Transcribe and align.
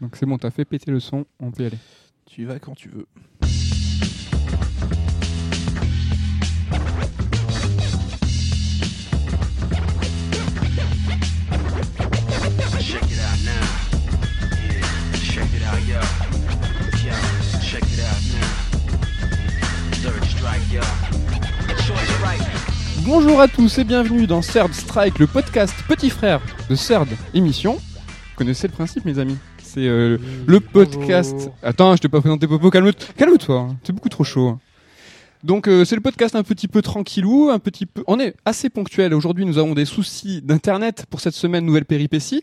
Donc 0.00 0.16
c'est 0.16 0.26
bon, 0.26 0.36
t'as 0.36 0.50
fait 0.50 0.64
péter 0.64 0.90
le 0.90 1.00
son, 1.00 1.24
on 1.40 1.50
peut 1.50 1.62
y 1.62 1.66
aller. 1.66 1.78
Tu 2.26 2.42
y 2.42 2.44
vas 2.44 2.58
quand 2.58 2.74
tu 2.74 2.90
veux. 2.90 3.06
Bonjour 23.04 23.40
à 23.40 23.48
tous 23.48 23.78
et 23.78 23.84
bienvenue 23.84 24.26
dans 24.26 24.40
Third 24.40 24.72
Strike, 24.74 25.18
le 25.20 25.26
podcast 25.26 25.74
petit 25.88 26.10
frère 26.10 26.42
de 26.68 26.74
Third 26.74 27.08
Émission. 27.32 27.74
Vous 27.74 28.34
connaissez 28.36 28.66
le 28.66 28.72
principe, 28.72 29.04
mes 29.04 29.18
amis? 29.18 29.38
C'est 29.76 29.86
euh, 29.88 30.16
le 30.46 30.58
podcast. 30.60 31.50
Attends, 31.62 31.94
je 31.96 32.00
t'ai 32.00 32.08
pas 32.08 32.20
présenté 32.20 32.46
Popo, 32.46 32.70
calme- 32.70 32.94
calme-toi, 33.18 33.58
hein. 33.60 33.76
c'est 33.84 33.92
beaucoup 33.92 34.08
trop 34.08 34.24
chaud. 34.24 34.48
hein. 34.48 34.60
Donc 35.44 35.68
euh, 35.68 35.84
c'est 35.84 35.94
le 35.96 36.00
podcast 36.00 36.34
un 36.34 36.42
petit 36.42 36.66
peu 36.66 36.80
tranquillou, 36.80 37.50
un 37.50 37.58
petit 37.58 37.84
peu. 37.84 38.02
On 38.06 38.18
est 38.18 38.34
assez 38.46 38.70
ponctuel. 38.70 39.12
Aujourd'hui, 39.12 39.44
nous 39.44 39.58
avons 39.58 39.74
des 39.74 39.84
soucis 39.84 40.40
d'internet 40.40 41.04
pour 41.10 41.20
cette 41.20 41.34
semaine 41.34 41.66
nouvelle 41.66 41.84
péripétie. 41.84 42.42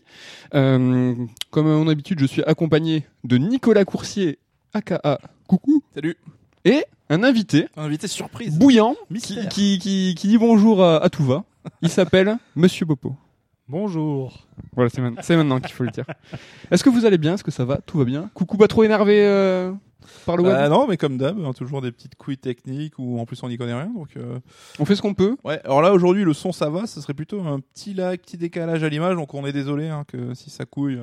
Euh, 0.54 1.12
comme 1.50 1.66
à 1.66 1.70
mon 1.70 1.88
habitude, 1.88 2.20
je 2.20 2.26
suis 2.26 2.44
accompagné 2.44 3.04
de 3.24 3.36
Nicolas 3.36 3.84
Coursier, 3.84 4.38
aka 4.72 5.18
Coucou, 5.48 5.82
Salut. 5.92 6.16
et 6.64 6.84
un 7.10 7.24
invité 7.24 7.66
Invité 7.76 8.06
surprise. 8.06 8.56
bouillant 8.56 8.94
qui, 9.08 9.12
Mystère. 9.14 9.48
qui, 9.48 9.78
qui, 9.80 10.14
qui 10.16 10.28
dit 10.28 10.38
bonjour 10.38 10.84
à, 10.84 11.02
à 11.02 11.08
tout 11.10 11.24
va. 11.24 11.42
Il 11.82 11.88
s'appelle 11.88 12.38
Monsieur 12.54 12.86
Popo. 12.86 13.16
Bonjour. 13.68 14.46
Voilà, 14.74 14.90
c'est 14.90 15.00
man- 15.00 15.16
c'est 15.22 15.36
maintenant 15.36 15.58
qu'il 15.58 15.72
faut 15.72 15.84
le 15.84 15.90
dire. 15.90 16.04
Est-ce 16.70 16.84
que 16.84 16.90
vous 16.90 17.06
allez 17.06 17.16
bien? 17.18 17.34
Est-ce 17.34 17.44
que 17.44 17.50
ça 17.50 17.64
va? 17.64 17.78
Tout 17.78 17.98
va 17.98 18.04
bien? 18.04 18.30
Coucou, 18.34 18.58
pas 18.58 18.68
trop 18.68 18.84
énervé 18.84 19.24
euh, 19.24 19.72
par 20.26 20.36
le 20.36 20.42
web? 20.42 20.52
Bah 20.52 20.68
non, 20.68 20.86
mais 20.86 20.98
comme 20.98 21.16
d'hab, 21.16 21.38
hein, 21.42 21.52
toujours 21.54 21.80
des 21.80 21.90
petites 21.90 22.14
couilles 22.16 22.36
techniques 22.36 22.98
où 22.98 23.18
en 23.18 23.24
plus 23.24 23.42
on 23.42 23.48
n'y 23.48 23.56
connaît 23.56 23.72
rien. 23.74 23.90
Donc 23.94 24.08
euh, 24.18 24.38
On 24.78 24.84
fait 24.84 24.94
ce 24.96 25.00
qu'on 25.02 25.14
peut. 25.14 25.36
ouais. 25.44 25.60
Alors 25.64 25.80
là 25.80 25.94
aujourd'hui 25.94 26.24
le 26.24 26.34
son 26.34 26.52
ça 26.52 26.68
va, 26.68 26.86
ce 26.86 27.00
serait 27.00 27.14
plutôt 27.14 27.40
un 27.40 27.60
petit 27.60 27.94
lag, 27.94 28.20
petit 28.20 28.36
décalage 28.36 28.82
à 28.84 28.88
l'image. 28.90 29.16
Donc 29.16 29.32
on 29.32 29.46
est 29.46 29.52
désolé 29.52 29.88
hein, 29.88 30.04
que 30.06 30.34
si 30.34 30.50
ça 30.50 30.66
couille 30.66 31.00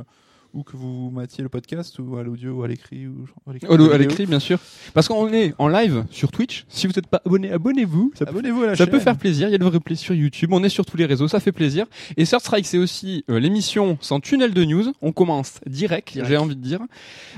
ou 0.54 0.64
que 0.64 0.76
vous 0.76 1.10
matiez 1.12 1.44
le 1.44 1.50
podcast 1.50 1.98
ou 2.00 2.18
à 2.18 2.24
l'audio 2.24 2.52
ou 2.54 2.64
à 2.64 2.68
l'écrit 2.68 3.08
ou 3.08 3.26
à 3.48 3.98
l'écrit. 3.98 4.26
Bien 4.26 4.40
sûr. 4.40 4.60
Parce 4.94 5.08
qu'on 5.08 5.32
est 5.32 5.54
en 5.58 5.68
live 5.68 6.06
sur 6.12 6.32
Twitch. 6.32 6.66
Si 6.70 6.88
vous 6.88 6.94
n'êtes 6.96 7.08
pas 7.08 7.22
abonné, 7.26 7.52
abonnez-vous. 7.52 8.12
Ça, 8.16 8.26
à 8.28 8.32
la 8.32 8.76
ça 8.76 8.84
chaîne. 8.86 8.90
peut 8.92 9.00
faire 9.00 9.18
plaisir. 9.18 9.48
Il 9.48 9.52
y 9.52 9.56
a 9.56 9.58
le 9.58 9.68
replay 9.68 9.96
sur 9.96 10.14
YouTube. 10.14 10.50
On 10.54 10.64
est 10.64 10.70
sur 10.70 10.86
tous 10.86 10.98
les 10.98 11.06
réseaux. 11.06 11.28
Ça 11.28 11.40
fait 11.40 11.52
plaisir. 11.52 11.86
Et 12.18 12.26
Third 12.26 12.42
Strike, 12.42 12.66
c'est 12.66 12.78
aussi 12.78 13.24
euh, 13.30 13.40
l'émission 13.40 13.98
sans 14.02 14.20
tunnel 14.20 14.54
de 14.54 14.64
news. 14.66 14.92
On 15.02 15.12
commence 15.12 15.60
direct, 15.68 16.14
Direct. 16.14 16.30
j'ai 16.30 16.38
envie 16.38 16.56
de 16.56 16.62
dire, 16.62 16.80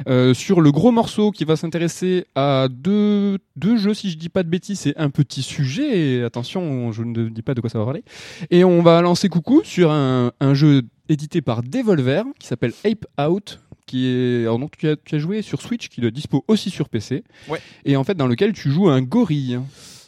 euh, 0.08 0.34
sur 0.34 0.62
le 0.62 0.72
gros 0.72 0.92
morceau 0.92 1.32
qui 1.32 1.46
va 1.46 1.56
s'intéresser 1.56 2.26
à 2.36 2.68
deux, 2.70 3.38
deux 3.56 3.78
jeux, 3.78 3.94
si 3.94 4.10
je 4.10 4.18
dis 4.18 4.30
pas 4.30 4.44
de 4.44 4.50
bêtises. 4.50 4.80
C'est 4.82 4.98
un 4.98 5.10
petit 5.10 5.42
sujet. 5.44 6.00
Et 6.00 6.24
attention, 6.24 6.92
je 6.92 7.04
ne 7.04 7.30
dis 7.30 7.42
pas 7.42 7.54
de 7.54 7.62
quoi 7.62 7.70
ça 7.70 7.80
va 7.80 7.86
parler. 7.86 8.04
Et 8.50 8.64
on 8.64 8.82
va 8.82 9.02
lancer 9.02 9.30
coucou 9.30 9.62
sur 9.64 9.92
un, 9.92 10.32
un 10.40 10.54
jeu 10.54 10.84
édité 11.10 11.42
par 11.42 11.64
Devolver 11.64 12.24
qui 12.40 12.48
s'appelle 12.48 12.74
Ape 12.84 13.06
Out. 13.20 13.60
Qui 13.86 14.08
est, 14.08 14.42
alors 14.44 14.60
tu 14.78 14.88
as, 14.88 14.96
tu 14.96 15.16
as 15.16 15.20
joué 15.20 15.42
sur 15.42 15.62
Switch, 15.62 15.90
qui 15.90 16.00
le 16.00 16.10
dispo 16.10 16.46
aussi 16.48 16.70
sur 16.70 16.88
PC. 16.88 17.24
Ouais. 17.50 17.60
Et 17.84 17.98
en 17.98 18.04
fait, 18.06 18.16
dans 18.16 18.28
lequel 18.28 18.54
tu 18.54 18.72
joues 18.72 18.88
un 18.88 19.02
gorille. 19.02 19.60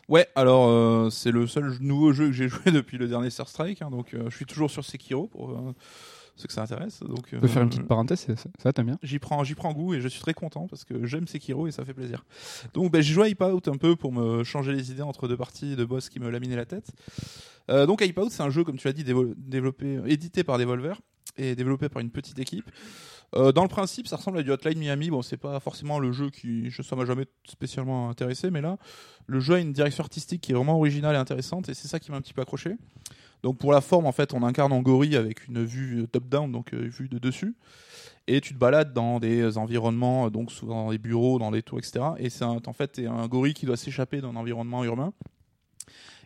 Ouais, 0.07 0.27
alors 0.35 0.67
euh, 0.69 1.09
c'est 1.09 1.31
le 1.31 1.45
seul 1.47 1.75
nouveau 1.81 2.13
jeu 2.13 2.27
que 2.27 2.31
j'ai 2.31 2.47
joué 2.49 2.71
depuis 2.71 2.97
le 2.97 3.07
dernier 3.07 3.29
Star 3.29 3.49
Strike. 3.49 3.81
hein, 3.81 3.89
donc 3.89 4.13
euh, 4.13 4.29
je 4.29 4.35
suis 4.35 4.45
toujours 4.45 4.71
sur 4.71 4.85
Sekiro 4.85 5.27
pour 5.27 5.49
euh, 5.49 5.73
ceux 6.36 6.47
que 6.47 6.53
ça 6.53 6.64
intéresse. 6.64 7.02
Donc 7.02 7.30
On 7.33 7.39
peut 7.39 7.47
faire 7.47 7.61
une 7.61 7.67
euh, 7.67 7.72
petite 7.72 7.88
parenthèse, 7.88 8.28
ça, 8.59 8.73
t'aime 8.73 8.88
bien? 8.88 9.00
J'y 9.03 9.19
prends, 9.19 9.44
j'y 9.44 9.55
prends 9.55 9.73
goût 9.73 9.94
et 9.94 10.02
je 10.02 10.08
suis 10.08 10.22
très 10.22 10.33
content 10.33 10.67
parce 10.67 10.83
que 10.83 11.05
j'aime 11.05 11.27
Sekiro 11.27 11.67
et 11.67 11.72
ça 11.72 11.86
fait 11.86 11.94
plaisir. 11.94 12.25
Donc 12.73 12.92
ben, 12.92 13.02
j'ai 13.02 13.14
joué 13.14 13.25
à 13.25 13.27
Hype 13.30 13.42
Out 13.42 13.67
un 13.67 13.77
peu 13.77 13.95
pour 13.95 14.11
me 14.11 14.44
changer 14.44 14.73
les 14.73 14.92
idées 14.92 15.02
entre 15.02 15.27
deux 15.27 15.38
parties 15.38 15.75
de 15.75 15.86
boss 15.86 16.09
qui 16.09 16.20
me 16.20 16.30
laminaient 16.30 16.55
la 16.55 16.65
tête. 16.65 16.92
Euh, 17.70 17.86
donc 17.86 18.02
Hype 18.02 18.17
Out 18.17 18.32
c'est 18.32 18.43
un 18.43 18.49
jeu 18.49 18.64
comme 18.64 18.77
tu 18.77 18.87
l'as 18.87 18.93
dit 18.93 19.04
développé, 19.04 19.99
édité 20.05 20.43
par 20.43 20.58
Devolver 20.58 20.99
et 21.37 21.55
développé 21.55 21.89
par 21.89 22.02
une 22.02 22.11
petite 22.11 22.39
équipe. 22.39 22.70
Euh, 23.36 23.52
dans 23.52 23.64
le 23.64 23.70
principe 23.70 24.08
ça 24.08 24.17
ressemble 24.17 24.38
à 24.39 24.43
du 24.43 24.52
Hotline 24.52 24.77
Miami. 24.77 25.09
Bon 25.09 25.21
c'est 25.21 25.38
pas 25.38 25.59
forcément 25.59 25.99
le 25.99 26.11
jeu 26.11 26.30
qui 26.30 26.70
je, 26.70 26.82
ça 26.82 26.95
m'a 26.95 27.05
jamais 27.05 27.26
spécialement 27.45 28.09
intéressé 28.09 28.52
mais 28.52 28.61
là 28.61 28.77
le 29.27 29.39
jeu 29.39 29.55
a 29.55 29.59
une 29.59 29.73
direction 29.73 30.04
artistique 30.04 30.42
qui 30.42 30.52
est 30.52 30.55
vraiment 30.55 30.77
originale 30.77 31.15
et 31.15 31.17
intéressante 31.17 31.70
et 31.70 31.73
c'est 31.73 31.88
ça 31.88 31.99
qui 31.99 32.11
m'a 32.11 32.17
un 32.17 32.21
petit 32.21 32.33
peu 32.33 32.42
accroché. 32.42 32.76
Donc 33.43 33.57
pour 33.57 33.71
la 33.71 33.81
forme 33.81 34.05
en 34.05 34.11
fait 34.11 34.33
on 34.33 34.43
incarne 34.43 34.73
en 34.73 34.81
gorille 34.81 35.15
avec 35.15 35.47
une 35.47 35.63
vue 35.63 36.07
top 36.11 36.27
down 36.27 36.51
donc 36.51 36.73
euh, 36.73 36.89
vue 36.89 37.07
de 37.09 37.19
dessus 37.19 37.55
et 38.27 38.41
tu 38.41 38.53
te 38.53 38.59
balades 38.59 38.93
dans 38.93 39.19
des 39.19 39.57
environnements, 39.57 40.27
euh, 40.27 40.29
donc 40.29 40.51
souvent 40.51 40.85
dans 40.85 40.91
des 40.91 40.97
bureaux, 40.97 41.39
dans 41.39 41.51
des 41.51 41.61
tours, 41.61 41.79
etc. 41.79 42.05
Et 42.17 42.29
c'est 42.29 42.43
en 42.43 42.73
fait 42.73 42.87
t'es 42.87 43.05
un 43.05 43.27
gorille 43.27 43.53
qui 43.53 43.65
doit 43.65 43.77
s'échapper 43.77 44.21
d'un 44.21 44.35
environnement 44.35 44.83
urbain. 44.83 45.13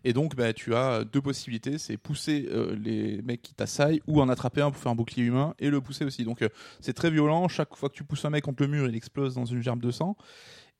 Et 0.05 0.13
donc 0.13 0.35
bah, 0.35 0.53
tu 0.53 0.75
as 0.75 1.03
deux 1.03 1.21
possibilités, 1.21 1.77
c'est 1.77 1.97
pousser 1.97 2.47
euh, 2.51 2.73
les 2.75 3.21
mecs 3.21 3.41
qui 3.41 3.53
t'assaillent 3.53 4.01
ou 4.07 4.21
en 4.21 4.29
attraper 4.29 4.61
un 4.61 4.71
pour 4.71 4.81
faire 4.81 4.93
un 4.93 4.95
bouclier 4.95 5.25
humain 5.25 5.53
et 5.59 5.69
le 5.69 5.81
pousser 5.81 6.05
aussi. 6.05 6.23
Donc 6.23 6.41
euh, 6.41 6.49
c'est 6.79 6.93
très 6.93 7.11
violent, 7.11 7.49
chaque 7.49 7.75
fois 7.75 7.89
que 7.89 7.95
tu 7.95 8.05
pousses 8.05 8.23
un 8.23 8.29
mec 8.29 8.45
contre 8.45 8.63
le 8.63 8.69
mur, 8.69 8.87
il 8.87 8.95
explose 8.95 9.35
dans 9.35 9.45
une 9.45 9.61
gerbe 9.61 9.81
de 9.81 9.91
sang. 9.91 10.15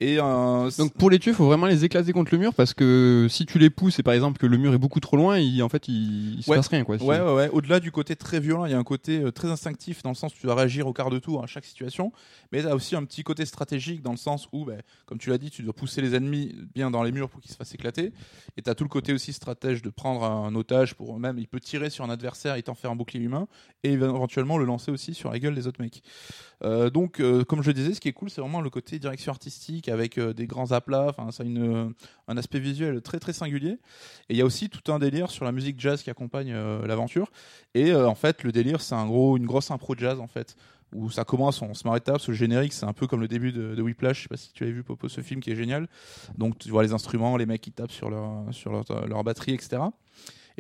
Et 0.02 0.18
euh, 0.18 0.72
Donc 0.78 0.94
pour 0.94 1.10
les 1.10 1.20
tuer, 1.20 1.32
il 1.32 1.36
faut 1.36 1.46
vraiment 1.46 1.66
les 1.66 1.84
éclater 1.84 2.14
contre 2.14 2.34
le 2.34 2.38
mur 2.38 2.54
parce 2.54 2.74
que 2.74 3.28
si 3.30 3.46
tu 3.46 3.60
les 3.60 3.70
pousses 3.70 4.00
et 4.00 4.04
par 4.04 4.14
exemple 4.14 4.38
que 4.40 4.46
le 4.46 4.56
mur 4.56 4.74
est 4.74 4.78
beaucoup 4.78 5.02
trop 5.02 5.18
loin, 5.18 5.38
il, 5.38 5.62
en 5.62 5.68
fait 5.68 5.90
il, 5.90 6.36
il 6.38 6.44
se 6.44 6.50
Ouais. 6.50 6.56
passe 6.56 6.70
rien 6.70 6.86
quoi. 6.86 6.96
Ouais, 7.04 7.20
ouais, 7.20 7.34
ouais. 7.34 7.50
Au-delà 7.50 7.82
du 7.82 7.92
côté 7.92 8.16
très 8.16 8.40
violent, 8.40 8.64
il 8.66 8.72
y 8.72 8.74
a 8.74 8.78
un 8.78 8.84
côté 8.86 9.20
euh, 9.20 9.32
très 9.34 9.50
instinctif 9.50 10.02
dans 10.02 10.09
le 10.12 10.16
sens 10.16 10.34
où 10.34 10.38
tu 10.38 10.46
dois 10.46 10.56
réagir 10.56 10.88
au 10.88 10.94
quart 10.94 11.09
de 11.09 11.20
tour 11.20 11.44
à 11.44 11.48
chaque 11.48 11.66
situation. 11.66 12.14
Mais 12.54 12.62
tu 12.62 12.68
as 12.70 12.76
aussi 12.76 12.96
un 12.96 13.04
petit 13.04 13.24
côté 13.24 13.46
stratégique 13.46 14.02
dans 14.02 14.12
le 14.12 14.18
sens 14.18 14.48
où, 14.54 14.64
ben, 14.64 14.82
comme 15.06 15.18
tu 15.18 15.30
l'as 15.32 15.38
dit, 15.38 15.50
tu 15.52 15.64
dois 15.64 15.74
pousser 15.74 16.02
les 16.02 16.16
ennemis 16.16 16.56
bien 16.74 16.90
dans 16.92 17.04
les 17.04 17.12
murs 17.12 17.28
pour 17.30 17.42
qu'ils 17.42 17.52
se 17.52 17.58
fassent 17.58 17.74
éclater. 17.74 18.14
Et 18.56 18.62
tu 18.62 18.70
as 18.70 18.76
tout 18.76 18.86
le 18.86 18.90
côté 18.90 19.12
aussi 19.12 19.34
stratège 19.34 19.82
de 19.82 19.90
prendre 19.90 20.24
un 20.24 20.56
otage 20.56 20.96
pour 20.96 21.14
eux-mêmes. 21.14 21.38
Il 21.40 21.48
peut 21.50 21.59
tirer 21.59 21.90
sur 21.90 22.06
un 22.06 22.09
adversaire 22.09 22.56
et 22.56 22.64
t'en 22.64 22.74
faire 22.74 22.92
un 22.92 22.96
bouclier 22.96 23.26
humain. 23.26 23.50
Et 23.84 23.92
éventuellement 23.92 24.58
le 24.58 24.64
lancer 24.64 24.92
aussi 24.92 25.14
sur 25.14 25.30
la 25.30 25.40
gueule 25.40 25.56
des 25.56 25.68
autres 25.68 25.82
mecs. 25.82 26.04
Euh, 26.64 26.90
donc, 26.90 27.20
euh, 27.20 27.44
comme 27.44 27.62
je 27.64 27.72
disais, 27.72 27.94
ce 27.94 28.00
qui 28.00 28.08
est 28.08 28.14
cool, 28.14 28.30
c'est 28.30 28.40
vraiment 28.40 28.62
le 28.62 28.70
côté 28.70 28.98
direction 28.98 29.32
artistique 29.34 29.89
avec 29.92 30.18
euh, 30.18 30.34
des 30.34 30.48
grands 30.48 30.72
aplats. 30.72 31.08
Enfin, 31.10 31.32
ça 31.32 31.44
a 31.44 32.32
un 32.32 32.38
aspect 32.38 32.60
visuel 32.60 33.02
très 33.02 33.20
très 33.20 33.34
singulier. 33.34 33.80
Et 34.30 34.34
il 34.34 34.38
y 34.38 34.42
a 34.42 34.46
aussi 34.46 34.70
tout 34.70 34.92
un 34.92 35.00
délire 35.00 35.30
sur 35.32 35.46
la 35.46 35.52
musique 35.52 35.80
jazz 35.80 36.02
qui 36.02 36.10
accompagne 36.10 36.52
euh, 36.54 36.86
l'aventure. 36.86 37.32
Et 37.74 37.92
euh, 37.92 38.08
en 38.08 38.16
fait, 38.16 38.44
le 38.44 38.52
délire, 38.52 38.82
c'est 38.82 38.96
un 38.96 39.06
gros, 39.06 39.38
une 39.38 39.46
grosse 39.46 39.72
impro 39.72 39.96
jazz 39.96 40.20
en 40.20 40.28
fait. 40.28 40.56
Où 40.92 41.12
ça 41.12 41.24
commence, 41.24 41.62
on 41.62 41.76
se 41.76 41.88
marre 41.88 42.02
tape, 42.02 42.20
ce 42.20 42.32
générique, 42.32 42.74
c'est 42.74 42.86
un 42.88 42.94
peu 42.94 43.06
comme 43.06 43.22
le 43.22 43.28
début 43.28 43.52
de, 43.52 43.76
de 43.76 43.82
Whiplash. 43.82 44.18
Je 44.18 44.22
sais 44.24 44.28
pas 44.28 44.38
si 44.38 44.52
tu 44.54 44.64
avais 44.64 44.74
vu 44.74 44.84
Popo, 44.84 45.08
ce 45.08 45.22
film 45.22 45.40
qui 45.40 45.52
est 45.52 45.56
génial. 45.56 45.88
Donc 46.36 46.58
tu 46.58 46.70
vois 46.70 46.82
les 46.82 46.94
instruments, 46.94 47.38
les 47.38 47.46
mecs 47.46 47.62
qui 47.62 47.72
tapent 47.72 47.92
sur 47.92 48.10
leur, 48.10 48.46
sur 48.52 48.84
leur 49.08 49.24
batterie, 49.24 49.54
etc. 49.54 49.84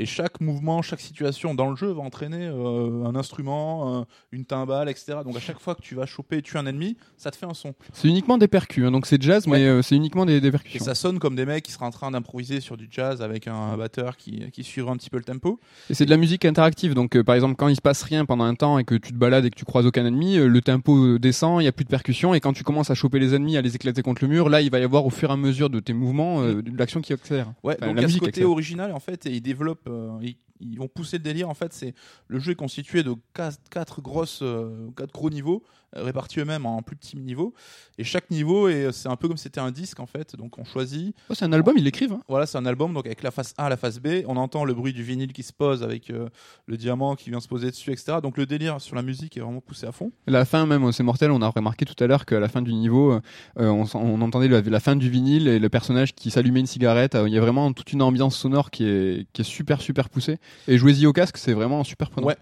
Et 0.01 0.05
chaque 0.05 0.39
mouvement, 0.39 0.81
chaque 0.81 1.01
situation 1.01 1.53
dans 1.53 1.69
le 1.69 1.75
jeu 1.75 1.91
va 1.91 2.01
entraîner 2.01 2.45
euh, 2.47 3.03
un 3.05 3.15
instrument, 3.15 3.97
un- 3.99 4.05
une 4.31 4.45
timbale, 4.45 4.87
etc. 4.89 5.17
Donc 5.25 5.35
à 5.35 5.39
chaque 5.41 5.59
fois 5.59 5.75
que 5.75 5.81
tu 5.81 5.93
vas 5.95 6.05
choper 6.05 6.37
et 6.37 6.41
tuer 6.41 6.57
un 6.57 6.65
ennemi, 6.65 6.95
ça 7.17 7.31
te 7.31 7.35
fait 7.35 7.45
un 7.45 7.53
son. 7.53 7.73
C'est 7.93 8.07
uniquement 8.07 8.37
des 8.37 8.47
percus, 8.47 8.85
hein, 8.85 8.91
donc 8.91 9.05
c'est 9.05 9.21
jazz, 9.21 9.45
Ouais. 9.45 9.59
mais 9.59 9.65
euh, 9.65 9.81
c'est 9.81 9.95
uniquement 9.95 10.25
des, 10.25 10.39
des 10.39 10.47
Et 10.47 10.51
percussions. 10.51 10.85
ça 10.85 10.95
sonne 10.95 11.19
comme 11.19 11.35
des 11.35 11.45
mecs 11.45 11.63
qui 11.65 11.71
seraient 11.73 11.85
en 11.85 11.91
train 11.91 12.11
d'improviser 12.11 12.61
sur 12.61 12.77
du 12.77 12.87
jazz 12.89 13.21
avec 13.21 13.47
un 13.47 13.75
batteur 13.77 14.15
qui, 14.17 14.49
qui 14.51 14.63
suivrait 14.63 14.91
un 14.91 14.97
petit 14.97 15.09
peu 15.09 15.17
le 15.17 15.23
tempo. 15.25 15.59
Et 15.89 15.93
c'est 15.93 16.05
de 16.05 16.09
la 16.11 16.17
musique 16.17 16.45
interactive, 16.45 16.93
donc 16.93 17.17
euh, 17.17 17.23
par 17.23 17.35
exemple 17.35 17.55
quand 17.57 17.67
il 17.67 17.75
se 17.75 17.81
passe 17.81 18.01
rien 18.03 18.25
pendant 18.25 18.45
un 18.45 18.55
temps 18.55 18.79
et 18.79 18.85
que 18.85 18.95
tu 18.95 19.11
te 19.11 19.17
balades 19.17 19.43
et 19.45 19.49
que 19.49 19.55
tu 19.55 19.65
croises 19.65 19.85
aucun 19.85 20.05
ennemi, 20.05 20.37
euh, 20.37 20.47
le 20.47 20.61
tempo 20.61 21.17
descend, 21.17 21.61
il 21.61 21.65
y 21.65 21.67
a 21.67 21.71
plus 21.73 21.83
de 21.85 21.89
percussion 21.89 22.33
et 22.33 22.39
quand 22.39 22.53
tu 22.53 22.63
commences 22.63 22.89
à 22.89 22.95
choper 22.95 23.19
les 23.19 23.35
ennemis, 23.35 23.57
à 23.57 23.61
les 23.61 23.75
éclater 23.75 24.01
contre 24.01 24.23
le 24.23 24.29
mur, 24.29 24.47
là 24.49 24.61
il 24.61 24.71
va 24.71 24.79
y 24.79 24.83
avoir 24.83 25.05
au 25.05 25.09
fur 25.09 25.29
et 25.29 25.33
à 25.33 25.37
mesure 25.37 25.69
de 25.69 25.81
tes 25.81 25.91
mouvements 25.93 26.41
euh, 26.41 26.61
de 26.61 26.77
l'action 26.77 27.01
qui 27.01 27.11
accélère. 27.11 27.51
Ouais, 27.63 27.75
Enfin, 27.77 27.87
donc 27.87 27.95
la 27.97 28.01
il 28.01 28.03
y 28.03 28.05
a 28.05 28.07
ce 28.07 28.07
musique 28.07 28.19
côté 28.21 28.29
accélère. 28.29 28.49
original 28.51 28.91
en 28.93 28.99
fait 29.01 29.25
et 29.25 29.31
ils 29.31 29.41
développent, 29.41 29.88
euh, 29.89 30.19
ils, 30.59 30.77
vont 30.77 30.87
pousser 30.87 31.17
le 31.17 31.23
délire 31.23 31.49
en 31.49 31.53
fait. 31.53 31.73
C'est 31.73 31.93
le 32.27 32.39
jeu 32.39 32.51
est 32.51 32.55
constitué 32.55 33.03
de 33.03 33.13
quatre, 33.33 33.59
quatre 33.69 34.01
grosses, 34.01 34.39
euh, 34.41 34.89
quatre 34.95 35.11
gros 35.11 35.29
niveaux 35.29 35.63
euh, 35.95 36.03
répartis 36.03 36.39
eux-mêmes 36.39 36.65
en 36.67 36.83
plus 36.83 36.95
petits 36.95 37.17
niveaux 37.17 37.53
et 37.97 38.03
chaque 38.03 38.29
niveau 38.29 38.67
est 38.67 38.91
c'est 38.91 39.09
un 39.09 39.15
peu 39.15 39.27
comme 39.27 39.37
si 39.37 39.43
c'était 39.43 39.59
un 39.59 39.71
disque 39.71 39.99
en 39.99 40.05
fait. 40.05 40.35
Donc 40.35 40.57
on 40.59 40.63
choisit, 40.63 41.15
Oh, 41.29 41.33
c'est 41.33 41.45
un 41.45 41.53
album, 41.53 41.75
ils 41.77 41.83
l'écrivent. 41.83 42.13
hein. 42.13 42.21
voilà, 42.27 42.45
c'est 42.45 42.57
un 42.57 42.65
album 42.65 42.93
donc 42.93 43.05
avec 43.05 43.23
la 43.23 43.31
face 43.31 43.53
A, 43.57 43.69
la 43.69 43.77
face 43.77 43.99
B, 43.99 44.23
on 44.27 44.37
entend 44.37 44.65
le 44.65 44.73
bruit 44.73 44.93
du 44.93 45.03
vinyle 45.03 45.33
qui 45.33 45.43
se 45.43 45.53
pose 45.53 45.83
avec 45.83 46.09
euh, 46.09 46.29
le 46.67 46.77
diamant 46.77 47.15
qui 47.15 47.29
vient 47.29 47.39
se 47.39 47.47
poser 47.47 47.71
dessus, 47.71 47.91
etc. 47.91 48.17
Donc 48.21 48.37
le 48.37 48.45
délire 48.45 48.79
sur 48.81 48.95
la 48.95 49.01
musique 49.01 49.35
est 49.37 49.39
vraiment 49.39 49.61
poussé 49.61 49.87
à 49.87 49.91
fond. 49.91 50.11
La 50.27 50.45
fin 50.45 50.65
même, 50.65 50.91
c'est 50.91 51.03
mortel. 51.03 51.31
On 51.31 51.41
a 51.41 51.47
remarqué 51.47 51.85
tout 51.85 52.01
à 52.03 52.07
l'heure 52.07 52.25
qu'à 52.25 52.39
la 52.39 52.49
fin 52.49 52.61
du 52.61 52.73
niveau, 52.73 53.19
euh, 53.57 53.67
on, 53.67 54.21
entendait 54.21 54.47
la, 54.47 54.61
la 54.61 54.79
fin 54.79 54.95
du 54.95 55.09
vinyle 55.09 55.47
et 55.47 55.59
le 55.59 55.69
personnage 55.69 56.13
qui 56.13 56.29
s'allumait 56.29 56.59
une 56.59 56.67
cigarette. 56.67 57.17
Il 57.25 57.33
y 57.33 57.37
a 57.37 57.41
vraiment 57.41 57.73
toute 57.73 57.91
une 57.93 58.01
ambiance 58.01 58.37
sonore 58.37 58.71
qui 58.71 58.85
est, 58.85 59.27
qui 59.33 59.41
est 59.41 59.45
super 59.45 59.81
super 59.81 60.09
poussée. 60.09 60.37
Et 60.67 60.77
jouez-y 60.77 61.05
au 61.05 61.13
casque, 61.13 61.37
c'est 61.37 61.53
vraiment 61.53 61.83
super 61.83 62.09
prenant. 62.09 62.27
Ouais. 62.27 62.37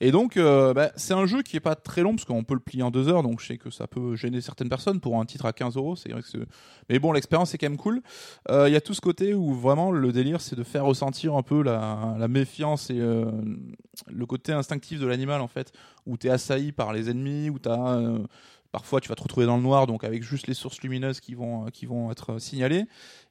Et 0.00 0.10
donc, 0.10 0.36
euh, 0.36 0.74
bah, 0.74 0.90
c'est 0.96 1.14
un 1.14 1.26
jeu 1.26 1.42
qui 1.42 1.56
est 1.56 1.60
pas 1.60 1.74
très 1.74 2.02
long 2.02 2.14
parce 2.14 2.24
qu'on 2.24 2.44
peut 2.44 2.54
le 2.54 2.60
plier 2.60 2.82
en 2.82 2.90
deux 2.90 3.08
heures, 3.08 3.22
donc 3.22 3.40
je 3.40 3.46
sais 3.46 3.58
que 3.58 3.70
ça 3.70 3.86
peut 3.86 4.16
gêner 4.16 4.40
certaines 4.40 4.68
personnes 4.68 5.00
pour 5.00 5.18
un 5.18 5.24
titre 5.24 5.46
à 5.46 5.52
15 5.52 5.76
euros. 5.76 5.96
C'est 5.96 6.10
mais 6.88 6.98
bon, 6.98 7.12
l'expérience 7.12 7.54
est 7.54 7.58
quand 7.58 7.68
même 7.68 7.78
cool. 7.78 8.02
Euh, 8.50 8.68
Il 8.68 8.72
y 8.72 8.76
a 8.76 8.80
tout 8.80 8.94
ce 8.94 9.00
côté 9.00 9.34
où 9.34 9.54
vraiment 9.54 9.92
le 9.92 10.12
délire, 10.12 10.40
c'est 10.40 10.56
de 10.56 10.64
faire 10.64 10.84
ressentir 10.84 11.34
un 11.34 11.42
peu 11.42 11.62
la, 11.62 12.16
méfiance 12.28 12.90
et 12.90 13.00
euh, 13.00 13.30
le 14.08 14.26
côté 14.26 14.52
instinctif 14.52 15.00
de 15.00 15.06
l'animal 15.06 15.40
en 15.40 15.48
fait, 15.48 15.72
où 16.06 16.16
t'es 16.16 16.30
assailli 16.30 16.72
par 16.72 16.92
les 16.92 17.10
ennemis, 17.10 17.50
où 17.50 17.58
t'as 17.58 18.00
Parfois, 18.72 19.00
tu 19.00 19.08
vas 19.08 19.16
te 19.16 19.22
retrouver 19.22 19.46
dans 19.46 19.56
le 19.56 19.62
noir, 19.62 19.88
donc 19.88 20.04
avec 20.04 20.22
juste 20.22 20.46
les 20.46 20.54
sources 20.54 20.80
lumineuses 20.82 21.18
qui 21.20 21.34
vont, 21.34 21.66
être 22.10 22.32
euh, 22.32 22.38
signalées. 22.38 22.84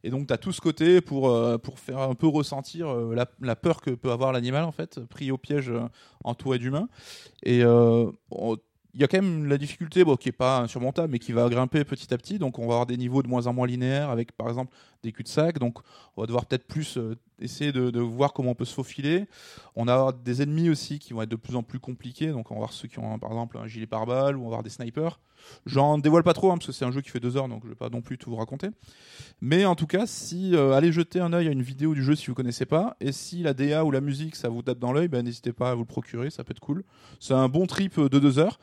Et 0.04 0.10
donc, 0.10 0.28
tu 0.28 0.34
as 0.34 0.38
tout 0.38 0.52
ce 0.52 0.60
côté 0.60 1.00
pour, 1.00 1.30
euh, 1.30 1.58
pour 1.58 1.80
faire 1.80 2.00
un 2.00 2.16
peu 2.16 2.28
ressentir 2.28 2.90
euh, 2.90 3.16
la, 3.40 3.56
peur 3.56 3.80
que 3.80 3.92
peut 3.92 4.12
avoir 4.12 4.34
l'animal, 4.34 4.66
en 4.66 4.74
fait, 4.74 5.00
pris 5.06 5.32
au 5.32 5.38
piège 5.38 5.72
entouré 6.26 6.60
d'humains. 6.60 6.90
Et 7.44 7.60
il 7.60 9.02
y 9.02 9.04
a 9.04 9.08
quand 9.08 9.22
même 9.22 9.46
la 9.46 9.58
difficulté, 9.58 10.04
bon, 10.04 10.18
qui 10.18 10.30
est 10.30 10.34
pas 10.34 10.60
insurmontable, 10.60 11.12
mais 11.12 11.20
qui 11.20 11.32
va 11.32 11.48
grimper 11.48 11.86
petit 11.86 12.14
à 12.14 12.18
petit. 12.18 12.38
Donc, 12.38 12.60
on 12.60 12.64
va 12.64 12.74
avoir 12.74 12.86
des 12.86 12.98
niveaux 12.98 13.24
de 13.24 13.30
moins 13.30 13.48
en 13.48 13.54
moins 13.54 13.68
linéaires, 13.68 14.10
avec 14.10 14.34
par 14.34 14.50
exemple 14.50 14.76
des 15.04 15.14
cul-de-sac. 15.14 15.58
Donc, 15.58 15.80
on 16.18 16.22
va 16.22 16.28
devoir 16.28 16.46
peut-être 16.48 16.68
plus 16.68 17.00
essayer 17.42 17.72
de, 17.72 18.00
voir 18.00 18.34
comment 18.34 18.52
on 18.52 18.56
peut 18.56 18.66
se 18.66 18.74
faufiler. 18.74 19.26
On 19.76 19.88
a 19.88 20.12
des 20.12 20.42
ennemis 20.42 20.70
aussi 20.70 21.00
qui 21.00 21.14
vont 21.14 21.22
être 21.22 21.30
de 21.30 21.36
plus 21.36 21.56
en 21.56 21.64
plus 21.64 21.80
compliqués. 21.80 22.32
Donc, 22.32 22.52
on 22.52 22.56
va 22.56 22.60
voir 22.60 22.74
ceux 22.74 22.88
qui 22.88 23.00
ont 23.00 23.20
par 23.20 23.32
exemple 23.32 23.58
un 23.58 23.68
gilet 23.68 23.88
pare-balles 23.88 24.38
ou 24.38 24.42
on 24.42 24.44
va 24.44 24.48
avoir 24.48 24.64
des 24.64 24.70
snipers. 24.70 25.20
J'en 25.66 25.98
dévoile 25.98 26.24
pas 26.24 26.34
trop 26.34 26.52
hein, 26.52 26.58
parce 26.58 26.68
que 26.68 26.72
c'est 26.72 26.86
un 26.86 26.92
jeu 26.92 27.02
qui 27.02 27.10
fait 27.10 27.20
deux 27.20 27.38
heures, 27.38 27.48
donc 27.48 27.64
je 27.64 27.70
vais 27.70 27.76
pas 27.76 27.90
non 27.90 28.02
plus 28.02 28.18
tout 28.18 28.30
vous 28.30 28.36
raconter. 28.36 28.70
Mais 29.42 29.66
en 29.66 29.76
tout 29.76 29.88
cas, 29.88 30.06
si 30.06 30.56
euh, 30.56 30.74
allez 30.74 30.92
jeter 30.92 31.20
un 31.20 31.34
œil 31.34 31.48
à 31.48 31.52
une 31.52 31.62
vidéo 31.62 31.94
du 31.94 32.04
jeu 32.04 32.16
si 32.16 32.28
vous 32.28 32.34
connaissez 32.34 32.66
pas, 32.66 32.98
et 33.00 33.12
si 33.12 33.42
la 33.42 33.54
DA 33.54 33.86
ou 33.86 33.92
la 33.92 34.02
musique 34.02 34.36
ça 34.36 34.50
vous 34.50 34.62
tape 34.62 34.80
dans 34.80 34.92
l'œil, 34.92 35.08
ben, 35.08 35.24
n'hésitez 35.24 35.54
pas 35.54 35.72
à 35.72 35.76
vous 35.76 35.82
le 35.82 35.88
procurer, 35.88 36.30
ça 36.30 36.44
peut 36.44 36.52
être 36.52 36.60
cool. 36.60 36.84
C'est 37.20 37.34
un 37.34 37.48
bon 37.48 37.66
trip 37.68 38.00
de 38.00 38.20
deux 38.20 38.40
heures. 38.40 38.60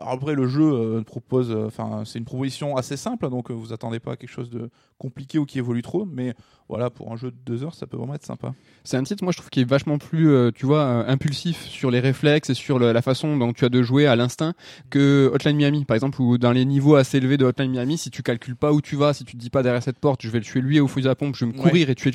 Alors 0.00 0.14
après, 0.14 0.34
le 0.34 0.46
jeu 0.46 0.62
euh, 0.62 1.02
propose, 1.02 1.50
euh, 1.50 1.66
enfin, 1.66 2.02
c'est 2.04 2.18
une 2.18 2.24
proposition 2.24 2.76
assez 2.76 2.96
simple, 2.96 3.28
donc 3.30 3.50
euh, 3.50 3.54
vous 3.54 3.72
attendez 3.72 3.98
pas 4.00 4.12
à 4.12 4.16
quelque 4.16 4.30
chose 4.30 4.50
de 4.50 4.70
compliqué 4.98 5.38
ou 5.38 5.46
qui 5.46 5.58
évolue 5.58 5.82
trop, 5.82 6.04
mais 6.04 6.34
voilà, 6.68 6.90
pour 6.90 7.12
un 7.12 7.16
jeu 7.16 7.30
de 7.30 7.36
deux 7.44 7.62
heures, 7.64 7.74
ça 7.74 7.86
peut 7.86 7.96
vraiment 7.96 8.14
être 8.14 8.24
sympa. 8.24 8.52
C'est 8.84 8.96
un 8.96 9.02
titre, 9.04 9.22
moi 9.24 9.32
je 9.32 9.38
trouve, 9.38 9.50
qui 9.50 9.60
est 9.60 9.68
vachement 9.68 9.98
plus, 9.98 10.30
euh, 10.30 10.50
tu 10.54 10.66
vois, 10.66 10.80
euh, 10.82 11.04
impulsif 11.06 11.62
sur 11.66 11.90
les 11.90 12.00
réflexes 12.00 12.50
et 12.50 12.54
sur 12.54 12.78
le- 12.78 12.92
la 12.92 13.02
façon 13.02 13.36
dont 13.36 13.52
tu 13.52 13.64
as 13.64 13.68
de 13.68 13.82
jouer 13.82 14.06
à 14.06 14.16
l'instinct 14.16 14.54
que 14.90 15.30
Hotline 15.32 15.56
Miami, 15.56 15.84
par 15.84 15.94
exemple, 15.94 16.20
ou 16.20 16.38
dans 16.38 16.52
les 16.52 16.64
niveaux 16.64 16.96
assez 16.96 17.18
élevés 17.18 17.36
de 17.36 17.44
Hotline 17.44 17.70
Miami, 17.70 17.98
si 17.98 18.10
tu 18.10 18.22
calcules 18.22 18.56
pas 18.56 18.72
où 18.72 18.80
tu 18.80 18.96
vas, 18.96 19.12
si 19.14 19.24
tu 19.24 19.32
te 19.36 19.38
dis 19.40 19.50
pas 19.50 19.62
derrière 19.62 19.82
cette 19.82 19.98
porte, 19.98 20.22
je 20.22 20.30
vais 20.30 20.38
le 20.38 20.44
tuer 20.44 20.60
lui 20.60 20.80
au 20.80 20.88
fusil 20.88 21.08
à 21.08 21.14
pompe, 21.14 21.36
je 21.36 21.44
vais 21.44 21.52
me 21.52 21.56
Ouais. 21.56 21.62
courir 21.62 21.90
et 21.90 21.94
tuer. 21.94 22.12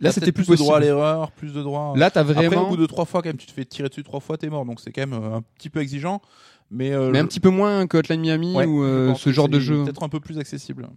Là, 0.00 0.12
c'était 0.12 0.26
peut-être 0.26 0.46
plus 0.46 0.48
de 0.48 0.56
droit 0.56 0.76
à 0.76 0.80
l'erreur, 0.80 1.32
plus 1.32 1.52
de 1.52 1.60
droit. 1.62 1.92
Là, 1.96 2.08
t'as 2.10 2.20
Après, 2.20 2.32
au 2.46 2.50
vraiment, 2.50 2.68
bout 2.68 2.76
de 2.76 2.86
trois 2.86 3.04
fois, 3.04 3.20
quand 3.20 3.30
même, 3.30 3.36
tu 3.36 3.46
te 3.48 3.52
fais 3.52 3.64
tirer 3.64 3.88
dessus 3.88 4.04
trois 4.04 4.20
fois, 4.20 4.36
t'es 4.38 4.48
mort, 4.48 4.64
donc 4.64 4.78
c'est 4.80 4.92
quand 4.92 5.04
même 5.04 5.12
un 5.20 5.42
petit 5.56 5.70
peu 5.70 5.80
exigeant. 5.80 6.20
Mais, 6.70 6.92
euh, 6.92 7.10
mais 7.10 7.18
un 7.18 7.26
petit 7.26 7.40
peu 7.40 7.48
moins 7.50 7.86
que 7.86 7.96
Hotline 7.96 8.20
Miami 8.20 8.54
Ouais, 8.54 8.66
ou 8.66 8.82
euh, 8.84 9.14
ce 9.14 9.30
genre 9.30 9.48
de 9.48 9.58
c'est 9.58 9.64
jeu. 9.66 9.84
Peut-être 9.84 10.02
un 10.02 10.08
peu 10.08 10.20
plus 10.20 10.38
accessible. 10.38 10.88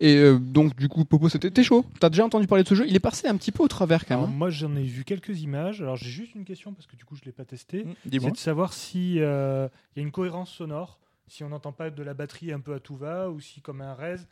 Et 0.00 0.16
euh, 0.16 0.38
donc, 0.38 0.76
du 0.76 0.88
coup, 0.88 1.04
Popo, 1.04 1.28
c'était 1.28 1.50
t'es 1.50 1.62
chaud? 1.62 1.84
T'as 2.00 2.08
déjà 2.08 2.24
entendu 2.24 2.46
parler 2.46 2.64
de 2.64 2.68
ce 2.68 2.74
jeu? 2.74 2.84
Il 2.88 2.96
est 2.96 3.00
passé 3.00 3.28
un 3.28 3.36
petit 3.36 3.52
peu 3.52 3.62
au 3.62 3.68
travers 3.68 4.06
quand 4.06 4.16
même. 4.20 4.28
hein. 4.28 4.32
moi, 4.34 4.50
j'en 4.50 4.74
ai 4.76 4.82
vu 4.82 5.04
quelques 5.04 5.40
images. 5.42 5.80
Alors, 5.82 5.96
j'ai 5.96 6.10
juste 6.10 6.34
une 6.34 6.44
question 6.44 6.72
parce 6.72 6.86
que 6.86 6.96
du 6.96 7.04
coup, 7.04 7.16
je 7.16 7.24
l'ai 7.24 7.32
pas 7.32 7.44
testé. 7.44 7.84
Mmh, 7.84 7.94
C'est 8.20 8.30
de 8.32 8.36
savoir 8.36 8.72
si 8.72 9.20
euh, 9.20 9.68
il 9.94 10.00
y 10.00 10.02
a 10.02 10.06
une 10.06 10.12
cohérence 10.12 10.50
sonore, 10.50 10.98
si 11.28 11.44
on 11.44 11.48
n'entend 11.50 11.72
pas 11.72 11.90
de 11.90 12.02
la 12.02 12.14
batterie 12.14 12.52
un 12.52 12.60
peu 12.60 12.74
à 12.74 12.80
tout 12.80 12.96
va, 12.96 13.30
ou 13.30 13.40
si 13.40 13.60
comme 13.60 13.80
un 13.80 13.94
res, 13.94 14.26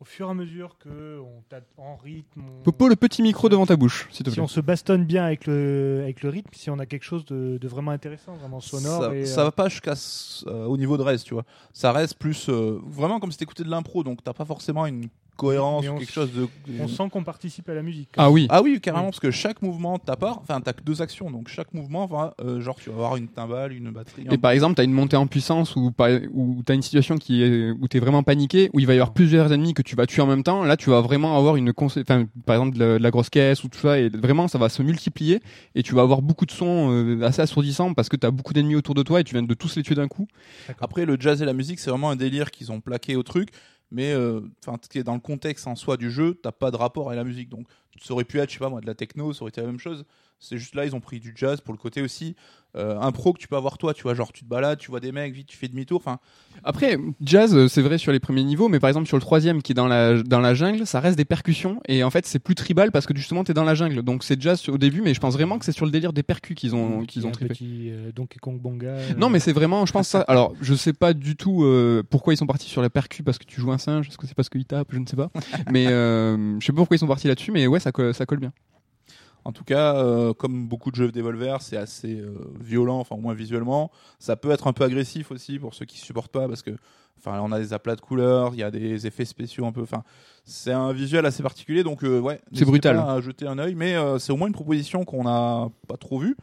au 0.00 0.04
fur 0.04 0.28
et 0.28 0.30
à 0.30 0.34
mesure 0.34 0.76
que 0.78 1.18
on 1.20 1.42
tape 1.48 1.66
en 1.78 1.96
rythme, 1.96 2.42
on- 2.58 2.62
Popo, 2.62 2.88
le 2.88 2.96
petit 2.96 3.22
micro 3.22 3.48
devant 3.48 3.64
ta 3.66 3.76
bouche, 3.76 4.08
s'il 4.12 4.24
te 4.24 4.30
si 4.30 4.34
plaît. 4.36 4.42
on 4.44 4.46
se 4.48 4.60
bastonne 4.60 5.04
bien 5.04 5.24
avec 5.24 5.46
le 5.46 6.00
avec 6.02 6.22
le 6.22 6.28
rythme, 6.28 6.50
si 6.52 6.68
on 6.70 6.78
a 6.78 6.86
quelque 6.86 7.04
chose 7.04 7.24
de, 7.24 7.56
de 7.58 7.68
vraiment 7.68 7.92
intéressant, 7.92 8.34
vraiment 8.34 8.60
sonore. 8.60 9.02
ça, 9.04 9.14
et, 9.14 9.24
ça 9.26 9.40
euh, 9.40 9.44
va 9.44 9.52
pas 9.52 9.68
jusqu'à 9.68 9.94
euh, 10.48 10.64
au 10.66 10.76
niveau 10.76 10.96
de 10.98 11.02
reste, 11.02 11.24
tu 11.26 11.34
vois. 11.34 11.44
Ça 11.72 11.92
reste 11.92 12.18
plus 12.18 12.48
euh, 12.48 12.78
vraiment 12.84 13.20
comme 13.20 13.32
si 13.32 13.38
t'écoutais 13.38 13.64
de 13.64 13.70
l'impro, 13.70 14.02
donc 14.04 14.22
t'as 14.22 14.34
pas 14.34 14.44
forcément 14.44 14.84
une 14.86 15.08
cohérence 15.36 15.84
Mais 15.84 15.98
quelque 15.98 16.12
chose 16.12 16.32
de. 16.32 16.48
on 16.80 16.88
sent 16.88 17.08
qu'on 17.12 17.22
participe 17.24 17.68
à 17.68 17.74
la 17.74 17.82
musique. 17.82 18.08
Ah 18.16 18.30
oui. 18.30 18.46
Ah 18.50 18.62
oui, 18.62 18.80
carrément, 18.80 19.04
Oui. 19.04 19.10
parce 19.10 19.20
que 19.20 19.30
chaque 19.30 19.62
mouvement 19.62 19.94
de 19.96 20.02
ta 20.02 20.16
part, 20.16 20.38
enfin, 20.40 20.60
t'as 20.60 20.72
que 20.72 20.82
deux 20.82 21.02
actions, 21.02 21.30
donc 21.30 21.48
chaque 21.48 21.72
mouvement 21.74 22.06
va, 22.06 22.34
euh, 22.40 22.60
genre, 22.60 22.76
tu 22.76 22.90
vas 22.90 22.96
avoir 22.96 23.16
une 23.16 23.28
timbale, 23.28 23.72
une 23.72 23.90
batterie. 23.90 24.24
Et 24.30 24.34
un- 24.34 24.38
par 24.38 24.50
exemple, 24.50 24.74
t'as 24.74 24.84
une 24.84 24.92
montée 24.92 25.16
en 25.16 25.26
puissance 25.26 25.76
ou 25.76 25.92
par- 25.92 26.08
ou 26.32 26.62
t'as 26.64 26.74
une 26.74 26.82
situation 26.82 27.16
qui 27.18 27.42
est 27.42 27.70
où 27.70 27.86
t'es 27.88 27.98
vraiment 27.98 28.22
paniqué, 28.22 28.70
où 28.72 28.80
il 28.80 28.86
va 28.86 28.94
y 28.94 28.96
avoir 28.96 29.12
plusieurs 29.12 29.52
ennemis 29.52 29.74
que 29.74 29.82
tu 29.82 29.94
vas 29.96 30.06
tuer 30.06 30.22
en 30.22 30.26
même 30.26 30.42
temps. 30.42 30.64
Là, 30.64 30.76
tu 30.76 30.90
vas 30.90 31.00
vraiment 31.00 31.36
avoir 31.36 31.56
une 31.56 31.72
enfin, 31.76 32.26
par 32.46 32.56
exemple 32.56 32.76
de 32.78 32.84
la, 32.84 32.98
de 32.98 33.02
la 33.02 33.10
grosse 33.10 33.30
caisse 33.30 33.62
ou 33.64 33.68
tout 33.68 33.78
ça, 33.78 33.98
et 33.98 34.08
vraiment 34.08 34.48
ça 34.48 34.58
va 34.58 34.68
se 34.68 34.82
multiplier 34.82 35.40
et 35.74 35.82
tu 35.82 35.94
vas 35.94 36.02
avoir 36.02 36.22
beaucoup 36.22 36.46
de 36.46 36.50
sons 36.52 36.90
euh, 36.90 37.22
assez 37.22 37.42
assourdissants 37.42 37.92
parce 37.94 38.08
que 38.08 38.16
t'as 38.16 38.30
beaucoup 38.30 38.52
d'ennemis 38.52 38.74
autour 38.76 38.94
de 38.94 39.02
toi 39.02 39.20
et 39.20 39.24
tu 39.24 39.34
viens 39.34 39.42
de 39.42 39.54
tous 39.54 39.76
les 39.76 39.82
tuer 39.82 39.94
d'un 39.94 40.08
coup. 40.08 40.26
Après, 40.80 41.04
le 41.04 41.16
jazz 41.18 41.42
et 41.42 41.44
la 41.44 41.52
musique, 41.52 41.78
c'est 41.78 41.90
vraiment 41.90 42.10
un 42.10 42.16
délire 42.16 42.50
qu'ils 42.50 42.72
ont 42.72 42.80
plaqué 42.80 43.16
au 43.16 43.22
truc, 43.22 43.50
mais 43.90 44.12
euh, 44.12 44.40
enfin, 44.64 44.78
ce 44.82 44.88
qui 44.88 44.98
est 44.98 45.04
dans 45.04 45.14
le 45.14 45.20
contexte 45.20 45.66
en 45.66 45.76
soi 45.76 45.96
du 45.96 46.10
jeu, 46.10 46.38
t'as 46.42 46.52
pas 46.52 46.70
de 46.70 46.76
rapport 46.76 47.08
avec 47.08 47.16
la 47.16 47.24
musique. 47.24 47.48
Donc, 47.48 47.66
ça 48.00 48.12
aurait 48.12 48.24
pu 48.24 48.38
être, 48.38 48.50
je 48.50 48.54
sais 48.54 48.60
pas 48.60 48.68
moi, 48.68 48.80
de 48.80 48.86
la 48.86 48.94
techno, 48.94 49.32
ça 49.32 49.42
aurait 49.42 49.50
été 49.50 49.60
la 49.60 49.66
même 49.66 49.78
chose. 49.78 50.04
C'est 50.38 50.58
juste 50.58 50.74
là, 50.74 50.84
ils 50.84 50.94
ont 50.94 51.00
pris 51.00 51.18
du 51.20 51.32
jazz 51.34 51.60
pour 51.60 51.72
le 51.72 51.78
côté 51.78 52.02
aussi 52.02 52.36
euh, 52.76 52.98
impro 53.00 53.32
que 53.32 53.38
tu 53.38 53.48
peux 53.48 53.56
avoir 53.56 53.78
toi, 53.78 53.94
tu 53.94 54.02
vois, 54.02 54.14
genre 54.14 54.32
tu 54.32 54.44
te 54.44 54.48
balades, 54.48 54.78
tu 54.78 54.90
vois 54.90 55.00
des 55.00 55.12
mecs, 55.12 55.32
vite, 55.34 55.46
tu 55.48 55.56
fais 55.56 55.68
demi-tour. 55.68 55.98
Enfin, 56.04 56.18
Après, 56.64 56.98
jazz, 57.20 57.54
euh, 57.56 57.68
c'est 57.68 57.82
vrai 57.82 57.98
sur 57.98 58.12
les 58.12 58.20
premiers 58.20 58.44
niveaux, 58.44 58.68
mais 58.68 58.80
par 58.80 58.88
exemple 58.88 59.06
sur 59.08 59.16
le 59.16 59.20
troisième 59.20 59.62
qui 59.62 59.72
est 59.72 59.74
dans 59.74 59.86
la 59.88 60.22
dans 60.22 60.40
la 60.40 60.54
jungle, 60.54 60.86
ça 60.86 61.00
reste 61.00 61.16
des 61.16 61.24
percussions 61.24 61.80
et 61.88 62.02
en 62.04 62.10
fait 62.10 62.26
c'est 62.26 62.38
plus 62.38 62.54
tribal 62.54 62.90
parce 62.92 63.06
que 63.06 63.16
justement 63.16 63.44
t'es 63.44 63.54
dans 63.54 63.64
la 63.64 63.74
jungle. 63.74 64.02
Donc 64.02 64.24
c'est 64.24 64.40
jazz 64.40 64.68
au 64.68 64.78
début, 64.78 65.00
mais 65.02 65.14
je 65.14 65.20
pense 65.20 65.34
vraiment 65.34 65.58
que 65.58 65.64
c'est 65.64 65.72
sur 65.72 65.84
le 65.84 65.90
délire 65.90 66.12
des 66.12 66.22
percus 66.22 66.56
qu'ils 66.56 66.74
ont 66.74 67.04
qu'ils 67.04 67.26
ont 67.26 67.30
trippé. 67.30 67.54
petit 67.54 67.90
euh, 67.90 68.10
Donkey 68.14 68.38
Kong 68.40 68.60
Bonga. 68.60 68.86
euh, 68.88 69.14
Non, 69.16 69.28
mais 69.30 69.38
c'est 69.40 69.52
vraiment, 69.52 69.86
je 69.86 69.92
pense 69.92 70.08
ça. 70.08 70.20
Alors, 70.22 70.54
je 70.60 70.74
sais 70.74 70.92
pas 70.92 71.12
du 71.14 71.36
tout 71.36 71.64
euh, 71.64 72.02
pourquoi 72.08 72.34
ils 72.34 72.36
sont 72.36 72.46
partis 72.46 72.68
sur 72.68 72.82
la 72.82 72.90
percu 72.90 73.22
parce 73.22 73.38
que 73.38 73.44
tu 73.44 73.60
joues 73.60 73.72
un 73.72 73.78
singe, 73.78 74.08
est-ce 74.08 74.18
que 74.18 74.26
c'est 74.26 74.34
parce 74.34 74.48
qu'il 74.48 74.64
tape, 74.64 74.88
je 74.92 74.98
ne 74.98 75.06
sais 75.06 75.16
pas. 75.16 75.30
mais 75.70 75.86
euh, 75.88 76.58
je 76.60 76.66
sais 76.66 76.72
pas 76.72 76.76
pourquoi 76.78 76.96
ils 76.96 77.00
sont 77.00 77.06
partis 77.06 77.28
là-dessus, 77.28 77.52
mais 77.52 77.66
ouais, 77.66 77.80
ça 77.80 77.92
colle, 77.92 78.12
ça 78.14 78.26
colle 78.26 78.38
bien. 78.40 78.52
En 79.46 79.52
tout 79.52 79.62
cas, 79.62 79.94
euh, 79.94 80.34
comme 80.34 80.66
beaucoup 80.66 80.90
de 80.90 80.96
jeux 80.96 81.12
Devolver, 81.12 81.58
c'est 81.62 81.76
assez 81.76 82.18
euh, 82.18 82.34
violent, 82.60 82.98
enfin 82.98 83.14
au 83.14 83.20
moins 83.20 83.32
visuellement. 83.32 83.92
Ça 84.18 84.34
peut 84.34 84.50
être 84.50 84.66
un 84.66 84.72
peu 84.72 84.82
agressif 84.82 85.30
aussi 85.30 85.60
pour 85.60 85.72
ceux 85.72 85.84
qui 85.84 85.98
supportent 85.98 86.32
pas, 86.32 86.48
parce 86.48 86.62
que, 86.62 86.72
enfin, 87.18 87.38
on 87.40 87.52
a 87.52 87.60
des 87.60 87.72
aplats 87.72 87.94
de 87.94 88.00
couleurs, 88.00 88.54
il 88.54 88.58
y 88.58 88.64
a 88.64 88.72
des 88.72 89.06
effets 89.06 89.24
spéciaux 89.24 89.64
un 89.64 89.70
peu. 89.70 89.82
Enfin, 89.82 90.02
c'est 90.44 90.72
un 90.72 90.92
visuel 90.92 91.24
assez 91.26 91.44
particulier, 91.44 91.84
donc 91.84 92.02
euh, 92.02 92.18
ouais. 92.18 92.40
C'est 92.52 92.64
brutal. 92.64 92.96
pas 92.96 93.12
À 93.12 93.20
jeter 93.20 93.46
un 93.46 93.60
œil, 93.60 93.76
mais 93.76 93.94
c'est 94.18 94.32
au 94.32 94.36
moins 94.36 94.48
une 94.48 94.52
proposition 94.52 95.04
qu'on 95.04 95.22
n'a 95.22 95.68
pas 95.86 95.96
trop 95.96 96.18
vue. 96.18 96.36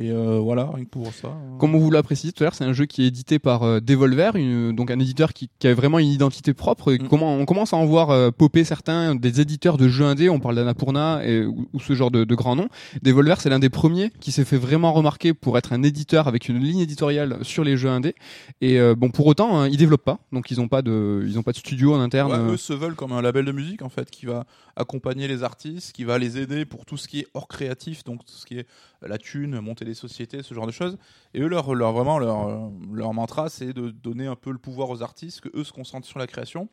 Et 0.00 0.12
euh, 0.12 0.38
voilà, 0.38 0.70
rien 0.72 0.84
que 0.84 0.90
pour 0.90 1.12
ça. 1.12 1.28
euh, 1.28 1.58
Comme 1.58 1.74
on 1.74 1.78
vous 1.78 1.90
l'a 1.90 2.04
précisé 2.04 2.32
tout 2.32 2.44
à 2.44 2.46
l'heure, 2.46 2.54
c'est 2.54 2.62
un 2.64 2.72
jeu 2.72 2.86
qui 2.86 3.02
est 3.02 3.06
édité 3.08 3.40
par 3.40 3.64
euh, 3.64 3.80
Devolver, 3.80 4.36
une- 4.36 4.72
donc 4.76 4.92
un 4.92 4.98
éditeur 5.00 5.32
qui, 5.32 5.50
qui 5.58 5.66
a 5.66 5.74
vraiment 5.74 5.98
une 5.98 6.06
identité 6.06 6.54
propre. 6.54 6.92
Et 6.92 6.98
Mm. 6.98 7.08
comment, 7.08 7.34
on 7.34 7.44
commence 7.46 7.72
à 7.72 7.76
en 7.78 7.84
voir 7.84 8.10
euh, 8.10 8.30
popper 8.30 8.62
certains 8.62 9.16
des 9.16 9.40
éditeurs 9.40 9.76
de 9.76 9.88
jeux 9.88 10.04
indés, 10.04 10.28
on 10.30 10.38
parle 10.38 10.54
d'Annapurna 10.54 11.22
et, 11.26 11.44
ou, 11.44 11.68
ou 11.72 11.80
ce 11.80 11.94
genre 11.94 12.12
de, 12.12 12.22
de 12.22 12.34
grands 12.36 12.54
noms. 12.54 12.68
Devolver, 13.02 13.40
c'est 13.40 13.50
l'un 13.50 13.58
des 13.58 13.70
premiers 13.70 14.10
qui 14.20 14.30
s'est 14.30 14.44
fait 14.44 14.56
vraiment 14.56 14.92
remarquer 14.92 15.34
pour 15.34 15.58
être 15.58 15.72
un 15.72 15.82
éditeur 15.82 16.28
avec 16.28 16.48
une 16.48 16.60
ligne 16.60 16.78
éditoriale 16.78 17.38
sur 17.42 17.64
les 17.64 17.76
jeux 17.76 17.88
indés. 17.90 18.14
Et 18.60 18.78
euh, 18.78 18.94
bon, 18.94 19.10
pour 19.10 19.26
autant, 19.26 19.58
hein, 19.60 19.68
ils 19.68 19.78
développent 19.78 20.04
pas, 20.04 20.20
donc 20.32 20.50
ils 20.52 20.60
ont 20.60 20.68
pas 20.68 20.82
de, 20.82 21.24
ils 21.26 21.38
ont 21.40 21.42
pas 21.42 21.52
de 21.52 21.56
studio 21.58 21.94
en 21.94 22.00
interne. 22.00 22.30
Ouais, 22.30 22.52
eux 22.52 22.56
se 22.56 22.72
veulent 22.72 22.94
comme 22.94 23.10
un 23.12 23.20
label 23.22 23.44
de 23.44 23.52
musique 23.52 23.82
en 23.82 23.88
fait 23.88 24.10
qui 24.10 24.26
va 24.26 24.44
accompagner 24.76 25.26
les 25.26 25.42
artistes, 25.42 25.92
qui 25.92 26.04
va 26.04 26.18
les 26.18 26.38
aider 26.38 26.64
pour 26.64 26.84
tout 26.86 26.96
ce 26.96 27.08
qui 27.08 27.18
est 27.20 27.26
hors 27.34 27.48
créatif, 27.48 28.04
donc 28.04 28.24
tout 28.24 28.32
ce 28.32 28.46
qui 28.46 28.58
est 28.58 28.66
la 29.02 29.18
thune, 29.18 29.58
monter 29.60 29.84
des 29.88 29.94
sociétés, 29.94 30.42
ce 30.42 30.54
genre 30.54 30.66
de 30.66 30.72
choses. 30.72 30.96
Et 31.34 31.40
eux 31.40 31.48
leur, 31.48 31.74
leur 31.74 31.92
vraiment 31.92 32.18
leur, 32.18 32.48
euh, 32.48 32.68
leur 32.92 33.12
mantra 33.12 33.48
c'est 33.48 33.72
de 33.72 33.90
donner 33.90 34.26
un 34.26 34.36
peu 34.36 34.50
le 34.50 34.58
pouvoir 34.58 34.90
aux 34.90 35.02
artistes, 35.02 35.40
que 35.40 35.50
eux 35.54 35.64
se 35.64 35.72
concentrent 35.72 36.06
sur 36.06 36.18
la 36.18 36.26
création 36.26 36.68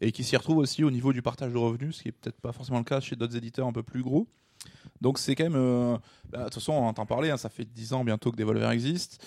et 0.00 0.10
qui 0.10 0.24
s'y 0.24 0.36
retrouvent 0.36 0.58
aussi 0.58 0.82
au 0.82 0.90
niveau 0.90 1.12
du 1.12 1.22
partage 1.22 1.52
de 1.52 1.58
revenus, 1.58 1.96
ce 1.96 2.02
qui 2.02 2.08
est 2.08 2.12
peut-être 2.12 2.40
pas 2.40 2.52
forcément 2.52 2.78
le 2.78 2.84
cas 2.84 3.00
chez 3.00 3.14
d'autres 3.14 3.36
éditeurs 3.36 3.66
un 3.66 3.72
peu 3.72 3.82
plus 3.82 4.02
gros. 4.02 4.26
Donc 5.00 5.18
c'est 5.18 5.34
quand 5.34 5.44
même, 5.44 5.56
euh, 5.56 5.96
bah, 6.30 6.38
de 6.38 6.44
toute 6.44 6.54
façon 6.54 6.72
on 6.72 6.86
entend 6.86 7.06
parler, 7.06 7.30
hein, 7.30 7.36
ça 7.36 7.48
fait 7.48 7.64
10 7.64 7.92
ans 7.92 8.04
bientôt 8.04 8.30
que 8.30 8.36
Devolver 8.36 8.70
existe. 8.70 9.24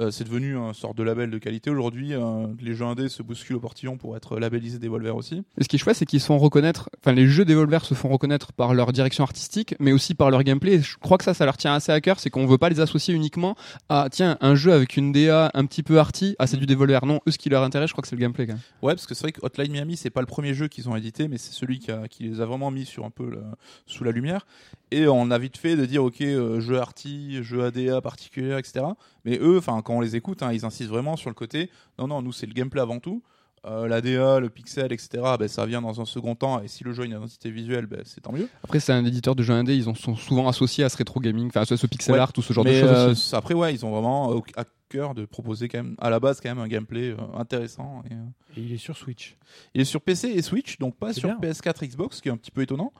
Euh, 0.00 0.10
c'est 0.10 0.24
devenu 0.24 0.56
un 0.56 0.72
sort 0.72 0.94
de 0.94 1.02
label 1.02 1.30
de 1.30 1.36
qualité 1.36 1.68
aujourd'hui. 1.68 2.14
euh, 2.14 2.46
les 2.60 2.72
jeux 2.74 2.86
indés 2.86 3.10
se 3.10 3.22
bousculent 3.22 3.56
au 3.56 3.60
portillon 3.60 3.98
pour 3.98 4.16
être 4.16 4.38
labellisés 4.38 4.78
Devolver 4.78 5.14
aussi. 5.14 5.42
Et 5.58 5.64
ce 5.64 5.68
qui 5.68 5.76
est 5.76 5.78
chouette, 5.78 5.96
c'est 5.96 6.06
qu'ils 6.06 6.20
se 6.20 6.26
font 6.26 6.38
reconnaître, 6.38 6.88
enfin 6.98 7.12
les 7.12 7.26
jeux 7.26 7.44
Devolver 7.44 7.84
se 7.84 7.92
font 7.92 8.08
reconnaître 8.08 8.54
par 8.54 8.72
leur 8.72 8.92
direction 8.92 9.22
artistique, 9.22 9.74
mais 9.80 9.92
aussi 9.92 10.14
par 10.14 10.30
leur 10.30 10.42
gameplay. 10.44 10.76
Et 10.76 10.80
je 10.80 10.96
crois 10.96 11.18
que 11.18 11.24
ça, 11.24 11.34
ça 11.34 11.44
leur 11.44 11.58
tient 11.58 11.74
assez 11.74 11.92
à 11.92 12.00
cœur, 12.00 12.20
c'est 12.20 12.30
qu'on 12.30 12.46
veut 12.46 12.56
pas 12.56 12.70
les 12.70 12.80
associer 12.80 13.12
uniquement 13.12 13.54
à, 13.90 14.08
tiens, 14.10 14.38
un 14.40 14.54
jeu 14.54 14.72
avec 14.72 14.96
une 14.96 15.12
DA 15.12 15.50
un 15.52 15.66
petit 15.66 15.82
peu 15.82 15.98
arty, 15.98 16.36
ah 16.38 16.46
c'est 16.46 16.56
du 16.56 16.64
Devolver. 16.64 17.04
Non, 17.04 17.20
eux 17.28 17.30
ce 17.30 17.36
qui 17.36 17.50
leur 17.50 17.62
intéresse, 17.62 17.88
je 17.88 17.92
crois 17.92 18.00
que 18.02 18.08
c'est 18.08 18.16
le 18.16 18.22
gameplay 18.22 18.46
quand 18.46 18.54
même. 18.54 18.62
Ouais, 18.80 18.94
parce 18.94 19.06
que 19.06 19.14
c'est 19.14 19.24
vrai 19.24 19.32
que 19.32 19.40
Hotline 19.44 19.72
Miami, 19.72 19.98
c'est 19.98 20.08
pas 20.08 20.20
le 20.22 20.26
premier 20.26 20.54
jeu 20.54 20.68
qu'ils 20.68 20.88
ont 20.88 20.96
édité, 20.96 21.28
mais 21.28 21.36
c'est 21.36 21.52
celui 21.52 21.78
qui, 21.80 21.90
a- 21.90 22.08
qui 22.08 22.22
les 22.22 22.40
a 22.40 22.46
vraiment 22.46 22.70
mis 22.70 22.86
sur 22.86 23.04
un 23.04 23.10
peu 23.10 23.28
le- 23.28 23.42
sous 23.86 24.04
la 24.04 24.10
lumière. 24.12 24.46
Et 24.92 25.08
on 25.08 25.30
a 25.30 25.38
vite 25.38 25.56
fait 25.56 25.74
de 25.74 25.86
dire, 25.86 26.04
ok, 26.04 26.20
euh, 26.20 26.60
jeu 26.60 26.78
arty, 26.78 27.42
jeu 27.42 27.64
ADA 27.64 28.02
particulier, 28.02 28.56
etc. 28.58 28.84
Mais 29.24 29.38
eux, 29.40 29.56
enfin, 29.56 29.80
quand 29.82 29.94
on 29.94 30.00
les 30.00 30.16
écoute, 30.16 30.42
hein, 30.42 30.52
ils 30.52 30.66
insistent 30.66 30.90
vraiment 30.90 31.16
sur 31.16 31.30
le 31.30 31.34
côté, 31.34 31.70
non, 31.98 32.08
non, 32.08 32.20
nous 32.20 32.32
c'est 32.32 32.46
le 32.46 32.52
gameplay 32.52 32.80
avant 32.80 32.98
tout. 32.98 33.22
Euh, 33.64 33.86
la 33.86 34.00
DA, 34.00 34.40
le 34.40 34.50
pixel, 34.50 34.92
etc. 34.92 35.22
Ben, 35.38 35.46
ça 35.46 35.64
vient 35.66 35.80
dans 35.80 36.00
un 36.00 36.04
second 36.04 36.34
temps. 36.34 36.60
Et 36.60 36.66
si 36.66 36.82
le 36.82 36.92
jeu 36.92 37.04
a 37.04 37.06
une 37.06 37.12
identité 37.12 37.48
visuelle, 37.48 37.86
ben, 37.86 38.00
c'est 38.04 38.20
tant 38.20 38.32
mieux. 38.32 38.48
Après, 38.64 38.80
c'est 38.80 38.92
un 38.92 39.04
éditeur 39.04 39.36
de 39.36 39.42
jeux 39.44 39.54
indé, 39.54 39.76
ils 39.76 39.88
en 39.88 39.94
sont 39.94 40.16
souvent 40.16 40.48
associés 40.48 40.82
à 40.82 40.88
ce 40.88 40.96
rétro 40.96 41.20
gaming, 41.20 41.46
enfin 41.46 41.60
à 41.60 41.64
ce, 41.64 41.86
pixel 41.86 42.14
Ouais. 42.14 42.20
art 42.20 42.32
ou 42.36 42.42
ce 42.42 42.52
genre 42.52 42.64
Mais 42.64 42.82
de 42.82 42.86
choses 42.88 43.30
euh, 43.32 43.36
après, 43.36 43.54
ouais, 43.54 43.72
ils 43.72 43.86
ont 43.86 43.92
vraiment 43.92 44.34
euh, 44.34 44.40
à 44.56 44.64
cœur 44.92 45.14
de 45.14 45.24
proposer 45.24 45.68
quand 45.68 45.82
même, 45.82 45.96
à 45.98 46.10
la 46.10 46.20
base, 46.20 46.40
quand 46.40 46.48
même 46.48 46.58
un 46.58 46.68
gameplay 46.68 47.10
euh, 47.10 47.16
intéressant. 47.34 48.02
Et, 48.10 48.14
euh, 48.14 48.56
Et 48.56 48.60
il 48.60 48.72
est 48.72 48.78
sur 48.78 48.96
Switch. 48.96 49.36
Il 49.74 49.80
est 49.80 49.84
sur 49.84 50.00
PC 50.00 50.28
et 50.28 50.42
Switch, 50.42 50.78
donc 50.78 50.96
pas 50.96 51.12
sur 51.12 51.28
bien. 51.28 51.50
PS4, 51.50 51.86
Xbox, 51.86 52.16
ce 52.16 52.22
qui 52.22 52.28
est 52.28 52.32
un 52.32 52.36
petit 52.36 52.50
peu 52.50 52.62
étonnant. 52.62 52.92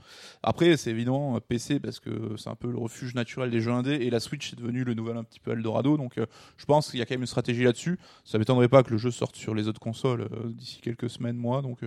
Après, 0.42 0.76
c'est 0.76 0.90
évidemment 0.90 1.36
euh, 1.36 1.40
PC 1.40 1.80
parce 1.80 2.00
que 2.00 2.36
c'est 2.36 2.48
un 2.48 2.54
peu 2.56 2.70
le 2.70 2.78
refuge 2.78 3.14
naturel 3.14 3.50
des 3.50 3.60
jeux 3.60 3.72
indés 3.72 3.96
et 3.96 4.10
la 4.10 4.20
Switch 4.20 4.52
est 4.52 4.56
devenue 4.56 4.84
le 4.84 4.94
nouvel 4.94 5.16
un 5.16 5.24
petit 5.24 5.40
peu 5.40 5.52
Eldorado. 5.52 5.96
Donc, 5.96 6.14
je 6.56 6.64
pense 6.64 6.90
qu'il 6.90 6.98
y 6.98 7.02
a 7.02 7.06
quand 7.06 7.14
même 7.14 7.20
une 7.20 7.26
stratégie 7.26 7.64
là-dessus. 7.64 7.98
Ça 8.24 8.38
m'étonnerait 8.38 8.68
pas 8.68 8.82
que 8.82 8.90
le 8.90 8.98
jeu 8.98 9.10
sorte 9.10 9.36
sur 9.36 9.54
les 9.54 9.68
autres 9.68 9.80
consoles 9.80 10.28
d'ici 10.54 10.80
quelques 10.80 11.10
semaines, 11.10 11.36
mois. 11.36 11.62
Donc, 11.62 11.80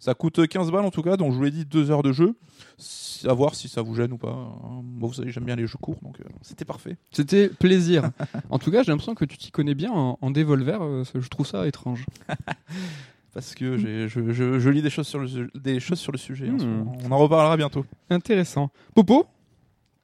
ça 0.00 0.14
coûte 0.14 0.44
15 0.48 0.72
balles 0.72 0.84
en 0.84 0.90
tout 0.90 1.02
cas. 1.02 1.16
Donc, 1.16 1.30
je 1.32 1.36
vous 1.36 1.44
l'ai 1.44 1.50
dit, 1.52 1.64
deux 1.64 1.90
heures 1.92 2.02
de 2.02 2.10
jeu. 2.12 2.34
À 3.28 3.32
voir 3.34 3.54
si 3.54 3.68
ça 3.68 3.82
vous 3.82 3.94
gêne 3.94 4.12
ou 4.12 4.18
pas. 4.18 4.30
hein. 4.30 4.80
Moi, 4.82 5.06
vous 5.08 5.14
savez, 5.14 5.30
j'aime 5.30 5.44
bien 5.44 5.54
les 5.54 5.66
jeux 5.66 5.78
courts, 5.80 5.98
donc 6.02 6.18
euh, 6.20 6.24
c'était 6.42 6.64
parfait. 6.64 6.96
C'était 7.12 7.48
plaisir. 7.50 8.10
en 8.50 8.58
tout 8.58 8.70
cas, 8.72 8.82
j'ai 8.82 8.90
l'impression 8.90 9.14
que 9.14 9.24
tu 9.26 9.36
t'y 9.36 9.50
connais 9.50 9.74
bien 9.74 9.90
en, 9.92 10.18
en 10.20 10.30
Devolver, 10.30 10.80
euh, 10.82 11.04
je 11.14 11.28
trouve 11.28 11.46
ça 11.46 11.66
étrange. 11.68 12.06
Parce 13.34 13.54
que 13.54 13.76
j'ai- 13.76 14.08
je, 14.08 14.32
je- 14.32 14.58
je 14.58 14.70
lis 14.70 14.82
des 14.82 14.90
choses 14.90 15.06
sur 15.06 15.20
le, 15.20 15.28
su- 15.28 15.50
des 15.54 15.78
choses 15.78 16.00
sur 16.00 16.10
le 16.12 16.18
sujet. 16.18 16.50
en 16.50 16.54
Hmm. 16.54 16.88
On 17.04 17.12
en 17.12 17.18
reparlera 17.18 17.56
bientôt. 17.56 17.84
Intéressant. 18.08 18.70
Popo? 18.94 19.26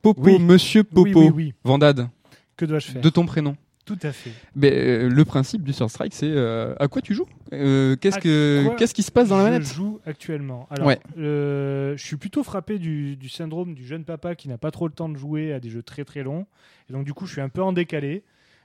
Popo, 0.02 0.20
Oui. 0.22 0.38
monsieur 0.38 0.84
Popo. 0.84 1.02
Oui, 1.02 1.14
oui, 1.14 1.30
oui. 1.34 1.54
Vandade, 1.64 2.08
Que 2.56 2.64
dois-je 2.66 2.92
faire? 2.92 3.02
De 3.02 3.08
ton 3.08 3.26
prénom. 3.26 3.56
Tout 3.86 3.98
à 4.02 4.12
fait. 4.12 4.30
Euh, 4.62 5.08
le 5.08 5.24
principe 5.24 5.62
du 5.62 5.72
Sur 5.72 5.88
Strike, 5.90 6.12
c'est 6.12 6.28
euh, 6.28 6.74
à 6.78 6.88
quoi 6.88 7.00
tu 7.00 7.14
joues? 7.14 7.26
Euh, 7.54 7.96
Qu'est-ce 7.96 8.18
que 8.18 8.76
qu'est-ce 8.76 8.92
qui 8.92 9.02
se 9.04 9.10
passe 9.12 9.28
dans 9.28 9.38
la 9.38 9.44
je 9.46 9.50
manette? 9.52 9.72
joue 9.72 10.00
actuellement? 10.04 10.66
Alors, 10.70 10.88
Ouais. 10.88 10.98
je 11.16 11.94
suis 11.96 12.16
plutôt 12.16 12.42
frappé 12.42 12.78
du, 12.78 13.16
du 13.16 13.28
syndrome 13.28 13.74
du 13.74 13.86
jeune 13.86 14.04
papa 14.04 14.34
qui 14.34 14.48
n'a 14.48 14.58
pas 14.58 14.70
trop 14.72 14.86
le 14.88 14.92
temps 14.92 15.08
de 15.08 15.16
jouer 15.16 15.52
à 15.52 15.60
des 15.60 15.70
jeux 15.70 15.82
très 15.84 16.04
très 16.04 16.22
longs. 16.22 16.46
Et 16.90 16.92
donc, 16.92 17.04
du 17.04 17.14
coup, 17.14 17.26
je 17.26 17.32
suis 17.32 17.40
un 17.40 17.48
peu 17.48 17.62
en 17.62 17.72
décalé. 17.72 18.24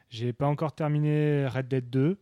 J'ai 0.09 0.33
pas 0.33 0.47
encore 0.47 0.73
terminé 0.73 1.47
Red 1.47 1.67
Dead 1.69 1.89
2. 1.89 2.17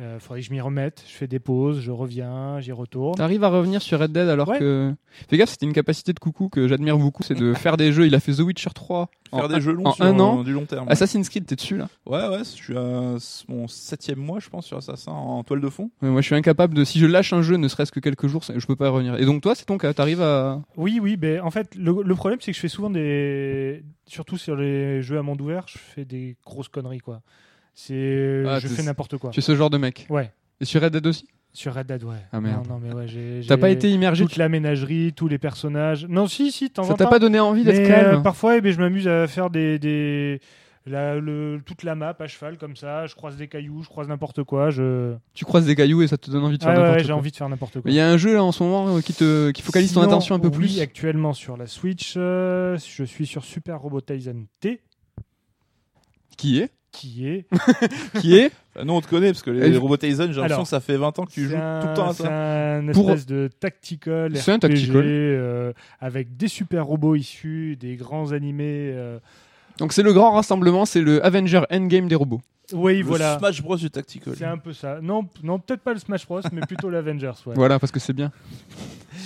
Euh, 0.00 0.20
faudrait 0.20 0.40
que 0.40 0.46
je 0.46 0.52
m'y 0.52 0.60
remette. 0.60 1.02
Je 1.08 1.12
fais 1.12 1.26
des 1.26 1.40
pauses, 1.40 1.80
je 1.80 1.90
reviens, 1.90 2.60
j'y 2.60 2.70
retourne. 2.70 3.16
T'arrives 3.16 3.42
à 3.42 3.48
revenir 3.48 3.82
sur 3.82 3.98
Red 3.98 4.12
Dead 4.12 4.28
alors 4.28 4.48
Ouais. 4.48 4.58
que. 4.60 4.94
Fais 5.28 5.36
gaffe, 5.36 5.50
c'était 5.50 5.66
une 5.66 5.72
capacité 5.72 6.12
de 6.12 6.20
coucou 6.20 6.48
que 6.48 6.68
j'admire 6.68 6.96
beaucoup, 6.98 7.24
c'est 7.24 7.34
de 7.34 7.52
faire 7.54 7.76
des 7.76 7.90
jeux. 7.92 8.06
Il 8.06 8.14
a 8.14 8.20
fait 8.20 8.32
The 8.34 8.38
Witcher 8.40 8.70
3 8.72 9.10
Faire 9.30 9.44
en 9.44 9.48
des 9.48 9.56
un- 9.56 9.60
jeux 9.60 9.72
longs 9.72 9.86
en 9.86 9.92
sur 9.92 10.04
un 10.04 10.18
an. 10.20 10.40
euh, 10.40 10.44
du 10.44 10.52
long 10.52 10.66
terme. 10.66 10.86
Assassin's 10.88 11.28
Creed, 11.28 11.46
t'es 11.46 11.56
dessus 11.56 11.76
là 11.76 11.88
Ouais, 12.06 12.28
ouais, 12.28 12.38
je 12.38 12.44
suis 12.44 12.76
à 12.78 13.16
mon 13.48 13.66
septième 13.66 14.20
mois, 14.20 14.38
je 14.38 14.48
pense, 14.48 14.66
sur 14.66 14.76
Assassin 14.76 15.10
en 15.10 15.42
toile 15.42 15.60
de 15.60 15.68
fond. 15.68 15.90
Ouais, 16.00 16.08
Moi, 16.10 16.20
je 16.20 16.26
suis 16.26 16.36
incapable 16.36 16.74
de. 16.74 16.84
Si 16.84 17.00
je 17.00 17.06
lâche 17.06 17.32
un 17.32 17.42
jeu, 17.42 17.56
ne 17.56 17.66
serait-ce 17.66 17.90
que 17.90 17.98
quelques 18.00 18.28
jours, 18.28 18.42
je 18.54 18.64
peux 18.66 18.76
pas 18.76 18.86
y 18.86 18.90
revenir. 18.90 19.16
Et 19.16 19.24
donc, 19.24 19.42
toi, 19.42 19.56
c'est 19.56 19.64
ton 19.64 19.78
cas. 19.78 19.92
T'arrives 19.92 20.22
à. 20.22 20.62
Oui, 20.76 21.00
oui, 21.02 21.16
ben, 21.16 21.40
en 21.40 21.50
fait, 21.50 21.74
le, 21.74 22.02
le 22.04 22.14
problème, 22.14 22.38
c'est 22.40 22.52
que 22.52 22.56
je 22.56 22.60
fais 22.60 22.68
souvent 22.68 22.90
des. 22.90 23.82
Surtout 24.06 24.38
sur 24.38 24.54
les 24.54 25.02
jeux 25.02 25.18
à 25.18 25.22
monde 25.22 25.40
ouvert, 25.40 25.66
je 25.66 25.76
fais 25.78 26.04
des 26.04 26.36
grosses 26.46 26.68
conneries, 26.68 27.00
quoi. 27.00 27.20
C'est. 27.80 28.42
Ah, 28.44 28.58
je 28.58 28.66
fais 28.66 28.82
n'importe 28.82 29.18
quoi. 29.18 29.30
Tu 29.30 29.38
es 29.38 29.42
ce 29.42 29.54
genre 29.54 29.70
de 29.70 29.78
mec. 29.78 30.04
Ouais. 30.10 30.32
Et 30.60 30.64
sur 30.64 30.82
Red 30.82 30.92
Dead 30.94 31.06
aussi 31.06 31.28
Sur 31.52 31.74
Red 31.74 31.86
Dead, 31.86 32.02
ouais. 32.02 32.16
Ah, 32.32 32.40
merde. 32.40 32.66
Non, 32.66 32.74
non, 32.74 32.80
mais 32.84 32.92
ouais, 32.92 33.06
j'ai. 33.06 33.42
T'as 33.46 33.54
j'ai 33.54 33.60
pas 33.60 33.70
été 33.70 33.88
immergé 33.88 34.24
Toute 34.24 34.34
la 34.36 34.48
ménagerie, 34.48 35.12
tous 35.14 35.28
les 35.28 35.38
personnages. 35.38 36.04
Non, 36.08 36.26
si, 36.26 36.50
si, 36.50 36.70
t'en 36.70 36.82
Ça 36.82 36.94
t'a 36.94 37.06
pas 37.06 37.20
donné 37.20 37.38
envie 37.38 37.62
d'être 37.62 37.78
Mais, 37.78 37.86
calme 37.86 38.16
euh, 38.18 38.20
parfois, 38.20 38.56
eh 38.56 38.60
ben, 38.60 38.72
je 38.72 38.80
m'amuse 38.80 39.06
à 39.06 39.28
faire 39.28 39.48
des, 39.48 39.78
des 39.78 40.40
la- 40.86 41.20
le- 41.20 41.60
toute 41.64 41.84
la 41.84 41.94
map 41.94 42.16
à 42.18 42.26
cheval 42.26 42.58
comme 42.58 42.74
ça. 42.74 43.06
Je 43.06 43.14
croise 43.14 43.36
des 43.36 43.46
cailloux, 43.46 43.84
je 43.84 43.88
croise 43.88 44.08
n'importe 44.08 44.42
quoi. 44.42 44.70
Je... 44.70 45.14
Tu 45.34 45.44
croises 45.44 45.64
des 45.64 45.76
cailloux 45.76 46.02
et 46.02 46.08
ça 46.08 46.18
te 46.18 46.32
donne 46.32 46.42
envie 46.42 46.58
de 46.58 46.64
faire 46.64 46.72
Ah 46.72 46.78
n'importe 46.78 46.94
ouais, 46.96 46.98
j'ai 47.04 47.06
quoi. 47.06 47.14
envie 47.16 47.30
de 47.30 47.36
faire 47.36 47.48
n'importe 47.48 47.80
quoi. 47.80 47.90
Il 47.92 47.94
y 47.94 48.00
a 48.00 48.10
un 48.10 48.16
jeu 48.16 48.34
là 48.34 48.42
en 48.42 48.50
ce 48.50 48.60
moment 48.64 48.96
euh, 48.96 49.00
qui 49.00 49.12
te 49.14 49.52
qui 49.52 49.62
focalise 49.62 49.92
ton 49.92 50.02
attention 50.02 50.34
un 50.34 50.40
peu 50.40 50.48
oui, 50.48 50.56
plus. 50.56 50.80
actuellement 50.80 51.32
sur 51.32 51.56
la 51.56 51.68
Switch, 51.68 52.14
euh, 52.16 52.76
je 52.84 53.04
suis 53.04 53.26
sur 53.28 53.44
Super 53.44 53.78
Robot 53.80 54.00
Tyson 54.00 54.46
T, 54.58 54.80
Qui 56.36 56.58
est? 56.58 56.70
Qui 57.00 57.28
est. 57.28 57.46
Qui 58.20 58.36
est 58.36 58.50
Enfin, 58.74 58.84
nous, 58.84 58.92
on 58.94 59.00
te 59.00 59.08
connaît 59.08 59.32
parce 59.32 59.42
que 59.42 59.50
les, 59.50 59.70
les 59.70 59.76
Robotaison, 59.76 60.26
j'ai 60.30 60.40
l'impression 60.40 60.62
que 60.62 60.68
ça 60.68 60.80
fait 60.80 60.96
20 60.96 61.18
ans 61.18 61.24
que 61.24 61.30
tu 61.32 61.44
c'est 61.44 61.50
joues 61.50 61.56
un- 61.56 61.80
tout 61.80 61.88
le 61.88 61.94
temps 61.94 62.08
à 62.10 62.12
C'est 62.14 62.22
ça. 62.24 62.76
un 62.76 62.86
Pour- 62.92 63.10
espèce 63.10 63.26
de 63.26 63.48
tactical 63.60 64.36
C'est 64.36 64.52
un 64.52 64.56
RPG 64.56 64.60
tactical. 64.60 65.02
euh, 65.04 65.72
avec 66.00 66.36
des 66.36 66.48
super 66.48 66.84
robots 66.86 67.14
issus 67.16 67.76
des 67.80 67.96
grands 67.96 68.32
animés. 68.32 68.90
euh, 68.94 69.18
Donc 69.78 69.92
c'est 69.92 70.02
le 70.02 70.12
grand 70.12 70.32
rassemblement, 70.32 70.84
c'est 70.84 71.00
le 71.02 71.24
Avenger 71.24 71.62
Endgame 71.72 72.08
des 72.08 72.14
robots. 72.14 72.40
Oui, 72.72 72.98
Le 72.98 73.04
voilà. 73.04 73.38
Smash 73.38 73.62
Bros 73.62 73.76
du 73.76 73.90
Tactical. 73.90 74.34
C'est 74.36 74.44
un 74.44 74.58
peu 74.58 74.74
ça. 74.74 74.98
Non, 75.00 75.24
p- 75.24 75.40
non 75.42 75.58
peut-être 75.58 75.80
pas 75.80 75.94
le 75.94 75.98
Smash 75.98 76.26
Bros, 76.26 76.40
mais 76.52 76.60
plutôt 76.60 76.90
l'Avengers. 76.90 77.32
Ouais. 77.46 77.54
Voilà 77.56 77.78
parce 77.78 77.90
que 77.90 77.98
c'est 77.98 78.12
bien. 78.12 78.30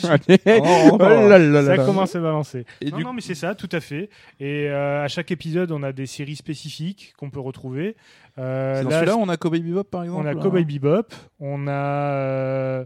Oh, 0.05 0.09
oh, 0.09 0.91
Oh 0.93 0.99
là 0.99 1.39
là 1.39 1.39
là 1.39 1.63
Ça 1.65 1.77
là. 1.77 1.85
commence 1.85 2.15
à 2.15 2.21
balancer. 2.21 2.65
Et 2.81 2.91
non, 2.91 2.97
du 2.97 3.05
non, 3.05 3.13
mais 3.13 3.21
c'est 3.21 3.35
ça, 3.35 3.55
tout 3.55 3.69
à 3.73 3.81
fait. 3.81 4.11
Et 4.41 4.69
euh, 4.69 5.05
à 5.05 5.09
chaque 5.09 5.31
épisode, 5.31 5.71
on 5.73 5.83
a 5.83 5.93
des 5.93 6.07
séries 6.07 6.37
spécifiques 6.37 7.15
qu'on 7.19 7.31
peut 7.31 7.41
retrouver. 7.41 7.97
Euh, 8.39 8.77
c'est 8.79 8.85
dans 8.85 8.91
là, 8.91 8.97
celui-là, 9.01 9.17
on 9.17 9.29
a 9.29 9.37
Cowboy 9.37 9.61
Bebop 9.61 9.85
par 9.85 10.05
exemple. 10.05 10.27
on 10.27 10.27
a. 10.27 10.35
Cowboy 10.35 10.65
Bebop, 10.65 11.13
on 11.41 11.67
a, 11.69 11.73
euh, 11.73 12.85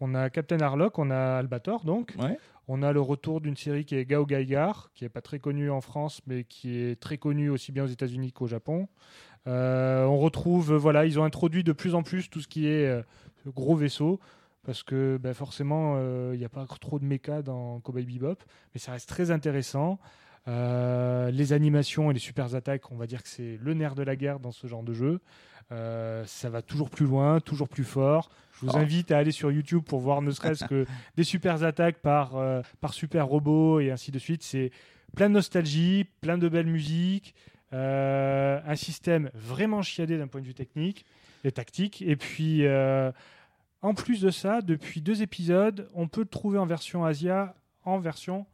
on 0.00 0.14
a 0.14 0.30
Captain 0.30 0.60
Harlock, 0.60 0.98
on 0.98 1.10
a 1.10 1.38
Albator, 1.38 1.84
donc. 1.84 2.14
Ouais. 2.18 2.38
On 2.70 2.82
a 2.82 2.92
le 2.92 3.00
retour 3.00 3.40
d'une 3.40 3.56
série 3.56 3.86
qui 3.86 3.94
est 3.96 4.04
Gao 4.04 4.26
Gaigar, 4.26 4.90
qui 4.94 5.06
est 5.06 5.08
pas 5.08 5.22
très 5.22 5.38
connue 5.38 5.70
en 5.70 5.80
France, 5.80 6.20
mais 6.26 6.44
qui 6.44 6.76
est 6.78 7.00
très 7.00 7.16
connue 7.16 7.48
aussi 7.48 7.72
bien 7.72 7.84
aux 7.84 7.88
États-Unis 7.88 8.32
qu'au 8.32 8.46
Japon. 8.46 8.88
Euh, 9.46 10.04
on 10.04 10.18
retrouve, 10.18 10.74
voilà, 10.74 11.06
ils 11.06 11.18
ont 11.18 11.24
introduit 11.24 11.64
de 11.64 11.72
plus 11.72 11.94
en 11.94 12.02
plus 12.02 12.28
tout 12.28 12.42
ce 12.42 12.48
qui 12.48 12.66
est 12.66 12.86
euh, 12.86 13.00
gros 13.46 13.74
vaisseau, 13.74 14.20
parce 14.64 14.82
que 14.82 15.18
ben, 15.20 15.34
forcément, 15.34 15.94
euh, 15.96 16.32
il 16.34 16.38
n'y 16.38 16.44
a 16.44 16.48
pas 16.48 16.66
trop 16.80 16.98
de 16.98 17.04
méca 17.04 17.42
dans 17.42 17.80
Cowboy 17.80 18.04
Bebop, 18.04 18.36
mais 18.74 18.80
ça 18.80 18.92
reste 18.92 19.08
très 19.08 19.30
intéressant. 19.30 19.98
Euh, 20.46 21.30
les 21.30 21.52
animations 21.52 22.10
et 22.10 22.14
les 22.14 22.20
super 22.20 22.54
attaques, 22.54 22.90
on 22.90 22.96
va 22.96 23.06
dire 23.06 23.22
que 23.22 23.28
c'est 23.28 23.58
le 23.60 23.74
nerf 23.74 23.94
de 23.94 24.02
la 24.02 24.16
guerre 24.16 24.40
dans 24.40 24.52
ce 24.52 24.66
genre 24.66 24.82
de 24.82 24.94
jeu. 24.94 25.20
Euh, 25.72 26.24
ça 26.26 26.48
va 26.48 26.62
toujours 26.62 26.88
plus 26.88 27.04
loin, 27.04 27.40
toujours 27.40 27.68
plus 27.68 27.84
fort. 27.84 28.30
Je 28.52 28.66
vous 28.66 28.72
Ah. 28.74 28.80
invite 28.80 29.10
à 29.12 29.18
aller 29.18 29.32
sur 29.32 29.52
YouTube 29.52 29.82
pour 29.84 30.00
voir 30.00 30.22
ne 30.22 30.30
serait-ce 30.30 30.64
que 30.64 30.86
des 31.16 31.24
super 31.24 31.62
attaques 31.64 31.98
par, 31.98 32.36
euh, 32.36 32.62
par 32.80 32.94
super 32.94 33.26
robot 33.26 33.80
et 33.80 33.90
ainsi 33.90 34.10
de 34.10 34.18
suite. 34.18 34.42
C'est 34.42 34.70
plein 35.14 35.28
de 35.28 35.34
nostalgie, 35.34 36.06
plein 36.22 36.38
de 36.38 36.48
belles 36.48 36.66
musiques, 36.66 37.34
euh, 37.74 38.58
un 38.64 38.76
système 38.76 39.30
vraiment 39.34 39.82
chiadé 39.82 40.16
d'un 40.16 40.26
point 40.28 40.40
de 40.40 40.46
vue 40.46 40.54
technique 40.54 41.04
et 41.44 41.52
tactique. 41.52 42.00
Et 42.00 42.16
puis, 42.16 42.66
euh, 42.66 43.12
en 43.82 43.94
plus 43.94 44.20
de 44.20 44.30
ça, 44.30 44.60
depuis 44.60 45.00
deux 45.00 45.22
épisodes, 45.22 45.88
on 45.94 46.08
peut 46.08 46.22
le 46.22 46.26
trouver 46.28 46.58
en 46.58 46.66
version 46.66 47.04
Asia, 47.04 47.54
en 47.84 47.98
version 47.98 48.46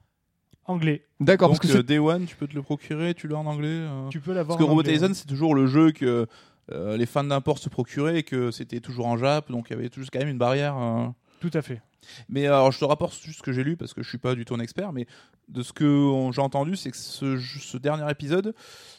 anglais. 0.66 1.07
D'accord 1.21 1.49
parce 1.50 1.61
que 1.61 1.78
euh, 1.78 1.83
Day 1.83 1.99
One, 1.99 2.26
tu 2.26 2.37
peux 2.37 2.47
te 2.47 2.54
le 2.54 2.62
procurer, 2.62 3.14
tu 3.14 3.28
l'as 3.28 3.37
en 3.38 3.47
anglais. 3.47 3.69
euh. 3.69 4.09
Tu 4.09 4.21
peux 4.21 4.33
l'avoir 4.33 4.57
Parce 4.57 4.66
que 4.66 4.71
Robotaison, 4.71 5.07
hein. 5.11 5.14
c'est 5.14 5.26
toujours 5.26 5.54
le 5.54 5.66
jeu 5.66 5.93
que 5.93 6.26
euh, 6.73 6.97
les 6.97 7.07
fans 7.07 7.25
d'import 7.25 7.59
se 7.59 7.69
procuraient 7.69 8.19
et 8.21 8.23
que 8.23 8.50
c'était 8.50 8.81
toujours 8.81 9.07
en 9.07 9.16
Jap, 9.19 9.50
donc 9.50 9.66
il 9.71 9.75
y 9.75 9.76
avait 9.76 9.90
toujours 9.90 10.09
quand 10.11 10.19
même 10.21 10.28
une 10.28 10.38
barrière. 10.38 10.76
euh. 10.78 11.07
Tout 11.40 11.50
à 11.52 11.61
fait. 11.62 11.83
Mais 12.28 12.47
alors, 12.47 12.71
je 12.73 12.78
te 12.78 12.85
rapporte 12.85 13.14
juste 13.23 13.38
ce 13.38 13.43
que 13.43 13.52
j'ai 13.52 13.64
lu 13.64 13.76
parce 13.76 13.93
que 13.95 14.02
je 14.02 14.09
suis 14.09 14.19
pas 14.19 14.35
du 14.35 14.45
tout 14.45 14.54
un 14.54 14.61
expert, 14.61 14.93
mais 14.93 15.07
de 15.49 15.63
ce 15.63 15.73
que 15.73 16.11
j'ai 16.33 16.41
entendu, 16.41 16.77
c'est 16.77 16.91
que 16.91 16.97
ce, 16.97 17.39
ce 17.39 17.77
dernier 17.77 18.11
épisode, 18.11 18.55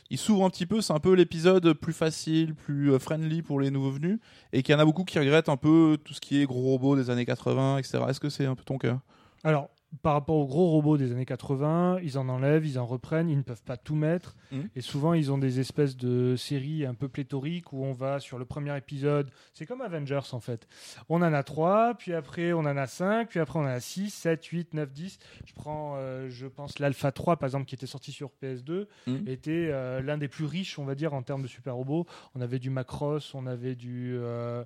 il 0.09 0.17
s'ouvre 0.17 0.45
un 0.45 0.49
petit 0.49 0.65
peu. 0.65 0.81
C'est 0.81 0.93
un 0.93 0.99
peu 0.99 1.13
l'épisode 1.13 1.73
plus 1.73 1.93
facile, 1.93 2.53
plus 2.55 2.91
euh, 2.91 2.99
friendly 2.99 3.41
pour 3.41 3.59
les 3.59 3.71
nouveaux 3.71 3.91
venus, 3.91 4.19
et 4.53 4.63
qu'il 4.63 4.73
y 4.73 4.75
en 4.75 4.79
a 4.79 4.85
beaucoup 4.85 5.03
qui 5.03 5.19
regrettent 5.19 5.49
un 5.49 5.57
peu 5.57 5.97
tout 6.03 6.13
ce 6.13 6.21
qui 6.21 6.41
est 6.41 6.45
gros 6.45 6.61
robots 6.61 6.95
des 6.95 7.09
années 7.09 7.25
80, 7.25 7.79
etc. 7.79 7.99
Est-ce 8.09 8.19
que 8.19 8.29
c'est 8.29 8.45
un 8.45 8.55
peu 8.55 8.63
ton 8.63 8.77
cas? 8.77 8.99
Alors, 9.43 9.69
par 10.01 10.13
rapport 10.13 10.35
aux 10.37 10.45
gros 10.47 10.69
robots 10.69 10.97
des 10.97 11.11
années 11.11 11.25
80, 11.25 11.99
ils 12.03 12.17
en 12.17 12.27
enlèvent, 12.29 12.65
ils 12.65 12.77
en 12.79 12.85
reprennent, 12.85 13.29
ils 13.29 13.37
ne 13.37 13.43
peuvent 13.43 13.63
pas 13.63 13.77
tout 13.77 13.95
mettre. 13.95 14.35
Mhm. 14.51 14.69
Et 14.75 14.81
souvent, 14.81 15.13
ils 15.13 15.31
ont 15.31 15.37
des 15.37 15.59
espèces 15.59 15.95
de 15.97 16.35
séries 16.35 16.85
un 16.85 16.93
peu 16.93 17.07
pléthoriques 17.07 17.71
où 17.73 17.83
on 17.83 17.91
va 17.93 18.19
sur 18.19 18.37
le 18.37 18.45
premier 18.45 18.75
épisode. 18.77 19.29
C'est 19.53 19.65
comme 19.65 19.81
Avengers 19.81 20.19
en 20.31 20.39
fait. 20.39 20.67
On 21.09 21.21
en 21.21 21.33
a 21.33 21.43
3, 21.43 21.93
puis 21.95 22.13
après 22.13 22.53
on 22.53 22.59
en 22.59 22.77
a 22.77 22.87
5, 22.87 23.29
puis 23.29 23.39
après 23.39 23.59
on 23.59 23.63
en 23.63 23.67
a 23.67 23.79
6, 23.79 24.09
7, 24.09 24.43
8, 24.45 24.73
9, 24.73 24.91
10. 24.91 25.19
Je 25.45 25.53
prends, 25.53 25.95
euh, 25.97 26.29
je 26.29 26.47
pense, 26.47 26.79
l'Alpha 26.79 27.11
3 27.11 27.37
par 27.37 27.47
exemple 27.47 27.65
qui 27.65 27.75
était 27.75 27.85
sorti 27.87 28.11
sur 28.11 28.31
PS2, 28.41 28.87
Mhm. 29.07 29.27
était 29.27 29.69
euh, 29.71 30.01
l'un 30.01 30.17
des 30.17 30.27
plus 30.27 30.45
riches, 30.45 30.77
on 30.79 30.85
va 30.85 30.95
dire, 30.95 31.13
en 31.13 31.21
termes 31.21 31.41
de 31.43 31.47
super 31.47 31.75
robots. 31.75 32.05
On 32.35 32.41
avait 32.41 32.59
du 32.59 32.69
Macross, 32.69 33.33
on 33.33 33.45
avait 33.47 33.75
du. 33.75 34.15
euh, 34.17 34.63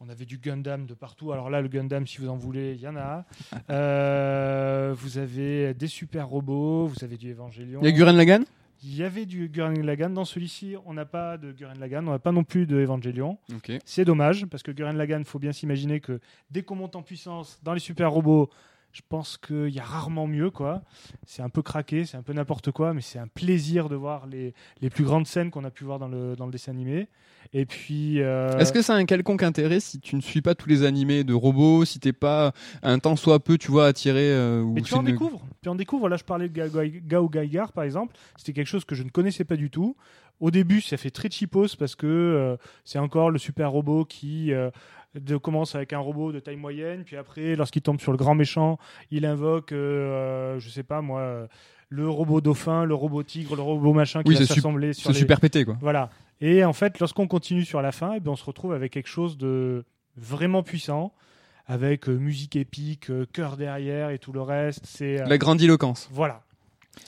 on 0.00 0.08
avait 0.08 0.24
du 0.24 0.38
Gundam 0.38 0.86
de 0.86 0.94
partout. 0.94 1.32
Alors 1.32 1.50
là, 1.50 1.60
le 1.60 1.68
Gundam, 1.68 2.06
si 2.06 2.18
vous 2.18 2.28
en 2.28 2.36
voulez, 2.36 2.74
il 2.74 2.80
y 2.80 2.88
en 2.88 2.96
a. 2.96 3.24
Euh, 3.70 4.94
vous 4.96 5.18
avez 5.18 5.74
des 5.74 5.86
super 5.86 6.28
robots, 6.28 6.86
vous 6.86 7.02
avez 7.02 7.16
du 7.16 7.30
Evangelion. 7.30 7.80
il 7.82 7.86
y 7.86 7.88
a 7.88 7.92
Gurren 7.92 8.16
Lagann? 8.16 8.44
Il 8.82 8.94
y 8.94 9.02
avait 9.02 9.24
du 9.24 9.48
Gurren 9.48 9.80
Lagann. 9.82 10.12
Dans 10.12 10.24
celui-ci, 10.26 10.74
on 10.84 10.92
n'a 10.92 11.06
pas 11.06 11.38
de 11.38 11.52
Gurren 11.52 11.78
Lagann, 11.78 12.06
on 12.06 12.10
n'a 12.10 12.18
pas 12.18 12.32
non 12.32 12.44
plus 12.44 12.66
de 12.66 12.76
Evangelion. 12.76 13.38
C'est 13.84 14.04
dommage, 14.04 14.44
parce 14.46 14.62
que 14.62 14.70
Gurren 14.70 14.96
Lagann, 14.96 15.22
il 15.22 15.24
faut 15.24 15.38
bien 15.38 15.52
s'imaginer 15.52 16.00
que 16.00 16.20
dès 16.50 16.62
qu'on 16.62 16.76
monte 16.76 16.94
en 16.96 17.02
puissance 17.02 17.58
dans 17.62 17.72
les 17.72 17.80
super 17.80 18.10
robots, 18.10 18.50
Je 18.94 19.00
pense 19.08 19.36
qu'il 19.38 19.70
y 19.70 19.80
a 19.80 19.82
rarement 19.82 20.28
mieux, 20.28 20.50
quoi. 20.50 20.80
C'est 21.26 21.42
un 21.42 21.48
peu 21.48 21.62
craqué, 21.62 22.04
c'est 22.04 22.16
un 22.16 22.22
peu 22.22 22.32
n'importe 22.32 22.70
quoi, 22.70 22.94
mais 22.94 23.00
c'est 23.00 23.18
un 23.18 23.26
plaisir 23.26 23.88
de 23.88 23.96
voir 23.96 24.28
les, 24.28 24.54
les 24.80 24.88
plus 24.88 25.02
grandes 25.02 25.26
scènes 25.26 25.50
qu'on 25.50 25.64
a 25.64 25.70
pu 25.72 25.82
voir 25.82 25.98
dans 25.98 26.06
le, 26.06 26.36
dans 26.36 26.46
le 26.46 26.52
dessin 26.52 26.70
animé. 26.70 27.08
Et 27.52 27.66
puis. 27.66 28.20
euh, 28.22 28.56
Est-ce 28.56 28.72
que 28.72 28.82
ça 28.82 28.94
a 28.94 28.96
un 28.96 29.04
quelconque 29.04 29.42
intérêt 29.42 29.80
si 29.80 29.98
tu 29.98 30.14
ne 30.14 30.20
suis 30.20 30.42
pas 30.42 30.54
tous 30.54 30.68
les 30.68 30.84
animés 30.84 31.24
de 31.24 31.34
robots, 31.34 31.84
si 31.84 31.98
t'es 31.98 32.12
pas 32.12 32.52
un 32.84 33.00
temps 33.00 33.16
soit 33.16 33.40
peu, 33.42 33.58
tu 33.58 33.72
vois, 33.72 33.86
attiré 33.86 34.30
euh, 34.30 34.62
ou 34.62 34.74
Mais 34.74 34.82
tu 34.82 34.94
en 34.94 35.00
une- 35.00 35.06
découvres. 35.06 35.42
Tu 35.60 35.68
en 35.68 35.74
découvres. 35.74 36.08
Là, 36.08 36.16
je 36.16 36.22
parlais 36.24 36.48
de 36.48 36.54
Ga- 36.54 36.68
Ga- 36.68 37.00
Gao 37.04 37.28
Gaigar, 37.28 37.72
par 37.72 37.82
exemple. 37.82 38.14
C'était 38.36 38.52
quelque 38.52 38.68
chose 38.68 38.84
que 38.84 38.94
je 38.94 39.02
ne 39.02 39.08
connaissais 39.10 39.44
pas 39.44 39.56
du 39.56 39.70
tout. 39.70 39.96
Au 40.38 40.52
début, 40.52 40.80
ça 40.80 40.96
fait 40.96 41.10
très 41.10 41.30
cheapos 41.30 41.74
parce 41.76 41.96
que 41.96 42.06
euh, 42.06 42.56
c'est 42.84 43.00
encore 43.00 43.30
le 43.32 43.38
super 43.38 43.72
robot 43.72 44.04
qui 44.04 44.52
euh, 44.52 44.70
de- 45.14 45.36
commence 45.36 45.74
avec 45.74 45.92
un 45.92 45.98
robot 45.98 46.32
de 46.32 46.40
taille 46.40 46.56
moyenne, 46.56 47.04
puis 47.04 47.16
après, 47.16 47.56
lorsqu'il 47.56 47.82
tombe 47.82 48.00
sur 48.00 48.12
le 48.12 48.18
grand 48.18 48.34
méchant, 48.34 48.78
il 49.10 49.24
invoque, 49.26 49.72
euh, 49.72 50.58
je 50.58 50.68
sais 50.68 50.82
pas 50.82 51.00
moi, 51.00 51.20
euh, 51.20 51.46
le 51.88 52.08
robot 52.08 52.40
dauphin, 52.40 52.84
le 52.84 52.94
robot 52.94 53.22
tigre, 53.22 53.54
le 53.56 53.62
robot 53.62 53.92
machin 53.92 54.22
qui 54.22 54.30
Oui, 54.30 54.34
va 54.36 54.46
s'assembler 54.46 54.92
sur 54.92 55.04
C'est 55.08 55.12
les... 55.12 55.18
super 55.18 55.40
pété 55.40 55.64
quoi. 55.64 55.76
Voilà. 55.80 56.10
Et 56.40 56.64
en 56.64 56.72
fait, 56.72 56.98
lorsqu'on 56.98 57.28
continue 57.28 57.64
sur 57.64 57.80
la 57.80 57.92
fin, 57.92 58.14
eh 58.16 58.20
bien, 58.20 58.32
on 58.32 58.36
se 58.36 58.44
retrouve 58.44 58.72
avec 58.72 58.92
quelque 58.92 59.08
chose 59.08 59.38
de 59.38 59.84
vraiment 60.16 60.62
puissant, 60.62 61.12
avec 61.66 62.08
euh, 62.08 62.16
musique 62.16 62.56
épique, 62.56 63.10
euh, 63.10 63.26
chœur 63.32 63.56
derrière 63.56 64.10
et 64.10 64.18
tout 64.18 64.32
le 64.32 64.42
reste. 64.42 64.84
C'est 64.86 65.20
euh, 65.22 65.26
La 65.26 65.38
grandiloquence. 65.38 66.08
voilà. 66.12 66.42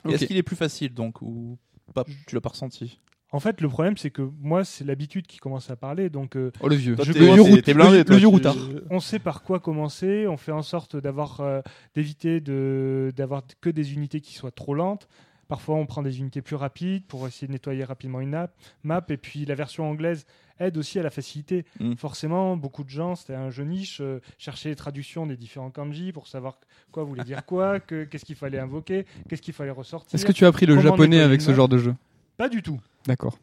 Et 0.09 0.13
Est-ce 0.13 0.25
qu'il 0.27 0.37
est 0.37 0.43
plus 0.43 0.57
facile 0.57 0.95
donc 0.95 1.21
ou 1.23 1.59
pas? 1.95 2.05
Tu 2.27 2.35
l'as 2.35 2.41
pas 2.41 2.49
ressenti? 2.51 2.99
En 3.33 3.41
fait, 3.41 3.61
le 3.61 3.69
problème, 3.69 3.97
c'est 3.97 4.11
que 4.11 4.23
moi, 4.41 4.65
c'est 4.65 4.85
l'habitude 4.85 5.27
qui 5.27 5.39
commence 5.39 5.69
à 5.71 5.77
parler. 5.77 6.09
Donc, 6.11 6.37
euh, 6.37 6.53
Oh 6.61 6.69
le 6.69 6.77
vieux. 6.77 6.95
Toi, 6.95 7.05
Je- 7.05 7.13
t'es- 7.13 7.19
le 7.19 7.43
vieux 7.43 7.61
t'es- 7.63 7.75
blindé, 7.75 8.05
toi, 8.05 8.15
le 8.15 8.19
vieux 8.19 8.29
routard. 8.29 8.55
on 8.91 9.01
sait 9.01 9.19
par 9.19 9.43
quoi 9.43 9.59
commencer. 9.59 10.27
On 10.29 10.37
fait 10.37 10.53
en 10.53 10.63
sorte 10.63 10.97
d'avoir, 10.97 11.41
euh, 11.41 11.61
d'éviter 11.95 12.41
de, 12.41 13.13
d'avoir 13.17 13.43
que 13.61 13.69
des 13.69 13.95
unités 13.95 14.21
qui 14.21 14.35
soient 14.35 14.53
trop 14.53 14.75
lentes. 14.75 15.09
Parfois, 15.49 15.77
on 15.77 15.87
prend 15.87 16.03
des 16.03 16.19
unités 16.21 16.41
plus 16.43 16.57
rapides 16.57 17.05
pour 17.07 17.27
essayer 17.27 17.47
de 17.47 17.53
nettoyer 17.53 17.85
rapidement 17.85 18.21
une 18.21 18.35
app- 18.35 18.55
map. 18.85 19.05
Et 19.11 19.17
puis, 19.17 19.45
la 19.45 19.55
version 19.55 19.89
anglaise 19.89 20.25
aide 20.59 20.77
aussi 20.77 20.99
à 20.99 21.03
la 21.05 21.11
facilité. 21.11 21.65
Mm. 21.79 21.95
Forcément, 21.97 22.57
beaucoup 22.57 22.83
de 22.85 22.89
gens, 22.91 23.15
c'était 23.17 23.35
un 23.35 23.51
jeu 23.51 23.63
niche, 23.65 23.99
euh, 24.01 24.21
cherchaient 24.39 24.71
les 24.71 24.77
traductions 24.77 25.27
des 25.27 25.37
différents 25.37 25.71
kanji 25.71 26.11
pour 26.13 26.27
savoir 26.29 26.59
quoi 26.91 27.05
voulait 27.05 27.23
dire 27.25 27.45
quoi, 27.45 27.79
que- 27.81 28.05
qu'est-ce 28.05 28.25
qu'il 28.25 28.35
fallait 28.37 28.59
invoquer, 28.59 29.05
qu'est-ce 29.29 29.43
qu'il 29.43 29.55
fallait 29.55 29.71
ressortir. 29.71 30.15
Est-ce 30.15 30.27
que 30.27 30.33
tu 30.33 30.45
as 30.45 30.49
appris 30.49 30.67
le 30.67 30.81
japonais 30.81 31.21
avec 31.21 31.41
ce 31.43 31.53
genre 31.55 31.69
de 31.69 31.79
jeu? 31.79 31.95
Pas 32.37 32.49
du 32.49 32.63
tout. 32.63 32.81
D'accord. 33.07 33.39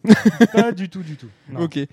Pas 0.51 0.71
du 0.73 0.89
tout, 0.89 1.03
du 1.03 1.15
tout. 1.15 1.27
Non. 1.51 1.61
Ok. 1.61 1.77
Et 1.77 1.87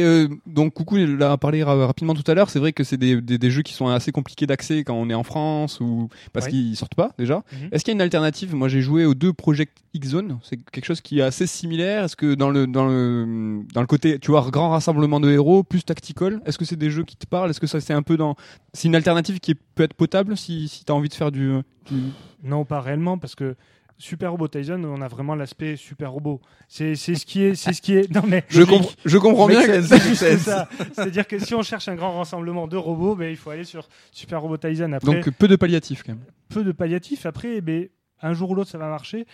euh, 0.00 0.28
donc 0.46 0.74
coucou 0.74 0.96
l'a 0.96 1.36
parlé 1.36 1.62
ra- 1.64 1.86
rapidement 1.86 2.14
tout 2.14 2.28
à 2.30 2.34
l'heure. 2.34 2.48
C'est 2.50 2.60
vrai 2.60 2.72
que 2.72 2.84
c'est 2.84 2.96
des, 2.96 3.20
des, 3.20 3.38
des 3.38 3.50
jeux 3.50 3.62
qui 3.62 3.72
sont 3.72 3.88
assez 3.88 4.12
compliqués 4.12 4.46
d'accès 4.46 4.84
quand 4.84 4.94
on 4.94 5.10
est 5.10 5.14
en 5.14 5.24
France 5.24 5.80
ou 5.80 6.08
parce 6.32 6.46
Ouais. 6.46 6.52
qu'ils 6.52 6.76
sortent 6.76 6.94
pas 6.94 7.10
déjà. 7.18 7.42
Mhm. 7.52 7.68
Est-ce 7.72 7.84
qu'il 7.84 7.90
y 7.92 7.94
a 7.94 7.96
une 7.96 8.02
alternative? 8.02 8.54
Moi 8.54 8.68
j'ai 8.68 8.80
joué 8.80 9.04
aux 9.04 9.14
deux 9.14 9.32
Project 9.32 9.78
X 9.94 10.08
Zone. 10.08 10.38
C'est 10.42 10.58
quelque 10.70 10.84
chose 10.84 11.00
qui 11.00 11.18
est 11.18 11.22
assez 11.22 11.46
similaire. 11.48 12.04
Est-ce 12.04 12.14
que 12.16 12.34
dans 12.34 12.50
le 12.50 12.66
dans 12.68 12.86
le 12.86 13.62
dans 13.74 13.80
le 13.80 13.86
côté 13.88 14.18
tu 14.20 14.30
vois 14.30 14.48
grand 14.50 14.70
rassemblement 14.70 15.18
de 15.18 15.30
héros 15.30 15.64
plus 15.64 15.84
tactical, 15.84 16.40
est-ce 16.46 16.56
que 16.58 16.64
c'est 16.64 16.76
des 16.76 16.90
jeux 16.90 17.02
qui 17.04 17.16
te 17.16 17.26
parlent? 17.26 17.50
Est-ce 17.50 17.60
que 17.60 17.66
ça 17.66 17.80
c'est 17.80 17.92
un 17.94 18.02
peu 18.02 18.16
dans 18.16 18.36
c'est 18.72 18.86
une 18.88 18.94
alternative 18.94 19.40
qui 19.40 19.54
peut 19.56 19.82
être 19.82 19.94
potable 19.94 20.36
si 20.36 20.68
si 20.68 20.84
t'as 20.84 20.92
envie 20.92 21.08
de 21.08 21.14
faire 21.14 21.32
du, 21.32 21.50
du... 21.90 21.96
Non, 22.44 22.64
pas 22.64 22.80
réellement, 22.80 23.18
parce 23.18 23.34
que 23.34 23.56
Super 23.98 24.30
Robot 24.30 24.48
Tyson, 24.48 24.82
on 24.84 25.00
a 25.02 25.08
vraiment 25.08 25.34
l'aspect 25.34 25.76
super 25.76 26.12
robot. 26.12 26.40
C'est 26.68 26.94
c'est 26.94 27.16
ce 27.16 27.26
qui 27.26 27.42
est, 27.42 27.54
c'est 27.56 27.72
ce 27.72 27.82
qui 27.82 27.94
est. 27.94 28.08
Non 28.14 28.22
mais 28.26 28.44
Je, 28.48 28.62
comprends 28.62 28.90
je 29.04 29.18
comprends 29.18 29.46
bien. 29.48 29.60
C'est-à-dire 29.82 31.26
que 31.26 31.38
si 31.38 31.54
on 31.54 31.62
cherche 31.62 31.88
un 31.88 31.96
grand 31.96 32.16
rassemblement 32.16 32.68
de 32.68 32.76
robots, 32.76 33.16
ben, 33.16 33.28
il 33.30 33.36
faut 33.36 33.50
aller 33.50 33.64
sur 33.64 33.88
Super 34.12 34.40
Robot 34.40 34.58
Tyson. 34.58 34.92
Après, 34.92 35.14
Donc 35.14 35.30
peu 35.30 35.48
de 35.48 35.56
palliatifs 35.56 36.02
quand 36.04 36.12
même. 36.12 36.24
peu 36.48 36.62
de 36.64 36.72
palliatifs. 36.72 37.26
Après, 37.26 37.60
ben, 37.60 37.88
un 38.22 38.32
jour 38.34 38.50
ou 38.50 38.54
l'autre, 38.54 38.70
ça 38.70 38.78
va 38.78 38.88
marcher. 38.88 39.26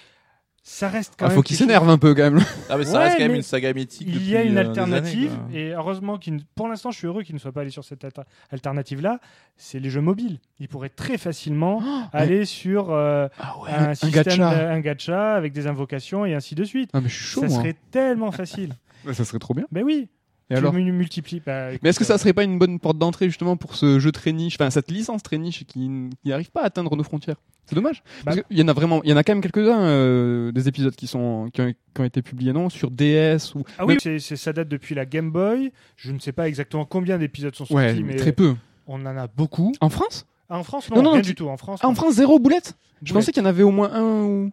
Ça 0.67 0.89
reste 0.89 1.13
quand 1.19 1.27
Il 1.27 1.29
même. 1.29 1.37
faut 1.37 1.43
qu'il 1.43 1.57
s'énerve 1.57 1.87
un 1.91 1.99
peu 1.99 2.15
quand 2.15 2.23
même. 2.31 2.41
Ah 2.71 2.79
mais 2.79 2.87
ça 2.87 2.93
Ouais, 2.99 3.05
reste 3.05 3.17
quand 3.17 3.23
même 3.25 3.33
mais 3.33 3.37
une 3.37 3.43
saga 3.43 3.71
mythique. 3.75 4.09
Il 4.11 4.27
y 4.27 4.35
a 4.35 4.43
une 4.43 4.57
euh, 4.57 4.61
alternative, 4.61 5.31
années, 5.49 5.61
et 5.61 5.73
heureusement 5.75 6.17
qu'il, 6.17 6.41
pour 6.55 6.69
l'instant, 6.69 6.91
je 6.91 6.97
suis 6.97 7.07
heureux 7.07 7.23
qu'il 7.23 7.35
ne 7.35 7.39
soit 7.41 7.53
pas 7.53 7.61
allé 7.61 7.69
sur 7.69 7.85
cette 7.85 8.03
alter- 8.03 8.23
alternative-là. 8.51 9.21
C'est 9.59 9.79
les 9.79 9.91
jeux 9.91 10.01
mobiles. 10.01 10.39
Il 10.61 10.69
pourrait 10.69 10.89
très 10.89 11.19
facilement 11.19 11.83
aller 12.15 12.47
sur 12.47 12.91
euh, 12.93 13.29
Ah 13.39 13.59
ouais. 13.63 13.71
un, 13.73 13.89
Un 13.91 13.95
système, 13.95 14.23
gacha. 14.25 14.71
un 14.73 14.81
gacha 14.81 15.35
avec 15.35 15.53
des 15.53 15.67
invocations 15.67 16.25
et 16.25 16.33
ainsi 16.35 16.55
de 16.55 16.65
suite. 16.65 16.89
Ah 16.95 17.03
mais 17.03 17.11
je 17.11 17.15
suis 17.15 17.25
chaud 17.25 17.41
ça 17.43 17.49
moi. 17.49 17.59
serait 17.59 17.77
tellement 17.91 18.33
facile. 18.33 18.73
Ça 19.13 19.25
serait 19.27 19.39
trop 19.39 19.53
bien. 19.53 19.67
Ben 19.71 19.85
oui. 19.85 20.09
Et 20.51 20.55
tu 20.55 20.59
alors 20.59 20.75
multiplies. 20.75 21.41
bah, 21.45 21.71
Mais 21.83 21.89
est-ce 21.89 21.99
que 21.99 22.05
ça 22.05 22.19
serait 22.19 22.35
pas 22.35 22.45
une 22.45 22.59
bonne 22.59 22.79
porte 22.79 22.99
d'entrée 22.99 23.27
justement 23.29 23.57
pour 23.57 23.77
ce 23.77 23.99
jeu 23.99 24.13
très 24.13 24.33
niche, 24.33 24.57
enfin 24.61 24.69
cette 24.71 24.91
licence 24.91 25.23
très 25.23 25.39
niche 25.39 25.65
qui 25.65 25.89
n'arrive 26.25 26.51
pas 26.51 26.61
à 26.63 26.67
atteindre 26.67 26.95
nos 26.97 27.03
frontières? 27.03 27.37
C'est 27.65 27.75
dommage. 27.75 28.03
Parce 28.27 28.37
Bah- 28.37 28.43
qu'il 28.43 28.59
y 28.59 28.63
en 28.63 28.69
a 28.69 28.75
vraiment, 28.75 29.03
il 29.05 29.11
y 29.11 29.13
en 29.15 29.17
a 29.17 29.25
quand 29.25 29.33
même 29.33 29.41
quelques-uns 29.43 29.81
euh, 29.81 30.53
des 30.53 30.69
épisodes 30.69 30.95
qui 30.95 31.07
sont 31.07 31.49
qui 31.51 31.63
ont, 31.63 31.73
qui 31.95 32.01
ont 32.01 32.05
été 32.05 32.21
publiés 32.21 32.53
non? 32.53 32.69
Sur 32.69 32.91
DS 32.91 33.55
ou 33.55 33.63
Ah 33.79 33.87
oui, 33.87 33.97
c'est- 34.03 34.19
ça 34.37 34.53
date 34.53 34.69
depuis 34.69 34.95
la 34.95 35.07
Game 35.07 35.31
Boy. 35.31 35.73
Je 35.97 36.13
ne 36.13 36.19
sais 36.19 36.33
pas 36.33 36.47
exactement 36.47 36.85
combien 36.85 37.17
d'épisodes 37.17 37.55
sont 37.55 37.65
sortis, 37.65 37.75
ouais 37.75 37.95
mais 38.03 38.17
très 38.17 38.33
peu. 38.33 38.55
on 38.87 39.01
en 39.07 39.17
a 39.17 39.27
beaucoup. 39.29 39.73
En 39.81 39.89
France? 39.89 40.27
Ah, 40.51 40.59
en 40.59 40.63
France, 40.63 40.91
non, 40.91 40.97
Non, 40.97 41.03
non, 41.05 41.13
rien 41.13 41.23
tu- 41.23 41.29
du 41.31 41.35
tout. 41.37 41.49
En 41.49 41.57
France, 41.57 41.81
Ah, 41.83 41.89
en. 41.89 41.95
France 41.95 42.17
zéro 42.17 42.39
boulette? 42.39 42.75
Je 43.03 43.13
Boulette. 43.13 43.15
pensais 43.15 43.33
qu'il 43.33 43.43
y 43.43 43.47
en 43.47 43.49
avait 43.49 43.63
au 43.63 43.71
moins 43.71 43.91
un 43.95 44.23
ou 44.25 44.51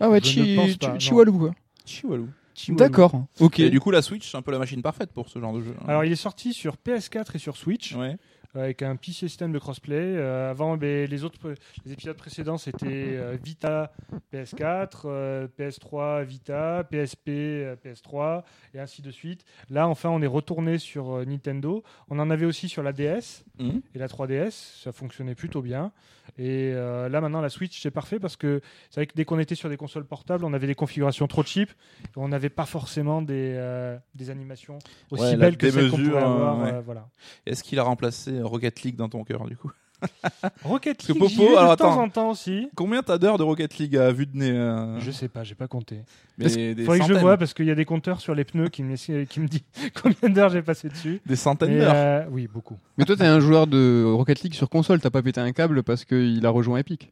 ah 0.00 0.08
ouais 0.08 0.20
chi, 0.22 0.56
chi-. 0.58 0.78
Chihuahua, 0.98 1.30
quoi. 1.38 1.50
Chihuahua. 1.84 2.26
D'accord. 2.68 3.24
Ok. 3.40 3.60
Et 3.60 3.70
du 3.70 3.80
coup 3.80 3.90
la 3.90 4.02
Switch 4.02 4.30
c'est 4.30 4.36
un 4.36 4.42
peu 4.42 4.52
la 4.52 4.58
machine 4.58 4.82
parfaite 4.82 5.12
pour 5.12 5.28
ce 5.28 5.38
genre 5.38 5.52
de 5.54 5.62
jeu. 5.62 5.74
Alors, 5.86 6.04
il 6.04 6.12
est 6.12 6.16
sorti 6.16 6.52
sur 6.52 6.76
PS4 6.76 7.34
et 7.34 7.38
sur 7.38 7.56
Switch. 7.56 7.94
ouais. 7.94 8.16
avec 8.54 8.82
un 8.82 8.96
petit 8.96 9.14
système 9.14 9.50
de 9.52 9.58
crossplay. 9.58 9.96
Euh, 9.98 10.50
avant, 10.50 10.76
ben, 10.76 11.08
les 11.08 11.24
autres 11.24 11.54
les 11.86 11.92
épisodes 11.92 12.16
précédents, 12.16 12.58
c'était 12.58 12.86
euh, 13.16 13.38
Vita 13.42 13.92
PS4, 14.32 15.02
euh, 15.06 15.48
PS3 15.58 16.24
Vita, 16.24 16.84
PSP 16.90 17.28
euh, 17.28 17.76
PS3 17.82 18.42
et 18.74 18.80
ainsi 18.80 19.00
de 19.02 19.10
suite. 19.10 19.44
Là, 19.70 19.88
enfin, 19.88 20.10
on 20.10 20.20
est 20.20 20.26
retourné 20.26 20.78
sur 20.78 21.16
euh, 21.16 21.24
Nintendo. 21.24 21.82
On 22.10 22.18
en 22.18 22.28
avait 22.30 22.46
aussi 22.46 22.68
sur 22.68 22.82
la 22.82 22.92
DS 22.92 23.44
Mhm. 23.58 23.80
et 23.94 23.98
la 23.98 24.08
3DS. 24.08 24.82
Ça 24.82 24.92
fonctionnait 24.92 25.34
plutôt 25.34 25.62
bien. 25.62 25.92
Et 26.38 26.72
euh, 26.74 27.08
là, 27.08 27.20
maintenant, 27.20 27.40
la 27.40 27.50
Switch, 27.50 27.80
c'est 27.80 27.90
parfait 27.90 28.18
parce 28.18 28.36
que 28.36 28.60
c'est 28.90 29.00
vrai 29.00 29.06
que 29.06 29.12
dès 29.14 29.24
qu'on 29.24 29.38
était 29.38 29.54
sur 29.54 29.68
des 29.68 29.76
consoles 29.76 30.06
portables, 30.06 30.44
on 30.44 30.52
avait 30.54 30.66
des 30.66 30.74
configurations 30.74 31.26
trop 31.26 31.42
cheap. 31.42 31.70
et 31.70 32.06
On 32.16 32.28
n'avait 32.28 32.48
pas 32.48 32.64
forcément 32.66 33.20
des, 33.22 33.54
euh, 33.56 33.96
des 34.14 34.30
animations 34.30 34.78
aussi 35.10 35.22
Ouais, 35.24 35.36
belles 35.36 35.56
que 35.58 35.70
celles 35.70 35.90
qu'on 35.90 35.96
pouvait 35.98 36.16
avoir. 36.22 36.60
euh, 36.60 36.64
ouais. 36.64 36.72
euh, 36.72 36.80
voilà. 36.80 37.08
Est-ce 37.46 37.62
qu'il 37.62 37.78
a 37.78 37.82
remplacé 37.82 38.40
Rocket 38.40 38.82
League 38.82 38.96
dans 38.96 39.08
ton 39.10 39.24
cœur 39.24 39.46
du 39.46 39.56
coup? 39.56 39.70
Rocket 40.64 41.02
League, 41.06 41.16
j'y 41.28 41.36
Popo, 41.36 41.48
vais 41.48 41.52
de 41.54 41.58
alors, 41.58 41.76
temps 41.76 41.92
attends. 41.92 42.02
en 42.02 42.08
temps 42.08 42.30
aussi. 42.30 42.68
Combien 42.74 43.02
t'as 43.02 43.18
d'heures 43.18 43.38
de 43.38 43.42
Rocket 43.42 43.78
League 43.78 43.96
à 43.96 44.12
vue 44.12 44.26
de 44.26 44.36
nez 44.36 44.50
euh, 44.50 44.98
Je 45.00 45.10
sais 45.10 45.28
pas, 45.28 45.44
j'ai 45.44 45.54
pas 45.54 45.68
compté. 45.68 46.00
mais 46.38 46.46
des 46.74 46.84
Faudrait 46.84 46.98
que 46.98 47.04
je 47.04 47.08
centaines, 47.08 47.22
vois 47.22 47.36
parce 47.36 47.54
qu'il 47.54 47.66
y 47.66 47.70
a 47.70 47.74
des 47.74 47.84
compteurs 47.84 48.20
sur 48.20 48.34
les 48.34 48.44
pneus 48.44 48.68
qui 48.68 48.82
me, 48.82 48.96
qui 49.24 49.40
me 49.40 49.46
dit 49.48 49.64
combien 50.02 50.28
d'heures 50.28 50.50
j'ai 50.50 50.62
passé 50.62 50.88
dessus. 50.88 51.20
Des 51.26 51.36
centaines 51.36 51.72
Mais, 51.72 51.78
d'heures. 51.80 51.92
euh, 51.94 52.24
oui, 52.30 52.48
beaucoup. 52.52 52.76
Mais 52.98 53.04
toi 53.04 53.16
t'es 53.16 53.26
un 53.26 53.40
joueur 53.40 53.66
de 53.66 54.04
Rocket 54.06 54.42
League 54.42 54.54
sur 54.54 54.68
console, 54.68 55.00
t'as 55.00 55.10
pas 55.10 55.22
pété 55.22 55.40
un 55.40 55.52
câble 55.52 55.82
parce 55.82 56.04
qu'il 56.04 56.44
a 56.44 56.50
rejoint 56.50 56.78
Epic. 56.78 57.10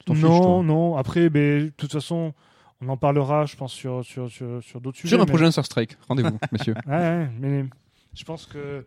Tu 0.00 0.04
t'en 0.06 0.14
fiches, 0.14 0.24
Non, 0.24 0.40
toi. 0.40 0.62
non. 0.64 0.96
Après, 0.96 1.28
ben, 1.30 1.64
de 1.66 1.72
toute 1.76 1.92
façon, 1.92 2.32
on 2.80 2.88
en 2.88 2.96
parlera, 2.96 3.44
je 3.46 3.56
pense, 3.56 3.72
sur, 3.72 4.04
sur, 4.04 4.30
sur, 4.30 4.62
sur 4.62 4.80
d'autres 4.80 4.96
sujets. 4.98 5.08
Sur 5.16 5.20
un 5.20 5.24
mais- 5.24 5.30
projet 5.30 5.50
Sur 5.50 5.64
Strike. 5.64 5.96
Rendez-vous, 6.08 6.38
messieurs. 6.52 6.74
Ouais, 6.86 6.94
ouais, 6.96 7.28
mais 7.40 7.64
je 8.18 8.24
pense 8.24 8.46
que 8.46 8.58
de 8.58 8.84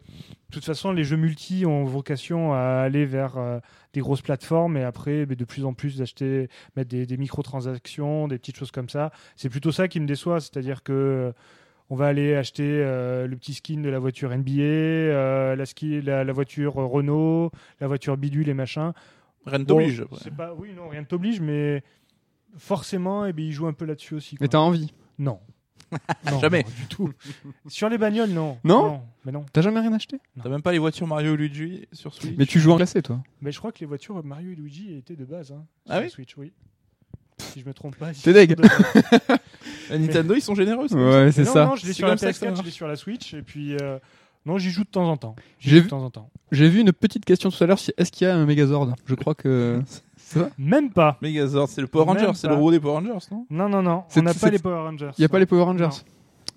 toute 0.52 0.66
façon, 0.66 0.92
les 0.92 1.04
jeux 1.06 1.16
multi 1.16 1.66
ont 1.66 1.86
vocation 1.86 2.54
à 2.54 2.60
aller 2.84 3.06
vers 3.06 3.38
euh, 3.38 3.60
des 3.94 4.02
grosses 4.02 4.22
plateformes 4.22 4.76
et 4.76 4.84
après, 4.84 5.26
de 5.26 5.46
plus 5.46 5.64
en 5.66 5.74
plus 5.74 5.98
d'acheter, 5.98 6.50
mettre 6.76 6.90
des, 6.90 7.06
des 7.06 7.18
microtransactions, 7.18 8.28
des 8.28 8.38
petites 8.38 8.58
choses 8.58 8.72
comme 8.72 8.90
ça. 8.90 9.12
C'est 9.38 9.50
plutôt 9.50 9.72
ça 9.72 9.88
qui 9.88 10.00
me 10.02 10.06
déçoit, 10.06 10.42
c'est-à-dire 10.42 10.84
que 10.84 11.34
on 11.90 11.96
va 11.96 12.08
aller 12.08 12.36
acheter 12.36 12.64
euh, 12.66 13.28
le 13.28 13.36
petit 13.36 13.54
skin 13.54 13.82
de 13.82 13.90
la 13.90 14.00
voiture 14.00 14.30
NBA, 14.36 14.62
euh, 14.62 15.56
la, 15.56 15.66
ski, 15.66 16.02
la, 16.02 16.24
la 16.24 16.34
voiture 16.34 16.74
Renault, 16.76 17.52
la 17.82 17.88
voiture 17.88 18.16
bidule 18.18 18.48
et 18.50 18.54
machin. 18.54 18.94
Rien 19.46 19.60
ne 19.60 19.64
Bon, 19.64 19.76
t'oblige. 19.78 20.06
c'est 20.22 20.34
pas, 20.36 20.54
oui, 20.54 20.74
non, 20.76 20.88
rien 20.90 21.02
ne 21.02 21.06
t'oblige, 21.06 21.42
mais 21.42 21.84
forcément, 22.58 23.26
eh 23.26 23.34
ben, 23.34 23.44
ils 23.44 23.52
jouent 23.52 23.68
un 23.68 23.74
peu 23.74 23.86
là-dessus 23.86 24.16
aussi. 24.16 24.36
Mais 24.36 24.48
quoi. 24.48 24.50
t'as 24.50 24.58
envie 24.60 24.94
Non. 25.20 25.40
Non, 26.32 26.40
Jamais. 26.40 26.64
non, 26.64 26.70
du 26.80 26.86
tout. 26.88 27.10
Sur 27.68 27.90
les 27.90 27.98
bagnoles, 27.98 28.30
non. 28.30 28.58
Non 28.64 29.02
Mais 29.26 29.32
non. 29.32 29.46
T'as 29.52 29.62
jamais 29.62 29.80
rien 29.80 29.92
acheté? 29.94 30.18
T'as 30.42 30.50
même 30.50 30.62
pas 30.62 30.72
les 30.72 30.80
voitures 30.80 31.08
Mario 31.08 31.34
et 31.34 31.38
Luigi 31.38 31.88
sur 31.92 32.14
Switch? 32.14 32.34
Mais 32.38 32.46
tu 32.46 32.60
joues 32.60 32.72
en 32.72 32.78
classé 32.78 33.02
toi. 33.02 33.22
Mais 33.42 33.52
je 33.52 33.60
crois 33.60 33.72
que 33.72 33.80
les 33.80 33.86
voitures 33.86 34.24
Mario 34.24 34.52
et 34.52 34.56
Luigi 34.56 34.94
étaient 34.96 35.16
de 35.16 35.26
base. 35.26 35.52
Hein, 35.52 35.66
Ah 35.90 35.96
sur 35.98 36.04
oui 36.04 36.10
Switch, 36.10 36.38
oui. 36.38 36.54
Si 37.40 37.60
je 37.60 37.66
me 37.66 37.74
trompe 37.74 37.96
pas. 37.98 38.12
T'es 38.14 38.34
deg. 38.34 38.56
De 38.56 38.62
Nintendo, 39.98 40.36
ils 40.36 40.42
sont 40.42 40.56
généreux. 40.56 40.88
ça. 40.88 40.96
Ouais, 40.96 41.32
c'est 41.32 41.46
ça. 41.46 41.66
non, 41.66 41.76
je 41.76 41.86
l'ai 41.88 41.94
sur 41.94 42.06
la 42.08 42.12
comme 42.14 42.18
ça 42.20 42.28
que 42.32 42.38
ça 42.38 42.46
PS4, 42.52 42.58
je 42.58 42.64
l'ai 42.64 42.72
sur 42.72 42.88
la 42.88 42.96
Switch. 42.96 43.34
Et 43.34 43.42
puis, 43.42 43.76
euh, 43.82 43.98
non, 44.46 44.58
j'y 44.58 44.70
joue 44.70 44.84
de 44.84 44.90
temps 44.90 45.10
en 45.10 45.18
temps. 45.18 45.36
J'ai 45.60 45.78
vu- 45.80 45.86
de 45.86 45.90
temps 45.90 46.04
en 46.04 46.10
temps. 46.12 46.30
J'ai 46.52 46.70
vu 46.70 46.80
une 46.82 46.92
petite 46.94 47.26
question 47.26 47.50
tout 47.50 47.64
à 47.64 47.68
l'heure. 47.68 47.80
Est-ce 47.98 48.12
qu'il 48.12 48.28
y 48.28 48.30
a 48.30 48.36
un 48.36 48.46
Megazord? 48.46 48.94
Je 49.06 49.16
crois 49.16 49.36
que. 49.36 49.82
Même 50.58 50.92
pas. 50.92 51.18
Megazord, 51.22 51.68
c'est 51.70 51.82
le 51.82 51.88
Power 51.88 52.06
Même 52.06 52.18
Rangers, 52.18 52.32
c'est 52.36 52.48
le 52.48 52.54
pas. 52.54 52.58
robot 52.60 52.72
des 52.72 52.80
Power 52.80 52.94
Rangers, 52.96 53.26
non 53.32 53.46
Non, 53.50 53.70
non, 53.70 53.82
non. 53.82 54.04
C'est- 54.10 54.20
On 54.20 54.24
n'a 54.24 54.34
c'est- 54.34 54.40
pas 54.40 54.50
les 54.50 54.60
Power 54.60 54.82
Rangers. 54.82 55.12
Il 55.18 55.22
y 55.22 55.26
a 55.26 55.30
pas 55.30 55.40
les 55.40 55.46
Power 55.46 55.64
Rangers. 55.64 55.90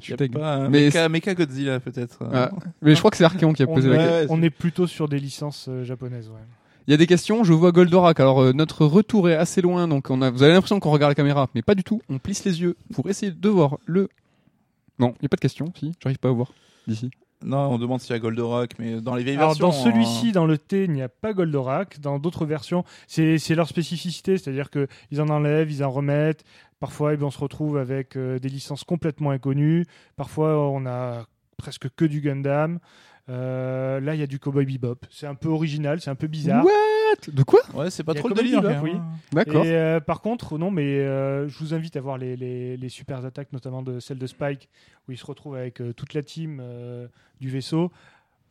Je 0.00 0.04
suis 0.04 0.10
Y 0.12 0.14
a 0.14 0.16
deg. 0.16 0.32
pas 0.32 0.54
un 0.54 0.68
Mais 0.68 0.86
Mecha, 0.86 1.08
Mecha 1.08 1.34
Godzilla 1.34 1.80
peut-être. 1.80 2.18
Ah, 2.32 2.50
mais 2.82 2.94
je 2.94 2.98
crois 2.98 3.10
que 3.10 3.16
c'est 3.16 3.24
Archeon 3.24 3.52
qui 3.52 3.62
a 3.62 3.66
On, 3.68 3.74
posé 3.74 3.88
la 3.88 3.96
question. 3.96 4.34
on 4.34 4.42
est 4.42 4.50
plutôt 4.50 4.86
sur 4.86 5.08
des 5.08 5.18
licences 5.18 5.66
euh, 5.68 5.84
japonaises. 5.84 6.28
Ouais. 6.28 6.40
Il 6.86 6.90
y 6.90 6.94
a 6.94 6.96
des 6.98 7.06
questions, 7.06 7.44
je 7.44 7.52
vois 7.54 7.72
Goldorak. 7.72 8.18
Alors 8.20 8.42
euh, 8.42 8.52
notre 8.52 8.84
retour 8.84 9.30
est 9.30 9.36
assez 9.36 9.62
loin, 9.62 9.88
donc 9.88 10.10
on 10.10 10.20
a, 10.20 10.30
vous 10.30 10.42
avez 10.42 10.52
l'impression 10.52 10.80
qu'on 10.80 10.90
regarde 10.90 11.10
la 11.12 11.14
caméra, 11.14 11.48
mais 11.54 11.62
pas 11.62 11.74
du 11.74 11.84
tout. 11.84 12.02
On 12.10 12.18
plisse 12.18 12.44
les 12.44 12.60
yeux 12.60 12.76
pour 12.92 13.08
essayer 13.08 13.32
de 13.32 13.48
voir 13.48 13.78
le. 13.86 14.08
Non, 14.98 15.14
il 15.18 15.22
n'y 15.22 15.26
a 15.26 15.28
pas 15.28 15.36
de 15.36 15.40
question, 15.40 15.72
si, 15.78 15.92
j'arrive 16.02 16.18
pas 16.18 16.28
à 16.28 16.32
voir 16.32 16.52
d'ici. 16.86 17.10
Non, 17.44 17.70
on 17.72 17.78
demande 17.78 18.00
s'il 18.00 18.12
y 18.12 18.16
a 18.16 18.18
Goldorak, 18.18 18.78
mais 18.78 19.00
dans 19.00 19.14
les 19.14 19.22
vieilles 19.22 19.36
Alors 19.36 19.50
versions. 19.50 19.68
dans 19.68 19.72
celui-ci, 19.72 20.28
hein, 20.28 20.32
dans 20.32 20.46
le 20.46 20.58
T, 20.58 20.84
il 20.84 20.92
n'y 20.92 21.02
a 21.02 21.08
pas 21.08 21.32
Goldorak. 21.32 22.00
Dans 22.00 22.18
d'autres 22.18 22.46
versions, 22.46 22.84
c'est 23.06 23.38
leur 23.54 23.68
spécificité, 23.68 24.38
c'est-à-dire 24.38 24.70
que 24.70 24.86
ils 25.10 25.20
en 25.20 25.28
enlèvent, 25.28 25.70
ils 25.70 25.84
en 25.84 25.90
remettent. 25.90 26.44
Parfois, 26.80 27.14
eh 27.14 27.16
bien, 27.16 27.26
on 27.26 27.30
se 27.30 27.38
retrouve 27.38 27.78
avec 27.78 28.16
euh, 28.16 28.38
des 28.38 28.48
licences 28.48 28.84
complètement 28.84 29.30
inconnues. 29.30 29.86
Parfois, 30.16 30.68
on 30.70 30.86
a 30.86 31.26
presque 31.56 31.88
que 31.96 32.04
du 32.04 32.20
Gundam. 32.20 32.78
Euh, 33.30 34.00
là, 34.00 34.14
il 34.14 34.20
y 34.20 34.22
a 34.22 34.26
du 34.26 34.38
Cowboy 34.38 34.66
Bebop. 34.66 34.96
C'est 35.10 35.26
un 35.26 35.34
peu 35.34 35.48
original, 35.48 36.00
c'est 36.00 36.10
un 36.10 36.14
peu 36.14 36.26
bizarre. 36.26 36.64
What 36.64 37.32
De 37.32 37.42
quoi 37.42 37.60
Ouais, 37.72 37.90
c'est 37.90 38.04
pas 38.04 38.12
trop 38.14 38.28
le 38.28 38.34
Cowboy 38.34 38.44
délire. 38.50 38.60
Bebop, 38.62 38.74
même, 38.74 38.82
oui. 38.82 38.92
hein. 38.96 39.04
D'accord. 39.32 39.64
Et 39.64 39.74
euh, 39.74 40.00
par 40.00 40.20
contre, 40.20 40.58
non, 40.58 40.70
mais 40.70 40.98
euh, 41.00 41.48
je 41.48 41.58
vous 41.58 41.72
invite 41.74 41.96
à 41.96 42.00
voir 42.00 42.18
les, 42.18 42.36
les, 42.36 42.76
les 42.76 42.88
super 42.90 43.24
attaques, 43.24 43.52
notamment 43.52 43.82
de 43.82 43.98
celle 44.00 44.18
de 44.18 44.26
Spike, 44.26 44.68
où 45.08 45.12
il 45.12 45.18
se 45.18 45.24
retrouve 45.24 45.56
avec 45.56 45.80
euh, 45.80 45.92
toute 45.94 46.12
la 46.12 46.22
team 46.22 46.60
euh, 46.62 47.06
du 47.40 47.48
vaisseau. 47.48 47.90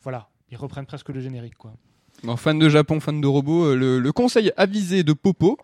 Voilà, 0.02 0.30
ils 0.50 0.58
reprennent 0.58 0.86
presque 0.88 1.10
le 1.10 1.20
générique, 1.22 1.56
quoi. 1.58 1.74
Bon, 2.24 2.36
fan 2.38 2.58
de 2.58 2.70
Japon, 2.70 3.00
fan 3.00 3.20
de 3.22 3.28
robots, 3.28 3.76
le, 3.76 4.00
le 4.00 4.12
conseil 4.12 4.52
avisé 4.58 5.04
de 5.04 5.14
Popo. 5.14 5.58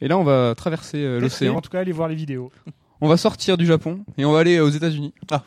Et 0.00 0.08
là, 0.08 0.16
on 0.18 0.24
va 0.24 0.54
traverser 0.56 0.98
euh, 0.98 1.20
l'océan. 1.20 1.56
En 1.56 1.60
tout 1.60 1.70
cas, 1.70 1.80
allez 1.80 1.92
voir 1.92 2.08
les 2.08 2.14
vidéos. 2.14 2.50
On 3.02 3.08
va 3.08 3.18
sortir 3.18 3.58
du 3.58 3.66
Japon 3.66 4.06
et 4.16 4.24
on 4.24 4.32
va 4.32 4.38
aller 4.38 4.58
aux 4.58 4.70
États-Unis. 4.70 5.12
Ah. 5.30 5.44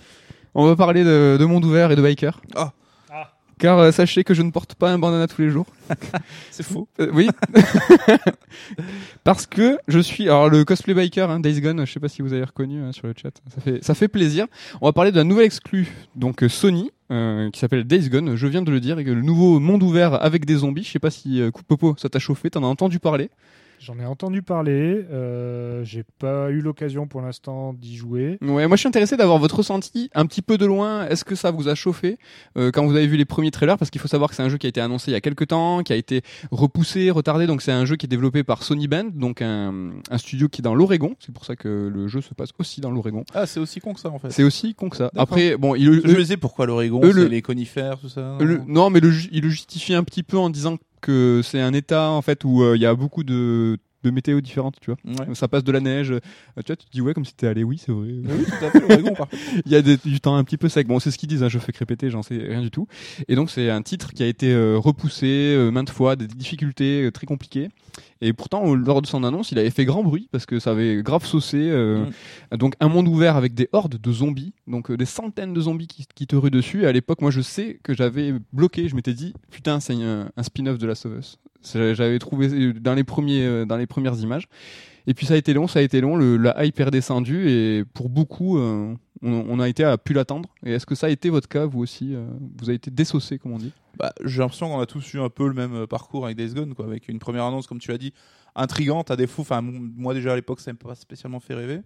On 0.54 0.68
va 0.68 0.76
parler 0.76 1.04
de, 1.04 1.36
de 1.40 1.46
monde 1.46 1.66
ouvert 1.66 1.90
et 1.92 1.96
de 1.96 2.02
biker. 2.04 2.40
Ah. 2.56 2.74
Car 3.60 3.78
euh, 3.78 3.92
sachez 3.92 4.24
que 4.24 4.34
je 4.34 4.42
ne 4.42 4.52
porte 4.52 4.76
pas 4.76 4.90
un 4.90 4.98
bandana 4.98 5.28
tous 5.28 5.42
les 5.42 5.50
jours. 5.50 5.68
C'est 6.52 6.64
faux. 6.64 6.88
Euh, 7.00 7.12
oui. 7.14 7.30
Parce 9.24 9.46
que 9.46 9.78
je 9.88 10.00
suis 10.00 10.24
alors 10.24 10.50
le 10.50 10.64
cosplay 10.66 10.94
biker 10.94 11.30
hein, 11.30 11.40
Days 11.40 11.62
Gone, 11.62 11.86
je 11.86 11.92
sais 11.92 12.00
pas 12.00 12.08
si 12.08 12.22
vous 12.22 12.34
avez 12.34 12.46
reconnu 12.46 12.82
hein, 12.82 12.92
sur 12.94 13.06
le 13.06 13.14
chat. 13.16 13.32
Ça 13.54 13.62
fait 13.62 13.84
ça 13.84 13.94
fait 13.94 14.08
plaisir. 14.08 14.48
On 14.82 14.88
va 14.88 14.94
parler 14.94 15.12
d'un 15.12 15.26
nouvel 15.26 15.46
exclu 15.46 15.90
donc 16.16 16.44
euh, 16.44 16.50
Sony 16.50 16.92
euh, 17.12 17.50
qui 17.50 17.60
s'appelle 17.60 17.86
Days 17.86 18.10
Gone, 18.10 18.36
je 18.36 18.48
viens 18.48 18.62
de 18.62 18.72
le 18.72 18.80
dire 18.80 19.00
et 19.00 19.04
que 19.04 19.12
le 19.12 19.22
nouveau 19.22 19.60
monde 19.60 19.84
ouvert 19.84 20.24
avec 20.24 20.46
des 20.46 20.58
zombies, 20.58 20.84
je 20.84 20.92
sais 20.92 21.00
pas 21.00 21.10
si 21.10 21.42
euh, 21.42 21.52
Popo 21.68 21.96
ça 21.98 22.08
t'a 22.08 22.20
chauffé, 22.20 22.50
t'en 22.50 22.64
as 22.64 22.68
entendu 22.68 23.00
parler. 23.00 23.30
J'en 23.82 23.98
ai 23.98 24.06
entendu 24.06 24.42
parler. 24.42 25.06
Euh, 25.10 25.84
J'ai 25.86 26.04
pas 26.20 26.50
eu 26.52 26.60
l'occasion 26.60 27.08
pour 27.08 27.22
l'instant 27.22 27.74
d'y 27.74 27.96
jouer. 27.96 28.38
Ouais, 28.42 28.68
moi 28.68 28.76
je 28.76 28.82
suis 28.82 28.88
intéressé 28.90 29.16
d'avoir 29.16 29.38
votre 29.38 29.56
ressenti 29.58 30.10
un 30.14 30.26
petit 30.26 30.42
peu 30.42 30.58
de 30.58 30.66
loin. 30.66 31.08
Est-ce 31.08 31.24
que 31.24 31.34
ça 31.36 31.52
vous 31.52 31.70
a 31.70 31.76
chauffé 31.76 32.18
euh, 32.58 32.72
quand 32.72 32.86
vous 32.86 32.96
avez 32.98 33.08
vu 33.08 33.16
les 33.16 33.24
premiers 33.26 33.52
trailers? 33.52 33.78
Parce 33.78 33.90
qu'il 33.90 34.02
faut 34.02 34.10
savoir 34.10 34.30
que 34.30 34.36
c'est 34.36 34.44
un 34.44 34.50
jeu 34.50 34.58
qui 34.58 34.66
a 34.66 34.70
été 34.70 34.82
annoncé 34.82 35.12
il 35.12 35.14
y 35.14 35.18
a 35.18 35.22
quelques 35.22 35.48
temps, 35.48 35.82
qui 35.84 35.94
a 35.94 35.96
été 35.96 36.22
repoussé, 36.52 37.10
retardé. 37.10 37.48
Donc 37.48 37.62
c'est 37.62 37.72
un 37.72 37.86
jeu 37.86 37.96
qui 37.96 38.06
est 38.06 38.10
développé 38.10 38.44
par 38.44 38.64
Sony 38.64 38.88
Band, 38.90 39.06
donc 39.14 39.42
un, 39.42 39.92
un 40.12 40.18
studio 40.18 40.50
qui 40.50 40.60
est 40.62 40.64
dans 40.64 40.76
l'Oregon. 40.76 41.16
C'est 41.20 41.34
pour 41.34 41.46
ça 41.46 41.56
que 41.56 41.90
le 41.94 42.08
jeu 42.10 42.20
se 42.20 42.34
passe 42.34 42.50
aussi 42.60 42.82
dans 42.82 42.92
l'Oregon. 42.92 43.24
Ah, 43.34 43.46
c'est 43.46 43.62
aussi 43.62 43.80
con 43.80 43.94
que 43.94 44.02
ça 44.02 44.10
en 44.10 44.20
fait. 44.20 44.32
C'est 44.32 44.44
aussi 44.44 44.76
con 44.76 44.90
que 44.90 44.98
ça. 44.98 45.10
Après, 45.16 45.56
bon, 45.56 45.76
il, 45.76 45.86
Je 45.86 45.92
eux- 45.92 46.16
me 46.16 46.18
disais 46.20 46.38
pourquoi 46.38 46.66
l'Oregon, 46.66 47.00
le- 47.02 47.26
les 47.28 47.42
conifères, 47.42 47.98
tout 48.00 48.10
ça. 48.10 48.38
le- 48.42 48.62
non, 48.68 48.90
mais 48.90 49.00
le, 49.00 49.12
il 49.32 49.42
le 49.44 49.50
justifie 49.50 49.94
un 49.94 50.04
petit 50.04 50.24
peu 50.24 50.38
en 50.38 50.50
disant 50.50 50.76
que 50.76 50.84
c'est 51.44 51.62
un 51.62 51.74
état 51.74 52.10
en 52.10 52.22
fait 52.22 52.44
où 52.44 52.64
euh, 52.64 52.76
il 52.76 52.82
y 52.82 52.86
a 52.86 52.96
beaucoup 52.96 53.24
de 53.24 53.78
de 54.04 54.12
météo 54.12 54.40
différentes, 54.42 54.76
tu 54.82 54.92
vois. 54.92 55.26
Ouais. 55.28 55.36
Ça 55.36 55.48
passe 55.48 55.64
de 55.64 55.72
la 55.72 55.80
neige. 55.80 56.12
euh, 56.12 56.20
tu 56.58 56.68
vois, 56.68 56.76
tu 56.76 56.86
te 56.86 56.92
dis 56.92 57.02
ouais 57.02 57.14
comme 57.14 57.26
si 57.26 57.34
t'es 57.36 57.48
allé. 57.48 57.64
Oui, 57.64 57.78
c'est 57.78 57.92
vrai. 57.92 58.08
Oui, 58.08 58.46
tout 58.46 58.66
à 58.66 58.70
fait, 58.72 58.80
l'Oregon, 58.80 59.14
par. 59.14 59.28
Il 59.66 59.72
y 59.72 59.76
a 59.76 59.82
des- 59.82 59.98
du 59.98 60.20
temps 60.22 60.36
un 60.36 60.44
petit 60.44 60.58
peu 60.58 60.70
sec. 60.70 60.88
Bon, 60.88 61.00
c'est 61.00 61.12
ce 61.12 61.18
qu'ils 61.18 61.30
disent, 61.30 61.44
hein, 61.44 61.50
je 61.50 61.60
fais 61.60 61.72
que 61.72 61.80
répéter, 61.80 62.10
j'en 62.10 62.22
sais 62.24 62.38
rien 62.38 62.62
du 62.62 62.72
tout. 62.72 62.88
Et 63.28 63.36
donc, 63.36 63.50
c'est 63.50 63.70
un 63.70 63.82
titre 63.82 64.14
qui 64.14 64.24
a 64.24 64.28
été 64.28 64.52
euh, 64.54 64.78
repoussé 64.78 65.28
euh, 65.56 65.72
maintes 65.72 65.90
fois, 65.90 66.16
des 66.16 66.28
difficultés 66.28 67.10
très 67.14 67.26
compliquées. 67.26 67.70
Et 68.22 68.34
pourtant, 68.34 68.76
lors 68.76 69.02
de 69.02 69.08
son 69.08 69.24
annonce, 69.24 69.52
il 69.52 69.60
avait 69.60 69.70
fait 69.70 69.86
grand 69.86 70.04
bruit 70.04 70.28
parce 70.32 70.46
que 70.46 70.60
ça 70.60 70.72
avait 70.72 71.02
grave 71.04 71.26
saucé. 71.26 71.58
euh, 71.58 72.06
Donc, 72.58 72.76
un 72.80 72.88
monde 72.90 73.08
ouvert 73.08 73.36
avec 73.36 73.54
des 73.54 73.70
hordes 73.72 74.00
de 74.00 74.12
zombies, 74.12 74.54
donc 74.68 74.92
des 74.92 75.06
centaines 75.06 75.54
de 75.54 75.62
zombies 75.62 75.88
qui, 75.88 76.06
qui 76.16 76.28
te 76.28 76.36
ruent 76.36 76.52
dessus. 76.52 76.84
Et 76.84 76.86
à 76.86 76.92
l'époque, 76.92 77.22
moi, 77.22 77.32
je 77.32 77.42
sais 77.42 77.80
que 77.84 77.94
j'avais 77.94 78.34
bloqué. 78.54 78.88
Je 78.90 78.96
m'étais 78.96 79.14
dit, 79.14 79.34
putain, 79.52 79.80
c'est 79.80 79.94
un, 79.94 80.30
un 80.36 80.44
spin-off 80.44 80.78
de 80.78 80.86
Last 80.88 81.06
of 81.06 81.14
Us. 81.18 81.38
J'avais 81.64 82.20
trouvé 82.20 82.74
dans 82.74 82.94
les 82.94 83.04
premiers, 83.04 83.46
euh, 83.46 83.66
dans 83.66 83.78
les 83.78 83.88
premières 83.88 84.18
images. 84.20 84.48
Et 85.08 85.14
puis 85.14 85.26
ça 85.26 85.34
a 85.34 85.38
été 85.38 85.54
long, 85.54 85.68
ça 85.68 85.80
a 85.80 85.82
été 85.82 86.02
long, 86.02 86.16
le, 86.16 86.38
la 86.38 86.64
hype 86.64 86.80
est 86.80 86.84
redescendue 86.84 87.50
et 87.50 87.84
pour 87.94 88.10
beaucoup, 88.10 88.60
euh, 88.60 88.94
on, 89.24 89.60
a 89.60 89.68
été 89.68 89.84
à 89.84 89.98
pu 89.98 90.14
l'attendre. 90.14 90.50
Et 90.64 90.74
est-ce 90.74 90.86
que 90.86 90.94
ça 90.94 91.08
a 91.08 91.10
été 91.10 91.30
votre 91.32 91.48
cas, 91.48 91.66
vous 91.66 91.80
aussi 91.80 92.14
euh, 92.14 92.28
Vous 92.60 92.70
avez 92.70 92.76
été 92.76 92.92
désaucé, 92.92 93.40
comme 93.40 93.54
on 93.54 93.58
dit? 93.58 93.72
Bah, 93.98 94.14
j'ai 94.24 94.40
l'impression 94.40 94.70
qu'on 94.70 94.80
a 94.80 94.86
tous 94.86 95.14
eu 95.14 95.20
un 95.20 95.30
peu 95.30 95.48
le 95.48 95.54
même 95.54 95.88
parcours 95.88 96.26
avec 96.26 96.38
Days 96.38 96.54
Gone, 96.54 96.76
quoi, 96.76 96.86
avec 96.86 97.08
une 97.08 97.18
première 97.18 97.46
annonce, 97.46 97.66
comme 97.66 97.80
tu 97.80 97.90
l'as 97.90 97.98
dit, 97.98 98.14
intrigante 98.56 99.10
à 99.10 99.16
défaut. 99.16 99.42
Enfin, 99.42 99.62
moi 99.64 100.14
déjà 100.14 100.34
à 100.34 100.36
l'époque, 100.36 100.60
ça 100.60 100.72
m'a 100.72 100.78
pas 100.78 100.96
spécialement 100.96 101.40
fait 101.40 101.56
rêver. 101.56 101.82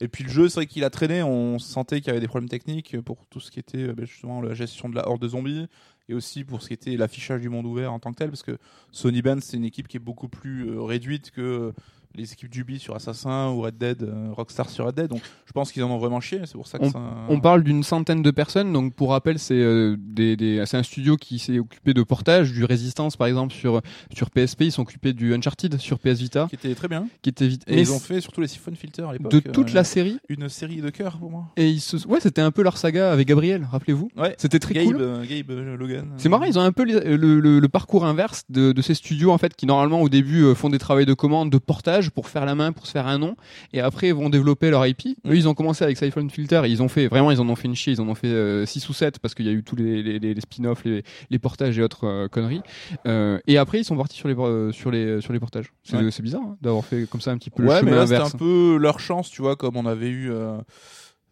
Et 0.00 0.06
puis 0.06 0.22
le 0.22 0.30
jeu, 0.30 0.48
c'est 0.48 0.56
vrai 0.56 0.66
qu'il 0.66 0.84
a 0.84 0.90
traîné. 0.90 1.24
On 1.24 1.58
sentait 1.58 2.00
qu'il 2.00 2.08
y 2.08 2.10
avait 2.10 2.20
des 2.20 2.28
problèmes 2.28 2.48
techniques 2.48 3.00
pour 3.00 3.26
tout 3.26 3.40
ce 3.40 3.50
qui 3.50 3.58
était 3.58 3.92
ben, 3.92 4.06
justement 4.06 4.42
la 4.42 4.54
gestion 4.54 4.88
de 4.88 4.94
la 4.94 5.08
horde 5.08 5.20
de 5.20 5.28
zombies 5.28 5.66
et 6.10 6.14
aussi 6.14 6.42
pour 6.42 6.60
ce 6.60 6.68
qui 6.68 6.74
était 6.74 6.96
l'affichage 6.96 7.40
du 7.40 7.48
monde 7.48 7.66
ouvert 7.66 7.92
en 7.92 8.00
tant 8.00 8.12
que 8.12 8.18
tel, 8.18 8.30
parce 8.30 8.42
que 8.42 8.58
Sony 8.90 9.22
Band, 9.22 9.38
c'est 9.40 9.56
une 9.56 9.64
équipe 9.64 9.86
qui 9.86 9.96
est 9.96 10.00
beaucoup 10.00 10.28
plus 10.28 10.68
euh, 10.68 10.82
réduite 10.82 11.30
que 11.30 11.72
les 12.14 12.32
équipes 12.32 12.50
d'Ubi 12.50 12.78
sur 12.78 12.94
Assassin 12.96 13.50
ou 13.50 13.60
Red 13.62 13.78
Dead, 13.78 14.02
euh, 14.02 14.30
Rockstar 14.32 14.68
sur 14.68 14.86
Red 14.86 14.94
Dead. 14.96 15.08
Donc, 15.08 15.20
je 15.46 15.52
pense 15.52 15.70
qu'ils 15.72 15.82
en 15.84 15.90
ont 15.90 15.98
vraiment 15.98 16.20
chié. 16.20 16.40
C'est 16.44 16.54
pour 16.54 16.66
ça 16.66 16.78
que 16.78 16.88
ça. 16.88 17.00
On 17.28 17.40
parle 17.40 17.62
d'une 17.62 17.82
centaine 17.82 18.22
de 18.22 18.30
personnes, 18.30 18.72
donc 18.72 18.94
pour 18.94 19.10
rappel, 19.10 19.38
c'est 19.38 19.54
euh, 19.54 19.96
des, 19.98 20.36
des- 20.36 20.64
c'est 20.66 20.76
un 20.76 20.82
studio 20.82 21.16
qui 21.16 21.38
s'est 21.38 21.58
occupé 21.58 21.94
de 21.94 22.02
portage, 22.02 22.52
du 22.52 22.64
Résistance 22.64 23.16
par 23.16 23.26
exemple 23.28 23.52
sur 23.54 23.80
sur 24.14 24.30
PSP, 24.30 24.62
ils 24.62 24.72
sont 24.72 24.82
occupés 24.82 25.12
du 25.12 25.34
Uncharted 25.34 25.78
sur 25.78 25.98
PS 25.98 26.18
Vita, 26.20 26.46
qui 26.48 26.54
était 26.56 26.74
très 26.74 26.88
bien. 26.88 27.06
qui 27.22 27.30
était 27.30 27.46
vite. 27.48 27.62
Et 27.66 27.80
ils 27.80 27.92
ont 27.92 27.98
fait 27.98 28.20
surtout 28.20 28.40
les 28.40 28.48
Siphon 28.48 28.72
Filter 28.74 29.02
à 29.08 29.12
l'époque. 29.12 29.32
de 29.32 29.40
toute 29.40 29.70
euh, 29.70 29.74
la 29.74 29.84
série. 29.84 30.18
une 30.28 30.48
série 30.48 30.80
de 30.80 30.90
cœurs 30.90 31.18
pour 31.18 31.30
moi. 31.30 31.46
Et 31.56 31.68
ils 31.68 31.80
se... 31.80 31.96
ouais, 32.06 32.20
c'était 32.20 32.40
un 32.42 32.50
peu 32.50 32.62
leur 32.62 32.76
saga 32.78 33.12
avec 33.12 33.28
Gabriel, 33.28 33.66
rappelez-vous. 33.70 34.10
Ouais. 34.16 34.34
C'était 34.38 34.58
très 34.58 34.74
Gabe, 34.74 34.84
cool. 34.86 34.96
euh, 35.00 35.24
Gabe 35.28 35.50
Logan. 35.78 36.12
C'est 36.16 36.28
marrant, 36.28 36.44
ils 36.44 36.58
ont 36.58 36.62
un 36.62 36.72
peu 36.72 36.84
les- 36.84 37.16
le, 37.16 37.40
le- 37.40 37.58
le 37.60 37.68
parcours 37.68 38.04
inverse 38.04 38.42
de, 38.48 38.72
de 38.72 38.82
ces 38.82 38.94
studios 38.94 39.30
en 39.32 39.38
fait 39.38 39.54
qui 39.54 39.66
normalement 39.66 40.00
au 40.00 40.08
début 40.08 40.54
font 40.54 40.70
des 40.70 40.78
travaux 40.78 41.04
de 41.04 41.14
commande, 41.14 41.50
de 41.50 41.58
portage 41.58 41.99
pour 42.08 42.28
faire 42.28 42.46
la 42.46 42.54
main, 42.54 42.72
pour 42.72 42.86
se 42.86 42.92
faire 42.92 43.06
un 43.06 43.18
nom, 43.18 43.36
et 43.74 43.80
après 43.80 44.08
ils 44.08 44.14
vont 44.14 44.30
développer 44.30 44.70
leur 44.70 44.86
IP. 44.86 45.02
Eux, 45.26 45.36
ils 45.36 45.46
ont 45.48 45.54
commencé 45.54 45.84
avec 45.84 45.98
Siphon 45.98 46.26
Filter, 46.30 46.62
ils 46.66 46.82
ont 46.82 46.88
fait 46.88 47.08
vraiment, 47.08 47.30
ils 47.30 47.40
en 47.40 47.48
ont 47.50 47.56
fait 47.56 47.68
une 47.68 47.74
chier, 47.76 47.92
ils 47.92 48.00
en 48.00 48.08
ont 48.08 48.14
fait 48.14 48.64
6 48.64 48.88
ou 48.88 48.92
7 48.94 49.18
parce 49.18 49.34
qu'il 49.34 49.44
y 49.44 49.48
a 49.50 49.52
eu 49.52 49.62
tous 49.62 49.76
les, 49.76 50.02
les, 50.18 50.40
spin-offs, 50.40 50.84
les, 50.84 51.02
les 51.28 51.38
portages 51.38 51.78
et 51.78 51.82
autres 51.82 52.06
euh, 52.06 52.28
conneries. 52.28 52.62
Euh, 53.06 53.38
et 53.46 53.58
après 53.58 53.80
ils 53.80 53.84
sont 53.84 53.96
partis 53.96 54.16
sur 54.16 54.28
les 54.28 54.34
euh, 54.34 54.72
sur 54.72 54.90
les 54.90 55.20
sur 55.20 55.32
les 55.32 55.40
portages. 55.40 55.72
C'est 55.82 55.96
Ouais. 55.96 56.10
c'est 56.10 56.22
bizarre 56.22 56.40
hein, 56.42 56.56
d'avoir 56.62 56.84
fait 56.84 57.06
comme 57.10 57.20
ça 57.20 57.32
un 57.32 57.36
petit 57.36 57.50
peu 57.50 57.62
Ouais, 57.64 57.80
le 57.80 57.84
mais 57.84 57.90
chemin 57.90 57.96
là 57.96 58.06
c'était 58.06 58.16
inverse. 58.16 58.34
un 58.34 58.38
peu 58.38 58.78
leur 58.80 59.00
chance, 59.00 59.28
tu 59.30 59.42
vois, 59.42 59.56
comme 59.56 59.76
on 59.76 59.84
avait 59.86 60.08
eu 60.08 60.30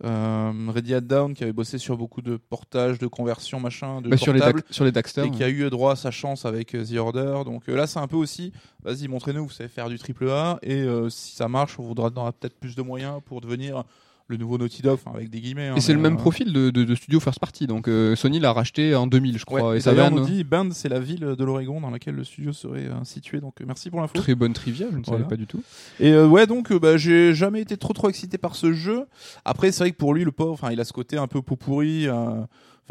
euh, 0.05 0.53
Ready 0.69 0.95
at 0.95 1.01
Down 1.01 1.35
qui 1.35 1.43
avait 1.43 1.53
bossé 1.53 1.79
sur 1.79 1.97
beaucoup 1.97 2.23
de 2.23 2.37
portages, 2.37 2.99
de 2.99 3.07
conversions, 3.07 3.61
machin, 3.61 4.01
de 4.01 4.09
Bah, 4.09 4.17
sur 4.17 4.33
les 4.33 4.41
sur 4.71 4.85
les 4.85 4.93
Daxter. 4.93 5.25
et 5.25 5.31
qui 5.31 5.43
a 5.43 5.49
eu 5.49 5.69
droit 5.71 5.93
à 5.93 5.97
sa 5.97 6.11
chance 6.11 6.45
avec 6.45 6.75
euh, 6.75 6.85
The 6.85 6.97
Order. 6.97 7.43
Donc 7.45 7.69
euh, 7.69 7.77
là, 7.77 7.87
c'est 7.87 7.99
un 7.99 8.07
peu 8.07 8.17
aussi, 8.17 8.53
vas-y, 8.83 9.09
montrez-nous, 9.09 9.45
vous 9.47 9.53
savez 9.53 9.69
faire 9.69 9.89
du 9.89 9.99
triple 9.99 10.31
A, 10.31 10.59
et 10.63 10.83
euh, 10.83 11.09
si 11.11 11.35
ça 11.35 11.49
marche, 11.49 11.79
on 11.79 11.83
voudra 11.83 12.11
donner 12.11 12.31
peut-être 12.39 12.59
plus 12.59 12.77
de 12.77 12.83
moyens 12.83 13.21
pour 13.25 13.41
devenir 13.41 13.85
le 14.29 14.37
nouveau 14.37 14.59
Naughty 14.59 14.83
Dog, 14.83 14.99
enfin, 15.03 15.17
avec 15.17 15.31
des 15.31 15.41
guillemets. 15.41 15.69
hein, 15.69 15.75
Et 15.77 15.81
c'est 15.81 15.95
le 15.95 15.99
même 15.99 16.15
euh, 16.15 16.19
profil 16.19 16.53
de, 16.53 16.69
de, 16.71 16.85
de 16.85 16.95
studio 16.95 17.19
first 17.19 17.41
party. 17.41 17.67
Donc 17.67 17.89
euh, 17.89 18.15
Sony 18.15 18.39
l'a 18.39 18.53
racheté 18.53 18.95
en 18.95 19.07
2000, 19.07 19.39
je 19.39 19.45
crois. 19.47 19.71
Ouais, 19.71 19.75
et 19.75 19.79
et 19.79 19.81
ça 19.81 19.91
un 19.93 20.11
nous 20.11 20.21
dit 20.25 20.45
Bend, 20.45 20.69
c'est 20.73 20.91
la 20.91 21.01
ville 21.01 21.21
de 21.39 21.45
l'Oregon 21.45 21.81
dans 21.81 21.91
laquelle 21.91 22.15
le 22.15 22.25
studio 22.25 22.53
serait 22.53 22.87
euh, 22.87 23.05
situé. 23.05 23.41
Donc 23.41 23.61
euh, 23.61 23.65
merci 23.67 23.89
pour 23.91 24.01
l'info. 24.01 24.13
très 24.19 24.35
bonne 24.35 24.53
trivia, 24.53 24.87
je 24.93 24.99
ne 24.99 25.03
savais 25.05 25.17
Voilà. 25.17 25.29
pas 25.31 25.37
du 25.37 25.47
tout. 25.47 25.63
Et 25.99 26.13
euh, 26.13 26.27
ouais, 26.27 26.47
donc 26.47 26.73
bah, 26.75 26.99
j'ai 26.99 27.35
jamais 27.35 27.63
été 27.63 27.77
trop 27.79 27.95
trop 27.95 28.09
excité 28.11 28.37
par 28.39 28.55
ce 28.55 28.73
jeu. 28.75 29.07
Après, 29.47 29.73
c'est 29.73 29.85
vrai 29.85 29.93
que 29.93 29.97
pour 29.97 30.13
lui, 30.13 30.25
le 30.25 30.33
pauvre, 30.33 30.53
enfin, 30.53 30.71
il 30.73 30.81
a 30.81 30.85
ce 30.85 30.93
côté 30.93 31.17
un 31.17 31.27
peu 31.27 31.41
pot 31.43 31.57
pourri. 31.57 32.07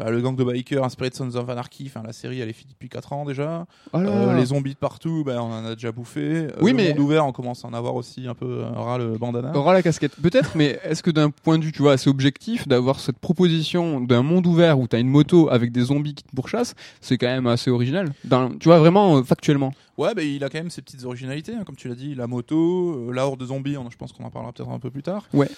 Enfin, 0.00 0.10
le 0.10 0.20
gang 0.20 0.36
de 0.36 0.44
bikers 0.44 0.84
inspiré 0.84 1.10
de 1.10 1.14
Sons 1.14 1.34
of 1.34 1.48
Anarchy, 1.48 1.84
enfin 1.86 2.02
la 2.06 2.12
série 2.12 2.40
elle 2.40 2.48
est 2.48 2.52
finie 2.52 2.72
depuis 2.72 2.88
4 2.88 3.12
ans 3.12 3.24
déjà. 3.24 3.66
Euh, 3.94 4.34
les 4.36 4.46
zombies 4.46 4.74
de 4.74 4.78
partout, 4.78 5.24
ben, 5.26 5.38
on 5.40 5.52
en 5.52 5.64
a 5.64 5.74
déjà 5.74 5.90
bouffé. 5.92 6.20
Euh, 6.20 6.50
Oui, 6.60 6.70
le 6.70 6.76
mais- 6.76 6.88
monde 6.90 6.98
ouvert, 7.00 7.26
on 7.26 7.32
commence 7.32 7.64
à 7.64 7.68
en 7.68 7.72
avoir 7.74 7.94
aussi 7.96 8.26
un 8.28 8.34
peu 8.34 8.46
euh, 8.64 8.70
ras 8.70 8.98
le 8.98 9.18
bandana. 9.18 9.56
Aura 9.56 9.72
la 9.72 9.82
casquette, 9.82 10.12
peut-être, 10.22 10.52
mais 10.54 10.78
est-ce 10.84 11.02
que 11.02 11.10
d'un 11.10 11.30
point 11.30 11.58
de 11.58 11.64
vue, 11.64 11.72
tu 11.72 11.82
vois, 11.82 11.92
assez 11.94 12.08
objectif, 12.08 12.68
d'avoir 12.68 13.00
cette 13.00 13.18
proposition 13.18 14.00
d'un 14.00 14.22
monde 14.22 14.46
ouvert 14.46 14.78
où 14.78 14.86
t'as 14.86 15.00
une 15.00 15.08
moto 15.08 15.48
avec 15.50 15.72
des 15.72 15.82
zombies 15.82 16.14
qui 16.14 16.22
te 16.24 16.34
pourchassent, 16.34 16.74
c'est 17.00 17.18
quand 17.18 17.26
même 17.26 17.46
assez 17.46 17.70
original. 17.70 18.12
Dans, 18.24 18.50
tu 18.50 18.68
vois, 18.68 18.78
vraiment, 18.78 19.22
factuellement. 19.24 19.72
Ouais, 19.98 20.14
ben 20.14 20.22
il 20.26 20.42
a 20.44 20.48
quand 20.48 20.58
même 20.58 20.70
ses 20.70 20.80
petites 20.80 21.04
originalités, 21.04 21.52
hein, 21.54 21.64
comme 21.66 21.74
tu 21.74 21.88
l'as 21.88 21.96
dit, 21.96 22.14
la 22.14 22.28
moto, 22.28 23.08
euh, 23.10 23.12
la 23.12 23.26
horde 23.26 23.40
de 23.40 23.46
zombies, 23.46 23.76
on- 23.76 23.90
je 23.90 23.96
pense 23.96 24.12
qu'on 24.12 24.22
en 24.24 24.30
parlera 24.30 24.52
peut-être 24.52 24.70
un 24.70 24.78
peu 24.78 24.90
plus 24.92 25.02
tard. 25.02 25.26
Ouais. 25.32 25.48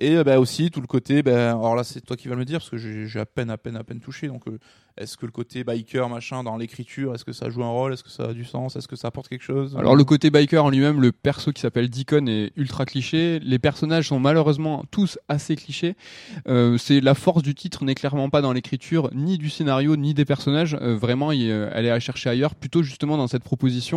Et 0.00 0.16
euh, 0.16 0.24
bah, 0.24 0.40
aussi 0.40 0.70
tout 0.70 0.80
le 0.80 0.86
côté, 0.86 1.22
ben, 1.22 1.50
alors 1.50 1.76
là 1.76 1.84
c'est 1.84 2.00
toi 2.00 2.16
qui 2.16 2.26
vas 2.28 2.34
me 2.34 2.40
le 2.40 2.46
dire 2.46 2.60
parce 2.60 2.70
que 2.70 2.78
j'ai 2.78 3.20
à 3.20 3.26
peine, 3.26 3.50
à 3.50 3.58
peine, 3.58 3.76
à 3.76 3.84
peine 3.84 4.00
touché. 4.00 4.26
Donc 4.28 4.48
euh, 4.48 4.58
est-ce 4.96 5.18
que 5.18 5.26
le 5.26 5.32
côté 5.32 5.64
biker 5.64 6.08
machin 6.08 6.42
dans 6.42 6.56
l'écriture, 6.56 7.14
est-ce 7.14 7.26
que 7.26 7.32
ça 7.32 7.50
joue 7.50 7.62
un 7.62 7.68
rôle, 7.68 7.92
est-ce 7.92 8.02
que 8.02 8.08
ça 8.10 8.24
a 8.30 8.32
du 8.32 8.46
sens, 8.46 8.74
est-ce 8.74 8.88
que 8.88 8.96
ça 8.96 9.08
apporte 9.08 9.28
quelque 9.28 9.44
chose? 9.44 9.76
Alors 9.78 9.94
le 9.94 10.04
côté 10.04 10.30
biker 10.30 10.64
en 10.64 10.70
lui-même, 10.70 10.98
le 11.02 11.12
perso 11.12 11.52
qui 11.52 11.60
s'appelle 11.60 11.90
Deacon 11.90 12.26
est 12.26 12.52
ultra 12.56 12.86
cliché. 12.86 13.38
Les 13.40 13.58
personnages 13.58 14.08
sont 14.08 14.18
malheureusement 14.18 14.82
tous 14.90 15.18
assez 15.28 15.56
clichés. 15.56 15.94
Euh, 16.48 16.78
c'est 16.78 17.00
la 17.02 17.14
force 17.14 17.42
du 17.42 17.54
titre 17.54 17.84
n'est 17.84 17.94
clairement 17.94 18.30
pas 18.30 18.40
dans 18.40 18.54
l'écriture, 18.54 19.10
ni 19.12 19.36
du 19.36 19.50
scénario, 19.50 19.96
ni 19.96 20.14
des 20.14 20.24
personnages. 20.24 20.74
Vraiment, 20.74 21.32
il, 21.32 21.42
elle 21.50 21.84
est 21.84 21.90
à 21.90 22.00
chercher 22.00 22.30
ailleurs, 22.30 22.54
plutôt 22.54 22.82
justement 22.82 23.18
dans 23.18 23.26
cette 23.28 23.42
proposition 23.44 23.89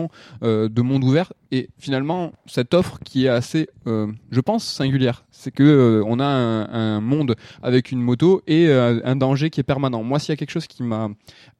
euh, 0.43 0.69
de 0.69 0.81
monde 0.81 1.03
ouvert 1.03 1.33
et 1.51 1.69
finalement 1.77 2.31
cette 2.45 2.73
offre 2.73 2.99
qui 3.03 3.25
est 3.25 3.29
assez, 3.29 3.67
euh, 3.87 4.07
je 4.31 4.39
pense, 4.41 4.63
singulière. 4.65 5.25
C'est 5.31 5.51
que 5.51 5.63
euh, 5.63 6.03
on 6.07 6.19
a 6.19 6.25
un, 6.25 6.95
un 6.97 7.01
monde 7.01 7.35
avec 7.61 7.91
une 7.91 8.01
moto 8.01 8.41
et 8.47 8.71
un 8.71 9.15
danger 9.15 9.49
qui 9.49 9.59
est 9.59 9.63
permanent. 9.63 10.03
Moi, 10.03 10.19
s'il 10.19 10.29
y 10.29 10.33
a 10.33 10.35
quelque 10.37 10.51
chose 10.51 10.67
qui 10.67 10.83
m'a 10.83 11.09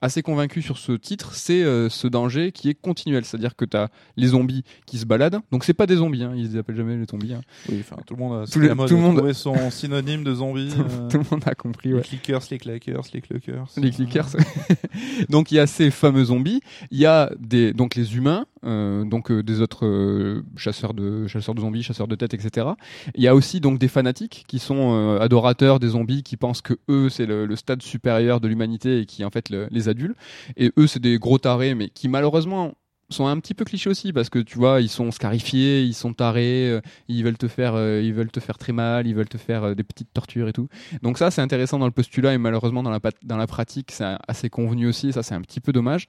assez 0.02 0.22
convaincu 0.22 0.62
sur 0.62 0.78
ce 0.78 0.92
titre, 0.94 1.34
c'est 1.36 1.64
ce 1.90 2.08
danger 2.08 2.52
qui 2.52 2.70
est 2.70 2.74
continuel. 2.74 3.26
C'est-à-dire 3.26 3.56
que 3.56 3.66
tu 3.66 3.78
as 3.78 3.90
les 4.18 4.28
zombies 4.28 4.64
qui 4.86 4.98
se 4.98 5.06
baladent. 5.06 5.40
Donc 5.52 5.64
c'est 5.64 5.74
pas 5.74 5.86
des 5.86 5.96
zombies, 5.98 6.24
hein, 6.24 6.34
ils 6.36 6.52
les 6.52 6.58
appellent 6.58 6.76
jamais 6.76 6.96
les 6.98 7.06
zombies. 7.06 7.34
hein. 7.34 7.42
Oui, 7.70 7.78
enfin, 7.82 7.98
tout 8.06 8.16
le 8.16 8.20
monde 8.24 8.44
a 8.44 8.46
Tout 8.48 8.60
le- 8.60 8.70
tout 8.88 8.98
monde- 8.98 9.18
trouver 9.18 9.34
son 9.34 9.70
synonyme 9.72 10.24
de 10.24 10.34
zombie. 10.34 10.70
euh, 10.78 11.10
Tout 11.10 11.18
le 11.18 11.26
monde 11.32 11.44
a 11.46 11.56
compris. 11.56 11.94
Les 11.94 12.02
clickers, 12.02 12.42
les 12.52 12.58
claqueurs, 12.58 13.04
les 13.14 13.22
cluckers. 13.22 13.66
Les 13.78 13.92
clickers. 13.92 14.30
donc 15.30 15.52
il 15.52 15.56
y 15.56 15.60
a 15.60 15.68
ces 15.68 15.92
fameux 15.92 16.26
zombies, 16.26 16.62
il 16.92 17.00
y 17.00 17.06
a 17.06 17.32
des 17.40 17.74
donc 17.74 17.96
les 17.96 18.16
humains, 18.16 18.23
euh, 18.66 19.04
donc 19.06 19.32
euh, 19.32 19.44
des 19.44 19.62
autres 19.62 19.86
euh, 19.86 20.44
chasseurs 20.56 20.94
de 20.94 21.28
chasseurs 21.28 21.56
de 21.56 21.62
zombies, 21.62 21.84
chasseurs 21.84 22.08
de 22.08 22.16
têtes, 22.16 22.34
etc. 22.34 22.68
Il 23.16 23.24
y 23.24 23.28
a 23.28 23.36
aussi 23.36 23.60
donc 23.60 23.80
des 23.80 23.88
fanatiques 23.88 24.46
qui 24.48 24.60
sont 24.60 24.94
euh, 24.96 25.20
adorateurs 25.20 25.80
des 25.80 25.90
zombies, 25.90 26.24
qui 26.24 26.38
pensent 26.38 26.62
que 26.62 26.76
eux 26.90 27.10
c'est 27.10 27.26
le, 27.26 27.56
stade 27.56 27.82
supérieur 27.82 28.40
de 28.42 28.48
l'humanité 28.48 29.00
et 29.02 29.06
qui 29.06 29.24
en 29.24 29.30
fait 29.30 29.50
le- 29.50 29.68
les 29.72 29.90
adultes. 29.90 30.18
Et 30.58 30.72
eux 30.78 30.88
c'est 30.88 31.00
des 31.02 31.18
gros 31.20 31.38
tarés, 31.38 31.76
mais 31.76 31.90
qui 31.90 32.08
malheureusement 32.10 32.74
sont 33.10 33.28
un 33.28 33.40
petit 33.40 33.54
peu 33.54 33.66
clichés 33.66 33.90
aussi 33.90 34.14
parce 34.14 34.30
que 34.30 34.40
tu 34.40 34.58
vois 34.58 34.82
ils 34.82 34.90
sont 34.90 35.12
scarifiés, 35.12 35.84
ils 35.84 35.94
sont 35.94 36.14
tarés, 36.14 36.70
euh, 36.70 36.82
ils 37.08 37.24
veulent 37.24 37.38
te 37.38 37.48
faire 37.48 37.76
euh, 37.76 38.02
ils 38.02 38.14
veulent 38.14 38.32
te 38.32 38.40
faire 38.40 38.58
très 38.58 38.74
mal, 38.74 39.08
ils 39.08 39.16
veulent 39.16 39.30
te 39.30 39.38
faire 39.38 39.64
euh, 39.64 39.76
des 39.76 39.84
petites 39.84 40.12
tortures 40.14 40.48
et 40.48 40.54
tout. 40.54 40.68
Donc 41.02 41.18
ça, 41.18 41.32
c'est 41.32 41.42
intéressant 41.42 41.80
dans 41.80 41.86
le 41.86 41.92
postulat 41.92 42.34
et 42.34 42.38
malheureusement 42.38 42.84
dans 42.84 42.92
la, 42.92 43.00
dans 43.24 43.38
la 43.38 43.48
pratique, 43.48 43.92
c'est 43.92 44.16
assez 44.28 44.50
convenu 44.50 44.88
aussi. 44.88 45.14
Ça, 45.14 45.24
c'est 45.24 45.36
un 45.36 45.42
petit 45.42 45.60
peu 45.60 45.72
dommage. 45.72 46.08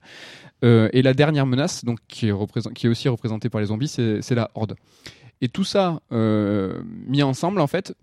Et 0.62 1.02
la 1.02 1.12
dernière 1.12 1.44
menace, 1.44 1.85
donc 1.85 1.98
qui 2.09 2.28
est, 2.28 2.72
qui 2.72 2.87
est 2.87 2.88
aussi 2.88 3.07
représentée 3.11 3.50
par 3.50 3.61
les 3.61 3.66
zombies, 3.66 3.88
c'est 3.88 4.35
la 4.35 4.50
horde. 4.54 4.76
Et 5.42 5.48
tout 5.48 5.64
ça 5.64 6.00
mis 6.11 7.22
ensemble, 7.22 7.61
en 7.61 7.66
fait, 7.66 7.94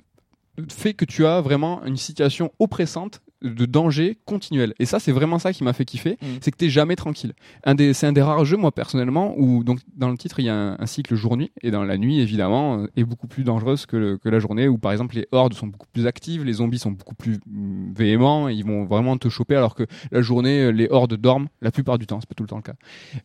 fait 0.69 0.93
que 0.93 1.05
tu 1.05 1.25
as 1.25 1.41
vraiment 1.41 1.83
une 1.85 1.97
situation 1.97 2.51
oppressante 2.59 3.21
de 3.41 3.65
danger 3.65 4.17
continuel. 4.25 4.73
Et 4.79 4.85
ça, 4.85 4.99
c'est 4.99 5.11
vraiment 5.11 5.39
ça 5.39 5.51
qui 5.53 5.63
m'a 5.63 5.73
fait 5.73 5.85
kiffer, 5.85 6.17
Mm. 6.21 6.25
c'est 6.41 6.51
que 6.51 6.57
t'es 6.57 6.69
jamais 6.69 6.95
tranquille. 6.95 7.33
Un 7.63 7.75
des, 7.75 7.93
c'est 7.93 8.05
un 8.07 8.11
des 8.13 8.21
rares 8.21 8.45
jeux, 8.45 8.57
moi 8.57 8.71
personnellement, 8.71 9.33
où 9.37 9.63
donc 9.63 9.79
dans 9.95 10.09
le 10.09 10.17
titre 10.17 10.39
il 10.39 10.45
y 10.45 10.49
a 10.49 10.55
un, 10.55 10.75
un 10.79 10.85
cycle 10.85 11.15
jour-nuit, 11.15 11.51
et 11.61 11.71
dans 11.71 11.83
la 11.83 11.97
nuit 11.97 12.19
évidemment 12.19 12.79
euh, 12.83 12.87
est 12.95 13.03
beaucoup 13.03 13.27
plus 13.27 13.43
dangereuse 13.43 13.85
que, 13.85 13.97
le- 13.97 14.17
que 14.17 14.29
la 14.29 14.39
journée, 14.39 14.67
où 14.67 14.77
par 14.77 14.91
exemple 14.91 15.15
les 15.15 15.27
hordes 15.31 15.53
sont 15.53 15.67
beaucoup 15.67 15.87
plus 15.91 16.05
actives, 16.07 16.43
les 16.43 16.53
zombies 16.53 16.79
sont 16.79 16.91
beaucoup 16.91 17.15
plus 17.15 17.39
mm, 17.47 17.93
véhéments, 17.95 18.49
et 18.49 18.53
ils 18.53 18.65
vont 18.65 18.85
vraiment 18.85 19.17
te 19.17 19.27
choper, 19.29 19.55
alors 19.55 19.73
que 19.75 19.83
la 20.11 20.21
journée 20.21 20.61
euh, 20.65 20.71
les 20.71 20.87
hordes 20.89 21.15
dorment 21.15 21.47
la 21.61 21.71
plupart 21.71 21.97
du 21.97 22.05
temps, 22.07 22.19
c'est 22.19 22.29
pas 22.29 22.35
tout 22.35 22.43
le 22.43 22.49
temps 22.49 22.57
le 22.57 22.61
cas. 22.61 22.75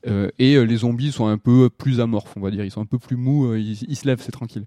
Euh, 0.06 0.28
et 0.38 0.64
les 0.64 0.76
zombies 0.76 1.12
sont 1.12 1.26
un 1.26 1.38
peu 1.38 1.68
plus 1.68 2.00
amorphes, 2.00 2.32
on 2.36 2.40
va 2.40 2.50
dire, 2.50 2.64
ils 2.64 2.70
sont 2.70 2.80
un 2.80 2.86
peu 2.86 2.98
plus 2.98 3.16
mous, 3.16 3.54
ils, 3.54 3.82
ils 3.88 3.96
se 3.96 4.06
lèvent, 4.06 4.20
c'est 4.22 4.32
tranquille. 4.32 4.64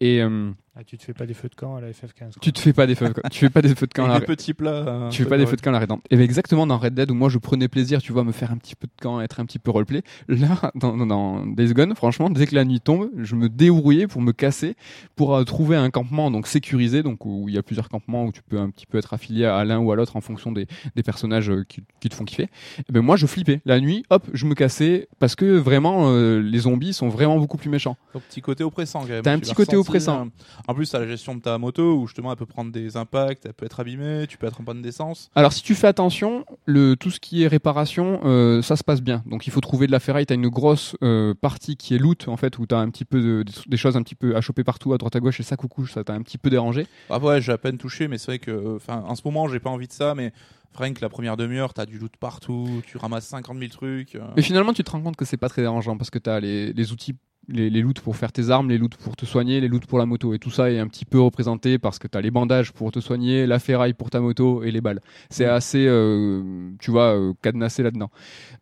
Et 0.00 0.20
euh, 0.22 0.50
Ah, 0.76 0.82
tu 0.82 0.98
te 0.98 1.04
fais 1.04 1.12
pas 1.12 1.24
des 1.24 1.34
feux 1.34 1.48
de 1.48 1.54
camp 1.54 1.76
à 1.76 1.80
la 1.80 1.90
FF15. 1.90 2.18
quoi. 2.18 2.30
tu 2.40 2.52
te 2.52 2.58
fais 2.58 2.72
pas 2.72 2.86
des 2.88 2.96
feux, 2.96 3.08
de- 3.08 3.14
tu 3.30 3.38
fais 3.38 3.48
pas 3.50 3.62
des 3.62 3.74
feux 3.76 3.86
de 3.86 3.92
camp. 3.94 4.12
Des 4.18 4.24
petits 4.26 4.54
plats. 4.54 4.70
euh, 4.72 5.08
Tu 5.08 5.22
fais 5.22 5.28
pas 5.28 5.38
des 5.38 5.46
feux 5.46 5.54
de 5.54 5.60
camp 5.60 5.70
la 5.70 5.78
rédempte. 5.78 6.04
Et 6.10 6.16
bien 6.16 6.24
exactement 6.24 6.66
dans 6.66 6.78
Red 6.78 6.94
Dead 6.94 7.12
où 7.12 7.14
moi 7.14 7.28
je 7.28 7.38
prenais 7.38 7.68
plaisir, 7.68 8.02
tu 8.02 8.10
vois, 8.12 8.22
à 8.22 8.24
me 8.24 8.32
faire 8.32 8.50
un 8.50 8.56
petit 8.56 8.74
peu 8.74 8.88
de 8.88 8.92
camp, 9.00 9.20
être 9.20 9.38
un 9.38 9.46
petit 9.46 9.60
peu 9.60 9.70
roleplay. 9.70 10.02
Là, 10.26 10.72
dans, 10.74 10.96
dans, 10.96 11.06
dans 11.06 11.46
Days 11.46 11.72
Gone, 11.74 11.94
franchement, 11.94 12.28
dès 12.28 12.46
que 12.48 12.56
la 12.56 12.64
nuit 12.64 12.80
tombe, 12.80 13.08
je 13.22 13.36
me 13.36 13.48
dérouillais 13.48 14.08
pour 14.08 14.20
me 14.20 14.32
casser, 14.32 14.74
pour 15.14 15.36
euh, 15.36 15.44
trouver 15.44 15.76
un 15.76 15.90
campement 15.90 16.32
donc 16.32 16.48
sécurisé, 16.48 17.04
donc 17.04 17.24
où 17.24 17.48
il 17.48 17.54
y 17.54 17.58
a 17.58 17.62
plusieurs 17.62 17.88
campements 17.88 18.24
où 18.24 18.32
tu 18.32 18.42
peux 18.42 18.58
un 18.58 18.70
petit 18.70 18.86
peu 18.86 18.98
être 18.98 19.14
affilié 19.14 19.44
à 19.44 19.64
l'un 19.64 19.78
ou 19.78 19.92
à 19.92 19.96
l'autre 19.96 20.16
en 20.16 20.20
fonction 20.20 20.50
des, 20.50 20.66
des 20.96 21.02
personnages 21.04 21.50
euh, 21.50 21.62
qui, 21.68 21.84
qui 22.00 22.08
te 22.08 22.14
font 22.16 22.24
kiffer. 22.24 22.48
Et 22.88 22.92
ben 22.92 23.00
moi 23.00 23.14
je 23.14 23.26
flippais. 23.26 23.60
La 23.64 23.78
nuit, 23.78 24.02
hop, 24.10 24.26
je 24.32 24.44
me 24.46 24.54
cassais 24.56 25.06
parce 25.20 25.36
que 25.36 25.44
vraiment 25.56 26.08
euh, 26.10 26.40
les 26.40 26.58
zombies 26.58 26.92
sont 26.94 27.08
vraiment 27.10 27.38
beaucoup 27.38 27.58
plus 27.58 27.70
méchants. 27.70 27.96
Un 28.16 28.18
petit 28.18 28.40
côté 28.40 28.64
oppressant 28.64 29.02
quand 29.02 29.08
même. 29.08 29.22
T'as 29.22 29.32
un 29.32 29.36
Tu 29.36 29.42
petit 29.42 29.54
côté 29.54 29.76
oppressant. 29.76 30.22
hein. 30.22 30.30
En 30.66 30.74
plus, 30.74 30.90
t'as 30.90 30.98
la 30.98 31.06
gestion 31.06 31.34
de 31.34 31.40
ta 31.40 31.58
moto 31.58 31.94
où 31.98 32.06
justement 32.06 32.30
elle 32.32 32.38
peut 32.38 32.46
prendre 32.46 32.72
des 32.72 32.96
impacts, 32.96 33.44
elle 33.46 33.52
peut 33.52 33.66
être 33.66 33.80
abîmée, 33.80 34.26
tu 34.28 34.38
peux 34.38 34.46
être 34.46 34.60
en 34.60 34.64
panne 34.64 34.80
d'essence. 34.82 35.30
Alors 35.34 35.52
si 35.52 35.62
tu 35.62 35.74
fais 35.74 35.86
attention, 35.88 36.44
le 36.64 36.94
tout 36.96 37.10
ce 37.10 37.20
qui 37.20 37.42
est 37.42 37.46
réparation, 37.48 38.20
euh, 38.24 38.62
ça 38.62 38.76
se 38.76 38.84
passe 38.84 39.02
bien. 39.02 39.22
Donc 39.26 39.46
il 39.46 39.50
faut 39.52 39.60
trouver 39.60 39.86
de 39.86 39.92
la 39.92 40.00
ferraille. 40.00 40.26
T'as 40.26 40.34
une 40.36 40.48
grosse 40.48 40.96
euh, 41.02 41.34
partie 41.34 41.76
qui 41.76 41.94
est 41.94 41.98
loot 41.98 42.28
en 42.28 42.36
fait, 42.36 42.58
où 42.58 42.66
t'as 42.66 42.78
un 42.78 42.88
petit 42.90 43.04
peu 43.04 43.20
de- 43.20 43.44
des 43.66 43.76
choses 43.76 43.96
un 43.96 44.02
petit 44.02 44.14
peu 44.14 44.36
à 44.36 44.40
choper 44.40 44.64
partout 44.64 44.92
à 44.94 44.98
droite 44.98 45.14
à 45.16 45.20
gauche 45.20 45.38
et 45.40 45.42
ça 45.42 45.56
coucou, 45.56 45.86
ça 45.86 46.02
t'a 46.04 46.14
un 46.14 46.22
petit 46.22 46.38
peu 46.38 46.48
dérangé. 46.50 46.86
Ah 47.10 47.18
ouais, 47.18 47.40
j'ai 47.42 47.52
à 47.52 47.58
peine 47.58 47.76
touché, 47.78 48.08
mais 48.08 48.16
c'est 48.18 48.26
vrai 48.32 48.38
que, 48.38 48.78
en 48.88 49.14
ce 49.14 49.22
moment, 49.24 49.48
j'ai 49.48 49.60
pas 49.60 49.70
envie 49.70 49.88
de 49.88 49.92
ça, 49.92 50.14
mais 50.14 50.32
Frank, 50.72 51.00
la 51.00 51.08
première 51.08 51.36
demi-heure, 51.36 51.72
t'as 51.74 51.86
du 51.86 51.98
loot 51.98 52.16
partout, 52.18 52.82
tu 52.86 52.96
ramasses 52.96 53.26
50 53.28 53.58
000 53.58 53.70
trucs. 53.70 54.14
euh. 54.16 54.20
Mais 54.34 54.42
finalement 54.42 54.72
tu 54.72 54.82
te 54.82 54.90
rends 54.90 55.00
compte 55.02 55.14
que 55.16 55.24
c'est 55.24 55.36
pas 55.36 55.48
très 55.48 55.62
dérangeant 55.62 55.96
parce 55.96 56.10
que 56.10 56.18
t'as 56.18 56.40
les, 56.40 56.72
les 56.72 56.90
outils. 56.92 57.14
Les, 57.48 57.68
les 57.68 57.82
loots 57.82 58.00
pour 58.00 58.16
faire 58.16 58.32
tes 58.32 58.48
armes, 58.50 58.70
les 58.70 58.78
loots 58.78 58.96
pour 58.96 59.16
te 59.16 59.26
soigner, 59.26 59.60
les 59.60 59.68
loots 59.68 59.86
pour 59.86 59.98
la 59.98 60.06
moto. 60.06 60.32
Et 60.32 60.38
tout 60.38 60.50
ça 60.50 60.70
est 60.70 60.78
un 60.78 60.88
petit 60.88 61.04
peu 61.04 61.20
représenté 61.20 61.78
parce 61.78 61.98
que 61.98 62.08
tu 62.08 62.16
as 62.16 62.20
les 62.20 62.30
bandages 62.30 62.72
pour 62.72 62.90
te 62.90 63.00
soigner, 63.00 63.46
la 63.46 63.58
ferraille 63.58 63.92
pour 63.92 64.08
ta 64.08 64.20
moto 64.20 64.62
et 64.62 64.70
les 64.70 64.80
balles. 64.80 65.00
C'est 65.28 65.44
assez, 65.44 65.86
euh, 65.86 66.70
tu 66.80 66.90
vois, 66.90 67.14
euh, 67.14 67.34
cadenassé 67.42 67.82
là-dedans. 67.82 68.10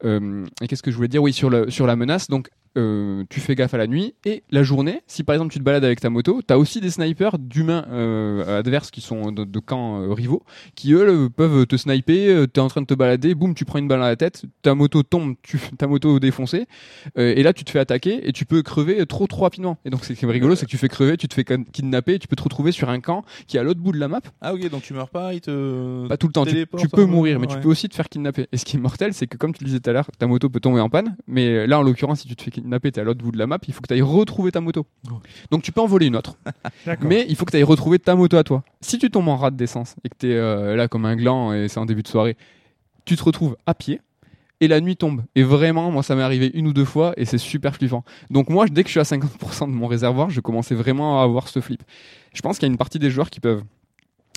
Euh, 0.04 0.44
et 0.60 0.66
qu'est-ce 0.66 0.82
que 0.82 0.90
je 0.90 0.96
voulais 0.96 1.08
dire? 1.08 1.22
Oui, 1.22 1.32
sur, 1.32 1.48
le, 1.48 1.70
sur 1.70 1.86
la 1.86 1.94
menace, 1.94 2.28
donc 2.28 2.48
euh, 2.78 3.24
tu 3.28 3.40
fais 3.40 3.54
gaffe 3.54 3.74
à 3.74 3.78
la 3.78 3.86
nuit 3.86 4.14
et 4.24 4.42
la 4.50 4.62
journée. 4.62 5.00
Si 5.06 5.24
par 5.24 5.34
exemple 5.34 5.52
tu 5.52 5.58
te 5.58 5.64
balades 5.64 5.84
avec 5.84 6.00
ta 6.00 6.08
moto, 6.08 6.40
tu 6.46 6.54
as 6.54 6.58
aussi 6.58 6.80
des 6.80 6.90
snipers 6.90 7.38
d'humains 7.38 7.84
euh, 7.90 8.58
adverses 8.58 8.90
qui 8.90 9.00
sont 9.02 9.30
de, 9.30 9.44
de 9.44 9.58
camps 9.58 10.00
euh, 10.00 10.12
rivaux 10.12 10.42
qui 10.74 10.94
eux 10.94 11.28
peuvent 11.28 11.66
te 11.66 11.76
sniper. 11.76 12.46
tu 12.52 12.60
es 12.60 12.62
en 12.62 12.68
train 12.68 12.80
de 12.80 12.86
te 12.86 12.94
balader, 12.94 13.34
boum, 13.34 13.54
tu 13.54 13.64
prends 13.64 13.78
une 13.78 13.88
balle 13.88 14.00
dans 14.00 14.06
la 14.06 14.16
tête, 14.16 14.44
ta 14.62 14.74
moto 14.74 15.02
tombe, 15.02 15.34
tu, 15.42 15.58
ta 15.76 15.86
moto 15.86 16.18
défoncée 16.18 16.66
et 17.16 17.42
là 17.42 17.52
tu 17.52 17.64
te 17.64 17.70
fais 17.70 17.78
attaquer 17.78 18.26
et 18.26 18.32
tu 18.32 18.46
peux 18.46 18.62
crever 18.62 19.04
trop 19.06 19.26
trop 19.26 19.42
rapidement. 19.42 19.78
Et 19.84 19.90
donc 19.90 20.04
c'est 20.04 20.14
ce 20.14 20.18
qui 20.18 20.24
est 20.24 20.30
rigolo, 20.30 20.54
c'est 20.54 20.64
que 20.64 20.70
tu 20.70 20.78
fais 20.78 20.88
crever, 20.88 21.16
tu 21.16 21.28
te 21.28 21.34
fais 21.34 21.44
kidnapper, 21.44 22.18
tu 22.18 22.28
peux 22.28 22.36
te 22.36 22.42
retrouver 22.42 22.72
sur 22.72 22.88
un 22.88 23.00
camp 23.00 23.24
qui 23.46 23.56
est 23.56 23.60
à 23.60 23.62
l'autre 23.62 23.80
bout 23.80 23.92
de 23.92 23.98
la 23.98 24.08
map. 24.08 24.20
Ah 24.40 24.54
ok, 24.54 24.70
donc 24.70 24.82
tu 24.82 24.94
meurs 24.94 25.10
pas, 25.10 25.34
il 25.34 25.40
te. 25.40 26.08
Pas 26.08 26.16
tout 26.16 26.26
le 26.26 26.32
temps, 26.32 26.46
tu, 26.46 26.66
peux 26.88 27.04
mourir, 27.04 27.38
mais 27.38 27.46
tu 27.46 27.58
peux 27.58 27.68
aussi 27.68 27.88
te 27.88 27.94
faire 27.94 28.08
kidnapper. 28.08 28.46
Et 28.52 28.56
ce 28.56 28.64
qui 28.64 28.76
est 28.76 28.80
mortel, 28.80 29.12
c'est 29.12 29.26
que 29.26 29.36
comme 29.36 29.52
tu 29.52 29.62
le 29.62 29.66
disais 29.66 29.80
tout 29.80 29.90
à 29.90 29.92
l'heure, 29.92 30.10
ta 30.18 30.26
moto 30.26 30.48
peut 30.48 30.60
tomber 30.60 30.80
en 30.80 30.88
panne, 30.88 31.16
mais 31.26 31.66
là 31.66 31.78
en 31.78 31.82
l'occurrence, 31.82 32.20
si 32.20 32.28
tu 32.28 32.36
te 32.36 32.42
fais 32.42 32.61
kidnapper, 32.62 32.92
t'es 32.92 33.00
à 33.00 33.04
l'autre 33.04 33.22
bout 33.22 33.32
de 33.32 33.38
la 33.38 33.46
map, 33.46 33.58
il 33.66 33.74
faut 33.74 33.80
que 33.80 33.88
tu 33.88 33.94
ailles 33.94 34.02
retrouver 34.02 34.52
ta 34.52 34.60
moto. 34.60 34.86
Oh. 35.10 35.14
Donc 35.50 35.62
tu 35.62 35.72
peux 35.72 35.80
en 35.80 35.86
voler 35.86 36.06
une 36.06 36.16
autre, 36.16 36.36
mais 37.02 37.26
il 37.28 37.36
faut 37.36 37.44
que 37.44 37.50
tu 37.50 37.56
ailles 37.56 37.62
retrouver 37.62 37.98
ta 37.98 38.14
moto 38.14 38.36
à 38.36 38.44
toi. 38.44 38.64
Si 38.80 38.98
tu 38.98 39.10
tombes 39.10 39.28
en 39.28 39.36
rade 39.36 39.56
d'essence 39.56 39.96
et 40.04 40.08
que 40.08 40.14
tu 40.18 40.32
es 40.32 40.76
là 40.76 40.88
comme 40.88 41.04
un 41.04 41.16
gland 41.16 41.52
et 41.52 41.68
c'est 41.68 41.78
en 41.78 41.86
début 41.86 42.02
de 42.02 42.08
soirée, 42.08 42.36
tu 43.04 43.16
te 43.16 43.24
retrouves 43.24 43.56
à 43.66 43.74
pied. 43.74 44.00
Et 44.60 44.68
la 44.68 44.80
nuit 44.80 44.96
tombe. 44.96 45.24
Et 45.34 45.42
vraiment, 45.42 45.90
moi, 45.90 46.04
ça 46.04 46.14
m'est 46.14 46.22
arrivé 46.22 46.52
une 46.54 46.68
ou 46.68 46.72
deux 46.72 46.84
fois 46.84 47.14
et 47.16 47.24
c'est 47.24 47.36
super 47.36 47.74
flippant. 47.74 48.04
Donc 48.30 48.48
moi, 48.48 48.66
dès 48.68 48.84
que 48.84 48.88
je 48.88 48.92
suis 48.92 49.00
à 49.00 49.02
50% 49.02 49.66
de 49.66 49.74
mon 49.74 49.88
réservoir, 49.88 50.30
je 50.30 50.40
commençais 50.40 50.76
vraiment 50.76 51.20
à 51.20 51.24
avoir 51.24 51.48
ce 51.48 51.60
flip. 51.60 51.82
Je 52.32 52.42
pense 52.42 52.60
qu'il 52.60 52.68
y 52.68 52.70
a 52.70 52.72
une 52.72 52.78
partie 52.78 53.00
des 53.00 53.10
joueurs 53.10 53.28
qui 53.28 53.40
peuvent 53.40 53.64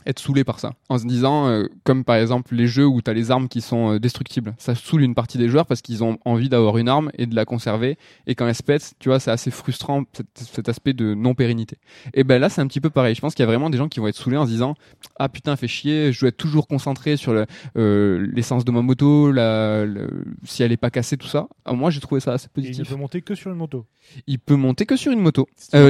être 0.05 0.19
saoulés 0.19 0.43
par 0.43 0.59
ça, 0.59 0.73
en 0.89 0.97
se 0.97 1.05
disant, 1.05 1.47
euh, 1.47 1.65
comme 1.83 2.03
par 2.03 2.15
exemple 2.17 2.53
les 2.55 2.67
jeux 2.67 2.85
où 2.85 3.01
tu 3.01 3.09
as 3.09 3.13
les 3.13 3.31
armes 3.31 3.47
qui 3.47 3.61
sont 3.61 3.93
euh, 3.93 3.99
destructibles, 3.99 4.53
ça 4.57 4.75
saoule 4.75 5.01
une 5.03 5.15
partie 5.15 5.37
des 5.37 5.49
joueurs 5.49 5.65
parce 5.65 5.81
qu'ils 5.81 6.03
ont 6.03 6.17
envie 6.25 6.49
d'avoir 6.49 6.77
une 6.77 6.89
arme 6.89 7.09
et 7.17 7.25
de 7.25 7.35
la 7.35 7.45
conserver, 7.45 7.97
et 8.27 8.35
quand 8.35 8.47
elle 8.47 8.55
se 8.55 8.63
pète, 8.63 8.93
tu 8.99 9.09
vois, 9.09 9.19
c'est 9.19 9.31
assez 9.31 9.51
frustrant 9.51 10.03
cet, 10.13 10.27
cet 10.35 10.69
aspect 10.69 10.93
de 10.93 11.13
non-pérennité. 11.13 11.77
Et 12.13 12.23
ben 12.23 12.39
là, 12.39 12.49
c'est 12.49 12.61
un 12.61 12.67
petit 12.67 12.81
peu 12.81 12.89
pareil, 12.89 13.15
je 13.15 13.21
pense 13.21 13.33
qu'il 13.35 13.43
y 13.43 13.47
a 13.47 13.47
vraiment 13.47 13.69
des 13.69 13.77
gens 13.77 13.87
qui 13.89 13.99
vont 13.99 14.07
être 14.07 14.15
saoulés 14.15 14.37
en 14.37 14.45
se 14.45 14.51
disant, 14.51 14.75
ah 15.17 15.29
putain, 15.29 15.55
fait 15.55 15.67
chier, 15.67 16.11
je 16.11 16.19
dois 16.19 16.29
être 16.29 16.37
toujours 16.37 16.67
concentré 16.67 17.17
sur 17.17 17.33
le- 17.33 17.45
euh, 17.77 18.27
l'essence 18.33 18.65
de 18.65 18.71
ma 18.71 18.81
moto, 18.81 19.31
la, 19.31 19.85
le- 19.85 20.25
si 20.43 20.63
elle 20.63 20.71
est 20.71 20.77
pas 20.77 20.89
cassée, 20.89 21.17
tout 21.17 21.27
ça. 21.27 21.47
Moi, 21.71 21.89
j'ai 21.89 21.99
trouvé 21.99 22.21
ça 22.21 22.33
assez 22.33 22.47
Et 22.47 22.49
il 22.59 22.61
ne 22.63 22.67
positif. 22.67 22.89
peut 22.89 22.95
monter 22.95 23.21
que 23.21 23.35
sur 23.35 23.51
une 23.51 23.57
moto. 23.57 23.85
Il 24.27 24.37
peut 24.39 24.55
monter 24.55 24.85
que 24.85 24.95
sur 24.95 25.11
une 25.11 25.19
moto. 25.19 25.47
C'est 25.55 25.75
Euh, 25.77 25.89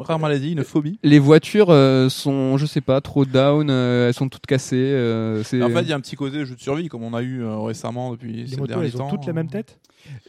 rare, 0.00 0.18
maladie, 0.18 0.52
une 0.52 0.62
phobie. 0.64 0.98
Les 1.02 1.18
voitures 1.18 1.70
euh, 1.70 2.08
sont, 2.08 2.58
je 2.58 2.66
sais 2.66 2.80
pas, 2.82 3.00
trop 3.00 3.24
down, 3.46 3.68
euh, 3.70 4.08
elles 4.08 4.14
sont 4.14 4.28
toutes 4.28 4.46
cassées. 4.46 4.76
euh, 4.76 5.40
En 5.40 5.42
fait, 5.70 5.82
il 5.82 5.88
y 5.88 5.92
a 5.92 5.96
un 5.96 6.00
petit 6.00 6.16
côté 6.16 6.44
jeu 6.44 6.54
de 6.54 6.60
survie, 6.60 6.88
comme 6.88 7.02
on 7.02 7.14
a 7.14 7.22
eu 7.22 7.42
euh, 7.42 7.58
récemment 7.58 8.12
depuis 8.12 8.32
Les 8.32 8.46
ces 8.46 8.56
motos, 8.56 8.66
derniers 8.74 8.86
elles 8.88 8.96
ont 8.96 9.08
temps. 9.08 9.10
toutes 9.10 9.26
la 9.26 9.32
même 9.32 9.48
tête? 9.48 9.78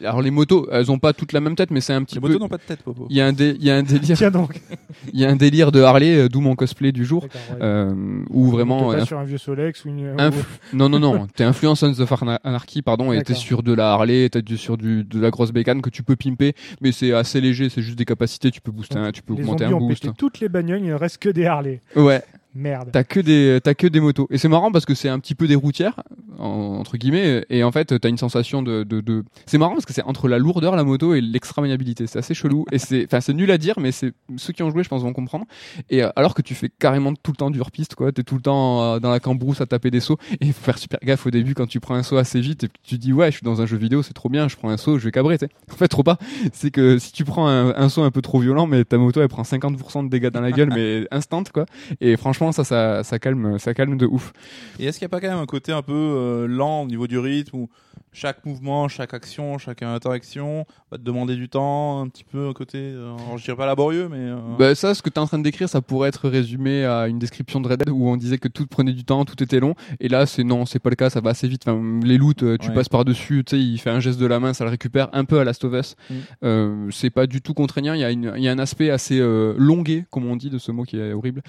Alors 0.01 0.21
les 0.21 0.31
motos, 0.31 0.67
elles 0.71 0.91
ont 0.91 0.99
pas 0.99 1.13
toutes 1.13 1.33
la 1.33 1.39
même 1.39 1.55
tête, 1.55 1.71
mais 1.71 1.81
c'est 1.81 1.93
un 1.93 2.03
petit 2.03 2.15
Les 2.15 2.21
peu. 2.21 2.27
motos 2.27 2.39
n'ont 2.39 2.47
pas 2.49 2.57
de 2.57 2.61
tête, 2.63 2.81
Popo. 2.83 3.07
Il 3.09 3.15
y 3.17 3.21
a 3.21 3.25
un 3.25 3.33
dé- 3.33 3.55
il 3.59 3.65
y 3.65 3.71
a 3.71 3.75
un 3.77 3.83
délire, 3.83 4.17
Tiens 4.17 4.31
donc. 4.31 4.61
il 5.13 5.19
y 5.19 5.25
a 5.25 5.29
un 5.29 5.35
délire 5.35 5.71
de 5.71 5.81
Harley, 5.81 6.15
euh, 6.17 6.29
d'où 6.29 6.41
mon 6.41 6.55
cosplay 6.55 6.91
du 6.91 7.05
jour, 7.05 7.23
ouais. 7.23 7.57
euh, 7.61 7.93
où 8.29 8.49
vraiment. 8.51 8.91
T'es 8.91 8.97
pas 8.97 9.01
euh, 9.01 9.05
sur 9.05 9.19
un 9.19 9.23
vieux 9.23 9.37
Solex 9.37 9.85
ou 9.85 9.89
une. 9.89 10.15
Inf- 10.17 10.33
Non, 10.73 10.89
non, 10.89 10.99
non. 10.99 11.27
T'es 11.35 11.43
influence 11.43 11.79
Sons 11.79 11.99
of 11.99 12.11
Ana- 12.23 12.39
Anarchy, 12.43 12.81
pardon, 12.81 13.11
et 13.11 13.21
t'es 13.23 13.33
sur 13.33 13.63
de 13.63 13.73
la 13.73 13.91
Harley, 13.91 14.29
t'es 14.29 14.41
du- 14.41 14.57
sur 14.57 14.77
du, 14.77 15.03
de 15.03 15.19
la 15.19 15.29
grosse 15.31 15.51
bécane 15.51 15.81
que 15.81 15.89
tu 15.89 16.03
peux 16.03 16.15
pimper, 16.15 16.53
mais 16.81 16.91
c'est 16.91 17.11
assez 17.13 17.41
léger, 17.41 17.69
c'est 17.69 17.81
juste 17.81 17.97
des 17.97 18.05
capacités, 18.05 18.51
tu 18.51 18.61
peux 18.61 18.71
booster, 18.71 18.97
un- 18.99 19.11
tu 19.11 19.21
peux 19.21 19.33
Les 19.35 19.41
augmenter 19.41 19.65
un 19.65 19.73
ont 19.73 19.79
boost. 19.79 20.03
pété 20.03 20.13
toutes 20.17 20.39
les 20.39 20.49
bagnoles, 20.49 20.79
il 20.81 20.87
ne 20.89 20.93
reste 20.93 21.17
que 21.17 21.29
des 21.29 21.45
Harley. 21.45 21.81
Ouais. 21.95 22.21
Merde. 22.55 22.89
T'as 22.91 23.03
que 23.03 23.19
des 23.19 23.59
t'as 23.63 23.75
que 23.75 23.85
des 23.85 23.99
motos 23.99 24.27
et 24.31 24.39
c'est 24.39 24.47
marrant 24.47 24.71
parce 24.71 24.85
que 24.85 24.95
c'est 24.95 25.09
un 25.09 25.19
petit 25.19 25.35
peu 25.35 25.47
des 25.47 25.53
routières 25.53 26.01
en- 26.39 26.77
entre 26.79 26.97
guillemets 26.97 27.45
et 27.51 27.63
en 27.63 27.71
fait 27.71 27.99
t'as 27.99 28.09
une 28.09 28.17
sensation 28.17 28.63
de 28.63 28.81
de, 28.83 28.99
de... 28.99 29.23
c'est 29.45 29.59
marrant 29.59 29.66
parce 29.75 29.85
que 29.85 29.93
c'est 29.93 30.03
entre 30.03 30.27
la 30.27 30.37
lourdeur 30.37 30.75
la 30.75 30.83
moto 30.83 31.13
et 31.13 31.21
l'extra 31.21 31.61
maniabilité. 31.61 32.07
C'est 32.07 32.19
assez 32.19 32.33
chelou 32.33 32.65
et 32.71 32.79
c'est 32.79 33.05
enfin 33.05 33.21
c'est 33.21 33.33
nul 33.33 33.49
à 33.51 33.57
dire 33.57 33.79
mais 33.79 33.91
c'est 33.91 34.13
ceux 34.35 34.53
qui 34.53 34.63
ont 34.63 34.69
joué 34.69 34.83
je 34.83 34.89
pense 34.89 35.01
vont 35.01 35.13
comprendre. 35.13 35.45
Et 35.89 36.03
euh, 36.03 36.09
alors 36.15 36.33
que 36.33 36.41
tu 36.41 36.55
fais 36.55 36.69
carrément 36.69 37.13
tout 37.13 37.31
le 37.31 37.37
temps 37.37 37.49
du 37.49 37.59
hors-piste 37.59 37.95
quoi. 37.95 38.11
T'es 38.11 38.23
tout 38.23 38.35
le 38.35 38.41
temps 38.41 38.83
euh, 38.83 38.99
dans 38.99 39.09
la 39.09 39.19
cambrousse 39.19 39.61
à 39.61 39.65
taper 39.65 39.91
des 39.91 39.99
sauts 39.99 40.17
et 40.33 40.45
il 40.45 40.53
faut 40.53 40.63
faire 40.63 40.77
super 40.77 40.99
gaffe 41.03 41.25
au 41.25 41.31
début 41.31 41.53
quand 41.53 41.67
tu 41.67 41.79
prends 41.79 41.95
un 41.95 42.03
saut 42.03 42.17
assez 42.17 42.39
vite 42.39 42.65
et 42.65 42.69
tu 42.83 42.97
dis 42.97 43.13
ouais 43.13 43.31
je 43.31 43.37
suis 43.37 43.45
dans 43.45 43.61
un 43.61 43.65
jeu 43.65 43.77
vidéo 43.77 44.03
c'est 44.03 44.13
trop 44.13 44.29
bien 44.29 44.47
je 44.47 44.55
prends 44.55 44.69
un 44.69 44.77
saut 44.77 44.99
je 44.99 45.05
vais 45.05 45.11
cabrer 45.11 45.37
tu 45.37 45.45
sais. 45.45 45.51
en 45.71 45.75
fait 45.75 45.87
trop 45.87 46.03
pas. 46.03 46.17
C'est 46.51 46.71
que 46.71 46.97
si 46.97 47.11
tu 47.13 47.23
prends 47.23 47.47
un, 47.47 47.75
un 47.75 47.89
saut 47.89 48.03
un 48.03 48.11
peu 48.11 48.21
trop 48.21 48.39
violent 48.39 48.67
mais 48.67 48.83
ta 48.83 48.97
moto 48.97 49.21
elle 49.21 49.27
prend 49.27 49.43
50% 49.43 50.05
de 50.05 50.09
dégâts 50.09 50.29
dans 50.29 50.41
la 50.41 50.51
gueule 50.51 50.69
mais 50.75 51.07
instant 51.11 51.37
quoi. 51.53 51.65
Et 52.01 52.17
franchement, 52.17 52.51
ça, 52.51 52.63
ça, 52.63 53.03
ça 53.03 53.19
calme, 53.19 53.59
ça 53.59 53.73
calme 53.73 53.97
de 53.97 54.05
ouf. 54.05 54.33
Et 54.79 54.85
est-ce 54.85 54.99
qu'il 54.99 55.05
n'y 55.05 55.09
a 55.11 55.15
pas 55.15 55.21
quand 55.21 55.29
même 55.29 55.39
un 55.41 55.45
côté 55.45 55.71
un 55.71 55.81
peu 55.81 55.93
euh, 55.93 56.47
lent 56.47 56.83
au 56.83 56.87
niveau 56.87 57.07
du 57.07 57.19
rythme 57.19 57.57
où 57.57 57.69
chaque 58.13 58.45
mouvement, 58.45 58.87
chaque 58.87 59.13
action, 59.13 59.56
chaque 59.57 59.81
interaction 59.83 60.65
va 60.91 60.97
te 60.97 61.03
demander 61.03 61.35
du 61.35 61.49
temps, 61.49 62.01
un 62.01 62.07
petit 62.07 62.23
peu 62.23 62.47
un 62.47 62.53
côté, 62.53 62.77
euh, 62.77 63.15
alors 63.15 63.37
je 63.37 63.43
dirais 63.43 63.57
pas 63.57 63.65
laborieux, 63.65 64.07
mais 64.09 64.17
euh, 64.19 64.37
Bah, 64.57 64.75
ça, 64.75 64.93
ce 64.95 65.01
que 65.01 65.09
tu 65.09 65.15
es 65.15 65.19
en 65.19 65.27
train 65.27 65.37
de 65.39 65.43
décrire, 65.43 65.67
ça 65.69 65.81
pourrait 65.81 66.09
être 66.09 66.29
résumé 66.29 66.85
à 66.85 67.07
une 67.07 67.19
description 67.19 67.59
de 67.61 67.67
Red 67.67 67.79
Dead 67.79 67.89
où 67.89 68.07
on 68.07 68.17
disait 68.17 68.37
que 68.37 68.47
tout 68.47 68.65
prenait 68.67 68.93
du 68.93 69.03
temps, 69.03 69.25
tout 69.25 69.41
était 69.43 69.59
long. 69.59 69.75
Et 69.99 70.07
là, 70.07 70.25
c'est 70.25 70.43
non, 70.43 70.65
c'est 70.65 70.79
pas 70.79 70.89
le 70.89 70.95
cas, 70.95 71.09
ça 71.09 71.21
va 71.21 71.31
assez 71.31 71.47
vite. 71.47 71.63
Enfin, 71.67 71.81
les 72.03 72.17
loots, 72.17 72.43
euh, 72.43 72.57
tu 72.57 72.69
Ouais. 72.69 72.73
passes 72.73 72.89
par 72.89 73.05
dessus, 73.05 73.43
tu 73.45 73.55
sais, 73.57 73.61
il 73.61 73.77
fait 73.77 73.89
un 73.89 73.99
geste 73.99 74.19
de 74.19 74.25
la 74.25 74.39
main, 74.39 74.53
ça 74.53 74.63
le 74.63 74.69
récupère 74.69 75.09
un 75.13 75.25
peu 75.25 75.39
à 75.39 75.43
Last 75.43 75.63
of 75.65 75.73
Us. 75.73 75.95
Mm. 76.09 76.13
Euh, 76.43 76.87
c'est 76.91 77.09
pas 77.09 77.27
du 77.27 77.41
tout 77.41 77.53
contraignant. 77.53 77.93
Il 77.93 78.01
y 78.01 78.03
a, 78.03 78.11
une, 78.11 78.33
il 78.37 78.43
y 78.43 78.47
a 78.47 78.51
un 78.51 78.59
aspect 78.59 78.89
assez 78.89 79.19
euh, 79.19 79.53
longué, 79.57 80.05
comme 80.09 80.25
on 80.25 80.35
dit 80.35 80.49
de 80.49 80.57
ce 80.57 80.71
mot 80.71 80.83
qui 80.83 80.97
est 80.97 81.13
horrible, 81.13 81.41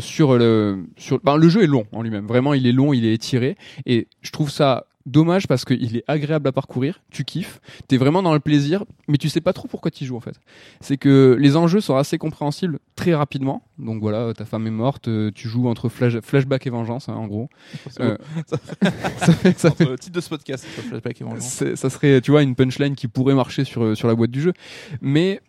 sur 0.00 0.36
le, 0.38 0.84
sur. 0.96 1.20
Ben, 1.22 1.36
le 1.36 1.48
jeu 1.48 1.62
est 1.62 1.66
long 1.66 1.84
en 1.92 2.02
lui-même. 2.02 2.26
Vraiment, 2.26 2.54
il 2.54 2.66
est 2.66 2.72
long, 2.72 2.92
il 2.92 3.04
est 3.04 3.14
étiré, 3.14 3.56
et 3.86 4.08
je 4.22 4.30
trouve 4.30 4.50
ça 4.50 4.86
dommage 5.10 5.46
parce 5.46 5.64
qu'il 5.64 5.96
est 5.96 6.04
agréable 6.08 6.48
à 6.48 6.52
parcourir, 6.52 7.00
tu 7.10 7.24
kiffes, 7.24 7.60
t'es 7.88 7.96
vraiment 7.96 8.22
dans 8.22 8.32
le 8.34 8.40
plaisir, 8.40 8.84
mais 9.08 9.16
tu 9.18 9.28
sais 9.28 9.40
pas 9.40 9.52
trop 9.52 9.68
pourquoi 9.68 9.90
tu 9.90 10.04
joues 10.04 10.16
en 10.16 10.20
fait. 10.20 10.36
C'est 10.80 10.96
que 10.96 11.36
les 11.38 11.56
enjeux 11.56 11.80
sont 11.80 11.96
assez 11.96 12.18
compréhensibles 12.18 12.78
très 12.96 13.14
rapidement. 13.14 13.62
Donc 13.78 14.00
voilà, 14.00 14.32
ta 14.34 14.44
femme 14.44 14.66
est 14.66 14.70
morte, 14.70 15.08
euh, 15.08 15.30
tu 15.34 15.48
joues 15.48 15.68
entre 15.68 15.88
flash- 15.88 16.20
flashback 16.20 16.66
et 16.66 16.70
vengeance, 16.70 17.08
hein, 17.08 17.14
en 17.14 17.26
gros. 17.26 17.48
c'est 17.90 18.00
Euh, 18.02 18.16
beau. 18.16 18.42
ça 18.46 19.32
fait, 19.32 19.58
ça 19.58 19.70
fait- 19.70 19.84
Entre 19.84 19.90
le 19.92 19.98
titre 19.98 20.14
de 20.16 20.20
ce 20.20 20.28
podcast, 20.28 20.64
Flashback 20.66 21.20
et 21.20 21.24
Vengeance. 21.24 21.64
ça 21.74 21.90
serait, 21.90 22.20
tu 22.20 22.30
vois, 22.30 22.42
une 22.42 22.54
punchline 22.54 22.94
qui 22.94 23.08
pourrait 23.08 23.34
marcher 23.34 23.64
sur, 23.64 23.96
sur 23.96 24.08
la 24.08 24.14
boîte 24.14 24.30
du 24.30 24.40
jeu. 24.40 24.52
Mais 25.00 25.40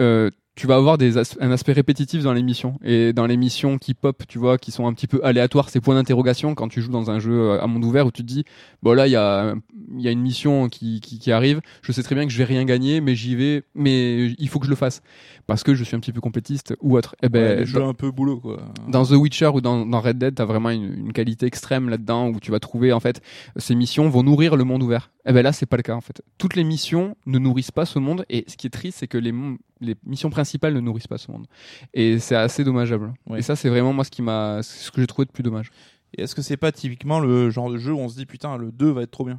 euh, 0.00 0.30
tu 0.58 0.66
vas 0.66 0.74
avoir 0.74 0.98
des 0.98 1.16
as- 1.18 1.36
un 1.40 1.52
aspect 1.52 1.72
répétitif 1.72 2.24
dans 2.24 2.32
les 2.32 2.42
missions. 2.42 2.78
Et 2.82 3.12
dans 3.12 3.26
les 3.26 3.36
missions 3.36 3.78
qui 3.78 3.94
pop, 3.94 4.24
tu 4.26 4.38
vois, 4.40 4.58
qui 4.58 4.72
sont 4.72 4.88
un 4.88 4.92
petit 4.92 5.06
peu 5.06 5.20
aléatoires, 5.24 5.70
ces 5.70 5.80
points 5.80 5.94
d'interrogation 5.94 6.56
quand 6.56 6.66
tu 6.66 6.82
joues 6.82 6.90
dans 6.90 7.10
un 7.12 7.20
jeu 7.20 7.32
euh, 7.52 7.62
à 7.62 7.66
monde 7.68 7.84
ouvert 7.84 8.06
où 8.06 8.10
tu 8.10 8.22
te 8.22 8.26
dis, 8.26 8.42
bon 8.82 8.92
là, 8.92 9.06
il 9.06 9.12
y 9.12 9.16
a, 9.16 9.54
il 9.96 10.02
y 10.02 10.08
a 10.08 10.10
une 10.10 10.20
mission 10.20 10.68
qui, 10.68 11.00
qui, 11.00 11.20
qui 11.20 11.30
arrive, 11.30 11.60
je 11.82 11.92
sais 11.92 12.02
très 12.02 12.16
bien 12.16 12.26
que 12.26 12.32
je 12.32 12.38
vais 12.38 12.44
rien 12.44 12.64
gagner, 12.64 13.00
mais 13.00 13.14
j'y 13.14 13.36
vais, 13.36 13.62
mais 13.76 14.26
il 14.36 14.48
faut 14.48 14.58
que 14.58 14.66
je 14.66 14.70
le 14.70 14.76
fasse. 14.76 15.00
Parce 15.46 15.62
que 15.62 15.74
je 15.74 15.84
suis 15.84 15.96
un 15.96 16.00
petit 16.00 16.12
peu 16.12 16.20
complétiste 16.20 16.74
ou 16.82 16.96
autre. 16.98 17.14
Eh 17.22 17.28
ben, 17.28 17.60
Ouais, 17.60 17.82
un 17.84 17.94
peu 17.94 18.10
boulot 18.10 18.38
quoi. 18.40 18.60
dans 18.88 19.04
The 19.06 19.12
Witcher 19.12 19.46
ou 19.54 19.60
dans, 19.60 19.86
dans 19.86 20.00
Red 20.00 20.18
Dead, 20.18 20.34
t'as 20.34 20.44
vraiment 20.44 20.70
une, 20.70 20.92
une 20.92 21.12
qualité 21.12 21.46
extrême 21.46 21.88
là-dedans 21.88 22.28
où 22.28 22.40
tu 22.40 22.50
vas 22.50 22.58
trouver 22.60 22.92
en 22.92 23.00
fait 23.00 23.22
ces 23.56 23.74
missions 23.74 24.08
vont 24.10 24.22
nourrir 24.22 24.56
le 24.56 24.64
monde 24.64 24.82
ouvert. 24.82 25.10
Et 25.28 25.32
ben 25.32 25.42
là, 25.42 25.52
c'est 25.52 25.66
pas 25.66 25.76
le 25.76 25.82
cas 25.82 25.94
en 25.94 26.00
fait. 26.00 26.22
Toutes 26.38 26.56
les 26.56 26.64
missions 26.64 27.14
ne 27.26 27.38
nourrissent 27.38 27.70
pas 27.70 27.84
ce 27.84 27.98
monde 27.98 28.24
et 28.30 28.46
ce 28.48 28.56
qui 28.56 28.66
est 28.66 28.70
triste, 28.70 28.98
c'est 29.00 29.08
que 29.08 29.18
les, 29.18 29.34
missions 30.06 30.30
principales 30.30 30.72
ne 30.72 30.80
nourrissent 30.80 31.06
pas 31.06 31.18
ce 31.18 31.30
monde. 31.30 31.46
Et 31.92 32.18
c'est 32.18 32.34
assez 32.34 32.64
dommageable. 32.64 33.12
Ouais. 33.26 33.40
Et 33.40 33.42
ça, 33.42 33.54
c'est 33.54 33.68
vraiment 33.68 33.92
moi 33.92 34.04
ce 34.04 34.10
qui 34.10 34.22
m'a, 34.22 34.62
c'est 34.62 34.86
ce 34.86 34.90
que 34.90 35.02
j'ai 35.02 35.06
trouvé 35.06 35.26
de 35.26 35.30
plus 35.30 35.42
dommage. 35.42 35.70
Et 36.16 36.22
est-ce 36.22 36.34
que 36.34 36.40
c'est 36.40 36.56
pas 36.56 36.72
typiquement 36.72 37.20
le 37.20 37.50
genre 37.50 37.70
de 37.70 37.76
jeu 37.76 37.92
où 37.92 37.98
on 37.98 38.08
se 38.08 38.16
dit 38.16 38.24
putain 38.24 38.56
le 38.56 38.72
2 38.72 38.90
va 38.90 39.02
être 39.02 39.10
trop 39.10 39.26
bien? 39.26 39.38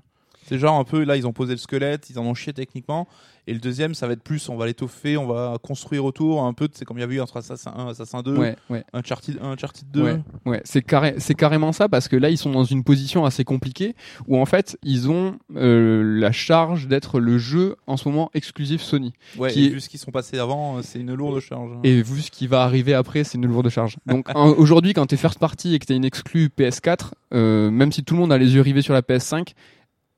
C'est 0.49 0.57
genre 0.57 0.79
un 0.79 0.83
peu 0.83 1.03
là 1.03 1.15
ils 1.15 1.27
ont 1.27 1.31
posé 1.33 1.51
le 1.53 1.57
squelette, 1.59 2.09
ils 2.09 2.17
en 2.17 2.23
ont 2.25 2.33
chié 2.33 2.53
techniquement 2.53 3.07
et 3.45 3.53
le 3.53 3.59
deuxième 3.59 3.93
ça 3.93 4.05
va 4.07 4.13
être 4.13 4.23
plus 4.23 4.49
on 4.49 4.57
va 4.57 4.65
l'étoffer, 4.65 5.15
on 5.15 5.27
va 5.27 5.57
construire 5.62 6.05
autour 6.05 6.43
un 6.43 6.53
peu 6.53 6.67
c'est 6.73 6.85
comme 6.85 6.97
il 6.97 7.01
y 7.01 7.03
avait 7.03 7.15
eu 7.15 7.21
entre 7.21 7.38
Assassin 7.38 7.71
1 7.75 7.88
Assassin 7.89 8.21
2, 8.23 8.35
Ouais, 8.35 8.55
ouais. 8.71 8.83
Uncharted 8.93 9.38
1 9.41 9.51
Uncharted 9.51 9.89
2. 9.91 10.01
Ouais, 10.03 10.19
ouais, 10.45 10.62
c'est 10.65 10.81
carré, 10.81 11.15
c'est 11.19 11.35
carrément 11.35 11.71
ça 11.71 11.88
parce 11.88 12.07
que 12.07 12.15
là 12.15 12.29
ils 12.31 12.38
sont 12.38 12.51
dans 12.51 12.63
une 12.63 12.83
position 12.83 13.25
assez 13.25 13.43
compliquée 13.43 13.95
où 14.27 14.38
en 14.39 14.45
fait 14.45 14.77
ils 14.83 15.09
ont 15.09 15.38
euh, 15.55 16.01
la 16.19 16.31
charge 16.31 16.88
d'être 16.88 17.19
le 17.19 17.38
jeu 17.38 17.75
en 17.88 17.95
ce 17.97 18.07
moment 18.09 18.31
exclusif 18.33 18.81
Sony. 18.81 19.13
Ouais, 19.38 19.51
Qui 19.51 19.63
et 19.63 19.65
est- 19.67 19.69
vu 19.69 19.79
ce 19.81 19.89
qui 19.89 19.97
sont 19.99 20.12
passés 20.12 20.39
avant, 20.39 20.77
euh, 20.77 20.81
c'est 20.83 20.99
une 20.99 21.13
lourde 21.13 21.39
charge. 21.39 21.71
Et 21.83 22.01
vu 22.01 22.21
ce 22.21 22.31
qui 22.31 22.47
va 22.47 22.63
arriver 22.63 22.93
après, 22.93 23.23
c'est 23.23 23.38
une 23.38 23.45
lourde 23.47 23.69
charge. 23.69 23.97
Donc 24.05 24.27
aujourd'hui, 24.57 24.93
quand 24.93 25.05
t'es 25.05 25.17
first 25.17 25.38
party 25.39 25.75
et 25.75 25.79
que 25.79 25.85
t'as 25.85 25.95
une 25.95 26.05
exclue 26.05 26.49
PS4, 26.57 27.12
euh, 27.33 27.69
même 27.71 27.91
si 27.91 28.03
tout 28.03 28.15
le 28.15 28.19
monde 28.21 28.31
a 28.33 28.38
les 28.38 28.55
yeux 28.55 28.62
rivés 28.62 28.81
sur 28.81 28.93
la 28.93 29.01
PS5, 29.01 29.53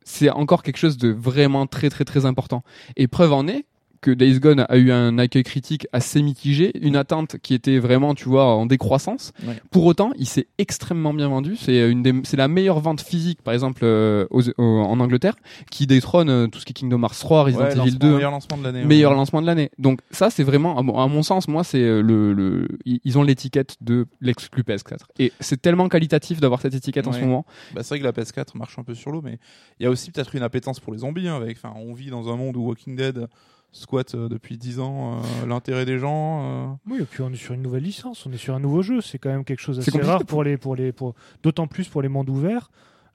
c'est 0.03 0.29
encore 0.29 0.63
quelque 0.63 0.77
chose 0.77 0.97
de 0.97 1.09
vraiment 1.09 1.67
très 1.67 1.89
très 1.89 2.05
très 2.05 2.25
important. 2.25 2.63
Et 2.95 3.07
preuve 3.07 3.33
en 3.33 3.47
est 3.47 3.65
que 4.01 4.11
Days 4.11 4.39
Gone 4.39 4.65
a 4.67 4.77
eu 4.77 4.91
un 4.91 5.17
accueil 5.19 5.43
critique 5.43 5.87
assez 5.93 6.21
mitigé, 6.23 6.71
une 6.85 6.95
attente 6.95 7.37
qui 7.37 7.53
était 7.53 7.77
vraiment, 7.79 8.15
tu 8.15 8.27
vois, 8.27 8.45
en 8.55 8.65
décroissance. 8.65 9.31
Ouais. 9.47 9.61
Pour 9.69 9.85
autant, 9.85 10.11
il 10.17 10.25
s'est 10.27 10.47
extrêmement 10.57 11.13
bien 11.13 11.27
vendu. 11.29 11.55
C'est 11.55 11.89
une 11.89 12.01
des, 12.01 12.13
c'est 12.23 12.37
la 12.37 12.47
meilleure 12.47 12.79
vente 12.79 13.01
physique, 13.01 13.41
par 13.43 13.53
exemple, 13.53 13.81
euh, 13.83 14.25
aux- 14.31 14.41
en 14.59 14.99
Angleterre, 14.99 15.35
qui 15.69 15.85
détrône 15.87 16.29
euh, 16.29 16.47
tout 16.47 16.59
ce 16.59 16.65
qui 16.65 16.71
est 16.71 16.73
Kingdom 16.73 17.01
Hearts 17.03 17.19
3, 17.19 17.43
Resident 17.43 17.63
Ouais, 17.65 17.71
Evil 17.73 17.77
lancement- 17.91 17.99
2 17.99 18.15
meilleur 18.15 18.31
lancement 18.31 18.57
de 18.57 18.63
l'année. 18.63 18.85
meilleur 18.85 19.11
ouais. 19.11 19.17
lancement 19.17 19.41
de 19.41 19.45
l'année. 19.47 19.69
Donc 19.77 19.99
ça, 20.11 20.29
c'est 20.29 20.43
vraiment, 20.43 20.77
à 20.79 20.81
mon- 20.81 20.97
à 20.97 21.07
mon 21.07 21.21
sens, 21.23 21.47
moi, 21.47 21.63
c'est 21.63 21.77
euh, 21.81 22.01
le, 22.01 22.33
le, 22.33 22.67
ils 22.85 23.17
ont 23.19 23.23
l'étiquette 23.23 23.75
de 23.81 24.07
l'exclu 24.19 24.63
PS4. 24.63 25.05
Et 25.19 25.31
c'est 25.39 25.61
tellement 25.61 25.87
qualitatif 25.89 26.39
d'avoir 26.39 26.59
cette 26.61 26.73
étiquette 26.73 27.07
en 27.07 27.11
ce 27.13 27.19
moment. 27.19 27.45
Bah, 27.75 27.83
c'est 27.83 27.89
vrai 27.89 27.99
que 27.99 28.03
la 28.05 28.11
PS4 28.13 28.57
marche 28.57 28.79
un 28.79 28.83
peu 28.83 28.95
sur 28.95 29.11
l'eau, 29.11 29.21
mais 29.23 29.37
il 29.79 29.83
y 29.83 29.85
a 29.85 29.89
aussi 29.89 30.09
peut-être 30.11 30.35
une 30.35 30.43
appétence 30.43 30.79
pour 30.79 30.91
les 30.93 30.99
zombies. 30.99 31.27
hein, 31.27 31.35
avec, 31.35 31.57
enfin, 31.57 31.73
on 31.77 31.93
vit 31.93 32.09
dans 32.09 32.29
un 32.33 32.35
monde 32.35 32.57
où 32.57 32.61
Walking 32.67 32.95
Dead 32.95 33.27
squatte 33.71 34.15
euh, 34.15 34.27
depuis 34.29 34.57
10 34.57 34.79
ans 34.79 35.19
euh, 35.19 35.45
l'intérêt 35.47 35.85
des 35.85 35.97
gens. 35.99 36.43
euh. 36.43 36.73
Oui, 36.89 36.99
et 37.01 37.05
puis 37.05 37.21
on 37.23 37.31
est 37.31 37.35
sur 37.37 37.53
une 37.53 37.61
nouvelle 37.61 37.83
licence, 37.83 38.25
on 38.25 38.31
est 38.31 38.37
sur 38.37 38.53
un 38.55 38.59
nouveau 38.59 38.81
jeu. 38.81 39.01
C'est 39.01 39.17
quand 39.17 39.29
même 39.29 39.45
quelque 39.45 39.61
chose 39.61 39.79
assez 39.79 39.91
rare 40.01 40.25
pour 40.25 40.43
les, 40.43 40.57
pour 40.57 40.75
les, 40.75 40.91
pour 40.91 41.15
d'autant 41.43 41.67
plus 41.67 41.87
pour 41.87 42.01
les 42.01 42.09
mondes 42.09 42.29
ouverts. 42.29 42.69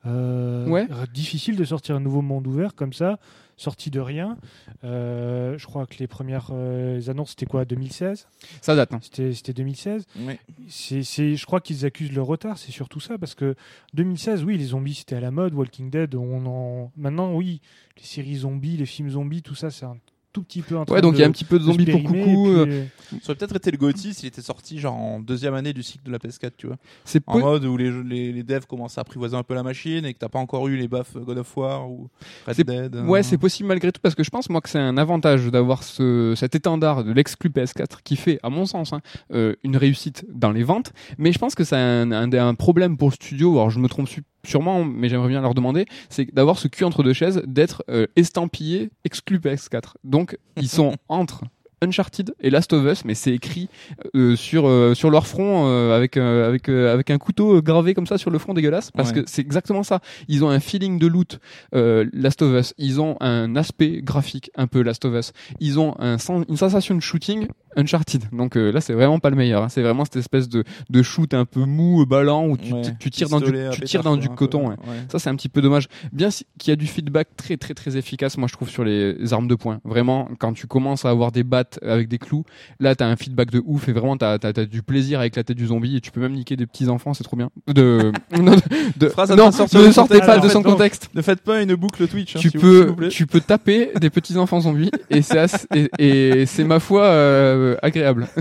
Euh, 0.06 0.66
Ouais. 0.68 0.86
Difficile 1.12 1.56
de 1.56 1.64
sortir 1.64 1.96
un 1.96 2.00
nouveau 2.00 2.22
monde 2.22 2.46
ouvert 2.46 2.74
comme 2.76 2.92
ça, 2.92 3.18
sorti 3.56 3.90
de 3.90 3.98
rien. 3.98 4.36
Euh, 4.84 5.58
je 5.58 5.66
crois 5.66 5.84
que 5.86 5.96
les 5.98 6.06
premières 6.06 6.50
euh, 6.52 7.00
annonces 7.08 7.30
c'était 7.30 7.46
quoi 7.46 7.64
2016 7.64 8.28
Ça 8.60 8.76
date. 8.76 8.92
hein. 8.94 8.98
C'était 9.02 9.32
c'était 9.32 9.52
2016. 9.52 10.06
Ouais. 10.20 10.38
C'est, 10.68 11.02
c'est, 11.02 11.34
je 11.34 11.44
crois 11.46 11.60
qu'ils 11.60 11.84
accusent 11.84 12.12
le 12.12 12.22
retard, 12.22 12.56
c'est 12.56 12.70
surtout 12.72 13.00
ça, 13.00 13.18
parce 13.18 13.34
que 13.34 13.56
2016, 13.94 14.44
oui, 14.44 14.56
les 14.58 14.66
zombies 14.66 14.94
c'était 14.94 15.16
à 15.16 15.20
la 15.20 15.30
mode, 15.32 15.54
Walking 15.54 15.90
Dead, 15.90 16.14
on 16.14 16.46
en... 16.46 16.92
maintenant, 16.96 17.34
oui, 17.34 17.60
les 17.96 18.04
séries 18.04 18.36
zombies, 18.36 18.76
les 18.76 18.86
films 18.86 19.10
zombies, 19.10 19.42
tout 19.42 19.54
ça, 19.56 19.70
c'est 19.70 19.86
un 19.86 19.96
tout 20.36 20.42
petit 20.42 20.60
peu 20.62 20.76
en 20.76 20.84
train 20.84 20.94
Ouais, 20.96 21.00
donc 21.00 21.14
il 21.14 21.20
y 21.20 21.22
a 21.24 21.26
un 21.26 21.30
petit 21.30 21.44
peu 21.44 21.58
de 21.58 21.64
zombies 21.64 21.86
pour 21.86 22.02
coucou. 22.02 22.48
euh, 22.48 22.84
puis, 23.08 23.18
Ça 23.22 23.30
aurait 23.30 23.38
peut-être 23.38 23.56
été 23.56 23.70
le 23.70 23.78
GOTY 23.78 24.12
s'il 24.12 24.26
était 24.28 24.42
sorti 24.42 24.78
genre 24.78 24.94
en 24.94 25.18
deuxième 25.20 25.54
année 25.54 25.72
du 25.72 25.82
cycle 25.82 26.04
de 26.04 26.12
la 26.12 26.18
PS4, 26.18 26.50
tu 26.58 26.66
vois. 26.66 26.76
C'est 27.04 27.22
En 27.26 27.38
mode 27.38 27.64
où 27.64 27.76
les, 27.76 27.90
jeux- 27.90 28.02
les, 28.02 28.32
les 28.32 28.42
devs 28.42 28.66
commencent 28.66 28.98
à 28.98 29.00
apprivoiser 29.00 29.36
un 29.36 29.42
peu 29.42 29.54
la 29.54 29.62
machine 29.62 30.04
et 30.04 30.12
que 30.12 30.18
t'as 30.18 30.28
pas 30.28 30.38
encore 30.38 30.68
eu 30.68 30.76
les 30.76 30.88
baffes 30.88 31.16
God 31.16 31.38
of 31.38 31.56
War 31.56 31.90
ou 31.90 32.08
Red 32.46 32.56
Dead. 32.66 32.96
Ouais, 33.06 33.20
euh. 33.20 33.22
c'est 33.22 33.38
possible 33.38 33.68
malgré 33.68 33.90
tout 33.92 34.00
parce 34.02 34.14
que 34.14 34.22
je 34.24 34.30
pense 34.30 34.50
moi 34.50 34.60
que 34.60 34.68
c'est 34.68 34.78
un 34.78 34.98
avantage 34.98 35.46
d'avoir 35.46 35.82
ce, 35.82 36.34
cet 36.36 36.54
étendard 36.54 37.02
de 37.04 37.12
l'exclu 37.12 37.48
PS4 37.50 38.02
qui 38.04 38.16
fait, 38.16 38.38
à 38.42 38.50
mon 38.50 38.66
sens, 38.66 38.92
hein, 38.92 39.00
euh, 39.32 39.54
une 39.64 39.76
réussite 39.76 40.26
dans 40.32 40.52
les 40.52 40.62
ventes. 40.64 40.92
Mais 41.16 41.32
je 41.32 41.38
pense 41.38 41.54
que 41.54 41.64
c'est 41.64 41.76
un, 41.76 42.12
un, 42.12 42.30
un 42.32 42.54
problème 42.54 42.96
pour 42.96 43.08
le 43.08 43.14
studio. 43.14 43.52
Alors 43.52 43.70
je 43.70 43.78
me 43.78 43.88
trompe 43.88 44.08
su- 44.08 44.22
sûrement, 44.46 44.84
mais 44.84 45.08
j'aimerais 45.08 45.28
bien 45.28 45.40
leur 45.40 45.54
demander, 45.54 45.86
c'est 46.08 46.32
d'avoir 46.34 46.58
ce 46.58 46.68
cul 46.68 46.84
entre 46.84 47.02
deux 47.02 47.12
chaises, 47.12 47.42
d'être 47.46 47.84
euh, 47.90 48.06
estampillé 48.16 48.90
exclu 49.04 49.38
PS4. 49.38 49.94
Donc 50.04 50.38
ils 50.56 50.68
sont 50.68 50.94
entre 51.08 51.42
Uncharted 51.82 52.34
et 52.40 52.48
Last 52.48 52.72
of 52.72 52.90
Us, 52.90 53.04
mais 53.04 53.14
c'est 53.14 53.32
écrit 53.34 53.68
euh, 54.14 54.34
sur 54.34 54.66
euh, 54.66 54.94
sur 54.94 55.10
leur 55.10 55.26
front 55.26 55.66
euh, 55.68 55.94
avec 55.94 56.16
avec 56.16 56.70
avec 56.70 57.10
un 57.10 57.18
couteau 57.18 57.60
gravé 57.60 57.92
comme 57.92 58.06
ça 58.06 58.16
sur 58.16 58.30
le 58.30 58.38
front 58.38 58.54
dégueulasse 58.54 58.90
parce 58.90 59.10
Ouais. 59.10 59.22
que 59.22 59.28
c'est 59.30 59.42
exactement 59.42 59.82
ça. 59.82 60.00
Ils 60.26 60.42
ont 60.42 60.48
un 60.48 60.58
feeling 60.58 60.98
de 60.98 61.06
loot 61.06 61.38
Last 61.72 62.40
of 62.40 62.58
Us. 62.58 62.72
Ils 62.78 62.98
ont 63.02 63.16
un 63.20 63.56
aspect 63.56 64.00
graphique 64.02 64.50
un 64.56 64.66
peu 64.66 64.80
Last 64.80 65.04
of 65.04 65.14
Us. 65.14 65.32
Ils 65.60 65.78
ont 65.78 65.94
un 65.98 66.16
une 66.48 66.56
sensation 66.56 66.94
de 66.94 67.00
shooting 67.00 67.46
Uncharted. 67.76 68.24
Donc 68.32 68.56
euh, 68.56 68.72
là, 68.72 68.80
c'est 68.80 68.92
vraiment 68.94 69.18
pas 69.18 69.30
le 69.30 69.36
meilleur. 69.36 69.62
hein. 69.62 69.68
C'est 69.68 69.82
vraiment 69.82 70.04
cette 70.04 70.16
espèce 70.16 70.48
de 70.48 70.64
de 70.90 71.02
shoot 71.02 71.32
un 71.34 71.44
peu 71.44 71.60
mou, 71.64 72.04
ballant 72.06 72.46
où 72.46 72.56
tu, 72.56 72.72
Ouais. 72.72 72.82
tu 72.98 73.10
tires 73.10 73.28
dans 73.28 73.40
du 73.40 73.52
tu 73.72 73.80
tires 73.82 74.02
dans 74.02 74.16
du 74.16 74.28
peu. 74.28 74.34
coton. 74.34 74.68
ouais. 74.68 74.76
Ouais. 74.86 74.96
Ça, 75.10 75.18
c'est 75.18 75.30
un 75.30 75.36
petit 75.36 75.48
peu 75.48 75.60
dommage. 75.62 75.88
Bien 76.12 76.28
qu'il 76.58 76.70
y 76.70 76.72
a 76.72 76.76
du 76.76 76.86
feedback 76.86 77.28
très, 77.36 77.56
très, 77.56 77.74
très 77.74 77.96
efficace, 77.96 78.36
moi, 78.38 78.48
je 78.48 78.54
trouve, 78.54 78.68
sur 78.68 78.84
les 78.84 79.32
armes 79.32 79.48
de 79.48 79.54
poing. 79.54 79.80
Vraiment, 79.84 80.28
quand 80.38 80.52
tu 80.52 80.66
commences 80.66 81.04
à 81.04 81.10
avoir 81.10 81.32
des 81.32 81.42
battes 81.44 81.78
avec 81.82 82.08
des 82.08 82.18
clous, 82.18 82.44
là, 82.80 82.94
t'as 82.94 83.06
un 83.06 83.16
feedback 83.16 83.50
de 83.50 83.62
ouf 83.64 83.88
et 83.88 83.92
vraiment, 83.92 84.16
t'as, 84.16 84.38
t'as, 84.38 84.52
t'as 84.52 84.64
du 84.64 84.82
plaisir 84.82 85.20
avec 85.20 85.36
la 85.36 85.44
tête 85.44 85.56
du 85.56 85.66
zombie 85.66 85.96
et 85.96 86.00
tu 86.00 86.10
peux 86.10 86.20
même 86.20 86.32
niquer 86.32 86.56
des 86.56 86.66
petits 86.66 86.88
enfants, 86.88 87.14
c'est 87.14 87.24
trop 87.24 87.36
bien. 87.36 87.50
De, 87.66 88.12
non, 88.40 88.56
de, 88.96 89.08
Phrase 89.08 89.30
non, 89.30 89.46
ne 89.48 89.90
sortez 89.92 90.20
pas 90.20 90.38
de 90.38 90.48
son 90.48 90.62
contexte. 90.62 91.10
Ne 91.14 91.22
faites 91.22 91.40
pas 91.40 91.60
une 91.62 91.74
boucle 91.74 92.06
Twitch. 92.08 92.36
hein, 92.36 92.38
Tu 92.40 92.48
vous- 92.56 92.86
vous 92.88 92.94
peux, 92.94 93.08
tu 93.08 93.26
peux 93.26 93.40
taper 93.40 93.90
des 94.00 94.10
petits 94.10 94.36
enfants 94.36 94.60
zombies 94.60 94.90
et 95.10 95.22
c'est 95.22 95.36
et, 95.74 95.88
et 95.98 96.46
c'est 96.46 96.64
ma 96.64 96.78
foi 96.80 97.02
euh, 97.04 97.65
agréable. 97.82 98.28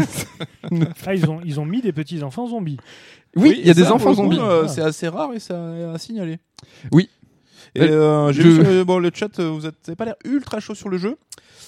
Ah, 1.05 1.13
ils 1.13 1.29
ont, 1.29 1.39
ils 1.45 1.59
ont 1.59 1.65
mis 1.65 1.81
des 1.81 1.93
petits 1.93 2.23
enfants 2.23 2.47
zombies. 2.47 2.77
Oui, 3.35 3.55
il 3.59 3.67
y 3.67 3.69
a 3.69 3.73
des 3.75 3.83
ça, 3.83 3.93
enfants 3.93 4.13
zombies. 4.13 4.39
euh, 4.39 4.67
c'est 4.67 4.81
assez 4.81 5.07
rare 5.07 5.31
et 5.33 5.39
ça 5.39 5.91
à 5.93 5.97
signaler. 5.99 6.39
Oui. 6.91 7.09
Et 7.75 7.81
euh, 7.81 8.31
j'ai 8.31 8.41
je- 8.41 8.47
vu 8.47 8.65
sur 8.77 8.85
bon, 8.85 8.97
le 8.99 9.11
chat, 9.13 9.39
euh, 9.39 9.49
vous 9.49 9.65
êtes- 9.67 9.75
vous 9.83 9.89
avez 9.91 9.95
pas 9.95 10.05
l'air 10.05 10.15
ultra 10.25 10.59
chaud 10.59 10.73
sur 10.75 10.89
le 10.89 10.97
jeu. 10.97 11.17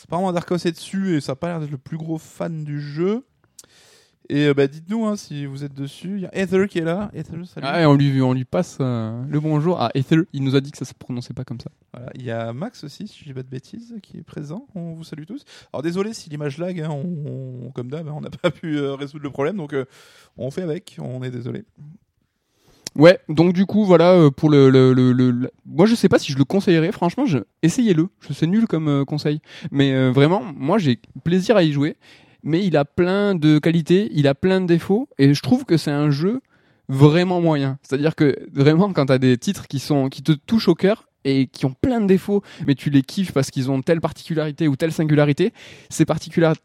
Apparemment, 0.05 0.31
Darkos 0.33 0.55
est 0.65 0.71
dessus 0.71 1.15
et 1.17 1.21
ça 1.21 1.33
a 1.33 1.35
pas 1.35 1.47
l'air 1.47 1.59
d'être 1.59 1.71
le 1.71 1.77
plus 1.77 1.97
gros 1.97 2.17
fan 2.17 2.63
du 2.63 2.79
jeu. 2.81 3.23
Et 4.30 4.48
euh, 4.48 4.54
bah, 4.54 4.67
dites-nous 4.67 5.06
hein, 5.06 5.15
si 5.15 5.46
vous 5.46 5.63
êtes 5.63 5.73
dessus. 5.73 6.15
Il 6.15 6.21
y 6.21 6.25
a 6.25 6.36
Ether 6.38 6.67
qui 6.67 6.80
est 6.80 6.84
là. 6.84 7.10
Ether, 7.13 7.38
salut. 7.46 7.65
Ah, 7.69 7.82
et 7.82 7.86
on 7.86 7.94
lui, 7.94 8.21
on 8.21 8.34
lui 8.34 8.44
passe 8.44 8.78
euh, 8.82 9.23
le 9.30 9.40
bonjour 9.40 9.80
à 9.82 9.90
Ether. 9.96 10.17
Il 10.34 10.44
nous 10.44 10.56
a 10.56 10.60
dit 10.62 10.71
que 10.71 10.78
ça 10.78 10.84
se 10.86 10.94
prononçait 10.94 11.34
pas 11.34 11.46
comme 11.46 11.62
ça. 11.62 11.69
Voilà. 11.94 12.10
Il 12.15 12.23
y 12.23 12.32
a 12.32 12.52
Max 12.52 12.84
aussi, 12.84 13.08
si 13.08 13.19
je 13.19 13.23
dis 13.23 13.34
pas 13.34 13.44
de 13.44 13.48
bêtises, 13.50 13.96
qui 14.04 14.17
est 14.17 14.23
présent. 14.23 14.67
On 14.75 14.94
vous 14.94 15.06
salue 15.06 15.23
tous. 15.25 15.44
Alors 15.71 15.82
désolé 15.82 16.13
si 16.13 16.30
l'image 16.30 16.58
lag, 16.58 16.80
hein, 16.82 16.90
on, 16.92 17.67
on- 17.67 17.71
comme 17.71 17.90
d'hab, 17.90 18.08
hein, 18.08 18.13
on 18.15 18.21
n'a 18.21 18.30
pas 18.42 18.52
pu 18.52 18.78
euh, 18.78 18.96
résoudre 18.96 19.23
le 19.23 19.30
problème, 19.30 19.56
donc 19.56 19.71
euh, 19.73 19.86
on 20.38 20.52
fait 20.52 20.62
avec. 20.63 20.98
On 21.00 21.23
est 21.23 21.32
désolé. 21.32 21.63
Ouais, 22.96 23.19
donc 23.30 23.54
du 23.54 23.65
coup, 23.65 23.86
voilà, 23.86 24.30
pour 24.36 24.50
le, 24.50 24.69
le, 24.71 24.92
le, 24.92 25.12
le- 25.13 25.30
le- 25.32 25.52
Moi, 25.65 25.86
je 25.86 25.94
sais 25.96 26.10
pas 26.10 26.17
si 26.17 26.32
je 26.32 26.38
le 26.38 26.46
conseillerais, 26.46 26.92
franchement, 26.92 27.25
je... 27.28 27.38
essayez-le. 27.62 28.10
Je 28.28 28.34
sais 28.34 28.48
nul 28.48 28.65
comme 28.67 28.88
euh, 28.88 29.06
conseil. 29.06 29.40
Mais 29.71 29.94
euh, 29.94 30.12
vraiment, 30.12 30.42
moi, 30.56 30.80
j'ai 30.80 31.00
plaisir 31.23 31.56
à 31.56 31.63
y 31.63 31.71
jouer. 31.71 31.96
Mais 32.44 32.65
il 32.65 32.77
a 32.77 32.85
plein 32.85 33.35
de 33.35 33.60
qualités, 33.60 34.10
il 34.13 34.27
a 34.27 34.35
plein 34.35 34.62
de 34.62 34.65
défauts, 34.65 35.10
et 35.17 35.33
je 35.33 35.42
trouve 35.42 35.65
que 35.65 35.77
c'est 35.77 35.92
un 35.92 36.10
jeu 36.10 36.42
vraiment 36.90 37.42
moyen. 37.42 37.77
C'est-à-dire 37.81 38.15
que 38.15 38.35
vraiment, 38.54 38.94
quand 38.94 39.08
t'as 39.08 39.17
des 39.17 39.38
titres 39.38 39.67
qui, 39.67 39.79
sont, 39.79 40.10
qui 40.10 40.23
te 40.23 40.31
touchent 40.31 40.69
au 40.69 40.75
cœur, 40.75 41.08
et 41.25 41.48
qui 41.48 41.65
ont 41.65 41.73
plein 41.73 42.00
de 42.00 42.08
défauts, 42.08 42.42
mais 42.67 42.75
tu 42.75 42.90
les 42.90 43.02
kiffes 43.02 43.33
parce 43.33 43.52
qu'ils 43.52 43.69
ont 43.69 43.81
telle 43.81 44.00
particularité 44.00 44.69
ou 44.69 44.77
telle 44.77 44.94
singularité, 44.94 45.52
ces 45.90 46.06
particularités 46.06 46.62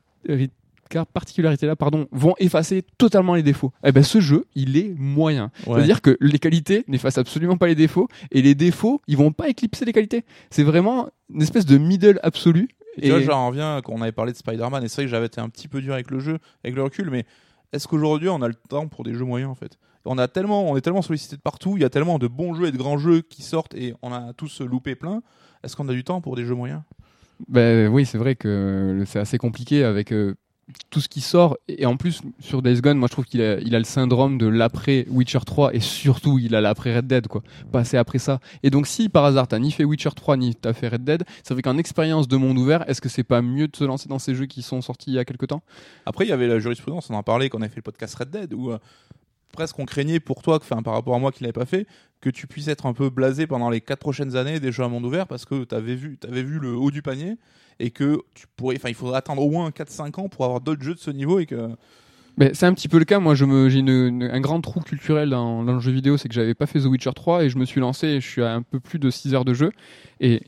particularités-là, 1.12 1.76
pardon, 1.76 2.06
vont 2.12 2.34
effacer 2.38 2.82
totalement 2.98 3.34
les 3.34 3.42
défauts. 3.42 3.72
Eh 3.84 3.92
ben, 3.92 4.02
ce 4.02 4.20
jeu, 4.20 4.44
il 4.54 4.76
est 4.76 4.94
moyen. 4.98 5.50
C'est-à-dire 5.64 6.02
que 6.02 6.16
les 6.20 6.38
qualités 6.38 6.84
n'effacent 6.88 7.18
absolument 7.18 7.56
pas 7.56 7.66
les 7.66 7.74
défauts 7.74 8.08
et 8.30 8.42
les 8.42 8.54
défauts, 8.54 9.00
ils 9.06 9.16
vont 9.16 9.32
pas 9.32 9.48
éclipser 9.48 9.84
les 9.84 9.92
qualités. 9.92 10.24
C'est 10.50 10.62
vraiment 10.62 11.08
une 11.34 11.42
espèce 11.42 11.66
de 11.66 11.78
middle 11.78 12.20
absolu. 12.22 12.68
Et 12.98 13.10
vois, 13.10 13.20
j'en 13.20 13.48
reviens 13.48 13.80
quand 13.82 13.92
on 13.92 14.02
avait 14.02 14.12
parlé 14.12 14.32
de 14.32 14.36
Spider-Man, 14.36 14.84
et 14.84 14.88
c'est 14.88 14.96
vrai 14.96 15.04
que 15.04 15.10
j'avais 15.10 15.26
été 15.26 15.40
un 15.40 15.48
petit 15.48 15.68
peu 15.68 15.80
dur 15.80 15.94
avec 15.94 16.10
le 16.10 16.18
jeu, 16.18 16.38
avec 16.64 16.76
le 16.76 16.82
recul, 16.82 17.10
mais 17.10 17.24
est-ce 17.72 17.88
qu'aujourd'hui 17.88 18.28
on 18.28 18.42
a 18.42 18.48
le 18.48 18.54
temps 18.54 18.88
pour 18.88 19.04
des 19.04 19.14
jeux 19.14 19.24
moyens 19.24 19.50
en 19.50 19.54
fait? 19.54 19.78
On, 20.04 20.18
a 20.18 20.28
tellement, 20.28 20.70
on 20.70 20.76
est 20.76 20.80
tellement 20.80 21.02
sollicité 21.02 21.36
de 21.36 21.40
partout, 21.40 21.76
il 21.76 21.82
y 21.82 21.84
a 21.84 21.90
tellement 21.90 22.18
de 22.18 22.26
bons 22.26 22.54
jeux 22.54 22.66
et 22.66 22.72
de 22.72 22.76
grands 22.76 22.98
jeux 22.98 23.22
qui 23.22 23.42
sortent 23.42 23.74
et 23.74 23.94
on 24.02 24.12
a 24.12 24.32
tous 24.34 24.60
loupé 24.60 24.94
plein. 24.94 25.22
Est-ce 25.62 25.76
qu'on 25.76 25.88
a 25.88 25.92
du 25.92 26.02
temps 26.02 26.20
pour 26.20 26.34
des 26.34 26.44
jeux 26.44 26.56
moyens? 26.56 26.82
Ben 27.48 27.88
oui, 27.88 28.04
c'est 28.04 28.18
vrai 28.18 28.34
que 28.34 29.04
c'est 29.06 29.20
assez 29.20 29.38
compliqué 29.38 29.84
avec 29.84 30.12
euh, 30.12 30.34
tout 30.90 31.00
ce 31.00 31.08
qui 31.08 31.20
sort. 31.20 31.56
Et 31.68 31.86
en 31.86 31.96
plus, 31.96 32.22
sur 32.40 32.62
Days 32.62 32.80
Gone, 32.80 32.98
moi 32.98 33.08
je 33.08 33.12
trouve 33.12 33.24
qu'il 33.24 33.42
a, 33.42 33.56
le 33.56 33.84
syndrome 33.84 34.38
de 34.38 34.46
l'après 34.46 35.06
Witcher 35.08 35.40
3 35.44 35.74
et 35.74 35.80
surtout 35.80 36.38
il 36.38 36.54
a 36.54 36.60
l'après 36.60 36.96
Red 36.96 37.06
Dead, 37.06 37.28
quoi. 37.28 37.42
Passer 37.70 37.96
après 37.96 38.18
ça. 38.18 38.40
Et 38.62 38.70
donc, 38.70 38.86
si 38.86 39.08
par 39.08 39.24
hasard 39.24 39.48
t'as 39.48 39.58
ni 39.58 39.72
fait 39.72 39.84
Witcher 39.84 40.10
3 40.14 40.36
ni 40.36 40.54
t'as 40.54 40.72
fait 40.72 40.88
Red 40.88 41.04
Dead, 41.04 41.24
ça 41.42 41.54
fait 41.54 41.62
qu'en 41.62 41.78
expérience 41.78 42.28
de 42.28 42.36
monde 42.36 42.58
ouvert, 42.58 42.88
est-ce 42.88 43.00
que 43.00 43.08
c'est 43.08 43.24
pas 43.24 43.42
mieux 43.42 43.68
de 43.68 43.76
se 43.76 43.84
lancer 43.84 44.08
dans 44.08 44.18
ces 44.18 44.34
jeux 44.34 44.46
qui 44.46 44.62
sont 44.62 44.80
sortis 44.80 45.10
il 45.10 45.14
y 45.14 45.18
a 45.18 45.24
quelques 45.24 45.48
temps? 45.48 45.62
Après, 46.06 46.24
il 46.24 46.28
y 46.28 46.32
avait 46.32 46.46
la 46.46 46.58
jurisprudence, 46.58 47.10
on 47.10 47.14
en 47.14 47.22
parlait 47.22 47.48
quand 47.48 47.58
on 47.58 47.62
avait 47.62 47.70
fait 47.70 47.76
le 47.76 47.82
podcast 47.82 48.14
Red 48.14 48.30
Dead, 48.30 48.54
où 48.54 48.70
euh, 48.70 48.78
presque 49.52 49.78
on 49.78 49.84
craignait 49.84 50.20
pour 50.20 50.42
toi, 50.42 50.56
enfin, 50.56 50.82
par 50.82 50.94
rapport 50.94 51.14
à 51.14 51.18
moi 51.18 51.32
qui 51.32 51.42
l'avais 51.44 51.52
pas 51.52 51.66
fait, 51.66 51.86
que 52.20 52.30
tu 52.30 52.46
puisses 52.46 52.68
être 52.68 52.86
un 52.86 52.92
peu 52.92 53.10
blasé 53.10 53.46
pendant 53.46 53.68
les 53.68 53.80
4 53.80 53.98
prochaines 53.98 54.36
années 54.36 54.60
des 54.60 54.72
jeux 54.72 54.84
à 54.84 54.88
monde 54.88 55.04
ouvert 55.04 55.26
parce 55.26 55.44
que 55.44 55.64
tu 55.64 55.74
avais 55.74 55.96
vu, 55.96 56.18
avais 56.26 56.42
vu 56.42 56.58
le 56.58 56.74
haut 56.74 56.90
du 56.90 57.02
panier 57.02 57.36
et 57.80 57.90
que 57.90 58.20
tu 58.34 58.46
pourrais, 58.56 58.76
enfin, 58.76 58.88
il 58.88 58.94
faudrait 58.94 59.18
attendre 59.18 59.42
au 59.42 59.50
moins 59.50 59.70
4-5 59.70 60.20
ans 60.20 60.28
pour 60.28 60.44
avoir 60.44 60.60
d'autres 60.60 60.82
jeux 60.82 60.94
de 60.94 60.98
ce 61.00 61.10
niveau 61.10 61.38
et 61.38 61.46
que. 61.46 61.70
Ben, 62.38 62.50
c'est 62.54 62.64
un 62.66 62.72
petit 62.72 62.88
peu 62.88 62.98
le 62.98 63.04
cas. 63.04 63.18
Moi, 63.18 63.34
je 63.34 63.44
me, 63.44 63.68
j'ai 63.68 63.80
une- 63.80 63.88
une- 63.90 64.22
un 64.22 64.40
grand 64.40 64.60
trou 64.62 64.80
culturel 64.80 65.30
dans, 65.30 65.62
dans 65.64 65.74
le 65.74 65.80
jeu 65.80 65.92
vidéo, 65.92 66.16
c'est 66.16 66.28
que 66.28 66.34
j'avais 66.34 66.54
pas 66.54 66.66
fait 66.66 66.80
The 66.80 66.86
Witcher 66.86 67.10
3 67.14 67.44
et 67.44 67.50
je 67.50 67.58
me 67.58 67.64
suis 67.66 67.80
lancé. 67.80 68.20
Je 68.20 68.26
suis 68.28 68.42
à 68.42 68.54
un 68.54 68.62
peu 68.62 68.80
plus 68.80 68.98
de 68.98 69.10
6 69.10 69.34
heures 69.34 69.44
de 69.44 69.52
jeu 69.52 69.70
et 70.20 70.42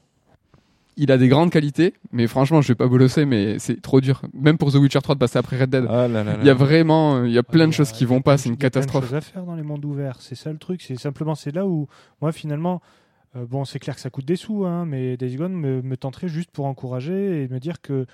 il 0.96 1.10
a 1.10 1.18
des 1.18 1.26
grandes 1.28 1.50
qualités, 1.50 1.92
mais 2.12 2.26
franchement, 2.28 2.62
je 2.62 2.68
vais 2.68 2.74
pas 2.76 2.86
bolosser, 2.86 3.24
mais 3.26 3.58
c'est 3.58 3.82
trop 3.82 4.00
dur. 4.00 4.22
Même 4.32 4.56
pour 4.58 4.70
The 4.72 4.76
Witcher 4.76 5.00
3 5.02 5.16
de 5.16 5.18
passer 5.20 5.38
après 5.38 5.60
Red 5.60 5.68
Dead. 5.70 5.86
Ah 5.90 6.06
là 6.08 6.22
là 6.22 6.36
Il 6.40 6.46
y 6.46 6.50
a 6.50 6.54
vraiment, 6.54 7.24
il 7.24 7.32
y 7.32 7.38
a 7.38 7.42
plein 7.42 7.62
Ouais, 7.64 7.66
de 7.66 7.72
choses 7.72 7.90
a- 7.90 7.92
qui 7.92 8.04
vont 8.04 8.22
pas. 8.22 8.38
C'est 8.38 8.48
une 8.48 8.54
il 8.54 8.62
y 8.62 8.64
a 8.66 8.70
plein 8.70 8.80
de 8.80 8.86
catastrophe. 8.86 9.04
choses 9.06 9.14
à 9.14 9.20
faire 9.20 9.42
dans 9.44 9.56
les 9.56 9.62
mondes 9.64 9.84
ouverts. 9.84 10.16
C'est 10.20 10.36
ça 10.36 10.52
le 10.52 10.58
truc. 10.58 10.80
C'est 10.82 10.96
simplement 10.98 11.34
c'est 11.34 11.54
là 11.54 11.66
où 11.66 11.86
moi 12.22 12.32
finalement. 12.32 12.80
Euh, 13.36 13.46
bon, 13.46 13.64
c'est 13.64 13.78
clair 13.78 13.94
que 13.94 14.00
ça 14.00 14.10
coûte 14.10 14.24
des 14.24 14.36
sous, 14.36 14.64
hein, 14.64 14.84
mais 14.86 15.16
Days 15.16 15.36
Gone 15.36 15.54
me, 15.54 15.82
me 15.82 15.96
tenterait 15.96 16.28
juste 16.28 16.50
pour 16.50 16.66
encourager 16.66 17.42
et 17.42 17.48
me 17.48 17.58
dire 17.60 17.80
que 17.80 18.06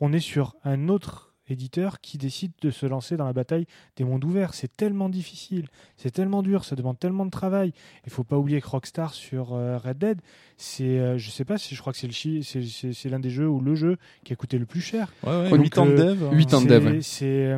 on 0.00 0.12
est 0.12 0.20
sur 0.20 0.56
un 0.64 0.88
autre 0.88 1.32
éditeur 1.48 2.00
qui 2.00 2.18
décide 2.18 2.50
de 2.60 2.70
se 2.70 2.86
lancer 2.86 3.16
dans 3.16 3.24
la 3.24 3.32
bataille 3.32 3.66
des 3.96 4.04
mondes 4.04 4.24
ouverts. 4.24 4.52
C'est 4.52 4.76
tellement 4.76 5.08
difficile, 5.08 5.68
c'est 5.96 6.10
tellement 6.10 6.42
dur, 6.42 6.64
ça 6.64 6.74
demande 6.76 6.98
tellement 6.98 7.24
de 7.24 7.30
travail. 7.30 7.72
Il 8.04 8.10
faut 8.10 8.24
pas 8.24 8.36
oublier 8.36 8.60
que 8.60 8.66
Rockstar 8.66 9.14
sur 9.14 9.54
euh, 9.54 9.78
Red 9.78 9.98
Dead, 9.98 10.20
c'est, 10.56 10.98
euh, 10.98 11.18
je 11.18 11.30
sais 11.30 11.44
pas 11.44 11.56
si 11.56 11.74
je 11.74 11.80
crois 11.80 11.92
que 11.92 11.98
c'est 12.00 12.08
le 12.08 12.42
c'est, 12.42 13.08
l'un 13.08 13.20
des 13.20 13.30
jeux 13.30 13.48
ou 13.48 13.60
le 13.60 13.74
jeu 13.74 13.96
qui 14.24 14.32
a 14.32 14.36
coûté 14.36 14.58
le 14.58 14.66
plus 14.66 14.80
cher. 14.80 15.12
Ouais, 15.22 15.42
ouais, 15.42 15.50
Donc, 15.50 15.60
8 15.62 15.78
ans 15.78 15.86
de 15.86 15.92
euh, 15.92 16.14
dev. 16.14 16.24
hein. 16.24 16.30
huit 16.32 16.52
ans 16.54 16.60
de 16.62 16.66
dev, 16.66 16.84
ouais. 16.84 17.02
C'est 17.02 17.56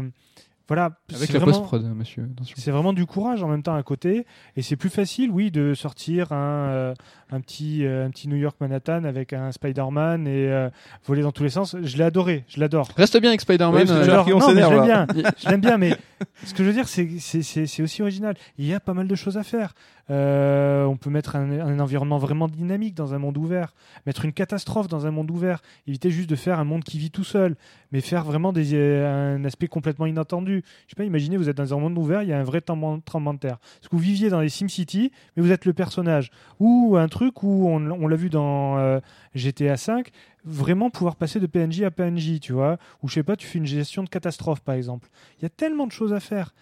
voilà, 0.69 0.91
Avec 1.15 1.27
c'est 1.27 1.33
la 1.33 1.39
vraiment- 1.41 1.59
post-prod, 1.59 1.83
monsieur. 1.97 2.29
Attention. 2.33 2.55
c'est 2.59 2.71
vraiment 2.71 2.93
du 2.93 3.07
courage 3.07 3.43
en 3.43 3.49
même 3.49 3.63
temps 3.63 3.75
à 3.75 3.83
côté, 3.83 4.27
et 4.57 4.63
c'est 4.63 4.77
plus 4.77 4.91
facile, 4.91 5.31
oui, 5.31 5.51
de 5.51 5.75
sortir 5.75 6.33
un, 6.33 6.69
euh, 6.69 6.95
un, 7.31 7.41
petit, 7.41 7.85
euh, 7.87 8.07
un 8.07 8.11
petit 8.11 8.29
New 8.29 8.37
York 8.37 8.57
Manhattan 8.61 9.05
avec 9.05 9.33
un 9.33 9.51
Spider-Man 9.51 10.27
et 10.27 10.49
euh, 10.49 10.69
voler 11.07 11.23
dans 11.23 11.33
tous 11.33 11.43
les 11.43 11.49
sens. 11.51 11.75
Je 11.83 11.97
l'ai 11.97 12.05
adoré, 12.05 12.45
je 12.49 12.61
l'adore. 12.61 12.89
Reste 12.97 13.19
bien 13.21 13.31
avec 13.31 13.41
Spider-Man. 13.41 13.87
Je 13.87 13.95
l'aime 13.95 14.85
bien, 14.85 15.07
je 15.39 15.49
l'aime 15.49 15.61
bien, 15.61 15.79
mais 15.79 15.97
ce 16.45 16.53
que 16.53 16.63
je 16.63 16.69
veux 16.69 16.75
dire, 16.75 16.87
c'est 16.89 17.09
c'est- 17.19 17.43
c'est 17.43 17.67
c'est 17.67 17.83
aussi 17.83 18.03
original. 18.03 18.35
Il 18.59 18.67
y 18.67 18.75
a 18.75 18.81
pas 18.81 18.95
mal 18.95 19.09
de 19.09 19.15
choses 19.15 19.37
à 19.39 19.43
faire. 19.43 19.75
Euh, 20.11 20.85
on 20.85 20.97
peut 20.97 21.11
mettre 21.11 21.37
un, 21.37 21.51
un 21.51 21.79
environnement 21.81 22.19
vraiment 22.19 22.49
dynamique 22.49 22.95
dans 22.95 23.15
un 23.15 23.19
monde 23.19 23.37
ouvert, 23.37 23.75
mettre 24.07 24.25
une 24.25 24.33
catastrophe 24.33 24.89
dans 24.89 25.07
un 25.07 25.11
monde 25.11 25.31
ouvert, 25.31 25.61
éviter 25.87 26.11
juste 26.11 26.31
de 26.31 26.37
faire 26.37 26.59
un 26.59 26.65
monde 26.65 26.83
qui 26.83 26.99
vit 26.99 27.11
tout 27.11 27.25
seul, 27.25 27.57
mais 27.93 28.01
faire 28.01 28.25
vraiment 28.25 28.53
des, 28.53 28.75
euh, 28.75 29.37
un 29.37 29.45
aspect 29.45 29.69
complètement 29.69 30.07
inattendu. 30.07 30.65
Je 30.87 30.91
sais 30.91 30.97
pas, 30.97 31.05
imaginez, 31.05 31.37
vous 31.37 31.49
êtes 31.49 31.57
dans 31.57 31.75
un 31.75 31.79
monde 31.79 31.99
ouvert, 31.99 32.23
il 32.23 32.29
y 32.29 32.33
a 32.33 32.39
un 32.39 32.45
vrai 32.45 32.61
tremblement 32.61 33.35
de 33.35 33.39
terre. 33.39 33.59
Parce 33.59 33.89
que 33.89 33.97
vous 33.97 34.03
viviez 34.03 34.31
dans 34.31 34.41
les 34.41 34.49
SimCity, 34.49 35.13
mais 35.37 35.43
vous 35.43 35.53
êtes 35.53 35.67
le 35.67 35.75
personnage. 35.75 36.31
Ou 36.59 36.97
un 36.97 37.09
truc 37.09 37.43
où 37.43 37.69
on, 37.69 37.91
on 37.91 38.09
l'a 38.09 38.17
vu 38.17 38.31
dans 38.31 38.79
euh, 38.79 39.01
GTA 39.35 39.75
V, 39.75 40.05
vraiment 40.45 40.89
pouvoir 40.89 41.17
passer 41.17 41.41
de 41.41 41.47
PNJ 41.47 41.83
à 41.83 41.91
PNJ, 41.91 42.41
tu 42.41 42.53
vois. 42.55 42.79
Ou 43.03 43.09
je 43.09 43.15
sais 43.15 43.23
pas, 43.23 43.37
tu 43.37 43.47
fais 43.47 43.59
une 43.59 43.67
gestion 43.67 44.03
de 44.03 44.09
catastrophe, 44.09 44.61
par 44.61 44.75
exemple. 44.75 45.09
Il 45.39 45.43
y 45.43 45.47
a 45.47 45.51
tellement 45.51 45.87
de 45.87 45.93
choses 45.93 46.15
à 46.15 46.21
faire. 46.21 46.55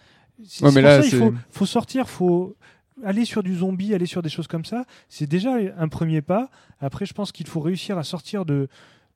C'est 0.45 0.65
Ouais, 0.65 0.71
mais 0.71 0.81
là, 0.81 1.01
ça 1.01 1.07
il 1.07 1.15
faut, 1.15 1.33
faut 1.49 1.65
sortir, 1.65 2.09
faut 2.09 2.55
aller 3.03 3.25
sur 3.25 3.43
du 3.43 3.55
zombie, 3.55 3.93
aller 3.93 4.05
sur 4.05 4.21
des 4.21 4.29
choses 4.29 4.47
comme 4.47 4.65
ça. 4.65 4.85
C'est 5.09 5.27
déjà 5.27 5.55
un 5.77 5.87
premier 5.87 6.21
pas. 6.21 6.49
Après, 6.79 7.05
je 7.05 7.13
pense 7.13 7.31
qu'il 7.31 7.47
faut 7.47 7.59
réussir 7.59 7.97
à 7.97 8.03
sortir 8.03 8.45
de 8.45 8.67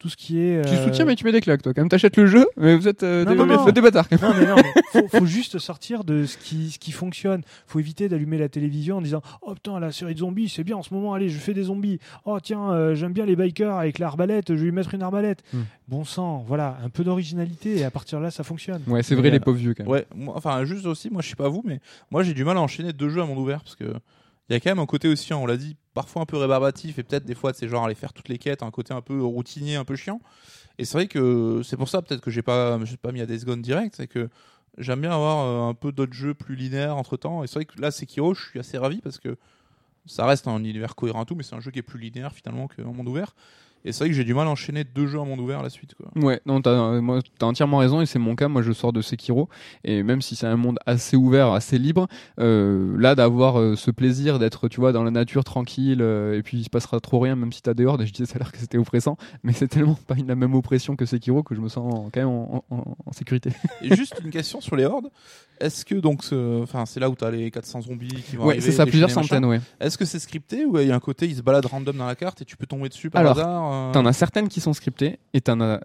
tout 0.01 0.09
ce 0.09 0.17
qui 0.17 0.39
est. 0.39 0.65
Tu 0.65 0.73
euh, 0.73 0.83
soutiens, 0.85 1.05
mais 1.05 1.15
tu 1.15 1.23
mets 1.25 1.31
des 1.31 1.41
claques, 1.41 1.61
toi. 1.61 1.73
Quand 1.75 1.81
même, 1.81 1.89
t'achètes 1.89 2.17
le 2.17 2.25
jeu, 2.25 2.47
mais 2.57 2.75
vous 2.75 2.87
êtes, 2.87 3.03
euh, 3.03 3.23
Non, 3.23 3.31
des, 3.31 3.37
non, 3.37 3.45
non. 3.45 3.57
vous 3.61 3.69
êtes 3.69 3.75
des 3.75 3.81
bâtards. 3.81 4.09
quand 4.09 4.19
même. 4.19 4.31
Non, 4.31 4.39
mais 4.39 4.47
non, 4.47 4.55
mais 4.55 4.81
faut, 4.91 5.19
faut 5.19 5.25
juste 5.27 5.59
sortir 5.59 6.03
de 6.03 6.25
ce 6.25 6.37
qui, 6.37 6.71
ce 6.71 6.79
qui 6.79 6.91
fonctionne. 6.91 7.43
faut 7.67 7.79
éviter 7.79 8.09
d'allumer 8.09 8.39
la 8.39 8.49
télévision 8.49 8.97
en 8.97 9.01
disant 9.01 9.21
Oh 9.43 9.53
putain, 9.53 9.79
la 9.79 9.91
série 9.91 10.15
de 10.15 10.19
zombies, 10.19 10.49
c'est 10.49 10.63
bien 10.63 10.75
en 10.75 10.81
ce 10.81 10.91
moment, 10.91 11.13
allez, 11.13 11.29
je 11.29 11.37
fais 11.37 11.53
des 11.53 11.63
zombies. 11.63 11.99
Oh 12.25 12.39
tiens, 12.41 12.71
euh, 12.71 12.95
j'aime 12.95 13.13
bien 13.13 13.27
les 13.27 13.35
bikers 13.35 13.75
avec 13.77 13.99
l'arbalète, 13.99 14.47
je 14.49 14.53
vais 14.55 14.63
lui 14.65 14.71
mettre 14.71 14.95
une 14.95 15.03
arbalète. 15.03 15.43
Hmm. 15.53 15.61
Bon 15.87 16.03
sang, 16.03 16.43
voilà, 16.47 16.79
un 16.83 16.89
peu 16.89 17.03
d'originalité 17.03 17.77
et 17.77 17.83
à 17.83 17.91
partir 17.91 18.17
de 18.17 18.23
là, 18.23 18.31
ça 18.31 18.43
fonctionne. 18.43 18.81
Ouais, 18.87 19.03
c'est 19.03 19.13
Mais, 19.13 19.21
vrai, 19.21 19.29
les 19.29 19.39
pauvres 19.39 19.59
vieux, 19.59 19.75
quand 19.75 19.83
même. 19.83 19.91
Ouais, 19.91 20.07
moi, 20.15 20.33
enfin 20.35 20.65
juste 20.65 20.87
aussi, 20.87 21.11
moi 21.11 21.21
je 21.21 21.29
sais 21.29 21.35
pas 21.35 21.47
vous, 21.49 21.61
mais 21.63 21.79
moi 22.09 22.23
j'ai 22.23 22.33
du 22.33 22.43
mal 22.43 22.57
à 22.57 22.61
enchaîner 22.61 22.91
deux 22.91 23.09
jeux 23.09 23.21
à 23.21 23.25
monde 23.25 23.37
ouvert 23.37 23.61
parce 23.61 23.75
que 23.75 23.85
il 24.51 24.55
y 24.55 24.57
a 24.57 24.59
quand 24.59 24.69
même 24.69 24.79
un 24.79 24.85
côté 24.85 25.07
aussi, 25.07 25.33
hein, 25.33 25.37
on 25.37 25.45
l'a 25.45 25.55
dit, 25.55 25.77
parfois 25.93 26.23
un 26.23 26.25
peu 26.25 26.35
rébarbatif 26.35 26.99
et 26.99 27.03
peut-être 27.03 27.23
des 27.23 27.35
fois 27.35 27.53
c'est 27.53 27.69
genre 27.69 27.85
aller 27.85 27.95
faire 27.95 28.11
toutes 28.11 28.27
les 28.27 28.37
quêtes, 28.37 28.63
un 28.63 28.71
côté 28.71 28.93
un 28.93 29.01
peu 29.01 29.23
routinier, 29.23 29.77
un 29.77 29.85
peu 29.85 29.95
chiant. 29.95 30.19
Et 30.77 30.83
c'est 30.83 30.97
vrai 30.97 31.07
que 31.07 31.61
c'est 31.63 31.77
pour 31.77 31.87
ça 31.87 32.01
peut-être 32.01 32.21
que 32.21 32.31
j'ai 32.31 32.41
pas, 32.41 32.77
j'ai 32.83 32.97
pas 32.97 33.13
mis 33.13 33.21
à 33.21 33.25
Days 33.25 33.45
Gone 33.45 33.61
direct, 33.61 33.95
c'est 33.95 34.07
que 34.07 34.29
j'aime 34.77 35.01
bien 35.01 35.11
avoir 35.11 35.45
euh, 35.45 35.69
un 35.69 35.73
peu 35.73 35.93
d'autres 35.93 36.13
jeux 36.13 36.33
plus 36.33 36.55
linéaires 36.55 36.97
entre 36.97 37.15
temps. 37.15 37.43
Et 37.43 37.47
c'est 37.47 37.55
vrai 37.55 37.65
que 37.65 37.79
là 37.79 37.91
Sekiro, 37.91 38.33
je 38.33 38.49
suis 38.49 38.59
assez 38.59 38.77
ravi 38.77 38.99
parce 38.99 39.19
que 39.19 39.37
ça 40.05 40.25
reste 40.25 40.47
un 40.47 40.57
univers 40.59 40.95
cohérent 40.95 41.23
tout, 41.23 41.35
mais 41.35 41.43
c'est 41.43 41.55
un 41.55 41.61
jeu 41.61 41.71
qui 41.71 41.79
est 41.79 41.83
plus 41.83 41.99
linéaire 41.99 42.33
finalement 42.33 42.67
qu'un 42.67 42.83
monde 42.83 43.07
ouvert. 43.07 43.35
Et 43.85 43.91
c'est 43.91 43.99
vrai 44.03 44.09
que 44.09 44.15
j'ai 44.15 44.23
du 44.23 44.33
mal 44.33 44.47
à 44.47 44.49
enchaîner 44.51 44.83
deux 44.83 45.07
jeux 45.07 45.19
à 45.19 45.23
monde 45.23 45.39
ouvert 45.39 45.59
à 45.59 45.63
la 45.63 45.69
suite. 45.69 45.95
Quoi. 45.95 46.07
Ouais, 46.21 46.39
non, 46.45 46.61
t'as, 46.61 46.71
euh, 46.71 47.19
t'as 47.39 47.45
entièrement 47.45 47.77
raison 47.77 48.01
et 48.01 48.05
c'est 48.05 48.19
mon 48.19 48.35
cas. 48.35 48.47
Moi, 48.47 48.61
je 48.61 48.71
sors 48.73 48.93
de 48.93 49.01
Sekiro 49.01 49.49
et 49.83 50.03
même 50.03 50.21
si 50.21 50.35
c'est 50.35 50.47
un 50.47 50.55
monde 50.57 50.77
assez 50.85 51.15
ouvert, 51.17 51.51
assez 51.51 51.77
libre, 51.77 52.07
euh, 52.39 52.95
là, 52.99 53.15
d'avoir 53.15 53.59
euh, 53.59 53.75
ce 53.75 53.91
plaisir 53.91 54.39
d'être, 54.39 54.67
tu 54.67 54.79
vois, 54.79 54.91
dans 54.91 55.03
la 55.03 55.11
nature 55.11 55.43
tranquille 55.43 56.01
euh, 56.01 56.37
et 56.37 56.43
puis 56.43 56.57
il 56.59 56.63
se 56.63 56.69
passera 56.69 56.99
trop 56.99 57.19
rien, 57.19 57.35
même 57.35 57.51
si 57.51 57.61
t'as 57.61 57.73
des 57.73 57.85
hordes. 57.85 58.01
Et 58.01 58.05
je 58.05 58.13
disais 58.13 58.25
ça 58.25 58.35
a 58.35 58.39
l'air 58.39 58.51
que 58.51 58.57
c'était 58.59 58.77
oppressant, 58.77 59.17
mais 59.43 59.53
c'est 59.53 59.67
tellement 59.67 59.97
pas 60.07 60.15
la 60.25 60.35
même 60.35 60.53
oppression 60.55 60.95
que 60.95 61.05
Sekiro 61.05 61.43
que 61.43 61.55
je 61.55 61.61
me 61.61 61.69
sens 61.69 62.09
quand 62.13 62.19
même 62.19 62.29
en, 62.29 62.63
en- 62.69 62.95
en 63.05 63.11
sécurité. 63.11 63.51
Et 63.81 63.95
juste 63.95 64.15
une 64.23 64.29
question 64.31 64.61
sur 64.61 64.75
les 64.75 64.85
hordes. 64.85 65.09
Est-ce 65.59 65.85
que 65.85 65.93
donc, 65.95 66.23
enfin, 66.63 66.85
c'est 66.87 66.99
là 66.99 67.09
où 67.09 67.15
t'as 67.15 67.29
les 67.29 67.51
400 67.51 67.81
zombies 67.81 68.07
qui 68.07 68.35
vont 68.35 68.45
ouais, 68.45 68.53
arriver, 68.53 68.65
c'est 68.65 68.71
ça, 68.71 68.85
plusieurs 68.85 69.11
centaines, 69.11 69.45
ouais. 69.45 69.61
Est-ce 69.79 69.95
que 69.97 70.05
c'est 70.05 70.17
scripté 70.17 70.65
ou 70.65 70.79
il 70.79 70.87
y 70.87 70.91
a 70.91 70.95
un 70.95 70.99
côté 70.99 71.27
ils 71.27 71.35
se 71.35 71.41
baladent 71.43 71.67
random 71.67 71.95
dans 71.97 72.07
la 72.07 72.15
carte 72.15 72.41
et 72.41 72.45
tu 72.45 72.57
peux 72.57 72.65
tomber 72.65 72.89
dessus 72.89 73.09
par 73.11 73.21
Alors, 73.21 73.37
hasard 73.37 73.70
euh 73.71 73.91
T'en 73.91 74.05
as 74.05 74.13
certaines 74.13 74.47
qui 74.47 74.59
sont 74.61 74.73
scriptées 74.73 75.19
et 75.33 75.41
t'en 75.41 75.59
as 75.61 75.81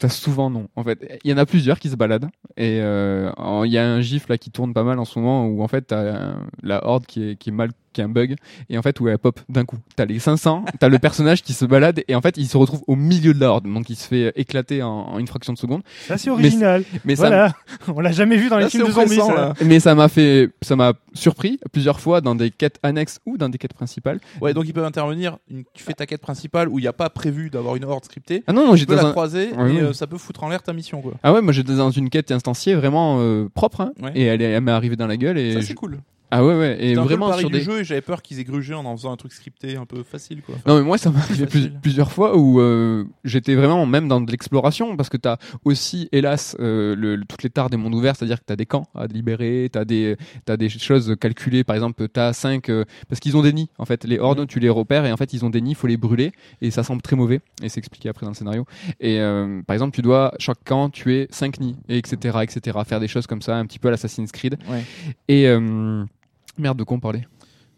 T'as 0.00 0.08
souvent 0.08 0.50
non. 0.50 0.66
En 0.74 0.82
fait, 0.82 1.20
il 1.22 1.30
y 1.30 1.32
en 1.32 1.38
a 1.38 1.46
plusieurs 1.46 1.78
qui 1.78 1.88
se 1.88 1.94
baladent 1.94 2.28
et 2.56 2.80
euh, 2.80 3.30
il 3.64 3.70
y 3.70 3.78
a 3.78 3.88
un 3.88 4.00
gif 4.00 4.28
là 4.28 4.36
qui 4.36 4.50
tourne 4.50 4.74
pas 4.74 4.82
mal 4.82 4.98
en 4.98 5.04
ce 5.04 5.16
moment 5.20 5.46
où 5.46 5.62
en 5.62 5.68
fait 5.68 5.82
t'as 5.82 6.16
un- 6.32 6.46
la 6.64 6.84
horde 6.84 7.06
qui 7.06 7.22
est, 7.30 7.36
qui 7.36 7.50
est 7.50 7.52
mal, 7.52 7.70
qui 7.92 8.00
est 8.00 8.04
un 8.04 8.08
bug 8.08 8.36
et 8.70 8.78
en 8.78 8.82
fait 8.82 8.98
où 9.00 9.08
elle 9.08 9.18
pop 9.18 9.40
d'un 9.48 9.64
coup. 9.64 9.76
T'as 9.96 10.04
les 10.04 10.18
500, 10.18 10.64
t'as 10.78 10.88
le 10.88 10.98
personnage 10.98 11.42
qui 11.42 11.52
se 11.52 11.64
balade 11.64 12.02
et 12.08 12.14
en 12.14 12.20
fait 12.20 12.36
il 12.36 12.46
se 12.46 12.56
retrouve 12.56 12.82
au 12.86 12.96
milieu 12.96 13.34
de 13.34 13.40
la 13.40 13.50
horde 13.50 13.64
donc 13.72 13.88
il 13.90 13.96
se 13.96 14.06
fait 14.06 14.32
éclater 14.36 14.82
en, 14.82 14.88
en 14.90 15.18
une 15.18 15.26
fraction 15.26 15.52
de 15.52 15.58
seconde. 15.58 15.82
Ça, 16.06 16.18
c'est 16.18 16.30
original. 16.30 16.84
Mais 17.04 17.14
Voilà. 17.14 17.54
On 17.88 18.00
l'a 18.00 18.12
jamais 18.12 18.36
vu 18.36 18.48
dans 18.48 18.56
les 18.58 18.64
Là, 18.64 18.70
films 18.70 18.86
de 18.86 18.92
zombies, 18.92 19.16
ça. 19.16 19.34
là. 19.34 19.54
mais 19.64 19.80
ça 19.80 19.94
m'a 19.94 20.08
fait, 20.08 20.50
ça 20.62 20.76
m'a 20.76 20.92
surpris 21.14 21.58
plusieurs 21.72 22.00
fois 22.00 22.20
dans 22.20 22.34
des 22.34 22.50
quêtes 22.50 22.78
annexes 22.82 23.18
ou 23.26 23.36
dans 23.36 23.48
des 23.48 23.58
quêtes 23.58 23.72
principales. 23.74 24.20
Ouais, 24.40 24.54
donc 24.54 24.66
ils 24.68 24.72
peuvent 24.74 24.84
intervenir. 24.84 25.38
une- 25.50 25.64
Tu 25.74 25.82
fais 25.82 25.94
ta 25.94 26.06
quête 26.06 26.20
principale 26.20 26.68
où 26.68 26.78
il 26.78 26.82
n'y 26.82 26.88
a 26.88 26.92
pas 26.92 27.10
prévu 27.10 27.50
d'avoir 27.50 27.76
une 27.76 27.84
horde 27.84 28.04
scriptée. 28.04 28.42
Ah 28.46 28.52
non 28.52 28.64
non 28.66 28.72
Tu 28.72 28.78
j'étais 28.80 28.94
la 28.96 29.06
un... 29.06 29.10
croiser 29.10 29.50
Ouais, 29.56 29.74
et 29.74 29.80
euh, 29.80 29.92
ça 29.92 30.06
peut 30.06 30.18
foutre 30.18 30.44
en 30.44 30.48
l'air 30.48 30.62
ta 30.62 30.72
mission, 30.72 31.00
quoi. 31.00 31.12
ah 31.22 31.32
ouais 31.32 31.40
moi 31.42 31.52
j'étais 31.52 31.74
dans 31.74 31.90
une 31.90 32.10
quête 32.10 32.30
instanciée 32.30 32.74
vraiment 32.74 33.18
euh, 33.20 33.48
propre 33.52 33.80
hein, 33.80 33.92
Ouais. 34.02 34.12
et 34.14 34.22
elle, 34.24 34.42
elle 34.42 34.60
m'est 34.62 34.72
arrivée 34.72 34.96
dans 34.96 35.06
la 35.06 35.16
gueule 35.16 35.38
et 35.38 35.54
Ça, 35.54 35.60
je- 35.60 35.66
c'est 35.66 35.74
cool. 35.74 35.98
Ah 36.30 36.44
ouais 36.44 36.56
ouais 36.58 36.84
et 36.84 36.94
vraiment 36.94 37.32
sur 37.38 37.48
du 37.50 37.58
des 37.58 37.62
jeu 37.64 37.80
et 37.80 37.84
j'avais 37.84 38.00
peur 38.00 38.22
qu'ils 38.22 38.38
aient 38.40 38.44
grugé 38.44 38.74
en 38.74 38.84
en 38.84 38.96
faisant 38.96 39.12
un 39.12 39.16
truc 39.16 39.32
scripté 39.32 39.76
un 39.76 39.86
peu 39.86 40.02
facile, 40.02 40.42
quoi. 40.42 40.54
Enfin, 40.56 40.64
Non 40.70 40.78
mais 40.78 40.84
moi 40.84 40.98
ça 40.98 41.10
m'est 41.10 41.18
arrivé 41.18 41.46
plus- 41.46 41.70
plusieurs 41.82 42.12
fois 42.12 42.36
où 42.36 42.60
euh, 42.60 43.04
j'étais 43.24 43.54
vraiment 43.54 43.86
même 43.86 44.08
dans 44.08 44.20
de 44.20 44.30
l'exploration 44.30 44.96
parce 44.96 45.08
que 45.08 45.16
t'as 45.16 45.36
aussi 45.64 46.08
hélas 46.12 46.56
euh, 46.60 46.94
le, 46.96 47.16
le- 47.16 47.24
toutes 47.24 47.42
les 47.42 47.50
tares 47.50 47.70
des 47.70 47.76
mondes 47.76 47.94
ouverts 47.94 48.16
c'est-à-dire 48.16 48.38
que 48.40 48.44
t'as 48.46 48.56
des 48.56 48.66
camps 48.66 48.86
à 48.94 49.06
libérer 49.06 49.68
t'as 49.72 49.84
des 49.84 50.16
t'as 50.44 50.56
des 50.56 50.68
choses 50.68 51.14
calculées. 51.20 51.64
Par 51.64 51.76
exemple 51.76 52.08
t'as 52.08 52.32
cinq 52.32 52.68
euh, 52.68 52.84
parce 53.08 53.20
qu'ils 53.20 53.36
ont 53.36 53.42
des 53.42 53.52
nids 53.52 53.70
en 53.78 53.84
fait. 53.84 54.04
Les 54.04 54.18
hordes 54.18 54.46
tu 54.46 54.60
les 54.60 54.68
repères 54.68 55.06
et 55.06 55.12
en 55.12 55.16
fait 55.16 55.32
ils 55.32 55.44
ont 55.44 55.50
des 55.50 55.60
nids 55.60 55.74
faut 55.74 55.86
les 55.86 55.96
brûler 55.96 56.32
et 56.60 56.70
ça 56.70 56.82
semble 56.82 57.02
très 57.02 57.16
mauvais 57.16 57.40
et 57.62 57.68
c'est 57.68 57.78
expliqué 57.78 58.08
après 58.08 58.24
dans 58.26 58.30
le 58.32 58.36
scénario. 58.36 58.64
Et 59.00 59.18
par 59.66 59.74
exemple 59.74 59.94
tu 59.94 60.02
dois 60.02 60.32
chaque 60.38 60.62
camp 60.64 60.90
tuer 60.90 61.26
cinq 61.30 61.60
nids 61.60 61.76
et 61.88 61.96
etc 61.98 62.38
etc 62.42 62.78
faire 62.86 63.00
des 63.00 63.08
choses 63.08 63.26
comme 63.26 63.42
ça 63.42 63.56
un 63.56 63.64
petit 63.66 63.78
peu 63.78 63.88
à 63.88 63.90
l'Assassin's 63.92 64.32
Creed. 64.32 64.56
Ouais. 64.68 64.82
et 65.28 65.46
merde 66.58 66.78
de 66.78 66.84
quoi 66.84 66.96
on 66.96 67.00
parlait 67.00 67.26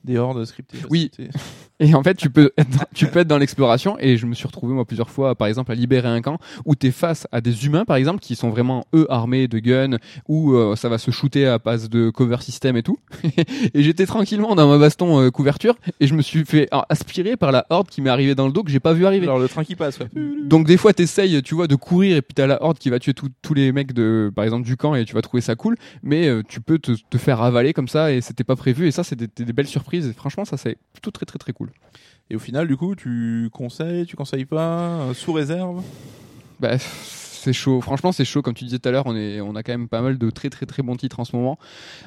Des 0.04 0.16
hordes 0.18 0.44
scriptées. 0.44 0.78
Oui. 0.90 1.10
c'était- 1.14 1.30
Et 1.82 1.94
en 1.94 2.02
fait, 2.02 2.14
tu 2.14 2.28
peux 2.28 2.52
être 2.58 2.68
dans, 2.68 2.84
tu 2.94 3.06
peux 3.06 3.20
être 3.20 3.26
dans 3.26 3.38
l'exploration. 3.38 3.96
Et 4.00 4.18
je 4.18 4.26
me 4.26 4.34
suis 4.34 4.46
retrouvé, 4.46 4.74
moi, 4.74 4.84
plusieurs 4.84 5.08
fois, 5.08 5.34
par 5.34 5.48
exemple, 5.48 5.72
à 5.72 5.74
libérer 5.74 6.08
un 6.08 6.20
camp 6.20 6.36
où 6.66 6.74
tu 6.76 6.88
es 6.88 6.90
face 6.90 7.26
à 7.32 7.40
des 7.40 7.64
humains, 7.64 7.86
par 7.86 7.96
exemple, 7.96 8.20
qui 8.20 8.36
sont 8.36 8.50
vraiment, 8.50 8.84
eux, 8.94 9.06
armés 9.08 9.48
de 9.48 9.58
guns, 9.60 9.96
où 10.28 10.52
euh, 10.52 10.76
ça 10.76 10.90
va 10.90 10.98
se 10.98 11.10
shooter 11.10 11.46
à 11.46 11.56
base 11.56 11.88
de 11.88 12.10
cover 12.10 12.36
system 12.42 12.76
et 12.76 12.82
tout. 12.82 12.98
et 13.72 13.82
j'étais 13.82 14.04
tranquillement 14.04 14.54
dans 14.54 14.68
ma 14.68 14.76
baston 14.76 15.22
euh, 15.22 15.30
couverture 15.30 15.74
et 16.00 16.06
je 16.06 16.12
me 16.12 16.20
suis 16.20 16.44
fait 16.44 16.68
ah, 16.70 16.84
aspirer 16.90 17.38
par 17.38 17.50
la 17.50 17.64
horde 17.70 17.88
qui 17.88 18.02
m'est 18.02 18.10
arrivée 18.10 18.34
dans 18.34 18.46
le 18.46 18.52
dos 18.52 18.62
que 18.62 18.70
j'ai 18.70 18.78
pas 18.80 18.92
vu 18.92 19.06
arriver. 19.06 19.24
Alors 19.24 19.38
le 19.38 19.48
train 19.48 19.64
qui 19.64 19.74
passe, 19.74 19.98
ouais. 20.00 20.08
Donc 20.44 20.66
des 20.66 20.76
fois 20.76 20.92
t'essayes, 20.92 21.42
tu 21.42 21.54
vois, 21.54 21.66
de 21.66 21.76
courir 21.76 22.14
et 22.14 22.20
puis 22.20 22.34
t'as 22.34 22.46
la 22.46 22.62
horde 22.62 22.78
qui 22.78 22.90
va 22.90 22.98
tuer 22.98 23.14
tous 23.14 23.54
les 23.54 23.72
mecs 23.72 23.94
de, 23.94 24.30
par 24.36 24.44
exemple, 24.44 24.66
du 24.66 24.76
camp 24.76 24.94
et 24.94 25.06
tu 25.06 25.14
vas 25.14 25.22
trouver 25.22 25.40
ça 25.40 25.54
cool. 25.54 25.76
Mais 26.02 26.28
euh, 26.28 26.42
tu 26.46 26.60
peux 26.60 26.78
te, 26.78 26.92
te 27.08 27.16
faire 27.16 27.40
avaler 27.40 27.72
comme 27.72 27.88
ça 27.88 28.12
et 28.12 28.20
c'était 28.20 28.44
pas 28.44 28.56
prévu 28.56 28.86
et 28.86 28.90
ça 28.90 29.02
c'est 29.02 29.16
des, 29.16 29.28
des 29.34 29.52
belles 29.54 29.66
surprises. 29.66 29.89
Et 29.98 30.12
franchement 30.12 30.44
ça 30.44 30.56
c'est 30.56 30.76
plutôt 30.92 31.10
très 31.10 31.26
très 31.26 31.38
très 31.38 31.52
cool. 31.52 31.70
Et 32.30 32.36
au 32.36 32.38
final, 32.38 32.68
du 32.68 32.76
coup, 32.76 32.94
tu 32.94 33.48
conseilles, 33.52 34.06
tu 34.06 34.14
conseilles 34.14 34.44
pas, 34.44 35.00
euh, 35.00 35.14
sous 35.14 35.32
réserve? 35.32 35.82
Bah, 36.60 36.76
c'est 37.40 37.52
chaud. 37.52 37.80
Franchement, 37.80 38.12
c'est 38.12 38.24
chaud. 38.24 38.42
Comme 38.42 38.54
tu 38.54 38.64
disais 38.64 38.78
tout 38.78 38.88
à 38.88 38.92
l'heure, 38.92 39.06
on, 39.06 39.16
est, 39.16 39.40
on 39.40 39.54
a 39.56 39.62
quand 39.62 39.72
même 39.72 39.88
pas 39.88 40.00
mal 40.02 40.18
de 40.18 40.30
très 40.30 40.50
très 40.50 40.66
très 40.66 40.82
bons 40.82 40.96
titres 40.96 41.20
en 41.20 41.24
ce 41.24 41.34
moment. 41.34 41.58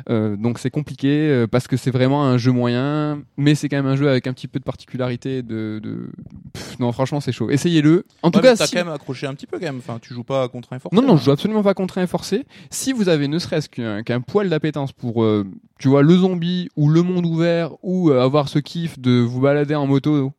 Euh, 0.10 0.36
donc 0.38 0.60
c'est 0.60 0.70
compliqué 0.70 1.08
euh, 1.30 1.48
parce 1.48 1.68
que 1.68 1.78
c'est 1.78 1.92
vraiment 1.92 2.24
un 2.26 2.38
jeu 2.38 2.52
moyen, 2.52 3.22
mais 3.38 3.56
c'est 3.56 3.70
quand 3.70 3.78
même 3.78 3.86
un 3.88 3.96
jeu 3.96 4.10
avec 4.10 4.28
un 4.28 4.34
petit 4.34 4.48
peu 4.48 4.60
de 4.60 4.64
particularité. 4.64 5.42
De, 5.44 5.80
de... 5.82 6.10
Pff, 6.54 6.80
non, 6.80 6.92
franchement, 6.92 7.20
c'est 7.20 7.32
chaud. 7.32 7.50
Essayez-le. 7.50 8.06
En 8.22 8.32
tout 8.32 8.38
Ouais, 8.40 8.44
cas, 8.44 8.56
t'as 8.56 8.68
si- 8.68 8.74
quand 8.76 8.86
même 8.86 8.94
accroché 8.94 9.28
un 9.28 9.34
petit 9.34 9.48
peu 9.48 9.60
quand 9.60 9.66
même. 9.66 9.78
Enfin, 9.80 10.00
tu 10.02 10.14
joues 10.14 10.24
pas 10.24 10.48
contre 10.48 10.74
un 10.74 10.80
forcé. 10.80 10.96
Non, 10.96 11.02
non, 11.02 11.14
hein. 11.14 11.18
je 11.18 11.24
joue 11.26 11.32
absolument 11.32 11.64
pas 11.64 11.74
contraint 11.74 12.04
et 12.04 12.08
forcé. 12.08 12.46
Si 12.70 12.94
vous 12.94 13.10
avez 13.10 13.28
ne 13.28 13.40
serait-ce 13.40 13.70
qu'un 13.70 14.22
poil 14.22 14.50
d'appétence 14.50 14.92
pour, 14.92 15.24
euh, 15.24 15.46
tu 15.80 15.88
vois, 15.88 16.04
le 16.04 16.16
zombie 16.16 16.70
ou 16.76 16.90
le 16.90 17.02
monde 17.02 17.26
ouvert 17.26 17.72
ou 17.84 18.10
euh, 18.10 18.22
avoir 18.24 18.50
ce 18.50 18.60
kiff 18.60 19.00
de 19.00 19.20
vous 19.20 19.42
balader 19.42 19.76
en 19.76 19.88
moto, 19.88 20.32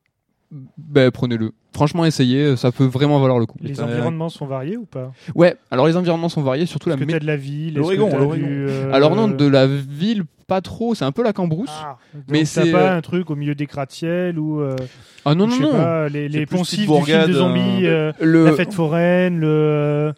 ben 0.79 1.11
prenez-le. 1.11 1.53
Franchement, 1.75 2.05
essayez, 2.05 2.57
ça 2.57 2.71
peut 2.71 2.85
vraiment 2.85 3.19
valoir 3.21 3.39
le 3.41 3.47
coup. 3.47 3.59
Les 3.61 3.81
environnements 3.81 4.29
sont 4.29 4.47
variés 4.47 4.77
ou 4.77 4.85
pas? 4.85 5.13
Ouais, 5.35 5.57
alors 5.71 5.87
les 5.87 5.97
environnements 5.97 6.29
sont 6.29 6.43
variés, 6.43 6.67
surtout 6.67 6.89
la 6.89 6.95
Est-ce 6.95 7.05
que 7.05 7.09
mé- 7.09 7.13
t'as 7.13 7.19
de 7.19 7.27
la 7.27 7.37
ville? 7.37 7.75
L'Oregon, 7.75 8.33
du, 8.35 8.45
euh, 8.69 8.93
Alors 8.93 9.17
non, 9.17 9.29
de 9.29 9.47
la 9.47 9.67
ville, 9.67 10.25
pas 10.47 10.61
trop, 10.61 10.95
c'est 10.95 11.05
un 11.05 11.13
peu 11.13 11.23
la 11.23 11.33
cambrousse. 11.33 11.71
Ah, 11.73 11.97
Mais 12.29 12.45
c'est, 12.45 12.71
pas 12.73 12.93
euh, 12.93 12.97
un 12.99 13.01
truc 13.01 13.31
au 13.31 13.37
milieu 13.37 13.55
des 13.55 13.67
gratte-ciel 13.67 14.39
ou 14.39 14.61
euh, 14.61 14.77
Ah 15.25 15.35
non, 15.35 15.49
je 15.49 15.61
non, 15.61 15.71
sais 15.71 15.77
non. 15.77 15.83
pas, 15.83 16.09
les, 16.09 16.47
poncifs 16.47 16.81
type 16.81 16.89
du 16.91 17.03
film 17.03 17.19
de 17.23 17.27
bourgade, 17.27 17.33
zombies, 17.33 17.87
euh, 17.87 18.13
Le, 18.21 18.45
la 18.47 18.53
fête 18.53 18.73
foraine, 18.73 19.41
le 19.41 19.47
euh, 19.49 20.13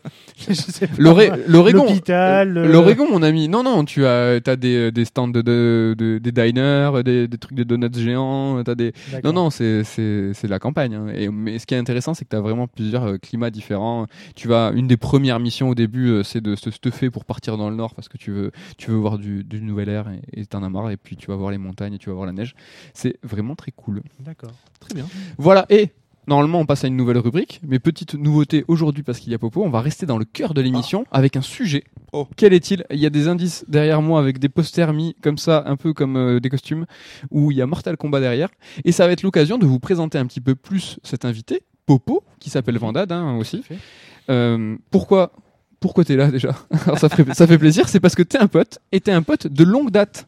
l'Oregon. 0.98 1.86
L'Oregon, 2.44 3.08
mon 3.10 3.22
ami. 3.22 3.48
Non, 3.48 3.62
non, 3.62 3.84
tu 3.84 4.04
as, 4.06 4.40
t'as 4.40 4.56
des, 4.56 4.90
des 4.92 5.04
stands 5.04 5.28
de, 5.28 5.42
de, 5.42 5.94
de- 5.96 6.18
des 6.18 6.32
diners, 6.32 7.02
des, 7.04 7.28
des 7.28 7.38
trucs 7.38 7.56
de 7.56 7.64
donuts 7.64 7.88
géants, 7.94 8.62
t'as 8.64 8.74
des. 8.74 8.92
Non, 9.24 9.32
non, 9.32 9.50
c'est 9.50 9.84
c'est 9.84 10.32
c'est 10.34 10.48
la 10.48 10.58
campagne. 10.58 10.94
hein. 10.94 11.06
Et 11.14 11.28
mais 11.28 11.58
ce 11.58 11.66
qui 11.66 11.74
est 11.74 11.78
intéressant, 11.78 12.14
c'est 12.14 12.24
que 12.24 12.30
tu 12.30 12.36
as 12.36 12.40
vraiment 12.40 12.66
plusieurs 12.66 13.18
climats 13.20 13.50
différents. 13.50 14.06
Tu 14.34 14.48
vas 14.48 14.72
une 14.74 14.86
des 14.86 14.96
premières 14.96 15.40
missions 15.40 15.68
au 15.70 15.74
début, 15.74 16.22
c'est 16.24 16.40
de 16.40 16.54
se 16.56 16.70
stuffer 16.70 17.10
pour 17.10 17.24
partir 17.24 17.56
dans 17.56 17.70
le 17.70 17.76
nord 17.76 17.94
parce 17.94 18.08
que 18.08 18.18
tu 18.18 18.30
veux 18.30 18.50
tu 18.78 18.90
veux 18.90 18.96
voir 18.96 19.18
du, 19.18 19.44
du 19.44 19.60
nouvel 19.60 19.88
air 19.88 20.06
et 20.08 20.15
et 20.32 20.46
t'en 20.46 20.62
as 20.62 20.68
marre. 20.68 20.90
Et 20.90 20.96
puis 20.96 21.16
tu 21.16 21.28
vas 21.28 21.36
voir 21.36 21.50
les 21.50 21.58
montagnes 21.58 21.94
et 21.94 21.98
tu 21.98 22.08
vas 22.08 22.14
voir 22.14 22.26
la 22.26 22.32
neige. 22.32 22.54
C'est 22.94 23.18
vraiment 23.22 23.54
très 23.54 23.72
cool. 23.72 24.02
D'accord. 24.20 24.52
Très 24.80 24.94
bien. 24.94 25.06
Voilà. 25.38 25.66
Et 25.68 25.92
Normalement, 26.28 26.58
on 26.58 26.66
passe 26.66 26.82
à 26.82 26.88
une 26.88 26.96
nouvelle 26.96 27.18
rubrique, 27.18 27.60
mais 27.62 27.78
petite 27.78 28.14
nouveauté 28.14 28.64
aujourd'hui 28.66 29.04
parce 29.04 29.20
qu'il 29.20 29.30
y 29.30 29.34
a 29.34 29.38
Popo, 29.38 29.62
on 29.62 29.70
va 29.70 29.80
rester 29.80 30.06
dans 30.06 30.18
le 30.18 30.24
cœur 30.24 30.54
de 30.54 30.60
l'émission 30.60 31.04
avec 31.12 31.36
un 31.36 31.40
sujet. 31.40 31.84
Oh. 32.12 32.26
Quel 32.36 32.52
est-il? 32.52 32.84
Il 32.90 32.98
y 32.98 33.06
a 33.06 33.10
des 33.10 33.28
indices 33.28 33.64
derrière 33.68 34.02
moi 34.02 34.18
avec 34.18 34.40
des 34.40 34.48
posters 34.48 34.92
mis 34.92 35.14
comme 35.22 35.38
ça, 35.38 35.62
un 35.66 35.76
peu 35.76 35.92
comme 35.92 36.16
euh, 36.16 36.40
des 36.40 36.50
costumes, 36.50 36.86
où 37.30 37.52
il 37.52 37.58
y 37.58 37.62
a 37.62 37.66
Mortal 37.66 37.96
Kombat 37.96 38.18
derrière. 38.18 38.48
Et 38.84 38.90
ça 38.90 39.06
va 39.06 39.12
être 39.12 39.22
l'occasion 39.22 39.56
de 39.56 39.66
vous 39.66 39.78
présenter 39.78 40.18
un 40.18 40.26
petit 40.26 40.40
peu 40.40 40.56
plus 40.56 40.98
cet 41.04 41.24
invité, 41.24 41.62
Popo, 41.86 42.24
qui 42.40 42.50
s'appelle 42.50 42.78
Vandad 42.78 43.12
hein, 43.12 43.36
aussi. 43.36 43.62
Euh, 44.28 44.76
pourquoi 44.90 45.30
pourquoi 45.80 46.04
t'es 46.04 46.16
là 46.16 46.30
déjà 46.30 46.54
Alors 46.86 46.98
ça 46.98 47.08
fait, 47.08 47.32
ça 47.34 47.46
fait 47.46 47.58
plaisir, 47.58 47.88
c'est 47.88 48.00
parce 48.00 48.14
que 48.14 48.22
t'es 48.22 48.38
un 48.38 48.46
pote, 48.48 48.78
et 48.92 49.00
t'es 49.00 49.12
un 49.12 49.22
pote 49.22 49.46
de 49.46 49.64
longue 49.64 49.90
date. 49.90 50.26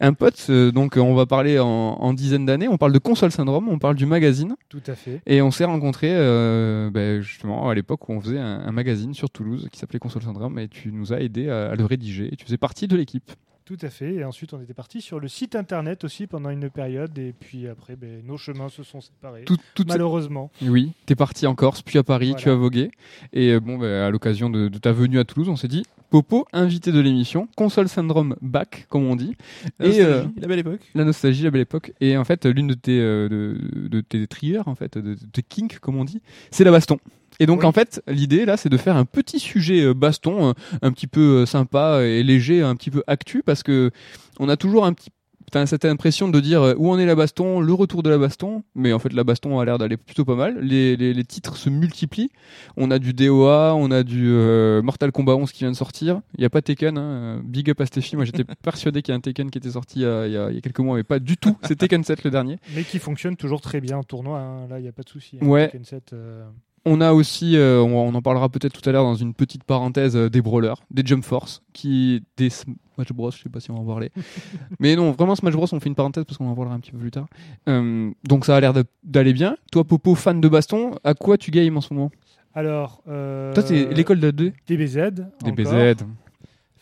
Un 0.00 0.12
pote, 0.12 0.46
euh, 0.50 0.72
donc 0.72 0.96
euh, 0.96 1.00
on 1.00 1.14
va 1.14 1.24
parler 1.24 1.60
en, 1.60 1.66
en 1.66 2.12
dizaines 2.14 2.44
d'années, 2.46 2.66
on 2.66 2.78
parle 2.78 2.90
de 2.92 2.98
console 2.98 3.30
syndrome, 3.30 3.68
on 3.68 3.78
parle 3.78 3.94
du 3.94 4.06
magazine, 4.06 4.56
Tout 4.68 4.82
à 4.88 4.96
fait. 4.96 5.20
et 5.24 5.40
on 5.40 5.52
s'est 5.52 5.64
rencontrés 5.64 6.10
euh, 6.12 6.90
ben, 6.90 7.20
justement 7.20 7.68
à 7.68 7.74
l'époque 7.76 8.08
où 8.08 8.12
on 8.12 8.20
faisait 8.20 8.40
un, 8.40 8.62
un 8.66 8.72
magazine 8.72 9.14
sur 9.14 9.30
Toulouse 9.30 9.68
qui 9.70 9.78
s'appelait 9.78 10.00
Console 10.00 10.22
Syndrome, 10.22 10.58
et 10.58 10.66
tu 10.66 10.90
nous 10.90 11.12
as 11.12 11.20
aidé 11.20 11.48
à, 11.48 11.70
à 11.70 11.74
le 11.76 11.84
rédiger, 11.84 12.28
et 12.32 12.36
tu 12.36 12.44
faisais 12.44 12.56
partie 12.58 12.88
de 12.88 12.96
l'équipe. 12.96 13.30
Tout 13.64 13.78
à 13.80 13.88
fait. 13.88 14.16
Et 14.16 14.24
ensuite, 14.24 14.52
on 14.52 14.60
était 14.60 14.74
parti 14.74 15.00
sur 15.00 15.18
le 15.20 15.26
site 15.26 15.56
internet 15.56 16.04
aussi 16.04 16.26
pendant 16.26 16.50
une 16.50 16.68
période. 16.68 17.16
Et 17.18 17.32
puis 17.32 17.66
après, 17.66 17.96
ben, 17.96 18.20
nos 18.26 18.36
chemins 18.36 18.68
se 18.68 18.82
sont 18.82 19.00
séparés. 19.00 19.44
Tout, 19.44 19.56
Malheureusement. 19.86 20.50
Oui, 20.60 20.92
t'es 21.06 21.14
parti 21.14 21.46
en 21.46 21.54
Corse, 21.54 21.80
puis 21.80 21.96
à 21.98 22.02
Paris, 22.02 22.28
Voilà. 22.28 22.42
tu 22.42 22.50
as 22.50 22.54
vogué. 22.54 22.90
Et 23.32 23.52
euh, 23.52 23.60
bon, 23.60 23.78
bah, 23.78 24.06
à 24.06 24.10
l'occasion 24.10 24.50
de, 24.50 24.68
de 24.68 24.78
ta 24.78 24.92
venue 24.92 25.18
à 25.18 25.24
Toulouse, 25.24 25.48
on 25.48 25.56
s'est 25.56 25.68
dit, 25.68 25.82
Popo, 26.10 26.46
invité 26.52 26.92
de 26.92 27.00
l'émission, 27.00 27.48
console 27.56 27.88
syndrome 27.88 28.36
back, 28.42 28.86
comme 28.90 29.06
on 29.06 29.16
dit. 29.16 29.34
La 29.78 29.86
Et, 29.86 29.88
nostalgie, 29.88 30.02
euh, 30.10 30.24
la 30.40 30.46
belle 30.46 30.58
époque. 30.58 30.80
La 30.94 31.04
nostalgie, 31.04 31.42
la 31.44 31.50
belle 31.50 31.62
époque. 31.62 31.92
Et 32.02 32.18
en 32.18 32.24
fait, 32.24 32.44
l'une 32.44 32.66
de 32.68 32.74
tes, 32.74 33.00
euh, 33.00 33.28
de, 33.30 33.88
de 33.88 34.00
tes 34.02 34.26
triggers, 34.26 34.62
en 34.66 34.74
fait, 34.74 34.98
de, 34.98 35.14
de 35.14 35.26
tes 35.32 35.42
kinks, 35.42 35.78
comme 35.78 35.96
on 35.96 36.04
dit, 36.04 36.20
c'est 36.50 36.64
la 36.64 36.70
baston. 36.70 36.98
Et 37.40 37.46
donc, 37.46 37.60
Oui. 37.60 37.66
en 37.66 37.72
fait, 37.72 38.02
l'idée, 38.06 38.44
là, 38.44 38.56
c'est 38.56 38.68
de 38.68 38.76
faire 38.76 38.96
un 38.96 39.04
petit 39.04 39.38
sujet 39.40 39.82
euh, 39.82 39.94
baston, 39.94 40.48
euh, 40.50 40.52
un 40.82 40.92
petit 40.92 41.06
peu 41.06 41.42
euh, 41.42 41.46
sympa 41.46 42.02
et 42.04 42.22
léger, 42.22 42.62
un 42.62 42.76
petit 42.76 42.90
peu 42.90 43.02
actu, 43.06 43.42
parce 43.44 43.62
que 43.62 43.90
on 44.38 44.48
a 44.48 44.56
toujours 44.56 44.84
un 44.86 44.92
petit 44.92 45.10
T'as 45.52 45.66
cette 45.66 45.84
impression 45.84 46.28
de 46.28 46.40
dire 46.40 46.74
où 46.78 46.90
en 46.90 46.98
est 46.98 47.04
la 47.06 47.14
baston, 47.14 47.60
le 47.60 47.72
retour 47.74 48.02
de 48.02 48.08
la 48.10 48.16
baston, 48.18 48.64
mais 48.74 48.92
en 48.94 48.98
fait 48.98 49.12
la 49.12 49.22
baston 49.24 49.60
a 49.60 49.64
l'air 49.64 49.76
d'aller 49.78 49.98
plutôt 49.98 50.24
pas 50.24 50.34
mal. 50.34 50.58
Les, 50.60 50.96
les, 50.96 51.12
les 51.14 51.24
titres 51.24 51.58
se 51.58 51.68
multiplient. 51.70 52.30
On 52.78 52.90
a 52.90 52.98
du 52.98 53.12
DOA, 53.12 53.74
on 53.76 53.90
a 53.92 54.02
du 54.02 54.24
euh, 54.26 54.80
Mortal 54.82 55.12
Kombat 55.12 55.36
11 55.36 55.52
qui 55.52 55.60
vient 55.60 55.70
de 55.70 55.76
sortir. 55.76 56.22
Il 56.36 56.40
n'y 56.40 56.46
a 56.46 56.50
pas 56.50 56.62
Tekken, 56.62 56.96
hein. 56.98 57.42
big 57.44 57.70
up 57.70 57.80
à 57.82 57.86
Steffi. 57.86 58.16
Moi 58.16 58.24
j'étais 58.24 58.42
persuadé 58.64 59.02
qu'il 59.02 59.12
y 59.12 59.14
a 59.14 59.16
un 59.18 59.20
Tekken 59.20 59.50
qui 59.50 59.58
était 59.58 59.70
sorti 59.72 60.00
il 60.00 60.02
y, 60.02 60.06
a, 60.06 60.26
il 60.26 60.32
y 60.32 60.36
a 60.58 60.60
quelques 60.62 60.80
mois, 60.80 60.96
mais 60.96 61.04
pas 61.04 61.18
du 61.20 61.36
tout. 61.36 61.56
C'est 61.62 61.76
Tekken 61.76 62.02
7 62.02 62.24
le 62.24 62.30
dernier. 62.30 62.56
Mais 62.74 62.82
qui 62.82 62.98
fonctionne 62.98 63.36
toujours 63.36 63.60
très 63.60 63.80
bien 63.82 63.98
en 63.98 64.02
tournoi. 64.02 64.40
hein. 64.40 64.66
Là, 64.68 64.80
il 64.80 64.82
n'y 64.82 64.88
a 64.88 64.92
pas 64.92 65.02
de 65.02 65.10
souci. 65.10 65.36
hein. 65.40 65.46
Ouais. 65.46 65.66
Tekken 65.66 65.84
7, 65.84 66.14
euh, 66.14 66.42
On 66.86 67.00
a 67.00 67.12
aussi, 67.12 67.56
euh, 67.56 67.80
on, 67.80 68.14
en 68.14 68.22
parlera 68.22 68.48
peut-être 68.48 68.80
tout 68.80 68.88
à 68.88 68.92
l'heure 68.92 69.04
dans 69.04 69.14
une 69.14 69.32
petite 69.32 69.64
parenthèse, 69.64 70.16
euh, 70.16 70.28
des 70.28 70.42
brawlers, 70.42 70.82
des 70.90 71.02
Jump 71.04 71.24
Force, 71.24 71.62
qui, 71.72 72.22
des 72.36 72.50
Smash 72.50 73.12
Bros, 73.14 73.30
je 73.30 73.42
sais 73.42 73.48
pas 73.48 73.60
si 73.60 73.70
on 73.70 73.74
va 73.74 73.80
en 73.80 73.86
parler. 73.86 74.10
Mais 74.80 74.94
non, 74.94 75.12
vraiment 75.12 75.34
Smash 75.34 75.54
Bros, 75.54 75.66
on 75.72 75.80
fait 75.80 75.88
une 75.88 75.94
parenthèse 75.94 76.24
parce 76.24 76.36
qu'on 76.36 76.48
en 76.48 76.54
parlera 76.54 76.74
un 76.74 76.80
petit 76.80 76.92
peu 76.92 76.98
plus 76.98 77.10
tard. 77.10 77.26
Euh, 77.68 78.10
donc 78.24 78.44
ça 78.44 78.56
a 78.56 78.60
l'air 78.60 78.74
d'aller 79.02 79.32
bien. 79.32 79.56
Toi, 79.72 79.84
Popo, 79.84 80.14
fan 80.14 80.40
de 80.40 80.48
baston, 80.48 80.94
à 81.04 81.14
quoi 81.14 81.38
tu 81.38 81.50
games 81.50 81.76
en 81.76 81.80
ce 81.80 81.94
moment? 81.94 82.10
Alors. 82.54 83.02
euh, 83.08 83.52
Toi, 83.54 83.62
c'est 83.66 83.92
l'école 83.94 84.20
de 84.20 84.30
2 84.30 84.52
DBZ. 84.66 84.98
DBZ. 85.44 85.66
encore. 85.72 86.08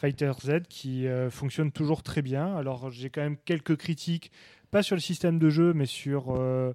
Fighter 0.02 0.32
Z 0.42 0.50
qui 0.68 1.06
euh, 1.06 1.30
fonctionne 1.30 1.70
toujours 1.70 2.02
très 2.02 2.22
bien. 2.22 2.56
Alors 2.56 2.90
j'ai 2.90 3.08
quand 3.08 3.20
même 3.20 3.36
quelques 3.44 3.76
critiques, 3.76 4.32
pas 4.72 4.82
sur 4.82 4.96
le 4.96 5.00
système 5.00 5.38
de 5.38 5.48
jeu, 5.48 5.72
mais 5.74 5.86
sur, 5.86 6.34
euh, 6.36 6.72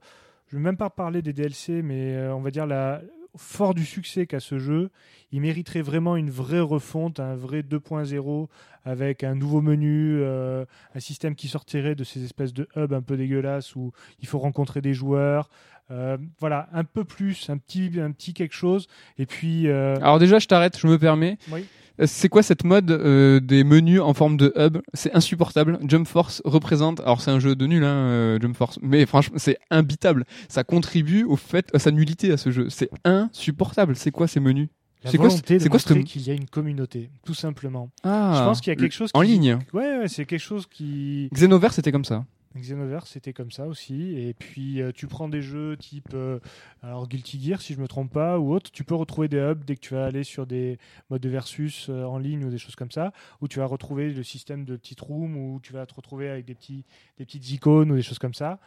je 0.47 0.55
vais 0.55 0.63
même 0.63 0.77
pas 0.77 0.89
parler 0.89 1.21
des 1.21 1.33
DLC, 1.33 1.81
mais 1.81 2.15
euh, 2.15 2.33
on 2.33 2.39
va 2.39 2.51
dire 2.51 2.65
la, 2.65 3.01
fort 3.37 3.73
du 3.73 3.85
succès 3.85 4.25
qu'a 4.25 4.39
ce 4.39 4.59
jeu, 4.59 4.89
il 5.31 5.41
mériterait 5.41 5.81
vraiment 5.81 6.15
une 6.15 6.29
vraie 6.29 6.59
refonte, 6.59 7.19
un 7.19 7.35
vrai 7.35 7.61
2.0 7.61 8.47
avec 8.85 9.23
un 9.23 9.35
nouveau 9.35 9.61
menu, 9.61 10.19
euh, 10.21 10.65
un 10.95 10.99
système 10.99 11.35
qui 11.35 11.47
sortirait 11.47 11.95
de 11.95 12.03
ces 12.03 12.23
espèces 12.23 12.53
de 12.53 12.67
hubs 12.75 12.93
un 12.93 13.01
peu 13.01 13.17
dégueulasses 13.17 13.75
où 13.75 13.91
il 14.21 14.27
faut 14.27 14.39
rencontrer 14.39 14.81
des 14.81 14.93
joueurs. 14.93 15.49
Euh, 15.89 16.17
voilà, 16.39 16.67
un 16.73 16.83
peu 16.83 17.03
plus, 17.03 17.49
un 17.49 17.57
petit, 17.57 17.91
un 17.99 18.11
petit 18.11 18.33
quelque 18.33 18.55
chose. 18.55 18.87
Et 19.17 19.25
puis, 19.25 19.67
euh, 19.67 19.95
Alors 19.97 20.19
déjà, 20.19 20.39
je 20.39 20.47
t'arrête, 20.47 20.77
je 20.77 20.87
me 20.87 20.97
permets. 20.97 21.37
Oui. 21.51 21.65
C'est 22.05 22.29
quoi 22.29 22.43
cette 22.43 22.63
mode 22.63 22.91
euh, 22.91 23.39
des 23.39 23.63
menus 23.63 24.01
en 24.01 24.13
forme 24.13 24.37
de 24.37 24.53
hub? 24.55 24.77
C'est 24.93 25.13
insupportable. 25.15 25.79
Jump 25.87 26.07
Force 26.07 26.41
représente, 26.45 26.99
alors 26.99 27.21
c'est 27.21 27.31
un 27.31 27.39
jeu 27.39 27.55
de 27.55 27.65
nul, 27.65 27.83
hein, 27.83 27.87
euh, 27.87 28.39
Jump 28.39 28.55
Force, 28.55 28.77
mais 28.81 29.05
franchement 29.05 29.37
c'est 29.39 29.57
imbitable. 29.71 30.25
Ça 30.47 30.63
contribue 30.63 31.23
au 31.23 31.35
fait 31.35 31.69
à 31.73 31.79
sa 31.79 31.91
nullité 31.91 32.31
à 32.31 32.37
ce 32.37 32.51
jeu. 32.51 32.69
C'est 32.69 32.89
insupportable. 33.03 33.95
C'est 33.95 34.11
quoi 34.11 34.27
ces 34.27 34.39
menus? 34.39 34.69
C'est 35.05 35.17
quoi 35.17 35.29
c'est 35.29 35.69
quoi 35.69 35.79
ce 35.79 35.93
qu'il 35.93 36.21
y 36.23 36.31
a 36.31 36.33
une 36.33 36.47
communauté, 36.47 37.09
tout 37.25 37.33
simplement. 37.33 37.89
Ah, 38.03 38.33
Je 38.37 38.43
pense 38.43 38.61
qu'il 38.61 38.71
y 38.71 38.75
a 38.75 38.75
quelque 38.75 38.93
chose 38.93 39.11
en 39.13 39.21
ligne. 39.21 39.59
Ouais, 39.73 39.99
ouais, 39.99 40.07
c'est 40.07 40.25
quelque 40.25 40.39
chose 40.41 40.65
qui. 40.67 41.29
Xenoverse 41.33 41.75
c'était 41.75 41.91
comme 41.91 42.05
ça. 42.05 42.25
Xenoverse, 42.55 43.11
c'était 43.11 43.33
comme 43.33 43.51
ça 43.51 43.67
aussi. 43.67 44.17
Et 44.17 44.33
puis, 44.33 44.81
euh, 44.81 44.91
tu 44.93 45.07
prends 45.07 45.29
des 45.29 45.41
jeux 45.41 45.77
type 45.77 46.09
euh, 46.13 46.39
alors 46.81 47.07
Guilty 47.07 47.41
Gear, 47.41 47.61
si 47.61 47.73
je 47.73 47.79
me 47.79 47.87
trompe 47.87 48.11
pas, 48.11 48.39
ou 48.39 48.53
autre. 48.53 48.71
Tu 48.71 48.83
peux 48.83 48.95
retrouver 48.95 49.27
des 49.27 49.37
hubs 49.37 49.63
dès 49.63 49.75
que 49.75 49.81
tu 49.81 49.93
vas 49.93 50.05
aller 50.05 50.23
sur 50.23 50.47
des 50.47 50.79
modes 51.09 51.21
de 51.21 51.29
versus 51.29 51.87
euh, 51.89 52.03
en 52.05 52.17
ligne 52.17 52.43
ou 52.45 52.49
des 52.49 52.57
choses 52.57 52.75
comme 52.75 52.91
ça, 52.91 53.13
où 53.41 53.47
tu 53.47 53.59
vas 53.59 53.65
retrouver 53.65 54.11
le 54.11 54.23
système 54.23 54.65
de 54.65 54.75
petites 54.75 55.01
rooms, 55.01 55.35
où 55.35 55.59
tu 55.61 55.73
vas 55.73 55.85
te 55.85 55.93
retrouver 55.93 56.29
avec 56.29 56.45
des, 56.45 56.55
petits, 56.55 56.85
des 57.17 57.25
petites 57.25 57.49
icônes 57.51 57.91
ou 57.91 57.95
des 57.95 58.01
choses 58.01 58.19
comme 58.19 58.33
ça. 58.33 58.59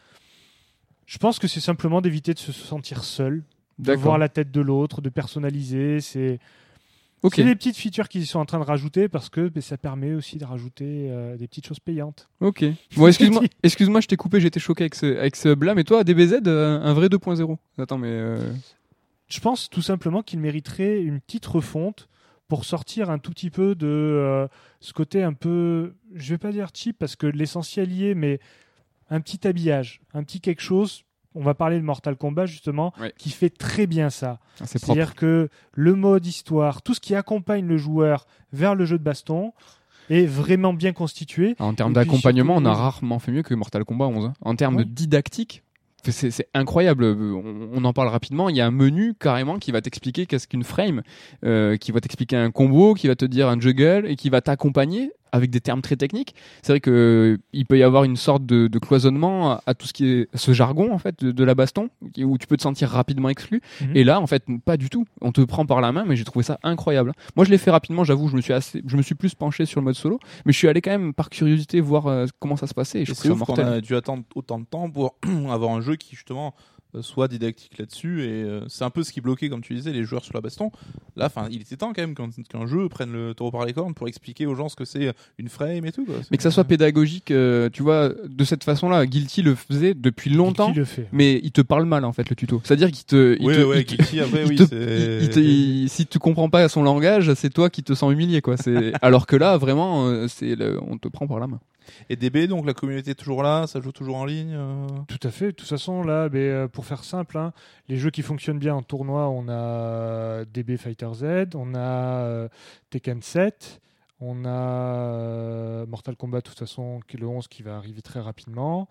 Je 1.06 1.18
pense 1.18 1.38
que 1.38 1.48
c'est 1.48 1.60
simplement 1.60 2.00
d'éviter 2.00 2.34
de 2.34 2.38
se 2.38 2.52
sentir 2.52 3.02
seul, 3.04 3.42
de 3.78 3.92
voir 3.94 4.18
la 4.18 4.28
tête 4.28 4.50
de 4.52 4.60
l'autre, 4.60 5.00
de 5.00 5.08
personnaliser. 5.08 6.00
C'est 6.00 6.38
C'est 7.28 7.44
des 7.44 7.54
petites 7.54 7.76
features 7.76 8.08
qu'ils 8.08 8.26
sont 8.26 8.38
en 8.38 8.46
train 8.46 8.58
de 8.58 8.64
rajouter 8.64 9.08
parce 9.08 9.28
que 9.28 9.48
ben, 9.48 9.60
ça 9.60 9.76
permet 9.76 10.14
aussi 10.14 10.38
de 10.38 10.44
rajouter 10.44 11.08
euh, 11.10 11.36
des 11.36 11.48
petites 11.48 11.66
choses 11.66 11.80
payantes. 11.80 12.28
Ok. 12.40 12.64
Bon, 12.96 13.06
excuse-moi, 13.06 13.42
excuse-moi, 13.62 14.00
je 14.00 14.06
t'ai 14.06 14.16
coupé, 14.16 14.40
j'étais 14.40 14.60
choqué 14.60 14.84
avec 14.84 14.94
ce, 14.94 15.18
avec 15.18 15.36
ce 15.36 15.50
hub-là, 15.50 15.74
mais 15.74 15.84
toi, 15.84 16.02
DBZ, 16.02 16.40
euh, 16.46 16.80
un 16.80 16.92
vrai 16.94 17.08
2.0. 17.08 17.56
Attends, 17.78 17.98
mais 17.98 18.08
euh, 18.08 18.52
Je 19.28 19.40
pense 19.40 19.68
tout 19.68 19.82
simplement 19.82 20.22
qu'il 20.22 20.40
mériterait 20.40 21.02
une 21.02 21.20
petite 21.20 21.46
refonte 21.46 22.08
pour 22.48 22.64
sortir 22.64 23.10
un 23.10 23.18
tout 23.18 23.30
petit 23.30 23.50
peu 23.50 23.74
de 23.74 24.48
ce 24.80 24.92
côté 24.92 25.22
un 25.22 25.34
peu, 25.34 25.94
je 26.14 26.30
vais 26.30 26.38
pas 26.38 26.50
dire 26.50 26.68
cheap 26.74 26.98
parce 26.98 27.14
que 27.14 27.26
l'essentiel 27.26 27.92
y 27.92 28.06
est, 28.06 28.14
mais 28.14 28.40
un 29.08 29.20
petit 29.20 29.46
habillage, 29.46 30.00
un 30.14 30.24
petit 30.24 30.40
quelque 30.40 30.62
chose. 30.62 31.04
On 31.34 31.42
va 31.42 31.54
parler 31.54 31.78
de 31.78 31.84
Mortal 31.84 32.16
Kombat 32.16 32.46
justement, 32.46 32.92
Ouais. 33.00 33.12
qui 33.16 33.30
fait 33.30 33.50
très 33.50 33.86
bien 33.86 34.10
ça. 34.10 34.38
ah. 34.60 34.64
C'est-à-dire 34.66 35.14
que 35.14 35.48
le 35.72 35.94
mode 35.94 36.26
histoire, 36.26 36.82
tout 36.82 36.94
ce 36.94 37.00
qui 37.00 37.14
accompagne 37.14 37.66
le 37.66 37.76
joueur 37.76 38.26
vers 38.52 38.74
le 38.74 38.84
jeu 38.84 38.98
de 38.98 39.04
baston 39.04 39.52
est 40.08 40.26
vraiment 40.26 40.72
bien 40.72 40.92
constitué. 40.92 41.54
En 41.60 41.72
termes 41.74 41.92
d'accompagnement, 41.92 42.56
on 42.56 42.64
a 42.64 42.74
rarement 42.74 43.18
fait 43.20 43.30
mieux 43.30 43.42
que 43.42 43.54
Mortal 43.54 43.84
Kombat 43.84 44.06
11. 44.06 44.24
hein. 44.26 44.32
En 44.40 44.56
termes 44.56 44.78
de 44.78 44.82
didactique, 44.82 45.62
c'est 46.02 46.30
c'est 46.32 46.48
incroyable. 46.54 47.04
On, 47.04 47.68
on 47.74 47.84
en 47.84 47.92
parle 47.92 48.08
rapidement. 48.08 48.48
Il 48.48 48.56
y 48.56 48.60
a 48.60 48.66
un 48.66 48.70
menu 48.72 49.14
carrément 49.14 49.58
qui 49.60 49.70
va 49.70 49.80
t'expliquer 49.82 50.26
qu'est-ce 50.26 50.48
qu'une 50.48 50.64
frame, 50.64 51.02
euh, 51.44 51.76
qui 51.76 51.92
va 51.92 52.00
t'expliquer 52.00 52.36
un 52.36 52.50
combo, 52.50 52.94
qui 52.94 53.06
va 53.06 53.14
te 53.14 53.24
dire 53.24 53.48
un 53.48 53.60
juggle 53.60 54.06
et 54.08 54.16
qui 54.16 54.30
va 54.30 54.40
t'accompagner 54.40 55.12
avec 55.32 55.50
des 55.50 55.60
termes 55.60 55.82
très 55.82 55.96
techniques. 55.96 56.34
C'est 56.62 56.72
vrai 56.72 56.80
que 56.80 56.90
euh, 56.90 57.42
il 57.52 57.66
peut 57.66 57.78
y 57.78 57.82
avoir 57.82 58.04
une 58.04 58.16
sorte 58.16 58.44
de, 58.46 58.66
de 58.68 58.78
cloisonnement 58.78 59.52
à, 59.52 59.62
à 59.66 59.74
tout 59.74 59.86
ce 59.86 59.92
qui 59.92 60.06
est 60.06 60.28
ce 60.34 60.52
jargon 60.52 60.92
en 60.92 60.98
fait 60.98 61.18
de, 61.24 61.30
de 61.32 61.44
la 61.44 61.54
baston, 61.54 61.88
où 62.18 62.38
tu 62.38 62.46
peux 62.46 62.56
te 62.56 62.62
sentir 62.62 62.88
rapidement 62.90 63.28
exclu. 63.28 63.60
Mhm. 63.80 63.96
Et 63.96 64.04
là, 64.04 64.20
en 64.20 64.26
fait, 64.26 64.44
pas 64.64 64.76
du 64.76 64.90
tout. 64.90 65.04
On 65.20 65.32
te 65.32 65.40
prend 65.42 65.66
par 65.66 65.80
la 65.80 65.92
main, 65.92 66.04
mais 66.06 66.16
j'ai 66.16 66.24
trouvé 66.24 66.42
ça 66.44 66.58
incroyable. 66.62 67.12
Moi, 67.36 67.44
je 67.44 67.50
l'ai 67.50 67.58
fait 67.58 67.70
rapidement, 67.70 68.04
j'avoue, 68.04 68.28
je 68.28 68.36
me 68.36 68.40
suis 68.40 68.52
assez, 68.52 68.82
je 68.86 68.96
me 68.96 69.02
suis 69.02 69.14
plus 69.14 69.34
penché 69.34 69.64
sur 69.66 69.80
le 69.80 69.84
mode 69.84 69.94
solo, 69.94 70.18
mais 70.44 70.52
je 70.52 70.58
suis 70.58 70.68
allé 70.68 70.80
quand 70.80 70.90
même 70.90 71.14
par 71.14 71.30
curiosité 71.30 71.80
voir 71.80 72.06
euh, 72.06 72.26
comment 72.38 72.56
ça 72.56 72.66
se 72.66 72.74
passait. 72.74 73.00
Et 73.00 73.04
je 73.04 73.12
Et 73.12 73.14
trouve 73.14 73.24
c'est 73.24 73.28
ça 73.30 73.34
mortel. 73.34 73.66
a 73.66 73.80
dû 73.80 73.94
attendre 73.96 74.24
autant 74.34 74.58
de 74.58 74.64
temps 74.64 74.90
pour 74.90 75.14
avoir 75.50 75.72
un 75.72 75.80
jeu 75.80 75.96
qui 75.96 76.14
justement 76.16 76.54
soit 77.00 77.28
didactique 77.28 77.78
là-dessus 77.78 78.22
et 78.24 78.42
euh, 78.42 78.60
c'est 78.68 78.84
un 78.84 78.90
peu 78.90 79.02
ce 79.02 79.12
qui 79.12 79.20
bloquait 79.20 79.48
comme 79.48 79.60
tu 79.62 79.74
disais 79.74 79.92
les 79.92 80.04
joueurs 80.04 80.24
sur 80.24 80.34
la 80.34 80.40
baston. 80.40 80.70
Là, 81.16 81.26
enfin, 81.26 81.46
il 81.50 81.60
était 81.60 81.76
temps 81.76 81.92
quand 81.92 82.02
même 82.02 82.14
qu'un 82.14 82.66
jeu 82.66 82.88
prenne 82.88 83.12
le 83.12 83.34
taureau 83.34 83.50
par 83.50 83.64
les 83.64 83.72
cornes 83.72 83.94
pour 83.94 84.08
expliquer 84.08 84.46
aux 84.46 84.54
gens 84.54 84.68
ce 84.68 84.76
que 84.76 84.84
c'est 84.84 85.12
une 85.38 85.48
frame 85.48 85.84
et 85.86 85.92
tout. 85.92 86.04
Quoi. 86.04 86.16
Mais 86.30 86.36
que 86.36 86.42
ça 86.42 86.50
soit 86.50 86.64
pédagogique, 86.64 87.30
euh, 87.30 87.68
tu 87.72 87.82
vois, 87.82 88.08
de 88.28 88.44
cette 88.44 88.64
façon-là, 88.64 89.06
Guilty 89.06 89.42
le 89.42 89.54
faisait 89.54 89.94
depuis 89.94 90.30
longtemps. 90.30 90.72
Le 90.74 90.84
fait 90.84 91.06
Mais 91.12 91.40
il 91.42 91.52
te 91.52 91.60
parle 91.60 91.84
mal 91.84 92.04
en 92.04 92.12
fait 92.12 92.28
le 92.28 92.36
tuto. 92.36 92.60
C'est-à-dire 92.64 92.90
qu'il 92.90 93.04
te, 93.04 93.36
il 93.38 93.46
Oui, 93.46 93.54
te- 93.54 93.62
ouais, 93.64 93.80
il 93.80 93.84
te- 93.86 93.94
Guilty, 93.96 94.20
après, 94.20 94.42
il 94.44 94.48
oui, 94.48 94.56
te- 94.56 94.64
c'est- 94.64 95.18
il- 95.20 95.22
il 95.24 95.30
te- 95.30 95.40
il- 95.40 95.88
si 95.88 96.06
tu 96.06 96.18
comprends 96.18 96.48
pas 96.50 96.68
son 96.68 96.82
langage, 96.82 97.32
c'est 97.34 97.50
toi 97.50 97.70
qui 97.70 97.82
te 97.82 97.94
sens 97.94 98.12
humilié 98.12 98.40
quoi. 98.40 98.56
C'est 98.56 98.92
alors 99.02 99.26
que 99.26 99.36
là 99.36 99.56
vraiment, 99.56 100.06
euh, 100.08 100.26
c'est 100.28 100.54
le- 100.56 100.78
on 100.82 100.98
te 100.98 101.08
prend 101.08 101.26
par 101.26 101.38
la 101.40 101.46
main. 101.46 101.60
Et 102.08 102.16
DB, 102.16 102.46
donc 102.46 102.66
la 102.66 102.74
communauté 102.74 103.12
est 103.12 103.14
toujours 103.14 103.42
là, 103.42 103.66
ça 103.66 103.80
joue 103.80 103.92
toujours 103.92 104.16
en 104.16 104.24
ligne. 104.24 104.54
euh. 104.54 104.86
Tout 105.08 105.26
à 105.26 105.30
fait. 105.30 105.46
De 105.46 105.50
toute 105.52 105.68
façon, 105.68 106.02
là, 106.02 106.28
ben, 106.28 106.38
euh, 106.38 106.68
pour 106.68 106.84
faire 106.86 107.04
simple, 107.04 107.38
hein, 107.38 107.52
les 107.88 107.96
jeux 107.96 108.10
qui 108.10 108.22
fonctionnent 108.22 108.58
bien 108.58 108.74
en 108.74 108.82
tournoi, 108.82 109.28
on 109.28 109.48
a 109.48 110.44
DB 110.44 110.76
Fighter 110.76 111.08
Z, 111.14 111.24
on 111.54 111.74
a 111.74 111.78
euh, 112.24 112.48
Tekken 112.90 113.22
7, 113.22 113.80
on 114.22 114.44
a 114.44 114.48
euh, 114.48 115.86
Mortal 115.86 116.16
Kombat, 116.16 116.38
de 116.38 116.42
toute 116.44 116.58
façon, 116.58 117.00
qui 117.08 117.16
est 117.16 117.20
le 117.20 117.26
11 117.26 117.48
qui 117.48 117.62
va 117.62 117.76
arriver 117.76 118.02
très 118.02 118.20
rapidement, 118.20 118.88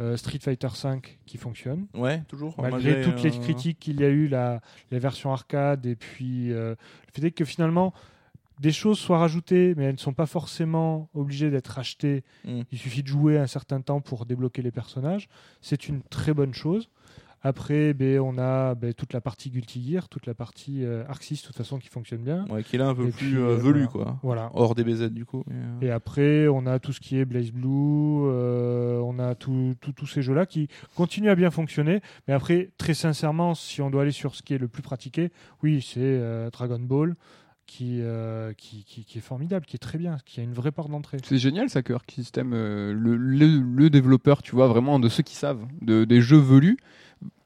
euh, 0.00 0.16
Street 0.16 0.38
Fighter 0.40 0.68
5 0.74 1.18
qui 1.26 1.38
fonctionne. 1.38 1.86
Ouais, 1.94 2.22
toujours. 2.28 2.54
Malgré 2.60 2.92
Malgré, 2.94 3.02
toutes 3.02 3.22
les 3.22 3.36
euh, 3.36 3.40
critiques 3.40 3.78
qu'il 3.78 4.00
y 4.00 4.04
a 4.04 4.08
eu, 4.08 4.26
la, 4.28 4.60
la 4.90 4.98
version 4.98 5.32
arcade, 5.32 5.86
et 5.86 5.94
puis 5.96 6.52
euh, 6.52 6.70
le 6.70 7.12
fait 7.20 7.26
est 7.26 7.30
que 7.30 7.44
finalement, 7.44 7.92
des 8.60 8.72
choses 8.72 8.98
soient 8.98 9.18
rajoutées, 9.18 9.74
mais 9.76 9.84
elles 9.84 9.94
ne 9.94 9.98
sont 9.98 10.12
pas 10.14 10.26
forcément 10.26 11.08
obligées 11.14 11.50
d'être 11.50 11.78
achetées. 11.78 12.22
Mm. 12.44 12.60
Il 12.70 12.78
suffit 12.78 13.02
de 13.02 13.08
jouer 13.08 13.38
un 13.38 13.46
certain 13.46 13.80
temps 13.80 14.00
pour 14.00 14.26
débloquer 14.26 14.62
les 14.62 14.70
personnages. 14.72 15.28
C'est 15.60 15.88
une 15.88 16.02
très 16.02 16.32
bonne 16.34 16.54
chose. 16.54 16.88
Après, 17.44 17.92
ben, 17.92 18.20
on 18.20 18.38
a 18.38 18.76
ben, 18.76 18.94
toute 18.94 19.12
la 19.12 19.20
partie 19.20 19.50
Guilty 19.50 19.90
Gear, 19.90 20.08
toute 20.08 20.26
la 20.26 20.34
partie 20.34 20.84
euh, 20.84 21.02
6, 21.20 21.42
de 21.42 21.46
toute 21.48 21.56
façon, 21.56 21.78
qui 21.80 21.88
fonctionne 21.88 22.22
bien. 22.22 22.44
Ouais, 22.48 22.62
qui 22.62 22.76
est 22.76 22.78
là 22.78 22.86
un 22.90 22.94
peu 22.94 23.08
Et 23.08 23.10
plus 23.10 23.36
euh, 23.40 23.48
euh, 23.48 23.56
velu, 23.56 23.88
voilà. 23.90 24.04
quoi. 24.12 24.18
Voilà. 24.22 24.50
Hors 24.54 24.76
DBZ, 24.76 25.10
du 25.10 25.24
coup. 25.24 25.42
euh, 25.50 25.80
Et 25.80 25.90
après, 25.90 26.46
on 26.46 26.66
a 26.66 26.78
tout 26.78 26.92
ce 26.92 27.00
qui 27.00 27.18
est 27.18 27.24
Blaze 27.24 27.50
Blue, 27.50 27.66
euh, 28.30 29.00
on 29.00 29.18
a 29.18 29.34
tous 29.34 29.74
ces 30.06 30.22
jeux-là 30.22 30.46
qui 30.46 30.68
continuent 30.94 31.30
à 31.30 31.34
bien 31.34 31.50
fonctionner. 31.50 32.00
Mais 32.28 32.34
après, 32.34 32.70
très 32.78 32.94
sincèrement, 32.94 33.54
si 33.56 33.82
on 33.82 33.90
doit 33.90 34.02
aller 34.02 34.12
sur 34.12 34.36
ce 34.36 34.42
qui 34.44 34.54
est 34.54 34.58
le 34.58 34.68
plus 34.68 34.82
pratiqué, 34.82 35.32
oui, 35.64 35.82
c'est 35.82 36.20
Dragon 36.52 36.78
Ball 36.78 37.16
qui, 37.66 37.98
euh, 38.00 38.52
qui, 38.54 38.84
qui, 38.84 39.04
qui 39.04 39.18
est 39.18 39.22
formidable, 39.22 39.64
qui 39.66 39.76
est 39.76 39.78
très 39.78 39.98
bien, 39.98 40.16
qui 40.26 40.40
a 40.40 40.42
une 40.42 40.52
vraie 40.52 40.72
porte 40.72 40.90
d'entrée. 40.90 41.18
C'est 41.24 41.38
génial 41.38 41.70
ça 41.70 41.82
que 41.82 41.92
Arc 41.92 42.10
System, 42.10 42.52
euh, 42.54 42.92
le, 42.92 43.16
le, 43.16 43.46
le 43.60 43.90
développeur, 43.90 44.42
tu 44.42 44.54
vois, 44.54 44.68
vraiment 44.68 44.98
de 44.98 45.08
ceux 45.08 45.22
qui 45.22 45.34
savent, 45.34 45.64
de, 45.80 46.04
des 46.04 46.20
jeux 46.20 46.38
velus, 46.38 46.76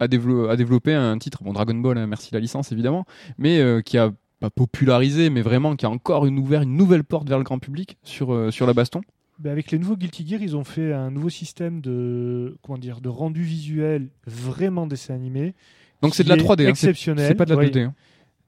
a, 0.00 0.08
dévelop- 0.08 0.48
a 0.48 0.56
développé 0.56 0.94
un 0.94 1.16
titre, 1.18 1.44
bon 1.44 1.52
Dragon 1.52 1.74
Ball, 1.74 1.98
hein, 1.98 2.06
merci 2.06 2.30
la 2.32 2.40
licence 2.40 2.72
évidemment, 2.72 3.04
mais 3.38 3.58
euh, 3.60 3.82
qui 3.82 3.98
a 3.98 4.10
pas 4.40 4.50
popularisé, 4.50 5.30
mais 5.30 5.42
vraiment 5.42 5.76
qui 5.76 5.86
a 5.86 5.90
encore 5.90 6.26
une, 6.26 6.38
ouvert 6.38 6.62
une 6.62 6.76
nouvelle 6.76 7.04
porte 7.04 7.28
vers 7.28 7.38
le 7.38 7.44
grand 7.44 7.58
public 7.58 7.96
sur, 8.02 8.52
sur 8.52 8.66
la 8.66 8.72
baston. 8.74 9.00
Ben, 9.38 9.50
avec 9.52 9.70
les 9.70 9.78
nouveaux 9.78 9.96
Guilty 9.96 10.26
Gear, 10.26 10.40
ils 10.42 10.56
ont 10.56 10.64
fait 10.64 10.92
un 10.94 11.10
nouveau 11.10 11.28
système 11.28 11.80
de, 11.82 12.56
comment 12.62 12.78
dire, 12.78 13.00
de 13.02 13.08
rendu 13.10 13.42
visuel 13.42 14.08
vraiment 14.26 14.86
dessin 14.86 15.14
animé. 15.14 15.54
Donc 16.02 16.14
c'est 16.14 16.24
de 16.24 16.28
la 16.30 16.36
est 16.36 16.38
3D, 16.38 16.52
hein, 16.52 16.56
c'est- 16.64 16.68
exceptionnel. 16.70 17.26
c'est 17.28 17.34
pas 17.34 17.44
de 17.44 17.50
la 17.54 17.58
Oui. 17.58 17.66
2D. 17.70 17.82
hein. 17.84 17.94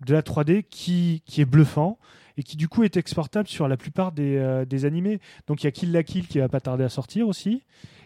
De 0.07 0.13
la 0.15 0.23
3D 0.23 0.65
qui, 0.69 1.23
qui 1.27 1.41
est 1.41 1.45
bluffant 1.45 1.99
et 2.37 2.43
qui 2.43 2.57
du 2.57 2.69
coup 2.69 2.85
est 2.85 2.97
exportable 2.97 3.49
sur 3.49 3.67
la 3.69 3.77
plupart 3.77 4.13
des, 4.13 4.37
euh, 4.37 4.65
des 4.65 4.85
animés. 4.85 5.19
Donc 5.49 5.63
il 5.63 5.67
y 5.67 5.69
a 5.69 5.73
Kill 5.73 5.91
la 5.93 6.03
Kill 6.05 6.27
qui 6.29 6.39
va 6.39 6.49
pas 6.49 6.61
tarder 6.61 6.85
à 6.85 6.89
sortir 6.89 7.27
aussi. 7.29 7.63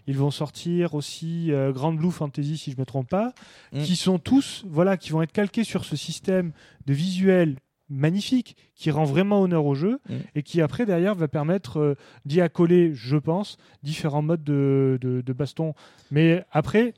Ils 0.06 0.16
vont 0.16 0.30
sortir 0.30 0.94
aussi 0.94 1.52
euh, 1.52 1.70
Grand 1.70 1.92
Blue 1.92 2.10
Fantasy 2.10 2.56
si 2.56 2.72
je 2.72 2.78
me 2.78 2.84
trompe 2.86 3.08
pas, 3.08 3.34
Mm. 3.72 3.82
qui 3.82 3.96
sont 3.96 4.18
tous 4.18 4.64
voilà 4.66 4.96
qui 4.96 5.10
vont 5.10 5.22
être 5.22 5.32
calqués 5.32 5.64
sur 5.64 5.84
ce 5.84 5.96
système 5.96 6.52
de 6.86 6.92
visuel 6.94 7.56
magnifique 7.90 8.56
qui 8.74 8.90
rend 8.90 9.04
vraiment 9.04 9.42
honneur 9.42 9.66
au 9.66 9.74
jeu 9.74 10.00
Mm. 10.08 10.14
et 10.34 10.42
qui 10.42 10.60
après 10.62 10.86
derrière 10.86 11.14
va 11.14 11.28
permettre 11.28 11.78
euh, 11.78 11.94
d'y 12.24 12.40
accoler, 12.40 12.92
je 12.94 13.16
pense, 13.18 13.58
différents 13.82 14.22
modes 14.22 14.42
de, 14.44 14.98
de, 15.00 15.20
de 15.20 15.32
baston. 15.34 15.74
Mais 16.10 16.44
après, 16.52 16.94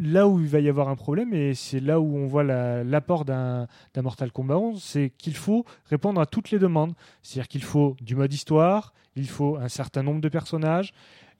là 0.00 0.26
où 0.26 0.40
il 0.40 0.46
va 0.48 0.60
y 0.60 0.68
avoir 0.68 0.88
un 0.88 0.96
problème, 0.96 1.32
et 1.34 1.54
c'est 1.54 1.80
là 1.80 2.00
où 2.00 2.16
on 2.16 2.26
voit 2.26 2.42
la- 2.44 2.82
l'apport 2.84 3.24
d'un 3.24 3.66
d'un 3.94 4.02
Mortal 4.02 4.32
Kombat 4.32 4.56
11, 4.58 4.82
c'est 4.82 5.10
qu'il 5.18 5.34
faut 5.36 5.64
répondre 5.86 6.20
à 6.20 6.26
toutes 6.26 6.50
les 6.50 6.58
demandes. 6.58 6.94
C'est-à-dire 7.22 7.48
qu'il 7.48 7.62
faut 7.62 7.96
du 8.00 8.16
mode 8.16 8.32
histoire, 8.32 8.92
il 9.16 9.28
faut 9.28 9.56
un 9.56 9.68
certain 9.68 10.02
nombre 10.02 10.20
de 10.20 10.28
personnages, 10.28 10.92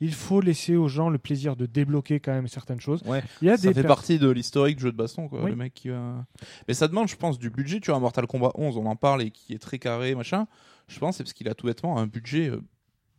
il 0.02 0.12
faut 0.14 0.40
laisser 0.40 0.76
aux 0.76 0.88
gens 0.88 1.08
le 1.10 1.18
plaisir 1.18 1.56
de 1.56 1.66
débloquer 1.66 2.20
quand 2.20 2.32
même 2.32 2.48
certaines 2.48 2.80
choses. 2.80 3.02
Ouais, 3.04 3.22
Il 3.42 3.48
y 3.48 3.50
a 3.50 3.56
ça 3.56 3.68
des 3.68 3.74
fait 3.74 3.86
partie 3.86 4.18
de 4.18 4.28
l'historique 4.30 4.76
du 4.76 4.82
jeu 4.84 4.92
de 4.92 4.96
baston, 4.96 5.28
quoi. 5.28 5.42
Oui. 5.42 5.50
Le 5.50 5.56
mec 5.56 5.74
qui 5.74 5.88
va... 5.88 6.24
Mais 6.68 6.74
ça 6.74 6.88
demande, 6.88 7.08
je 7.08 7.16
pense, 7.16 7.38
du 7.38 7.50
budget. 7.50 7.80
Tu 7.80 7.90
vois, 7.90 8.00
Mortal 8.00 8.26
Kombat 8.26 8.52
11, 8.54 8.76
on 8.78 8.86
en 8.86 8.96
parle 8.96 9.22
et 9.22 9.30
qui 9.30 9.52
est 9.52 9.58
très 9.58 9.78
carré, 9.78 10.14
machin. 10.14 10.46
Je 10.88 10.98
pense 10.98 11.16
c'est 11.18 11.22
parce 11.24 11.34
qu'il 11.34 11.48
a 11.48 11.54
tout 11.54 11.66
bêtement 11.66 11.98
un 11.98 12.06
budget 12.06 12.48
euh, 12.48 12.60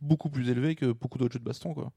beaucoup 0.00 0.28
plus 0.28 0.48
élevé 0.50 0.74
que 0.74 0.92
beaucoup 0.92 1.18
d'autres 1.18 1.32
jeux 1.34 1.38
de 1.38 1.44
baston, 1.44 1.72
quoi. 1.72 1.92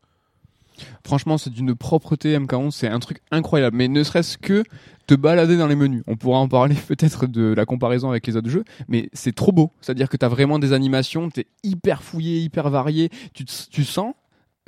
Franchement, 1.06 1.38
c'est 1.38 1.50
d'une 1.50 1.76
propreté 1.76 2.38
MK11, 2.38 2.72
c'est 2.72 2.88
un 2.88 3.00
truc 3.00 3.22
incroyable. 3.32 3.78
Mais 3.78 3.88
ne 3.88 4.04
serait-ce 4.04 4.38
que 4.38 4.64
te 5.08 5.14
balader 5.14 5.58
dans 5.58 5.68
les 5.68 5.76
menus. 5.76 6.04
On 6.08 6.16
pourra 6.16 6.40
en 6.40 6.48
parler 6.48 6.76
peut-être 6.88 7.28
de 7.28 7.54
la 7.54 7.66
comparaison 7.66 8.10
avec 8.10 8.26
les 8.28 8.36
autres 8.36 8.50
jeux, 8.50 8.64
mais 8.88 9.10
c'est 9.14 9.36
trop 9.36 9.52
beau. 9.52 9.72
C'est-à-dire 9.82 10.10
que 10.10 10.18
t'as 10.18 10.28
vraiment 10.28 10.60
des 10.60 10.74
animations, 10.74 11.30
t'es 11.30 11.48
hyper 11.64 12.04
fouillé, 12.04 12.40
hyper 12.40 12.70
varié. 12.70 13.10
Tu, 13.34 13.46
tu 13.46 13.84
sens 13.84 14.14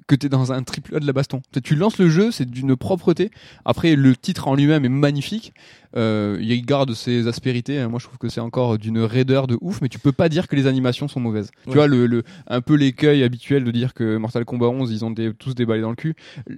que 0.08 0.16
t'es 0.16 0.30
dans 0.30 0.52
un 0.54 0.64
triple 0.64 0.96
A 0.96 1.00
de 1.00 1.06
la 1.06 1.14
baston. 1.14 1.42
Tu- 1.52 1.62
Tu 1.62 1.76
lances 1.76 1.98
le 1.98 2.10
jeu, 2.10 2.32
c'est 2.32 2.50
d'une 2.50 2.76
propreté. 2.76 3.30
Après, 3.66 3.96
le 3.96 4.16
titre 4.16 4.48
en 4.48 4.56
lui-même 4.56 4.86
est 4.86 4.90
magnifique. 4.90 5.54
Euh, 5.96 6.38
il 6.42 6.66
garde 6.66 6.94
ses 6.94 7.28
aspérités. 7.28 7.80
hein. 7.80 7.90
Moi, 7.90 8.00
je 8.00 8.06
trouve 8.06 8.18
que 8.18 8.30
c'est 8.30 8.40
encore 8.40 8.78
d'une 8.78 9.00
raideur 9.00 9.48
de 9.48 9.58
ouf, 9.62 9.82
mais 9.82 9.90
tu 9.90 10.00
peux 10.00 10.12
pas 10.12 10.30
dire 10.30 10.48
que 10.48 10.56
les 10.56 10.66
animations 10.68 11.08
sont 11.08 11.20
mauvaises. 11.20 11.52
Tu 11.68 11.74
vois, 11.74 11.88
le, 11.88 12.08
le, 12.08 12.24
un 12.48 12.62
peu 12.62 12.76
l'écueil 12.76 13.24
habituel 13.24 13.64
de 13.64 13.72
dire 13.72 13.94
que 13.94 14.18
Mortal 14.18 14.46
Kombat 14.46 14.68
11, 14.70 14.92
ils 14.92 15.04
ont 15.06 15.12
des, 15.12 15.34
tous 15.34 15.56
des 15.56 15.66
balais 15.66 15.82
dans 15.82 15.90
le 15.90 15.96
cul. 15.96 16.16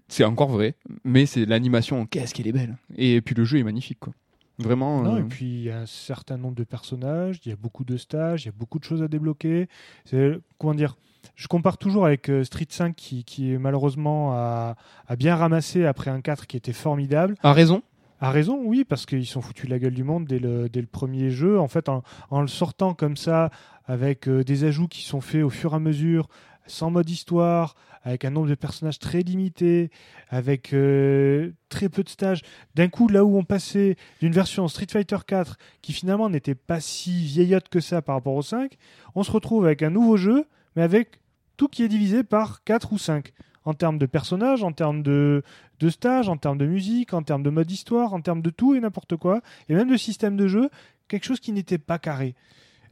C'est 0.08 0.24
encore 0.24 0.50
vrai, 0.50 0.76
mais 1.04 1.26
c'est 1.26 1.46
l'animation, 1.46 2.06
qu'est-ce 2.06 2.34
qu'elle 2.34 2.48
est 2.48 2.52
belle. 2.52 2.78
Et 2.98 3.22
puis 3.22 3.34
le 3.36 3.46
jeu 3.46 3.58
est 3.60 3.64
magnifique, 3.64 4.00
quoi. 4.00 4.14
Vraiment. 4.60 5.02
Non, 5.04 5.16
euh, 5.16 5.20
et 5.20 5.24
puis 5.24 5.46
il 5.46 5.62
y 5.64 5.70
a 5.70 5.80
un 5.80 5.86
certain 5.86 6.36
nombre 6.38 6.56
de 6.56 6.66
personnages, 6.66 7.40
il 7.46 7.50
y 7.50 7.54
a 7.54 7.56
beaucoup 7.56 7.86
de 7.86 7.96
stages, 7.96 8.44
il 8.44 8.48
y 8.48 8.50
a 8.50 8.54
beaucoup 8.58 8.78
de 8.78 8.84
choses 8.84 9.02
à 9.02 9.08
débloquer. 9.08 9.70
C'est 10.04 10.38
comment 10.58 10.74
dire 10.74 10.98
Je 11.40 11.48
compare 11.48 11.78
toujours 11.78 12.06
avec 12.06 12.30
euh, 12.30 12.44
Street 12.44 12.68
5 12.68 12.94
qui, 12.94 13.24
qui 13.24 13.58
malheureusement 13.58 14.34
a, 14.34 14.76
a 15.08 15.16
bien 15.16 15.38
ramassé 15.38 15.86
après 15.86 16.12
un 16.12 16.20
4 16.20 16.48
qui 16.48 16.58
était 16.58 16.74
formidable. 16.74 17.36
A 17.44 17.54
raison? 17.54 17.82
A 18.20 18.30
raison, 18.30 18.60
oui, 18.62 18.84
parce 18.84 19.06
qu'ils 19.06 19.26
sont 19.26 19.40
foutus 19.40 19.68
de 19.68 19.70
la 19.70 19.80
gueule 19.80 19.94
du 19.94 20.04
monde 20.04 20.26
dès 20.26 20.40
le, 20.40 20.68
dès 20.68 20.82
le 20.82 20.88
premier 20.88 21.30
jeu. 21.30 21.58
En 21.58 21.70
fait, 21.70 21.88
en, 21.88 22.04
en 22.30 22.42
le 22.42 22.50
sortant 22.50 22.94
comme 22.94 23.16
ça, 23.16 23.52
avec 23.86 24.28
euh, 24.28 24.44
des 24.44 24.66
ajouts 24.66 24.90
qui 24.90 25.04
sont 25.04 25.22
faits 25.22 25.42
au 25.42 25.50
fur 25.50 25.72
et 25.72 25.78
à 25.78 25.80
mesure, 25.80 26.28
sans 26.68 26.92
mode 26.92 27.10
histoire, 27.10 27.76
avec 28.04 28.26
un 28.26 28.32
nombre 28.32 28.50
de 28.50 28.56
personnages 28.56 29.00
très 29.00 29.22
limité, 29.22 29.92
avec 30.28 30.74
euh, 30.74 31.52
très 31.70 31.88
peu 31.88 32.04
de 32.04 32.10
stages. 32.10 32.42
D'un 32.76 32.90
coup, 32.90 33.08
là 33.08 33.24
où 33.24 33.38
on 33.38 33.46
passait 33.46 33.96
d'une 34.20 34.34
version 34.34 34.68
Street 34.68 34.88
Fighter 34.92 35.20
4 35.26 35.58
qui 35.82 35.94
finalement 35.94 36.30
n'était 36.30 36.54
pas 36.54 36.82
si 36.82 37.24
vieillotte 37.24 37.70
que 37.70 37.80
ça 37.80 38.02
par 38.02 38.16
rapport 38.16 38.36
au 38.36 38.42
5, 38.42 38.76
on 39.16 39.24
se 39.24 39.32
retrouve 39.32 39.66
avec 39.66 39.84
un 39.84 39.90
nouveau 39.90 40.18
jeu, 40.18 40.44
mais 40.76 40.82
avec 40.82 41.22
tout 41.60 41.68
qui 41.68 41.84
est 41.84 41.90
divisé 41.90 42.24
par 42.24 42.64
4 42.64 42.94
ou 42.94 42.98
5 42.98 43.34
en 43.66 43.74
termes 43.74 43.98
de 43.98 44.06
personnages, 44.06 44.64
en 44.64 44.72
termes 44.72 45.04
de, 45.04 45.44
de 45.82 45.90
stages, 45.90 46.30
en 46.30 46.38
termes 46.38 46.58
de 46.58 46.66
musique, 46.66 47.14
en 47.14 47.22
termes 47.22 47.44
de 47.44 47.50
mode 47.50 47.70
histoire, 47.70 48.14
en 48.14 48.22
termes 48.22 48.42
de 48.42 48.50
tout 48.50 48.76
et 48.76 48.80
n'importe 48.80 49.18
quoi, 49.18 49.42
et 49.68 49.76
même 49.76 49.90
de 49.90 49.98
système 49.98 50.38
de 50.38 50.48
jeu, 50.48 50.70
quelque 51.10 51.26
chose 51.26 51.42
qui 51.42 51.52
n'était 51.52 51.78
pas 51.78 52.00
carré. 52.00 52.34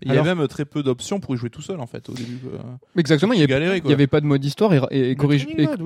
Il 0.04 0.10
y 0.10 0.12
Alors- 0.12 0.28
a 0.28 0.36
même 0.36 0.48
très 0.48 0.66
peu 0.66 0.84
d'options 0.84 1.20
pour 1.20 1.34
y 1.36 1.38
jouer 1.38 1.50
tout 1.50 1.62
seul 1.62 1.80
en 1.80 1.88
fait 1.88 2.08
au 2.10 2.14
début. 2.14 2.40
euh. 2.54 2.58
Exactement, 2.98 3.34
il 3.34 3.42
y 3.42 3.48
Tu 3.48 3.54
avait, 3.54 3.92
avait 3.94 4.08
pas 4.08 4.22
de 4.22 4.26
mode 4.26 4.44
histoire 4.46 4.74
et, 4.74 4.80
oui, 4.92 5.12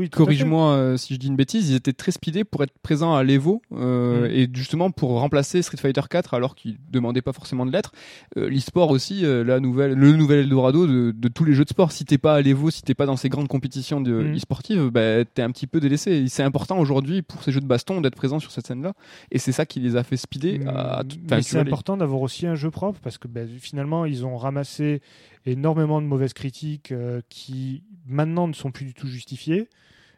à 0.06 0.10
corrige-moi 0.10 0.72
euh, 0.74 0.98
si 0.98 1.14
je 1.14 1.20
dis 1.20 1.28
une 1.28 1.36
bêtise, 1.36 1.70
ils 1.70 1.76
étaient 1.76 1.94
très 1.94 2.12
speedés 2.12 2.44
pour 2.44 2.64
être 2.64 2.74
présents 2.84 3.16
à 3.16 3.24
l'Evo 3.24 3.62
euh, 3.74 4.28
Mm. 4.28 4.32
et 4.32 4.50
justement 4.54 4.92
pour 4.92 5.12
remplacer 5.20 5.62
Street 5.62 5.78
Fighter 5.78 6.02
4 6.10 6.34
alors 6.34 6.56
qu'ils 6.56 6.78
demandaient 6.92 7.22
pas 7.22 7.34
forcément 7.34 7.66
de 7.66 7.72
l'être. 7.72 7.92
Euh, 8.38 8.50
L'e-sport 8.50 8.90
aussi, 8.92 9.26
euh, 9.26 9.44
la 9.44 9.60
nouvelle, 9.60 9.94
le 9.94 10.12
nouvel 10.14 10.40
Eldorado 10.40 10.88
de, 10.88 11.12
de 11.16 11.28
tous 11.28 11.46
les 11.46 11.54
jeux 11.54 11.64
de 11.64 11.70
sport. 11.70 11.92
Si 11.92 12.06
t'es 12.06 12.18
pas 12.18 12.36
à 12.36 12.42
l'Evo, 12.42 12.70
si 12.70 12.82
t'es 12.82 12.94
pas 12.96 13.06
dans 13.06 13.16
ces 13.18 13.30
grandes 13.30 13.48
compétitions 13.48 14.02
de 14.02 14.12
Mm. 14.12 14.36
e-sportives, 14.36 14.90
bah, 14.90 15.24
t'es 15.26 15.42
un 15.42 15.52
petit 15.52 15.68
peu 15.68 15.80
délaissé. 15.80 16.26
C'est 16.28 16.44
important 16.44 16.80
aujourd'hui 16.80 17.22
pour 17.22 17.44
ces 17.44 17.52
jeux 17.52 17.62
de 17.62 17.66
baston 17.66 18.02
d'être 18.02 18.16
présent 18.16 18.40
sur 18.40 18.52
cette 18.52 18.68
scène-là 18.68 18.94
et 19.32 19.40
c'est 19.40 19.52
ça 19.52 19.66
qui 19.66 19.80
les 19.80 19.96
a 19.96 20.04
fait 20.04 20.18
speeder. 20.18 20.68
à- 20.68 21.00
à 21.00 21.04
Mm. 21.04 21.08
Mais 21.30 21.38
tu 21.38 21.44
c'est 21.44 21.60
important 21.60 21.98
d'avoir 21.98 22.22
aussi 22.22 22.46
un 22.48 22.56
jeu 22.56 22.70
propre 22.72 23.00
parce 23.04 23.18
que 23.18 23.28
ben, 23.28 23.48
finalement 23.60 24.01
ils 24.06 24.26
ont 24.26 24.38
ramassé 24.38 25.02
énormément 25.46 26.02
de 26.02 26.08
mauvaises 26.08 26.34
critiques 26.34 26.92
euh, 26.92 27.22
qui 27.30 27.84
maintenant 28.08 28.48
ne 28.48 28.54
sont 28.54 28.72
plus 28.72 28.86
du 28.86 28.94
tout 28.94 29.08
justifiées, 29.08 29.68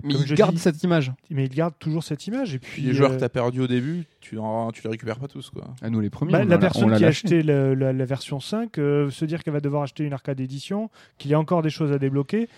mais 0.04 0.14
comme 0.14 0.24
ils 0.28 0.34
gardent 0.36 0.56
dis- 0.56 0.62
cette 0.62 0.84
image. 0.84 1.14
mais 1.30 1.46
ils 1.46 1.54
gardent 1.56 1.78
toujours 1.80 2.04
cette 2.04 2.28
image. 2.28 2.56
Et 2.56 2.60
puis 2.60 2.82
les 2.82 2.94
joueurs 2.94 3.12
euh, 3.12 3.16
que 3.16 3.20
t'as 3.22 3.30
perdu 3.30 3.62
au 3.62 3.68
début, 3.68 4.04
tu, 4.20 4.38
tu 4.74 4.82
les 4.84 4.90
récupères 4.90 5.20
pas 5.20 5.28
tous 5.30 5.50
quoi. 5.50 5.74
À 5.82 5.90
nous 5.90 6.02
les 6.02 6.10
premiers. 6.10 6.34
bah, 6.34 6.40
on 6.40 6.44
la 6.44 6.50
l'a- 6.50 6.56
on 6.58 6.60
personne 6.60 6.94
qui 6.98 7.06
a 7.06 7.08
acheté 7.08 7.42
la 7.42 8.06
version 8.06 8.40
5, 8.42 8.78
euh, 8.78 9.10
se 9.10 9.24
dire 9.26 9.44
qu'elle 9.44 9.54
va 9.54 9.62
devoir 9.62 9.84
acheter 9.84 10.04
une 10.04 10.14
arcade 10.14 10.40
édition, 10.42 10.90
qu'il 11.18 11.32
y 11.32 11.34
a 11.34 11.40
encore 11.40 11.62
des 11.62 11.70
choses 11.70 11.92
à 11.94 12.00
débloquer. 12.00 12.50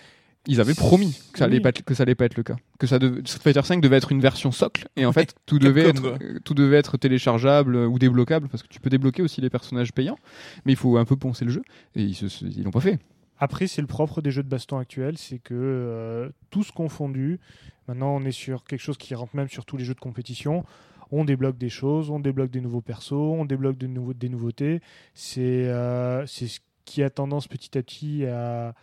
Ils 0.46 0.60
avaient 0.60 0.74
promis 0.74 1.18
que 1.32 1.38
ça 1.38 1.44
allait 1.46 1.56
Oui. 1.56 1.62
pas 1.62 1.70
être, 1.70 1.82
que 1.82 1.94
ça 1.94 2.02
allait 2.04 2.14
pas 2.14 2.24
être 2.24 2.36
le 2.36 2.42
cas. 2.42 2.56
Que 2.78 2.86
ça 2.86 2.98
Street 3.24 3.40
Fighter 3.42 3.62
5 3.62 3.80
devait 3.80 3.96
être 3.96 4.12
une 4.12 4.20
version 4.20 4.52
socle 4.52 4.88
et 4.96 5.04
en 5.06 5.12
fait 5.12 5.34
tout 5.46 5.58
devait 5.58 5.88
être 5.88 6.04
euh, 6.04 6.38
tout 6.44 6.54
devait 6.54 6.76
être 6.76 6.96
téléchargeable 6.96 7.74
euh, 7.76 7.86
ou 7.86 7.98
débloquable 7.98 8.48
parce 8.48 8.62
que 8.62 8.68
tu 8.68 8.78
peux 8.80 8.90
débloquer 8.90 9.22
aussi 9.22 9.40
les 9.40 9.50
personnages 9.50 9.92
payants 9.92 10.18
mais 10.64 10.72
il 10.72 10.76
faut 10.76 10.96
un 10.98 11.04
peu 11.04 11.16
poncer 11.16 11.44
le 11.44 11.50
jeu 11.50 11.62
et 11.94 12.02
ils 12.02 12.14
se, 12.14 12.44
ils 12.44 12.62
l'ont 12.62 12.70
pas 12.70 12.80
fait. 12.80 12.98
Après, 13.38 13.66
c'est 13.66 13.82
le 13.82 13.86
propre 13.86 14.22
des 14.22 14.30
jeux 14.30 14.42
de 14.42 14.48
baston 14.48 14.78
actuels, 14.78 15.18
c'est 15.18 15.38
que 15.38 15.52
euh, 15.54 16.30
tous 16.50 16.70
confondus, 16.70 17.38
maintenant 17.86 18.16
on 18.16 18.22
est 18.24 18.30
sur 18.32 18.64
quelque 18.64 18.80
chose 18.80 18.96
qui 18.96 19.14
rentre 19.14 19.36
même 19.36 19.48
sur 19.48 19.64
tous 19.66 19.76
les 19.76 19.84
jeux 19.84 19.94
de 19.94 20.00
compétition. 20.00 20.64
On 21.12 21.24
débloque 21.24 21.58
des 21.58 21.68
choses, 21.68 22.08
on 22.10 22.18
débloque 22.18 22.50
des 22.50 22.60
nouveaux 22.60 22.80
persos, 22.80 23.12
on 23.12 23.44
débloque 23.44 23.78
de 23.78 23.86
nouveaux, 23.86 24.14
des 24.14 24.28
nouveautés. 24.28 24.80
C'est 25.14 25.66
euh, 25.68 26.24
c'est 26.26 26.46
ce 26.48 26.60
qui 26.84 27.02
a 27.02 27.10
tendance 27.10 27.46
petit 27.46 27.76
à 27.76 27.82
petit 27.82 28.24
à, 28.26 28.74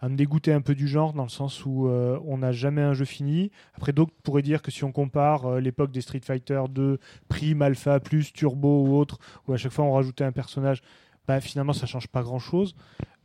à 0.00 0.08
me 0.08 0.16
dégoûter 0.16 0.52
un 0.52 0.62
peu 0.62 0.74
du 0.74 0.88
genre, 0.88 1.12
dans 1.12 1.24
le 1.24 1.28
sens 1.28 1.64
où 1.66 1.86
euh, 1.86 2.18
on 2.24 2.38
n'a 2.38 2.52
jamais 2.52 2.80
un 2.80 2.94
jeu 2.94 3.04
fini. 3.04 3.50
Après, 3.74 3.92
d'autres 3.92 4.12
pourraient 4.22 4.42
dire 4.42 4.62
que 4.62 4.70
si 4.70 4.82
on 4.82 4.92
compare 4.92 5.46
euh, 5.46 5.60
l'époque 5.60 5.92
des 5.92 6.00
Street 6.00 6.22
Fighter 6.24 6.62
2, 6.70 6.98
Prime, 7.28 7.60
Alpha, 7.60 8.00
Plus, 8.00 8.32
Turbo 8.32 8.86
ou 8.86 8.96
autre, 8.96 9.18
où 9.46 9.52
à 9.52 9.58
chaque 9.58 9.72
fois 9.72 9.84
on 9.84 9.92
rajoutait 9.92 10.24
un 10.24 10.32
personnage, 10.32 10.82
bah, 11.28 11.40
finalement 11.40 11.74
ça 11.74 11.86
change 11.86 12.08
pas 12.08 12.22
grand-chose. 12.22 12.74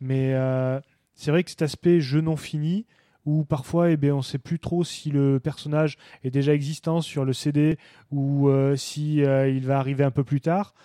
Mais 0.02 0.34
euh, 0.34 0.80
c'est 1.14 1.32
vrai 1.32 1.44
que 1.46 1.50
cet 1.50 1.62
aspect 1.62 2.02
jeu 2.02 2.20
non 2.20 2.36
fini, 2.36 2.86
où 3.26 3.46
parfois 3.46 3.90
eh 3.90 3.98
ben, 3.98 4.12
on 4.12 4.18
ne 4.18 4.22
sait 4.22 4.38
plus 4.38 4.60
trop 4.60 4.84
si 4.84 5.10
le 5.12 5.40
personnage 5.40 5.98
est 6.24 6.30
déjà 6.30 6.54
existant 6.54 7.00
sur 7.02 7.24
le 7.24 7.34
CD 7.34 7.78
ou 8.12 8.52
si 8.76 9.16
il 9.16 9.66
va 9.66 9.80
arriver 9.80 10.04
un 10.04 10.12
peu 10.12 10.24
plus 10.24 10.42
tard, 10.42 10.76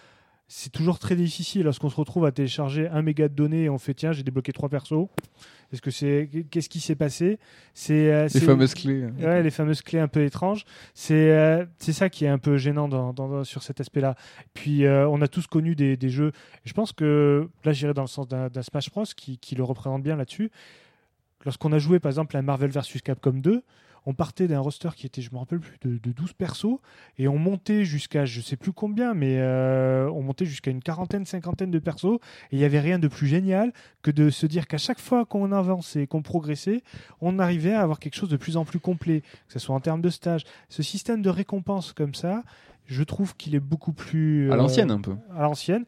c'est 0.48 0.72
toujours 0.72 0.98
très 0.98 1.16
difficile 1.16 1.64
lorsqu'on 1.64 1.90
se 1.90 1.96
retrouve 1.96 2.24
à 2.24 2.32
télécharger 2.32 2.88
un 2.88 3.02
méga 3.02 3.28
de 3.28 3.34
données 3.34 3.64
et 3.64 3.68
on 3.68 3.78
fait 3.78 3.92
tiens 3.92 4.12
j'ai 4.12 4.22
débloqué 4.22 4.52
trois 4.52 4.70
persos. 4.70 5.08
Est-ce 5.72 5.80
que 5.82 5.90
c'est 5.90 6.28
qu'est-ce 6.50 6.68
qui 6.68 6.80
s'est 6.80 6.96
passé? 6.96 7.38
C'est 7.74 8.12
euh, 8.12 8.28
Les 8.34 8.40
fameuses 8.40 8.74
clés. 8.74 9.02
euh. 9.04 9.10
Ouais, 9.24 9.42
les 9.42 9.50
fameuses 9.50 9.82
clés 9.82 10.00
un 10.00 10.08
peu 10.08 10.24
étranges. 10.24 10.64
C'est 10.94 11.30
euh, 11.30 11.64
c'est 11.78 11.92
ça 11.92 12.08
qui 12.08 12.24
est 12.24 12.28
un 12.28 12.38
peu 12.38 12.56
gênant 12.56 12.88
dans, 12.88 13.12
dans- 13.12 13.28
dans- 13.28 13.44
sur 13.44 13.62
cet 13.62 13.80
aspect-là. 13.80 14.16
Puis 14.52 14.84
euh, 14.84 15.06
on 15.08 15.20
a 15.22 15.28
tous 15.28 15.46
connu 15.46 15.76
des, 15.76 15.96
des 15.96 16.08
jeux. 16.08 16.32
Je 16.64 16.72
pense 16.72 16.92
que 16.92 17.48
là, 17.64 17.72
j'irais 17.72 17.94
dans 17.94 18.02
le 18.02 18.08
sens 18.08 18.26
d'un 18.26 18.48
d'un 18.48 18.62
Smash 18.62 18.90
Bros 18.90 19.04
qui, 19.16 19.38
qui 19.38 19.54
le 19.54 19.62
représente 19.62 20.02
bien 20.02 20.16
là-dessus. 20.16 20.50
Lorsqu'on 21.44 21.72
a 21.72 21.78
joué 21.78 22.00
par 22.00 22.10
exemple 22.10 22.36
à 22.36 22.42
Marvel 22.42 22.70
vs 22.70 23.00
Capcom 23.02 23.32
2, 23.32 23.62
on 24.06 24.14
partait 24.14 24.48
d'un 24.48 24.60
roster 24.60 24.88
qui 24.96 25.06
était, 25.06 25.22
je 25.22 25.30
me 25.32 25.38
rappelle 25.38 25.60
plus, 25.60 25.78
de, 25.82 25.98
de 25.98 26.12
12 26.12 26.32
persos 26.32 26.78
et 27.18 27.28
on 27.28 27.38
montait 27.38 27.84
jusqu'à 27.84 28.24
je 28.24 28.40
sais 28.40 28.56
plus 28.56 28.72
combien, 28.72 29.14
mais 29.14 29.38
euh, 29.38 30.10
on 30.10 30.22
montait 30.22 30.46
jusqu'à 30.46 30.70
une 30.70 30.82
quarantaine, 30.82 31.26
cinquantaine 31.26 31.70
de 31.70 31.78
persos 31.78 32.18
et 32.50 32.56
il 32.56 32.58
n'y 32.58 32.64
avait 32.64 32.80
rien 32.80 32.98
de 32.98 33.08
plus 33.08 33.26
génial 33.26 33.72
que 34.02 34.10
de 34.10 34.30
se 34.30 34.46
dire 34.46 34.66
qu'à 34.66 34.78
chaque 34.78 35.00
fois 35.00 35.24
qu'on 35.24 35.52
avançait, 35.52 36.06
qu'on 36.06 36.22
progressait, 36.22 36.82
on 37.20 37.38
arrivait 37.38 37.72
à 37.72 37.82
avoir 37.82 37.98
quelque 37.98 38.14
chose 38.16 38.28
de 38.30 38.36
plus 38.36 38.56
en 38.56 38.64
plus 38.64 38.80
complet, 38.80 39.20
que 39.20 39.52
ce 39.52 39.58
soit 39.58 39.74
en 39.74 39.80
termes 39.80 40.00
de 40.00 40.10
stage. 40.10 40.44
Ce 40.68 40.82
système 40.82 41.22
de 41.22 41.30
récompense 41.30 41.92
comme 41.92 42.14
ça, 42.14 42.42
je 42.86 43.02
trouve 43.02 43.36
qu'il 43.36 43.54
est 43.54 43.60
beaucoup 43.60 43.92
plus 43.92 44.50
À 44.50 44.54
euh, 44.54 44.56
l'ancienne 44.56 44.90
un 44.90 45.00
peu. 45.00 45.14
à 45.36 45.42
l'ancienne. 45.42 45.84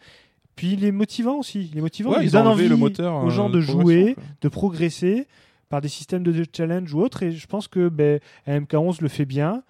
Puis 0.55 0.75
il 0.75 0.85
est 0.85 0.93
motivant 0.93 1.39
aussi. 1.39 1.71
Il 1.73 1.79
est 1.79 1.81
motivant. 1.81 2.11
Ouais, 2.11 2.19
il 2.21 2.27
ils 2.27 2.37
ont 2.37 2.47
envie 2.47 2.69
le 2.69 2.77
moteur 2.77 3.25
aux 3.25 3.27
euh, 3.27 3.31
gens 3.31 3.49
de 3.49 3.61
progression, 3.61 3.81
jouer, 3.81 4.17
de 4.43 4.49
progresser 4.49 5.27
par 5.73 5.81
des 5.81 5.89
systèmes 5.89 6.23
de 6.23 6.45
challenge 6.55 6.93
ou 6.93 7.01
autres. 7.01 7.23
Et 7.23 7.33
je 7.33 7.47
pense 7.47 7.67
que 7.67 7.89
ben, 7.89 8.21
MK11 8.47 9.01
le 9.01 9.09
fait 9.09 9.25
bien. 9.25 9.63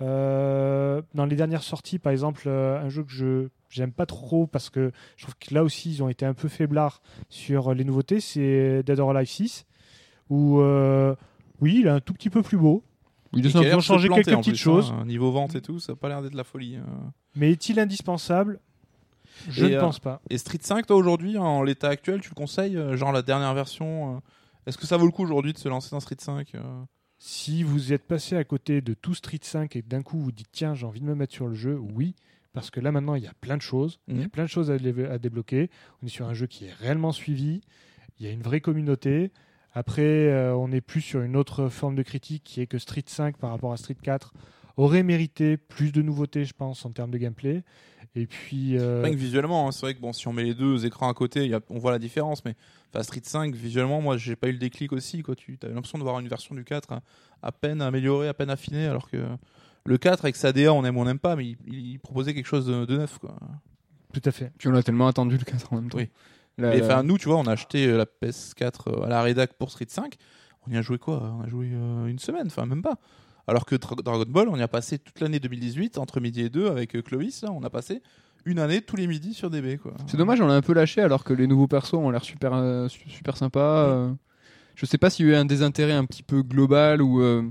Euh, 0.00 1.00
dans 1.14 1.24
les 1.26 1.36
dernières 1.36 1.62
sorties, 1.62 2.00
par 2.00 2.10
exemple, 2.10 2.42
euh, 2.48 2.80
un 2.84 2.88
jeu 2.88 3.04
que 3.04 3.12
je 3.12 3.46
j'aime 3.70 3.92
pas 3.92 4.04
trop 4.06 4.48
parce 4.48 4.68
que 4.68 4.90
je 5.16 5.22
trouve 5.22 5.36
que 5.36 5.54
là 5.54 5.62
aussi 5.62 5.90
ils 5.92 6.02
ont 6.02 6.08
été 6.08 6.26
un 6.26 6.34
peu 6.34 6.48
faiblards 6.48 7.00
sur 7.28 7.72
les 7.74 7.84
nouveautés, 7.84 8.18
c'est 8.20 8.82
Dead 8.84 8.98
or 8.98 9.10
Alive 9.10 9.28
6 9.28 9.64
où 10.30 10.58
euh, 10.60 11.14
oui, 11.60 11.78
il 11.80 11.86
est 11.86 11.90
un 11.90 12.00
tout 12.00 12.12
petit 12.14 12.30
peu 12.30 12.42
plus 12.42 12.56
beau, 12.58 12.82
Oui, 13.32 13.48
ça, 13.50 13.60
l'air 13.62 13.76
ont 13.76 13.80
changé 13.80 14.08
quelques 14.08 14.26
petites 14.26 14.42
plus, 14.54 14.56
choses. 14.56 14.92
hein. 14.96 15.04
Niveau 15.06 15.30
vente 15.30 15.54
et 15.54 15.60
tout, 15.60 15.78
ça 15.78 15.92
a 15.92 15.96
pas 15.96 16.08
l'air 16.08 16.22
d'être 16.22 16.32
de 16.32 16.36
la 16.36 16.44
folie. 16.44 16.76
hein. 16.76 17.12
mais 17.36 17.50
est-il 17.52 17.78
indispensable? 17.78 18.58
Je 19.48 19.66
Et, 19.66 19.74
ne 19.74 19.80
pense 19.80 19.98
pas. 20.00 20.20
Et 20.30 20.38
Street 20.38 20.58
5, 20.60 20.86
toi 20.86 20.96
aujourd'hui, 20.96 21.38
en 21.38 21.62
l'état 21.62 21.88
actuel, 21.88 22.20
tu 22.20 22.30
le 22.30 22.34
conseilles 22.34 22.78
Genre 22.96 23.12
la 23.12 23.22
dernière 23.22 23.54
version 23.54 24.20
Est-ce 24.66 24.78
que 24.78 24.86
ça 24.86 24.96
vaut 24.96 25.06
le 25.06 25.12
coup 25.12 25.22
aujourd'hui 25.22 25.52
de 25.52 25.58
se 25.58 25.68
lancer 25.68 25.90
dans 25.90 26.00
Street 26.00 26.16
5 26.18 26.54
euh 26.54 26.60
Si 27.18 27.62
vous 27.62 27.92
êtes 27.92 28.06
passé 28.06 28.36
à 28.36 28.44
côté 28.44 28.80
de 28.80 28.94
tout 28.94 29.14
Street 29.14 29.38
5 29.42 29.76
et 29.76 29.82
que 29.82 29.88
d'un 29.88 30.02
coup 30.02 30.18
vous 30.18 30.32
dites 30.32 30.48
tiens 30.52 30.74
j'ai 30.74 30.86
envie 30.86 31.00
de 31.00 31.06
me 31.06 31.14
mettre 31.14 31.34
sur 31.34 31.46
le 31.46 31.54
jeu, 31.54 31.78
oui, 31.78 32.14
parce 32.52 32.70
que 32.70 32.80
là 32.80 32.92
maintenant 32.92 33.14
il 33.14 33.22
y 33.24 33.26
a 33.26 33.34
plein 33.40 33.56
de 33.56 33.62
choses, 33.62 34.00
il 34.08 34.16
y 34.16 34.20
a 34.20 34.24
Mhm. 34.24 34.30
plein 34.30 34.44
de 34.44 34.48
choses 34.48 34.70
à, 34.70 34.78
dé- 34.78 35.04
à 35.06 35.18
débloquer. 35.18 35.70
On 36.02 36.06
est 36.06 36.10
sur 36.10 36.26
un 36.26 36.34
jeu 36.34 36.46
qui 36.46 36.66
est 36.66 36.72
réellement 36.72 37.12
suivi, 37.12 37.60
il 38.18 38.26
y 38.26 38.28
a 38.28 38.32
une 38.32 38.42
vraie 38.42 38.60
communauté. 38.60 39.32
Après, 39.76 40.02
euh, 40.02 40.54
on 40.54 40.68
n'est 40.68 40.80
plus 40.80 41.00
sur 41.00 41.20
une 41.22 41.34
autre 41.36 41.68
forme 41.68 41.96
de 41.96 42.02
critique 42.02 42.44
qui 42.44 42.60
est 42.60 42.66
que 42.68 42.78
Street 42.78 43.02
5 43.06 43.36
par 43.38 43.50
rapport 43.50 43.72
à 43.72 43.76
Street 43.76 43.96
4 44.00 44.32
aurait 44.76 45.02
mérité 45.02 45.56
plus 45.56 45.90
de 45.92 46.00
nouveautés, 46.00 46.44
je 46.44 46.52
pense, 46.54 46.84
en 46.84 46.90
termes 46.90 47.10
de 47.10 47.18
gameplay. 47.18 47.64
Et 48.16 48.26
puis, 48.26 48.78
euh, 48.78 49.02
Rien 49.02 49.12
que 49.12 49.18
visuellement, 49.18 49.66
hein, 49.68 49.72
c'est 49.72 49.80
vrai 49.80 49.94
que 49.94 50.00
bon, 50.00 50.12
si 50.12 50.28
on 50.28 50.32
met 50.32 50.44
les 50.44 50.54
deux 50.54 50.86
écrans 50.86 51.08
à 51.08 51.14
côté, 51.14 51.44
il 51.44 51.50
y 51.50 51.54
a- 51.54 51.60
on 51.68 51.78
voit 51.78 51.90
la 51.90 51.98
différence. 51.98 52.44
Mais 52.44 52.54
enfin, 52.92 53.02
Street 53.02 53.20
5, 53.24 53.54
visuellement, 53.54 54.00
moi, 54.00 54.16
j'ai 54.16 54.36
pas 54.36 54.48
eu 54.48 54.52
le 54.52 54.58
déclic 54.58 54.92
aussi. 54.92 55.22
Quoi. 55.22 55.34
Tu 55.34 55.58
as 55.62 55.68
l'impression 55.68 55.98
de 55.98 56.04
voir 56.04 56.20
une 56.20 56.28
version 56.28 56.54
du 56.54 56.62
4 56.64 56.92
à, 56.92 57.02
à 57.42 57.50
peine 57.52 57.82
améliorée, 57.82 58.28
à 58.28 58.34
peine 58.34 58.50
affinée, 58.50 58.86
alors 58.86 59.10
que 59.10 59.16
le 59.84 59.98
4 59.98 60.24
avec 60.24 60.36
sa 60.36 60.52
DA, 60.52 60.72
on 60.72 60.84
aime 60.84 60.96
ou 60.96 61.00
on 61.00 61.04
n'aime 61.06 61.18
pas, 61.18 61.34
mais 61.34 61.44
il, 61.46 61.56
il 61.66 61.98
proposait 61.98 62.34
quelque 62.34 62.46
chose 62.46 62.66
de, 62.66 62.84
de 62.84 62.96
neuf. 62.98 63.18
Quoi. 63.18 63.36
tout 64.12 64.22
à 64.24 64.30
fait. 64.30 64.52
Puis 64.58 64.68
on 64.68 64.74
a 64.74 64.82
tellement 64.84 65.08
attendu 65.08 65.36
le 65.36 65.44
4 65.44 65.72
en 65.72 65.76
même 65.76 65.90
temps. 65.90 65.98
Oui. 65.98 66.08
La- 66.56 67.02
nous, 67.02 67.18
tu 67.18 67.28
vois, 67.28 67.38
on 67.38 67.46
a 67.48 67.52
acheté 67.52 67.86
euh, 67.88 67.96
la 67.96 68.06
PS4 68.06 68.86
euh, 68.86 69.02
à 69.06 69.08
la 69.08 69.22
rédac 69.22 69.54
pour 69.54 69.72
Street 69.72 69.86
5. 69.88 70.14
On 70.68 70.70
y 70.70 70.76
a 70.76 70.82
joué 70.82 70.98
quoi? 70.98 71.34
On 71.36 71.42
a 71.42 71.48
joué 71.48 71.68
euh, 71.72 72.06
une 72.06 72.20
semaine, 72.20 72.46
enfin 72.46 72.64
même 72.64 72.80
pas. 72.80 72.96
Alors 73.46 73.66
que 73.66 73.74
Dra- 73.76 73.96
Dragon 74.02 74.24
Ball, 74.26 74.48
on 74.48 74.56
y 74.56 74.62
a 74.62 74.68
passé 74.68 74.98
toute 74.98 75.20
l'année 75.20 75.38
2018, 75.40 75.98
entre 75.98 76.20
midi 76.20 76.42
et 76.42 76.48
deux, 76.50 76.66
avec 76.68 76.96
euh, 76.96 77.02
Clovis, 77.02 77.42
là, 77.42 77.50
on 77.52 77.62
a 77.62 77.70
passé 77.70 78.02
une 78.46 78.58
année 78.58 78.80
tous 78.82 78.96
les 78.96 79.06
midis 79.06 79.34
sur 79.34 79.50
DB. 79.50 79.78
Quoi. 79.78 79.94
C'est 80.06 80.16
dommage, 80.16 80.40
on 80.40 80.46
l'a 80.46 80.54
un 80.54 80.62
peu 80.62 80.72
lâché 80.74 81.00
alors 81.00 81.24
que 81.24 81.32
les 81.32 81.46
nouveaux 81.46 81.66
persos 81.68 81.94
ont 81.94 82.10
l'air 82.10 82.24
super, 82.24 82.52
euh, 82.54 82.88
su- 82.88 83.08
super 83.08 83.36
sympas. 83.36 83.88
euh. 83.88 84.12
Je 84.74 84.86
sais 84.86 84.98
pas 84.98 85.08
s'il 85.10 85.26
y 85.26 85.30
a 85.30 85.32
eu 85.32 85.36
un 85.36 85.44
désintérêt 85.44 85.92
un 85.92 86.04
petit 86.04 86.22
peu 86.22 86.42
global 86.42 87.00
ou. 87.00 87.22
euh, 87.22 87.42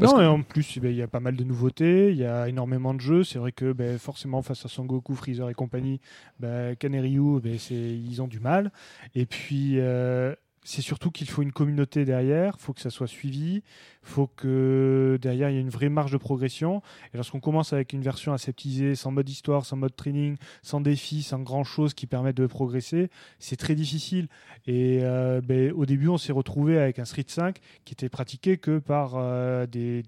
Parce 0.00 0.12
non, 0.12 0.18
que- 0.18 0.22
et 0.24 0.26
en 0.26 0.42
plus, 0.42 0.74
eh 0.76 0.80
ben, 0.80 0.88
il 0.90 0.96
y 0.96 1.02
a 1.02 1.06
pas 1.08 1.20
mal 1.20 1.36
de 1.36 1.44
nouveautés, 1.44 2.10
il 2.10 2.16
y 2.16 2.24
a 2.24 2.48
énormément 2.48 2.94
de 2.94 3.00
jeux. 3.00 3.22
C'est 3.24 3.38
vrai 3.38 3.52
que 3.52 3.72
ben, 3.72 3.98
forcément, 3.98 4.40
face 4.42 4.64
à 4.64 4.68
Son 4.68 4.84
Goku, 4.86 5.14
Freezer 5.14 5.50
et 5.50 5.54
compagnie, 5.54 6.00
ben, 6.40 6.74
Ken 6.76 6.94
et 6.94 7.00
Ryu, 7.00 7.40
ben, 7.40 7.58
c'est- 7.58 7.74
ils 7.74 8.22
ont 8.22 8.28
du 8.28 8.40
mal. 8.40 8.72
Et 9.14 9.26
puis, 9.26 9.74
euh, 9.78 10.34
c'est 10.64 10.82
surtout 10.82 11.10
qu'il 11.10 11.28
faut 11.28 11.42
une 11.42 11.52
communauté 11.52 12.04
derrière, 12.04 12.58
faut 12.60 12.72
que 12.72 12.80
ça 12.80 12.90
soit 12.90 13.08
suivi, 13.08 13.62
faut 14.02 14.28
que 14.28 15.18
derrière, 15.20 15.50
il 15.50 15.54
y 15.54 15.58
ait 15.58 15.60
une 15.60 15.70
vraie 15.70 15.88
marge 15.88 16.12
de 16.12 16.16
progression. 16.16 16.82
Et 17.12 17.16
lorsqu'on 17.16 17.40
commence 17.40 17.72
avec 17.72 17.92
une 17.92 18.02
version 18.02 18.32
aseptisée, 18.32 18.94
sans 18.94 19.10
mode 19.10 19.28
histoire, 19.28 19.66
sans 19.66 19.76
mode 19.76 19.96
training, 19.96 20.36
sans 20.62 20.80
défi, 20.80 21.22
sans 21.22 21.40
grand 21.40 21.64
chose 21.64 21.94
qui 21.94 22.06
permettent 22.06 22.36
de 22.36 22.46
progresser, 22.46 23.10
c'est 23.40 23.56
très 23.56 23.74
difficile. 23.74 24.28
Et 24.66 25.00
euh, 25.02 25.40
ben, 25.40 25.72
au 25.72 25.84
début, 25.84 26.08
on 26.08 26.18
s'est 26.18 26.32
retrouvé 26.32 26.78
avec 26.78 27.00
un 27.00 27.04
Street 27.04 27.24
5 27.26 27.58
qui 27.84 27.94
était 27.94 28.08
pratiqué 28.08 28.56
que 28.56 28.78
par 28.78 29.14
euh, 29.16 29.66
des, 29.66 30.04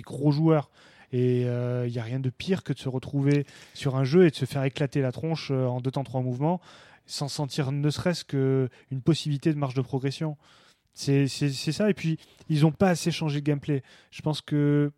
gros 0.00 0.30
joueurs. 0.30 0.70
Et 1.12 1.42
il 1.42 1.92
n'y 1.92 1.98
a 1.98 2.02
rien 2.02 2.20
de 2.20 2.30
pire 2.30 2.64
que 2.64 2.72
de 2.72 2.78
se 2.78 2.88
retrouver 2.88 3.46
sur 3.72 3.96
un 3.96 4.04
jeu 4.04 4.26
et 4.26 4.30
de 4.30 4.34
se 4.34 4.44
faire 4.44 4.64
éclater 4.64 5.00
la 5.00 5.12
tronche 5.12 5.50
euh, 5.50 5.66
en 5.66 5.80
deux 5.80 5.92
temps 5.92 6.04
trois 6.04 6.20
mouvements 6.20 6.60
sans 7.06 7.28
sentir 7.28 7.72
ne 7.72 7.90
serait-ce 7.90 8.24
qu'une 8.24 9.00
possibilité 9.02 9.52
de 9.52 9.58
marge 9.58 9.74
de 9.74 9.82
progression. 9.82 10.36
C'est 10.92 11.28
ça. 11.28 11.90
Et 11.90 11.94
puis, 11.94 12.18
ils 12.48 12.62
n'ont 12.62 12.72
pas 12.72 12.88
assez 12.88 13.10
changé 13.10 13.40
de 13.40 13.46
gameplay. 13.46 13.82
Je 14.10 14.22
pense 14.22 14.40
que 14.40 14.92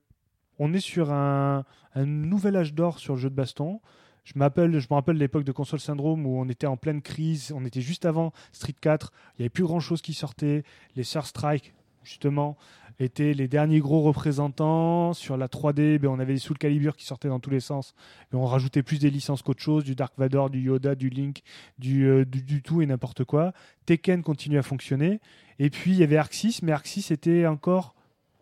on 0.58 0.72
est 0.72 0.80
sur 0.80 1.12
un, 1.12 1.64
un 1.94 2.06
nouvel 2.06 2.56
âge 2.56 2.74
d'or 2.74 2.98
sur 2.98 3.14
le 3.14 3.20
jeu 3.20 3.30
de 3.30 3.34
baston. 3.34 3.80
Je, 4.24 4.34
je 4.34 4.38
me 4.38 4.94
rappelle 4.94 5.16
l'époque 5.16 5.44
de 5.44 5.52
Console 5.52 5.80
Syndrome 5.80 6.26
où 6.26 6.38
on 6.38 6.48
était 6.48 6.66
en 6.66 6.76
pleine 6.76 7.00
crise, 7.00 7.52
on 7.54 7.64
était 7.64 7.80
juste 7.80 8.04
avant 8.04 8.32
Street 8.52 8.74
4, 8.78 9.12
il 9.12 9.40
n'y 9.40 9.42
avait 9.44 9.50
plus 9.50 9.64
grand 9.64 9.80
chose 9.80 10.02
qui 10.02 10.12
sortait. 10.14 10.64
Les 10.96 11.02
Sur 11.02 11.26
Strike, 11.26 11.72
justement, 12.04 12.56
étaient 13.00 13.32
les 13.32 13.48
derniers 13.48 13.80
gros 13.80 14.02
représentants. 14.02 15.12
Sur 15.12 15.36
la 15.36 15.46
3D, 15.48 15.98
ben, 15.98 16.08
on 16.08 16.18
avait 16.18 16.34
des 16.34 16.38
Soul 16.38 16.58
Calibur 16.58 16.96
qui 16.96 17.04
sortaient 17.06 17.28
dans 17.28 17.40
tous 17.40 17.50
les 17.50 17.60
sens. 17.60 17.94
On 18.32 18.44
rajoutait 18.46 18.82
plus 18.82 18.98
des 18.98 19.10
licences 19.10 19.42
qu'autre 19.42 19.62
chose, 19.62 19.84
du 19.84 19.94
Dark 19.94 20.12
Vador, 20.18 20.50
du 20.50 20.60
Yoda, 20.60 20.94
du 20.94 21.08
Link, 21.08 21.42
du, 21.78 22.06
euh, 22.06 22.24
du, 22.24 22.42
du 22.42 22.62
tout 22.62 22.82
et 22.82 22.86
n'importe 22.86 23.24
quoi. 23.24 23.52
Tekken 23.86 24.22
continue 24.22 24.58
à 24.58 24.62
fonctionner. 24.62 25.20
Et 25.58 25.70
puis 25.70 25.92
il 25.92 25.98
y 25.98 26.02
avait 26.02 26.20
6, 26.30 26.62
mais 26.62 26.72
6 26.82 27.10
était 27.10 27.46
encore 27.46 27.94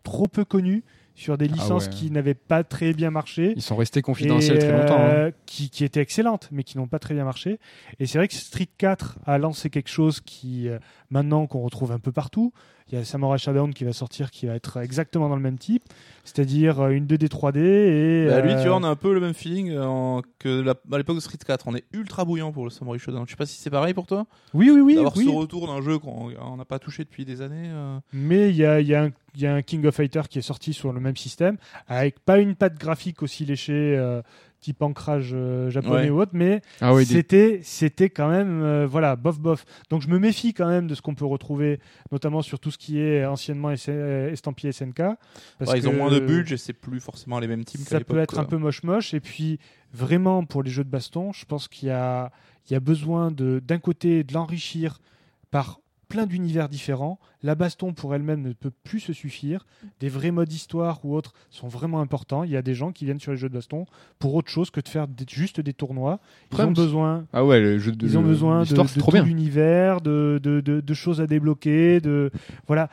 trop 0.03 0.27
peu 0.27 0.45
connu 0.45 0.83
sur 1.15 1.35
des 1.35 1.47
Ah 1.51 1.53
licences 1.55 1.85
ouais. 1.87 1.91
qui 1.93 2.11
n'avaient 2.11 2.35
pas 2.35 2.63
très 2.63 2.93
bien 2.93 3.09
marché 3.09 3.53
Ils 3.55 3.61
sont 3.63 3.75
restés 3.75 4.03
confidentiels 4.03 4.59
très 4.59 4.71
longtemps. 4.71 4.99
hein. 4.99 5.09
euh, 5.09 5.31
qui, 5.47 5.71
qui 5.71 5.83
étaient 5.83 5.99
excellentes, 5.99 6.47
mais 6.51 6.63
qui 6.63 6.77
n'ont 6.77 6.85
pas 6.87 6.99
très 6.99 7.15
bien 7.15 7.23
marché. 7.25 7.59
Et 7.99 8.05
c'est 8.05 8.19
vrai 8.19 8.27
que 8.27 8.35
Street 8.35 8.69
4 8.77 9.17
a 9.25 9.39
lancé 9.39 9.71
quelque 9.71 9.89
chose 9.89 10.21
qui, 10.21 10.69
euh, 10.69 10.77
maintenant, 11.09 11.47
qu'on 11.47 11.61
retrouve 11.61 11.91
un 11.91 11.99
peu 11.99 12.11
partout. 12.11 12.51
Il 12.89 12.97
y 12.97 13.01
a 13.01 13.03
Samurai 13.03 13.37
Shodown 13.37 13.73
qui 13.73 13.83
va 13.83 13.91
sortir, 13.91 14.31
qui 14.31 14.45
va 14.45 14.55
être 14.55 14.77
exactement 14.77 15.27
dans 15.27 15.35
le 15.35 15.41
même 15.41 15.57
type, 15.57 15.83
c'est-à-dire 16.23 16.79
euh, 16.79 16.89
une 16.91 17.05
2D 17.05 17.27
3D. 17.27 17.57
Et, 17.59 18.27
Bah, 18.29 18.39
lui, 18.41 18.51
euh, 18.51 18.61
tu 18.61 18.67
vois, 18.69 18.77
on 18.77 18.83
a 18.83 18.87
un 18.87 18.95
peu 18.95 19.13
le 19.13 19.19
même 19.19 19.33
feeling 19.33 19.71
euh, 19.71 19.83
en- 19.85 20.21
que 20.39 20.61
la- 20.61 20.75
à 20.93 20.97
l'époque 20.97 21.15
de 21.17 21.21
Street 21.21 21.37
4. 21.45 21.67
On 21.67 21.75
est 21.75 21.83
ultra 21.91 22.23
bouillant 22.23 22.51
pour 22.53 22.63
le 22.63 22.69
Samurai 22.69 22.97
Shodown. 22.99 23.23
Je 23.25 23.31
sais 23.31 23.35
pas 23.37 23.45
si 23.45 23.59
c'est 23.59 23.69
pareil 23.69 23.93
pour 23.93 24.07
toi. 24.07 24.25
Oui, 24.53 24.69
oui, 24.71 24.79
oui. 24.79 24.95
D'avoir 24.95 25.17
oui. 25.17 25.25
ce 25.25 25.29
retour 25.31 25.67
d'un 25.67 25.81
jeu 25.81 25.99
qu'on 25.99 26.31
on 26.39 26.55
n'a 26.57 26.65
pas 26.65 26.79
touché 26.79 27.03
depuis 27.03 27.25
des 27.25 27.41
années. 27.41 27.69
euh. 27.71 27.99
Mais 28.13 28.49
il 28.49 28.55
y 28.55 28.65
a, 28.65 28.79
il 28.79 28.87
y 28.87 28.95
a 28.95 29.03
un- 29.03 29.11
il 29.35 29.41
y 29.41 29.45
a 29.47 29.53
un 29.53 29.61
King 29.61 29.85
of 29.85 29.93
Fighter 29.93 30.21
qui 30.29 30.39
est 30.39 30.41
sorti 30.41 30.73
sur 30.73 30.93
le 30.93 30.99
même 31.01 31.15
système, 31.17 31.57
avec 31.87 32.19
pas 32.21 32.39
une 32.39 32.55
patte 32.55 32.79
graphique 32.79 33.21
aussi 33.21 33.45
léchée, 33.45 33.95
euh, 33.97 34.21
type 34.59 34.81
ancrage 34.81 35.31
euh, 35.33 35.69
japonais 35.69 36.05
Ouais. 36.05 36.09
ou 36.09 36.19
autre, 36.21 36.31
mais 36.33 36.61
Ah 36.81 36.93
oui, 36.93 37.05
des- 37.05 37.13
c'était 37.13 37.59
c'était 37.63 38.09
quand 38.09 38.27
même 38.29 38.61
euh, 38.63 38.87
voilà 38.87 39.15
bof 39.15 39.39
bof 39.39 39.65
donc 39.89 40.01
je 40.01 40.07
me 40.07 40.17
méfie 40.19 40.53
quand 40.53 40.67
même 40.67 40.87
de 40.87 40.95
ce 40.95 41.01
qu'on 41.01 41.13
peut 41.15 41.25
retrouver 41.25 41.79
notamment 42.11 42.41
sur 42.41 42.59
tout 42.59 42.71
ce 42.71 42.77
qui 42.77 42.99
est 42.99 43.23
anciennement 43.25 43.73
euh, 43.87 44.31
estampillé 44.31 44.71
SNK 44.71 44.95
parce 45.59 45.71
Ouais, 45.71 45.77
ils 45.79 45.87
ont 45.87 45.93
moins 45.93 46.11
de 46.11 46.19
budget 46.19 46.55
et 46.55 46.57
c'est 46.57 46.73
plus 46.73 46.99
forcément 46.99 47.39
les 47.39 47.47
mêmes 47.47 47.63
teams 47.63 47.81
ça 47.81 47.99
peut 47.99 48.17
être 48.17 48.33
quoi. 48.33 48.43
un 48.43 48.45
peu 48.45 48.57
moche 48.57 48.83
moche 48.83 49.13
et 49.13 49.19
puis 49.19 49.59
vraiment 49.93 50.43
pour 50.43 50.63
les 50.63 50.71
jeux 50.71 50.83
de 50.83 50.89
baston 50.89 51.31
je 51.33 51.45
pense 51.45 51.67
qu'il 51.67 51.89
y 51.89 51.91
a 51.91 52.31
il 52.69 52.73
y 52.73 52.75
a 52.75 52.79
besoin 52.79 53.31
de 53.31 53.59
d'un 53.65 53.79
côté 53.79 54.23
de 54.23 54.33
l'enrichir 54.33 54.99
par 55.51 55.79
plein 56.09 56.25
d'univers 56.25 56.69
différents 56.69 57.19
la 57.43 57.55
baston 57.55 57.93
pour 57.93 58.15
elle-même 58.15 58.41
ne 58.41 58.53
peut 58.53 58.71
plus 58.83 58.99
se 58.99 59.13
suffire 59.13 59.65
des 59.99 60.09
vrais 60.09 60.31
modes 60.31 60.51
histoire 60.51 60.99
ou 61.03 61.15
autres 61.15 61.33
sont 61.49 61.67
vraiment 61.67 61.99
importants 62.01 62.43
il 62.43 62.51
y 62.51 62.57
a 62.57 62.61
des 62.61 62.73
gens 62.73 62.91
qui 62.91 63.05
viennent 63.05 63.19
sur 63.19 63.31
les 63.31 63.37
jeux 63.37 63.49
de 63.49 63.53
baston 63.53 63.85
pour 64.19 64.33
autre 64.35 64.49
chose 64.49 64.69
que 64.71 64.79
de 64.81 64.87
faire 64.87 65.07
des- 65.07 65.25
juste 65.29 65.59
des 65.59 65.73
tournois 65.73 66.19
ils 66.51 66.61
ont 66.61 66.71
besoin 66.71 67.25
Ah 67.33 67.43
ouais, 67.45 67.59
le 67.59 67.77
jeu 67.79 67.91
de 67.91 68.05
ils 68.07 68.17
ont 68.17 68.21
besoin 68.23 68.63
de, 68.63 68.69
de 68.73 68.87
c'est 68.87 68.99
trop 68.99 69.11
tout 69.11 69.17
bien. 69.17 69.23
l'univers, 69.25 70.01
de, 70.01 70.39
de, 70.41 70.61
de- 70.61 70.81
de 70.81 70.93
choses 70.93 71.19
à 71.21 71.27
débloquer, 71.27 71.99
de 71.99 72.31
voilà. 72.67 72.89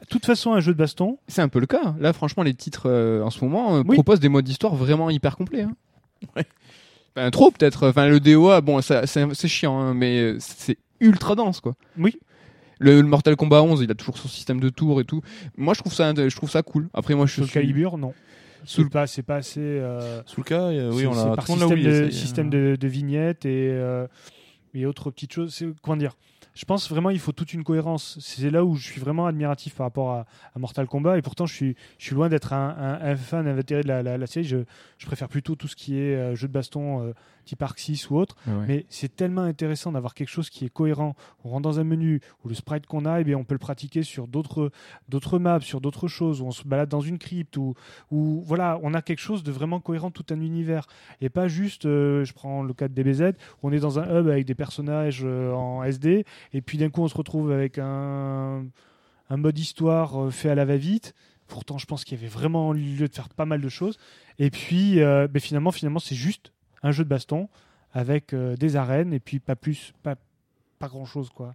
De 0.00 0.06
toute 0.10 0.26
façon, 0.26 0.52
un 0.52 0.60
jeu 0.60 0.72
de 0.74 0.78
baston, 0.78 1.18
C'est 1.28 1.40
un 1.40 1.48
peu 1.48 1.58
le 1.60 1.66
cas. 1.66 1.94
Là, 1.98 2.12
franchement, 2.12 2.42
les 2.42 2.52
titres 2.52 2.90
euh, 2.90 3.22
en 3.22 3.30
ce 3.30 3.42
moment 3.42 3.76
euh, 3.76 3.82
Oui. 3.86 3.94
proposent 3.96 4.20
des 4.20 4.28
modes 4.28 4.44
d'histoire 4.44 4.74
vraiment 4.74 5.08
hyper 5.08 5.34
complets. 5.36 5.62
hein. 5.62 5.72
Ouais. 6.36 6.44
Enfin, 7.16 7.30
trop 7.30 7.50
peut-être. 7.50 7.88
Enfin, 7.88 8.06
le 8.08 8.20
DOA, 8.20 8.60
bon, 8.60 8.80
c'est 8.82 9.48
chiant, 9.48 9.78
hein, 9.80 9.94
mais 9.94 10.20
euh, 10.20 10.36
c'est 10.40 10.76
ultra 11.00 11.34
dense, 11.36 11.60
quoi. 11.60 11.74
Oui. 11.98 12.16
Le, 12.80 13.00
le 13.00 13.06
Mortal 13.06 13.36
Kombat 13.36 13.62
11, 13.62 13.82
il 13.82 13.90
a 13.90 13.94
toujours 13.94 14.18
son 14.18 14.28
système 14.28 14.60
de 14.60 14.68
tours 14.68 15.00
et 15.00 15.04
tout. 15.04 15.20
Moi, 15.56 15.74
je 15.74 15.80
trouve 15.80 15.94
ça, 15.94 16.12
je 16.14 16.34
trouve 16.36 16.50
ça 16.50 16.62
cool. 16.62 16.88
Après, 16.94 17.14
moi, 17.14 17.26
je 17.26 17.42
suis 17.42 17.52
Calibur, 17.52 17.98
non. 17.98 18.12
Sous 18.64 18.80
le- 18.80 18.86
C'est 18.86 18.90
pas, 18.92 19.06
c'est 19.06 19.22
pas 19.22 19.36
assez. 19.36 19.60
euh, 19.60 20.22
Sous 20.26 20.40
le 20.40 20.44
cas, 20.44 20.62
euh, 20.62 20.90
oui, 20.92 21.06
on 21.06 21.12
c'est 21.12 21.28
l'a 21.28 21.36
par 21.36 21.46
système, 21.46 21.68
oublié. 21.70 22.00
de, 22.06 22.10
système 22.10 22.50
de, 22.50 22.76
de 22.80 22.88
vignettes 22.88 23.44
et, 23.44 23.68
euh, 23.72 24.06
et 24.72 24.86
autres 24.86 25.10
petites 25.10 25.32
choses. 25.34 25.52
C'est- 25.54 25.68
Comment 25.82 25.96
dire 25.98 26.16
Je 26.54 26.64
pense 26.64 26.88
vraiment 26.88 27.10
il 27.10 27.18
faut 27.18 27.32
toute 27.32 27.52
une 27.52 27.62
cohérence. 27.62 28.16
C'est 28.20 28.48
là 28.50 28.64
où 28.64 28.74
je 28.76 28.84
suis 28.86 29.00
vraiment 29.00 29.26
admiratif 29.26 29.74
par 29.74 29.84
rapport 29.86 30.12
à, 30.12 30.26
à 30.54 30.58
Mortal 30.58 30.86
Kombat 30.86 31.18
et 31.18 31.22
pourtant 31.22 31.44
je 31.46 31.52
suis, 31.54 31.76
je 31.98 32.06
suis 32.06 32.14
loin 32.14 32.28
d'être 32.30 32.52
un, 32.54 32.70
un- 32.78 33.00
un 33.10 33.16
fan 33.16 33.46
invétéré 33.46 33.82
de 33.82 33.88
la, 33.88 34.02
la- 34.02 34.16
la 34.16 34.26
série. 34.26 34.46
Je, 34.46 34.58
je 34.98 35.06
préfère 35.06 35.28
plutôt 35.28 35.56
tout 35.56 35.68
ce 35.68 35.76
qui 35.76 35.98
est 35.98 36.14
euh, 36.14 36.34
jeu 36.34 36.48
de 36.48 36.52
baston 36.52 37.02
euh, 37.02 37.12
type 37.44 37.62
Arc 37.62 37.78
6 37.78 38.10
ou 38.10 38.16
autre. 38.16 38.36
Ouais. 38.46 38.64
Mais 38.66 38.86
c'est 38.88 39.14
tellement 39.14 39.42
intéressant 39.42 39.92
d'avoir 39.92 40.14
quelque 40.14 40.28
chose 40.28 40.50
qui 40.50 40.64
est 40.64 40.70
cohérent. 40.70 41.14
On 41.44 41.50
rentre 41.50 41.62
dans 41.62 41.80
un 41.80 41.84
menu 41.84 42.20
où 42.44 42.48
le 42.48 42.54
sprite 42.54 42.86
qu'on 42.86 43.04
a, 43.04 43.20
eh 43.20 43.24
bien, 43.24 43.36
on 43.36 43.44
peut 43.44 43.54
le 43.54 43.58
pratiquer 43.58 44.02
sur 44.02 44.26
d'autres 44.26 44.70
d'autres 45.08 45.38
maps, 45.38 45.60
sur 45.60 45.80
d'autres 45.80 46.08
choses, 46.08 46.40
où 46.40 46.46
on 46.46 46.50
se 46.50 46.64
balade 46.64 46.88
dans 46.88 47.00
une 47.00 47.18
crypte, 47.18 47.56
où, 47.56 47.74
où 48.10 48.42
voilà, 48.46 48.78
on 48.82 48.94
a 48.94 49.02
quelque 49.02 49.20
chose 49.20 49.42
de 49.42 49.52
vraiment 49.52 49.80
cohérent, 49.80 50.10
tout 50.10 50.26
un 50.30 50.40
univers. 50.40 50.86
Et 51.20 51.28
pas 51.28 51.48
juste, 51.48 51.86
euh, 51.86 52.24
je 52.24 52.32
prends 52.32 52.62
le 52.62 52.72
cas 52.74 52.88
de 52.88 52.94
DBZ, 52.94 53.34
où 53.62 53.68
on 53.68 53.72
est 53.72 53.80
dans 53.80 53.98
un 53.98 54.04
hub 54.04 54.28
avec 54.28 54.46
des 54.46 54.54
personnages 54.54 55.22
euh, 55.24 55.52
en 55.52 55.82
SD, 55.84 56.24
et 56.52 56.60
puis 56.60 56.78
d'un 56.78 56.90
coup 56.90 57.02
on 57.02 57.08
se 57.08 57.16
retrouve 57.16 57.52
avec 57.52 57.78
un, 57.78 58.64
un 59.30 59.36
mode 59.36 59.58
histoire 59.58 60.24
euh, 60.24 60.30
fait 60.30 60.50
à 60.50 60.54
la 60.54 60.64
va-vite. 60.64 61.14
Pourtant, 61.46 61.76
je 61.76 61.86
pense 61.86 62.04
qu'il 62.04 62.16
y 62.16 62.20
avait 62.20 62.28
vraiment 62.28 62.72
lieu 62.72 63.06
de 63.06 63.14
faire 63.14 63.28
pas 63.28 63.44
mal 63.44 63.60
de 63.60 63.68
choses. 63.68 63.98
Et 64.38 64.50
puis, 64.50 65.00
euh, 65.00 65.28
ben, 65.28 65.40
finalement, 65.40 65.72
finalement, 65.72 65.98
c'est 65.98 66.14
juste 66.14 66.53
un 66.84 66.92
jeu 66.92 67.02
de 67.02 67.08
baston 67.08 67.48
avec 67.92 68.32
euh, 68.32 68.54
des 68.56 68.76
arènes 68.76 69.12
et 69.12 69.18
puis 69.20 69.40
pas 69.40 69.56
plus, 69.56 69.92
pas, 70.04 70.14
pas 70.78 70.86
grand 70.88 71.04
chose 71.06 71.30
quoi. 71.30 71.54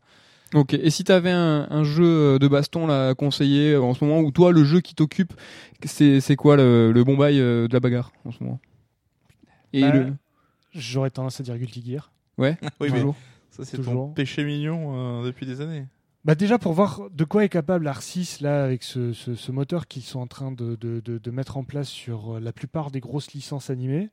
Ok. 0.56 0.74
Et 0.74 0.90
si 0.90 1.04
t'avais 1.04 1.30
un, 1.32 1.68
un 1.70 1.84
jeu 1.84 2.40
de 2.40 2.48
baston 2.48 2.88
là 2.88 3.10
à 3.10 3.14
conseiller 3.16 3.74
euh, 3.74 3.82
en 3.82 3.94
ce 3.94 4.04
moment, 4.04 4.20
ou 4.22 4.32
toi, 4.32 4.52
le 4.52 4.64
jeu 4.64 4.82
qui 4.82 4.96
t'occupe, 4.96 5.34
c'est 5.86 6.20
c'est 6.22 6.36
quoi 6.36 6.56
le, 6.58 6.92
le 6.92 7.04
bon 7.04 7.16
bail 7.16 7.40
euh, 7.40 7.68
de 7.68 7.74
la 7.74 7.80
bagarre 7.80 8.12
en 8.26 8.32
ce 8.32 8.44
moment? 8.44 8.60
Et 9.74 9.82
Bah, 9.82 9.92
le. 9.92 10.14
J'aurais 10.74 11.10
tendance 11.12 11.40
à 11.40 11.44
dire 11.44 11.58
Guilty 11.58 11.84
Gear. 11.86 12.12
Ouais. 12.38 12.58
Oui, 12.80 12.90
mais 12.92 13.00
toujours. 13.00 13.16
ça, 13.52 13.66
c'est 13.66 13.78
Toujours. 13.78 13.94
ton 13.94 14.14
péché 14.14 14.44
mignon 14.44 15.22
euh, 15.22 15.26
depuis 15.26 15.46
des 15.46 15.62
années. 15.62 15.86
Bah 16.26 16.36
déjà 16.36 16.58
pour 16.60 16.74
voir 16.74 17.10
de 17.12 17.24
quoi 17.24 17.46
est 17.46 17.50
capable 17.50 17.88
Arc6 17.88 18.44
là 18.44 18.64
avec 18.64 18.84
ce, 18.84 19.14
ce- 19.14 19.36
ce 19.36 19.52
moteur 19.54 19.88
qu'ils 19.88 20.02
sont 20.04 20.20
en 20.20 20.28
train 20.28 20.52
de, 20.52 20.76
de- 20.76 21.00
de- 21.00 21.18
de 21.18 21.32
mettre 21.32 21.56
en 21.58 21.64
place 21.64 21.88
sur 21.88 22.36
euh, 22.36 22.40
la 22.40 22.52
plupart 22.52 22.92
des 22.92 23.00
grosses 23.00 23.32
licences 23.34 23.70
animées 23.70 24.10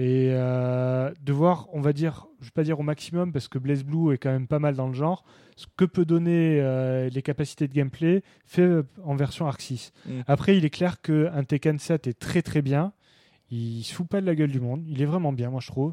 et 0.00 0.30
euh, 0.32 1.12
de 1.22 1.32
voir 1.32 1.68
on 1.74 1.82
va 1.82 1.92
dire 1.92 2.26
je 2.40 2.46
vais 2.46 2.52
pas 2.54 2.62
dire 2.62 2.80
au 2.80 2.82
maximum 2.82 3.32
parce 3.32 3.48
que 3.48 3.58
Blaze 3.58 3.84
Blue 3.84 4.14
est 4.14 4.18
quand 4.18 4.30
même 4.30 4.46
pas 4.46 4.58
mal 4.58 4.74
dans 4.74 4.88
le 4.88 4.94
genre 4.94 5.24
ce 5.56 5.66
que 5.76 5.84
peut 5.84 6.06
donner 6.06 6.58
euh, 6.58 7.10
les 7.10 7.20
capacités 7.20 7.68
de 7.68 7.74
gameplay 7.74 8.22
fait 8.46 8.62
euh, 8.62 8.82
en 9.04 9.14
version 9.14 9.46
Arc 9.46 9.60
6. 9.60 9.92
Mm. 10.06 10.20
Après 10.26 10.56
il 10.56 10.64
est 10.64 10.70
clair 10.70 11.02
qu'un 11.02 11.44
Tekken 11.44 11.78
7 11.78 12.06
est 12.06 12.18
très 12.18 12.40
très 12.40 12.62
bien 12.62 12.94
il 13.50 13.82
se 13.82 13.92
fout 13.92 14.08
pas 14.08 14.22
de 14.22 14.26
la 14.26 14.34
gueule 14.34 14.50
du 14.50 14.60
monde 14.60 14.82
il 14.86 15.02
est 15.02 15.06
vraiment 15.06 15.34
bien 15.34 15.50
moi 15.50 15.60
je 15.60 15.68
trouve 15.68 15.92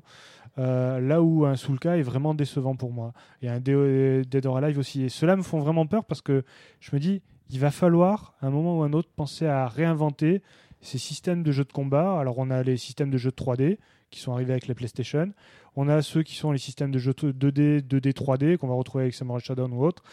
Euh, 0.60 1.00
là 1.00 1.22
où 1.22 1.46
un 1.46 1.56
Soulka 1.56 1.98
est 1.98 2.02
vraiment 2.02 2.34
décevant 2.34 2.76
pour 2.76 2.92
moi 2.92 3.14
et 3.44 3.48
un 3.48 3.60
Dead 3.60 4.46
or 4.46 4.58
Alive 4.58 4.80
aussi. 4.80 5.04
Et 5.04 5.10
ceux-là 5.10 5.36
me 5.36 5.44
font 5.44 5.60
vraiment 5.60 5.86
peur 5.86 6.04
parce 6.04 6.22
que 6.22 6.44
je 6.80 6.96
me 6.96 7.00
dis, 7.00 7.22
il 7.52 7.60
va 7.60 7.70
falloir, 7.70 8.34
à 8.42 8.48
un 8.48 8.50
moment 8.50 8.80
ou 8.80 8.82
un 8.82 8.92
autre, 8.94 9.10
penser 9.16 9.46
à 9.46 9.68
réinventer 9.68 10.42
ces 10.82 10.98
systèmes 10.98 11.44
de 11.44 11.52
jeux 11.52 11.64
de 11.64 11.72
combat. 11.72 12.20
Alors, 12.20 12.40
on 12.40 12.50
a 12.50 12.64
les 12.64 12.78
systèmes 12.78 13.12
de 13.12 13.18
jeux 13.18 13.30
de 13.30 13.36
3D 13.36 13.78
qui 14.10 14.20
sont 14.20 14.34
arrivés 14.34 14.54
avec 14.54 14.68
la 14.68 14.76
PlayStation. 14.76 15.32
On 15.76 15.88
a 15.90 16.02
ceux 16.02 16.24
qui 16.24 16.36
sont 16.36 16.52
les 16.52 16.58
systèmes 16.58 16.92
de 16.92 17.00
jeux 17.00 17.12
2D, 17.12 17.82
2D, 17.82 18.14
3D 18.14 18.58
qu'on 18.58 18.68
va 18.68 18.76
retrouver 18.76 19.04
avec 19.04 19.14
Samurai 19.14 19.40
Shodown 19.40 19.74
ou 19.74 19.84
autre. 19.84 20.04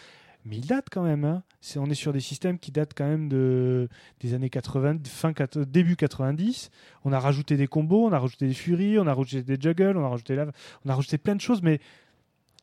Mais 0.44 0.56
ils 0.56 0.66
datent 0.66 0.88
quand 0.90 1.02
même. 1.02 1.24
hein. 1.24 1.42
On 1.76 1.88
est 1.88 1.94
sur 1.94 2.12
des 2.12 2.20
systèmes 2.20 2.58
qui 2.58 2.70
datent 2.70 2.92
quand 2.94 3.06
même 3.06 3.30
de, 3.30 3.88
des 4.20 4.34
années 4.34 4.50
80, 4.50 4.98
fin, 5.06 5.32
début 5.66 5.96
90. 5.96 6.70
On 7.04 7.12
a 7.12 7.18
rajouté 7.18 7.56
des 7.56 7.66
combos, 7.66 8.06
on 8.06 8.12
a 8.12 8.18
rajouté 8.18 8.46
des 8.46 8.54
furies, 8.54 8.98
on 8.98 9.06
a 9.06 9.14
rajouté 9.14 9.42
des 9.42 9.56
juggles, 9.58 9.96
on 9.96 10.04
a 10.04 10.08
rajouté, 10.08 10.44
on 10.84 10.88
a 10.90 10.94
rajouté 10.94 11.16
plein 11.16 11.34
de 11.34 11.40
choses. 11.40 11.62
Mais 11.62 11.80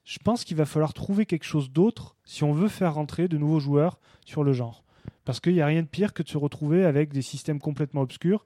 je 0.05 0.19
pense 0.19 0.43
qu'il 0.43 0.57
va 0.57 0.65
falloir 0.65 0.93
trouver 0.93 1.25
quelque 1.25 1.45
chose 1.45 1.71
d'autre 1.71 2.15
si 2.23 2.43
on 2.43 2.53
veut 2.53 2.67
faire 2.67 2.93
rentrer 2.93 3.27
de 3.27 3.37
nouveaux 3.37 3.59
joueurs 3.59 3.99
sur 4.25 4.43
le 4.43 4.53
genre. 4.53 4.83
Parce 5.25 5.39
qu'il 5.39 5.53
n'y 5.53 5.61
a 5.61 5.65
rien 5.65 5.81
de 5.81 5.87
pire 5.87 6.13
que 6.13 6.21
de 6.21 6.27
se 6.29 6.37
retrouver 6.37 6.85
avec 6.85 7.11
des 7.11 7.21
systèmes 7.23 7.59
complètement 7.59 8.01
obscurs. 8.01 8.45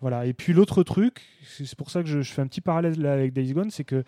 Voilà. 0.00 0.26
Et 0.26 0.32
puis 0.32 0.52
l'autre 0.52 0.82
truc, 0.82 1.22
c'est 1.46 1.76
pour 1.76 1.90
ça 1.90 2.02
que 2.02 2.08
je, 2.08 2.22
fais 2.22 2.42
un 2.42 2.46
petit 2.46 2.60
parallèle 2.60 3.00
là 3.00 3.12
avec 3.12 3.32
Days 3.32 3.52
Gone, 3.52 3.70
c'est 3.70 3.84
que 3.84 4.04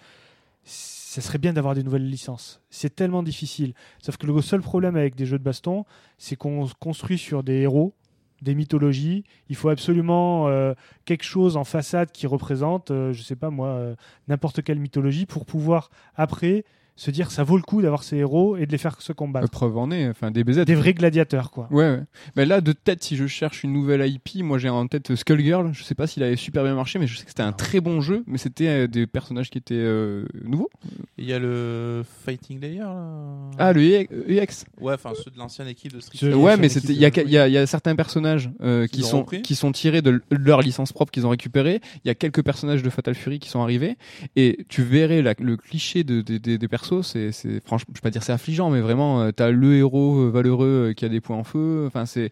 ça 0.64 1.20
serait 1.20 1.38
bien 1.38 1.52
d'avoir 1.52 1.74
des 1.74 1.82
nouvelles 1.82 2.08
licences. 2.08 2.60
C'est 2.70 2.94
tellement 2.94 3.22
difficile. 3.22 3.72
Sauf 4.02 4.16
que 4.16 4.26
le 4.26 4.42
seul 4.42 4.60
problème 4.60 4.96
avec 4.96 5.14
des 5.14 5.24
jeux 5.24 5.38
de 5.38 5.44
baston, 5.44 5.84
c'est 6.18 6.36
qu'on 6.36 6.68
construit 6.80 7.18
sur 7.18 7.42
des 7.42 7.60
héros, 7.60 7.94
des 8.42 8.54
mythologies. 8.54 9.24
Il 9.48 9.56
faut 9.56 9.68
absolument 9.68 10.48
euh, 10.48 10.74
quelque 11.04 11.24
chose 11.24 11.56
en 11.56 11.64
façade 11.64 12.10
qui 12.12 12.26
représente, 12.26 12.90
euh, 12.90 13.12
je 13.12 13.22
sais 13.22 13.36
pas 13.36 13.50
moi, 13.50 13.68
euh, 13.68 13.96
n'importe 14.28 14.62
quelle 14.62 14.78
mythologie 14.78 15.26
pour 15.26 15.46
pouvoir 15.46 15.90
après 16.14 16.64
se 16.96 17.10
dire 17.10 17.30
ça 17.30 17.44
vaut 17.44 17.56
le 17.56 17.62
coup 17.62 17.82
d'avoir 17.82 18.02
ces 18.02 18.16
héros 18.16 18.56
et 18.56 18.66
de 18.66 18.72
les 18.72 18.78
faire 18.78 19.00
se 19.00 19.12
combattre. 19.12 19.50
Preuve 19.50 19.76
en 19.76 19.90
est, 19.90 20.08
enfin 20.08 20.30
DBZ. 20.30 20.64
Des 20.64 20.74
vrais 20.74 20.94
gladiateurs, 20.94 21.50
quoi. 21.50 21.68
Ouais, 21.70 21.90
ouais. 21.90 22.02
Mais 22.36 22.46
là, 22.46 22.60
de 22.60 22.72
tête, 22.72 23.04
si 23.04 23.16
je 23.16 23.26
cherche 23.26 23.62
une 23.64 23.72
nouvelle 23.72 24.06
IP, 24.08 24.42
moi 24.42 24.58
j'ai 24.58 24.68
en 24.70 24.86
tête 24.86 25.14
Skullgirl. 25.14 25.70
Je 25.72 25.82
sais 25.84 25.94
pas 25.94 26.06
s'il 26.06 26.22
avait 26.22 26.36
super 26.36 26.62
bien 26.64 26.74
marché, 26.74 26.98
mais 26.98 27.06
je 27.06 27.16
sais 27.16 27.24
que 27.24 27.30
c'était 27.30 27.42
un 27.42 27.52
très 27.52 27.80
bon 27.80 28.00
jeu. 28.00 28.24
Mais 28.26 28.38
c'était 28.38 28.66
euh, 28.68 28.86
des 28.88 29.06
personnages 29.06 29.50
qui 29.50 29.58
étaient 29.58 29.74
euh, 29.76 30.24
nouveaux. 30.44 30.70
Il 31.18 31.26
y 31.26 31.32
a 31.32 31.38
le 31.38 32.02
Fighting 32.24 32.60
Layer 32.60 32.78
là. 32.80 33.50
Ah, 33.58 33.72
le 33.72 33.82
EX. 33.82 34.64
Ouais, 34.80 34.94
enfin 34.94 35.12
ceux 35.22 35.30
de 35.30 35.38
l'ancienne 35.38 35.68
équipe 35.68 35.92
de 35.92 36.00
Street 36.00 36.18
Fighter. 36.18 36.34
Ouais, 36.34 36.56
mais 36.56 36.68
c'était 36.68 36.92
il 36.92 36.98
y 36.98 37.04
a, 37.04 37.08
il 37.08 37.30
y, 37.30 37.38
a, 37.38 37.46
il 37.48 37.52
y 37.52 37.58
a 37.58 37.66
certains 37.66 37.94
personnages 37.94 38.50
euh, 38.62 38.86
qui 38.86 39.02
sont 39.02 39.18
repris 39.20 39.42
qui 39.42 39.54
sont 39.54 39.70
tirés 39.72 40.02
de 40.02 40.22
leur 40.30 40.62
licence 40.62 40.92
propre 40.92 41.10
qu'ils 41.12 41.26
ont 41.26 41.30
récupéré. 41.30 41.80
Il 42.04 42.08
y 42.08 42.10
a 42.10 42.14
quelques 42.14 42.42
personnages 42.42 42.82
de 42.82 42.90
Fatal 42.90 43.14
Fury 43.14 43.38
qui 43.38 43.48
sont 43.48 43.60
arrivés 43.60 43.96
et 44.34 44.64
tu 44.68 44.82
verrais 44.82 45.20
la- 45.22 45.34
le 45.38 45.56
cliché 45.56 46.04
de, 46.04 46.20
de- 46.22 46.38
de- 46.38 46.56
des 46.56 46.68
C'est 47.02 47.32
franchement, 47.64 47.92
je 47.94 48.00
vais 48.00 48.02
pas 48.02 48.10
dire 48.10 48.22
c'est 48.22 48.32
affligeant, 48.32 48.70
mais 48.70 48.80
vraiment 48.80 49.22
euh, 49.22 49.30
t'as 49.32 49.50
le 49.50 49.76
héros 49.76 50.20
euh, 50.20 50.30
valeureux 50.30 50.90
euh, 50.90 50.92
qui 50.94 51.04
a 51.04 51.08
des 51.08 51.20
points 51.20 51.36
en 51.36 51.44
feu. 51.44 51.84
Enfin 51.86 52.06
c'est 52.06 52.30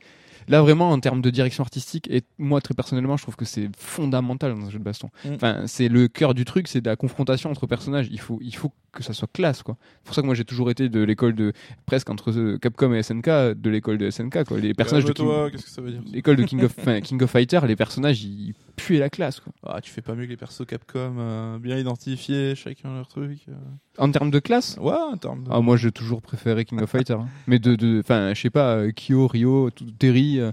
là 0.48 0.60
vraiment 0.62 0.90
en 0.90 1.00
termes 1.00 1.20
de 1.22 1.30
direction 1.30 1.62
artistique 1.62 2.08
et 2.10 2.22
moi 2.38 2.60
très 2.60 2.74
personnellement 2.74 3.16
je 3.16 3.22
trouve 3.22 3.36
que 3.36 3.44
c'est 3.44 3.68
fondamental 3.76 4.54
dans 4.54 4.66
un 4.66 4.70
jeu 4.70 4.78
de 4.78 4.84
baston. 4.84 5.08
Mm. 5.24 5.28
Enfin 5.34 5.62
c'est 5.66 5.88
le 5.88 6.08
cœur 6.08 6.34
du 6.34 6.44
truc, 6.44 6.68
c'est 6.68 6.80
de 6.80 6.88
la 6.88 6.96
confrontation 6.96 7.50
entre 7.50 7.66
personnages. 7.66 8.08
Il 8.10 8.20
faut 8.20 8.38
il 8.42 8.54
faut 8.54 8.72
que 8.92 9.02
ça 9.02 9.12
soit 9.12 9.28
classe 9.32 9.62
quoi. 9.62 9.76
C'est 9.98 10.04
pour 10.04 10.14
ça 10.14 10.20
que 10.22 10.26
moi 10.26 10.34
j'ai 10.36 10.44
toujours 10.44 10.70
été 10.70 10.88
de 10.88 11.00
l'école 11.02 11.34
de 11.34 11.52
presque 11.86 12.10
entre 12.10 12.30
euh, 12.30 12.58
Capcom 12.58 12.92
et 12.94 13.02
SNK 13.02 13.26
de 13.56 13.70
l'école 13.70 13.98
de 13.98 14.08
SNK 14.10 14.44
quoi. 14.44 14.58
Les 14.60 14.72
personnages 14.74 15.04
de 15.04 15.12
King- 15.12 15.26
toi, 15.26 15.50
qu'est-ce 15.50 15.64
que 15.64 15.70
ça 15.70 15.82
veut 15.82 15.90
dire 15.90 16.02
l'école 16.12 16.36
de 16.36 16.44
King 16.44 16.62
of 16.62 16.74
enfin, 16.78 17.00
King 17.00 17.20
of 17.22 17.30
Fighter, 17.30 17.60
les 17.66 17.74
personnages 17.76 18.22
ils 18.22 18.54
puaient 18.76 18.98
la 18.98 19.10
classe 19.10 19.40
quoi. 19.40 19.52
Ah, 19.66 19.80
tu 19.80 19.90
fais 19.90 20.00
pas 20.02 20.14
mieux 20.14 20.24
que 20.26 20.30
les 20.30 20.36
persos 20.36 20.64
Capcom, 20.66 21.16
euh, 21.18 21.58
bien 21.58 21.76
identifiés, 21.76 22.54
chacun 22.54 22.94
leur 22.94 23.08
truc. 23.08 23.40
euh. 23.48 23.52
En 23.98 24.10
termes 24.10 24.30
de 24.30 24.38
classe. 24.40 24.76
Ouais, 24.80 24.92
en 24.92 25.16
termes 25.16 25.44
de. 25.44 25.50
Ah, 25.52 25.60
moi 25.60 25.76
j'ai 25.76 25.90
toujours 25.92 26.22
préféré 26.22 26.64
King 26.64 26.80
of 26.82 26.90
Fighter. 26.90 27.14
hein. 27.14 27.28
Mais 27.48 27.58
de 27.58 27.74
de 27.74 27.98
enfin 28.00 28.32
je 28.34 28.40
sais 28.42 28.50
pas 28.50 28.90
Kyo, 28.92 29.26
Ryo, 29.26 29.70
Terry 29.98 30.33
euh, 30.40 30.52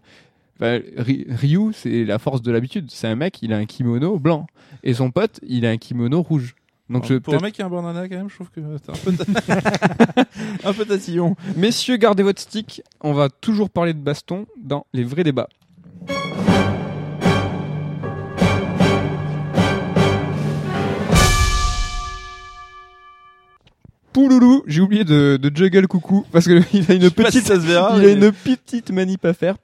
Ry- 0.97 1.25
Ryu, 1.29 1.73
c'est 1.73 2.03
la 2.05 2.19
force 2.19 2.41
de 2.41 2.51
l'habitude. 2.51 2.89
C'est 2.91 3.07
un 3.07 3.15
mec, 3.15 3.39
il 3.41 3.51
a 3.53 3.57
un 3.57 3.65
kimono 3.65 4.19
blanc 4.19 4.47
et 4.83 4.93
son 4.93 5.11
pote, 5.11 5.39
il 5.47 5.65
a 5.65 5.69
un 5.69 5.77
kimono 5.77 6.21
rouge. 6.21 6.55
Donc 6.89 7.05
je 7.07 7.13
pour 7.15 7.33
un 7.35 7.39
mec 7.39 7.53
qui 7.53 7.61
a 7.61 7.65
un 7.67 7.69
bandana, 7.69 8.09
quand 8.09 8.17
même, 8.17 8.29
je 8.29 8.35
trouve 8.35 8.49
que 8.49 8.59
t'es 8.77 8.91
un 8.91 8.95
peu, 8.95 9.13
ta- 9.13 10.23
un 10.69 10.73
peu 10.73 10.85
tatillon. 10.85 11.35
Messieurs, 11.55 11.95
gardez 11.95 12.21
votre 12.21 12.41
stick. 12.41 12.81
On 12.99 13.13
va 13.13 13.29
toujours 13.29 13.69
parler 13.69 13.93
de 13.93 13.99
baston 13.99 14.45
dans 14.61 14.85
les 14.93 15.03
vrais 15.05 15.23
débats. 15.23 15.47
Pouloulou, 24.13 24.63
j'ai 24.67 24.81
oublié 24.81 25.03
de, 25.03 25.37
de 25.41 25.55
juggle 25.55 25.87
coucou 25.87 26.25
parce 26.31 26.45
que 26.45 26.61
il 26.73 26.91
a 26.91 26.95
une 26.95 27.11
petite, 27.11 27.45
ça 27.45 27.55
se 27.55 27.65
verra. 27.65 27.97
il 27.97 28.05
a 28.05 28.11
une 28.11 28.31
petite 28.31 28.91
manip 28.91 29.23
à 29.25 29.33
faire. 29.33 29.55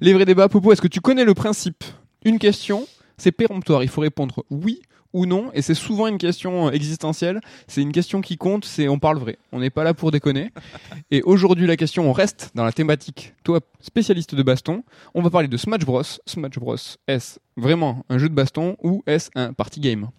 Les 0.00 0.12
vrais 0.12 0.24
débats, 0.24 0.48
Popo, 0.48 0.72
est-ce 0.72 0.82
que 0.82 0.88
tu 0.88 1.00
connais 1.00 1.24
le 1.24 1.34
principe? 1.34 1.82
Une 2.24 2.38
question, 2.38 2.86
c'est 3.16 3.32
péremptoire. 3.32 3.82
Il 3.82 3.88
faut 3.88 4.02
répondre 4.02 4.44
oui 4.50 4.82
ou 5.12 5.24
non, 5.24 5.50
et 5.54 5.62
c'est 5.62 5.74
souvent 5.74 6.08
une 6.08 6.18
question 6.18 6.68
euh, 6.68 6.70
existentielle. 6.72 7.40
C'est 7.68 7.80
une 7.80 7.92
question 7.92 8.20
qui 8.20 8.36
compte, 8.36 8.66
c'est 8.66 8.86
on 8.86 8.98
parle 8.98 9.18
vrai. 9.18 9.38
On 9.50 9.60
n'est 9.60 9.70
pas 9.70 9.82
là 9.82 9.94
pour 9.94 10.10
déconner. 10.10 10.52
Et 11.10 11.22
aujourd'hui, 11.22 11.66
la 11.66 11.78
question, 11.78 12.08
on 12.08 12.12
reste 12.12 12.50
dans 12.54 12.64
la 12.64 12.72
thématique. 12.72 13.32
Toi, 13.42 13.60
spécialiste 13.80 14.34
de 14.34 14.42
baston, 14.42 14.84
on 15.14 15.22
va 15.22 15.30
parler 15.30 15.48
de 15.48 15.56
Smash 15.56 15.86
Bros. 15.86 16.02
Smash 16.26 16.58
Bros. 16.58 16.76
Est-ce 17.08 17.38
vraiment 17.56 18.04
un 18.10 18.18
jeu 18.18 18.28
de 18.28 18.34
baston 18.34 18.76
ou 18.82 19.02
est-ce 19.06 19.30
un 19.34 19.54
party 19.54 19.80
game? 19.80 20.10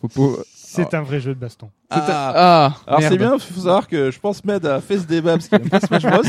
Popo. 0.00 0.38
C'est 0.74 0.94
un 0.94 1.02
vrai 1.02 1.20
jeu 1.20 1.34
de 1.34 1.38
baston. 1.40 1.70
c'est 1.92 1.98
un- 1.98 2.02
Ah. 2.08 2.32
Ah, 2.36 2.74
Alors 2.86 3.02
c'est 3.02 3.16
bien, 3.18 3.34
il 3.34 3.40
faut 3.40 3.60
savoir 3.60 3.86
que 3.88 4.10
je 4.10 4.18
pense 4.20 4.44
Med 4.44 4.64
a 4.66 4.80
fait 4.80 4.98
ce 4.98 5.04
débat 5.06 5.32
parce 5.32 5.48
qu'il 5.48 5.60
aime 5.60 5.68
pas 5.68 5.80
Smash 5.80 6.02
Bros. 6.02 6.22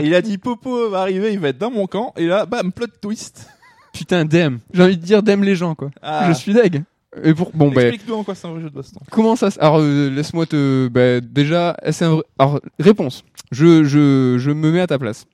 et 0.00 0.04
il 0.06 0.14
a 0.14 0.22
dit 0.22 0.38
Popo 0.38 0.88
va 0.90 1.00
arriver, 1.00 1.32
il 1.32 1.38
va 1.38 1.48
être 1.48 1.58
dans 1.58 1.70
mon 1.70 1.86
camp. 1.86 2.12
Et 2.16 2.26
là, 2.26 2.46
bam, 2.46 2.72
plot 2.72 2.86
twist. 3.00 3.48
Putain, 3.92 4.24
dem. 4.24 4.60
J'ai 4.72 4.82
envie 4.82 4.96
de 4.96 5.02
dire 5.04 5.22
dem 5.22 5.42
les 5.42 5.56
gens, 5.56 5.74
quoi. 5.74 5.90
Ah. 6.02 6.26
Je 6.28 6.32
suis 6.34 6.52
deg. 6.54 6.82
Et 7.24 7.32
pour 7.34 7.50
bon, 7.52 7.70
bah, 7.72 7.82
Explique-nous 7.88 8.14
en 8.16 8.22
quoi 8.22 8.34
c'est 8.34 8.46
un 8.46 8.50
vrai 8.52 8.60
jeu 8.60 8.70
de 8.70 8.74
baston. 8.74 9.00
comment 9.10 9.34
ça 9.34 9.50
se- 9.50 9.58
Alors, 9.58 9.78
euh, 9.80 10.10
laisse-moi 10.10 10.46
te. 10.46 10.88
Bah, 10.88 11.20
déjà, 11.20 11.74
est-ce 11.82 12.04
un 12.04 12.10
vrai- 12.16 12.22
Alors, 12.38 12.60
réponse. 12.78 13.24
Je, 13.50 13.82
je, 13.84 14.36
je 14.38 14.50
me 14.50 14.70
mets 14.70 14.80
à 14.80 14.86
ta 14.86 14.98
place. 14.98 15.24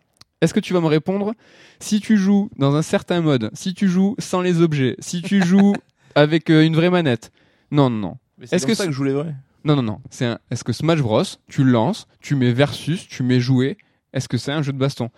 Est-ce 0.40 0.54
que 0.54 0.60
tu 0.60 0.72
vas 0.72 0.80
me 0.80 0.86
répondre 0.86 1.32
si 1.80 2.00
tu 2.00 2.16
joues 2.16 2.48
dans 2.58 2.74
un 2.76 2.82
certain 2.82 3.20
mode, 3.20 3.50
si 3.54 3.74
tu 3.74 3.88
joues 3.88 4.14
sans 4.18 4.40
les 4.40 4.60
objets, 4.62 4.94
si 5.00 5.20
tu 5.20 5.42
joues 5.44 5.74
avec 6.14 6.48
euh, 6.48 6.62
une 6.64 6.76
vraie 6.76 6.90
manette? 6.90 7.32
Non, 7.72 7.90
non, 7.90 7.98
non. 7.98 8.16
Mais 8.44 8.48
c'est 8.48 8.56
Est-ce 8.56 8.64
comme 8.66 8.70
que 8.72 8.76
ça 8.76 8.82
c'est- 8.84 8.88
que 8.88 8.92
je 8.92 8.98
voulais 8.98 9.12
vrai. 9.12 9.34
Non, 9.64 9.76
non, 9.76 9.82
non. 9.82 10.00
C'est 10.10 10.26
un... 10.26 10.38
Est-ce 10.50 10.62
que 10.64 10.72
Smash 10.74 11.00
Bros, 11.00 11.22
tu 11.48 11.64
le 11.64 11.70
lances, 11.72 12.06
tu 12.20 12.34
mets 12.34 12.52
versus, 12.52 13.08
tu 13.08 13.22
mets 13.22 13.40
jouer, 13.40 13.78
est-ce 14.12 14.28
que 14.28 14.36
c'est 14.36 14.52
un 14.52 14.60
jeu 14.62 14.72
de 14.72 14.78
baston? 14.78 15.08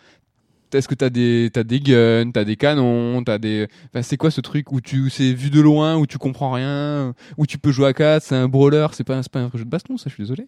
Est-ce 0.73 0.87
que 0.89 0.95
t'as 0.95 1.11
des, 1.11 1.51
t'as 1.53 1.63
des 1.65 1.81
guns, 1.81 2.31
t'as 2.33 2.45
des 2.45 2.57
canons, 2.57 3.23
t'as 3.25 3.39
des... 3.39 3.67
Enfin, 3.87 4.03
c'est 4.03 4.17
quoi 4.17 4.31
ce 4.31 4.41
truc 4.41 4.71
où 4.73 4.81
tu, 4.81 5.11
c'est 5.11 5.33
vu 5.33 5.51
de 5.51 5.61
loin, 5.61 5.97
où 5.97 6.07
tu 6.07 6.19
comprends 6.19 6.53
rien, 6.53 7.15
où 7.37 7.47
tu 7.47 7.59
peux 7.59 7.73
jouer 7.73 7.87
à 7.89 7.93
4, 7.93 8.23
c'est 8.23 8.37
un 8.37 8.49
brawler, 8.49 8.87
c'est 8.93 9.03
pas, 9.05 9.17
un- 9.17 9.23
c'est 9.23 9.33
pas 9.33 9.41
un 9.41 9.51
jeu 9.53 9.65
de 9.65 9.71
baston, 9.71 9.97
ça, 9.97 10.11
je 10.11 10.15
suis 10.15 10.23
désolé. 10.23 10.47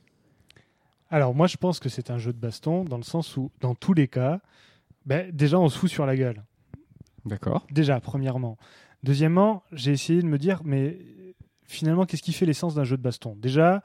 Alors 1.11 1.35
moi 1.35 1.47
je 1.47 1.57
pense 1.57 1.81
que 1.81 1.89
c'est 1.89 2.11
un 2.11 2.19
jeu 2.19 2.33
de 2.33 2.39
baston 2.39 2.85
dans 2.85 2.99
le 2.99 3.03
sens 3.03 3.37
où 3.37 3.51
dans 3.61 3.75
tous 3.75 3.95
les 3.95 4.09
cas, 4.09 4.41
ben, 5.07 5.31
déjà 5.33 5.59
on 5.59 5.69
se 5.71 5.79
fout 5.79 5.89
sur 5.91 6.05
la 6.05 6.17
gueule. 6.17 6.43
D'accord. 7.25 7.67
Déjà, 7.71 7.99
premièrement. 8.01 8.59
Deuxièmement, 9.05 9.63
j'ai 9.73 9.93
essayé 9.93 10.21
de 10.23 10.27
me 10.27 10.39
dire, 10.39 10.61
mais 10.65 10.99
finalement, 11.69 12.05
qu'est-ce 12.07 12.23
qui 12.23 12.33
fait 12.33 12.47
l'essence 12.47 12.75
d'un 12.75 12.83
jeu 12.85 12.97
de 12.97 13.03
baston? 13.03 13.37
Déjà, 13.41 13.83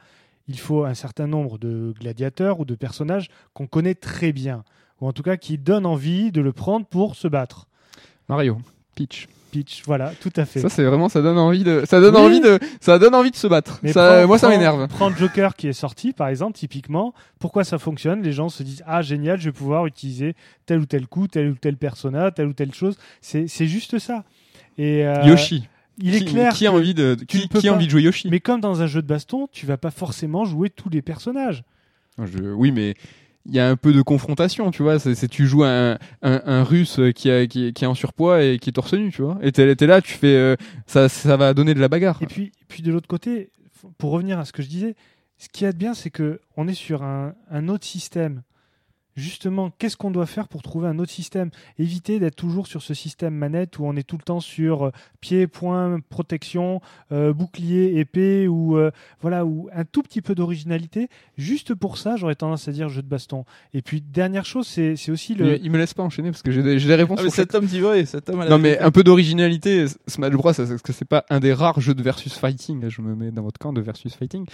il 0.48 0.58
faut 0.58 0.84
un 0.84 0.94
certain 0.94 1.26
nombre 1.28 1.58
de 1.58 1.94
gladiateurs 2.00 2.58
ou 2.58 2.64
de 2.64 2.74
personnages 2.74 3.28
qu'on 3.52 3.66
connaît 3.68 3.94
très 3.94 4.32
bien, 4.32 4.64
ou 5.00 5.06
en 5.06 5.12
tout 5.12 5.22
cas 5.22 5.36
qui 5.36 5.56
donnent 5.58 5.86
envie 5.86 6.32
de 6.32 6.40
le 6.40 6.52
prendre 6.52 6.84
pour 6.86 7.14
se 7.14 7.28
battre. 7.28 7.66
Mario, 8.28 8.58
Peach. 8.96 9.28
Peach, 9.52 9.82
voilà, 9.86 10.10
tout 10.20 10.32
à 10.34 10.44
fait. 10.46 10.58
Ça, 10.58 10.68
c'est 10.68 10.82
vraiment, 10.82 11.08
ça 11.08 11.22
donne 11.22 11.38
envie 11.38 11.62
de, 11.62 11.84
ça 11.86 12.00
donne 12.00 12.16
Oui. 12.16 12.22
envie 12.22 12.40
de, 12.40 12.58
ça 12.80 12.98
donne 12.98 13.14
envie 13.14 13.30
de 13.30 13.36
se 13.36 13.46
battre. 13.46 13.78
Mais 13.84 13.92
Ça, 13.92 14.16
prends- 14.18 14.26
moi, 14.26 14.36
ça 14.38 14.48
m'énerve. 14.48 14.88
Prends 14.88 15.10
Joker 15.14 15.54
qui 15.54 15.68
est 15.68 15.72
sorti, 15.72 16.12
par 16.12 16.26
exemple, 16.26 16.58
typiquement. 16.58 17.14
Pourquoi 17.38 17.62
ça 17.62 17.78
fonctionne? 17.78 18.20
Les 18.22 18.32
gens 18.32 18.48
se 18.48 18.64
disent 18.64 18.82
Ah, 18.84 19.00
génial, 19.00 19.38
je 19.38 19.44
vais 19.44 19.52
pouvoir 19.52 19.86
utiliser 19.86 20.34
tel 20.66 20.80
ou 20.80 20.86
tel 20.86 21.06
coup, 21.06 21.28
tel 21.28 21.50
ou 21.50 21.54
tel 21.54 21.76
persona, 21.76 22.32
telle 22.32 22.48
ou 22.48 22.52
telle 22.52 22.74
chose. 22.74 22.98
C'est 23.20 23.46
c'est 23.46 23.66
juste 23.68 24.00
ça. 24.00 24.24
Et 24.76 25.06
euh, 25.06 25.22
Yoshi. 25.24 25.68
Il 25.98 26.14
est 26.14 26.20
qui, 26.20 26.24
clair. 26.26 26.52
qui 26.52 26.66
a 26.66 26.72
envie 26.72 26.94
de, 26.94 27.14
tu 27.18 27.26
qui, 27.26 27.42
ne 27.42 27.46
peux 27.48 27.60
qui 27.60 27.68
a 27.68 27.74
envie 27.74 27.86
de 27.86 27.90
jouer 27.90 28.02
Yoshi 28.02 28.28
Mais 28.30 28.40
comme 28.40 28.60
dans 28.60 28.82
un 28.82 28.86
jeu 28.86 29.02
de 29.02 29.06
baston, 29.06 29.48
tu 29.52 29.66
vas 29.66 29.76
pas 29.76 29.90
forcément 29.90 30.44
jouer 30.44 30.70
tous 30.70 30.88
les 30.90 31.02
personnages. 31.02 31.62
Je- 32.22 32.52
oui, 32.52 32.72
mais 32.72 32.94
il 33.46 33.54
y 33.54 33.60
a 33.60 33.68
un 33.68 33.76
peu 33.76 33.92
de 33.92 34.00
confrontation, 34.02 34.70
tu 34.70 34.82
vois. 34.82 34.98
C'est 34.98 35.28
tu 35.28 35.46
joues 35.46 35.64
un, 35.64 35.98
un, 36.22 36.42
un 36.46 36.62
russe 36.64 37.00
qui, 37.14 37.30
a, 37.30 37.46
qui, 37.46 37.72
qui 37.72 37.84
est 37.84 37.86
en 37.86 37.94
surpoids 37.94 38.42
et 38.42 38.58
qui 38.58 38.70
est 38.70 38.72
torse 38.72 38.94
nu, 38.94 39.10
tu 39.12 39.22
vois. 39.22 39.38
Et 39.42 39.52
t'es 39.52 39.76
t'es 39.76 39.86
là, 39.86 40.00
tu 40.00 40.14
fais, 40.14 40.34
euh, 40.36 40.56
ça, 40.86 41.08
ça 41.08 41.36
va 41.36 41.52
donner 41.54 41.74
de 41.74 41.80
la 41.80 41.88
bagarre. 41.88 42.18
Et 42.22 42.26
puis, 42.26 42.52
puis 42.68 42.82
de 42.82 42.90
l'autre 42.92 43.08
côté, 43.08 43.50
pour 43.98 44.12
revenir 44.12 44.38
à 44.38 44.44
ce 44.44 44.52
que 44.52 44.62
je 44.62 44.68
disais, 44.68 44.94
ce 45.36 45.48
qui 45.48 45.64
est 45.64 45.76
bien, 45.76 45.92
c'est 45.94 46.10
que 46.10 46.40
on 46.56 46.68
est 46.68 46.74
sur 46.74 47.02
un, 47.02 47.34
un 47.50 47.68
autre 47.68 47.84
système. 47.84 48.42
Justement, 49.16 49.70
qu'est-ce 49.78 49.96
qu'on 49.96 50.10
doit 50.10 50.26
faire 50.26 50.48
pour 50.48 50.62
trouver 50.62 50.88
un 50.88 50.98
autre 50.98 51.12
système? 51.12 51.50
Éviter 51.78 52.18
d'être 52.18 52.34
toujours 52.34 52.66
sur 52.66 52.82
ce 52.82 52.94
système 52.94 53.34
manette 53.34 53.78
où 53.78 53.84
on 53.84 53.94
est 53.94 54.02
tout 54.02 54.16
le 54.16 54.22
temps 54.24 54.40
sur 54.40 54.86
euh, 54.86 54.90
pied, 55.20 55.46
point, 55.46 56.00
protection, 56.08 56.80
euh, 57.12 57.32
bouclier, 57.32 57.98
épée, 58.00 58.48
ou 58.48 58.76
euh, 58.76 58.90
voilà, 59.20 59.44
ou 59.44 59.68
un 59.72 59.84
tout 59.84 60.02
petit 60.02 60.20
peu 60.20 60.34
d'originalité. 60.34 61.08
Juste 61.36 61.74
pour 61.74 61.96
ça, 61.98 62.16
j'aurais 62.16 62.34
tendance 62.34 62.66
à 62.66 62.72
dire 62.72 62.88
jeu 62.88 63.02
de 63.02 63.08
baston. 63.08 63.44
Et 63.72 63.82
puis 63.82 64.00
dernière 64.00 64.44
chose, 64.44 64.66
c'est 64.66 64.96
c'est 64.96 65.12
aussi 65.12 65.34
le. 65.34 65.58
Il, 65.58 65.66
il 65.66 65.70
me 65.70 65.78
laisse 65.78 65.94
pas 65.94 66.02
enchaîner 66.02 66.30
parce 66.30 66.42
que 66.42 66.50
j'ai 66.50 66.62
des, 66.62 66.78
j'ai 66.80 66.88
des 66.88 66.94
réponses 66.96 67.18
Ah, 67.20 67.24
mais 67.24 67.30
sur 67.30 67.36
chaque- 67.36 67.52
cet 67.52 67.54
homme 67.54 67.66
dit 67.66 67.80
vrai, 67.80 68.04
cet 68.06 68.28
homme 68.30 68.40
a 68.40 68.44
la 68.44 68.50
Non 68.50 68.58
mais 68.58 68.78
un 68.80 68.90
peu 68.90 69.04
d'originalité, 69.04 69.86
Smash 70.08 70.32
Bros, 70.32 70.50
est-ce 70.50 70.82
que 70.82 70.92
c'est 70.92 71.04
pas 71.04 71.24
un 71.30 71.38
des 71.40 71.52
rares 71.52 71.80
jeux 71.80 71.94
de 71.94 72.02
versus 72.02 72.34
fighting, 72.36 72.82
là, 72.82 72.88
je 72.88 73.00
me 73.00 73.14
mets 73.14 73.30
dans 73.30 73.42
votre 73.42 73.58
camp 73.58 73.72
de 73.72 73.80
versus 73.80 74.14
fighting, 74.14 74.44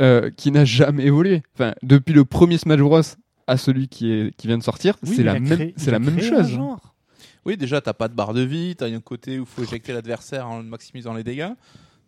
euh, 0.00 0.30
qui 0.36 0.50
n'a 0.52 0.64
jamais 0.64 1.04
évolué. 1.04 1.42
Enfin, 1.54 1.74
depuis 1.82 2.12
le 2.14 2.24
premier 2.24 2.58
Smash 2.58 2.78
Bros 2.78 3.00
à 3.46 3.56
celui 3.56 3.88
qui 3.88 4.10
est 4.12 4.36
qui 4.36 4.46
vient 4.46 4.58
de 4.58 4.62
sortir, 4.62 4.96
Oui, 5.02 5.14
c'est 5.16 5.22
la 5.22 5.38
même 5.38 5.72
c'est 5.76 5.90
la 5.90 5.98
même 5.98 6.20
chose. 6.20 6.48
genre. 6.48 6.94
Oui, 7.46 7.56
déjà, 7.58 7.80
t'as 7.82 7.92
pas 7.92 8.08
de 8.08 8.14
barre 8.14 8.32
de 8.32 8.40
vie, 8.40 8.74
t'as 8.74 8.86
un 8.86 9.00
côté 9.00 9.38
où 9.38 9.42
il 9.42 9.46
faut 9.46 9.62
éjecter 9.62 9.92
l'adversaire 9.92 10.48
en 10.48 10.62
maximisant 10.62 11.12
les 11.12 11.24
dégâts. 11.24 11.50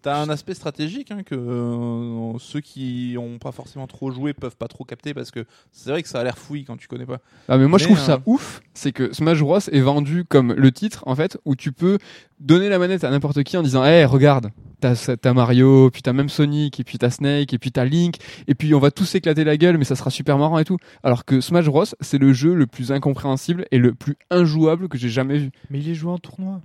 T'as 0.07 0.23
un 0.23 0.29
aspect 0.29 0.55
stratégique 0.55 1.11
hein, 1.11 1.25
que 1.25 1.35
euh, 1.35 2.39
ceux 2.39 2.61
qui 2.61 3.17
ont 3.19 3.41
pas 3.41 3.51
forcément 3.51 3.89
trop 3.89 4.13
joué 4.13 4.35
peuvent 4.35 4.57
pas 4.57 4.69
trop 4.69 4.85
capter 4.85 5.15
parce 5.15 5.33
que 5.33 5.47
c'est 5.73 5.91
vrai 5.91 6.01
que 6.01 6.09
ça 6.09 6.21
a 6.21 6.23
l'air 6.23 6.39
fouillis 6.39 6.65
quand 6.65 6.77
tu 6.77 6.87
connais 6.87 7.07
pas. 7.07 7.19
Ah 7.49 7.59
mais 7.59 7.67
moi 7.67 7.81
je 7.81 7.87
trouve 7.87 7.99
ça 7.99 8.13
euh, 8.13 8.19
ouf, 8.27 8.61
c'est 8.73 8.93
que 8.93 9.13
Smash 9.13 9.41
Bros 9.41 9.59
est 9.59 9.81
vendu 9.81 10.25
comme 10.25 10.53
le 10.53 10.71
titre 10.71 11.03
en 11.07 11.17
fait 11.17 11.39
où 11.45 11.57
tu 11.57 11.73
peux 11.73 11.99
donner 12.39 12.69
la 12.69 12.79
manette 12.79 13.03
à 13.03 13.11
n'importe 13.11 13.43
qui 13.43 13.57
en 13.57 13.65
disant 13.65 13.85
"Eh 13.85 14.05
regarde, 14.05 14.53
t'as 14.79 15.17
t'as 15.17 15.33
Mario, 15.33 15.91
puis 15.91 16.03
t'as 16.03 16.13
même 16.13 16.29
Sonic 16.29 16.79
et 16.79 16.85
puis 16.85 16.99
t'as 16.99 17.11
Snake 17.11 17.53
et 17.53 17.59
puis 17.59 17.73
t'as 17.73 17.85
Link 17.85 18.19
et 18.47 18.55
puis 18.55 18.75
on 18.77 18.79
va 18.79 18.93
tous 18.93 19.07
s'éclater 19.07 19.43
la 19.43 19.57
gueule 19.57 19.77
mais 19.77 19.85
ça 19.85 19.97
sera 19.97 20.11
super 20.11 20.39
marrant 20.39 20.61
et 20.61 20.65
tout." 20.65 20.79
Alors 21.03 21.25
que 21.25 21.41
Smash 21.41 21.65
Bros 21.65 21.85
c'est 22.01 22.19
le 22.19 22.33
jeu 22.33 22.55
le 22.55 22.69
plus 22.69 22.93
incompréhensible 22.93 23.67
et 23.73 23.79
le 23.79 23.93
plus 23.93 24.15
injouable 24.31 24.89
que 24.89 24.99
j'ai 24.99 25.09
jamais 25.09 25.39
vu. 25.39 25.51
Mais 25.69 25.81
il 25.81 25.91
est 25.91 25.95
joué 25.95 26.13
en 26.13 26.19
tournoi. 26.19 26.61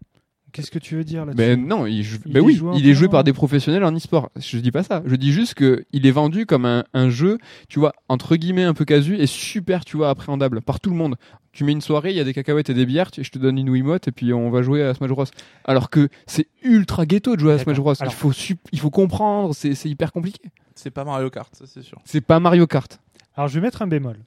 Qu'est-ce 0.52 0.72
que 0.72 0.80
tu 0.80 0.96
veux 0.96 1.04
dire 1.04 1.26
là-dessus? 1.26 1.38
Ben 1.38 1.66
non, 1.68 1.86
il, 1.86 2.02
est 2.02 2.40
oui, 2.40 2.56
joué 2.56 2.70
en 2.70 2.74
il 2.74 2.88
est 2.88 2.94
joué 2.94 3.06
tournoi. 3.08 3.10
par 3.20 3.24
des 3.24 3.34
professionnels 3.34 3.84
en 3.84 3.96
e-sport. 3.96 4.30
Je 4.38 4.58
dis 4.58 4.72
pas 4.72 4.84
ça. 4.84 5.02
Je 5.06 5.16
dis 5.16 5.32
juste 5.32 5.54
que 5.54 5.86
il 5.94 6.06
est 6.06 6.12
vendu 6.12 6.46
comme 6.46 6.66
un, 6.66 6.84
un 6.94 7.10
jeu, 7.10 7.38
tu 7.70 7.80
vois, 7.80 7.94
entre 8.10 8.36
guillemets 8.36 8.64
un 8.64 8.74
peu 8.74 8.84
casu 8.86 9.16
et 9.18 9.28
super, 9.28 9.86
tu 9.86 9.98
vois, 9.98 10.10
appréhendable 10.10 10.62
par 10.62 10.80
tout 10.80 10.90
le 10.90 10.96
monde. 10.96 11.16
Tu 11.54 11.64
mets 11.64 11.72
une 11.74 11.82
soirée, 11.82 12.12
il 12.12 12.16
y 12.16 12.20
a 12.20 12.24
des 12.24 12.34
cacahuètes 12.34 12.70
et 12.70 12.74
des 12.74 12.86
bières, 12.86 13.12
tu- 13.12 13.24
je 13.24 13.32
te 13.32 13.38
donne 13.38 13.58
une 13.58 13.70
Wiimote 13.70 14.08
et 14.08 14.12
puis 14.12 14.32
on 14.34 14.50
va 14.50 14.62
jouer 14.62 14.84
à 14.84 14.94
Smash 14.94 15.10
Bros. 15.10 15.26
Alors 15.66 15.90
que 15.90 16.08
c'est 16.26 16.48
ultra 16.64 17.06
ghetto 17.06 17.36
de 17.36 17.42
jouer 17.42 17.54
à 17.54 17.58
Smash. 17.58 17.78
Bros. 17.78 17.94
Il 18.06 18.12
faut 18.12 18.32
il 18.72 18.80
faut 18.80 18.90
comprendre, 18.90 19.54
c'est 19.54 19.86
hyper 19.86 20.12
compliqué. 20.14 20.42
C'est 20.76 20.92
pas 20.92 21.04
Mario 21.04 21.30
Kart, 21.30 21.54
ça 21.56 21.66
c'est 21.68 21.82
sûr. 21.84 22.00
C'est 22.06 22.22
pas 22.22 22.40
Mario 22.40 22.68
Kart. 22.68 23.00
Alors 23.36 23.48
je 23.50 23.56
vais 23.56 23.62
mettre 23.62 23.82
un 23.82 23.88
bémol. 23.88 24.18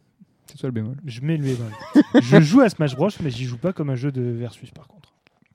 C'est 0.47 0.61
ça 0.61 0.66
le 0.68 0.72
bémol. 0.72 0.97
Je 1.07 1.20
mets 1.22 1.37
le 1.37 1.43
bémol. 1.45 1.70
je 2.22 2.41
joue 2.41 2.61
à 2.61 2.68
Smash 2.68 2.95
Bros, 2.95 3.09
mais 3.22 3.31
j'y 3.31 3.45
joue 3.45 3.57
pas 3.59 3.72
comme 3.72 3.91
un 3.91 3.97
jeu 3.97 4.12
de 4.12 4.20
versus 4.22 4.70
par 4.70 4.87
contre. 4.87 5.14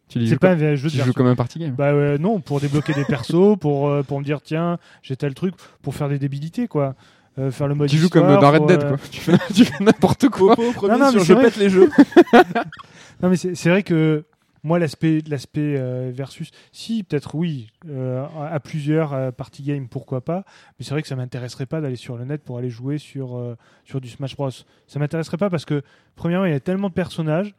Tu 0.10 0.26
C'est 0.28 0.39
pas 0.39 0.55
comme, 0.55 0.66
un 0.66 0.76
jeu 0.76 0.89
de 0.89 0.93
tu 0.95 1.01
joues 1.01 1.14
comme 1.14 1.28
un 1.28 1.36
party 1.36 1.60
game. 1.60 1.76
Bah 1.76 1.93
ouais, 1.93 2.18
non, 2.18 2.39
pour 2.39 2.60
débloquer 2.60 2.93
des 2.93 3.05
persos, 3.05 3.57
pour, 3.60 3.88
euh, 3.88 4.03
pour 4.03 4.20
me 4.20 4.26
dire 4.26 4.41
tiens, 4.41 4.80
j'ai 5.03 5.16
tel 5.16 5.36
truc, 5.36 5.53
pour 5.82 5.95
faire 5.95 6.10
des 6.10 6.20
débilités 6.20 6.68
quoi. 6.68 6.95
Euh, 7.38 7.51
faire 7.51 7.68
le 7.68 7.76
mode 7.76 7.89
Tu 7.89 7.97
joues 7.97 8.10
comme 8.10 8.28
dans 8.28 8.51
Red 8.51 8.66
Dead 8.66 8.84
euh, 8.84 8.89
quoi. 8.89 8.97
Tu 9.12 9.22
fais, 9.22 9.38
tu 9.53 9.64
fais 9.64 9.84
n'importe 9.84 10.28
quoi. 10.30 10.55
Popo, 10.55 10.72
premier 10.74 10.93
Non, 10.93 11.05
non, 11.05 11.12
sur 11.12 11.24
je 11.24 11.34
pète 11.36 11.57
les 11.57 11.70
jeux. 11.70 11.89
Non 13.22 13.30
mais 13.30 13.36
c'est 13.36 13.53
c'est 13.53 13.70
vrai 13.70 13.84
que 13.84 14.24
moi 14.64 14.80
l'aspect 14.80 15.22
l'aspect 15.28 15.76
euh, 15.78 16.12
versus, 16.14 16.51
si 16.72 17.03
peut-être 17.03 17.36
oui, 17.36 17.68
euh, 17.89 18.26
à 18.49 18.60
plusieurs 18.60 19.14
euh, 19.14 19.32
party 19.32 19.64
game 19.64 19.88
pourquoi 19.88 20.22
pas, 20.22 20.43
mais 20.78 20.86
c'est 20.86 20.91
vrai 20.91 21.01
que 21.01 21.07
ça 21.07 21.16
m'intéresserait 21.16 21.66
pas 21.66 21.82
d'aller 21.82 21.95
sur 21.95 22.18
le 22.18 22.26
net 22.26 22.43
pour 22.43 22.57
aller 22.57 22.70
jouer 22.70 22.97
sur 22.97 23.38
euh, 23.38 23.55
sur 23.86 24.01
du 24.01 24.10
Smash 24.10 24.36
Bros. 24.36 24.49
Ça 24.88 24.99
m'intéresserait 24.99 25.38
pas 25.38 25.49
parce 25.49 25.66
que 25.66 25.82
premièrement 26.16 26.45
il 26.45 26.51
y 26.51 26.55
a 26.55 26.60
tellement 26.60 26.89
de 26.89 26.93
personnages. 26.93 27.53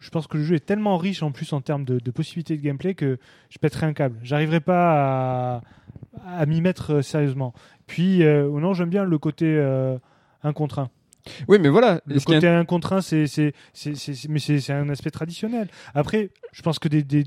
Je 0.00 0.10
pense 0.10 0.26
que 0.26 0.38
le 0.38 0.44
jeu 0.44 0.56
est 0.56 0.66
tellement 0.66 0.96
riche 0.96 1.22
en 1.22 1.30
plus 1.30 1.52
en 1.52 1.60
termes 1.60 1.84
de, 1.84 1.98
de 1.98 2.10
possibilités 2.10 2.56
de 2.56 2.62
gameplay 2.62 2.94
que 2.94 3.18
je 3.50 3.58
pèterais 3.58 3.86
un 3.86 3.92
câble. 3.92 4.18
J'arriverai 4.22 4.60
pas 4.60 5.56
à, 5.56 5.62
à 6.26 6.46
m'y 6.46 6.60
mettre 6.60 6.94
euh, 6.94 7.02
sérieusement. 7.02 7.52
Puis 7.86 8.24
euh, 8.24 8.48
non, 8.48 8.72
j'aime 8.74 8.90
bien 8.90 9.04
le 9.04 9.18
côté 9.18 9.44
euh, 9.46 9.98
un 10.42 10.52
contre 10.52 10.78
un. 10.78 10.90
Oui, 11.48 11.58
mais 11.60 11.68
voilà. 11.68 12.00
Le 12.06 12.18
côté 12.18 12.48
un 12.48 12.64
contre 12.64 12.94
un, 12.94 13.02
c'est, 13.02 13.26
c'est, 13.26 13.52
c'est, 13.74 13.92
mais 14.28 14.38
c'est, 14.38 14.58
c'est 14.58 14.72
un 14.72 14.88
aspect 14.88 15.10
traditionnel. 15.10 15.68
Après, 15.94 16.30
je 16.52 16.62
pense 16.62 16.78
que 16.78 16.88
des, 16.88 17.02
des, 17.02 17.24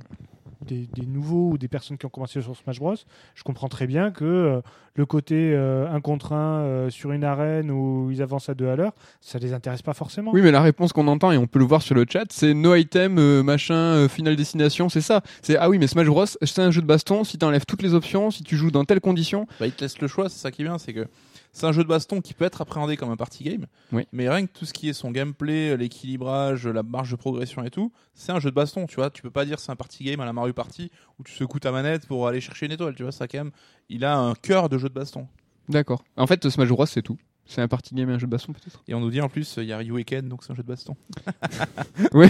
des, 0.63 0.87
des 0.93 1.05
nouveaux 1.05 1.51
ou 1.51 1.57
des 1.57 1.67
personnes 1.67 1.97
qui 1.97 2.05
ont 2.05 2.09
commencé 2.09 2.41
sur 2.41 2.55
Smash 2.55 2.79
Bros, 2.79 2.95
je 3.35 3.43
comprends 3.43 3.69
très 3.69 3.87
bien 3.87 4.11
que 4.11 4.25
euh, 4.25 4.61
le 4.95 5.05
côté 5.05 5.53
euh, 5.53 5.89
un 5.91 6.01
contre 6.01 6.33
un 6.33 6.59
euh, 6.61 6.89
sur 6.89 7.11
une 7.11 7.23
arène 7.23 7.71
où 7.71 8.09
ils 8.11 8.21
avancent 8.21 8.49
à 8.49 8.53
deux 8.53 8.67
à 8.67 8.75
l'heure, 8.75 8.93
ça 9.21 9.39
les 9.39 9.53
intéresse 9.53 9.81
pas 9.81 9.93
forcément. 9.93 10.31
Oui, 10.33 10.41
mais 10.41 10.51
la 10.51 10.61
réponse 10.61 10.93
qu'on 10.93 11.07
entend 11.07 11.31
et 11.31 11.37
on 11.37 11.47
peut 11.47 11.59
le 11.59 11.65
voir 11.65 11.81
sur 11.81 11.95
le 11.95 12.05
chat, 12.07 12.25
c'est 12.29 12.53
no 12.53 12.75
item, 12.75 13.17
euh, 13.17 13.43
machin, 13.43 13.73
euh, 13.75 14.07
final 14.07 14.35
destination, 14.35 14.89
c'est 14.89 15.01
ça. 15.01 15.21
C'est 15.41 15.57
ah 15.57 15.69
oui, 15.69 15.79
mais 15.79 15.87
Smash 15.87 16.07
Bros, 16.07 16.25
c'est 16.25 16.59
un 16.59 16.71
jeu 16.71 16.81
de 16.81 16.87
baston. 16.87 17.23
Si 17.23 17.37
t'enlèves 17.37 17.65
toutes 17.65 17.81
les 17.81 17.93
options, 17.93 18.29
si 18.31 18.43
tu 18.43 18.55
joues 18.55 18.71
dans 18.71 18.85
telles 18.85 19.01
conditions, 19.01 19.47
Bah, 19.59 19.65
il 19.65 19.71
te 19.71 19.81
laisse 19.81 19.99
le 19.99 20.07
choix, 20.07 20.29
c'est 20.29 20.39
ça 20.39 20.51
qui 20.51 20.61
est 20.61 20.65
bien, 20.65 20.77
c'est 20.77 20.93
que 20.93 21.07
c'est 21.53 21.65
un 21.65 21.71
jeu 21.71 21.83
de 21.83 21.87
baston 21.87 22.19
qui 22.19 22.33
peut 22.33 22.43
être 22.45 22.61
appréhendé 22.61 22.97
comme 22.97 23.11
un 23.11 23.15
party 23.15 23.43
game, 23.43 23.65
Oui. 23.91 24.05
mais 24.11 24.27
rien 24.27 24.45
que 24.45 24.51
tout 24.51 24.65
ce 24.65 24.73
qui 24.73 24.89
est 24.89 24.93
son 24.93 25.11
gameplay, 25.11 25.77
l'équilibrage, 25.77 26.67
la 26.67 26.83
marge 26.83 27.11
de 27.11 27.15
progression 27.15 27.63
et 27.63 27.69
tout, 27.69 27.91
c'est 28.13 28.31
un 28.31 28.39
jeu 28.39 28.49
de 28.49 28.55
baston, 28.55 28.85
tu 28.87 28.95
vois. 28.95 29.09
Tu 29.09 29.21
peux 29.21 29.29
pas 29.31 29.45
dire 29.45 29.59
c'est 29.59 29.71
un 29.71 29.75
party 29.75 30.03
game 30.03 30.19
à 30.19 30.25
la 30.25 30.33
Mario 30.33 30.51
Party 30.53 30.91
où 31.19 31.23
tu 31.23 31.31
secoues 31.33 31.59
ta 31.59 31.71
manette 31.71 32.05
pour 32.07 32.27
aller 32.27 32.41
chercher 32.41 32.65
une 32.65 32.71
étoile, 32.73 32.95
tu 32.95 33.03
vois. 33.03 33.11
Ça 33.11 33.27
quand 33.27 33.37
même, 33.37 33.51
il 33.89 34.03
a 34.03 34.17
un 34.17 34.33
cœur 34.35 34.67
de 34.67 34.77
jeu 34.77 34.89
de 34.89 34.93
baston. 34.93 35.27
d'accord. 35.69 36.03
En 36.17 36.27
fait, 36.27 36.47
Smash 36.49 36.67
Bros, 36.69 36.85
c'est 36.85 37.01
tout. 37.03 37.17
C'est 37.45 37.61
un 37.61 37.67
party 37.67 37.93
game 37.93 38.09
et 38.09 38.13
un 38.13 38.19
jeu 38.19 38.25
de 38.25 38.31
baston 38.31 38.53
peut-être? 38.53 38.81
Et 38.87 38.93
on 38.93 39.01
nous 39.01 39.09
dit 39.11 39.19
en 39.19 39.27
plus, 39.27 39.55
il 39.57 39.65
y 39.65 39.73
a 39.73 39.77
Ryu 39.77 39.99
et 39.99 40.05
Ken, 40.05 40.29
donc 40.29 40.43
c'est 40.45 40.53
un 40.53 40.55
jeu 40.55 40.63
de 40.63 40.67
baston. 40.69 40.95
ouais, 42.13 42.29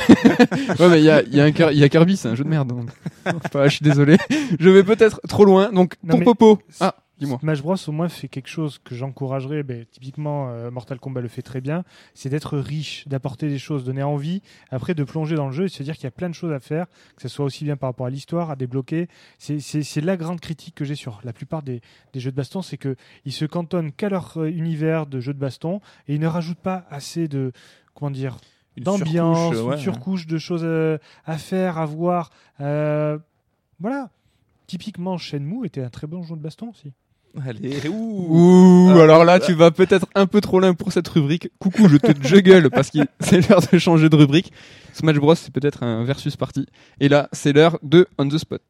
mais 0.90 1.00
il 1.00 1.06
y 1.06 1.10
a, 1.12 1.22
y 1.24 1.40
a 1.40 1.72
y 1.72 1.84
a 1.84 1.90
Kirby, 1.90 2.18
c'est 2.18 2.30
un 2.30 2.36
jeu 2.36 2.44
de 2.44 2.50
merde. 2.50 2.70
donc. 2.70 2.90
Enfin, 3.46 3.68
je 3.68 3.76
suis 3.76 3.84
désolé. 3.84 4.18
Je 4.60 4.70
vais 4.70 4.84
peut-être 4.84 5.22
trop 5.28 5.46
loin. 5.46 5.72
Donc 5.72 5.96
Non, 6.04 6.10
pour 6.10 6.20
mais- 6.20 6.26
Popo. 6.26 6.60
Ah, 6.80 6.96
dis-moi. 7.20 7.38
Smash 7.40 7.62
Bros 7.62 7.76
au 7.88 7.92
moins 7.92 8.10
fait 8.10 8.28
quelque 8.28 8.48
chose 8.50 8.80
que 8.84 8.96
j'encouragerais, 8.96 9.64
ben, 9.64 9.86
typiquement 9.86 10.50
euh, 10.50 10.72
Mortal 10.72 11.00
Kombat 11.00 11.22
le 11.22 11.28
fait 11.28 11.42
très 11.42 11.62
bien, 11.62 11.84
c'est 12.14 12.30
d'être 12.30 12.58
riche, 12.58 13.08
d'apporter 13.08 13.48
des 13.50 13.60
choses, 13.60 13.84
donner 13.84 14.04
envie, 14.04 14.42
après 14.72 14.94
de 14.94 15.04
plonger 15.04 15.36
dans 15.36 15.46
le 15.48 15.52
jeu 15.52 15.64
et 15.64 15.68
de 15.68 15.72
se 15.72 15.84
dire 15.84 15.96
qu'il 15.96 16.06
y 16.06 16.08
a 16.08 16.12
plein 16.12 16.30
de 16.30 16.34
choses 16.36 16.52
à 16.52 16.60
faire, 16.60 16.88
que 17.16 17.22
ce 17.22 17.28
soit 17.28 17.46
aussi 17.46 17.64
bien 17.64 17.78
par 17.78 17.90
rapport 17.90 18.06
à 18.06 18.10
l'histoire, 18.10 18.50
à 18.52 18.56
débloquer. 18.56 19.08
C'est- 19.40 20.02
la 20.02 20.18
grande 20.18 20.40
critique 20.42 20.76
que 20.76 20.86
j'ai 20.86 20.96
sur 20.96 21.22
la 21.24 21.34
plupart 21.34 21.64
des, 21.64 21.82
des 22.14 22.20
jeux 22.20 22.32
de 22.32 22.36
baston, 22.36 22.62
c'est 22.62 22.78
que 22.78 22.96
ils 23.26 23.32
se 23.34 23.46
cantonnent 23.46 23.92
qu'à 23.92 24.10
leur 24.10 24.38
euh, 24.38 24.48
univers 24.50 25.06
de 25.06 25.20
jeux 25.20 25.34
de 25.34 25.40
baston 25.40 25.82
et 26.08 26.16
ils 26.16 26.20
ne 26.20 26.28
rajoutent 26.28 26.58
pas 26.58 26.86
assez 26.90 27.28
de 27.28 27.52
comment 27.94 28.12
dire 28.12 28.38
d'ambiance, 28.76 29.54
surcouche, 29.54 29.70
ouais. 29.72 29.78
surcouche 29.78 30.28
de 30.28 30.38
choses 30.40 30.64
euh, 30.64 30.98
à 31.26 31.38
faire, 31.38 31.78
à 31.78 31.86
voir. 31.86 32.32
euh, 32.60 33.18
voilà. 33.80 34.10
Typiquement, 34.66 35.18
Shenmue 35.18 35.66
était 35.66 35.84
un 35.84 35.90
très 35.90 36.08
bon 36.08 36.24
jeu 36.24 36.36
de 36.36 36.42
baston 36.42 36.70
aussi. 36.70 36.92
Allez, 37.42 37.90
ouh. 37.90 38.28
Ouh, 38.30 38.90
Ah, 38.96 39.04
alors 39.04 39.26
là, 39.26 39.40
tu 39.40 39.54
vas 39.54 39.72
peut-être 39.72 40.06
un 40.14 40.28
peu 40.28 40.40
trop 40.40 40.60
loin 40.60 40.74
pour 40.76 40.92
cette 40.92 41.08
rubrique. 41.08 41.50
Coucou, 41.60 41.88
je 41.90 41.98
te 41.98 42.12
juggle 42.28 42.70
parce 42.70 42.92
que 42.92 43.00
c'est 43.22 43.50
l'heure 43.50 43.62
de 43.72 43.78
changer 43.80 44.08
de 44.10 44.16
rubrique. 44.16 44.54
Smash 44.94 45.16
Bros, 45.18 45.34
c'est 45.34 45.52
peut-être 45.52 45.82
un 45.82 46.04
versus 46.04 46.36
party. 46.36 46.68
Et 47.00 47.10
là, 47.10 47.30
c'est 47.32 47.52
l'heure 47.54 47.80
de 47.82 48.08
On 48.20 48.28
the 48.28 48.38
Spot. 48.38 48.62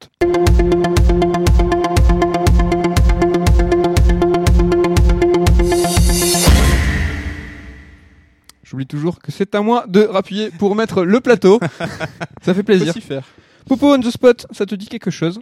J'oublie 8.63 8.87
toujours 8.87 9.19
que 9.19 9.31
c'est 9.31 9.53
à 9.55 9.61
moi 9.61 9.85
de 9.87 10.01
rappuyer 10.01 10.49
pour 10.57 10.75
mettre 10.75 11.03
le 11.03 11.19
plateau. 11.19 11.59
Ça 12.41 12.53
fait 12.53 12.63
plaisir. 12.63 12.93
faire. 12.93 13.23
Popo 13.67 13.93
on 13.93 13.99
the 13.99 14.09
spot, 14.09 14.45
ça 14.51 14.65
te 14.65 14.75
dit 14.75 14.87
quelque 14.87 15.09
chose? 15.11 15.39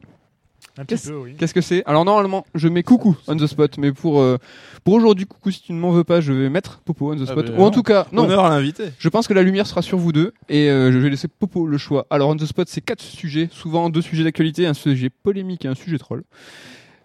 Qu'est-ce- 0.88 1.10
peu, 1.10 1.18
oui. 1.18 1.36
Qu'est-ce 1.38 1.54
que 1.54 1.62
c'est? 1.62 1.84
Alors 1.86 2.06
normalement, 2.06 2.46
je 2.56 2.68
mets 2.68 2.84
coucou 2.84 3.18
on 3.28 3.36
the 3.36 3.46
spot, 3.48 3.78
mais 3.78 3.92
pour 3.92 4.22
euh, 4.22 4.38
pour 4.84 4.94
aujourd'hui, 4.94 5.26
coucou, 5.26 5.52
si 5.52 5.62
tu 5.62 5.74
ne 5.74 5.80
m'en 5.80 5.92
veux 5.92 6.04
pas, 6.04 6.22
je 6.22 6.32
vais 6.34 6.50
mettre 6.50 6.80
Popo 6.80 7.12
on 7.14 7.18
the 7.18 7.24
Ah 7.28 7.32
spot. 7.32 7.48
bah, 7.52 7.54
Ou 7.58 7.64
en 7.64 7.72
tout 7.72 7.84
cas, 7.84 8.08
non. 8.12 8.24
Honneur 8.24 8.46
à 8.46 8.50
l'invité. 8.50 8.86
Je 8.98 9.10
pense 9.10 9.28
que 9.28 9.34
la 9.34 9.44
lumière 9.44 9.68
sera 9.68 9.82
sur 9.82 9.98
vous 9.98 10.12
deux 10.12 10.34
et 10.50 10.70
euh, 10.70 10.92
je 10.92 10.98
vais 10.98 11.10
laisser 11.10 11.28
Popo 11.28 11.68
le 11.68 11.78
choix. 11.78 12.08
Alors 12.10 12.30
on 12.30 12.36
the 12.36 12.46
spot, 12.46 12.68
c'est 12.70 12.82
quatre 12.82 13.02
sujets, 13.02 13.50
souvent 13.52 13.90
deux 13.90 14.02
sujets 14.02 14.24
d'actualité, 14.24 14.66
un 14.66 14.74
sujet 14.74 15.10
polémique 15.10 15.66
et 15.66 15.68
un 15.68 15.76
sujet 15.76 15.98
troll. 15.98 16.24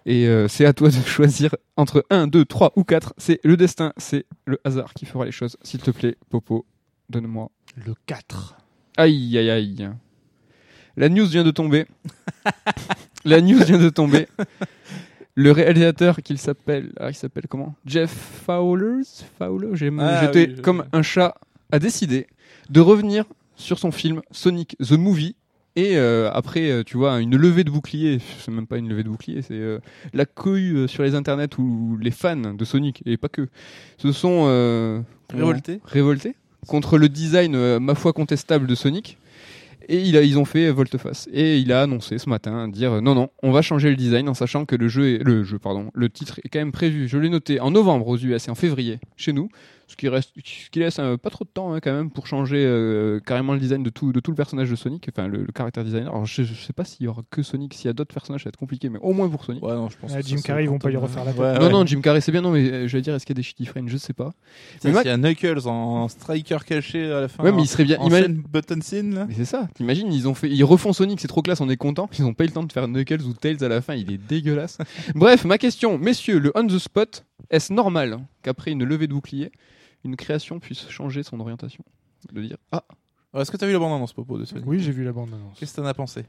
Et 0.08 0.28
euh, 0.28 0.46
c'est 0.46 0.64
à 0.64 0.72
toi 0.72 0.88
de 0.88 0.94
choisir 1.06 1.56
entre 1.76 2.04
1, 2.10 2.28
2, 2.28 2.44
3 2.44 2.72
ou 2.76 2.84
4. 2.84 3.14
C'est 3.18 3.40
le 3.42 3.56
destin, 3.56 3.92
c'est 3.96 4.24
le 4.44 4.60
hasard 4.64 4.94
qui 4.94 5.04
fera 5.04 5.24
les 5.24 5.32
choses. 5.32 5.56
S'il 5.62 5.80
te 5.82 5.90
plaît, 5.90 6.16
Popo, 6.30 6.64
donne-moi. 7.10 7.50
Le 7.84 7.94
4. 8.06 8.56
Aïe, 8.96 9.36
aïe, 9.36 9.50
aïe. 9.50 9.88
La 10.96 11.08
news 11.08 11.26
vient 11.26 11.42
de 11.44 11.50
tomber. 11.50 11.86
La 13.26 13.40
news 13.40 13.58
vient 13.64 13.78
de 13.78 13.88
tomber. 13.90 14.26
le 15.34 15.52
réalisateur 15.52 16.22
qu'il 16.22 16.38
s'appelle, 16.38 16.92
ah, 16.98 17.10
il 17.10 17.14
s'appelle 17.14 17.44
comment? 17.48 17.74
Jeff 17.84 18.10
Fowlers, 18.46 19.02
Fowler, 19.38 19.68
j'ai 19.74 19.90
Ah, 19.98 20.24
jeté 20.24 20.46
oui, 20.48 20.54
je- 20.56 20.62
comme 20.62 20.84
un 20.92 21.02
chat, 21.02 21.34
a 21.72 21.78
décidé 21.78 22.26
de 22.70 22.80
revenir 22.80 23.24
sur 23.56 23.78
son 23.78 23.90
film 23.90 24.22
Sonic 24.30 24.76
the 24.78 24.92
Movie. 24.92 25.36
Et 25.78 25.98
euh, 25.98 26.30
après, 26.32 26.70
euh, 26.70 26.82
tu 26.84 26.96
vois, 26.96 27.20
une 27.20 27.36
levée 27.36 27.62
de 27.64 27.70
bouclier, 27.70 28.18
c'est 28.38 28.50
même 28.50 28.66
pas 28.66 28.78
une 28.78 28.88
levée 28.88 29.02
de 29.02 29.10
bouclier, 29.10 29.42
c'est 29.42 29.52
euh, 29.52 29.78
la 30.14 30.24
cohue 30.24 30.88
sur 30.88 31.02
les 31.02 31.14
internets 31.14 31.58
où 31.58 31.98
les 32.00 32.10
fans 32.10 32.54
de 32.54 32.64
Sonic, 32.64 33.02
et 33.04 33.18
pas 33.18 33.28
que, 33.28 33.48
se 33.98 34.10
sont 34.12 34.44
euh, 34.46 35.00
Révolté. 35.34 35.80
révoltés 35.84 36.34
contre 36.66 36.96
le 36.96 37.10
design, 37.10 37.78
ma 37.78 37.94
foi, 37.94 38.14
contestable 38.14 38.66
de 38.66 38.74
Sonic. 38.74 39.18
Et 39.88 40.00
ils 40.00 40.38
ont 40.38 40.44
fait 40.44 40.70
volte-face. 40.70 41.28
Et 41.32 41.58
il 41.58 41.72
a 41.72 41.82
annoncé 41.82 42.18
ce 42.18 42.28
matin 42.28 42.68
dire 42.68 42.94
euh, 42.94 43.00
non, 43.00 43.14
non, 43.14 43.30
on 43.42 43.52
va 43.52 43.62
changer 43.62 43.88
le 43.90 43.96
design 43.96 44.28
en 44.28 44.34
sachant 44.34 44.64
que 44.64 44.74
le 44.74 44.88
jeu, 44.88 45.14
est, 45.14 45.18
le 45.24 45.44
jeu, 45.44 45.58
pardon, 45.58 45.90
le 45.94 46.08
titre 46.08 46.40
est 46.44 46.48
quand 46.48 46.58
même 46.58 46.72
prévu. 46.72 47.08
Je 47.08 47.18
l'ai 47.18 47.28
noté 47.28 47.60
en 47.60 47.70
novembre 47.70 48.08
aux 48.08 48.18
US 48.18 48.48
et 48.48 48.50
en 48.50 48.54
février 48.54 48.98
chez 49.16 49.32
nous, 49.32 49.48
ce 49.88 49.94
qui 49.96 50.08
reste, 50.08 50.32
ce 50.44 50.68
qui 50.70 50.80
laisse 50.80 50.98
euh, 50.98 51.16
pas 51.16 51.30
trop 51.30 51.44
de 51.44 51.50
temps 51.50 51.72
hein, 51.72 51.80
quand 51.80 51.92
même 51.92 52.10
pour 52.10 52.26
changer 52.26 52.64
euh, 52.66 53.20
carrément 53.20 53.52
le 53.52 53.60
design 53.60 53.82
de 53.84 53.90
tout, 53.90 54.12
de 54.12 54.18
tout 54.20 54.32
le 54.32 54.34
personnage 54.36 54.68
de 54.68 54.74
Sonic, 54.74 55.08
enfin 55.08 55.28
le, 55.28 55.38
le 55.44 55.52
caractère 55.52 55.84
designer. 55.84 56.08
Alors 56.10 56.26
je, 56.26 56.42
je 56.42 56.54
sais 56.54 56.72
pas 56.72 56.84
s'il 56.84 57.04
y 57.06 57.08
aura 57.08 57.22
que 57.30 57.42
Sonic, 57.42 57.72
s'il 57.74 57.86
y 57.86 57.88
a 57.88 57.92
d'autres 57.92 58.12
personnages, 58.12 58.42
ça 58.42 58.46
va 58.46 58.50
être 58.50 58.56
compliqué, 58.58 58.88
mais 58.88 58.98
au 59.00 59.12
moins 59.12 59.28
pour 59.28 59.44
Sonic. 59.44 59.62
Ouais, 59.64 59.74
non, 59.74 59.88
je 59.88 59.96
pense 59.96 60.12
Ah, 60.14 60.20
que 60.22 60.26
Jim 60.26 60.38
Carrey, 60.44 60.64
ils 60.64 60.68
vont 60.68 60.78
pas 60.78 60.90
y 60.90 60.94
quand 60.94 61.00
refaire 61.00 61.24
la 61.24 61.32
tête. 61.32 61.40
Ouais, 61.40 61.54
Non, 61.58 61.66
ouais. 61.66 61.72
non, 61.72 61.86
Jim 61.86 62.00
Carrey 62.00 62.20
c'est 62.20 62.32
bien, 62.32 62.40
non, 62.40 62.50
mais 62.50 62.68
euh, 62.70 62.88
je 62.88 62.96
vais 62.96 63.02
dire, 63.02 63.14
est-ce 63.14 63.24
qu'il 63.24 63.34
y 63.34 63.38
a 63.38 63.40
des 63.40 63.44
shitty 63.44 63.64
friends 63.66 63.86
Je 63.86 63.96
sais 63.96 64.12
pas. 64.12 64.32
Mais 64.84 64.92
s'il 64.92 65.06
y 65.06 65.08
a 65.08 65.16
Knuckles 65.16 65.66
en 65.68 66.08
striker 66.08 66.58
caché 66.66 67.10
à 67.12 67.20
la 67.20 67.28
fin. 67.28 67.44
ouais, 67.44 67.52
mais 67.52 67.62
il 67.62 67.68
serait 67.68 67.84
bien. 67.84 67.98
en 68.00 68.08
imagine- 68.08 68.42
button 68.50 68.80
scene 68.80 69.14
là. 69.14 69.26
Mais 69.28 69.34
c'est 69.34 69.44
ça, 69.44 69.68
t'imagines, 69.74 70.12
ils 70.12 70.26
ont 70.26 70.34
fait, 70.34 70.50
ils 70.50 70.64
refont 70.64 70.92
Sonic, 70.92 71.20
c'est 71.20 71.28
trop 71.28 71.42
classe, 71.42 71.60
on 71.60 71.68
est 71.68 71.76
content. 71.76 72.08
Ils 72.18 72.24
ont 72.24 72.34
pas 72.34 72.44
eu 72.44 72.48
le 72.48 72.52
temps 72.52 72.64
de 72.64 72.72
faire 72.72 72.88
Knuckles 72.88 73.22
ou 73.22 73.32
Tails 73.34 73.62
à 73.62 73.68
la 73.68 73.80
fin, 73.80 73.94
il 73.94 74.10
est 74.10 74.18
dégueulasse. 74.18 74.78
Bref, 75.14 75.44
ma 75.44 75.58
question, 75.58 75.96
messieurs, 75.98 76.38
le 76.40 76.50
on 76.56 76.66
the 76.66 76.78
spot, 76.78 77.24
est-ce 77.50 77.72
normal 77.72 78.18
qu'après 78.42 78.72
une 78.72 78.82
levée 78.84 79.06
de 79.06 79.12
bouclier, 79.12 79.52
une 80.06 80.16
création 80.16 80.58
puisse 80.58 80.88
changer 80.88 81.22
son 81.22 81.38
orientation 81.40 81.84
De 82.32 82.40
dire, 82.42 82.56
ah, 82.72 82.84
Alors, 83.32 83.42
Est-ce 83.42 83.50
que 83.50 83.56
t'as 83.58 83.66
vu 83.66 83.72
la 83.74 83.78
bande 83.78 83.92
annonce 83.94 84.12
Popo 84.14 84.38
de 84.38 84.44
Sonic 84.46 84.66
Oui, 84.66 84.80
j'ai 84.80 84.92
vu 84.92 85.04
la 85.04 85.12
bande 85.12 85.28
annonce. 85.34 85.58
Qu'est-ce 85.58 85.72
que 85.76 85.80
t'en 85.82 85.86
as 85.86 85.94
pensé? 85.94 86.24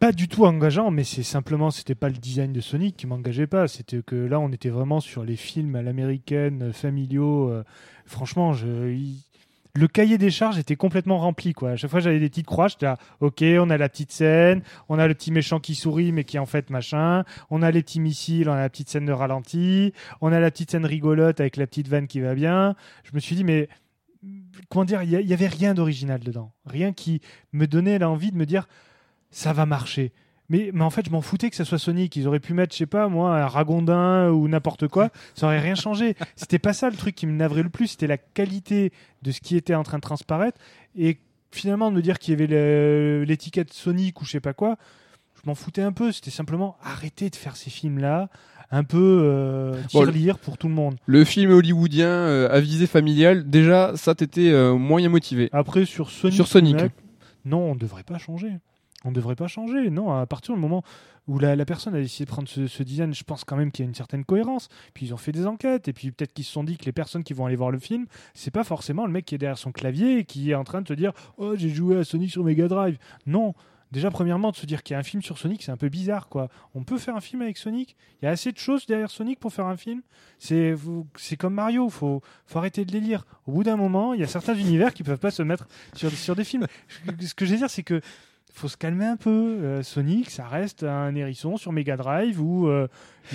Pas 0.00 0.12
du 0.12 0.28
tout 0.28 0.44
engageant, 0.44 0.90
mais 0.90 1.04
c'est 1.04 1.22
simplement, 1.22 1.70
c'était 1.70 1.94
pas 1.94 2.08
le 2.08 2.16
design 2.16 2.52
de 2.52 2.60
Sonic 2.60 2.96
qui 2.96 3.06
m'engageait 3.06 3.46
pas. 3.46 3.68
C'était 3.68 4.02
que 4.02 4.16
là, 4.16 4.38
on 4.40 4.50
était 4.52 4.68
vraiment 4.68 5.00
sur 5.00 5.24
les 5.24 5.36
films 5.36 5.76
à 5.76 5.82
l'américaine, 5.82 6.62
euh, 6.64 6.72
familiaux. 6.72 7.48
euh, 7.50 7.64
franchement, 8.04 8.52
je, 8.52 8.90
il- 8.92 9.22
le 9.76 9.88
cahier 9.88 10.18
des 10.18 10.30
charges 10.30 10.56
était 10.58 10.76
complètement 10.76 11.18
rempli. 11.18 11.52
Quoi. 11.52 11.70
À 11.72 11.76
chaque 11.76 11.90
fois, 11.90 11.98
j'avais 12.00 12.20
des 12.20 12.28
petites 12.28 12.46
croix. 12.46 12.68
J'étais 12.68 12.86
là, 12.86 12.96
ok, 13.20 13.42
on 13.58 13.70
a 13.70 13.76
la 13.76 13.88
petite 13.88 14.12
scène, 14.12 14.62
on 14.88 14.98
a 15.00 15.08
le 15.08 15.14
petit 15.14 15.32
méchant 15.32 15.58
qui 15.58 15.74
sourit, 15.74 16.12
mais 16.12 16.22
qui 16.24 16.36
est 16.36 16.40
en 16.40 16.46
fait 16.46 16.70
machin. 16.70 17.24
On 17.50 17.60
a 17.62 17.70
les 17.72 17.82
petits 17.82 17.98
missiles, 18.00 18.48
on 18.48 18.52
a 18.52 18.60
la 18.60 18.68
petite 18.70 18.88
scène 18.88 19.04
de 19.06 19.12
ralenti. 19.12 19.92
On 20.20 20.32
a 20.32 20.38
la 20.38 20.50
petite 20.52 20.70
scène 20.70 20.86
rigolote 20.86 21.40
avec 21.40 21.56
la 21.56 21.66
petite 21.66 21.88
vanne 21.88 22.06
qui 22.06 22.20
va 22.20 22.34
bien. 22.34 22.76
Je 23.02 23.10
me 23.14 23.18
suis 23.20 23.34
dit, 23.34 23.42
mais 23.44 23.68
comment 24.70 24.84
dire, 24.84 25.02
il 25.02 25.10
y, 25.10 25.16
a- 25.16 25.20
il 25.20 25.26
y 25.26 25.34
avait 25.34 25.48
rien 25.48 25.74
d'original 25.74 26.20
dedans. 26.20 26.52
Rien 26.66 26.92
qui 26.92 27.20
me 27.52 27.66
donnait 27.66 27.98
l'envie 27.98 28.30
de 28.30 28.36
me 28.36 28.46
dire, 28.46 28.68
ça 29.30 29.52
va 29.52 29.66
marcher. 29.66 30.12
Mais, 30.50 30.70
mais 30.74 30.82
en 30.82 30.90
fait, 30.90 31.06
je 31.06 31.10
m'en 31.10 31.22
foutais 31.22 31.48
que 31.50 31.56
ça 31.56 31.64
soit 31.64 31.78
Sonic. 31.78 32.14
Ils 32.16 32.26
auraient 32.28 32.40
pu 32.40 32.52
mettre, 32.52 32.74
je 32.74 32.78
sais 32.78 32.86
pas, 32.86 33.08
moi, 33.08 33.36
un 33.42 33.46
ragondin 33.46 34.28
ou 34.30 34.46
n'importe 34.48 34.88
quoi. 34.88 35.10
Ça 35.34 35.46
aurait 35.46 35.60
rien 35.60 35.74
changé. 35.74 36.16
C'était 36.36 36.58
pas 36.58 36.72
ça 36.74 36.90
le 36.90 36.96
truc 36.96 37.14
qui 37.14 37.26
me 37.26 37.32
navrait 37.32 37.62
le 37.62 37.70
plus. 37.70 37.88
C'était 37.88 38.06
la 38.06 38.18
qualité 38.18 38.92
de 39.22 39.30
ce 39.32 39.40
qui 39.40 39.56
était 39.56 39.74
en 39.74 39.82
train 39.84 39.96
de 39.96 40.02
transparaître. 40.02 40.58
Et 40.96 41.18
finalement, 41.50 41.90
de 41.90 41.96
me 41.96 42.02
dire 42.02 42.18
qu'il 42.18 42.38
y 42.38 42.42
avait 42.42 43.24
l'étiquette 43.24 43.72
Sonic 43.72 44.20
ou 44.20 44.24
je 44.26 44.32
sais 44.32 44.40
pas 44.40 44.52
quoi, 44.52 44.76
je 45.34 45.48
m'en 45.48 45.54
foutais 45.54 45.82
un 45.82 45.92
peu. 45.92 46.12
C'était 46.12 46.30
simplement 46.30 46.76
arrêter 46.82 47.30
de 47.30 47.36
faire 47.36 47.56
ces 47.56 47.70
films-là. 47.70 48.28
Un 48.70 48.82
peu 48.82 49.20
euh, 49.22 49.72
Bon, 49.92 50.00
tirelire 50.00 50.38
pour 50.38 50.58
tout 50.58 50.68
le 50.68 50.74
monde. 50.74 50.96
le 51.06 51.24
film 51.24 51.52
hollywoodien 51.52 52.08
euh, 52.08 52.48
à 52.50 52.60
visée 52.60 52.86
familiale, 52.88 53.48
déjà, 53.48 53.92
ça 53.94 54.14
t'était 54.14 54.50
euh, 54.50 54.74
moyen 54.74 55.10
motivé. 55.10 55.48
Après, 55.52 55.84
sur 55.84 56.10
Sonic, 56.10 56.34
Sur 56.34 56.48
Sonic. 56.48 56.76
non, 57.44 57.58
on 57.70 57.74
ne 57.74 57.78
devrait 57.78 58.02
pas 58.02 58.18
changer. 58.18 58.52
On 59.04 59.10
ne 59.10 59.14
devrait 59.14 59.36
pas 59.36 59.46
changer. 59.46 59.90
Non, 59.90 60.12
à 60.12 60.26
partir 60.26 60.54
du 60.54 60.60
moment 60.60 60.82
où 61.26 61.38
la, 61.38 61.64
personne 61.64 61.94
a 61.94 62.00
décidé 62.00 62.24
de 62.24 62.30
prendre 62.30 62.48
ce, 62.48 62.82
design, 62.82 63.14
je 63.14 63.24
pense 63.24 63.44
quand 63.44 63.56
même 63.56 63.70
qu'il 63.70 63.84
y 63.84 63.86
a 63.86 63.88
une 63.88 63.94
certaine 63.94 64.24
cohérence. 64.24 64.68
Puis 64.92 65.06
ils 65.06 65.14
ont 65.14 65.18
fait 65.18 65.32
des 65.32 65.46
enquêtes, 65.46 65.88
et 65.88 65.92
puis 65.92 66.10
peut-être 66.10 66.32
qu'ils 66.32 66.44
se 66.44 66.52
sont 66.52 66.64
dit 66.64 66.76
que 66.76 66.84
les 66.84 66.92
personnes 66.92 67.24
qui 67.24 67.32
vont 67.32 67.46
aller 67.46 67.56
voir 67.56 67.70
le 67.70 67.78
film, 67.78 68.06
c'est 68.34 68.50
pas 68.50 68.64
forcément 68.64 69.06
le 69.06 69.12
mec 69.12 69.24
qui 69.24 69.34
est 69.34 69.38
derrière 69.38 69.58
son 69.58 69.72
clavier 69.72 70.18
et 70.18 70.24
qui 70.24 70.50
est 70.50 70.54
en 70.54 70.64
train 70.64 70.82
de 70.82 70.88
se 70.88 70.94
dire 70.94 71.12
Oh, 71.38 71.54
j'ai 71.56 71.70
joué 71.70 71.98
à 71.98 72.04
Sonic 72.04 72.30
sur 72.30 72.44
Mega 72.44 72.68
Drive. 72.68 72.98
Non. 73.26 73.54
Déjà, 73.92 74.10
premièrement, 74.10 74.50
de 74.50 74.56
se 74.56 74.66
dire 74.66 74.82
qu'il 74.82 74.94
y 74.94 74.96
a 74.96 74.98
un 74.98 75.04
film 75.04 75.22
sur 75.22 75.38
Sonic, 75.38 75.62
c'est 75.62 75.70
un 75.70 75.76
peu 75.76 75.88
bizarre, 75.88 76.28
quoi. 76.28 76.48
On 76.74 76.82
peut 76.82 76.98
faire 76.98 77.14
un 77.14 77.20
film 77.20 77.42
avec 77.42 77.56
Sonic 77.56 77.96
Il 78.20 78.24
y 78.24 78.28
a 78.28 78.32
assez 78.32 78.50
de 78.50 78.58
choses 78.58 78.86
derrière 78.86 79.08
Sonic 79.08 79.38
pour 79.38 79.52
faire 79.52 79.66
un 79.66 79.76
film 79.76 80.02
C'est 80.38 80.74
comme 81.38 81.54
Mario, 81.54 81.88
faut, 81.90 82.20
faut 82.46 82.58
arrêter 82.58 82.84
de 82.84 82.90
les 82.90 83.00
lire. 83.00 83.24
Au 83.46 83.52
bout 83.52 83.62
d'un 83.62 83.76
moment, 83.76 84.12
il 84.12 84.20
y 84.20 84.24
a 84.24 84.26
certains 84.26 84.56
univers 84.56 84.92
qui 84.94 85.04
peuvent 85.04 85.18
pas 85.18 85.30
se 85.30 85.44
mettre 85.44 85.68
sur, 85.94 86.10
sur 86.10 86.34
des 86.34 86.42
films. 86.42 86.66
Ce 87.20 87.34
que 87.34 87.44
je 87.46 87.52
veux 87.52 87.58
dire, 87.58 87.70
c'est 87.70 87.84
que 87.84 88.00
faut 88.56 88.68
se 88.68 88.76
calmer 88.76 89.04
un 89.04 89.16
peu. 89.16 89.30
Euh, 89.30 89.82
Sonic, 89.82 90.30
ça 90.30 90.46
reste 90.46 90.84
un 90.84 91.14
hérisson 91.14 91.56
sur 91.56 91.72
Mega 91.72 91.96
Drive 91.96 92.40
où 92.40 92.68
euh, 92.68 92.86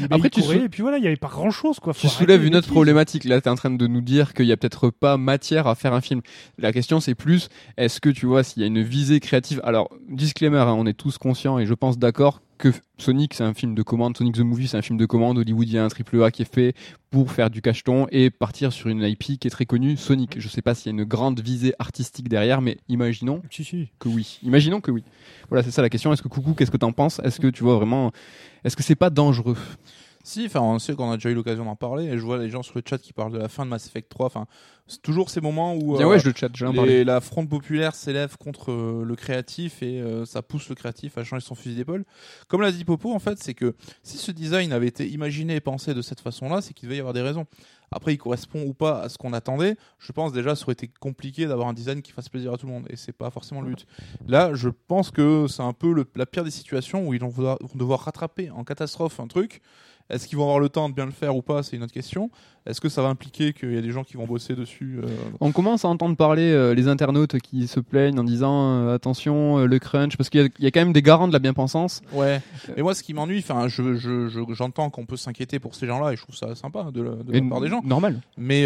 Après, 0.10 0.30
tu 0.30 0.42
courait, 0.42 0.58
sou- 0.60 0.64
et 0.64 0.70
puis 0.70 0.82
voilà, 0.82 0.98
il 0.98 1.04
y 1.04 1.08
avait 1.08 1.18
pas 1.18 1.28
grand 1.28 1.52
chose 1.52 1.80
quoi. 1.80 1.94
Faut 1.94 2.00
Tu 2.00 2.08
soulèves 2.08 2.46
une 2.46 2.56
autre 2.56 2.70
problématique. 2.70 3.26
Là, 3.26 3.42
tu 3.42 3.48
es 3.48 3.52
en 3.52 3.56
train 3.56 3.70
de 3.70 3.88
nous 3.88 4.02
dire 4.02 4.34
qu'il 4.34 4.46
y 4.46 4.52
a 4.52 4.58
peut-être 4.58 4.90
pas 4.90 5.18
matière 5.18 5.68
à 5.68 5.76
faire 5.76 5.94
un 5.94 6.02
film. 6.02 6.22
La 6.58 6.72
question, 6.72 7.00
c'est 7.02 7.16
plus, 7.16 7.50
est-ce 7.78 8.00
que 8.00 8.10
tu 8.10 8.26
vois 8.26 8.44
s'il 8.44 8.62
y 8.62 8.64
a 8.64 8.68
une 8.68 8.82
visée 8.82 9.20
créative? 9.20 9.60
Alors, 9.64 9.90
disclaimer, 10.10 10.58
hein, 10.60 10.74
on 10.78 10.86
est 10.86 10.94
tous 10.98 11.18
conscients 11.18 11.60
et 11.60 11.66
je 11.66 11.74
pense 11.74 11.98
d'accord 12.00 12.42
que 12.60 12.72
Sonic, 13.00 13.34
c'est 13.34 13.44
un 13.44 13.56
film 13.56 13.74
de 13.74 13.82
commande. 13.82 14.16
Sonic 14.16 14.36
the 14.36 14.42
Movie, 14.42 14.68
c'est 14.68 14.78
un 14.78 14.84
film 14.84 14.98
de 15.00 15.06
commande 15.08 15.40
hollywoodien, 15.40 15.88
triple 15.88 16.22
A 16.24 16.30
qui 16.30 16.44
est 16.44 16.54
fait 16.54 16.76
pour 17.10 17.32
faire 17.32 17.50
du 17.50 17.62
cacheton 17.62 18.06
et 18.12 18.30
partir 18.30 18.72
sur 18.72 18.90
une 18.90 19.02
IP 19.02 19.40
qui 19.40 19.48
est 19.48 19.50
très 19.50 19.66
connue. 19.66 19.98
Sonic, 19.98 20.40
je 20.40 20.48
sais 20.48 20.62
pas 20.62 20.76
s'il 20.76 20.92
y 20.92 20.96
a 20.96 21.02
une 21.02 21.06
grande 21.06 21.40
visée 21.40 21.74
artistique 21.80 22.30
derrière, 22.30 22.62
mais 22.62 22.78
imaginons 22.90 23.42
Si, 23.50 23.64
si. 23.64 23.90
que 23.98 24.10
oui. 24.10 24.40
Imaginons 24.44 24.82
que 24.82 24.92
oui. 24.92 25.04
Voilà, 25.50 25.64
c'est 25.64 25.72
ça 25.72 25.82
la 25.82 25.90
question. 25.90 26.14
Est-ce 26.14 26.22
que 26.22 26.28
coucou, 26.28 26.54
qu'est-ce 26.54 26.70
que 26.72 26.78
t'en 26.78 26.92
penses? 26.92 27.20
Est-ce 27.24 27.40
que 27.40 27.48
tu 27.48 27.64
vois 27.64 27.76
vraiment 27.76 28.12
Est-ce 28.64 28.76
que 28.76 28.84
c'est 28.84 28.96
pas 28.96 29.10
dangereux? 29.10 29.58
Si, 30.24 30.46
enfin, 30.46 30.60
on 30.62 30.80
sait 30.80 30.94
qu'on 30.96 31.10
a 31.12 31.16
déjà 31.16 31.30
eu 31.30 31.34
l'occasion 31.34 31.64
d'en 31.66 31.78
parler, 31.78 32.06
et 32.06 32.18
je 32.18 32.24
vois 32.24 32.38
les 32.38 32.50
gens 32.50 32.62
sur 32.62 32.76
le 32.76 32.84
chat 32.88 32.98
qui 32.98 33.14
parlent 33.14 33.32
de 33.32 33.38
la 33.38 33.48
fin 33.48 33.64
de 33.66 33.70
Mass 33.70 33.88
Effect 33.88 34.10
3. 34.10 34.26
Enfin, 34.28 34.48
c'est 34.86 35.02
toujours 35.02 35.30
ces 35.30 35.40
moments 35.40 35.74
où 35.76 35.96
euh, 35.96 35.98
ouais, 36.10 36.20
je 36.20 36.28
le 36.30 36.36
chat, 36.36 36.50
parlé. 36.76 36.98
les- 37.00 37.04
la 37.06 37.22
fronde 37.22 37.48
populaire 37.50 37.96
s'élève 37.96 38.36
contre 38.38 38.72
euh, 38.72 39.04
le 39.06 39.16
créatif 39.16 39.82
et 39.82 40.02
euh, 40.02 40.26
ça 40.26 40.42
pousse 40.42 40.68
le 40.68 40.76
créatif 40.76 41.18
à 41.18 41.24
changer 41.24 41.46
son 41.46 41.56
fusil 41.56 41.76
d'épaule. 41.78 42.06
Comme 42.50 42.62
l'a 42.62 42.72
dit 42.72 42.84
Popo, 42.84 43.14
en 43.14 43.20
fait, 43.20 43.42
c'est 43.42 43.54
que 43.54 43.76
si 44.04 44.18
ce 44.18 44.32
design 44.32 44.74
avait 44.74 44.88
été 44.88 45.08
imaginé 45.08 45.56
et 45.56 45.62
pensé 45.62 45.94
de 45.94 46.02
cette 46.02 46.20
façon-là, 46.20 46.62
c'est 46.62 46.74
qu'il 46.74 46.88
devait 46.90 46.98
y 46.98 47.00
avoir 47.00 47.14
des 47.14 47.22
raisons. 47.22 47.46
Après, 47.92 48.14
il 48.14 48.18
correspond 48.18 48.62
ou 48.64 48.74
pas 48.74 49.02
à 49.02 49.10
ce 49.10 49.18
qu'on 49.18 49.32
attendait. 49.34 49.76
Je 50.00 50.12
pense 50.12 50.32
déjà, 50.34 50.54
ça 50.56 50.64
aurait 50.64 50.74
été 50.74 50.92
compliqué 51.00 51.48
d'avoir 51.48 51.70
un 51.70 51.74
design 51.74 52.02
qui 52.02 52.12
fasse 52.12 52.28
plaisir 52.30 52.54
à 52.54 52.58
tout 52.58 52.68
le 52.68 52.74
monde, 52.74 52.86
et 52.90 52.98
c'est 52.98 53.14
pas 53.14 53.32
forcément 53.32 53.62
le 53.62 53.70
but. 53.70 53.88
Là, 54.28 54.54
je 54.54 54.70
pense 54.70 55.10
que 55.12 55.48
c'est 55.48 55.64
un 55.64 55.74
peu 55.74 55.92
le- 55.94 56.06
la 56.16 56.26
pire 56.28 56.44
des 56.44 56.52
situations 56.52 57.08
où 57.08 57.14
ils 57.14 57.22
vont 57.22 57.34
devoir 57.74 58.02
rattraper 58.02 58.52
en 58.52 58.64
catastrophe 58.66 59.20
un 59.20 59.28
truc. 59.28 59.62
Est-ce 60.10 60.28
qu'ils 60.28 60.38
vont 60.38 60.44
avoir 60.46 60.60
le 60.60 60.70
temps 60.70 60.90
de 60.90 60.94
bien 60.96 61.06
le 61.06 61.12
faire 61.12 61.36
ou 61.36 61.42
pas 61.42 61.62
C'est 61.64 61.76
une 61.76 61.84
autre 61.84 61.94
question. 61.94 62.30
Est-ce 62.66 62.82
que 62.82 62.90
ça 62.90 63.02
va 63.02 63.10
impliquer 63.10 63.54
qu'il 63.54 63.74
y 63.74 63.78
a 63.78 63.82
des 63.82 63.92
gens 63.92 64.04
qui 64.04 64.18
vont 64.18 64.26
bosser 64.26 64.56
dessus 64.56 65.00
euh, 65.04 65.08
On 65.40 65.52
commence 65.52 65.86
à 65.86 65.88
entendre 65.88 66.16
parler 66.16 66.52
euh, 66.52 66.74
les 66.74 66.88
internautes 66.88 67.40
qui 67.40 67.68
se 67.68 67.80
plaignent 67.80 68.20
en 68.20 68.24
disant 68.24 68.70
euh, 68.88 68.96
attention 68.96 69.60
le 69.66 69.80
crunch 69.80 70.18
parce 70.18 70.30
qu'il 70.30 70.42
y, 70.42 70.44
a- 70.44 70.50
il 70.60 70.64
y 70.64 70.68
a 70.68 70.72
quand 70.72 70.82
même 70.82 70.94
des 70.94 71.02
garants 71.02 71.28
de 71.28 71.34
la 71.34 71.40
bien-pensance. 71.40 72.02
Ouais. 72.14 72.42
Mais 72.76 72.82
moi, 72.84 72.94
ce 72.96 73.04
qui 73.04 73.14
m'ennuie, 73.14 73.40
enfin, 73.40 73.68
je, 73.68 73.96
je, 73.96 74.28
je- 74.28 74.54
j'entends 74.54 74.90
qu'on 74.90 75.06
peut 75.06 75.18
s'inquiéter 75.18 75.60
pour 75.60 75.76
ces 75.76 75.88
gens-là 75.88 76.12
et 76.14 76.16
je 76.16 76.22
trouve 76.24 76.36
ça 76.36 76.54
sympa 76.56 76.88
de, 76.94 77.02
la- 77.02 77.12
de 77.16 77.32
la 77.32 77.50
part 77.50 77.62
des 77.62 77.70
gens. 77.70 77.82
Normal. 77.84 78.20
Mais 78.38 78.66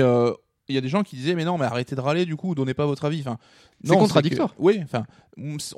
il 0.69 0.76
y 0.76 0.77
a 0.77 0.81
des 0.81 0.88
gens 0.90 1.03
qui 1.03 1.15
disaient, 1.15 1.35
mais 1.35 1.44
non, 1.45 1.57
mais 1.57 1.65
arrêtez 1.65 1.95
de 1.95 2.02
râler, 2.02 2.26
du 2.26 2.35
coup, 2.35 2.56
donnez 2.56 2.73
pas 2.73 2.85
votre 2.85 3.06
avis. 3.06 3.19
Enfin, 3.22 3.38
C'est 3.84 3.98
contradictoire. 3.98 4.56
que- 4.56 4.61
Oui, 4.61 4.80
enfin, 4.84 5.06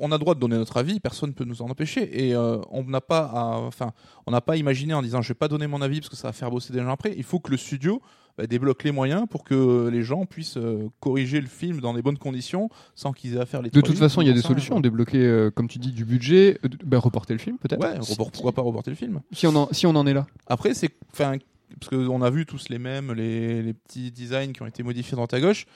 on 0.00 0.12
a 0.12 0.14
le 0.14 0.18
droit 0.18 0.34
de 0.34 0.40
donner 0.40 0.56
notre 0.56 0.76
avis, 0.76 1.00
personne 1.00 1.30
ne 1.30 1.34
peut 1.34 1.44
nous 1.44 1.60
en 1.62 1.68
empêcher. 1.68 2.26
Et 2.26 2.34
euh, 2.34 2.58
on 2.70 2.84
n'a 2.84 3.00
pas, 3.00 3.24
à- 3.34 3.56
enfin, 3.58 3.92
on 4.26 4.30
n'a 4.30 4.40
pas 4.40 4.56
imaginé 4.56 4.94
en 4.94 5.02
disant, 5.02 5.22
je 5.22 5.28
vais 5.28 5.34
pas 5.34 5.48
donner 5.48 5.66
mon 5.66 5.82
avis 5.82 6.00
parce 6.00 6.08
que 6.10 6.16
ça 6.16 6.28
va 6.28 6.32
faire 6.32 6.50
bosser 6.50 6.72
des 6.72 6.80
gens 6.80 6.90
après. 6.90 7.14
Il 7.16 7.24
faut 7.24 7.40
que 7.40 7.50
le 7.50 7.56
studio 7.56 8.00
bah, 8.38 8.46
débloque 8.46 8.84
les 8.84 8.92
moyens 8.92 9.26
pour 9.30 9.44
que 9.44 9.88
les 9.90 10.02
gens 10.02 10.26
puissent 10.26 10.58
euh, 10.58 10.88
corriger 11.00 11.40
le 11.40 11.46
film 11.46 11.80
dans 11.80 11.94
des 11.94 12.02
bonnes 12.02 12.18
conditions 12.18 12.68
sans 12.94 13.12
qu'ils 13.12 13.34
aient 13.36 13.40
à 13.40 13.46
faire 13.46 13.62
les. 13.62 13.70
De 13.70 13.80
toute 13.80 13.96
façon, 13.96 14.20
il 14.20 14.28
y 14.28 14.30
a 14.30 14.34
des 14.34 14.42
solutions. 14.42 14.78
Débloquer, 14.78 15.18
euh, 15.18 15.50
comme 15.50 15.68
tu 15.68 15.78
dis, 15.78 15.90
du 15.92 16.04
budget, 16.04 16.60
ben, 16.84 16.98
reporter 16.98 17.32
le 17.32 17.38
film 17.40 17.56
peut-être. 17.58 17.82
Ouais, 17.82 18.00
Si- 18.02 18.14
pourquoi 18.14 18.52
pas 18.52 18.60
reporter 18.62 18.90
le 18.90 18.96
film 18.96 19.20
si, 19.32 19.46
on 19.46 19.56
en, 19.56 19.68
si 19.72 19.86
on 19.86 19.96
en 19.96 20.06
est 20.06 20.12
là. 20.14 20.26
Après, 20.46 20.74
c'est. 20.74 20.90
Enfin, 21.12 21.36
parce 21.80 21.90
qu'on 21.90 22.22
a 22.22 22.30
vu 22.30 22.46
tous 22.46 22.68
les 22.68 22.78
mêmes, 22.78 23.12
les, 23.12 23.62
les 23.62 23.74
petits 23.74 24.10
designs 24.10 24.52
qui 24.52 24.62
ont 24.62 24.66
été 24.66 24.82
modifiés 24.82 25.16
dans 25.16 25.26
ta 25.26 25.40
gauche. 25.40 25.66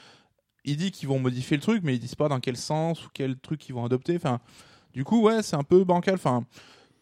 Il 0.65 0.77
dit 0.77 0.91
qu'ils 0.91 1.09
vont 1.09 1.19
modifier 1.19 1.57
le 1.57 1.63
truc, 1.63 1.83
mais 1.83 1.95
ils 1.95 1.99
disent 1.99 2.15
pas 2.15 2.29
dans 2.29 2.39
quel 2.41 2.57
sens 2.57 3.05
ou 3.07 3.09
quel 3.15 3.37
truc 3.39 3.69
ils 3.69 3.73
vont 3.73 3.85
adopter. 3.85 4.17
Enfin, 4.17 4.41
du 4.93 5.05
coup, 5.05 5.23
ouais, 5.23 5.43
c'est 5.43 5.57
un 5.57 5.63
peu 5.65 5.85
bancal. 5.85 6.15
Enfin, 6.15 6.45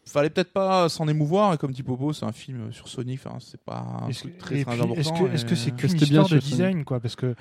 fallait 0.05 0.29
peut-être 0.29 0.53
pas 0.53 0.89
s'en 0.89 1.07
émouvoir. 1.07 1.53
Et 1.53 1.57
comme 1.57 1.71
dit 1.71 1.83
Popo, 1.83 2.13
c'est 2.13 2.25
un 2.25 2.31
film 2.31 2.71
sur 2.71 2.87
Sonic. 2.87 3.19
Enfin, 3.23 3.37
c'est 3.39 3.61
pas 3.61 3.85
un 4.03 4.07
Est-ce 4.07 4.21
truc 4.21 4.37
que- 4.37 4.39
très, 4.39 4.59
et 4.61 4.63
très 4.65 4.71
puis, 4.73 4.81
important. 4.81 4.99
Est-ce 5.01 5.11
que 5.11 5.33
est-ce 5.33 5.45
que 5.45 5.53
et- 5.53 5.55
c'est 5.57 5.71
qu'une 5.71 5.89
bien 5.93 6.03
histoire 6.23 6.29
de 6.29 6.37
design 6.39 6.83
quoi 6.85 6.99
Parce 6.99 7.15
que 7.15 7.35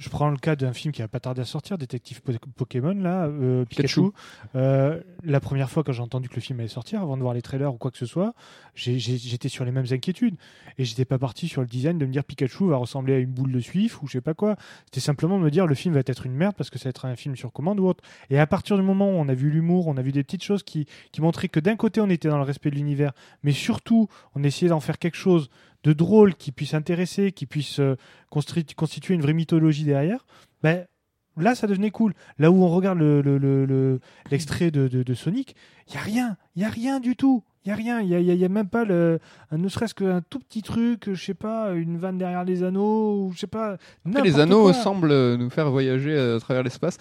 je 0.00 0.08
prends 0.08 0.30
le 0.30 0.38
cas 0.38 0.56
d'un 0.56 0.72
film 0.72 0.92
qui 0.92 1.02
a 1.02 1.08
pas 1.08 1.20
tardé 1.20 1.42
à 1.42 1.44
sortir, 1.44 1.76
Détective 1.78 2.22
Po- 2.22 2.32
Pokémon 2.56 2.94
là, 2.94 3.26
euh, 3.26 3.64
Pikachu. 3.66 4.00
Pikachu. 4.00 4.12
Euh, 4.56 5.00
la 5.22 5.40
première 5.40 5.70
fois 5.70 5.84
quand 5.84 5.92
j'ai 5.92 6.00
entendu 6.02 6.28
que 6.28 6.34
le 6.36 6.40
film 6.40 6.58
allait 6.58 6.68
sortir, 6.68 7.02
avant 7.02 7.16
de 7.18 7.22
voir 7.22 7.34
les 7.34 7.42
trailers 7.42 7.72
ou 7.72 7.76
quoi 7.76 7.90
que 7.90 7.98
ce 7.98 8.06
soit, 8.06 8.34
j'étais 8.74 9.48
sur 9.48 9.64
les 9.64 9.72
mêmes 9.72 9.86
inquiétudes 9.90 10.36
et 10.78 10.84
j'étais 10.84 11.04
pas 11.04 11.18
parti 11.18 11.48
sur 11.48 11.60
le 11.60 11.66
design 11.66 11.98
de 11.98 12.06
me 12.06 12.12
dire 12.12 12.24
Pikachu 12.24 12.66
va 12.68 12.76
ressembler 12.76 13.14
à 13.14 13.18
une 13.18 13.30
boule 13.30 13.52
de 13.52 13.60
suif 13.60 14.02
ou 14.02 14.06
je 14.06 14.12
sais 14.14 14.20
pas 14.20 14.34
quoi. 14.34 14.56
C'était 14.86 15.00
simplement 15.00 15.38
de 15.38 15.44
me 15.44 15.50
dire 15.50 15.66
le 15.66 15.74
film 15.74 15.94
va 15.94 16.00
être 16.06 16.26
une 16.26 16.34
merde 16.34 16.54
parce 16.56 16.70
que 16.70 16.78
ça 16.78 16.84
va 16.84 16.90
être 16.90 17.04
un 17.04 17.14
film 17.16 17.36
sur 17.36 17.52
commande 17.52 17.78
ou 17.78 17.86
autre. 17.86 18.02
Et 18.30 18.38
à 18.38 18.46
partir 18.46 18.76
du 18.76 18.82
moment 18.82 19.10
où 19.10 19.14
on 19.14 19.28
a 19.28 19.34
vu 19.34 19.50
l'humour, 19.50 19.86
on 19.86 19.96
a 19.96 20.02
vu 20.02 20.12
des 20.12 20.24
petites 20.24 20.42
choses 20.44 20.62
qui, 20.62 20.86
qui 21.12 21.20
montraient 21.20 21.48
que 21.48 21.60
d'un 21.60 21.76
côté 21.76 22.00
on 22.00 22.08
était 22.08 22.28
dans 22.28 22.38
le 22.38 22.44
respect 22.44 22.70
de 22.70 22.76
l'univers, 22.76 23.12
mais 23.42 23.52
surtout 23.52 24.08
on 24.34 24.42
essayait 24.42 24.70
d'en 24.70 24.80
faire 24.80 24.98
quelque 24.98 25.16
chose 25.16 25.50
de 25.84 25.92
drôle 25.92 26.34
qui 26.34 26.52
puisse 26.52 26.74
intéresser, 26.74 27.32
qui 27.32 27.46
puisse 27.46 27.80
euh, 27.80 27.96
constituer 28.30 29.14
une 29.14 29.22
vraie 29.22 29.32
mythologie 29.32 29.84
derrière, 29.84 30.26
ben, 30.62 30.84
là 31.36 31.54
ça 31.54 31.66
devenait 31.66 31.90
cool. 31.90 32.12
Là 32.38 32.50
où 32.50 32.62
on 32.62 32.68
regarde 32.68 32.98
le- 32.98 33.22
le- 33.22 33.38
le- 33.38 33.64
le- 33.64 34.00
l'extrait 34.30 34.70
de, 34.70 34.88
de, 34.88 35.02
de 35.02 35.14
Sonic, 35.14 35.54
il 35.88 35.94
y 35.94 35.96
a 35.96 36.00
rien, 36.00 36.36
il 36.56 36.62
y 36.62 36.64
a 36.64 36.68
rien 36.68 37.00
du 37.00 37.16
tout. 37.16 37.42
Il 37.66 37.68
y 37.68 37.72
a 37.72 37.74
rien, 37.74 38.00
il 38.00 38.08
y 38.08 38.14
a, 38.14 38.20
y 38.20 38.48
même 38.48 38.68
pas 38.70 38.84
le, 38.86 39.18
un- 39.50 39.58
ne 39.58 39.68
serait-ce 39.68 39.94
qu'un 39.94 40.22
tout 40.22 40.38
petit 40.38 40.62
truc, 40.62 41.10
je 41.12 41.22
sais 41.22 41.34
pas, 41.34 41.72
une 41.74 41.98
vanne 41.98 42.16
derrière 42.16 42.42
les 42.42 42.62
anneaux, 42.62 43.26
ou 43.26 43.32
je 43.34 43.40
sais 43.40 43.46
pas. 43.46 43.76
Après, 44.06 44.22
les 44.22 44.40
anneaux 44.40 44.62
quoi. 44.64 44.72
semblent 44.72 45.36
nous 45.36 45.50
faire 45.50 45.70
voyager 45.70 46.14
euh, 46.14 46.36
à 46.38 46.40
travers 46.40 46.62
l'espace. 46.62 46.96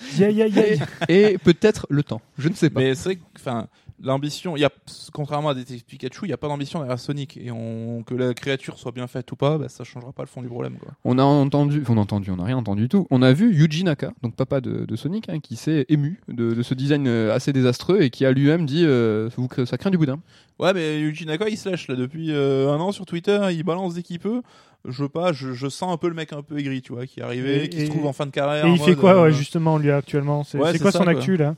Et 1.08 1.38
peut-être 1.38 1.88
le 1.90 2.04
temps. 2.04 2.20
Je 2.38 2.50
ne 2.50 2.54
sais 2.56 2.70
pas. 2.70 2.82
Mais 2.82 2.94
c'est 2.96 3.04
vrai 3.06 3.16
que, 3.16 3.22
enfin, 3.38 3.68
l'ambition, 4.02 4.56
il 4.56 4.62
y 4.62 4.66
a, 4.66 4.70
contrairement 5.14 5.50
à 5.50 5.54
Détective 5.54 5.86
Pikachu, 5.86 6.26
il 6.26 6.28
n'y 6.30 6.34
a 6.34 6.38
pas 6.38 6.48
d'ambition 6.48 6.80
derrière 6.80 7.00
Sonic. 7.00 7.38
Et 7.38 7.52
on, 7.52 8.04
que 8.04 8.16
la 8.16 8.34
créature 8.34 8.78
soit 8.78 8.92
bien 8.92 9.08
faite 9.08 9.32
ou 9.32 9.36
pas, 9.36 9.58
bah, 9.58 9.70
ça 9.70 9.84
changera 9.84 10.12
pas 10.12 10.24
le 10.24 10.28
fond 10.28 10.42
du 10.42 10.48
problème. 10.48 10.78
Quoi. 10.80 10.92
On 11.04 11.18
a 11.18 11.24
entendu, 11.24 11.84
on 11.88 11.98
a 11.98 12.02
entendu, 12.02 12.32
on 12.32 12.38
n'a 12.38 12.44
rien 12.44 12.58
entendu 12.58 12.84
du 12.84 12.90
tout. 12.90 13.08
On 13.10 13.22
a 13.22 13.34
vu 13.34 13.54
Yuji 13.54 13.84
Naka, 13.84 14.12
donc 14.22 14.36
papa 14.36 14.62
de, 14.62 14.86
de 14.86 14.96
Sonic, 14.96 15.30
hein, 15.30 15.40
qui 15.40 15.56
s'est 15.56 15.86
ému 15.90 16.22
de, 16.28 16.54
de 16.54 16.64
ce 16.64 16.74
design 16.74 17.08
euh, 17.08 17.34
assez 17.34 17.54
désastreux 17.54 18.02
et 18.02 18.10
qui 18.10 18.26
a 18.26 18.32
lui-même 18.32 18.66
dit 18.66 18.86
euh, 18.86 19.30
ça 19.66 19.78
craint 19.78 19.92
du 19.92 19.98
boudin. 19.98 20.20
Ouais, 20.60 20.74
mais 20.74 21.00
Yuji 21.00 21.26
Naka, 21.26 21.48
il 21.48 21.58
se 21.58 21.70
lâche 21.70 21.88
là 21.88 21.96
depuis 21.96 22.32
euh, 22.32 22.72
un 22.72 22.80
an 22.80 22.92
sur 22.92 23.06
Twitter, 23.06 23.40
il 23.52 23.64
balance 23.64 23.94
dès 23.94 24.04
qu'il 24.04 24.20
peut. 24.20 24.42
Je 24.88 25.04
veux 25.04 25.10
pas, 25.10 25.34
je, 25.34 25.54
je 25.54 25.68
sens 25.68 25.94
un 25.94 25.98
peu 25.98 26.08
le 26.08 26.14
mec 26.14 26.32
un 26.32 26.42
peu 26.42 26.58
aigri, 26.58 26.82
tu 26.82 26.94
vois, 26.94 27.06
qui 27.06 27.20
est 27.20 27.24
arrivé, 27.24 27.66
Et- 27.66 27.70
qui 27.70 27.82
se 27.86 27.92
trouve 27.92 28.06
en 28.06 28.14
fin 28.14 28.26
de 28.26 28.32
carrière. 28.32 28.66
Et 28.66 28.72
il 28.72 28.80
fait 28.80 28.96
quoi, 28.96 29.16
euh, 29.16 29.24
ouais, 29.24 29.32
justement, 29.34 29.78
lui, 29.78 29.92
actuellement 29.92 30.44
C'est 30.46 30.58
Ouais, 30.58 30.78
quoi 30.80 30.92
ça, 30.92 31.00
son 31.00 31.04
quoi. 31.04 31.14
actu, 31.14 31.36
là 31.38 31.56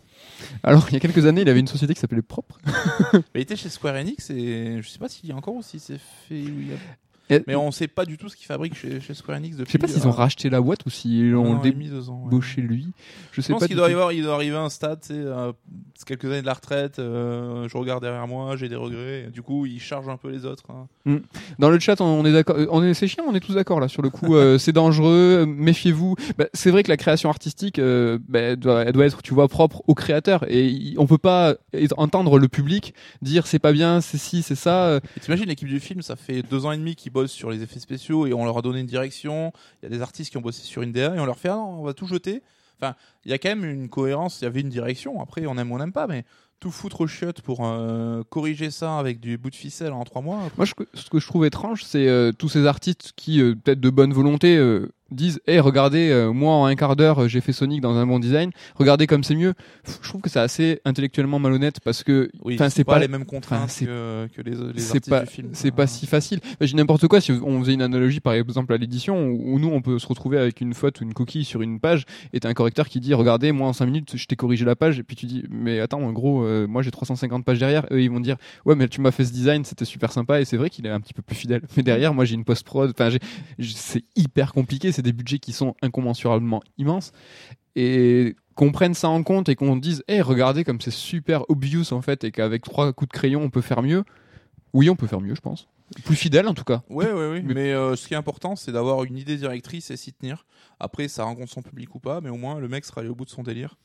Alors, 0.64 0.86
il 0.90 0.94
y 0.94 0.98
a 0.98 1.00
quelques 1.00 1.26
années, 1.28 1.42
il 1.42 1.50
avait 1.50 1.60
une 1.60 1.68
société 1.68 1.94
qui 1.94 2.00
s'appelait 2.00 2.24
Propre. 2.24 2.58
Mais 3.14 3.20
il 3.36 3.42
était 3.42 3.56
chez 3.56 3.70
Square 3.70 3.96
Enix 3.96 4.30
et 4.32 4.80
je 4.82 4.88
sais 4.90 4.98
pas 5.00 5.08
s'il 5.08 5.30
y 5.30 5.32
a 5.32 5.36
encore 5.36 5.54
ou 5.56 5.62
si 5.62 5.80
c'est 5.80 6.00
fait. 6.28 6.44
Mais 7.48 7.56
on 7.56 7.72
sait 7.72 7.88
pas 7.88 8.06
du 8.06 8.18
tout 8.18 8.30
ce 8.30 8.36
qu'il 8.36 8.46
fabrique 8.46 8.76
chez, 8.76 9.00
chez 9.02 9.14
Square 9.14 9.38
Enix 9.38 9.56
depuis. 9.58 9.68
Je 9.68 9.72
sais 9.74 9.78
pas 9.78 9.88
s'ils 9.88 10.08
ont 10.08 10.12
euh, 10.12 10.14
racheté 10.14 10.50
la 10.50 10.62
boîte 10.62 10.86
ou 10.86 10.90
s'ils 10.90 11.32
l'ont 11.32 11.60
débauché 11.60 12.62
lui. 12.62 12.88
Je 13.32 13.38
Je 13.38 13.42
sais 13.42 13.54
pense 13.54 13.62
pas. 13.62 13.68
qu'il 13.68 13.76
doit, 13.76 13.90
y 13.90 13.94
avoir, 13.94 14.12
il 14.12 14.24
doit 14.24 14.36
arriver 14.36 14.56
à 14.56 14.62
un 14.62 14.70
stade, 14.70 15.00
c'est 15.02 15.14
euh, 15.14 15.52
c'est 15.96 16.06
quelques 16.08 16.26
années 16.26 16.42
de 16.42 16.46
la 16.46 16.54
retraite, 16.54 17.00
euh, 17.00 17.68
je 17.70 17.78
regarde 17.78 18.04
derrière 18.04 18.28
moi, 18.28 18.56
j'ai 18.58 18.70
des 18.70 18.76
regrets. 18.76 19.30
Du 19.32 19.42
coup, 19.42 19.66
il 19.66 19.80
charge 19.80 20.10
un 20.10 20.18
peu 20.18 20.30
les 20.30 20.46
autres. 20.46 20.64
hein. 21.06 21.20
Dans 21.60 21.70
le 21.70 21.80
chat, 21.80 22.00
on 22.02 22.26
est 22.26 22.32
d'accord. 22.34 22.58
On 22.72 22.84
est, 22.84 22.94
c'est 22.94 23.08
chiant, 23.08 23.24
on 23.28 23.36
est 23.36 23.40
tous 23.40 23.54
d'accord 23.56 23.80
là 23.80 23.88
sur 23.88 24.02
le 24.02 24.10
coup. 24.10 24.36
euh, 24.36 24.58
c'est 24.60 24.72
dangereux. 24.74 25.46
Méfiez-vous. 25.48 26.16
Bah, 26.38 26.46
c'est 26.54 26.72
vrai 26.72 26.84
que 26.84 26.90
la 26.90 26.98
création 26.98 27.30
artistique, 27.30 27.80
bah, 27.80 28.40
elle, 28.40 28.58
doit, 28.58 28.84
elle 28.84 28.94
doit 28.94 29.06
être, 29.06 29.22
tu 29.22 29.34
vois, 29.34 29.48
propre 29.48 29.84
au 29.88 29.94
créateur. 29.96 30.46
Et 30.50 30.94
on 30.98 31.06
peut 31.08 31.18
pas 31.18 31.56
entendre 31.98 32.40
le 32.40 32.48
public 32.48 32.94
dire 33.22 33.48
c'est 33.48 33.60
pas 33.60 33.72
bien, 33.72 34.02
c'est 34.02 34.18
ci, 34.18 34.42
c'est 34.42 34.56
ça. 34.56 35.00
t'imagines 35.22 35.46
l'équipe 35.46 35.68
du 35.68 35.80
film, 35.80 36.02
ça 36.02 36.16
fait 36.16 36.42
deux 36.42 36.66
ans 36.66 36.72
et 36.72 36.78
demi 36.78 36.96
qu'ils 36.96 37.12
bossent 37.12 37.21
sur 37.28 37.52
les 37.52 37.62
effets 37.64 37.80
spéciaux 37.80 38.28
et 38.28 38.34
on 38.34 38.46
leur 38.46 38.58
a 38.58 38.62
donné 38.62 38.80
une 38.80 38.88
direction. 38.88 39.52
Il 39.82 39.86
y 39.86 39.94
a 39.94 39.96
des 39.96 40.02
artistes 40.02 40.32
qui 40.32 40.38
ont 40.38 40.42
bossé 40.42 40.64
sur 40.64 40.82
une 40.82 40.92
DA 40.92 41.16
et 41.16 41.20
on 41.20 41.26
leur 41.26 41.40
fait 41.40 41.50
ah 41.50 41.58
on 41.58 41.84
va 41.84 41.94
tout 41.94 42.08
jeter. 42.08 42.42
Enfin, 42.80 42.96
il 43.26 43.32
y 43.32 43.34
a 43.34 43.38
quand 43.38 43.50
même 43.50 43.66
une 43.66 43.90
cohérence. 43.90 44.42
Il 44.42 44.46
y 44.46 44.48
avait 44.48 44.62
une 44.62 44.70
direction. 44.70 45.22
Après, 45.22 45.46
on 45.46 45.58
aime 45.58 45.72
ou 45.72 45.76
on 45.76 45.80
n'aime 45.80 45.94
pas, 45.94 46.08
mais 46.08 46.26
tout 46.60 46.72
foutre 46.72 47.02
aux 47.02 47.08
chiottes 47.08 47.42
pour 47.42 47.66
euh, 47.66 48.24
corriger 48.30 48.72
ça 48.72 48.98
avec 48.98 49.20
du 49.20 49.38
bout 49.38 49.50
de 49.50 49.56
ficelle 49.56 49.94
en 49.94 50.04
trois 50.04 50.22
mois. 50.22 50.40
Moi, 50.58 50.66
ce 50.66 51.10
que 51.10 51.20
je 51.20 51.26
trouve 51.26 51.46
étrange, 51.46 51.84
c'est 51.84 52.08
euh, 52.08 52.32
tous 52.32 52.50
ces 52.50 52.66
artistes 52.66 53.14
qui, 53.16 53.42
euh, 53.42 53.56
peut-être 53.56 53.80
de 53.80 53.90
bonne 53.90 54.14
volonté, 54.14 54.58
disent 55.12 55.40
"Eh, 55.48 55.60
regardez, 55.60 56.10
euh, 56.10 56.32
moi 56.32 56.54
en 56.54 56.66
un 56.66 56.76
quart 56.76 56.96
d'heure, 56.96 57.24
euh, 57.24 57.28
j'ai 57.28 57.42
fait 57.42 57.54
Sonic 57.54 57.82
dans 57.82 57.96
un 57.96 58.06
bon 58.06 58.20
design. 58.20 58.52
Regardez 58.76 59.08
comme 59.08 59.24
c'est 59.24 59.36
mieux." 59.36 59.54
Je 60.02 60.08
trouve 60.10 60.22
que 60.22 60.30
c'est 60.30 60.40
assez 60.40 60.80
intellectuellement 60.86 61.40
malhonnête 61.40 61.80
parce 61.84 62.04
que, 62.04 62.30
Oui, 62.44 62.56
enfin, 62.56 62.70
c'est 62.70 62.84
pas, 62.84 63.00
les 63.00 63.08
mêmes 63.08 63.26
contraintes 63.26 63.74
que, 63.80 64.28
que 64.36 64.42
les, 64.42 64.52
les 64.74 64.88
artistes 64.88 65.10
pas 65.10 65.22
du 65.22 65.28
film. 65.28 65.50
c'est 65.54 65.72
pas 65.72 65.88
si 65.88 66.06
facile. 66.08 66.40
Bah, 66.60 66.66
J'ai 66.66 66.76
n'importe 66.76 67.08
quoi. 67.08 67.22
Si 67.22 67.32
on 67.32 67.60
faisait 67.62 67.74
une 67.74 67.82
analogie, 67.82 68.20
par 68.20 68.34
exemple, 68.34 68.74
à 68.74 68.78
l'édition, 68.78 69.28
où 69.28 69.54
où 69.54 69.60
nous 69.60 69.70
on 69.70 69.82
peut 69.82 70.00
se 70.00 70.08
retrouver 70.08 70.38
avec 70.38 70.62
une 70.62 70.74
faute 70.74 71.02
ou 71.02 71.04
une 71.04 71.14
coquille 71.14 71.44
sur 71.46 71.62
une 71.62 71.80
page, 71.80 72.06
et 72.34 72.40
t'as 72.40 72.50
un 72.50 72.54
correcteur 72.54 72.88
qui 72.88 73.00
dit 73.00 73.14
"Regardez, 73.14 73.52
moi 73.52 73.68
en 73.68 73.74
5 73.74 73.86
minutes, 73.88 74.16
je 74.16 74.26
t'ai 74.26 74.36
corrigé 74.36 74.66
la 74.66 74.76
page." 74.76 75.00
Et 75.00 75.04
puis 75.04 75.16
tu 75.16 75.26
dis 75.26 75.44
"Mais 75.50 75.80
attends, 75.80 76.02
en 76.02 76.12
gros, 76.14 76.44
euh, 76.44 76.68
moi 76.68 76.82
j'ai 76.82 76.92
350 76.92 77.44
pages 77.46 77.60
derrière." 77.60 77.86
Eux, 77.92 78.02
ils 78.02 78.10
vont 78.12 78.20
dire 78.20 78.38
"Ouais, 78.66 78.76
mais 78.76 78.88
tu 78.88 79.02
m'as 79.02 79.12
fait 79.12 79.26
ce 79.26 79.34
design, 79.34 79.66
c'était 79.66 79.86
super 79.86 80.12
sympa." 80.12 80.40
Et 80.42 80.46
c'est 80.46 80.58
vrai 80.58 80.70
qu'il 80.70 80.86
est 80.86 80.90
un 80.90 81.00
petit 81.02 81.14
peu 81.14 81.22
plus 81.22 81.36
fidèle. 81.36 81.62
Mais 81.76 81.84
derrière, 81.84 82.14
moi 82.14 82.26
j'ai 82.26 82.36
une 82.36 82.44
post 82.46 82.64
prod. 82.66 82.92
Enfin, 82.98 83.16
c'est 83.60 84.04
hyper 84.16 84.54
compliqué. 84.54 84.92
C'est 85.02 85.06
des 85.06 85.14
budgets 85.14 85.40
qui 85.40 85.52
sont 85.52 85.74
incommensurablement 85.82 86.62
immenses. 86.78 87.12
Et 87.76 88.36
qu'on 88.54 88.72
prenne 88.72 88.94
ça 88.94 89.10
en 89.10 89.24
compte 89.24 89.50
et 89.50 89.56
qu'on 89.56 89.76
dise, 89.76 90.04
hey, 90.08 90.22
regardez 90.22 90.64
comme 90.64 90.80
c'est 90.80 90.92
super 90.92 91.50
obvious 91.50 91.92
en 91.92 92.02
fait, 92.02 92.24
et 92.24 92.32
qu'avec 92.32 92.62
trois 92.64 92.94
coups 92.94 93.10
de 93.10 93.14
crayon 93.18 93.42
on 93.42 93.50
peut 93.50 93.62
faire 93.62 93.82
mieux. 93.82 94.04
Oui, 94.74 94.90
on 94.92 94.96
peut 94.96 95.08
faire 95.08 95.22
mieux, 95.22 95.34
je 95.34 95.42
pense. 95.42 95.68
Plus 96.06 96.16
fidèle 96.16 96.48
en 96.48 96.54
tout 96.54 96.64
cas. 96.64 96.84
Ouais, 96.90 97.12
ouais. 97.12 97.42
Mais- 97.42 97.54
Mais, 97.56 97.72
euh, 97.74 97.96
ce 97.96 98.08
qui 98.08 98.14
est 98.14 98.18
important, 98.18 98.56
c'est 98.56 98.72
d'avoir 98.72 99.04
une 99.04 99.18
idée 99.18 99.38
directrice 99.38 99.90
et 99.90 99.98
s'y 99.98 100.14
tenir. 100.14 100.46
Après, 100.80 101.08
ça 101.08 101.24
rencontre 101.24 101.52
son 101.52 101.62
public 101.64 101.96
ou 101.96 102.00
pas, 102.00 102.22
mais 102.22 102.30
au 102.30 102.38
moins 102.38 102.60
le 102.60 102.68
mec 102.68 102.86
sera 102.86 103.02
allé 103.02 103.10
au 103.10 103.16
bout 103.16 103.26
de 103.26 103.30
son 103.32 103.42
délire. 103.44 103.76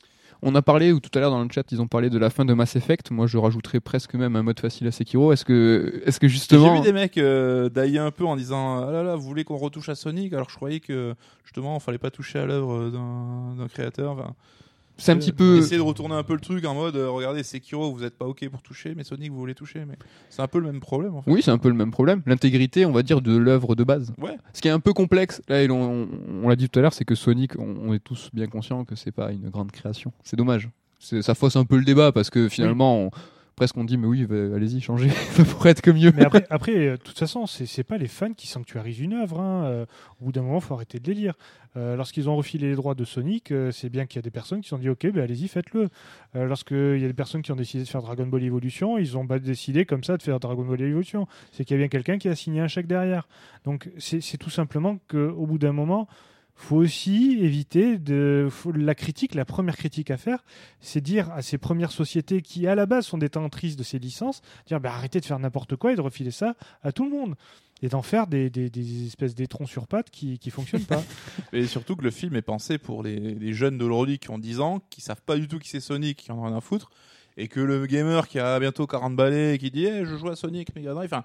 On 0.42 0.54
a 0.54 0.62
parlé, 0.62 0.92
ou 0.92 1.00
tout 1.00 1.10
à 1.14 1.20
l'heure 1.20 1.30
dans 1.30 1.42
le 1.42 1.48
chat, 1.50 1.70
ils 1.72 1.80
ont 1.80 1.86
parlé 1.86 2.10
de 2.10 2.18
la 2.18 2.30
fin 2.30 2.44
de 2.44 2.54
Mass 2.54 2.76
Effect. 2.76 3.10
Moi, 3.10 3.26
je 3.26 3.38
rajouterais 3.38 3.80
presque 3.80 4.14
même 4.14 4.36
un 4.36 4.42
mode 4.42 4.60
facile 4.60 4.86
à 4.86 4.90
Sekiro. 4.90 5.32
Est-ce 5.32 5.44
que, 5.44 6.02
est-ce 6.04 6.20
que 6.20 6.28
J'ai 6.28 6.34
justement. 6.34 6.74
vu 6.74 6.80
des 6.82 6.92
mecs 6.92 7.18
euh, 7.18 7.68
dailler 7.68 7.98
un 7.98 8.10
peu 8.10 8.24
en 8.24 8.36
disant 8.36 8.84
ah 8.86 8.90
là 8.90 9.02
là, 9.02 9.16
vous 9.16 9.22
voulez 9.22 9.44
qu'on 9.44 9.56
retouche 9.56 9.88
à 9.88 9.94
Sonic? 9.94 10.32
Alors 10.32 10.50
je 10.50 10.56
croyais 10.56 10.80
que 10.80 11.14
justement, 11.44 11.76
il 11.76 11.80
fallait 11.80 11.98
pas 11.98 12.10
toucher 12.10 12.38
à 12.38 12.46
l'œuvre 12.46 12.90
d'un 12.90 13.68
créateur. 13.68 14.34
C'est 14.98 15.12
un 15.12 15.16
petit 15.16 15.32
peu. 15.32 15.58
Essayer 15.58 15.76
de 15.76 15.82
retourner 15.82 16.14
un 16.14 16.22
peu 16.22 16.32
le 16.34 16.40
truc 16.40 16.64
en 16.64 16.74
mode 16.74 16.96
euh, 16.96 17.10
regardez, 17.10 17.42
Sekiro, 17.42 17.92
vous 17.92 18.02
êtes 18.02 18.16
pas 18.16 18.24
ok 18.26 18.48
pour 18.48 18.62
toucher, 18.62 18.94
mais 18.96 19.04
Sonic, 19.04 19.30
vous 19.30 19.38
voulez 19.38 19.54
toucher. 19.54 19.84
Mais 19.86 19.94
c'est 20.30 20.40
un 20.42 20.48
peu 20.48 20.58
le 20.58 20.66
même 20.66 20.80
problème 20.80 21.14
en 21.14 21.22
fait. 21.22 21.30
Oui, 21.30 21.42
c'est 21.42 21.50
un 21.50 21.58
peu 21.58 21.68
le 21.68 21.74
même 21.74 21.90
problème. 21.90 22.22
L'intégrité, 22.26 22.86
on 22.86 22.92
va 22.92 23.02
dire, 23.02 23.20
de 23.20 23.36
l'œuvre 23.36 23.74
de 23.74 23.84
base. 23.84 24.12
Ouais. 24.18 24.36
Ce 24.54 24.60
qui 24.62 24.68
est 24.68 24.72
un 24.72 24.80
peu 24.80 24.92
complexe, 24.94 25.42
là, 25.48 25.62
et 25.62 25.66
l'on- 25.66 26.06
on, 26.06 26.08
on 26.44 26.48
l'a 26.48 26.56
dit 26.56 26.68
tout 26.68 26.78
à 26.78 26.82
l'heure, 26.82 26.94
c'est 26.94 27.04
que 27.04 27.14
Sonic, 27.14 27.58
on, 27.58 27.76
on 27.88 27.92
est 27.94 27.98
tous 28.02 28.30
bien 28.32 28.46
conscients 28.46 28.84
que 28.84 28.94
c'est 28.96 29.12
pas 29.12 29.32
une 29.32 29.50
grande 29.50 29.70
création. 29.70 30.12
C'est 30.24 30.36
dommage. 30.36 30.68
Ça 30.98 31.34
fausse 31.34 31.56
un 31.56 31.64
peu 31.66 31.76
le 31.76 31.84
débat 31.84 32.10
parce 32.10 32.30
que 32.30 32.48
finalement, 32.48 32.98
on- 32.98 33.10
presque 33.56 33.76
on 33.78 33.84
dit, 33.84 33.96
mais 33.96 34.06
oui, 34.06 34.26
bah, 34.26 34.36
allez-y, 34.54 34.80
changez. 34.80 35.08
Ça 35.32 35.44
pourrait 35.44 35.70
être 35.70 35.80
que 35.80 35.90
mieux. 35.90 36.12
Mais 36.14 36.24
après, 36.24 36.46
après, 36.50 36.76
euh, 36.76 36.92
de 36.92 37.02
toute 37.02 37.18
façon, 37.18 37.46
c'est 37.46 37.84
pas 37.84 37.96
les 37.96 38.06
fans 38.06 38.32
qui 38.34 38.46
sanctuarisent 38.46 39.00
une 39.00 39.14
œuvre. 39.14 39.40
hein. 39.40 39.64
Euh, 39.64 39.86
au 40.20 40.26
bout 40.26 40.32
d'un 40.32 40.42
moment, 40.42 40.60
faut 40.60 40.74
arrêter 40.74 41.00
de 41.00 41.08
les 41.08 41.14
lire. 41.14 41.34
Euh, 41.76 41.96
Lorsqu'ils 41.96 42.28
ont 42.28 42.36
refilé 42.36 42.68
les 42.68 42.74
droits 42.74 42.94
de 42.94 43.04
Sonic, 43.04 43.52
c'est 43.72 43.88
bien 43.88 44.06
qu'il 44.06 44.16
y 44.16 44.20
a 44.20 44.22
des 44.22 44.30
personnes 44.30 44.60
qui 44.60 44.68
se 44.68 44.70
sont 44.76 44.78
dit 44.78 44.88
OK, 44.90 45.06
ben 45.10 45.22
allez-y, 45.22 45.48
faites-le. 45.48 45.88
Lorsqu'il 46.34 46.98
y 46.98 47.04
a 47.04 47.08
des 47.08 47.12
personnes 47.14 47.42
qui 47.42 47.50
ont 47.52 47.56
décidé 47.56 47.82
de 47.84 47.88
faire 47.88 48.02
Dragon 48.02 48.26
Ball 48.26 48.42
Evolution, 48.42 48.98
ils 48.98 49.16
ont 49.16 49.26
pas 49.26 49.38
décidé 49.38 49.84
comme 49.86 50.04
ça 50.04 50.16
de 50.16 50.22
faire 50.22 50.38
Dragon 50.38 50.64
Ball 50.64 50.80
Evolution. 50.82 51.26
C'est 51.52 51.64
qu'il 51.64 51.74
y 51.74 51.78
a 51.78 51.80
bien 51.80 51.88
quelqu'un 51.88 52.18
qui 52.18 52.28
a 52.28 52.34
signé 52.34 52.60
un 52.60 52.68
chèque 52.68 52.86
derrière. 52.86 53.26
Donc 53.64 53.90
c'est 53.98 54.38
tout 54.38 54.50
simplement 54.50 54.98
qu'au 55.10 55.46
bout 55.46 55.58
d'un 55.58 55.72
moment, 55.72 56.08
faut 56.56 56.76
aussi 56.76 57.38
éviter 57.40 57.98
de 57.98 58.48
la 58.74 58.94
critique. 58.94 59.34
La 59.34 59.44
première 59.44 59.76
critique 59.76 60.10
à 60.10 60.16
faire, 60.16 60.42
c'est 60.80 61.02
dire 61.02 61.30
à 61.32 61.42
ces 61.42 61.58
premières 61.58 61.92
sociétés 61.92 62.42
qui 62.42 62.66
à 62.66 62.74
la 62.74 62.86
base 62.86 63.06
sont 63.06 63.18
détentrices 63.18 63.76
de 63.76 63.82
ces 63.82 63.98
licences, 63.98 64.40
dire 64.66 64.80
bah, 64.80 64.92
arrêtez 64.94 65.20
de 65.20 65.24
faire 65.24 65.38
n'importe 65.38 65.76
quoi 65.76 65.92
et 65.92 65.96
de 65.96 66.00
refiler 66.00 66.30
ça 66.30 66.56
à 66.82 66.92
tout 66.92 67.04
le 67.04 67.10
monde 67.10 67.36
et 67.82 67.88
d'en 67.88 68.00
faire 68.00 68.26
des, 68.26 68.48
des, 68.48 69.06
espèces 69.06 69.34
d'étrons 69.34 69.66
sur 69.66 69.86
pattes 69.86 70.08
qui 70.08 70.38
qui 70.38 70.50
fonctionnent 70.50 70.86
pas. 70.86 71.02
Et 71.52 71.66
surtout 71.66 71.94
que 71.94 72.02
le 72.02 72.10
film 72.10 72.34
est 72.34 72.42
pensé 72.42 72.78
pour 72.78 73.02
les, 73.02 73.18
les 73.18 73.52
jeunes 73.52 73.76
d'aujourd'hui 73.76 74.18
qui 74.18 74.30
ont 74.30 74.38
10 74.38 74.60
ans, 74.60 74.80
qui 74.88 75.02
savent 75.02 75.20
pas 75.20 75.36
du 75.36 75.46
tout 75.46 75.58
qui 75.58 75.68
c'est 75.68 75.80
Sonic, 75.80 76.16
qui 76.16 76.32
en 76.32 76.38
ont 76.38 76.44
rien 76.44 76.56
à 76.56 76.62
foutre, 76.62 76.90
et 77.36 77.48
que 77.48 77.60
le 77.60 77.84
gamer 77.86 78.28
qui 78.28 78.38
a 78.38 78.58
bientôt 78.58 78.86
40 78.86 79.14
balais 79.14 79.54
et 79.54 79.58
qui 79.58 79.70
dit 79.70 79.84
Eh, 79.84 80.06
je 80.06 80.16
joue 80.16 80.28
à 80.28 80.36
Sonic 80.36 80.74
Mega 80.74 80.94
Drive, 80.94 81.12
enfin, 81.12 81.24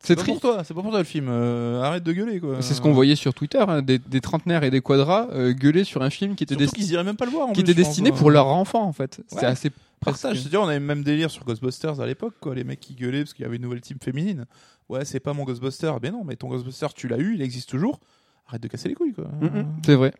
C'est 0.00 0.14
pas 0.16 0.22
pour 0.24 0.40
toi, 0.40 0.62
c'est 0.64 0.74
pas 0.74 0.80
pour 0.82 0.90
toi 0.90 1.00
le 1.00 1.04
film, 1.04 1.26
euh, 1.28 1.82
arrête 1.82 2.04
de 2.04 2.12
gueuler 2.12 2.38
quoi. 2.38 2.62
C'est 2.62 2.74
ce 2.74 2.80
qu'on 2.80 2.92
voyait 2.92 3.16
sur 3.16 3.34
Twitter, 3.34 3.58
hein, 3.66 3.82
des, 3.82 3.98
des 3.98 4.20
trentenaires 4.20 4.62
et 4.62 4.70
des 4.70 4.80
quadras 4.80 5.26
euh, 5.32 5.52
gueuler 5.52 5.82
sur 5.84 6.02
un 6.02 6.10
film 6.10 6.36
qui 6.36 6.44
était, 6.44 6.54
Surtout 6.54 6.70
desti- 6.70 6.74
qu'ils 6.76 6.92
iraient 6.92 7.02
même 7.04 7.16
pas 7.16 7.24
le 7.24 7.32
voir 7.32 7.48
en 7.48 7.52
qui 7.52 7.62
plus, 7.64 7.72
était 7.72 7.82
destiné 7.82 8.10
quoi. 8.10 8.18
pour 8.18 8.30
leurs 8.30 8.46
enfants 8.46 8.84
en 8.84 8.92
fait. 8.92 9.20
Ouais. 9.32 9.44
assez 9.44 9.70
Partage, 10.00 10.38
c'est-à-dire 10.40 10.62
on 10.62 10.68
avait 10.68 10.78
même 10.78 11.02
délire 11.02 11.28
sur 11.28 11.44
Ghostbusters 11.44 12.00
à 12.00 12.06
l'époque, 12.06 12.34
quoi. 12.40 12.54
Les 12.54 12.62
mecs 12.62 12.78
qui 12.78 12.94
gueulaient 12.94 13.22
parce 13.22 13.34
qu'il 13.34 13.42
y 13.42 13.46
avait 13.46 13.56
une 13.56 13.62
nouvelle 13.62 13.80
team 13.80 13.98
féminine. 14.00 14.44
Ouais, 14.88 15.04
c'est 15.04 15.18
pas 15.18 15.32
mon 15.32 15.42
Ghostbuster. 15.42 15.92
Ben 16.00 16.12
non, 16.12 16.22
mais 16.24 16.36
ton 16.36 16.46
Ghostbuster, 16.48 16.86
tu 16.94 17.08
l'as 17.08 17.18
eu, 17.18 17.34
il 17.34 17.42
existe 17.42 17.68
toujours. 17.68 17.98
Arrête 18.46 18.62
de 18.62 18.68
casser 18.68 18.88
les 18.88 18.94
couilles, 18.94 19.12
quoi. 19.12 19.24
Mm, 19.40 19.46
mm, 19.46 19.66
c'est 19.84 19.96
vrai. 19.96 20.14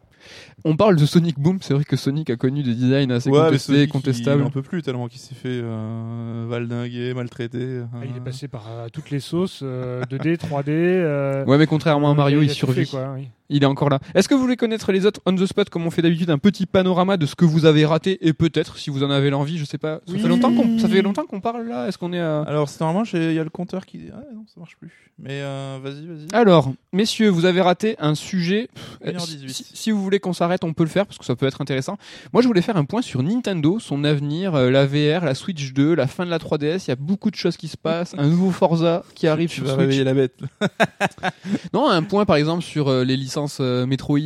On 0.64 0.76
parle 0.76 0.96
de 0.96 1.06
Sonic 1.06 1.38
Boom, 1.38 1.58
c'est 1.60 1.74
vrai 1.74 1.84
que 1.84 1.96
Sonic 1.96 2.30
a 2.30 2.36
connu 2.36 2.62
des 2.62 2.74
designs 2.74 3.10
assez 3.10 3.30
Ouais, 3.30 3.38
contestés, 3.44 3.72
Sonic, 3.74 3.90
contestables. 3.92 4.42
Il 4.42 4.46
en 4.46 4.50
peut 4.50 4.62
plus 4.62 4.82
tellement 4.82 5.08
qu'il 5.08 5.20
s'est 5.20 5.34
fait 5.34 5.60
euh, 5.62 6.46
valdinguer, 6.48 7.14
maltraiter. 7.14 7.82
Ah, 7.92 7.98
il 8.04 8.16
est 8.16 8.20
euh. 8.20 8.24
passé 8.24 8.48
par 8.48 8.66
euh, 8.68 8.86
toutes 8.92 9.10
les 9.10 9.20
sauces, 9.20 9.60
euh, 9.62 10.02
2D, 10.10 10.36
3D. 10.36 10.64
euh, 10.68 11.44
Ouais, 11.44 11.58
mais 11.58 11.66
contrairement 11.66 12.10
à 12.10 12.14
Mario, 12.14 12.42
il, 12.42 12.50
survit. 12.50 12.84
fait, 12.84 12.90
quoi, 12.90 13.12
oui. 13.14 13.28
Il 13.50 13.62
est 13.62 13.66
encore 13.66 13.88
là. 13.88 13.98
Est-ce 14.14 14.28
que 14.28 14.34
vous 14.34 14.42
voulez 14.42 14.56
connaître 14.56 14.92
les 14.92 15.06
autres 15.06 15.20
on 15.24 15.34
the 15.34 15.46
spot 15.46 15.70
comme 15.70 15.86
on 15.86 15.90
fait 15.90 16.02
d'habitude 16.02 16.28
un 16.28 16.36
petit 16.36 16.66
panorama 16.66 17.16
de 17.16 17.24
ce 17.24 17.34
que 17.34 17.46
vous 17.46 17.64
avez 17.64 17.86
raté 17.86 18.18
et 18.20 18.34
peut-être 18.34 18.76
si 18.76 18.90
vous 18.90 19.02
en 19.02 19.10
avez 19.10 19.30
l'envie, 19.30 19.56
je 19.56 19.64
sais 19.64 19.78
pas. 19.78 20.00
Ça 20.06 20.12
Oui. 20.12 20.18
fait 20.20 20.28
longtemps 20.28 20.52
qu'on 20.54 20.78
ça 20.78 20.86
fait 20.86 21.00
longtemps 21.00 21.24
qu'on 21.24 21.40
parle 21.40 21.66
là. 21.66 21.88
Est-ce 21.88 21.96
qu'on 21.96 22.12
est 22.12 22.20
à 22.20 22.42
Alors, 22.42 22.68
c'est 22.68 22.80
normalement, 22.82 23.08
il 23.10 23.32
y 23.32 23.38
a 23.38 23.44
le 23.44 23.48
compteur 23.48 23.86
qui 23.86 23.96
dit 23.98 24.10
Ah 24.12 24.20
non, 24.34 24.44
ça 24.46 24.60
marche 24.60 24.76
plus. 24.76 24.90
Mais 25.18 25.40
euh, 25.40 25.78
vas-y, 25.82 26.06
vas-y. 26.06 26.26
Alors, 26.34 26.72
messieurs, 26.92 27.28
vous 27.30 27.46
avez 27.46 27.62
raté 27.62 27.96
un 27.98 28.14
sujet. 28.14 28.68
Euh, 29.06 29.12
1h18. 29.12 29.48
Si, 29.48 29.64
si 29.72 29.90
vous 29.92 30.02
voulez 30.08 30.20
qu'on 30.20 30.32
s'arrête, 30.32 30.64
on 30.64 30.72
peut 30.72 30.82
le 30.84 30.88
faire 30.88 31.06
parce 31.06 31.18
que 31.18 31.24
ça 31.24 31.36
peut 31.36 31.46
être 31.46 31.60
intéressant. 31.60 31.96
Moi, 32.32 32.42
je 32.42 32.46
voulais 32.48 32.62
faire 32.62 32.76
un 32.76 32.84
point 32.84 33.02
sur 33.02 33.22
Nintendo, 33.22 33.78
son 33.78 34.04
avenir, 34.04 34.54
euh, 34.54 34.70
la 34.70 34.86
VR, 34.86 35.24
la 35.24 35.34
Switch 35.34 35.72
2, 35.72 35.94
la 35.94 36.06
fin 36.06 36.24
de 36.24 36.30
la 36.30 36.38
3DS. 36.38 36.84
Il 36.86 36.88
y 36.88 36.92
a 36.92 36.96
beaucoup 36.96 37.30
de 37.30 37.36
choses 37.36 37.56
qui 37.56 37.68
se 37.68 37.76
passent. 37.76 38.14
Un 38.18 38.26
nouveau 38.26 38.50
Forza 38.50 39.04
qui 39.14 39.26
arrive 39.26 39.48
tu 39.50 39.56
sur 39.56 39.64
vas 39.64 39.70
Switch. 39.70 39.80
réveiller 39.80 40.04
la 40.04 40.14
bête. 40.14 40.38
Non, 41.72 41.88
un 41.88 42.02
point 42.02 42.24
par 42.24 42.36
exemple 42.36 42.62
sur 42.62 42.88
euh, 42.88 43.04
les 43.04 43.16
licences 43.16 43.58
euh, 43.60 43.86
Metroid, 43.86 44.18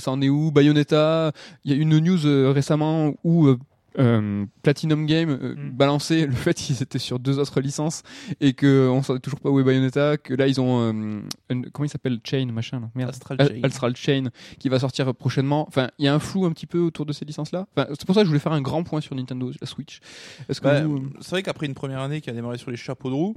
ça 0.00 0.10
en 0.10 0.20
est 0.20 0.28
où? 0.28 0.50
Bayonetta, 0.50 1.32
il 1.64 1.72
y 1.72 1.74
a 1.74 1.80
une 1.80 1.98
news 1.98 2.52
récemment 2.52 3.12
où 3.24 3.48
euh, 3.98 4.02
euh, 4.04 4.46
Platinum 4.62 5.06
Game 5.06 5.30
euh, 5.30 5.54
Mm. 5.54 5.70
balançait 5.70 6.26
le 6.26 6.32
fait 6.32 6.54
qu'ils 6.54 6.82
étaient 6.82 6.98
sur 6.98 7.18
deux 7.18 7.38
autres 7.38 7.60
licences 7.60 8.02
et 8.40 8.52
que 8.52 8.88
on 8.88 9.02
savait 9.02 9.18
toujours 9.20 9.40
pas 9.40 9.50
où 9.50 9.60
est 9.60 9.64
Bayonetta, 9.64 10.16
que 10.16 10.34
là 10.34 10.46
ils 10.46 10.60
ont 10.60 10.80
euh, 10.92 11.20
une- 11.50 11.70
comment 11.70 11.84
il 11.86 11.88
s'appelle 11.88 12.18
Chain 12.24 12.46
machin 12.52 12.80
là, 12.80 12.90
merde. 12.94 13.10
Astral 13.10 13.36
Al- 13.40 13.48
Chain. 13.48 13.60
Astral 13.62 13.96
Chain 13.96 14.24
qui 14.58 14.68
va 14.68 14.78
sortir 14.78 15.14
prochainement. 15.14 15.64
Enfin, 15.68 15.88
il 15.98 16.04
y 16.04 16.08
a 16.08 16.14
un 16.14 16.18
flou 16.18 16.44
un 16.44 16.52
petit 16.52 16.66
peu 16.66 16.78
autour 16.80 17.06
de 17.06 17.12
ces 17.12 17.24
licences 17.24 17.52
là. 17.52 17.66
Enfin, 17.76 17.86
c'est 17.90 18.04
pour 18.04 18.14
ça 18.14 18.22
que 18.22 18.24
je 18.26 18.30
voulais 18.30 18.40
faire 18.40 18.52
un 18.52 18.62
grand 18.62 18.82
point 18.82 19.00
sur 19.00 19.14
Nintendo, 19.14 19.50
la 19.60 19.66
Switch. 19.66 20.00
Est-ce 20.48 20.60
que 20.60 20.66
Bah, 20.66 20.82
vous, 20.82 20.96
euh, 20.98 21.10
c'est 21.20 21.30
vrai 21.30 21.42
qu'après 21.42 21.66
une 21.66 21.74
première 21.74 22.00
année 22.00 22.20
qui 22.20 22.30
a 22.30 22.32
démarré 22.32 22.58
sur 22.58 22.70
les 22.70 22.76
chapeaux 22.76 23.10
de 23.10 23.14
roue, 23.14 23.34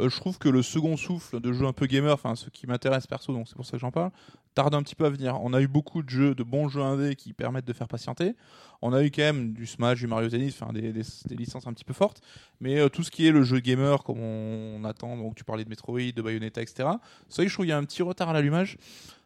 euh, 0.00 0.08
je 0.08 0.16
trouve 0.16 0.38
que 0.38 0.48
le 0.48 0.62
second 0.62 0.96
souffle 0.96 1.40
de 1.40 1.52
jeux 1.52 1.66
un 1.66 1.72
peu 1.72 1.86
gamer, 1.86 2.12
enfin 2.14 2.34
ce 2.34 2.48
qui 2.50 2.66
m'intéresse 2.66 3.06
perso, 3.06 3.32
donc 3.32 3.46
c'est 3.48 3.56
pour 3.56 3.66
ça 3.66 3.72
que 3.72 3.78
j'en 3.78 3.90
parle, 3.90 4.10
tarde 4.54 4.74
un 4.74 4.82
petit 4.82 4.94
peu 4.94 5.04
à 5.04 5.10
venir. 5.10 5.38
On 5.42 5.52
a 5.52 5.60
eu 5.60 5.68
beaucoup 5.68 6.02
de 6.02 6.08
jeux, 6.08 6.34
de 6.34 6.42
bons 6.42 6.68
jeux 6.68 6.80
indés 6.82 7.14
qui 7.14 7.32
permettent 7.32 7.66
de 7.66 7.72
faire 7.72 7.88
patienter. 7.88 8.34
On 8.80 8.92
a 8.92 9.02
eu 9.02 9.10
quand 9.10 9.22
même 9.22 9.52
du 9.52 9.66
Smash, 9.66 9.98
du 9.98 10.06
Mario 10.06 10.28
Tennis, 10.28 10.56
enfin 10.60 10.72
des, 10.72 10.92
des- 10.92 11.02
des 11.28 11.34
licences 11.34 11.66
un 11.66 11.72
petit 11.72 11.84
peu 11.84 11.92
fortes. 11.94 12.20
Mais 12.60 12.78
euh, 12.78 12.88
tout 12.88 13.02
ce 13.02 13.10
qui 13.10 13.26
est 13.26 13.32
le 13.32 13.42
jeu 13.42 13.58
gamer, 13.58 14.04
comme 14.04 14.20
on, 14.20 14.84
attend, 14.84 15.16
donc 15.16 15.34
tu 15.34 15.42
parlais 15.44 15.64
de 15.64 15.68
Metroid, 15.68 16.12
de 16.14 16.22
Bayonetta, 16.22 16.62
etc. 16.62 16.88
Vrai 16.88 17.44
que 17.44 17.48
je 17.48 17.52
trouve 17.54 17.64
qu'il 17.64 17.70
y 17.70 17.72
a 17.72 17.78
un 17.78 17.84
petit 17.84 18.02
retard 18.02 18.28
à 18.28 18.32
l'allumage. 18.32 18.76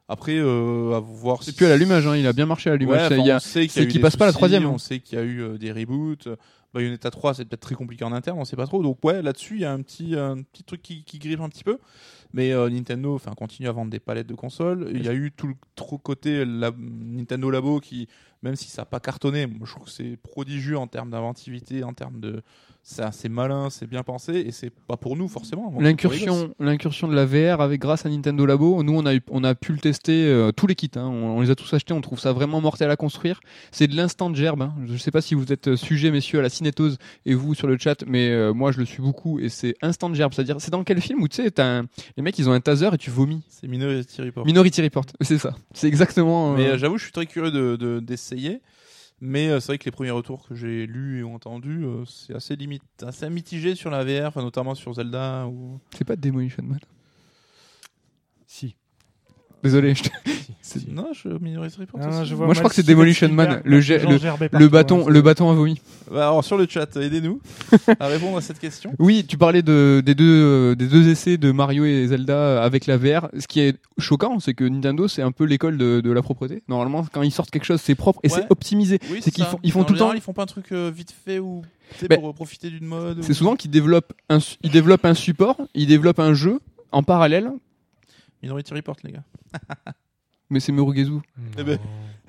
Après, 0.09 0.37
euh, 0.37 0.95
à 0.97 1.01
voir. 1.01 1.43
si- 1.43 1.53
plus 1.53 1.67
à 1.67 1.69
l'allumage, 1.69 2.07
hein, 2.07 2.17
il 2.17 2.27
a 2.27 2.33
bien 2.33 2.47
marché 2.47 2.71
à 2.71 2.73
l'allumage. 2.73 3.03
Ouais, 3.03 3.09
Ça, 3.09 3.15
enfin, 3.21 3.31
y 3.31 3.65
y 3.65 3.69
c'est 3.69 3.87
qu'il 3.87 3.95
des 3.95 3.99
passe 4.01 4.17
pas 4.17 4.27
la 4.27 4.33
troisième, 4.33 4.65
hein. 4.65 4.71
On 4.75 4.79
sait 4.79 5.01
qu'il 5.01 5.19
y 5.19 5.21
a 5.21 5.25
eu 5.25 5.41
euh, 5.43 5.59
des 5.59 5.71
reboots. 5.73 6.29
Bayonetta 6.75 7.11
3, 7.11 7.35
c'est 7.35 7.45
peut-être 7.45 7.61
très 7.61 7.75
compliqué 7.75 8.03
en 8.05 8.13
interne, 8.13 8.39
on 8.39 8.47
sait 8.47 8.57
pas 8.57 8.67
trop. 8.67 8.83
Donc 8.83 9.05
ouais, 9.05 9.21
là-dessus, 9.21 9.57
il 9.57 9.61
y 9.61 9.65
a 9.67 9.73
un 9.73 9.83
petit, 9.83 10.17
un 10.17 10.41
petit 10.43 10.65
truc 10.65 10.81
qui, 10.81 11.05
qui 11.05 11.19
griffe 11.19 11.41
un 11.41 11.51
petit 11.51 11.65
peu. 11.65 11.79
Mais 12.33 12.53
euh, 12.53 12.71
Nintendo, 12.71 13.15
enfin, 13.15 13.33
continue 13.35 13.69
à 13.69 13.73
vendre 13.73 13.91
des 13.91 14.01
palettes 14.01 14.27
de 14.27 14.35
consoles. 14.35 14.89
Il 14.95 15.05
y 15.05 15.09
a 15.09 15.13
eu 15.13 15.31
tout 15.33 15.49
le 15.49 15.55
trop 15.75 15.99
côté 15.99 16.47
la- 16.47 16.73
Nintendo 16.79 17.51
Labo 17.51 17.79
qui, 17.81 18.09
même 18.43 18.57
si 18.57 18.69
ça 18.69 18.83
n'a 18.83 18.87
pas 18.87 19.01
cartonné, 19.01 19.49
je 19.65 19.71
trouve 19.71 19.85
que 19.85 19.91
c'est 19.91 20.17
prodigieux 20.17 20.77
en 20.77 20.87
termes 20.87 21.11
d'inventivité, 21.11 21.85
en 21.85 21.95
termes 21.95 22.21
de, 22.21 22.43
c'est 22.85 23.03
assez 23.03 23.29
malin, 23.29 23.71
c'est 23.71 23.87
bien 23.87 24.03
pensé, 24.03 24.33
et 24.35 24.51
c'est 24.51 24.71
pas 24.71 24.97
pour 24.97 25.17
nous 25.17 25.29
forcément. 25.29 25.73
C'est. 25.77 25.83
L'incursion, 25.85 26.53
l'incursion 26.59 27.07
de 27.09 27.15
la 27.15 27.25
VR 27.27 27.61
avec 27.61 27.81
grâce 27.81 28.05
à 28.07 28.09
Nintendo 28.09 28.45
Labo, 28.45 28.83
nous 28.83 28.93
on 28.95 29.07
a 29.07 29.15
eu, 29.15 29.21
on 29.31 29.45
a 29.45 29.55
pu 29.55 29.73
le 29.73 29.79
tester 29.79 30.25
euh, 30.27 30.51
tous 30.51 30.67
les 30.67 30.75
kits, 30.75 30.91
hein, 30.97 31.05
on, 31.07 31.37
on 31.39 31.41
les 31.41 31.51
a 31.51 31.55
tous 31.55 31.73
achetés, 31.73 31.95
on 31.95 32.01
trouve 32.01 32.19
ça 32.19 32.33
vraiment 32.33 32.61
mortel 32.61 32.91
à 32.91 32.97
construire. 32.97 33.41
C'est 33.71 33.87
de 33.87 33.95
l'instant 33.97 34.35
gerbe. 34.35 34.63
Hein. 34.63 34.75
Je 34.87 34.97
sais 34.97 35.11
pas 35.13 35.21
si 35.21 35.35
vous 35.35 35.53
êtes 35.53 35.69
euh, 35.69 35.77
sujet 35.77 36.11
messieurs 36.11 36.41
à 36.41 36.43
la 36.43 36.49
cinétose 36.49 36.99
et 37.25 37.35
vous 37.35 37.55
sur 37.55 37.69
le 37.69 37.79
chat, 37.79 38.05
mais 38.07 38.31
euh, 38.31 38.53
moi 38.53 38.73
je 38.73 38.79
le 38.79 38.85
suis 38.85 39.01
beaucoup 39.03 39.39
et 39.39 39.49
c'est 39.49 39.75
instant 39.81 40.13
gerbe. 40.13 40.33
C'est-à-dire 40.35 40.57
c'est 40.59 40.71
dans 40.73 40.83
quel 40.83 41.01
film 41.01 41.23
où 41.23 41.29
tu 41.29 41.37
sais 41.37 41.61
un- 41.61 41.85
les 42.17 42.23
mecs 42.23 42.39
ils 42.39 42.49
ont 42.49 42.53
un 42.53 42.61
taser 42.61 42.91
et 42.93 42.99
tu 42.99 43.11
vomis. 43.11 43.43
C'est 43.49 43.69
Minority 43.69 44.23
Report. 44.23 44.45
Minority 44.45 44.83
Report, 44.83 45.05
c'est 45.21 45.39
ça. 45.39 45.55
C'est 45.73 45.87
exactement. 45.87 46.53
euh, 46.53 46.57
Mais 46.57 46.67
euh, 46.67 46.79
j'avoue, 46.79 46.99
je 46.99 47.05
suis 47.05 47.13
très 47.13 47.27
curieux 47.27 47.53
de- 47.53 47.77
de- 47.77 48.01
d'essayer. 48.01 48.61
Mais 49.25 49.49
euh, 49.49 49.61
c'est 49.61 49.69
vrai 49.69 49.79
que 49.79 49.85
les 49.85 49.93
premiers 49.93 50.11
retours 50.11 50.49
que 50.49 50.57
j'ai 50.57 50.85
lus 50.85 51.21
et 51.21 51.23
entendus, 51.23 51.85
euh, 51.85 52.05
c'est 52.07 52.35
assez 52.35 52.57
limite, 52.57 52.83
assez 53.07 53.31
mitigé 53.31 53.77
sur 53.77 53.89
la 53.89 54.03
VR, 54.03 54.37
notamment 54.43 54.75
sur 54.75 54.93
Zelda. 54.95 55.47
Ou... 55.47 55.79
c'est 55.97 56.05
pas 56.05 56.17
Demolition 56.17 56.65
Man. 56.65 56.81
Désolé. 59.63 59.95
je 59.95 60.03
te- 60.05 60.09
si. 60.61 60.87
Non, 60.91 61.09
je 61.13 61.29
Minority 61.29 61.77
Report. 61.81 62.01
Ah, 62.03 62.21
aussi. 62.21 62.31
je 62.31 62.35
vois 62.35 62.47
Moi, 62.47 62.55
je 62.55 62.61
crois 62.61 62.69
que 62.71 62.75
c'est 62.77 62.87
Demolition 62.87 63.29
Man, 63.29 63.61
Spielberg, 63.61 63.67
le 63.67 63.79
Le 63.79 64.49
partout, 64.49 64.71
bâton, 64.71 65.09
le 65.09 65.23
bâton 65.23 65.51
a 65.51 65.55
vomi. 65.55 65.81
Bah, 66.11 66.29
alors 66.29 66.45
sur 66.45 66.57
le 66.57 66.67
chat, 66.69 66.97
aidez-nous 66.97 67.41
à 68.01 68.07
répondre 68.07 68.37
à 68.39 68.41
cette 68.41 68.59
question. 68.59 68.93
Oui, 68.99 69.25
tu 69.27 69.37
parlais 69.39 69.63
de, 69.63 70.03
des, 70.05 70.15
deux, 70.15 70.25
euh, 70.25 70.75
des 70.75 70.87
deux 70.87 71.09
essais 71.09 71.37
de 71.37 71.53
Mario 71.53 71.85
et 71.85 72.07
Zelda 72.07 72.63
avec 72.63 72.87
la 72.87 72.97
VR. 72.97 73.29
Ce 73.39 73.47
qui 73.47 73.61
est 73.61 73.77
choquant, 73.99 74.39
c'est 74.41 74.55
que 74.55 74.65
Nintendo, 74.65 75.09
c'est 75.09 75.23
un 75.23 75.33
peu 75.33 75.45
l'école 75.45 75.79
de, 75.79 76.01
de 76.01 76.11
la 76.11 76.23
propreté. 76.23 76.63
Normalement, 76.69 77.05
quand 77.13 77.23
ils 77.23 77.33
sortent 77.33 77.51
quelque 77.51 77.65
chose, 77.67 77.81
c'est 77.81 77.95
propre 77.95 78.21
et 78.23 78.29
Ouais. 78.31 78.41
c'est 78.41 78.47
optimisé. 78.51 78.99
Oui, 79.11 79.21
c'est 79.23 79.31
qu'ils 79.31 79.45
ça. 79.45 79.51
font, 79.51 79.59
ils 79.63 79.73
font 79.73 79.81
En 79.81 79.85
tout 79.85 79.93
le 79.93 79.99
temps. 79.99 80.13
Ils 80.13 80.21
font 80.21 80.33
pas 80.33 80.43
un 80.43 80.47
truc 80.47 80.73
euh, 80.73 80.91
vite 80.95 81.15
fait 81.25 81.39
ou 81.39 81.63
tu 81.93 81.99
sais, 82.01 82.09
Ben, 82.09 82.19
pour 82.19 82.31
euh, 82.31 82.33
profiter 82.33 82.71
d'une 82.71 82.87
mode. 82.87 83.19
ou- 83.19 83.23
C'est 83.23 83.35
souvent 83.35 83.57
qu'ils 83.57 83.71
développent 83.71 84.13
un, 84.29 84.41
su- 84.41 84.57
ils 84.63 84.71
développent 84.71 85.05
un 85.05 85.15
support, 85.15 85.57
ils 85.75 85.87
développent 85.87 86.21
un 86.21 86.35
jeu 86.35 86.61
en 86.93 87.03
parallèle. 87.03 87.51
Minority 88.43 88.75
Report, 88.75 88.97
les 89.05 89.13
gars. 89.13 89.25
Mais 90.51 90.61
c'est 90.61 90.73
Murugezu. 90.73 91.13
Eh 91.59 91.63
ben. 91.65 91.79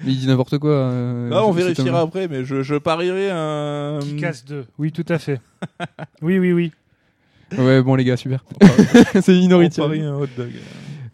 Mais 0.05 0.11
il 0.13 0.19
dit 0.19 0.27
n'importe 0.27 0.57
quoi. 0.57 0.71
euh, 0.71 1.29
Là, 1.29 1.43
on 1.45 1.53
cet 1.53 1.61
vérifiera 1.63 1.99
après, 2.01 2.27
mais 2.29 2.45
je, 2.45 2.61
je 2.63 2.75
parierais 2.75 3.29
un. 3.31 3.99
Qui 4.01 4.15
casse 4.15 4.45
deux. 4.45 4.65
Oui, 4.77 4.91
tout 4.93 5.05
à 5.09 5.19
fait. 5.19 5.41
oui, 6.21 6.39
oui, 6.39 6.53
oui. 6.53 6.71
Ouais, 7.57 7.81
bon 7.83 7.95
les 7.95 8.03
gars, 8.05 8.15
super. 8.17 8.43
c'est 9.21 9.29
on 9.33 9.39
Minority. 9.41 9.79
parie 9.81 10.01
un 10.01 10.15
hot 10.15 10.27
dog. 10.37 10.51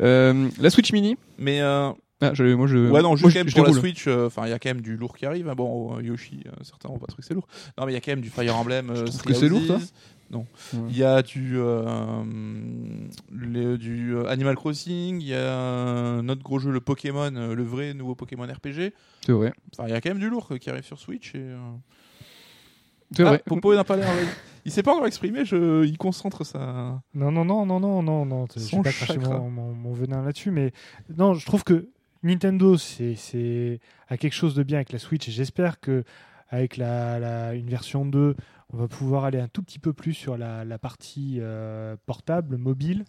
Euh, 0.01 0.49
la 0.59 0.69
Switch 0.69 0.93
Mini. 0.93 1.17
Mais 1.39 1.61
euh, 1.61 1.91
Ah, 2.21 2.31
je, 2.33 2.43
moi 2.53 2.67
je. 2.67 2.77
ouais, 2.77 3.01
non, 3.01 3.15
juste 3.15 3.23
moi, 3.23 3.31
quand 3.33 3.39
même 3.39 3.49
je 3.49 3.53
pour 3.55 3.63
la 3.63 3.69
déroule. 3.71 3.79
Switch, 3.81 4.07
euh, 4.07 4.27
enfin, 4.27 4.43
il 4.45 4.49
y 4.51 4.53
a 4.53 4.59
quand 4.59 4.69
même 4.69 4.81
du 4.81 4.95
lourd 4.95 5.17
qui 5.17 5.25
arrive. 5.25 5.49
hein. 5.49 5.55
Bon, 5.55 5.97
euh, 5.97 6.01
Yoshi, 6.03 6.43
euh, 6.45 6.51
certains 6.63 6.89
vont 6.89 6.99
pas 6.99 7.07
trouver 7.07 7.21
que 7.21 7.27
c'est 7.27 7.33
lourd. 7.33 7.47
Non, 7.77 7.85
mais 7.85 7.91
il 7.91 7.95
y 7.95 7.97
a 7.97 8.01
quand 8.01 8.11
même 8.11 8.21
du 8.21 8.29
Fire 8.29 8.55
Emblem. 8.55 8.89
euh, 8.91 9.05
trouves 9.05 9.17
Three 9.23 9.33
que 9.33 9.39
c'est 9.39 9.49
lourd, 9.49 9.65
toi? 9.65 9.79
Non. 10.31 10.45
Ouais. 10.73 10.79
Il 10.89 10.97
y 10.97 11.03
a 11.03 11.21
du 11.21 11.53
euh, 11.57 12.23
du 13.31 14.15
euh, 14.15 14.27
Animal 14.27 14.55
Crossing. 14.55 15.19
Il 15.21 15.27
y 15.27 15.33
a 15.33 15.53
un 15.53 16.29
autre 16.29 16.43
gros 16.43 16.59
jeu, 16.59 16.71
le 16.71 16.81
Pokémon, 16.81 17.35
euh, 17.35 17.55
le 17.55 17.63
vrai 17.63 17.93
nouveau 17.93 18.15
Pokémon 18.15 18.45
RPG. 18.45 18.93
C'est 19.25 19.31
vrai. 19.31 19.53
Enfin, 19.73 19.87
il 19.87 19.91
y 19.91 19.95
a 19.95 20.01
quand 20.01 20.09
même 20.09 20.19
du 20.19 20.29
lourd 20.29 20.53
qui 20.59 20.69
arrive 20.69 20.83
sur 20.83 20.99
Switch. 20.99 21.33
Et, 21.33 21.39
euh, 21.39 21.57
C'est 23.15 23.23
ah, 23.23 23.29
vrai. 23.29 23.43
Popo 23.45 23.73
n'a 23.73 23.83
pas 23.83 23.95
l'air. 23.95 24.07
Il 24.65 24.71
s'est 24.71 24.83
pas 24.83 24.93
encore 24.93 25.07
exprimé. 25.07 25.45
Je... 25.45 25.83
Il 25.85 25.97
concentre 25.97 26.43
sa. 26.43 27.01
Non, 27.15 27.31
non, 27.31 27.43
non, 27.45 27.65
non, 27.65 27.79
non, 27.79 28.03
non, 28.03 28.25
non. 28.25 28.45
Je 28.55 28.75
vais 28.75 28.81
pas 28.83 28.91
cracher 28.91 29.17
mon, 29.17 29.49
mon, 29.49 29.73
mon 29.73 29.93
venin 29.93 30.23
là-dessus, 30.23 30.51
mais 30.51 30.73
non, 31.17 31.33
je 31.33 31.45
trouve 31.45 31.63
que 31.63 31.89
Nintendo, 32.21 32.77
c'est, 32.77 33.15
c'est 33.15 33.79
a 34.09 34.17
quelque 34.17 34.33
chose 34.33 34.53
de 34.53 34.63
bien 34.63 34.77
avec 34.77 34.91
la 34.91 34.99
Switch, 34.99 35.27
et 35.27 35.31
j'espère 35.31 35.79
que 35.79 36.03
avec 36.49 36.77
la, 36.77 37.19
la- 37.19 37.53
une 37.53 37.69
version 37.69 38.05
2, 38.05 38.35
on 38.73 38.77
va 38.77 38.87
pouvoir 38.87 39.25
aller 39.25 39.39
un 39.39 39.47
tout 39.47 39.61
petit 39.63 39.79
peu 39.79 39.93
plus 39.93 40.13
sur 40.13 40.37
la, 40.37 40.65
la 40.65 40.77
partie 40.77 41.37
euh, 41.39 41.95
portable, 42.05 42.57
mobile. 42.57 43.05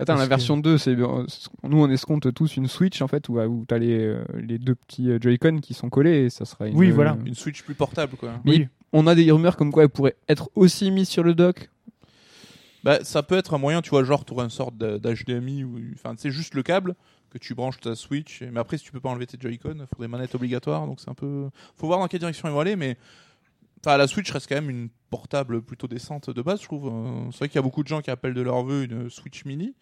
Attends, 0.00 0.12
Parce 0.14 0.20
la 0.20 0.24
que- 0.26 0.28
version 0.30 0.56
2, 0.56 0.78
c'est 0.78 0.94
nous 0.96 1.26
on 1.64 1.90
escompte 1.90 2.32
tous 2.32 2.56
une 2.56 2.68
Switch 2.68 3.02
en 3.02 3.08
fait 3.08 3.28
où, 3.28 3.40
où 3.40 3.64
t'as 3.66 3.78
les, 3.78 3.98
euh, 3.98 4.24
les 4.38 4.58
deux 4.58 4.74
petits 4.76 5.10
euh, 5.10 5.18
Joy-Con 5.20 5.58
qui 5.60 5.74
sont 5.74 5.90
collés 5.90 6.24
et 6.26 6.30
ça 6.30 6.44
sera 6.44 6.68
une, 6.68 6.76
Oui, 6.76 6.90
voilà. 6.90 7.16
Une 7.26 7.34
Switch 7.34 7.62
plus 7.62 7.74
portable, 7.74 8.16
quoi. 8.16 8.32
Mais 8.44 8.50
Oui. 8.52 8.68
On 8.92 9.06
a 9.06 9.14
des 9.14 9.30
rumeurs 9.30 9.56
comme 9.56 9.70
quoi 9.72 9.82
elle 9.82 9.88
pourrait 9.90 10.16
être 10.28 10.48
aussi 10.54 10.90
mise 10.90 11.08
sur 11.08 11.22
le 11.22 11.34
dock. 11.34 11.68
Bah, 12.84 13.00
ça 13.02 13.22
peut 13.22 13.36
être 13.36 13.54
un 13.54 13.58
moyen, 13.58 13.82
tu 13.82 13.90
vois, 13.90 14.04
genre, 14.04 14.24
tu 14.24 14.32
une 14.34 14.48
sorte 14.50 14.78
d'HDMI 14.78 15.64
ou, 15.64 15.78
enfin, 15.94 16.14
c'est 16.16 16.30
juste 16.30 16.54
le 16.54 16.62
câble 16.62 16.94
que 17.30 17.38
tu 17.38 17.54
branches 17.54 17.80
ta 17.80 17.94
Switch. 17.94 18.42
Mais 18.42 18.60
après, 18.60 18.78
si 18.78 18.84
tu 18.84 18.92
peux 18.92 19.00
pas 19.00 19.08
enlever 19.10 19.26
tes 19.26 19.38
Joy-Con, 19.38 19.76
il 19.80 19.86
faut 19.86 20.02
des 20.02 20.08
manettes 20.08 20.34
obligatoires, 20.34 20.86
donc 20.86 21.00
c'est 21.00 21.10
un 21.10 21.14
peu. 21.14 21.48
Faut 21.76 21.86
voir 21.86 21.98
dans 21.98 22.08
quelle 22.08 22.20
direction 22.20 22.48
ils 22.48 22.52
vont 22.52 22.60
aller, 22.60 22.76
mais. 22.76 22.96
Enfin, 23.80 23.96
la 23.96 24.08
Switch 24.08 24.30
reste 24.32 24.48
quand 24.48 24.56
même 24.56 24.70
une 24.70 24.88
portable 25.08 25.62
plutôt 25.62 25.86
décente 25.86 26.30
de 26.30 26.42
base, 26.42 26.60
je 26.60 26.64
trouve. 26.64 26.88
Euh, 26.88 27.30
C'est 27.30 27.38
vrai 27.38 27.48
qu'il 27.48 27.56
y 27.56 27.58
a 27.60 27.62
beaucoup 27.62 27.84
de 27.84 27.88
gens 27.88 28.00
qui 28.00 28.10
appellent 28.10 28.34
de 28.34 28.42
leur 28.42 28.64
vœu 28.64 28.84
une 28.84 29.08
Switch 29.08 29.44
mini. 29.44 29.74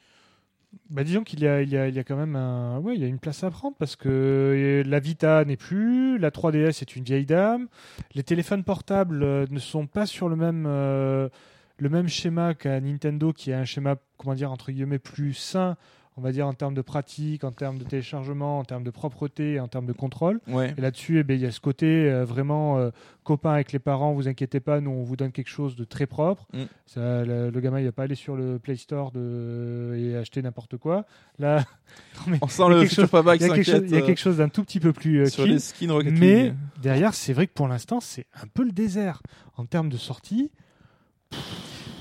Bah, 0.90 1.02
disons 1.02 1.24
qu'il 1.24 1.40
y 1.40 1.46
a, 1.46 1.62
y, 1.62 1.70
y 1.70 1.98
a 1.98 2.04
quand 2.04 2.16
même 2.16 2.36
un, 2.36 2.78
ouais, 2.80 2.94
il 2.94 3.00
y 3.00 3.04
a 3.04 3.06
une 3.06 3.18
place 3.18 3.42
à 3.42 3.50
prendre 3.50 3.74
parce 3.78 3.96
que 3.96 4.08
euh, 4.10 4.82
la 4.86 5.00
Vita 5.00 5.42
n'est 5.46 5.56
plus, 5.56 6.18
la 6.18 6.30
3DS 6.30 6.82
est 6.82 6.96
une 6.96 7.04
vieille 7.04 7.24
dame, 7.24 7.68
les 8.14 8.22
téléphones 8.22 8.64
portables 8.64 9.22
euh, 9.22 9.46
ne 9.48 9.58
sont 9.58 9.86
pas 9.86 10.04
sur 10.04 10.28
le 10.28 10.36
même, 10.36 10.64
le 10.64 11.88
même 11.88 12.08
schéma 12.08 12.52
qu'à 12.54 12.78
Nintendo 12.80 13.32
qui 13.32 13.52
est 13.52 13.54
un 13.54 13.64
schéma, 13.64 13.96
comment 14.18 14.34
dire, 14.34 14.52
entre 14.52 14.70
guillemets, 14.72 14.98
plus 14.98 15.32
sain 15.32 15.76
on 16.16 16.22
va 16.22 16.32
dire 16.32 16.46
en 16.46 16.54
termes 16.54 16.74
de 16.74 16.82
pratique, 16.82 17.44
en 17.44 17.52
termes 17.52 17.78
de 17.78 17.84
téléchargement, 17.84 18.58
en 18.58 18.64
termes 18.64 18.84
de 18.84 18.90
propreté, 18.90 19.54
et 19.54 19.60
en 19.60 19.68
termes 19.68 19.86
de 19.86 19.92
contrôle. 19.92 20.40
Ouais. 20.48 20.74
Et 20.76 20.80
là-dessus, 20.80 21.18
eh 21.20 21.22
ben, 21.24 21.34
il 21.34 21.42
y 21.42 21.46
a 21.46 21.50
ce 21.50 21.60
côté 21.60 21.86
euh, 21.86 22.24
vraiment 22.24 22.78
euh, 22.78 22.90
copain 23.24 23.52
avec 23.52 23.72
les 23.72 23.78
parents, 23.78 24.12
vous 24.12 24.28
inquiétez 24.28 24.60
pas, 24.60 24.80
nous 24.80 24.90
on 24.90 25.02
vous 25.02 25.16
donne 25.16 25.32
quelque 25.32 25.50
chose 25.50 25.76
de 25.76 25.84
très 25.84 26.06
propre. 26.06 26.46
Mm. 26.52 26.62
Ça, 26.86 27.24
le, 27.24 27.50
le 27.50 27.60
gamin 27.60 27.80
il 27.80 27.86
va 27.86 27.92
pas 27.92 28.04
aller 28.04 28.14
sur 28.14 28.36
le 28.36 28.58
Play 28.58 28.76
Store 28.76 29.10
de, 29.12 29.94
et 29.96 30.16
acheter 30.16 30.40
n'importe 30.42 30.76
quoi. 30.76 31.04
Là, 31.38 31.64
Non, 32.16 32.22
mais 32.32 32.38
On 32.40 32.48
sent 32.48 32.68
le 32.68 32.84
futur 32.86 33.08
papa 33.08 33.36
il 33.36 33.42
y 33.42 33.44
a 33.44 33.48
quelque 33.48 34.16
chose, 34.16 34.34
euh, 34.34 34.44
d'un 34.44 34.48
tout 34.48 34.64
petit 34.64 34.80
peu 34.80 34.92
plus 34.92 35.20
euh, 35.20 35.26
sur 35.26 35.44
clean. 35.44 35.54
les 35.54 35.58
skins 35.60 35.90
Rocket 35.92 36.12
Mais 36.12 36.44
League. 36.44 36.54
derrière, 36.82 37.14
c'est 37.14 37.32
vrai 37.32 37.46
que 37.46 37.52
pour 37.52 37.68
l'instant, 37.68 38.00
c'est 38.00 38.26
un 38.42 38.46
peu 38.46 38.64
le 38.64 38.72
désert 38.72 39.22
en 39.56 39.66
termes 39.66 39.88
de 39.88 39.96
sortie. 39.96 40.50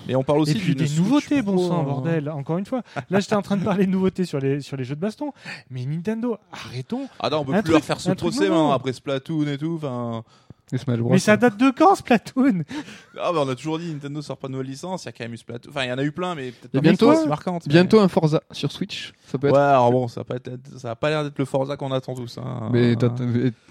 Et 0.08 0.16
on 0.16 0.24
parle 0.24 0.40
aussi 0.42 0.52
Et 0.52 0.60
puis 0.60 0.76
des 0.76 0.90
nouveautés, 0.98 1.42
bon 1.42 1.58
sang, 1.58 1.80
hein. 1.82 1.84
bordel. 1.84 2.30
Encore 2.30 2.58
une 2.58 2.66
fois, 2.66 2.82
là, 3.10 3.20
j'étais 3.20 3.36
en 3.36 3.42
train 3.42 3.58
de 3.58 3.64
parler 3.64 3.86
de 3.86 3.92
nouveautés 3.92 4.26
sur 4.26 4.40
les, 4.40 4.62
sur 4.62 4.78
les 4.78 4.84
jeux 4.84 4.96
de 4.96 5.00
baston. 5.02 5.32
Mais 5.70 5.86
Nintendo, 5.86 6.38
arrêtons. 6.52 7.08
Ah 7.20 7.30
non, 7.30 7.40
on 7.40 7.46
peut 7.46 7.52
Un 7.54 7.56
plus 7.62 7.64
truc- 7.64 7.74
leur 7.74 7.84
faire 7.84 8.00
ce 8.00 8.12
procès 8.12 8.42
maintenant, 8.50 8.72
après 8.72 8.94
Splatoon 8.94 9.48
et 9.48 9.58
tout. 9.58 9.74
Enfin, 9.78 10.24
Smash 10.74 11.00
Bros. 11.00 11.12
Mais 11.12 11.20
ça 11.20 11.38
date 11.38 11.58
de 11.58 11.72
quand, 11.72 11.96
Splatoon? 11.96 12.64
Ah 13.20 13.32
bah 13.32 13.42
on 13.46 13.50
a 13.50 13.56
toujours 13.56 13.78
dit 13.80 13.92
Nintendo 13.94 14.22
sort 14.22 14.38
pas 14.38 14.48
de 14.48 14.54
nouvelle 14.54 14.68
licence. 14.68 15.04
Il 15.04 15.06
y 15.06 15.10
a 15.10 15.12
quand 15.12 15.24
même 15.24 15.34
eu 15.34 15.38
Splatoon. 15.38 15.70
Enfin, 15.72 15.84
il 15.84 15.90
y 15.90 15.92
en 15.94 15.98
a 15.98 16.04
eu 16.04 16.12
plein, 16.12 16.34
mais 16.36 16.52
peut-être 16.52 16.72
pas 16.72 16.80
bientôt- 16.82 17.12
mais- 17.12 17.60
Bientôt 17.68 18.00
un 18.00 18.08
Forza 18.08 18.42
sur 18.52 18.72
Switch. 18.72 19.14
Ça 19.28 19.38
peut 19.38 19.48
Ouais, 19.48 19.54
être. 19.54 19.60
alors 19.60 19.92
bon, 19.92 20.08
ça 20.08 20.22
a 20.22 20.24
pas, 20.24 20.38
été- 20.38 20.52
ça 20.78 20.92
a 20.92 20.96
pas 20.96 21.10
l'air 21.10 21.24
d'être 21.24 21.38
le 21.38 21.46
Forza 21.46 21.78
qu'on 21.78 21.92
attend 21.92 22.16
tous. 22.16 22.38
Hein. 22.40 22.70
Mais 22.74 22.96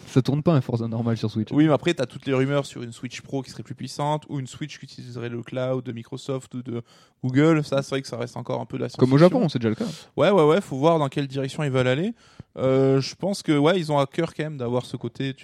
ça 0.06 0.22
tourne 0.22 0.42
pas 0.42 0.52
un 0.54 0.60
Forza 0.60 0.86
normal 0.86 1.16
sur 1.16 1.30
Switch. 1.30 1.48
Oui, 1.52 1.66
mais 1.66 1.72
après, 1.72 1.94
t'as 1.94 2.06
toutes 2.06 2.26
les 2.26 2.32
rumeurs 2.34 2.64
sur 2.66 2.82
une 2.82 2.92
Switch 2.92 3.20
Pro 3.22 3.42
qui 3.42 3.50
serait 3.50 3.62
plus 3.64 3.74
puissante 3.74 4.24
ou 4.28 4.38
une 4.38 4.46
Switch 4.46 4.78
qui 4.78 4.84
utiliserait 4.84 5.28
le 5.28 5.42
cloud 5.42 5.84
de 5.84 5.92
Microsoft 5.92 6.54
ou 6.54 6.62
de 6.62 6.82
Google. 7.24 7.64
Ça, 7.64 7.82
c'est 7.82 7.90
vrai 7.90 8.02
que 8.02 8.08
ça 8.08 8.16
reste 8.16 8.36
encore 8.36 8.60
un 8.60 8.66
peu 8.66 8.76
de 8.78 8.82
la 8.84 8.88
Comme 8.90 9.12
au. 9.12 9.18
Japon, 9.18 9.48
c'est 9.48 9.58
déjà 9.58 9.70
le 9.70 9.74
cas. 9.74 9.84
Ouais, 10.16 10.30
ouais, 10.30 10.44
ouais. 10.44 10.60
Faut 10.60 10.76
voir 10.76 10.98
dans 10.98 11.08
quelle 11.08 11.26
direction 11.26 11.62
ils 11.64 11.70
veulent 11.70 11.88
aller. 11.88 12.14
Euh, 12.56 13.00
je 13.00 13.14
pense 13.16 13.42
que 13.42 13.56
ouais, 13.58 13.78
ils 13.80 13.90
ont 13.90 13.98
à 13.98 14.06
cœur 14.06 14.32
quand 14.34 14.44
même 14.44 14.58
d'avoir 14.58 14.86
ce 14.86 14.96
côté 14.96 15.34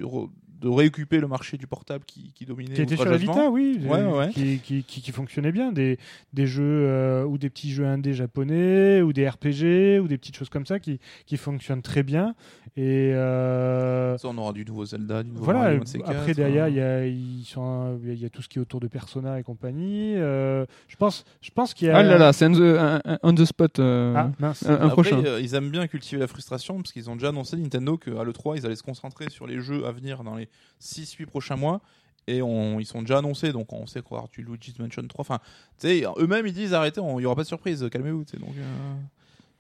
de 0.60 0.68
réoccuper 0.68 1.20
le 1.20 1.26
marché 1.26 1.56
du 1.56 1.66
portable 1.66 2.04
qui, 2.04 2.32
qui 2.34 2.44
dominait. 2.46 2.74
Qui 2.74 2.82
était 2.82 2.96
sur 2.96 3.04
la. 3.06 3.16
Vita, 3.16 3.48
oui. 3.50 3.80
Ouais, 3.84 4.04
ouais. 4.04 4.28
Qui, 4.30 4.58
qui, 4.58 4.82
qui, 4.84 5.00
qui 5.02 5.12
fonctionnait 5.12 5.52
bien. 5.52 5.72
Des, 5.72 5.98
des 6.32 6.46
jeux 6.46 6.62
euh, 6.86 7.24
ou 7.24 7.38
des 7.38 7.48
petits 7.50 7.70
jeux 7.72 7.86
indés 7.86 8.12
japonais 8.14 9.00
ou 9.02 9.12
des 9.12 9.28
RPG 9.28 10.00
ou 10.02 10.08
des 10.08 10.18
petites 10.18 10.36
choses 10.36 10.48
comme 10.50 10.66
ça 10.66 10.78
qui, 10.78 11.00
qui 11.26 11.36
fonctionnent 11.36 11.82
très 11.82 12.02
bien. 12.02 12.34
Et 12.76 13.12
euh, 13.14 14.16
Ça, 14.18 14.28
on 14.28 14.38
aura 14.38 14.52
du 14.52 14.64
nouveau 14.64 14.84
Zelda, 14.84 15.22
du 15.22 15.30
nouveau 15.30 15.44
voilà. 15.44 15.60
Mario, 15.60 15.82
Après, 16.06 16.34
derrière, 16.34 16.64
hein. 16.64 16.68
il 16.68 16.74
y 16.74 16.76
il 16.76 16.78
y 16.78 16.82
a- 16.82 18.12
il 18.14 18.20
y 18.20 18.24
a 18.24 18.30
tout 18.30 18.42
ce 18.42 18.48
qui 18.48 18.58
est 18.58 18.62
autour 18.62 18.80
de 18.80 18.86
Persona 18.86 19.38
et 19.40 19.42
compagnie. 19.42 20.14
Euh, 20.16 20.64
je 20.88 20.96
pense, 20.96 21.24
je 21.40 21.50
pense 21.50 21.74
qu'il 21.74 21.88
y 21.88 21.90
a. 21.90 21.96
Ah 21.96 22.02
là 22.02 22.18
là, 22.18 22.32
c'est 22.32 22.46
on 22.46 22.52
the, 22.52 22.60
un- 22.78 23.00
un- 23.04 23.18
on 23.22 23.34
the 23.34 23.44
spot. 23.44 23.78
euh, 23.78 24.14
Ah, 24.16 24.30
mince. 24.38 24.64
un, 24.66 24.72
un 24.72 24.74
Après, 24.76 24.90
prochain. 24.90 25.22
euh, 25.24 25.40
ils 25.42 25.54
aiment 25.54 25.70
bien 25.70 25.86
cultiver 25.86 26.20
la 26.20 26.26
frustration 26.26 26.76
parce 26.76 26.92
qu'ils 26.92 27.08
ont 27.10 27.14
déjà 27.16 27.28
annoncé 27.30 27.56
Nintendo 27.56 27.96
qu'à 27.98 28.22
l'E3, 28.24 28.56
ils 28.58 28.66
allaient 28.66 28.76
se 28.76 28.82
concentrer 28.82 29.30
sur 29.30 29.46
les 29.46 29.60
jeux 29.60 29.86
à 29.86 29.92
venir 29.92 30.22
dans 30.22 30.36
les 30.36 30.48
6-8 30.80 31.26
prochains 31.26 31.56
mois. 31.56 31.80
Et 32.26 32.42
on, 32.42 32.78
ils 32.78 32.86
sont 32.86 33.00
déjà 33.00 33.18
annoncés, 33.18 33.50
donc 33.52 33.72
on 33.72 33.86
sait 33.86 34.02
quoi, 34.02 34.24
du 34.32 34.42
Luigi's 34.42 34.78
Mansion 34.78 35.02
3. 35.08 35.20
Enfin, 35.22 35.38
eux-mêmes 35.84 36.46
ils 36.46 36.52
disent 36.52 36.74
arrêtez, 36.74 37.00
il 37.00 37.16
n'y 37.16 37.24
aura 37.26 37.34
pas 37.34 37.42
de 37.42 37.48
surprise, 37.48 37.84
calmez-vous. 37.90 38.22
euh, 38.22 38.94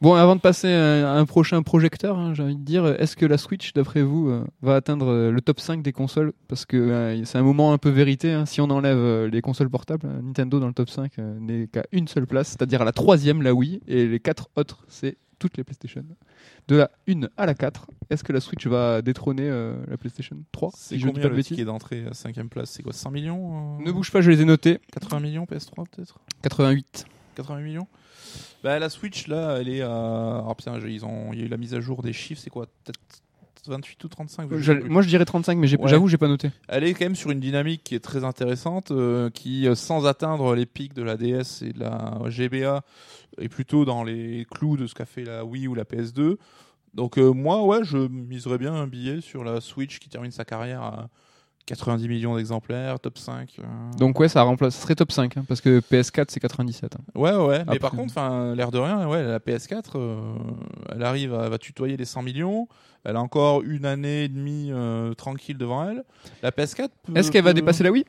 Bon, 0.00 0.14
avant 0.14 0.34
de 0.36 0.40
passer 0.40 0.72
à 0.72 1.12
un 1.12 1.26
prochain 1.26 1.62
projecteur, 1.62 2.16
hein, 2.18 2.32
j'ai 2.32 2.42
envie 2.42 2.56
de 2.56 2.62
dire, 2.64 2.86
est-ce 2.86 3.16
que 3.16 3.26
la 3.26 3.36
Switch, 3.36 3.72
d'après 3.74 4.02
vous, 4.02 4.30
euh, 4.30 4.46
va 4.62 4.76
atteindre 4.76 5.08
euh, 5.08 5.30
le 5.30 5.40
top 5.42 5.60
5 5.60 5.82
des 5.82 5.92
consoles? 5.92 6.32
Parce 6.48 6.64
que 6.64 7.20
c'est 7.24 7.36
un 7.38 7.42
moment 7.42 7.72
un 7.74 7.78
peu 7.78 7.90
vérité. 7.90 8.32
hein. 8.32 8.46
Si 8.46 8.60
on 8.62 8.70
enlève 8.70 9.26
les 9.26 9.42
consoles 9.42 9.68
portables, 9.68 10.06
Nintendo 10.22 10.58
dans 10.60 10.68
le 10.68 10.72
top 10.72 10.88
5 10.88 11.18
euh, 11.18 11.38
n'est 11.40 11.66
qu'à 11.66 11.82
une 11.92 12.08
seule 12.08 12.26
place, 12.26 12.48
c'est-à-dire 12.48 12.80
à 12.82 12.84
la 12.86 12.92
troisième, 12.92 13.42
la 13.42 13.52
Wii, 13.52 13.80
et 13.88 14.06
les 14.06 14.20
quatre 14.20 14.48
autres, 14.56 14.84
c'est 14.88 15.16
toutes 15.40 15.56
les 15.56 15.64
PlayStation. 15.64 16.04
De 16.68 16.76
la 16.76 16.90
1 17.08 17.28
à 17.36 17.46
la 17.46 17.54
4, 17.54 17.90
est-ce 18.10 18.22
que 18.22 18.32
la 18.32 18.40
Switch 18.40 18.64
va 18.68 19.02
détrôner 19.02 19.48
euh, 19.48 19.74
la 19.88 19.96
PlayStation 19.96 20.36
3 20.52 20.70
c'est 20.76 20.94
si 20.94 21.00
je 21.00 21.06
ne 21.06 21.10
dis 21.10 21.14
combien 21.16 21.30
pas 21.30 21.36
le 21.36 21.42
ticket 21.42 21.64
d'entrée 21.64 22.06
à 22.06 22.10
5ème 22.10 22.48
place? 22.48 22.70
C'est 22.70 22.84
quoi 22.84 22.92
5 22.92 23.10
millions 23.10 23.78
euh, 23.80 23.84
Ne 23.84 23.90
bouge 23.90 24.12
pas, 24.12 24.20
je 24.20 24.30
les 24.30 24.42
ai 24.42 24.44
notés. 24.44 24.78
80 24.92 25.18
millions 25.18 25.44
PS3 25.44 25.86
peut-être? 25.90 26.20
88. 26.42 27.06
80 27.34 27.60
millions? 27.62 27.88
Bah, 28.62 28.78
La 28.78 28.90
Switch 28.90 29.26
là, 29.26 29.56
elle 29.58 29.68
est 29.68 29.80
à. 29.80 30.44
Ah 30.46 30.54
putain, 30.56 30.78
ils 30.78 31.04
ont... 31.04 31.32
il 31.32 31.40
y 31.40 31.42
a 31.42 31.46
eu 31.46 31.48
la 31.48 31.56
mise 31.56 31.74
à 31.74 31.80
jour 31.80 32.02
des 32.02 32.12
chiffres, 32.12 32.40
c'est 32.44 32.50
quoi? 32.50 32.66
Peut-être 32.84 33.00
28 33.68 34.04
ou 34.04 34.08
35 34.08 34.48
je 34.50 34.56
sais 34.56 34.62
J'allais- 34.62 34.80
plus. 34.80 34.90
Moi, 34.90 35.02
je 35.02 35.08
dirais 35.08 35.24
35, 35.24 35.56
mais 35.58 35.74
Ouais. 35.76 35.88
j'avoue, 35.88 36.08
j'ai 36.08 36.16
pas 36.18 36.28
noté. 36.28 36.50
Elle 36.68 36.84
est 36.84 36.94
quand 36.94 37.04
même 37.04 37.14
sur 37.16 37.30
une 37.30 37.40
dynamique 37.40 37.82
qui 37.84 37.94
est 37.94 38.00
très 38.00 38.24
intéressante, 38.24 38.90
euh, 38.90 39.30
qui, 39.30 39.66
euh, 39.68 39.74
sans 39.74 40.06
atteindre 40.06 40.54
les 40.54 40.66
pics 40.66 40.94
de 40.94 41.02
la 41.02 41.16
DS 41.16 41.62
et 41.62 41.72
de 41.72 41.80
la 41.80 42.20
GBA, 42.28 42.82
est 43.38 43.48
plutôt 43.48 43.84
dans 43.84 44.02
les 44.04 44.46
clous 44.50 44.76
de 44.76 44.86
ce 44.86 44.94
qu'a 44.94 45.06
fait 45.06 45.24
la 45.24 45.44
Wii 45.44 45.68
ou 45.68 45.74
la 45.74 45.84
PS2. 45.84 46.36
Donc 46.94 47.18
euh, 47.18 47.30
moi, 47.32 47.64
ouais, 47.64 47.84
je 47.84 47.98
miserais 47.98 48.58
bien 48.58 48.74
un 48.74 48.86
billet 48.86 49.20
sur 49.20 49.44
la 49.44 49.60
Switch 49.60 49.98
qui 50.00 50.08
termine 50.08 50.32
sa 50.32 50.44
carrière 50.44 50.82
à 50.82 51.08
90 51.66 52.08
millions 52.08 52.36
d'exemplaires, 52.36 52.98
top 52.98 53.16
5. 53.18 53.56
euh. 53.60 53.62
Donc, 53.96 54.18
ouais, 54.18 54.28
ça 54.28 54.42
remplace. 54.42 54.74
Ça 54.74 54.82
serait 54.82 54.94
top 54.96 55.12
5, 55.12 55.36
hein, 55.36 55.44
parce 55.46 55.60
que 55.60 55.80
PS4, 55.80 56.26
c'est 56.28 56.40
97. 56.40 56.96
hein. 56.96 56.98
Ouais, 57.14 57.30
ouais, 57.32 57.58
mais 57.58 57.60
Après- 57.62 57.78
par 57.78 57.90
contre, 57.92 58.12
enfin, 58.16 58.54
l'air 58.54 58.70
de 58.72 58.78
rien, 58.78 59.08
ouais, 59.08 59.22
la 59.22 59.38
PS4, 59.38 59.92
euh, 59.96 60.16
elle 60.92 61.02
arrive 61.04 61.34
à 61.34 61.48
va 61.48 61.58
tutoyer 61.58 61.96
les 61.96 62.04
100 62.04 62.22
millions. 62.22 62.66
Elle 63.04 63.16
a 63.16 63.20
encore 63.22 63.62
une 63.62 63.86
année 63.86 64.24
et 64.24 64.28
demie 64.28 64.70
euh, 64.72 65.14
tranquille 65.14 65.56
devant 65.56 65.88
elle. 65.88 66.02
La 66.42 66.50
PS4 66.50 66.88
peut- 67.04 67.16
Est-ce 67.16 67.30
qu'elle 67.30 67.44
va 67.44 67.52
dépasser 67.52 67.82
la 67.84 67.90
Wii? 67.92 68.04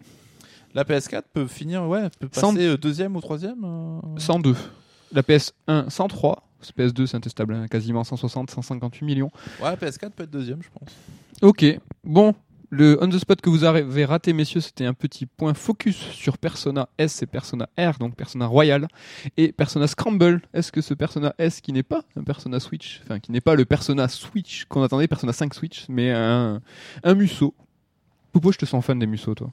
La 0.73 0.83
PS4 0.83 1.23
peut 1.33 1.47
finir, 1.47 1.83
ouais, 1.87 2.09
peut 2.19 2.27
passer 2.29 2.41
Cent- 2.41 2.57
euh, 2.57 2.77
deuxième 2.77 3.15
ou 3.15 3.21
troisième. 3.21 3.63
euh. 3.63 3.99
102. 4.17 4.55
La 5.13 5.21
PS1, 5.21 5.89
103. 5.89 6.43
La 6.77 6.85
PS2, 6.85 7.05
c'est 7.07 7.17
intestable, 7.17 7.53
hein, 7.55 7.67
quasiment 7.67 8.03
160, 8.03 8.51
158 8.51 9.03
millions. 9.05 9.31
Ouais, 9.61 9.69
la 9.69 9.75
PS4 9.77 10.11
peut 10.11 10.23
être 10.23 10.29
deuxième, 10.31 10.61
je 10.61 10.69
pense. 10.69 10.89
Ok, 11.41 11.65
bon. 12.03 12.33
Le 12.73 12.97
on 13.03 13.09
the 13.09 13.17
spot 13.17 13.41
que 13.41 13.49
vous 13.49 13.65
avez 13.65 14.05
raté, 14.05 14.31
messieurs, 14.31 14.61
c'était 14.61 14.85
un 14.85 14.93
petit 14.93 15.25
point 15.25 15.53
focus 15.53 15.97
sur 15.97 16.37
Persona 16.37 16.87
S 16.97 17.21
et 17.21 17.25
Persona 17.25 17.67
R, 17.77 17.97
donc 17.99 18.15
Persona 18.15 18.47
Royal, 18.47 18.87
et 19.35 19.51
Persona 19.51 19.87
Scramble. 19.87 20.41
Est-ce 20.53 20.71
que 20.71 20.79
ce 20.79 20.93
Persona 20.93 21.35
S, 21.37 21.59
qui 21.59 21.73
n'est 21.73 21.83
pas 21.83 22.03
un 22.15 22.23
Persona 22.23 22.61
Switch, 22.61 23.01
enfin 23.03 23.19
qui 23.19 23.33
n'est 23.33 23.41
pas 23.41 23.55
le 23.55 23.65
Persona 23.65 24.07
Switch 24.07 24.63
qu'on 24.69 24.83
attendait, 24.83 25.09
Persona 25.09 25.33
5 25.33 25.53
Switch, 25.53 25.85
mais 25.89 26.11
un, 26.11 26.61
un 27.03 27.13
Musso? 27.13 27.53
Poupo, 28.31 28.53
je 28.53 28.57
te 28.57 28.65
sens 28.65 28.85
fan 28.85 28.97
des 28.97 29.05
Musso, 29.05 29.35
toi. 29.35 29.51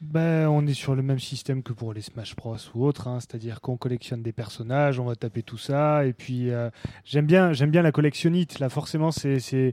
Ben, 0.00 0.46
on 0.48 0.64
est 0.68 0.74
sur 0.74 0.94
le 0.94 1.02
même 1.02 1.18
système 1.18 1.64
que 1.64 1.72
pour 1.72 1.92
les 1.92 2.02
Smash 2.02 2.36
Bros 2.36 2.56
ou 2.74 2.86
autres, 2.86 3.08
hein, 3.08 3.18
c'est-à-dire 3.18 3.60
qu'on 3.60 3.76
collectionne 3.76 4.22
des 4.22 4.30
personnages, 4.30 5.00
on 5.00 5.04
va 5.04 5.16
taper 5.16 5.42
tout 5.42 5.58
ça, 5.58 6.04
et 6.04 6.12
puis 6.12 6.50
euh, 6.52 6.70
j'aime 7.04 7.26
bien, 7.26 7.50
bien 7.50 7.82
la 7.82 7.90
collectionnite. 7.90 8.60
Là, 8.60 8.68
forcément, 8.68 9.10
c'est 9.10 9.72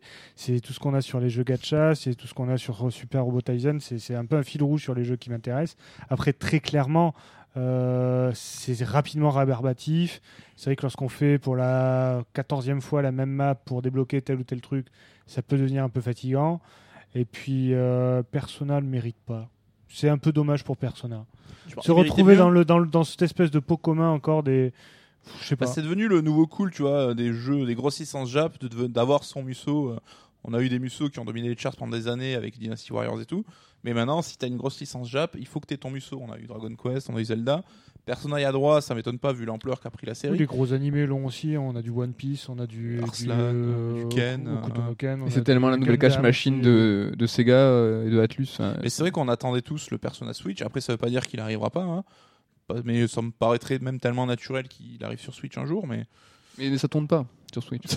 tout 0.64 0.74
ce 0.74 0.80
qu'on 0.80 0.96
a 0.96 1.02
sur 1.02 1.20
les 1.20 1.30
jeux 1.30 1.44
gacha, 1.44 1.94
c'est 1.94 2.16
tout 2.16 2.26
ce 2.26 2.34
qu'on 2.34 2.50
a 2.50 2.58
sur 2.58 2.92
Super 2.92 3.24
Robot 3.24 3.42
Tyson, 3.42 3.78
c'est 3.80 4.16
un 4.16 4.26
peu 4.26 4.36
un 4.36 4.44
fil 4.44 4.64
rouge 4.64 4.82
sur 4.82 4.96
les 4.96 5.04
jeux 5.04 5.16
qui 5.16 5.30
m'intéressent. 5.30 5.78
Après, 6.10 6.34
très 6.34 6.60
clairement, 6.60 7.14
euh, 7.56 8.32
c'est 8.34 8.84
rapidement 8.84 9.30
rébarbatif. 9.30 10.22
C'est 10.56 10.66
vrai 10.72 10.76
que 10.76 10.82
lorsqu'on 10.82 11.08
fait 11.08 11.38
pour 11.38 11.56
la 11.56 12.24
quatorzième 12.34 12.82
fois 12.82 13.04
la 13.04 13.12
même 13.12 13.30
map 13.30 13.54
pour 13.54 13.84
débloquer 13.84 14.22
tel 14.24 14.40
ou 14.40 14.44
tel 14.44 14.60
truc, 14.62 14.88
ça 15.28 15.44
peut 15.44 15.58
devenir 15.58 15.84
un 15.84 15.90
peu 15.90 16.02
fatigant. 16.02 16.62
Et 17.14 17.26
puis, 17.26 17.74
euh, 17.74 18.24
Persona 18.24 18.82
ne 18.82 18.88
mérite 18.88 19.18
pas. 19.26 19.50
C'est 19.96 20.10
un 20.10 20.18
peu 20.18 20.32
dommage 20.32 20.64
pour 20.64 20.78
Persona. 20.78 21.26
Se 21.82 21.92
retrouver 21.92 22.36
dans, 22.36 22.50
le, 22.50 22.66
dans, 22.66 22.80
le- 22.80 22.88
dans 22.88 23.04
cette 23.04 23.22
espèce 23.22 23.50
de 23.52 23.60
pot 23.60 23.78
commun 23.78 24.10
encore 24.12 24.44
des. 24.44 24.74
Je 25.42 25.48
sais 25.48 25.56
pas. 25.56 25.66
Bah, 25.66 25.72
c'est 25.74 25.82
devenu 25.82 26.08
le 26.08 26.22
nouveau 26.22 26.46
cool, 26.46 26.72
tu 26.72 26.84
vois, 26.84 27.14
des 27.16 27.34
jeux, 27.34 27.66
des 27.66 27.74
grosses 27.76 28.00
licences 28.00 28.30
Jap, 28.30 28.64
d'avoir 28.66 29.24
son 29.24 29.42
Musso. 29.42 29.90
euh, 29.90 30.00
On 30.44 30.54
a 30.54 30.62
eu 30.62 30.70
des 30.70 30.78
Musso 30.78 31.10
qui 31.10 31.18
ont 31.20 31.26
dominé 31.26 31.50
les 31.50 31.58
charts 31.58 31.76
pendant 31.76 31.96
des 31.98 32.08
années 32.08 32.36
avec 32.36 32.60
Dynasty 32.60 32.94
Warriors 32.94 33.20
et 33.22 33.26
tout. 33.26 33.44
Mais 33.84 33.94
maintenant, 33.94 34.22
si 34.22 34.38
t'as 34.38 34.48
une 34.48 34.58
grosse 34.58 34.80
licence 34.80 35.10
Jap, 35.10 35.36
il 35.40 35.48
faut 35.48 35.60
que 35.60 35.66
t'aies 35.66 35.78
ton 35.78 35.90
Musso. 35.90 36.20
On 36.22 36.32
a 36.32 36.38
eu 36.38 36.46
Dragon 36.46 36.76
Quest, 36.76 37.10
on 37.10 37.16
a 37.16 37.22
eu 37.22 37.26
Zelda. 37.26 37.64
Persona 38.06 38.52
droit, 38.52 38.82
ça 38.82 38.94
m'étonne 38.94 39.18
pas 39.18 39.34
vu 39.34 39.46
l'ampleur 39.46 39.80
qu'a 39.80 39.90
pris 39.90 40.06
la 40.06 40.12
Oui, 40.12 40.16
série. 40.18 40.38
les 40.38 40.46
gros 40.46 40.74
animés 40.74 41.06
longs 41.08 41.26
aussi. 41.26 41.58
On 41.58 41.76
a 41.76 41.82
du 41.82 41.90
One 41.90 42.14
Piece, 42.14 42.48
on 42.50 42.60
a 42.60 42.68
du. 42.68 43.02
Arslan, 43.02 43.36
du, 43.36 43.42
euh, 43.58 44.04
du 44.04 44.16
Ken, 44.16 44.48
euh, 44.48 44.94
Ken, 44.98 45.24
a 45.24 45.30
c'est 45.30 45.40
du 45.40 45.44
tellement 45.44 45.70
la 45.70 45.78
nouvelle 45.78 45.98
cache 45.98 46.20
machine 46.20 46.62
de, 46.62 47.14
de 47.18 47.26
Sega 47.28 47.54
euh, 47.54 48.06
et 48.08 48.12
de 48.12 48.20
Atlus. 48.20 48.48
hein. 48.60 48.76
Mais 48.84 48.90
c'est 48.90 49.02
vrai 49.02 49.12
qu'on 49.12 49.28
attendait 49.28 49.62
tous 49.64 49.90
le 49.90 49.98
Persona 49.98 50.34
Switch. 50.34 50.62
Après, 50.62 50.82
ça 50.82 50.94
veut 50.94 50.98
pas 50.98 51.10
dire 51.10 51.26
qu'il 51.26 51.40
arrivera 51.40 51.70
pas. 51.72 51.84
hein. 51.84 52.04
Pas- 52.68 52.76
Mais 52.84 53.08
ça 53.08 53.22
me 53.22 53.32
paraîtrait 53.32 53.80
même 53.80 54.00
tellement 54.00 54.26
naturel 54.28 54.68
qu'il 54.68 55.04
arrive 55.04 55.20
sur 55.20 55.34
Switch 55.34 55.58
un 55.58 55.66
jour. 55.66 55.88
Mais 55.88 56.06
Mais 56.58 56.78
ça 56.78 56.88
tourne 56.88 57.08
pas 57.08 57.26
sur 57.62 57.64
Switch. 57.64 57.86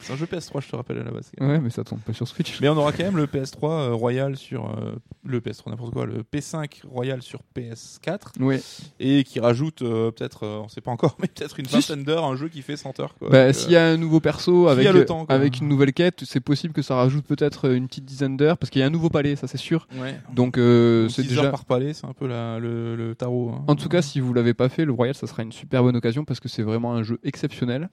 C'est 0.00 0.12
un 0.12 0.16
jeu 0.16 0.26
PS3, 0.26 0.60
je 0.62 0.68
te 0.68 0.76
rappelle 0.76 0.98
à 0.98 1.02
la 1.04 1.10
base. 1.12 1.30
Ouais, 1.40 1.58
mais 1.60 1.70
ça 1.70 1.82
tombe 1.84 2.00
pas 2.00 2.12
sur 2.12 2.26
Switch. 2.28 2.60
Mais 2.60 2.68
on 2.68 2.76
aura 2.76 2.92
quand 2.92 3.04
même 3.04 3.16
le 3.16 3.26
PS3 3.26 3.70
euh, 3.70 3.94
Royal 3.94 4.36
sur 4.36 4.66
euh, 4.66 4.96
le 5.24 5.40
PS3 5.40 5.70
n'importe 5.70 5.92
quoi, 5.94 6.04
le 6.04 6.22
P5 6.22 6.82
Royal 6.86 7.22
sur 7.22 7.40
PS4 7.56 8.40
Ouais. 8.40 8.60
et 9.00 9.24
qui 9.24 9.40
rajoute 9.40 9.80
euh, 9.82 10.10
peut-être, 10.10 10.44
euh, 10.44 10.60
on 10.64 10.68
sait 10.68 10.80
pas 10.82 10.90
encore, 10.90 11.16
mais 11.22 11.28
peut-être 11.28 11.58
une 11.58 11.66
Si. 11.66 11.74
vingtaine 11.76 12.04
d'heures, 12.04 12.24
un 12.24 12.36
jeu 12.36 12.48
qui 12.48 12.60
fait 12.60 12.76
100 12.76 13.00
heures. 13.00 13.14
Quoi. 13.18 13.30
Bah, 13.30 13.46
Donc, 13.46 13.54
s'il 13.54 13.70
y 13.70 13.76
a 13.76 13.86
un 13.86 13.96
nouveau 13.96 14.20
perso 14.20 14.68
avec, 14.68 14.86
a 14.86 14.92
le 14.92 15.06
temps, 15.06 15.24
quoi. 15.24 15.34
avec 15.34 15.60
une 15.60 15.68
nouvelle 15.68 15.92
quête, 15.94 16.22
c'est 16.26 16.40
possible 16.40 16.74
que 16.74 16.82
ça 16.82 16.96
rajoute 16.96 17.24
peut-être 17.24 17.72
une 17.72 17.86
petite 17.88 18.04
dizaine 18.04 18.36
d'heures 18.36 18.58
parce 18.58 18.68
qu'il 18.70 18.80
y 18.80 18.82
a 18.82 18.86
un 18.86 18.90
nouveau 18.90 19.08
palais, 19.10 19.36
ça 19.36 19.46
c'est 19.46 19.58
sûr. 19.58 19.86
ouais. 19.98 20.18
Donc 20.34 20.58
euh, 20.58 21.08
c'est 21.08 21.22
10 21.22 21.28
déjà. 21.28 21.50
par 21.50 21.64
palais, 21.64 21.94
c'est 21.94 22.06
un 22.06 22.12
peu 22.14 22.26
la, 22.26 22.58
le, 22.58 22.94
le 22.96 23.14
tarot. 23.14 23.52
hein. 23.54 23.64
En 23.68 23.76
tout 23.76 23.88
cas, 23.88 24.02
si 24.02 24.20
vous 24.20 24.34
l'avez 24.34 24.54
pas 24.54 24.68
fait, 24.68 24.84
le 24.84 24.92
Royal, 24.92 25.14
ça 25.14 25.26
sera 25.26 25.42
une 25.44 25.52
super 25.52 25.82
bonne 25.82 25.96
occasion 25.96 26.24
parce 26.24 26.40
que 26.40 26.48
c'est 26.48 26.62
vraiment 26.62 26.92
un 26.94 27.02
jeu 27.02 27.18
exceptionnel. 27.22 27.88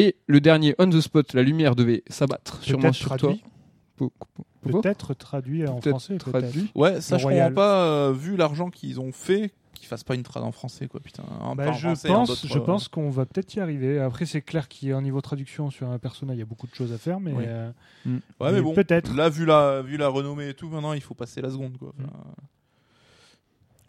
Et 0.00 0.14
le 0.26 0.40
dernier, 0.40 0.74
On 0.78 0.88
the 0.88 1.00
Spot, 1.00 1.32
la 1.34 1.42
lumière 1.42 1.74
devait 1.74 2.02
s'abattre 2.08 2.62
sûrement 2.62 2.92
sur 2.92 3.08
traduit. 3.16 3.42
toi. 3.96 4.10
Peut-être 4.62 5.14
traduit 5.14 5.66
en 5.66 5.80
français. 5.80 6.18
traduit. 6.18 6.70
Ouais, 6.74 7.00
ça 7.00 7.18
je 7.18 7.24
comprends 7.26 7.52
pas, 7.52 7.82
euh, 7.84 8.12
vu 8.16 8.36
l'argent 8.36 8.70
qu'ils 8.70 9.00
ont 9.00 9.10
fait, 9.12 9.52
qu'ils 9.74 9.86
fassent 9.88 10.04
pas 10.04 10.14
une 10.14 10.22
trad 10.22 10.42
en 10.44 10.52
français, 10.52 10.86
quoi, 10.88 11.00
putain. 11.00 11.24
Bah, 11.56 11.72
je 11.72 11.78
français, 11.88 12.08
pense, 12.08 12.46
je 12.46 12.58
euh, 12.58 12.60
pense 12.60 12.86
qu'on 12.88 13.10
va 13.10 13.24
peut-être 13.26 13.54
y 13.56 13.60
arriver. 13.60 13.98
Après, 13.98 14.24
c'est 14.26 14.40
clair 14.42 14.68
qu'au 14.68 15.00
niveau 15.00 15.20
traduction 15.20 15.70
sur 15.70 15.88
un 15.90 15.98
personnage, 15.98 16.36
il 16.36 16.40
y 16.40 16.42
a 16.42 16.46
beaucoup 16.46 16.66
de 16.68 16.74
choses 16.74 16.92
à 16.92 16.98
faire, 16.98 17.18
mais 17.18 17.32
Oui. 17.32 17.44
euh, 17.46 17.70
Ouais, 18.06 18.20
mais 18.40 18.52
mais 18.52 18.62
bon, 18.62 18.74
peut-être. 18.74 19.12
là, 19.16 19.28
vu 19.28 19.46
la, 19.46 19.82
vu 19.82 19.96
la 19.96 20.08
renommée 20.08 20.50
et 20.50 20.54
tout, 20.54 20.68
maintenant, 20.68 20.92
il 20.92 21.00
faut 21.02 21.14
passer 21.14 21.40
la 21.40 21.50
seconde, 21.50 21.76
quoi. 21.78 21.92
Enfin, 21.98 22.12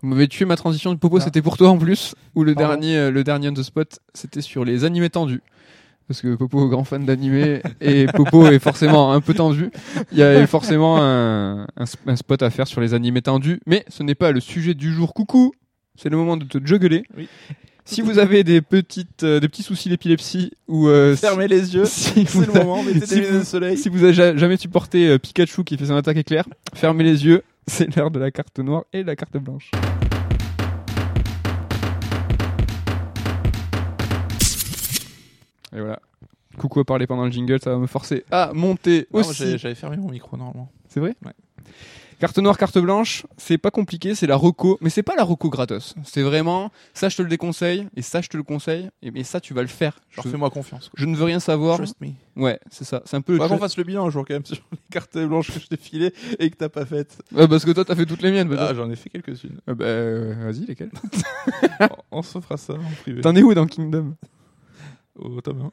Vous 0.01 0.07
m'avez 0.07 0.27
tué 0.27 0.45
ma 0.45 0.55
transition 0.55 0.91
du 0.93 0.97
Popo, 0.97 1.17
Ah. 1.17 1.21
c'était 1.21 1.41
pour 1.41 1.57
toi 1.57 1.69
en 1.69 1.77
plus. 1.77 2.15
Ou 2.35 2.43
le 2.43 2.53
Pardon. 2.55 2.69
dernier, 2.69 3.11
le 3.11 3.23
dernier 3.23 3.49
On 3.49 3.53
the 3.53 3.63
Spot, 3.63 3.99
c'était 4.13 4.41
sur 4.41 4.63
les 4.65 4.85
animés 4.85 5.09
tendus. 5.09 5.41
Parce 6.09 6.21
que 6.21 6.33
Popo 6.35 6.65
est 6.65 6.69
grand 6.69 6.83
fan 6.83 7.05
d'animé 7.05 7.61
et 7.79 8.07
Popo 8.07 8.47
est 8.47 8.57
forcément 8.59 9.13
un 9.13 9.21
peu 9.21 9.33
tendu. 9.35 9.69
Il 10.11 10.17
y 10.17 10.23
a 10.23 10.45
forcément 10.47 10.97
un, 10.99 11.67
un 11.77 11.83
sp- 11.85 11.99
un 12.07 12.15
spot 12.15 12.41
à 12.41 12.49
faire 12.49 12.67
sur 12.67 12.81
les 12.81 12.93
animés 12.95 13.21
tendus. 13.21 13.59
Mais 13.67 13.85
ce 13.89 14.01
n'est 14.03 14.15
pas 14.15 14.31
le 14.31 14.39
sujet 14.39 14.73
du 14.73 14.91
jour. 14.91 15.13
Coucou 15.13 15.51
C'est 15.95 16.09
le 16.09 16.17
moment 16.17 16.35
de 16.35 16.45
te 16.45 16.57
juggler. 16.65 17.03
Oui. 17.15 17.27
Si 17.85 18.01
vous 18.01 18.17
avez 18.19 18.43
des, 18.43 18.61
petites, 18.61 19.23
euh, 19.23 19.39
des 19.39 19.47
petits 19.47 19.63
soucis 19.63 19.89
d'épilepsie 19.89 20.51
ou 20.67 20.87
euh, 20.87 21.13
si- 21.15 21.21
Fermez 21.21 21.47
les 21.47 21.75
yeux, 21.75 21.85
si, 21.85 22.11
c'est 22.25 22.29
vous 22.29 22.41
le 22.41 22.53
moment, 22.53 22.81
mettez 22.83 23.05
si 23.05 23.09
des 23.09 23.15
lunettes 23.21 23.31
vous- 23.33 23.39
de 23.39 23.43
soleil. 23.43 23.77
si 23.77 23.89
vous 23.89 24.03
avez 24.03 24.13
ja- 24.13 24.35
jamais 24.35 24.57
supporté 24.57 25.07
euh, 25.09 25.17
Pikachu 25.19 25.63
qui 25.63 25.77
fait 25.77 25.85
son 25.85 25.95
attaque 25.95 26.17
éclair, 26.17 26.45
fermez 26.73 27.03
les 27.03 27.23
yeux. 27.25 27.43
C'est 27.67 27.95
l'heure 27.95 28.09
de 28.11 28.19
la 28.19 28.31
carte 28.31 28.57
noire 28.59 28.83
et 28.93 29.03
de 29.03 29.07
la 29.07 29.15
carte 29.15 29.37
blanche. 29.37 29.69
Et 35.75 35.79
voilà. 35.79 35.99
Coucou 36.57 36.79
à 36.79 36.85
parler 36.85 37.07
pendant 37.07 37.25
le 37.25 37.31
jingle, 37.31 37.59
ça 37.61 37.69
va 37.71 37.77
me 37.77 37.87
forcer 37.87 38.25
à 38.31 38.51
monter 38.53 39.07
Non, 39.13 39.19
aussi. 39.19 39.57
J'avais 39.57 39.75
fermé 39.75 39.97
mon 39.97 40.09
micro 40.09 40.35
normalement. 40.35 40.71
C'est 40.87 40.99
vrai 40.99 41.15
Ouais. 41.25 41.33
Carte 42.19 42.37
noire, 42.39 42.57
carte 42.57 42.77
blanche, 42.79 43.25
c'est 43.37 43.57
pas 43.57 43.71
compliqué, 43.71 44.13
c'est 44.13 44.27
la 44.27 44.35
reco, 44.35 44.77
mais 44.81 44.89
c'est 44.89 45.03
pas 45.03 45.15
la 45.15 45.23
reco 45.23 45.49
gratos. 45.49 45.95
C'est 46.03 46.21
vraiment, 46.21 46.69
ça 46.93 47.07
je 47.07 47.15
te 47.15 47.21
le 47.21 47.29
déconseille, 47.29 47.87
et 47.95 48.01
ça 48.01 48.19
je 48.19 48.27
te 48.27 48.35
le 48.35 48.43
conseille, 48.43 48.89
et 49.01 49.09
mais 49.11 49.23
ça 49.23 49.39
tu 49.39 49.53
vas 49.53 49.61
le 49.61 49.69
faire. 49.69 49.97
Genre, 50.09 50.25
Je, 50.25 50.29
fais-moi 50.31 50.49
confiance. 50.49 50.89
quoi. 50.89 50.95
je 50.97 51.05
ne 51.05 51.15
veux 51.15 51.23
rien 51.23 51.39
savoir. 51.39 51.77
Trust 51.77 51.95
me. 52.01 52.09
Ouais, 52.35 52.59
c'est 52.71 52.83
ça. 52.83 53.01
C'est 53.05 53.15
un 53.15 53.21
peu 53.21 53.37
Faut 53.37 53.47
qu'on 53.47 53.57
fasse 53.57 53.77
le 53.77 53.85
bilan 53.85 54.05
un 54.05 54.09
jour 54.09 54.25
quand 54.27 54.33
même 54.33 54.45
sur 54.45 54.57
les 54.73 54.77
cartes 54.91 55.17
blanches 55.17 55.49
que 55.53 55.61
je 55.61 55.67
t'ai 55.67 55.77
filées 55.77 56.13
et 56.39 56.49
que 56.49 56.57
t'as 56.57 56.67
pas 56.67 56.85
faites. 56.85 57.21
Parce 57.33 57.63
que 57.63 57.71
toi 57.71 57.85
t'as 57.85 57.95
fait 57.95 58.05
toutes 58.05 58.21
les 58.21 58.31
miennes. 58.31 58.49
Ah, 58.51 58.55
peut-être. 58.65 58.75
j'en 58.75 58.91
ai 58.91 58.97
fait 58.97 59.09
quelques-unes. 59.09 59.61
Euh, 59.69 59.73
bah, 59.75 59.85
euh, 59.85 60.33
vas-y, 60.43 60.65
lesquelles 60.65 60.91
On 62.11 62.21
se 62.21 62.37
fera 62.41 62.57
ça 62.57 62.73
en 62.73 62.91
privé. 63.01 63.21
T'en 63.21 63.33
es 63.33 63.43
où 63.43 63.53
dans 63.53 63.65
Kingdom? 63.65 64.15
Au 65.21 65.41
tome 65.41 65.69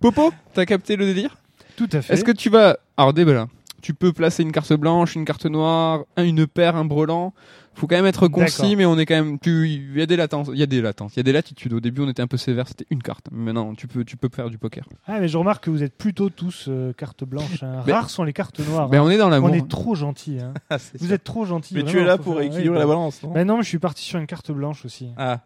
Popo, 0.00 0.32
t'as 0.54 0.64
capté 0.66 0.96
le 0.96 1.06
délire? 1.06 1.36
Tout 1.76 1.88
à 1.92 2.00
fait. 2.02 2.14
Est-ce 2.14 2.24
que 2.24 2.32
tu 2.32 2.48
vas. 2.50 2.78
Alors, 2.96 3.12
débat 3.12 3.32
là. 3.32 3.46
Tu 3.82 3.94
peux 3.94 4.12
placer 4.12 4.42
une 4.42 4.50
carte 4.52 4.72
blanche, 4.72 5.14
une 5.14 5.24
carte 5.24 5.46
noire, 5.46 6.04
un- 6.16 6.24
une 6.24 6.46
paire, 6.46 6.74
un 6.76 6.84
brelan. 6.84 7.32
Faut 7.74 7.86
quand 7.86 7.94
même 7.96 8.06
être 8.06 8.26
concis, 8.26 8.74
mais 8.74 8.86
on 8.86 8.98
est 8.98 9.04
quand 9.04 9.14
même. 9.14 9.38
tu- 9.38 9.68
Il 9.68 9.96
y 9.98 10.02
a 10.02 10.06
des 10.06 10.16
latences, 10.16 10.48
il 10.50 10.58
y 10.58 10.62
a 10.62 10.66
des 10.66 10.80
latences, 10.80 11.12
il 11.14 11.18
y 11.18 11.20
a 11.20 11.22
des 11.22 11.32
latitudes. 11.32 11.74
Au 11.74 11.78
début, 11.80 12.00
on 12.00 12.08
était 12.08 12.22
un 12.22 12.26
peu 12.26 12.38
sévère, 12.38 12.66
c'était 12.66 12.86
une 12.90 13.02
carte. 13.02 13.26
Mais 13.30 13.52
maintenant, 13.52 13.74
tu 13.74 13.86
peux, 13.86 14.02
tu 14.02 14.16
peux 14.16 14.30
faire 14.34 14.48
du 14.48 14.56
poker. 14.56 14.84
Ah, 15.06 15.20
mais 15.20 15.28
je 15.28 15.36
remarque 15.36 15.64
que 15.64 15.70
vous 15.70 15.82
êtes 15.82 15.94
plutôt 15.96 16.30
tous 16.30 16.64
euh, 16.68 16.94
carte 16.94 17.22
blanche. 17.24 17.62
hein. 17.62 17.82
Mais- 17.86 17.92
Rares 17.92 18.08
sont 18.08 18.24
les 18.24 18.32
cartes 18.32 18.58
noires. 18.66 18.88
Ben, 18.88 18.98
hein. 18.98 19.02
on 19.04 19.10
est 19.10 19.18
dans 19.18 19.28
l'amour. 19.28 19.50
on 19.50 19.52
est 19.52 19.68
trop 19.68 19.94
gentils. 19.94 20.38
hein. 20.40 20.54
Ah, 20.70 20.78
Vous 20.98 21.06
sûr. 21.06 21.14
êtes 21.14 21.24
trop 21.24 21.44
gentils. 21.44 21.74
Mais 21.74 21.84
tu 21.84 21.98
es 21.98 22.04
là 22.04 22.16
pour 22.16 22.36
faire- 22.36 22.44
équilibrer 22.44 22.70
ouais, 22.70 22.78
la 22.78 22.86
balance, 22.86 23.22
non? 23.22 23.32
Ben 23.32 23.46
non, 23.46 23.58
mais 23.58 23.62
je 23.62 23.68
suis 23.68 23.78
parti 23.78 24.02
sur 24.02 24.18
une 24.18 24.26
carte 24.26 24.50
blanche 24.50 24.84
aussi. 24.86 25.10
Ah, 25.18 25.42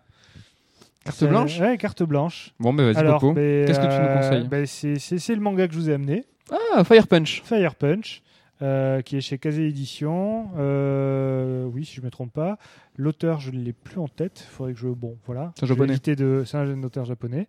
Carte 1.05 1.25
blanche 1.25 1.61
Ouais, 1.61 1.77
carte 1.79 2.03
blanche. 2.03 2.53
Bon, 2.61 2.73
ben 2.75 2.85
vas-y, 2.85 2.97
Alors, 3.03 3.21
Popo. 3.21 3.33
ben, 3.35 3.67
Qu'est-ce 3.67 3.81
que 3.81 3.85
tu 3.87 3.91
nous 3.91 3.95
euh, 4.07 4.17
conseilles 4.17 4.49
ben, 4.49 4.67
c'est- 4.67 4.99
C'est 4.99 5.19
c'est 5.19 5.35
le 5.35 5.41
manga 5.41 5.67
que 5.67 5.73
je 5.75 5.79
vous 5.79 5.91
ai 5.91 5.95
amené. 5.95 6.25
Ah, 6.75 6.85
Fire 6.85 7.07
Punch. 7.07 7.43
Fire 7.45 7.75
Punch, 7.75 8.23
euh, 8.61 9.01
qui 9.01 9.17
est 9.17 9.21
chez 9.21 9.39
Kazé 9.39 9.67
Édition. 9.67 10.49
Euh, 10.59 11.65
oui, 11.65 11.85
si 11.87 11.95
je 11.97 12.03
me 12.03 12.11
trompe 12.11 12.33
pas. 12.33 12.59
L'auteur, 12.97 13.41
je 13.41 13.51
ne 13.51 13.61
l'ai 13.61 13.73
plus 13.73 13.99
en 13.99 14.09
tête. 14.09 14.47
Il 14.47 14.53
faudrait 14.55 14.75
que 14.75 14.79
je. 14.79 14.89
Bon, 14.89 15.17
voilà. 15.27 15.53
C'est 15.57 15.65
un 15.65 15.69
japonais. 15.69 15.97
de. 16.17 16.43
C'est 16.45 16.57
un 16.59 16.83
auteur 16.83 17.05
japonais. 17.07 17.49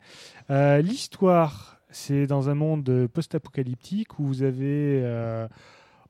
Euh, 0.49 0.81
L'histoire, 0.81 1.77
c'est 1.89 2.27
dans 2.27 2.49
un 2.49 2.55
monde 2.55 3.07
post-apocalyptique 3.13 4.17
où 4.19 4.23
vous 4.25 4.43
avez. 4.43 5.01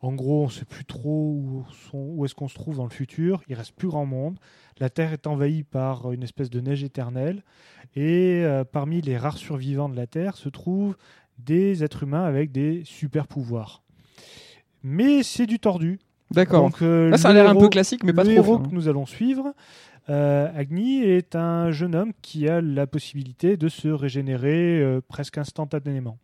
En 0.01 0.13
gros, 0.13 0.43
on 0.43 0.45
ne 0.47 0.51
sait 0.51 0.65
plus 0.65 0.83
trop 0.85 1.63
où, 1.93 2.25
est-ce 2.25 2.33
qu'on 2.33 2.47
se 2.47 2.55
trouve 2.55 2.77
dans 2.77 2.85
le 2.85 2.89
futur. 2.89 3.43
Il 3.47 3.53
reste 3.53 3.73
plus 3.73 3.87
grand 3.87 4.05
monde. 4.07 4.39
La 4.79 4.89
Terre 4.89 5.13
est 5.13 5.27
envahie 5.27 5.63
par 5.63 6.11
une 6.11 6.23
espèce 6.23 6.49
de 6.49 6.59
neige 6.59 6.83
éternelle. 6.83 7.43
Et 7.95 8.41
euh, 8.43 8.63
parmi 8.63 9.01
les 9.01 9.15
rares 9.17 9.37
survivants 9.37 9.89
de 9.89 9.95
la 9.95 10.07
Terre 10.07 10.37
se 10.37 10.49
trouvent 10.49 10.95
des 11.37 11.83
êtres 11.83 12.03
humains 12.03 12.23
avec 12.23 12.51
des 12.51 12.81
super 12.83 13.27
pouvoirs. 13.27 13.83
Mais 14.81 15.21
c'est 15.21 15.45
du 15.45 15.59
tordu. 15.59 15.99
D'accord. 16.31 16.63
Donc, 16.63 16.81
euh, 16.81 17.09
Là, 17.09 17.17
ça 17.17 17.29
a 17.29 17.33
le 17.33 17.39
l'air 17.39 17.49
un 17.49 17.55
peu 17.55 17.69
classique, 17.69 18.03
mais 18.03 18.13
pas 18.13 18.23
le 18.23 18.33
trop. 18.33 18.43
héros 18.43 18.57
fin. 18.57 18.69
que 18.69 18.73
nous 18.73 18.87
allons 18.87 19.05
suivre, 19.05 19.53
euh, 20.09 20.49
Agni, 20.55 21.03
est 21.03 21.35
un 21.35 21.69
jeune 21.69 21.93
homme 21.93 22.13
qui 22.23 22.47
a 22.49 22.59
la 22.59 22.87
possibilité 22.87 23.55
de 23.55 23.69
se 23.69 23.89
régénérer 23.89 24.99
presque 25.07 25.37
instantanément. 25.37 26.17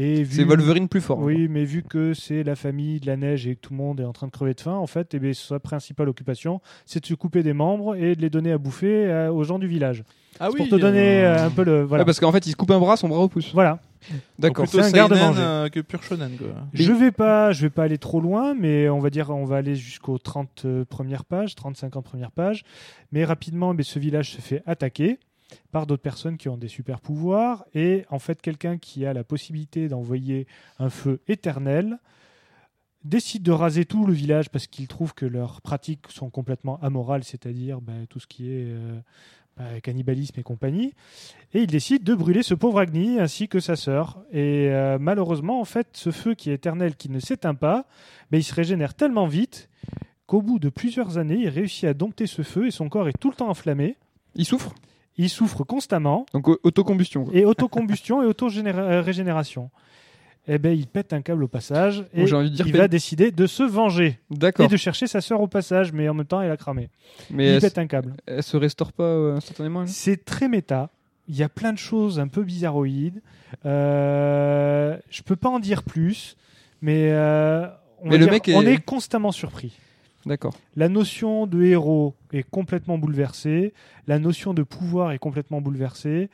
Et 0.00 0.22
vu- 0.22 0.36
C'est 0.36 0.44
Wolverine 0.44 0.86
plus 0.88 1.00
fort. 1.00 1.18
Oui, 1.18 1.48
mais 1.48 1.64
vu 1.64 1.82
que 1.82 2.14
c'est 2.14 2.44
la 2.44 2.54
famille 2.54 3.00
de 3.00 3.06
la 3.06 3.16
neige 3.16 3.48
et 3.48 3.56
que 3.56 3.60
tout 3.60 3.72
le 3.72 3.78
monde 3.78 3.98
est 4.00 4.04
en 4.04 4.12
train 4.12 4.28
de 4.28 4.32
crever 4.32 4.54
de 4.54 4.60
faim, 4.60 4.74
en 4.76 4.86
fait, 4.86 5.12
eh 5.14 5.18
bien, 5.18 5.32
sa 5.34 5.58
principale 5.58 6.08
occupation, 6.08 6.60
c'est 6.86 7.00
de 7.00 7.06
se 7.06 7.14
couper 7.14 7.42
des 7.42 7.52
membres 7.52 7.96
et 7.96 8.14
de 8.14 8.20
les 8.20 8.30
donner 8.30 8.52
à 8.52 8.58
bouffer 8.58 9.06
euh, 9.06 9.32
aux 9.32 9.42
gens 9.42 9.58
du 9.58 9.66
village. 9.66 10.04
ah 10.38 10.50
pour 10.56 10.68
te 10.68 10.76
donner 10.76 11.24
euh, 11.24 11.46
un 11.46 11.50
peu 11.50 11.64
le. 11.64 11.82
Voilà. 11.82 12.02
Ouais, 12.02 12.06
parce 12.06 12.20
qu'en 12.20 12.30
fait, 12.30 12.46
il 12.46 12.50
se 12.52 12.56
coupe 12.56 12.70
un 12.70 12.78
bras, 12.78 12.96
son 12.96 13.08
bras 13.08 13.18
repousse. 13.18 13.50
voilà. 13.52 13.80
D'accord. 14.38 14.66
Plutôt 14.66 14.80
c'est 14.80 14.90
un 14.90 14.92
garde-manger. 14.92 15.40
euh, 15.42 15.68
que 15.68 15.80
pur 15.80 16.00
shonen, 16.04 16.30
quoi. 16.38 16.46
Je 16.72 16.92
vais 16.92 17.10
pas, 17.10 17.50
je 17.50 17.62
vais 17.62 17.70
pas 17.70 17.82
aller 17.82 17.98
trop 17.98 18.20
loin, 18.20 18.54
mais 18.54 18.88
on 18.88 19.00
va 19.00 19.10
dire, 19.10 19.30
on 19.30 19.44
va 19.44 19.56
aller 19.56 19.74
jusqu'aux 19.74 20.18
30 20.18 20.62
euh, 20.64 20.84
premières 20.84 21.24
pages, 21.24 21.54
30-50 21.56 22.02
premières 22.02 22.30
pages. 22.30 22.62
Mais 23.10 23.24
rapidement, 23.24 23.74
mais 23.74 23.82
ce 23.82 23.98
village 23.98 24.30
se 24.30 24.40
fait 24.40 24.62
attaquer 24.66 25.18
par 25.70 25.86
d'autres 25.86 26.02
personnes 26.02 26.36
qui 26.36 26.48
ont 26.48 26.56
des 26.56 26.68
super 26.68 27.00
pouvoirs 27.00 27.64
et 27.74 28.04
en 28.10 28.18
fait 28.18 28.40
quelqu'un 28.40 28.78
qui 28.78 29.06
a 29.06 29.12
la 29.12 29.24
possibilité 29.24 29.88
d'envoyer 29.88 30.46
un 30.78 30.90
feu 30.90 31.20
éternel 31.28 31.98
décide 33.04 33.42
de 33.42 33.52
raser 33.52 33.84
tout 33.84 34.06
le 34.06 34.12
village 34.12 34.50
parce 34.50 34.66
qu'il 34.66 34.86
trouve 34.88 35.14
que 35.14 35.26
leurs 35.26 35.60
pratiques 35.60 36.06
sont 36.10 36.30
complètement 36.30 36.78
amorales, 36.82 37.24
c'est-à-dire 37.24 37.80
ben, 37.80 38.06
tout 38.08 38.20
ce 38.20 38.26
qui 38.26 38.50
est 38.50 38.66
euh, 38.66 38.98
ben, 39.56 39.80
cannibalisme 39.80 40.38
et 40.38 40.42
compagnie. 40.42 40.94
Et 41.54 41.60
il 41.60 41.66
décide 41.66 42.04
de 42.04 42.14
brûler 42.14 42.42
ce 42.42 42.54
pauvre 42.54 42.80
Agni 42.80 43.18
ainsi 43.18 43.48
que 43.48 43.60
sa 43.60 43.76
sœur. 43.76 44.22
Et 44.32 44.68
euh, 44.70 44.98
malheureusement, 45.00 45.60
en 45.60 45.64
fait, 45.64 45.88
ce 45.92 46.10
feu 46.10 46.34
qui 46.34 46.50
est 46.50 46.54
éternel, 46.54 46.96
qui 46.96 47.08
ne 47.08 47.20
s'éteint 47.20 47.54
pas, 47.54 47.86
ben, 48.30 48.38
il 48.38 48.44
se 48.44 48.54
régénère 48.54 48.94
tellement 48.94 49.26
vite 49.26 49.68
qu'au 50.26 50.42
bout 50.42 50.58
de 50.58 50.68
plusieurs 50.68 51.18
années, 51.18 51.38
il 51.42 51.48
réussit 51.48 51.84
à 51.84 51.94
dompter 51.94 52.26
ce 52.26 52.42
feu 52.42 52.66
et 52.66 52.70
son 52.70 52.88
corps 52.88 53.08
est 53.08 53.18
tout 53.18 53.30
le 53.30 53.36
temps 53.36 53.48
enflammé. 53.48 53.96
Il 54.34 54.44
souffre? 54.44 54.74
Il 55.18 55.28
souffre 55.28 55.64
constamment 55.64 56.24
Donc, 56.32 56.48
au- 56.48 56.58
autocombustion. 56.62 57.24
quoi. 57.24 57.34
et 57.34 57.44
autocombustion 57.44 58.22
et 58.22 58.26
auto-régénération. 58.26 59.70
Eh 60.50 60.56
ben, 60.58 60.70
il 60.76 60.86
pète 60.86 61.12
un 61.12 61.20
câble 61.20 61.44
au 61.44 61.48
passage 61.48 62.04
et 62.14 62.22
envie 62.32 62.50
de 62.50 62.56
dire 62.56 62.66
il 62.66 62.74
va 62.74 62.88
décider 62.88 63.30
de 63.32 63.46
se 63.46 63.62
venger 63.62 64.18
et 64.30 64.34
D'accord. 64.36 64.66
de 64.68 64.76
chercher 64.78 65.06
sa 65.06 65.20
sœur 65.20 65.42
au 65.42 65.46
passage, 65.46 65.92
mais 65.92 66.08
en 66.08 66.14
même 66.14 66.24
temps, 66.24 66.40
elle 66.40 66.50
a 66.50 66.56
cramé. 66.56 66.88
Mais 67.30 67.56
il 67.56 67.60
pète 67.60 67.76
un 67.76 67.86
câble. 67.86 68.14
elle 68.26 68.42
se 68.42 68.56
restaure 68.56 68.92
pas 68.92 69.02
euh, 69.02 69.36
instantanément 69.36 69.86
C'est 69.86 70.24
très 70.24 70.48
méta. 70.48 70.88
Il 71.28 71.36
y 71.36 71.42
a 71.42 71.50
plein 71.50 71.74
de 71.74 71.78
choses 71.78 72.18
un 72.18 72.28
peu 72.28 72.42
bizarroïdes. 72.42 73.20
Euh, 73.66 74.96
je 75.10 75.22
peux 75.22 75.36
pas 75.36 75.48
en 75.50 75.58
dire 75.58 75.82
plus, 75.82 76.36
mais, 76.80 77.10
euh, 77.12 77.66
on, 78.00 78.04
Mais 78.06 78.12
va 78.12 78.16
le 78.18 78.24
dire- 78.24 78.32
mec 78.32 78.48
est- 78.48 78.54
on 78.54 78.62
est 78.62 78.82
constamment 78.82 79.32
surpris. 79.32 79.72
D'accord. 80.28 80.54
La 80.76 80.88
notion 80.88 81.46
de 81.46 81.62
héros 81.62 82.14
est 82.32 82.42
complètement 82.42 82.98
bouleversée. 82.98 83.72
La 84.06 84.18
notion 84.18 84.54
de 84.54 84.62
pouvoir 84.62 85.12
est 85.12 85.18
complètement 85.18 85.60
bouleversée. 85.60 86.30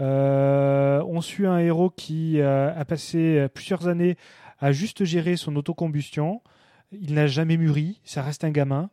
Euh, 0.00 1.02
on 1.06 1.20
suit 1.20 1.46
un 1.46 1.58
héros 1.58 1.88
qui 1.90 2.40
euh, 2.40 2.74
a 2.76 2.84
passé 2.84 3.38
euh, 3.38 3.48
plusieurs 3.48 3.88
années 3.88 4.16
à 4.58 4.72
juste 4.72 5.04
gérer 5.04 5.36
son 5.36 5.56
autocombustion. 5.56 6.42
Il 6.92 7.14
n'a 7.14 7.26
jamais 7.26 7.56
mûri, 7.56 8.00
ça 8.04 8.22
reste 8.22 8.44
un 8.44 8.50
gamin. 8.50 8.90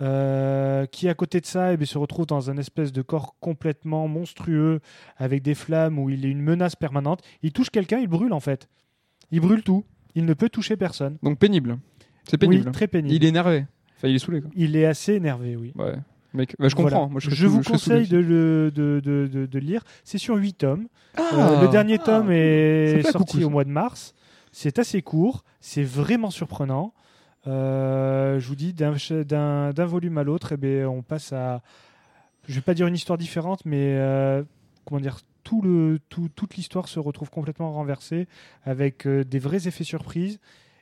euh, 0.00 0.86
qui 0.86 1.08
à 1.08 1.14
côté 1.14 1.40
de 1.40 1.46
ça 1.46 1.72
eh 1.72 1.76
bien, 1.76 1.86
se 1.86 1.98
retrouve 1.98 2.26
dans 2.26 2.50
un 2.50 2.56
espèce 2.56 2.92
de 2.92 3.02
corps 3.02 3.36
complètement 3.40 4.08
monstrueux 4.08 4.80
avec 5.16 5.42
des 5.42 5.54
flammes 5.54 5.98
où 5.98 6.10
il 6.10 6.24
est 6.24 6.30
une 6.30 6.42
menace 6.42 6.76
permanente. 6.76 7.20
Il 7.42 7.52
touche 7.52 7.70
quelqu'un, 7.70 7.98
il 7.98 8.08
brûle 8.08 8.32
en 8.32 8.40
fait. 8.40 8.68
Il 9.30 9.40
brûle 9.40 9.62
tout. 9.62 9.84
Il 10.14 10.24
ne 10.24 10.34
peut 10.34 10.48
toucher 10.48 10.76
personne. 10.76 11.18
Donc 11.22 11.38
pénible. 11.38 11.78
C'est 12.28 12.38
pénible. 12.38 12.66
Oui, 12.66 12.72
très 12.72 12.86
pénible. 12.88 13.14
Il 13.14 13.24
est 13.24 13.28
énervé. 13.28 13.66
Enfin, 14.02 14.08
il 14.08 14.16
est 14.16 14.18
saoulé, 14.18 14.40
quoi. 14.40 14.50
Il 14.56 14.74
est 14.76 14.84
assez 14.84 15.12
énervé, 15.14 15.54
oui. 15.54 15.72
Ouais. 15.76 15.94
Mec, 16.34 16.56
bah, 16.58 16.66
je 16.68 16.74
comprends. 16.74 16.90
Voilà. 16.90 17.06
Moi, 17.08 17.20
je, 17.20 17.46
vous 17.46 17.62
conseille 17.62 18.08
de 18.08 18.16
le 18.18 18.72
de, 18.74 19.00
de, 19.04 19.28
de- 19.32 19.46
de 19.46 19.58
lire. 19.60 19.84
C'est 20.02 20.18
sur 20.18 20.34
8 20.36 20.54
tomes. 20.54 20.88
Ah, 21.16 21.22
Euh, 21.34 21.62
le 21.62 21.68
dernier 21.68 21.98
tome 21.98 22.28
Ça 22.28 22.34
est 22.34 23.02
sorti 23.12 23.34
Coucou, 23.36 23.46
au 23.46 23.50
mois 23.50 23.64
de 23.64 23.70
mars. 23.70 24.14
C'est 24.50 24.78
assez 24.78 25.02
court. 25.02 25.44
C'est 25.60 25.84
vraiment 25.84 26.30
surprenant. 26.30 26.94
Euh, 27.46 28.40
je 28.40 28.48
vous 28.48 28.56
dis, 28.56 28.72
d'un 28.72 29.72
volume 29.86 30.18
à 30.18 30.24
l'autre, 30.24 30.52
eh 30.52 30.56
ben, 30.56 30.86
on 30.86 31.02
passe 31.02 31.32
à. 31.32 31.62
Je 32.48 32.54
vais 32.54 32.60
pas 32.60 32.74
dire 32.74 32.86
une 32.88 32.94
histoire 32.94 33.18
différente, 33.18 33.64
mais 33.64 33.94
euh, 33.96 34.42
comment 34.84 35.00
dire 35.00 35.18
tout 35.44 35.60
le, 35.62 36.00
tout, 36.08 36.28
toute 36.34 36.56
l'histoire 36.56 36.88
se 36.88 36.98
retrouve 36.98 37.30
complètement 37.30 37.72
renversée 37.72 38.26
avec 38.64 39.06
des 39.06 39.38
vrais 39.38 39.68
effets 39.68 39.84
surprises. 39.84 40.40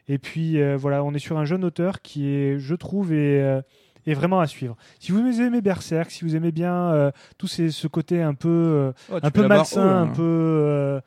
Et 0.09 0.19
puis 0.19 0.61
euh, 0.61 0.77
voilà, 0.77 1.05
on 1.05 1.15
est 1.15 1.19
sur 1.19 1.39
un 1.39 1.45
jeune 1.45 1.65
auteur 1.65 2.03
qui 2.03 2.29
est, 2.29 2.59
je 2.59 2.75
trouve, 2.75 3.13
est, 3.13 3.41
euh, 3.43 3.61
est 4.07 4.15
vraiment 4.15 4.41
à 4.41 4.47
suivre. 4.47 4.77
Si 4.99 5.13
vous 5.13 5.41
aimez 5.41 5.61
Berserk, 5.61 6.11
si 6.11 6.25
vous 6.25 6.35
aimez 6.35 6.53
bien 6.53 6.75
euh, 6.93 7.11
tout 7.39 7.47
ces- 7.47 7.71
ce 7.71 7.87
côté 7.87 8.21
un 8.23 8.35
peu 8.35 8.49
euh, 8.49 8.93
Oh, 9.13 9.19
un 9.23 9.31
peu 9.31 9.47
malsain, 9.47 9.85
haut, 9.85 10.05
un 10.05 10.07
peu, 10.09 10.23
euh, 10.23 11.01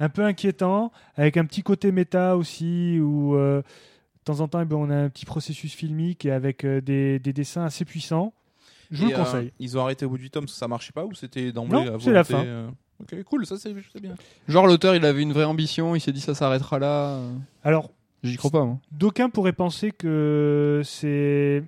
un 0.00 0.08
peu 0.08 0.24
inquiétant, 0.24 0.92
avec 1.16 1.36
un 1.36 1.44
petit 1.44 1.62
côté 1.62 1.90
méta 1.92 2.36
aussi, 2.36 2.98
où 3.00 3.34
euh, 3.36 3.58
de 3.60 4.24
temps 4.24 4.40
en 4.40 4.48
temps, 4.48 4.60
eh 4.60 4.64
ben, 4.66 4.76
on 4.76 4.90
a 4.90 4.96
un 4.96 5.08
petit 5.08 5.24
processus 5.24 5.72
filmique 5.74 6.26
et 6.26 6.32
avec 6.32 6.64
euh, 6.64 6.80
des, 6.80 7.18
des 7.18 7.32
dessins 7.32 7.64
assez 7.64 7.84
puissants. 7.84 8.32
Je 8.90 9.02
vous 9.02 9.08
le 9.10 9.14
euh, 9.14 9.18
conseille. 9.18 9.52
ils 9.58 9.76
ont 9.78 9.82
arrêté 9.82 10.04
au 10.06 10.10
bout 10.10 10.18
du 10.18 10.30
tome 10.30 10.44
parce 10.44 10.52
que 10.54 10.58
ça 10.58 10.68
marchait 10.68 10.92
pas 10.92 11.04
ou 11.04 11.14
c'était 11.14 11.52
d'emblée 11.52 11.84
Non, 11.84 11.92
la 11.92 11.98
c'est 11.98 12.12
la 12.12 12.24
fin. 12.24 12.44
euh, 12.44 12.68
Ok, 13.00 13.22
cool, 13.24 13.46
ça 13.46 13.56
c'est 13.58 13.72
bien. 14.00 14.14
Genre, 14.48 14.66
l'auteur, 14.66 14.96
il 14.96 15.04
avait 15.04 15.22
une 15.22 15.32
vraie 15.32 15.44
ambition. 15.44 15.94
Il 15.94 16.00
s'est 16.00 16.10
dit, 16.12 16.20
ça 16.20 16.34
s'arrêtera 16.34 16.78
là. 16.80 17.20
Alors, 17.62 17.90
J'y 18.22 18.36
crois 18.36 18.50
pas, 18.50 18.64
moi. 18.64 18.78
d'aucuns 18.90 19.30
pourraient 19.30 19.52
penser 19.52 19.92
que 19.92 20.82
c'est. 20.84 21.62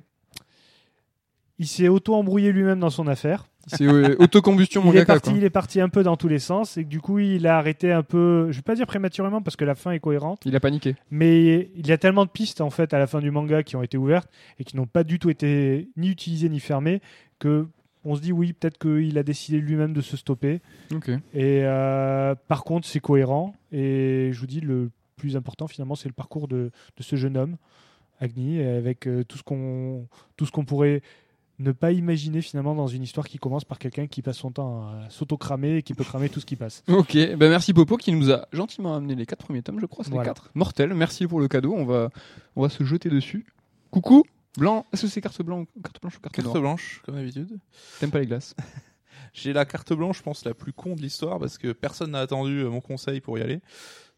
Il 1.59 1.67
s'est 1.67 1.89
auto-embrouillé 1.89 2.53
lui-même 2.53 2.81
dans 2.81 2.91
son 2.91 3.07
affaire. 3.07 3.47
C'est 3.67 3.87
euh, 3.87 4.17
autocombustion, 4.19 4.83
mon 4.85 4.93
il, 4.93 4.99
est 4.99 5.07
gars. 5.07 5.19
il 5.27 5.45
est 5.45 5.51
parti 5.51 5.81
un 5.81 5.89
peu 5.89 6.03
dans 6.03 6.17
tous 6.17 6.29
les 6.29 6.39
sens 6.39 6.77
et 6.77 6.85
que 6.85 6.89
du 6.89 7.01
coup, 7.01 7.19
il 7.19 7.47
a 7.47 7.59
arrêté 7.59 7.93
un 7.93 8.03
peu. 8.03 8.51
Je 8.51 8.57
vais 8.57 8.63
pas 8.63 8.75
dire 8.75 8.87
prématurément 8.87 9.43
parce 9.43 9.57
que 9.57 9.65
la 9.65 9.75
fin 9.75 9.91
est 9.93 10.01
cohérente. 10.01 10.41
Il 10.47 10.57
a 10.57 10.61
paniqué. 10.61 10.97
Mais 11.11 11.71
il 11.77 11.87
y 11.87 11.93
a 11.93 11.99
tellement 11.99 12.25
de 12.25 12.31
pistes 12.31 12.61
en 12.61 12.71
fait 12.71 12.95
à 12.95 12.99
la 12.99 13.07
fin 13.07 13.21
du 13.21 13.31
manga 13.31 13.63
qui 13.63 13.77
ont 13.77 13.83
été 13.83 13.99
ouvertes 13.99 14.31
et 14.59 14.65
qui 14.65 14.77
n'ont 14.77 14.87
pas 14.87 15.05
du 15.05 15.19
tout 15.19 15.31
été 15.31 15.91
ni 15.97 16.09
utilisées 16.09 16.49
ni 16.49 16.61
fermées 16.61 17.01
que 17.39 17.67
on 18.03 18.17
se 18.17 18.23
dit 18.23 18.33
oui 18.33 18.55
peut-être 18.55 18.79
qu'il 18.79 19.19
a 19.19 19.23
décidé 19.23 19.59
lui-même 19.59 19.93
de 19.93 20.01
se 20.01 20.17
stopper. 20.17 20.63
Ok. 20.95 21.11
Et 21.35 21.63
euh, 21.65 22.35
par 22.49 22.65
contre 22.65 22.87
c'est 22.87 23.01
cohérent 23.01 23.55
et 23.73 24.31
je 24.33 24.41
vous 24.41 24.47
dis 24.47 24.61
le 24.61 24.91
plus 25.21 25.37
important 25.37 25.67
finalement 25.69 25.95
c'est 25.97 26.09
le 26.09 26.15
parcours 26.15 26.49
de, 26.49 26.71
de 26.97 27.03
ce 27.03 27.17
jeune 27.17 27.37
homme 27.37 27.57
Agni 28.23 28.61
avec 28.61 29.07
euh, 29.07 29.25
tout 29.25 29.39
ce 29.39 29.43
qu'on 29.43 30.07
tout 30.37 30.45
ce 30.47 30.51
qu'on 30.53 30.65
pourrait 30.65 31.01
ne 31.59 31.73
pas 31.73 31.93
imaginer 31.93 32.41
finalement 32.41 32.75
dans 32.75 32.87
une 32.87 33.03
histoire 33.03 33.27
qui 33.29 33.37
commence 33.39 33.65
par 33.65 33.79
quelqu'un 33.79 34.07
qui 34.07 34.23
passe 34.23 34.39
son 34.39 34.51
temps 34.51 34.89
à 34.89 35.11
s'auto-cramer 35.11 35.77
et 35.77 35.83
qui 35.83 35.93
peut 35.93 36.05
cramer 36.05 36.29
tout 36.31 36.41
ce 36.41 36.47
qui 36.47 36.57
passe. 36.57 36.83
Ok, 36.89 37.13
ben 37.15 37.51
merci 37.51 37.75
Popo 37.75 37.97
qui 37.99 38.13
nous 38.13 38.31
a 38.33 38.47
gentiment 38.53 38.95
amené 38.97 39.15
les 39.15 39.27
quatre 39.27 39.45
premiers 39.45 39.63
tomes, 39.63 39.79
je 39.81 39.85
crois, 39.87 40.03
c'est 40.05 40.11
Voilà. 40.11 40.25
les 40.25 40.35
quatre. 40.35 40.51
Mortel, 40.55 40.95
merci 40.95 41.27
pour 41.27 41.39
le 41.39 41.49
cadeau, 41.49 41.75
on 41.75 41.85
va, 41.85 42.09
on 42.57 42.63
va 42.63 42.71
se 42.71 42.83
jeter 42.85 43.11
dessus. 43.11 43.45
Coucou, 43.91 44.23
blanc, 44.57 44.87
est-ce 44.93 45.03
que 45.03 45.09
c'est 45.09 45.21
carte 45.21 45.43
blanc, 45.43 45.67
carte 45.85 46.01
blanche 46.01 46.17
ou 46.17 46.21
carte, 46.21 46.35
Carte 46.35 46.47
noire 46.49 46.61
blanche, 46.63 47.03
comme 47.05 47.17
d'habitude. 47.17 47.59
T'aimes 47.99 48.11
pas 48.11 48.21
les 48.21 48.27
glaces? 48.27 48.55
J'ai 49.35 49.53
la 49.53 49.65
carte 49.67 49.93
blanche, 49.93 50.19
je 50.19 50.23
pense, 50.23 50.45
la 50.47 50.55
plus 50.55 50.73
con 50.73 50.95
de 50.97 51.03
l'histoire 51.03 51.39
parce 51.39 51.59
que 51.59 51.73
personne 51.73 52.13
n'a 52.13 52.21
attendu 52.21 52.65
mon 52.65 52.81
conseil 52.81 53.21
pour 53.21 53.39
y 53.39 53.43
aller. 53.43 53.61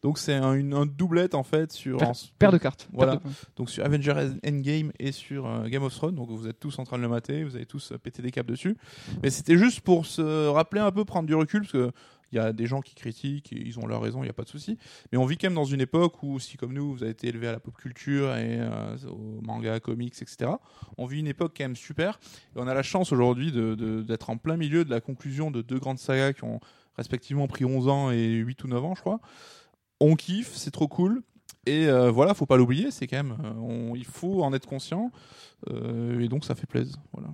Donc 0.02 0.18
c'est 0.18 0.34
un, 0.34 0.54
une, 0.54 0.74
un 0.74 0.84
doublette 0.86 1.34
en 1.34 1.44
fait 1.44 1.70
sur 1.72 1.96
Paire- 1.98 2.08
Paire 2.38 2.52
de 2.52 2.58
cartes. 2.58 2.88
Voilà. 2.92 3.16
De- 3.16 3.20
donc 3.56 3.70
sur 3.70 3.84
Avengers 3.84 4.30
Endgame 4.46 4.90
et 4.98 5.12
sur 5.12 5.46
euh, 5.46 5.68
Game 5.68 5.82
of 5.84 5.94
Thrones. 5.94 6.14
Donc 6.16 6.28
vous 6.30 6.48
êtes 6.48 6.58
tous 6.58 6.78
en 6.80 6.84
train 6.84 6.96
de 6.98 7.02
le 7.02 7.08
mater, 7.08 7.44
vous 7.44 7.54
avez 7.56 7.66
tous 7.66 7.92
euh, 7.92 7.98
pété 7.98 8.20
des 8.20 8.30
câbles 8.32 8.50
dessus. 8.50 8.76
Mais 9.22 9.30
c'était 9.30 9.56
juste 9.56 9.80
pour 9.82 10.06
se 10.06 10.48
rappeler 10.48 10.80
un 10.80 10.90
peu, 10.90 11.04
prendre 11.04 11.26
du 11.28 11.34
recul 11.34 11.60
parce 11.60 11.72
que 11.72 11.92
il 12.32 12.36
y 12.36 12.38
a 12.38 12.54
des 12.54 12.64
gens 12.64 12.80
qui 12.80 12.94
critiquent, 12.94 13.52
et 13.52 13.60
ils 13.60 13.78
ont 13.78 13.86
leur 13.86 14.00
raison, 14.00 14.20
il 14.20 14.22
n'y 14.22 14.30
a 14.30 14.32
pas 14.32 14.44
de 14.44 14.48
souci. 14.48 14.78
Mais 15.12 15.18
on 15.18 15.26
vit 15.26 15.36
quand 15.36 15.48
même 15.48 15.54
dans 15.54 15.66
une 15.66 15.82
époque 15.82 16.22
où, 16.22 16.38
si 16.38 16.56
comme 16.56 16.72
nous, 16.72 16.90
vous 16.94 17.02
avez 17.02 17.12
été 17.12 17.28
élevé 17.28 17.46
à 17.46 17.52
la 17.52 17.60
pop 17.60 17.76
culture 17.76 18.34
et 18.34 18.56
euh, 18.58 18.96
au 19.06 19.42
manga, 19.42 19.78
comics, 19.80 20.14
etc., 20.18 20.50
on 20.96 21.04
vit 21.04 21.20
une 21.20 21.26
époque 21.26 21.52
quand 21.54 21.64
même 21.64 21.76
super. 21.76 22.18
Et 22.56 22.58
on 22.58 22.66
a 22.68 22.72
la 22.72 22.82
chance 22.82 23.12
aujourd'hui 23.12 23.52
de- 23.52 23.74
de- 23.74 24.00
d'être 24.00 24.30
en 24.30 24.38
plein 24.38 24.56
milieu 24.56 24.82
de 24.86 24.88
la 24.90 25.02
conclusion 25.02 25.50
de 25.50 25.60
deux 25.60 25.78
grandes 25.78 25.98
sagas 25.98 26.32
qui 26.32 26.44
ont 26.44 26.58
respectivement 26.96 27.46
pris 27.48 27.66
11 27.66 27.88
ans 27.88 28.10
et 28.10 28.26
8 28.36 28.64
ou 28.64 28.68
9 28.68 28.82
ans, 28.82 28.94
je 28.94 29.02
crois. 29.02 29.20
On 30.02 30.16
kiffe, 30.16 30.52
c'est 30.54 30.70
trop 30.72 30.88
cool. 30.88 31.22
Et 31.64 31.86
euh, 31.86 32.10
voilà, 32.10 32.34
faut 32.34 32.46
pas 32.46 32.56
l'oublier, 32.56 32.90
c'est 32.90 33.06
quand 33.06 33.16
même, 33.22 33.36
euh, 33.44 33.52
on- 33.60 33.94
il 33.94 34.04
faut 34.04 34.42
en 34.42 34.52
être 34.52 34.66
conscient. 34.66 35.12
Euh, 35.70 36.18
et 36.20 36.28
donc 36.28 36.44
ça 36.44 36.54
fait 36.56 36.66
plaisir. 36.66 36.96
Voilà. 37.12 37.28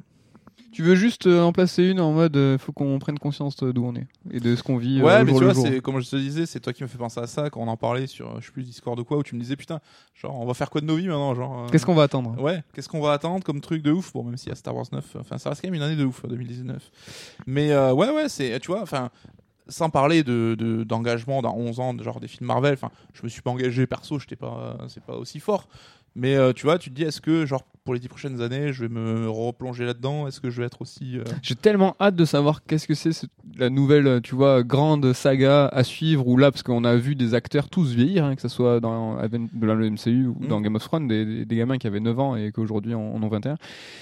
Tu 0.70 0.82
veux 0.82 0.96
juste 0.96 1.26
euh, 1.26 1.40
en 1.40 1.52
placer 1.52 1.84
une 1.84 1.98
en 1.98 2.12
mode, 2.12 2.36
euh, 2.36 2.58
faut 2.58 2.72
qu'on 2.72 2.98
prenne 2.98 3.18
conscience 3.18 3.56
de- 3.56 3.72
d'où 3.72 3.86
on 3.86 3.94
est 3.96 4.06
et 4.30 4.38
de 4.38 4.54
ce 4.54 4.62
qu'on 4.62 4.76
vit. 4.76 5.00
Ouais, 5.00 5.24
mais 5.24 5.30
jour 5.30 5.38
tu 5.38 5.44
vois, 5.46 5.54
c'est 5.70 5.80
comme 5.80 5.98
je 6.00 6.10
te 6.10 6.16
disais, 6.16 6.44
c'est 6.44 6.60
toi 6.60 6.74
qui 6.74 6.82
me 6.82 6.88
fait 6.88 6.98
penser 6.98 7.18
à 7.20 7.26
ça 7.26 7.48
quand 7.48 7.60
on 7.62 7.68
en 7.68 7.78
parlait 7.78 8.06
sur, 8.06 8.38
je 8.42 8.46
sais 8.46 8.52
plus, 8.52 8.64
Discord 8.64 9.00
ou 9.00 9.04
quoi, 9.04 9.16
où 9.16 9.22
tu 9.22 9.34
me 9.34 9.40
disais 9.40 9.56
putain, 9.56 9.80
genre 10.14 10.38
on 10.38 10.44
va 10.44 10.52
faire 10.52 10.68
quoi 10.68 10.82
de 10.82 10.86
nos 10.86 10.96
vies 10.96 11.08
maintenant, 11.08 11.34
genre. 11.34 11.70
Qu'est-ce 11.70 11.86
qu'on 11.86 11.94
va 11.94 12.02
attendre? 12.02 12.38
Ouais, 12.38 12.62
qu'est-ce 12.74 12.88
qu'on 12.90 13.00
va 13.00 13.12
attendre 13.14 13.42
comme 13.42 13.62
truc 13.62 13.82
de 13.82 13.92
ouf? 13.92 14.12
Bon, 14.12 14.22
même 14.24 14.36
s'il 14.36 14.50
y 14.50 14.52
a 14.52 14.56
Star 14.56 14.76
Wars 14.76 14.84
9, 14.92 15.16
enfin, 15.18 15.38
ça 15.38 15.48
reste 15.48 15.62
quand 15.62 15.68
même 15.68 15.74
une 15.74 15.82
année 15.82 15.96
de 15.96 16.04
ouf, 16.04 16.26
2019. 16.26 16.90
Mais 17.46 17.74
ouais, 17.74 18.10
ouais, 18.10 18.28
c'est, 18.28 18.60
tu 18.60 18.66
vois, 18.66 18.82
enfin, 18.82 19.08
sans 19.68 19.90
parler 19.90 20.22
de, 20.22 20.56
de- 20.58 20.84
d'engagement 20.84 21.42
dans 21.42 21.54
11 21.56 21.80
ans, 21.80 21.94
de 21.94 22.02
genre 22.02 22.20
des 22.20 22.28
films 22.28 22.46
Marvel, 22.46 22.74
enfin, 22.74 22.90
je 23.14 23.22
me 23.22 23.28
suis 23.28 23.42
pas 23.42 23.50
engagé 23.50 23.86
perso, 23.86 24.18
j'étais 24.18 24.36
pas, 24.36 24.78
c'est 24.88 25.02
pas 25.02 25.14
aussi 25.16 25.40
fort. 25.40 25.68
Mais 26.16 26.34
euh, 26.34 26.52
tu 26.52 26.64
vois, 26.66 26.78
tu 26.78 26.90
te 26.90 26.94
dis, 26.96 27.04
est-ce 27.04 27.20
que, 27.20 27.46
genre, 27.46 27.62
pour 27.84 27.94
les 27.94 28.00
10 28.00 28.08
prochaines 28.08 28.40
années, 28.40 28.72
je 28.72 28.82
vais 28.84 28.88
me 28.88 29.28
replonger 29.30 29.84
là-dedans? 29.84 30.26
Est-ce 30.26 30.40
que 30.40 30.50
je 30.50 30.60
vais 30.60 30.66
être 30.66 30.82
aussi. 30.82 31.16
euh, 31.18 31.22
J'ai 31.42 31.54
tellement 31.54 31.94
hâte 32.00 32.16
de 32.16 32.24
savoir 32.24 32.64
qu'est-ce 32.64 32.88
que 32.88 32.94
c'est 32.94 33.12
ce- 33.12 33.26
la 33.56 33.70
nouvelle, 33.70 34.06
euh, 34.06 34.20
tu 34.20 34.34
vois, 34.34 34.64
grande 34.64 35.12
saga 35.12 35.66
à 35.66 35.84
suivre 35.84 36.26
ou 36.26 36.36
là, 36.36 36.50
parce 36.50 36.64
qu'on 36.64 36.82
a 36.84 36.96
vu 36.96 37.14
des 37.14 37.34
acteurs 37.34 37.68
tous 37.68 37.92
vieillir, 37.94 38.24
hein, 38.24 38.34
que 38.34 38.42
ce 38.42 38.48
soit 38.48 38.80
dans, 38.80 39.14
le 39.16 39.90
MCU 39.90 40.26
ou 40.26 40.36
Mm. 40.40 40.48
dans 40.48 40.60
Game 40.60 40.74
of 40.74 40.82
Thrones, 40.82 41.06
des, 41.06 41.24
des- 41.24 41.44
des 41.44 41.56
gamins 41.56 41.78
qui 41.78 41.86
avaient 41.86 42.00
9 42.00 42.18
ans 42.18 42.34
et 42.34 42.50
qu'aujourd'hui 42.50 42.94
en, 42.94 43.00
en 43.14 43.22
ont 43.22 43.28
21. 43.28 43.56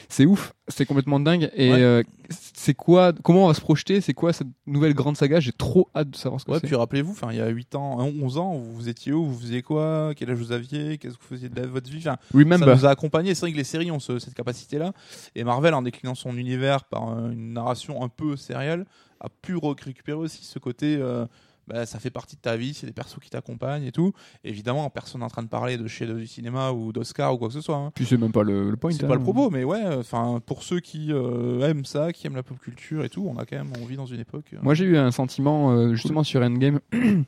C'est 0.09 0.25
ouf, 0.25 0.55
c'est 0.69 0.85
complètement 0.87 1.21
dingue. 1.21 1.51
Et 1.55 1.71
Ouais. 1.73 1.83
euh, 1.83 2.03
c'est 2.31 2.75
quoi, 2.75 3.13
comment 3.23 3.45
on 3.45 3.49
va 3.49 3.55
se 3.55 3.61
projeter? 3.61 4.01
C'est 4.01 4.15
quoi 4.15 4.33
cette 4.33 4.49
nouvelle 4.67 4.95
grande 4.95 5.17
saga? 5.17 5.39
J'ai 5.41 5.53
trop 5.53 5.89
hâte 5.95 6.11
de 6.11 6.17
savoir 6.17 6.41
ce 6.41 6.47
que 6.47 6.51
Ouais, 6.51 6.59
c'est. 6.61 6.67
puis 6.67 6.77
rappelez-vous, 6.77 7.13
enfin, 7.13 7.29
il 7.31 7.37
y 7.39 7.41
a 7.41 7.49
8 7.49 7.75
ans, 7.77 7.99
11 8.01 8.39
ans, 8.39 8.55
vous 8.55 8.89
étiez 8.89 9.13
où? 9.13 9.25
Vous 9.27 9.39
faisiez 9.39 9.63
quoi? 9.63 10.13
Quel 10.17 10.31
âge 10.31 10.39
vous 10.39 10.53
aviez? 10.53 10.99
Qu'est-ce 10.99 11.15
que 11.17 11.23
vous 11.23 11.29
faisiez 11.29 11.49
de 11.49 11.61
la- 11.61 11.67
votre 11.67 11.89
vie? 11.91 11.99
Enfin, 12.01 12.17
ça 12.59 12.75
nous 12.75 12.87
a 12.87 12.91
accompagnés. 12.91 13.35
C'est 13.35 13.43
vrai 13.43 13.53
que 13.53 13.57
les 13.57 13.65
séries 13.65 13.91
ont 13.91 14.01
ce- 14.01 14.19
cette 14.19 14.35
capacité-là. 14.35 14.93
Et 15.35 15.45
Marvel, 15.45 15.75
en 15.75 15.83
déclinant 15.83 16.15
son 16.15 16.37
univers 16.37 16.85
par 16.85 17.11
euh, 17.11 17.31
une 17.31 17.53
narration 17.53 18.03
un 18.03 18.09
peu 18.09 18.37
sérielle, 18.37 18.87
a 19.21 19.29
pu 19.29 19.57
récupérer 19.57 20.19
aussi 20.19 20.45
ce 20.45 20.59
côté. 20.59 20.97
euh, 21.01 21.27
bah, 21.67 21.85
ça 21.87 21.99
fait 21.99 22.11
partie 22.11 22.37
de 22.37 22.41
ta 22.41 22.57
vie, 22.57 22.75
c'est 22.75 22.87
des 22.87 22.93
persos 22.93 23.19
qui 23.21 23.31
t'accompagnent 23.31 23.85
et 23.85 23.93
tout. 23.93 24.13
Évidemment, 24.45 24.89
personne 24.91 25.21
n'est 25.21 25.25
en 25.25 25.31
train 25.31 25.43
de 25.43 25.49
parler 25.49 25.77
de 25.79 25.87
chef 25.87 26.09
du 26.15 26.27
cinéma 26.27 26.71
ou 26.73 26.93
d'Oscar 26.93 27.35
ou 27.35 27.39
quoi 27.39 27.49
que 27.49 27.55
ce 27.55 27.61
soit. 27.61 27.77
hein. 27.77 27.93
Puis 27.95 28.07
c'est 28.07 28.17
même 28.17 28.33
pas 28.33 28.43
le, 28.43 28.71
le 28.71 28.77
point. 28.77 28.91
C'est 28.93 29.05
hein. 29.05 29.09
pas 29.09 29.15
le 29.17 29.23
propos, 29.23 29.51
mais 29.51 29.65
ouais, 29.65 29.83
enfin, 29.99 30.41
pour 30.45 30.63
ceux 30.63 30.81
qui 30.81 31.13
euh, 31.13 31.69
aiment 31.69 31.85
ça, 31.85 32.13
qui 32.13 32.27
aiment 32.27 32.37
la 32.37 32.43
pop 32.43 32.59
culture 32.59 33.05
et 33.05 33.09
tout, 33.09 33.27
on 33.29 33.37
a 33.39 33.45
quand 33.47 33.57
même, 33.57 33.73
on 33.83 33.85
vit 33.87 33.97
dans 33.97 34.07
une 34.07 34.21
époque. 34.21 34.47
euh, 34.55 34.59
Moi, 34.63 34.75
j'ai 34.75 34.85
eu 34.85 34.97
un 34.97 35.11
sentiment 35.11 35.73
euh, 35.73 35.95
justement 35.95 36.23
sur 36.25 36.41
Endgame 36.43 36.81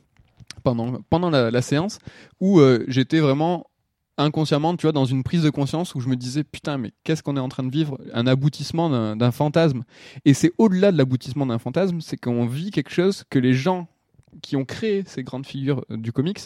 pendant, 0.63 1.01
pendant 1.09 1.29
la, 1.29 1.51
la 1.51 1.61
séance 1.61 1.99
où 2.39 2.59
euh, 2.59 2.83
j'étais 2.87 3.19
vraiment 3.19 3.65
inconsciemment, 4.17 4.75
tu 4.75 4.81
vois, 4.81 4.91
dans 4.91 5.05
une 5.05 5.23
prise 5.23 5.43
de 5.43 5.49
conscience 5.49 5.95
où 5.95 6.01
je 6.01 6.09
me 6.09 6.17
disais 6.17 6.43
putain, 6.43 6.77
mais 6.77 6.91
qu'est-ce 7.05 7.23
qu'on 7.23 7.37
est 7.37 7.41
en 7.41 7.47
train 7.47 7.63
de 7.63 7.71
vivre? 7.71 7.97
Un 8.13 8.27
aboutissement 8.27 9.15
d'un 9.15 9.31
fantasme. 9.31 9.83
Et 10.25 10.33
c'est 10.33 10.51
au-delà 10.57 10.91
de 10.91 10.97
l'aboutissement 10.97 11.45
d'un 11.45 11.57
fantasme, 11.57 12.01
c'est 12.01 12.17
qu'on 12.17 12.45
vit 12.45 12.69
quelque 12.71 12.91
chose 12.91 13.23
que 13.29 13.39
les 13.39 13.53
gens 13.53 13.87
qui 14.41 14.55
ont 14.55 14.65
créé 14.65 15.03
ces 15.05 15.23
grandes 15.23 15.45
figures 15.45 15.85
euh, 15.91 15.97
du 15.97 16.11
comics 16.11 16.39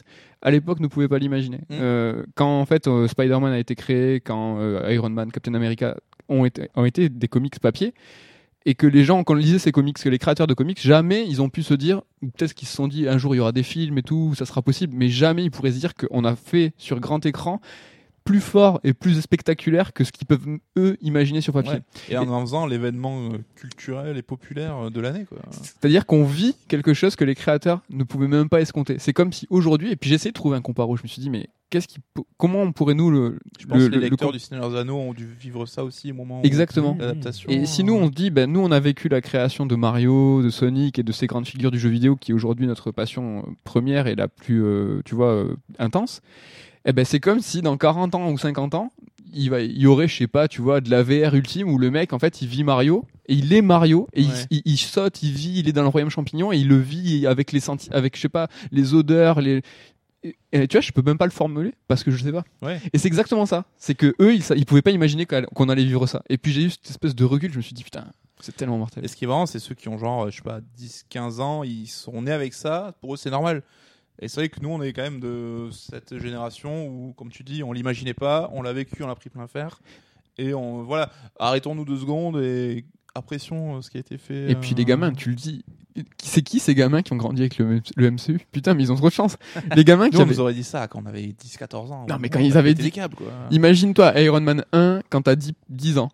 à 0.43 0.51
l'époque 0.51 0.79
ne 0.79 0.87
pouvaient 0.87 1.07
pas 1.07 1.17
l'imaginer. 1.17 1.59
Mm. 1.69 1.73
Euh, 1.79 2.23
quand 2.35 2.59
en 2.59 2.65
fait 2.65 2.87
euh, 2.87 3.07
Spider-Man 3.07 3.51
a 3.51 3.59
été 3.59 3.75
créé, 3.75 4.19
quand 4.19 4.59
euh, 4.59 4.93
Iron 4.93 5.09
Man, 5.09 5.31
Captain 5.31 5.53
America 5.55 5.95
ont 6.29 6.45
été, 6.45 6.69
ont 6.75 6.85
été 6.85 7.09
des 7.09 7.27
comics 7.27 7.59
papier, 7.59 7.93
et 8.65 8.75
que 8.75 8.87
les 8.87 9.03
gens, 9.03 9.23
quand 9.23 9.35
ils 9.35 9.41
lisaient 9.41 9.59
ces 9.59 9.71
comics, 9.71 9.97
que 9.97 10.09
les 10.09 10.19
créateurs 10.19 10.47
de 10.47 10.53
comics, 10.53 10.79
jamais 10.79 11.25
ils 11.27 11.41
ont 11.41 11.49
pu 11.49 11.63
se 11.63 11.73
dire, 11.73 12.01
ou 12.21 12.27
peut-être 12.27 12.53
qu'ils 12.53 12.67
se 12.67 12.75
sont 12.75 12.87
dit 12.87 13.07
un 13.07 13.17
jour 13.17 13.35
il 13.35 13.39
y 13.39 13.41
aura 13.41 13.51
des 13.51 13.63
films 13.63 13.97
et 13.97 14.03
tout, 14.03 14.35
ça 14.35 14.45
sera 14.45 14.61
possible, 14.61 14.93
mais 14.95 15.09
jamais 15.09 15.43
ils 15.45 15.51
pourraient 15.51 15.71
se 15.71 15.79
dire 15.79 15.95
qu'on 15.95 16.23
a 16.23 16.35
fait 16.35 16.73
sur 16.77 16.99
grand 16.99 17.25
écran 17.25 17.59
plus 18.23 18.39
fort 18.39 18.79
et 18.83 18.93
plus 18.93 19.19
spectaculaire 19.21 19.91
que 19.93 20.03
ce 20.03 20.11
qu'ils 20.11 20.25
peuvent 20.27 20.47
eux 20.77 20.97
imaginer 21.01 21.41
sur 21.41 21.51
papier. 21.53 21.73
Ouais. 21.73 21.81
Et 22.09 22.17
en 22.17 22.27
en 22.29 22.41
faisant 22.41 22.65
l'événement 22.65 23.29
euh, 23.33 23.37
culturel 23.55 24.17
et 24.17 24.21
populaire 24.21 24.77
euh, 24.85 24.89
de 24.89 25.01
l'année. 25.01 25.25
C'est-à-dire 25.51 26.05
qu'on 26.05 26.23
vit 26.23 26.55
quelque 26.67 26.93
chose 26.93 27.15
que 27.15 27.25
les 27.25 27.35
créateurs 27.35 27.81
ne 27.89 28.03
pouvaient 28.03 28.27
même 28.29 28.49
pas 28.49 28.61
escompter. 28.61 28.95
C'est 28.99 29.13
comme 29.13 29.33
si 29.33 29.45
aujourd'hui, 29.49 29.91
et 29.91 29.95
puis 29.95 30.09
j'ai 30.09 30.15
essayé 30.15 30.31
de 30.31 30.35
trouver 30.35 30.55
un 30.57 30.61
comparo, 30.61 30.95
je 30.95 31.03
me 31.03 31.07
suis 31.07 31.21
dit, 31.21 31.29
mais 31.29 31.49
qu'est-ce 31.69 31.87
qui, 31.87 31.97
po- 32.13 32.25
comment 32.37 32.61
on 32.61 32.71
pourrait 32.71 32.93
nous 32.93 33.09
le, 33.11 33.39
Je 33.59 33.65
pense 33.65 33.77
le- 33.79 33.87
que 33.87 33.91
les 33.91 33.97
le- 33.97 34.03
le 34.03 34.09
lecteurs 34.11 34.31
du 34.31 34.39
Seigneur 34.39 34.69
des 34.69 34.77
Anneaux 34.77 34.97
ont 34.97 35.13
dû 35.13 35.25
vivre 35.25 35.65
ça 35.65 35.83
aussi 35.83 36.11
au 36.11 36.15
moment 36.15 36.39
où 36.41 36.45
Exactement. 36.45 36.95
l'adaptation. 36.99 37.49
Et 37.49 37.65
si 37.65 37.83
nous 37.83 37.93
on 37.95 38.05
se 38.07 38.11
dit, 38.11 38.29
ben 38.29 38.49
nous 38.51 38.59
on 38.61 38.71
a 38.71 38.79
vécu 38.79 39.09
la 39.09 39.19
création 39.21 39.65
de 39.65 39.75
Mario, 39.75 40.41
de 40.43 40.49
Sonic 40.49 40.97
et 40.99 41.03
de 41.03 41.11
ces 41.11 41.27
grandes 41.27 41.47
figures 41.47 41.71
du 41.71 41.79
jeu 41.79 41.89
vidéo 41.89 42.15
qui 42.15 42.31
est 42.31 42.33
aujourd'hui 42.35 42.67
notre 42.67 42.91
passion 42.91 43.39
euh, 43.39 43.51
première 43.63 44.07
et 44.07 44.15
la 44.15 44.27
plus, 44.27 44.63
euh, 44.63 45.01
tu 45.03 45.13
vois, 45.15 45.31
euh, 45.31 45.55
intense. 45.79 46.21
Eh 46.85 46.93
ben 46.93 47.05
c'est 47.05 47.19
comme 47.19 47.39
si 47.39 47.61
dans 47.61 47.77
40 47.77 48.15
ans 48.15 48.29
ou 48.31 48.37
50 48.37 48.75
ans, 48.75 48.91
il 49.33 49.49
va, 49.49 49.61
il 49.61 49.77
y 49.77 49.87
aurait, 49.87 50.07
je 50.07 50.15
sais 50.17 50.27
pas, 50.27 50.47
tu 50.47 50.61
vois, 50.61 50.79
de 50.81 50.89
la 50.91 51.01
VR 51.01 51.33
ultime 51.33 51.69
où 51.69 51.77
le 51.77 51.89
mec 51.89 52.13
en 52.13 52.19
fait 52.19 52.41
il 52.41 52.47
vit 52.47 52.63
Mario 52.63 53.05
et 53.27 53.33
il 53.33 53.51
est 53.53 53.61
Mario 53.61 54.07
et 54.13 54.21
il- 54.21 54.27
Ouais. 54.29 54.45
il, 54.51 54.61
il 54.65 54.77
saute, 54.77 55.23
il 55.23 55.31
vit, 55.31 55.59
il 55.59 55.67
est 55.69 55.71
dans 55.73 55.81
le 55.81 55.87
royaume 55.87 56.09
champignon 56.11 56.51
et 56.51 56.57
il 56.57 56.67
le 56.67 56.77
vit 56.77 57.25
avec 57.25 57.51
les 57.51 57.59
senti 57.59 57.89
avec 57.91 58.15
je 58.15 58.21
sais 58.21 58.29
pas 58.29 58.47
les 58.71 58.93
odeurs, 58.93 59.41
les 59.41 59.61
et, 60.25 60.37
et 60.53 60.67
tu 60.69 60.77
vois, 60.77 60.81
je 60.81 60.91
peux 60.93 61.01
même 61.01 61.17
pas 61.17 61.25
le 61.25 61.31
formuler 61.31 61.73
parce 61.89 62.01
que 62.03 62.09
je 62.11 62.23
sais 62.23 62.31
pas. 62.31 62.43
Ouais. 62.61 62.79
Et 62.93 62.97
c'est 62.97 63.09
exactement 63.09 63.45
ça. 63.45 63.65
C'est 63.75 63.93
que 63.95 64.15
eux, 64.21 64.33
ils, 64.35 64.43
ils 64.55 64.65
pouvaient 64.65 64.81
pas 64.81 64.91
imaginer 64.91 65.25
qu'on 65.25 65.67
allait 65.67 65.83
vivre 65.83 66.07
ça. 66.07 66.21
Et 66.29 66.37
puis 66.37 66.53
j'ai 66.53 66.63
eu 66.63 66.69
cette 66.69 66.89
espèce 66.89 67.13
de 67.13 67.25
recul. 67.25 67.51
Je 67.51 67.57
me 67.57 67.61
suis 67.61 67.73
dit 67.73 67.83
putain, 67.83 68.05
c'est 68.39 68.55
tellement 68.55 68.77
mortel. 68.77 69.03
Et 69.03 69.09
ce 69.09 69.17
qui 69.17 69.25
est 69.25 69.27
marrant, 69.27 69.45
c'est 69.47 69.59
ceux 69.59 69.75
qui 69.75 69.89
ont 69.89 69.97
genre, 69.97 70.29
je 70.31 70.37
sais 70.37 70.41
pas, 70.41 70.59
10, 70.77 71.07
15 71.09 71.39
ans, 71.41 71.63
ils 71.63 71.87
sont 71.87 72.21
nés 72.21 72.31
avec 72.31 72.53
ça, 72.53 72.93
pour 73.01 73.15
eux 73.15 73.17
c'est 73.17 73.31
normal. 73.31 73.63
Et 74.19 74.27
c'est 74.27 74.41
vrai 74.41 74.49
que 74.49 74.59
nous, 74.61 74.69
on 74.69 74.81
est 74.81 74.93
quand 74.93 75.01
même 75.01 75.19
de 75.19 75.69
cette 75.71 76.17
génération 76.19 76.87
où, 76.87 77.13
comme 77.13 77.29
tu 77.29 77.43
dis, 77.43 77.63
on 77.63 77.71
l'imaginait 77.73 78.13
pas, 78.13 78.49
on 78.53 78.61
l'a 78.61 78.71
vécu, 78.73 79.03
on 79.03 79.07
l'a 79.07 79.15
pris 79.15 79.29
plein 79.29 79.47
fer. 79.47 79.79
Et 80.37 80.53
on, 80.53 80.83
voilà, 80.83 81.11
arrêtons-nous 81.39 81.85
deux 81.85 81.97
secondes 81.97 82.37
et 82.39 82.85
apprécions 83.15 83.77
euh, 83.77 83.81
ce 83.81 83.89
qui 83.91 83.97
a 83.97 83.99
été 83.99 84.17
fait. 84.17 84.49
Et 84.51 84.55
puis 84.55 84.73
euh, 84.73 84.77
les 84.77 84.85
gamins, 84.85 85.11
tu 85.11 85.29
le 85.29 85.35
dis. 85.35 85.63
C'est 86.23 86.41
qui 86.41 86.59
ces 86.59 86.73
gamins 86.73 87.03
qui 87.03 87.13
ont 87.13 87.17
grandi 87.17 87.41
avec 87.41 87.59
le, 87.59 87.79
le 87.95 88.11
MCU 88.11 88.39
Putain, 88.51 88.73
mais 88.73 88.81
ils 88.83 88.91
ont 88.91 88.95
trop 88.95 89.09
de 89.09 89.13
chance. 89.13 89.37
Les 89.75 89.83
gamins 89.83 90.09
qui 90.09 90.15
Nous, 90.15 90.21
on 90.21 90.23
avaient... 90.23 90.31
nous 90.33 90.39
aurait 90.39 90.53
dit 90.55 90.63
ça 90.63 90.87
quand 90.87 91.03
on 91.03 91.05
avait 91.05 91.21
10-14 91.21 91.75
ans. 91.91 92.05
Non, 92.09 92.17
mais 92.19 92.29
On 92.29 92.33
quand 92.33 92.39
ils 92.39 92.57
avaient 92.57 92.73
dit- 92.73 92.81
les 92.81 92.89
câbles, 92.89 93.13
quoi. 93.13 93.27
Imagine-toi 93.51 94.19
Iron 94.21 94.41
Man 94.41 94.65
1 94.73 95.01
quand 95.11 95.21
t'as 95.21 95.35
10, 95.35 95.53
10 95.69 95.97
ans. 95.99 96.09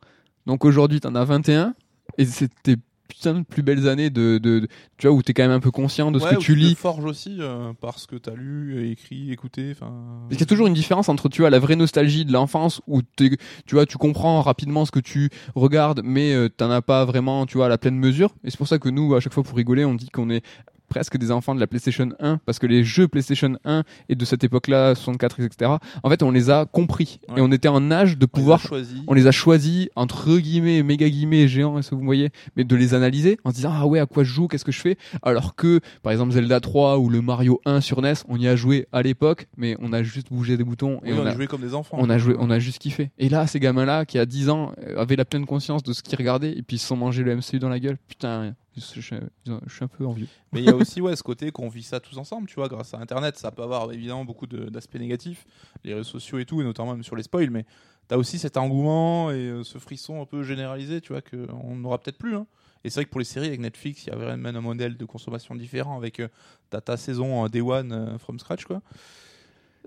Donc 0.47 0.65
aujourd'hui, 0.65 0.99
t'en 0.99 1.15
as 1.15 1.23
21. 1.23 1.75
Et 2.17 2.25
c'était 2.25 2.75
putain 3.19 3.33
de 3.35 3.43
plus 3.43 3.63
belles 3.63 3.87
années 3.87 4.09
de, 4.09 4.37
de, 4.37 4.59
de- 4.59 4.67
tu 4.97 5.07
vois, 5.07 5.15
où 5.15 5.21
t'es 5.21 5.33
quand 5.33 5.43
même 5.43 5.51
un 5.51 5.59
peu 5.59 5.71
conscient 5.71 6.11
de 6.11 6.19
ce 6.19 6.25
que 6.25 6.35
tu 6.39 6.53
te 6.53 6.57
lis. 6.59 6.75
forges 6.75 7.03
aussi 7.05 7.37
euh, 7.39 7.73
parce 7.81 8.07
que 8.07 8.15
t'as 8.15 8.33
lu, 8.33 8.89
écrit, 8.89 9.31
écouté. 9.31 9.71
Enfin. 9.71 9.91
Parce 10.27 10.37
qu'il 10.37 10.39
y 10.39 10.43
a 10.43 10.45
toujours 10.45 10.67
une 10.67 10.73
différence 10.73 11.09
entre 11.09 11.27
tu 11.29 11.41
vois 11.41 11.49
la 11.49 11.59
vraie 11.59 11.75
nostalgie 11.75 12.23
de 12.25 12.31
l'enfance 12.31 12.81
où 12.87 13.01
tu 13.17 13.37
vois 13.71 13.85
tu 13.85 13.97
comprends 13.97 14.41
rapidement 14.41 14.85
ce 14.85 14.91
que 14.91 14.99
tu 14.99 15.29
regardes 15.55 16.01
mais 16.03 16.33
euh, 16.33 16.49
t'en 16.49 16.71
as 16.71 16.81
pas 16.81 17.05
vraiment 17.05 17.45
tu 17.45 17.57
vois 17.57 17.65
à 17.65 17.69
la 17.69 17.77
pleine 17.77 17.95
mesure 17.97 18.33
et 18.43 18.49
c'est 18.51 18.57
pour 18.57 18.67
ça 18.67 18.79
que 18.79 18.89
nous 18.89 19.13
à 19.15 19.19
chaque 19.19 19.33
fois 19.33 19.43
pour 19.43 19.57
rigoler 19.57 19.85
on 19.85 19.93
dit 19.95 20.09
qu'on 20.09 20.29
est 20.29 20.43
presque 20.89 21.17
des 21.17 21.31
enfants 21.31 21.55
de 21.55 21.59
la 21.59 21.67
PlayStation 21.67 22.09
1 22.19 22.39
parce 22.45 22.59
que 22.59 22.67
les 22.67 22.83
jeux 22.83 23.07
PlayStation 23.07 23.57
1 23.65 23.83
et 24.09 24.15
de 24.15 24.25
cette 24.25 24.43
époque-là 24.43 24.95
64 24.95 25.39
etc 25.39 25.71
en 26.03 26.09
fait 26.09 26.23
on 26.23 26.31
les 26.31 26.49
a 26.49 26.65
compris 26.65 27.19
Ouais. 27.29 27.39
et 27.39 27.41
on 27.41 27.51
était 27.51 27.67
en 27.67 27.91
âge 27.91 28.17
de 28.17 28.25
On 28.25 28.25
les 28.25 28.25
a 28.25 28.27
pouvoir 28.27 28.59
choisis. 28.59 28.97
on 29.07 29.13
les 29.13 29.27
a 29.27 29.31
choisis 29.31 29.87
entre 29.95 30.37
guillemets 30.37 30.81
méga 30.83 31.07
guillemets 31.09 31.47
géants 31.47 31.77
est-ce 31.77 31.91
que 31.91 31.95
vous 31.95 32.03
voyez 32.03 32.29
mais 32.55 32.63
de 32.63 32.75
les 32.75 32.93
analyser 32.93 33.37
en 33.43 33.51
se 33.51 33.55
disant 33.55 33.71
ah 33.73 33.85
ouais 33.85 33.99
à 33.99 34.05
quoi 34.05 34.23
je 34.23 34.31
joue 34.33 34.47
qu'est-ce 34.47 34.65
que 34.65 34.71
je 34.71 34.79
fais? 34.81 34.97
Alors 35.21 35.55
que 35.55 35.79
par 36.01 36.11
exemple 36.11 36.31
Zelda 36.33 36.59
3 36.59 36.97
ou 36.97 37.09
le 37.09 37.21
Mario 37.21 37.61
1 37.65 37.81
sur 37.81 38.01
NES 38.01 38.13
on 38.27 38.37
y 38.37 38.47
a 38.47 38.55
joué 38.55 38.87
à 38.91 39.01
l'époque 39.01 39.47
mais 39.57 39.75
on 39.79 39.93
a 39.93 40.01
juste 40.03 40.29
bougé 40.31 40.57
des 40.57 40.63
boutons 40.63 40.99
et 41.05 41.13
Oui, 41.13 41.19
on, 41.19 41.23
on 41.23 41.25
a, 41.27 41.35
joué 41.35 41.47
comme 41.47 41.61
des 41.61 41.73
enfants. 41.75 41.97
on 41.99 42.09
a 42.09 42.17
joué 42.17 42.35
on 42.39 42.49
a 42.49 42.59
juste 42.59 42.79
kiffé 42.79 43.11
et 43.19 43.29
là 43.29 43.45
ces 43.47 43.59
gamins 43.59 43.85
là 43.85 44.05
qui 44.05 44.17
à 44.17 44.25
10 44.25 44.49
ans 44.49 44.71
euh, 44.87 44.99
avaient 44.99 45.15
la 45.15 45.25
pleine 45.25 45.45
conscience 45.45 45.83
de 45.83 45.93
ce 45.93 46.01
qu'ils 46.01 46.17
regardaient 46.17 46.51
et 46.57 46.61
puis 46.63 46.77
ils 46.77 46.79
se 46.79 46.87
sont 46.87 46.97
mangés 46.97 47.23
le 47.23 47.35
MCU 47.35 47.59
dans 47.59 47.69
la 47.69 47.79
gueule 47.79 47.97
putain 48.07 48.53
je, 48.79 49.01
je- 49.01 49.15
je- 49.45 49.53
je 49.67 49.73
suis 49.73 49.83
un 49.83 49.87
peu 49.87 50.05
envieux 50.05 50.27
Mais 50.53 50.59
il 50.61 50.65
y 50.65 50.69
a 50.69 50.75
aussi 50.75 51.01
ouais, 51.01 51.15
ce 51.15 51.23
côté 51.23 51.51
qu'on 51.51 51.69
vit 51.69 51.83
ça 51.83 51.99
tous 51.99 52.17
ensemble, 52.17 52.47
tu 52.47 52.55
vois, 52.55 52.67
grâce 52.67 52.93
à 52.93 52.97
Internet. 52.99 53.37
Ça 53.37 53.51
peut 53.51 53.63
avoir 53.63 53.91
évidemment 53.91 54.25
beaucoup 54.25 54.47
d'aspects 54.47 54.95
négatifs, 54.95 55.45
les 55.83 55.93
réseaux 55.93 56.03
sociaux 56.09 56.39
et 56.39 56.45
tout, 56.45 56.61
et 56.61 56.63
notamment 56.63 56.93
même 56.93 57.03
sur 57.03 57.15
les 57.15 57.23
spoils, 57.23 57.49
mais 57.51 57.65
t'as 58.07 58.17
aussi 58.17 58.39
cet 58.39 58.57
engouement 58.57 59.31
et 59.31 59.35
euh, 59.35 59.63
ce 59.63 59.77
frisson 59.77 60.21
un 60.21 60.25
peu 60.25 60.43
généralisé, 60.43 61.01
tu 61.01 61.13
vois, 61.13 61.21
qu'on 61.21 61.75
n'aura 61.75 61.97
peut-être 61.99 62.17
plus. 62.17 62.35
hein. 62.35 62.47
Et 62.83 62.89
c'est 62.89 63.01
vrai 63.01 63.05
que 63.05 63.09
pour 63.09 63.19
les 63.19 63.25
séries 63.25 63.47
avec 63.47 63.59
Netflix, 63.59 64.05
il 64.05 64.09
y 64.09 64.13
a 64.13 64.15
vraiment 64.15 64.49
un 64.49 64.61
modèle 64.61 64.95
de 64.95 65.03
consommation 65.05 65.53
différent 65.53 65.97
avec 65.97 66.21
euh, 66.21 66.29
ta 66.69 66.95
saison 66.95 67.45
Day 67.47 67.59
One 67.61 67.91
euh, 67.91 68.17
from 68.17 68.39
scratch, 68.39 68.63
quoi. 68.65 68.81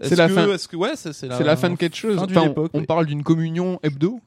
C'est 0.03 0.17
la 0.17 0.29
que- 0.29 0.35
fin. 0.35 0.47
Que 0.69 0.77
ouais, 0.77 0.97
c'est 0.97 1.23
la, 1.27 1.57
fin 1.57 1.71
de 1.71 1.77
quelque 1.77 1.97
chose 1.97 2.19
Enfin, 2.19 2.53
on- 2.57 2.69
on, 2.73 2.85
parle 2.85 3.07
d'une 3.07 3.23
communion 3.23 3.79
hebdo 3.83 4.21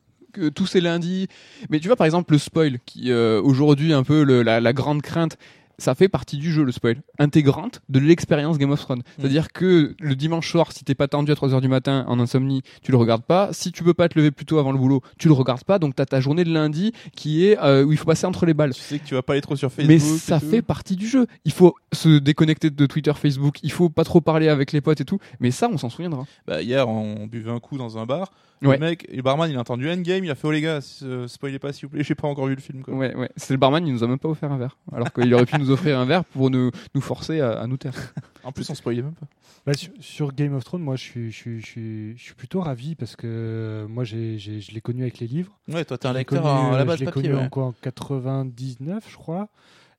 tous 0.53 0.67
ces 0.67 0.81
lundis. 0.81 1.27
Mais 1.69 1.79
tu 1.79 1.87
vois 1.87 1.95
par 1.95 2.05
exemple 2.05 2.33
le 2.33 2.39
spoil 2.39 2.79
qui 2.85 3.11
euh, 3.11 3.41
aujourd'hui 3.41 3.93
un 3.93 4.03
peu 4.03 4.23
la 4.23 4.73
grande 4.73 5.01
crainte 5.01 5.37
ça 5.77 5.95
fait 5.95 6.09
partie 6.09 6.37
du 6.37 6.51
jeu 6.51 6.63
le 6.63 6.71
spoil 6.71 7.01
intégrante 7.19 7.81
de 7.89 7.99
l'expérience 7.99 8.57
Game 8.57 8.71
of 8.71 8.81
Thrones 8.81 9.03
c'est 9.19 9.25
à 9.25 9.29
dire 9.29 9.51
que 9.51 9.95
le 9.99 10.15
dimanche 10.15 10.49
soir 10.49 10.71
si 10.71 10.83
t'es 10.83 10.95
pas 10.95 11.07
tendu 11.07 11.31
à 11.31 11.35
3h 11.35 11.61
du 11.61 11.67
matin 11.67 12.05
en 12.07 12.19
insomnie 12.19 12.61
tu 12.81 12.91
le 12.91 12.97
regardes 12.97 13.23
pas 13.23 13.49
si 13.51 13.71
tu 13.71 13.83
peux 13.83 13.93
pas 13.93 14.09
te 14.09 14.17
lever 14.17 14.31
plus 14.31 14.45
tôt 14.45 14.59
avant 14.59 14.71
le 14.71 14.77
boulot 14.77 15.01
tu 15.17 15.27
le 15.27 15.33
regardes 15.33 15.63
pas 15.63 15.79
donc 15.79 15.95
t'as 15.95 16.05
ta 16.05 16.19
journée 16.19 16.43
de 16.43 16.53
lundi 16.53 16.93
qui 17.15 17.45
est 17.45 17.57
euh, 17.59 17.83
où 17.83 17.91
il 17.91 17.97
faut 17.97 18.05
passer 18.05 18.25
entre 18.25 18.45
les 18.45 18.53
balles 18.53 18.73
Tu 18.73 18.81
sais 18.81 18.99
que 18.99 19.05
tu 19.05 19.13
vas 19.13 19.21
pas 19.21 19.33
aller 19.33 19.41
trop 19.41 19.55
sur 19.55 19.71
Facebook. 19.71 19.89
mais 19.89 19.99
ça 19.99 20.39
fait 20.39 20.61
partie 20.61 20.95
du 20.95 21.07
jeu. 21.07 21.27
Il 21.45 21.51
faut 21.51 21.75
se 21.93 22.19
déconnecter 22.19 22.69
de 22.69 22.85
Twitter, 22.85 23.13
Facebook. 23.13 23.57
Il 23.63 23.71
faut 23.71 23.89
pas 23.89 24.03
trop 24.03 24.21
parler 24.21 24.49
avec 24.49 24.71
les 24.71 24.81
potes 24.81 25.01
et 25.01 25.05
tout. 25.05 25.19
Mais 25.39 25.51
ça, 25.51 25.69
on 25.71 25.77
s'en 25.77 25.89
souviendra. 25.89 26.25
Bah, 26.47 26.61
hier, 26.61 26.87
on 26.87 27.27
buvait 27.27 27.51
un 27.51 27.59
coup 27.59 27.77
dans 27.77 27.97
un 27.97 28.05
bar. 28.05 28.31
Ouais. 28.61 28.77
Le 28.77 28.79
mec, 28.79 29.07
le 29.13 29.21
barman, 29.21 29.49
il 29.49 29.57
a 29.57 29.59
entendu 29.59 29.89
Endgame, 29.89 30.23
il 30.23 30.31
a 30.31 30.35
fait 30.35 30.47
Oh 30.47 30.51
les 30.51 30.61
gars, 30.61 30.79
euh, 31.03 31.27
spoilez 31.27 31.59
pas 31.59 31.73
s'il 31.73 31.87
vous 31.87 31.91
plaît, 31.91 32.03
j'ai 32.03 32.15
pas 32.15 32.27
encore 32.27 32.47
vu 32.47 32.55
le 32.55 32.61
film. 32.61 32.83
Quoi. 32.83 32.93
Ouais, 32.93 33.13
ouais. 33.13 33.29
C'est 33.35 33.53
le 33.53 33.57
barman, 33.57 33.85
il 33.85 33.93
nous 33.93 34.03
a 34.03 34.07
même 34.07 34.17
pas 34.17 34.29
offert 34.29 34.51
un 34.51 34.57
verre. 34.57 34.77
Alors 34.93 35.11
qu'il 35.11 35.31
aurait 35.33 35.45
pu 35.45 35.57
nous 35.59 35.64
offrir 35.71 35.99
un 35.99 36.05
verre 36.05 36.25
pour 36.25 36.49
nous, 36.49 36.71
nous 36.93 37.01
forcer 37.01 37.39
à, 37.39 37.59
à 37.59 37.67
nous 37.67 37.77
taire. 37.77 38.13
En 38.43 38.51
plus, 38.51 38.69
on 38.69 38.75
spoilait 38.75 39.01
même 39.01 39.13
pas. 39.13 39.27
Bah, 39.65 39.73
sur, 39.73 39.91
sur 39.99 40.33
Game 40.33 40.53
of 40.53 40.63
Thrones, 40.63 40.83
moi, 40.83 40.95
je 40.95 41.01
suis, 41.01 41.31
je 41.31 41.35
suis, 41.35 41.61
je 41.61 41.65
suis, 41.65 42.17
je 42.17 42.23
suis 42.23 42.33
plutôt 42.35 42.61
ravi 42.61 42.93
parce 42.93 43.15
que 43.15 43.25
euh, 43.25 43.87
moi, 43.87 44.03
je 44.03 44.71
l'ai 44.71 44.81
connu 44.81 45.01
avec 45.01 45.19
les 45.19 45.27
livres. 45.27 45.57
Ouais, 45.67 45.83
toi, 45.83 45.97
t'es 45.97 46.07
un 46.07 46.13
lecteur 46.13 46.43
connu, 46.43 46.75
à 46.75 46.77
la 46.77 46.85
base 46.85 46.99
je 46.99 47.05
l'ai 47.05 47.11
connu 47.11 47.33
ouais. 47.33 47.41
en 47.41 47.49
quoi 47.49 47.65
En 47.65 47.73
99, 47.81 49.03
je 49.09 49.15
crois. 49.15 49.49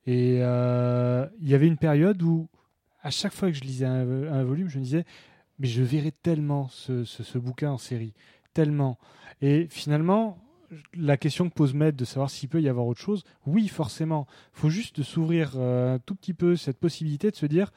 Et 0.07 0.39
euh, 0.41 1.27
il 1.41 1.49
y 1.49 1.55
avait 1.55 1.67
une 1.67 1.79
période 1.79 2.23
où, 2.23 2.49
à 3.03 3.11
chaque 3.11 3.33
fois 3.33 3.51
que 3.51 3.57
je 3.57 3.63
lisais 3.63 3.87
un, 3.87 4.33
un 4.33 4.45
volume, 4.45 4.69
je 4.69 4.79
me 4.79 4.85
disais, 4.85 5.05
mais 5.59 5.67
je 5.67 5.83
verrais 5.83 6.13
tellement 6.13 6.69
ce, 6.69 7.05
ce, 7.05 7.25
ce 7.25 7.39
bouquin 7.39 7.73
en 7.73 7.79
série, 7.79 8.15
tellement. 8.55 8.99
Et 9.43 9.67
finalement, 9.69 10.39
la 10.95 11.17
question 11.17 11.49
que 11.49 11.55
pose 11.55 11.75
Maître 11.75 11.97
de 11.97 12.05
savoir 12.05 12.31
s'il 12.31 12.49
peut 12.49 12.61
y 12.61 12.69
avoir 12.69 12.87
autre 12.87 13.01
chose, 13.01 13.25
oui, 13.47 13.69
forcément. 13.69 14.27
Il 14.55 14.61
faut 14.61 14.71
juste 14.71 15.03
s'ouvrir 15.03 15.53
euh, 15.57 15.95
un 15.95 15.99
tout 15.99 16.15
petit 16.15 16.35
peu 16.35 16.57
cette 16.57 16.79
possibilité 16.79 17.31
de 17.31 17.37
se 17.37 17.47
dire, 17.47 17.73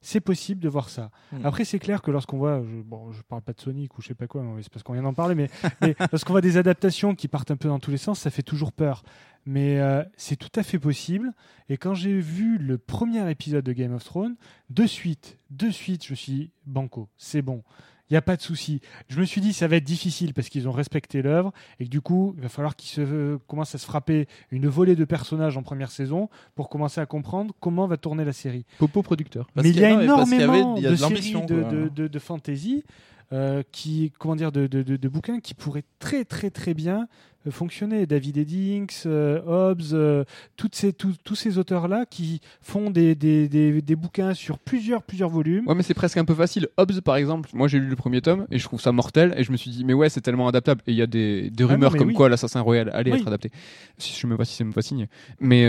c'est 0.00 0.20
possible 0.20 0.60
de 0.60 0.68
voir 0.68 0.88
ça. 0.88 1.10
Mm. 1.32 1.44
Après, 1.44 1.64
c'est 1.64 1.78
clair 1.78 2.02
que 2.02 2.10
lorsqu'on 2.10 2.38
voit, 2.38 2.62
je, 2.62 2.82
bon, 2.82 3.12
je 3.12 3.22
parle 3.22 3.42
pas 3.42 3.52
de 3.52 3.60
Sonic 3.60 3.96
ou 3.98 4.02
je 4.02 4.08
sais 4.08 4.14
pas 4.14 4.26
quoi, 4.26 4.42
mais 4.42 4.62
c'est 4.62 4.72
parce 4.72 4.82
qu'on 4.82 4.92
vient 4.92 5.02
d'en 5.02 5.14
parler, 5.14 5.34
mais, 5.34 5.50
mais 5.80 5.96
lorsqu'on 6.12 6.32
voit 6.32 6.40
des 6.40 6.56
adaptations 6.56 7.14
qui 7.14 7.28
partent 7.28 7.50
un 7.50 7.56
peu 7.56 7.68
dans 7.68 7.80
tous 7.80 7.90
les 7.90 7.96
sens, 7.96 8.20
ça 8.20 8.30
fait 8.30 8.42
toujours 8.42 8.72
peur. 8.72 9.02
Mais 9.46 9.80
euh, 9.80 10.02
c'est 10.16 10.36
tout 10.36 10.50
à 10.56 10.62
fait 10.62 10.78
possible. 10.78 11.32
Et 11.68 11.76
quand 11.76 11.94
j'ai 11.94 12.18
vu 12.20 12.58
le 12.58 12.78
premier 12.78 13.28
épisode 13.30 13.64
de 13.64 13.72
Game 13.72 13.94
of 13.94 14.04
Thrones, 14.04 14.36
de 14.70 14.86
suite, 14.86 15.38
de 15.50 15.70
suite, 15.70 16.04
je 16.04 16.14
suis 16.14 16.50
banco, 16.66 17.08
c'est 17.16 17.42
bon. 17.42 17.62
Il 18.08 18.12
n'y 18.14 18.16
a 18.18 18.22
pas 18.22 18.36
de 18.36 18.42
souci. 18.42 18.80
Je 19.08 19.18
me 19.18 19.24
suis 19.24 19.40
dit, 19.40 19.52
ça 19.52 19.66
va 19.66 19.76
être 19.76 19.84
difficile 19.84 20.32
parce 20.32 20.48
qu'ils 20.48 20.68
ont 20.68 20.72
respecté 20.72 21.22
l'œuvre 21.22 21.52
et 21.80 21.84
que 21.86 21.90
du 21.90 22.00
coup, 22.00 22.34
il 22.36 22.42
va 22.42 22.48
falloir 22.48 22.76
qu'ils 22.76 22.90
se, 22.90 23.36
commencent 23.48 23.74
à 23.74 23.78
se 23.78 23.84
frapper 23.86 24.28
une 24.52 24.68
volée 24.68 24.94
de 24.94 25.04
personnages 25.04 25.56
en 25.56 25.62
première 25.64 25.90
saison 25.90 26.28
pour 26.54 26.68
commencer 26.68 27.00
à 27.00 27.06
comprendre 27.06 27.52
comment 27.58 27.86
va 27.88 27.96
tourner 27.96 28.24
la 28.24 28.32
série. 28.32 28.64
Popo 28.78 29.02
producteur. 29.02 29.48
Parce 29.54 29.64
Mais 29.64 29.70
il 29.72 29.80
y 29.80 29.84
a 29.84 30.02
énormément 30.02 30.76
il 30.76 30.82
y 30.84 30.86
a 30.86 30.90
de, 30.90 30.96
séries 30.96 31.32
de, 31.46 31.62
de, 31.62 31.88
de- 31.88 32.06
de 32.08 32.18
fantasy, 32.20 32.84
euh, 33.32 33.64
qui, 33.72 34.12
comment 34.20 34.36
dire, 34.36 34.52
de, 34.52 34.68
de, 34.68 34.82
de- 34.82 34.96
de 34.96 35.08
bouquins 35.08 35.40
qui 35.40 35.54
pourraient 35.54 35.82
très 35.98 36.24
très 36.24 36.50
très 36.50 36.74
bien 36.74 37.08
fonctionner. 37.50 38.06
David 38.06 38.36
Eddings, 38.38 39.02
euh, 39.06 39.40
Hobbes, 39.46 39.82
euh, 39.92 40.24
toutes 40.56 40.74
ces, 40.74 40.92
tous- 40.92 41.16
tous 41.24 41.34
ces 41.34 41.58
auteurs-là 41.58 42.04
qui 42.08 42.40
font 42.60 42.90
des, 42.90 43.14
des, 43.14 43.48
des, 43.48 43.80
des 43.82 43.96
bouquins 43.96 44.34
sur 44.34 44.58
plusieurs 44.58 45.02
plusieurs 45.02 45.30
volumes. 45.30 45.66
Ouais, 45.66 45.74
mais 45.74 45.82
c'est 45.82 45.94
presque 45.94 46.16
un 46.16 46.24
peu 46.24 46.34
facile. 46.34 46.68
Hobbes, 46.76 47.00
par 47.00 47.16
exemple, 47.16 47.48
moi 47.52 47.68
j'ai 47.68 47.78
lu 47.78 47.86
le 47.88 47.96
premier 47.96 48.20
tome 48.20 48.46
et 48.50 48.58
je 48.58 48.64
trouve 48.64 48.80
ça 48.80 48.92
mortel. 48.92 49.34
Et 49.36 49.44
je 49.44 49.52
me 49.52 49.56
suis 49.56 49.70
dit, 49.70 49.84
mais 49.84 49.92
ouais, 49.94 50.08
c'est 50.08 50.20
tellement 50.20 50.48
adaptable. 50.48 50.82
Et 50.86 50.92
il 50.92 50.96
y 50.96 51.02
a 51.02 51.06
des, 51.06 51.50
des 51.50 51.64
Ah 51.64 51.66
non, 51.66 51.72
rumeurs 51.74 51.96
comme 51.96 52.08
oui. 52.08 52.14
quoi 52.14 52.28
l'assassin 52.28 52.60
royal 52.60 52.90
allait 52.92 53.12
Oui. 53.12 53.18
être 53.20 53.26
adapté. 53.26 53.50
Si- 53.98 54.12
Je 54.14 54.20
sais 54.20 54.26
même 54.26 54.36
pas 54.38 54.44
si 54.44 54.54
c'est 54.54 54.64
même 54.64 54.72
pas 54.74 54.82
signé. 54.82 55.04
Euh, 55.04 55.08
mais 55.40 55.66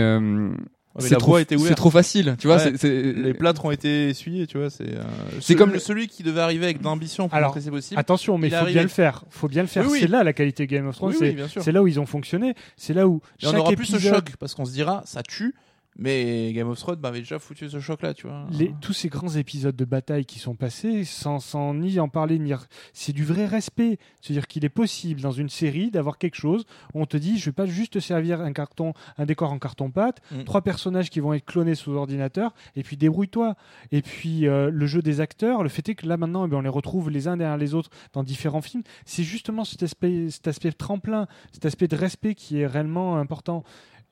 c'est 0.98 1.16
trop, 1.16 1.38
c'est 1.38 1.90
facile. 1.90 2.36
Tu 2.38 2.46
vois, 2.46 2.56
Ouais. 2.56 2.62
c'est- 2.62 2.76
c'est- 2.78 3.12
Les 3.12 3.34
plâtres 3.34 3.64
ont 3.64 3.70
été 3.70 4.08
essuyés, 4.10 4.46
tu 4.46 4.58
vois. 4.58 4.70
C'est 4.70 4.84
euh, 4.94 5.02
C'est 5.40 5.54
comme 5.54 5.72
le- 5.72 5.78
celui 5.78 6.08
qui 6.08 6.22
devait 6.22 6.40
arriver 6.40 6.64
avec 6.64 6.80
d'ambition 6.80 7.28
pour 7.28 7.36
Alors, 7.36 7.48
montrer 7.50 7.60
que 7.60 7.64
c'est 7.64 7.70
possible. 7.70 8.00
Attention, 8.00 8.38
mais 8.38 8.48
Il 8.48 8.50
faut 8.50 8.56
arrivé. 8.56 8.72
bien 8.74 8.82
le 8.82 8.88
faire. 8.88 9.24
faut 9.30 9.48
bien 9.48 9.62
le 9.62 9.68
faire. 9.68 9.84
Oui, 9.84 9.90
oui. 9.92 9.98
C'est 10.02 10.08
là 10.08 10.24
la 10.24 10.32
qualité 10.32 10.66
Game 10.66 10.86
of 10.88 10.96
Thrones. 10.96 11.14
Oui, 11.20 11.36
c'est 11.60 11.72
là 11.72 11.82
où 11.82 11.86
ils 11.86 11.98
ont 12.00 12.06
fonctionné. 12.06 12.54
C'est 12.76 12.94
là 12.94 13.06
où 13.08 13.20
Et 13.42 13.46
on 13.46 13.54
aura 13.54 13.72
plus 13.72 13.86
ce 13.86 13.98
choc 13.98 14.36
parce 14.38 14.54
qu'on 14.54 14.64
se 14.64 14.72
dira, 14.72 15.02
ça 15.06 15.22
tue. 15.22 15.54
Mais 15.98 16.52
Game 16.52 16.68
of 16.68 16.78
Thrones 16.78 17.00
m'avait 17.00 17.18
déjà 17.18 17.40
foutu 17.40 17.68
ce 17.68 17.80
choc-là, 17.80 18.14
tu 18.14 18.28
vois. 18.28 18.46
Les- 18.52 18.72
tous 18.80 18.92
ces 18.92 19.08
grands 19.08 19.34
épisodes 19.34 19.74
de 19.74 19.84
bataille 19.84 20.24
qui 20.26 20.38
sont 20.38 20.54
passés, 20.54 21.04
sans, 21.04 21.40
sans 21.40 21.74
ni 21.74 21.98
en 21.98 22.08
parler, 22.08 22.38
ni. 22.38 22.52
C'est 22.92 23.12
du 23.12 23.24
vrai 23.24 23.46
respect. 23.46 23.98
C'est-à-dire 24.20 24.46
qu'il 24.46 24.64
est 24.64 24.68
possible 24.68 25.20
dans 25.20 25.32
une 25.32 25.48
série 25.48 25.90
d'avoir 25.90 26.18
quelque 26.18 26.36
chose 26.36 26.64
où 26.94 27.00
on 27.02 27.06
te 27.06 27.16
dit 27.16 27.36
je 27.38 27.46
vais 27.46 27.52
pas 27.52 27.66
juste 27.66 27.94
te 27.94 27.98
servir 27.98 28.40
un 28.40 28.52
carton, 28.52 28.92
un 29.16 29.26
décor 29.26 29.50
en 29.52 29.58
carton-pâte, 29.58 30.22
Mm. 30.30 30.44
trois 30.44 30.62
personnages 30.62 31.10
qui 31.10 31.18
vont 31.20 31.32
être 31.34 31.44
clonés 31.44 31.74
sous 31.74 31.92
ordinateur, 31.92 32.54
et 32.76 32.82
puis 32.84 32.96
débrouille-toi. 32.96 33.56
Et 33.92 34.00
puis 34.02 34.46
euh, 34.46 34.70
le 34.70 34.86
jeu 34.86 35.02
des 35.02 35.20
acteurs, 35.20 35.62
le 35.64 35.68
fait 35.68 35.88
est 35.88 35.94
que 35.96 36.06
là 36.06 36.16
maintenant, 36.16 36.46
eh 36.46 36.48
bien, 36.48 36.58
on 36.58 36.62
les 36.62 36.68
retrouve 36.68 37.10
les 37.10 37.26
uns 37.28 37.36
derrière 37.36 37.56
les 37.58 37.74
autres 37.74 37.90
dans 38.12 38.22
différents 38.22 38.62
films. 38.62 38.82
C'est 39.04 39.24
justement 39.24 39.64
cet 39.64 39.82
aspect, 39.82 40.30
cet 40.30 40.46
aspect 40.46 40.70
tremplin, 40.72 41.26
cet 41.52 41.66
aspect 41.66 41.88
de 41.88 41.96
respect 41.96 42.34
qui 42.36 42.60
est 42.60 42.66
réellement 42.66 43.16
important. 43.18 43.64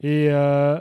Et 0.03 0.29
euh, 0.31 0.81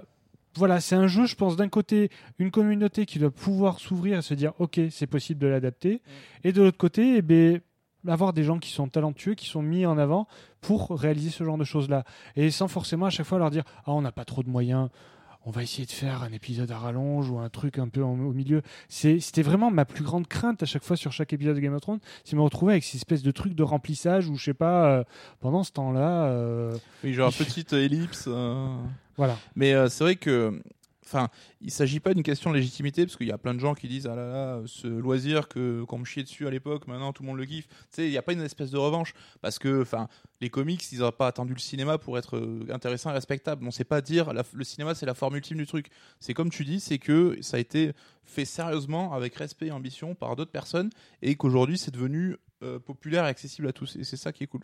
voilà, 0.57 0.79
c'est 0.79 0.95
un 0.95 1.07
jeu, 1.07 1.25
je 1.25 1.35
pense, 1.35 1.55
d'un 1.55 1.69
côté, 1.69 2.09
une 2.39 2.51
communauté 2.51 3.05
qui 3.05 3.19
doit 3.19 3.31
pouvoir 3.31 3.79
s'ouvrir 3.79 4.19
et 4.19 4.21
se 4.21 4.33
dire, 4.33 4.53
ok, 4.59 4.79
c'est 4.89 5.07
possible 5.07 5.39
de 5.39 5.47
l'adapter. 5.47 6.01
Et 6.43 6.51
de 6.51 6.61
l'autre 6.61 6.77
côté, 6.77 7.17
eh 7.17 7.21
ben, 7.21 7.59
avoir 8.07 8.33
des 8.33 8.43
gens 8.43 8.59
qui 8.59 8.69
sont 8.69 8.87
talentueux, 8.87 9.33
qui 9.33 9.47
sont 9.47 9.61
mis 9.61 9.85
en 9.85 9.97
avant 9.97 10.27
pour 10.61 10.89
réaliser 10.89 11.29
ce 11.29 11.43
genre 11.43 11.57
de 11.57 11.63
choses-là. 11.63 12.03
Et 12.35 12.51
sans 12.51 12.67
forcément 12.67 13.07
à 13.07 13.09
chaque 13.09 13.25
fois 13.25 13.39
leur 13.39 13.51
dire, 13.51 13.63
ah, 13.85 13.91
on 13.91 14.01
n'a 14.01 14.11
pas 14.11 14.25
trop 14.25 14.43
de 14.43 14.49
moyens. 14.49 14.89
On 15.47 15.51
va 15.51 15.61
essayer 15.61 15.85
de 15.85 15.91
faire 15.91 16.23
un 16.23 16.31
épisode 16.31 16.71
à 16.71 16.77
rallonge 16.79 17.29
ou 17.29 17.37
un 17.37 17.49
truc 17.49 17.77
un 17.77 17.87
peu 17.87 18.03
en- 18.03 18.19
au 18.19 18.33
milieu. 18.33 18.63
C'est- 18.89 19.19
C'était 19.19 19.43
vraiment 19.43 19.69
ma 19.69 19.85
plus 19.85 20.03
grande 20.03 20.27
crainte 20.27 20.63
à 20.63 20.65
chaque 20.65 20.83
fois 20.83 20.97
sur 20.97 21.11
chaque 21.11 21.33
épisode 21.33 21.55
de 21.55 21.59
Game 21.61 21.73
of 21.75 21.81
Thrones, 21.81 21.99
c'est 22.23 22.35
me 22.35 22.41
retrouver 22.41 22.73
avec 22.73 22.83
ces 22.83 22.97
espèces 22.97 23.21
de 23.21 23.29
trucs 23.31 23.53
de 23.53 23.61
remplissage 23.63 24.27
où 24.27 24.35
je 24.37 24.43
sais 24.43 24.53
pas, 24.55 24.89
euh, 24.89 25.03
pendant 25.41 25.63
ce 25.63 25.71
temps-là, 25.73 26.25
euh, 26.25 26.75
Oui, 27.03 27.13
genre 27.13 27.31
petite 27.31 27.73
ellipse. 27.73 28.25
euh. 28.27 28.75
voilà. 29.17 29.37
Mais 29.55 29.73
c'est 29.89 30.03
vrai 30.03 30.15
que, 30.15 30.59
enfin, 31.05 31.29
il 31.61 31.71
s'agit 31.71 31.99
pas 31.99 32.13
d'une 32.13 32.23
question 32.23 32.51
de 32.51 32.55
légitimité 32.55 33.05
parce 33.05 33.17
qu'il 33.17 33.27
y 33.27 33.31
a 33.31 33.37
plein 33.37 33.53
de 33.53 33.59
gens 33.59 33.73
qui 33.73 33.87
disent 33.87 34.07
ah 34.07 34.15
là 34.15 34.27
là, 34.27 34.61
ce 34.65 34.87
loisir 34.87 35.47
que 35.47 35.83
qu'on 35.83 35.99
me 35.99 36.05
chiait 36.05 36.23
dessus 36.23 36.47
à 36.47 36.49
l'époque, 36.49 36.87
maintenant 36.87 37.13
tout 37.13 37.23
le 37.23 37.27
monde 37.27 37.37
le 37.37 37.45
kiffe. 37.45 37.67
Tu 37.67 37.75
sais, 37.91 38.07
il 38.07 38.11
n'y 38.11 38.17
a 38.17 38.21
pas 38.21 38.33
une 38.33 38.41
espèce 38.41 38.71
de 38.71 38.77
revanche 38.77 39.13
parce 39.41 39.59
que, 39.59 39.81
enfin, 39.81 40.07
les 40.41 40.49
comics, 40.49 40.91
ils 40.91 40.99
n'ont 40.99 41.11
pas 41.11 41.27
attendu 41.27 41.53
le 41.53 41.59
cinéma 41.59 41.97
pour 41.97 42.17
être 42.17 42.37
euh, 42.37 42.67
intéressants 42.71 43.11
et 43.11 43.13
respectables. 43.13 43.65
On 43.65 43.71
sait 43.71 43.83
pas 43.83 44.01
dire 44.01 44.33
le 44.33 44.63
cinéma 44.63 44.95
c'est 44.95 45.05
la 45.05 45.13
forme 45.13 45.35
ultime 45.35 45.57
du 45.57 45.67
truc. 45.67 45.87
C'est 46.19 46.33
comme 46.33 46.49
tu 46.49 46.65
dis, 46.65 46.79
c'est 46.79 46.99
que 46.99 47.37
ça 47.41 47.57
a 47.57 47.59
été 47.59 47.93
fait 48.23 48.45
sérieusement 48.45 49.13
avec 49.13 49.35
respect 49.35 49.67
et 49.67 49.71
ambition 49.71 50.15
par 50.15 50.35
d'autres 50.35 50.51
personnes 50.51 50.89
et 51.21 51.35
qu'aujourd'hui 51.35 51.77
c'est 51.77 51.91
devenu 51.91 52.37
euh, 52.63 52.79
populaire 52.79 53.25
et 53.25 53.29
accessible 53.29 53.67
à 53.67 53.73
tous. 53.73 53.95
Et 53.95 54.03
c'est 54.03 54.17
ça 54.17 54.31
qui 54.31 54.43
est 54.43 54.47
cool. 54.47 54.61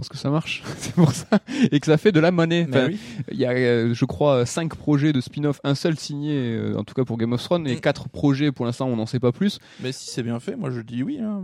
Parce 0.00 0.08
que 0.08 0.16
ça 0.18 0.30
marche, 0.30 0.62
c'est 0.78 0.94
pour 0.94 1.12
ça. 1.12 1.26
Et 1.70 1.78
que 1.78 1.86
ça 1.86 1.96
fait 1.98 2.10
de 2.12 2.20
la 2.20 2.30
monnaie. 2.30 2.66
Mais 2.68 2.76
Enfin, 2.76 2.86
oui. 2.88 2.98
Il 3.30 3.38
y 3.38 3.44
a, 3.44 3.50
euh, 3.50 3.92
je 3.94 4.04
crois, 4.06 4.46
cinq 4.46 4.74
projets 4.74 5.12
de 5.12 5.20
spin-off, 5.20 5.60
un 5.62 5.74
seul 5.74 5.98
signé, 5.98 6.32
euh, 6.56 6.76
en 6.78 6.84
tout 6.84 6.94
cas 6.94 7.04
pour 7.04 7.18
Game 7.18 7.32
of 7.32 7.42
Thrones, 7.42 7.66
et 7.66 7.76
Mm. 7.76 7.80
quatre 7.80 8.08
projets 8.08 8.50
pour 8.50 8.64
l'instant, 8.66 8.86
on 8.88 8.96
n'en 8.96 9.06
sait 9.06 9.20
pas 9.20 9.32
plus. 9.32 9.58
Mais 9.82 9.92
si 9.92 10.10
c'est 10.10 10.22
bien 10.22 10.40
fait, 10.40 10.56
moi 10.56 10.70
je 10.70 10.80
dis 10.80 11.02
oui. 11.02 11.18
hein. 11.22 11.42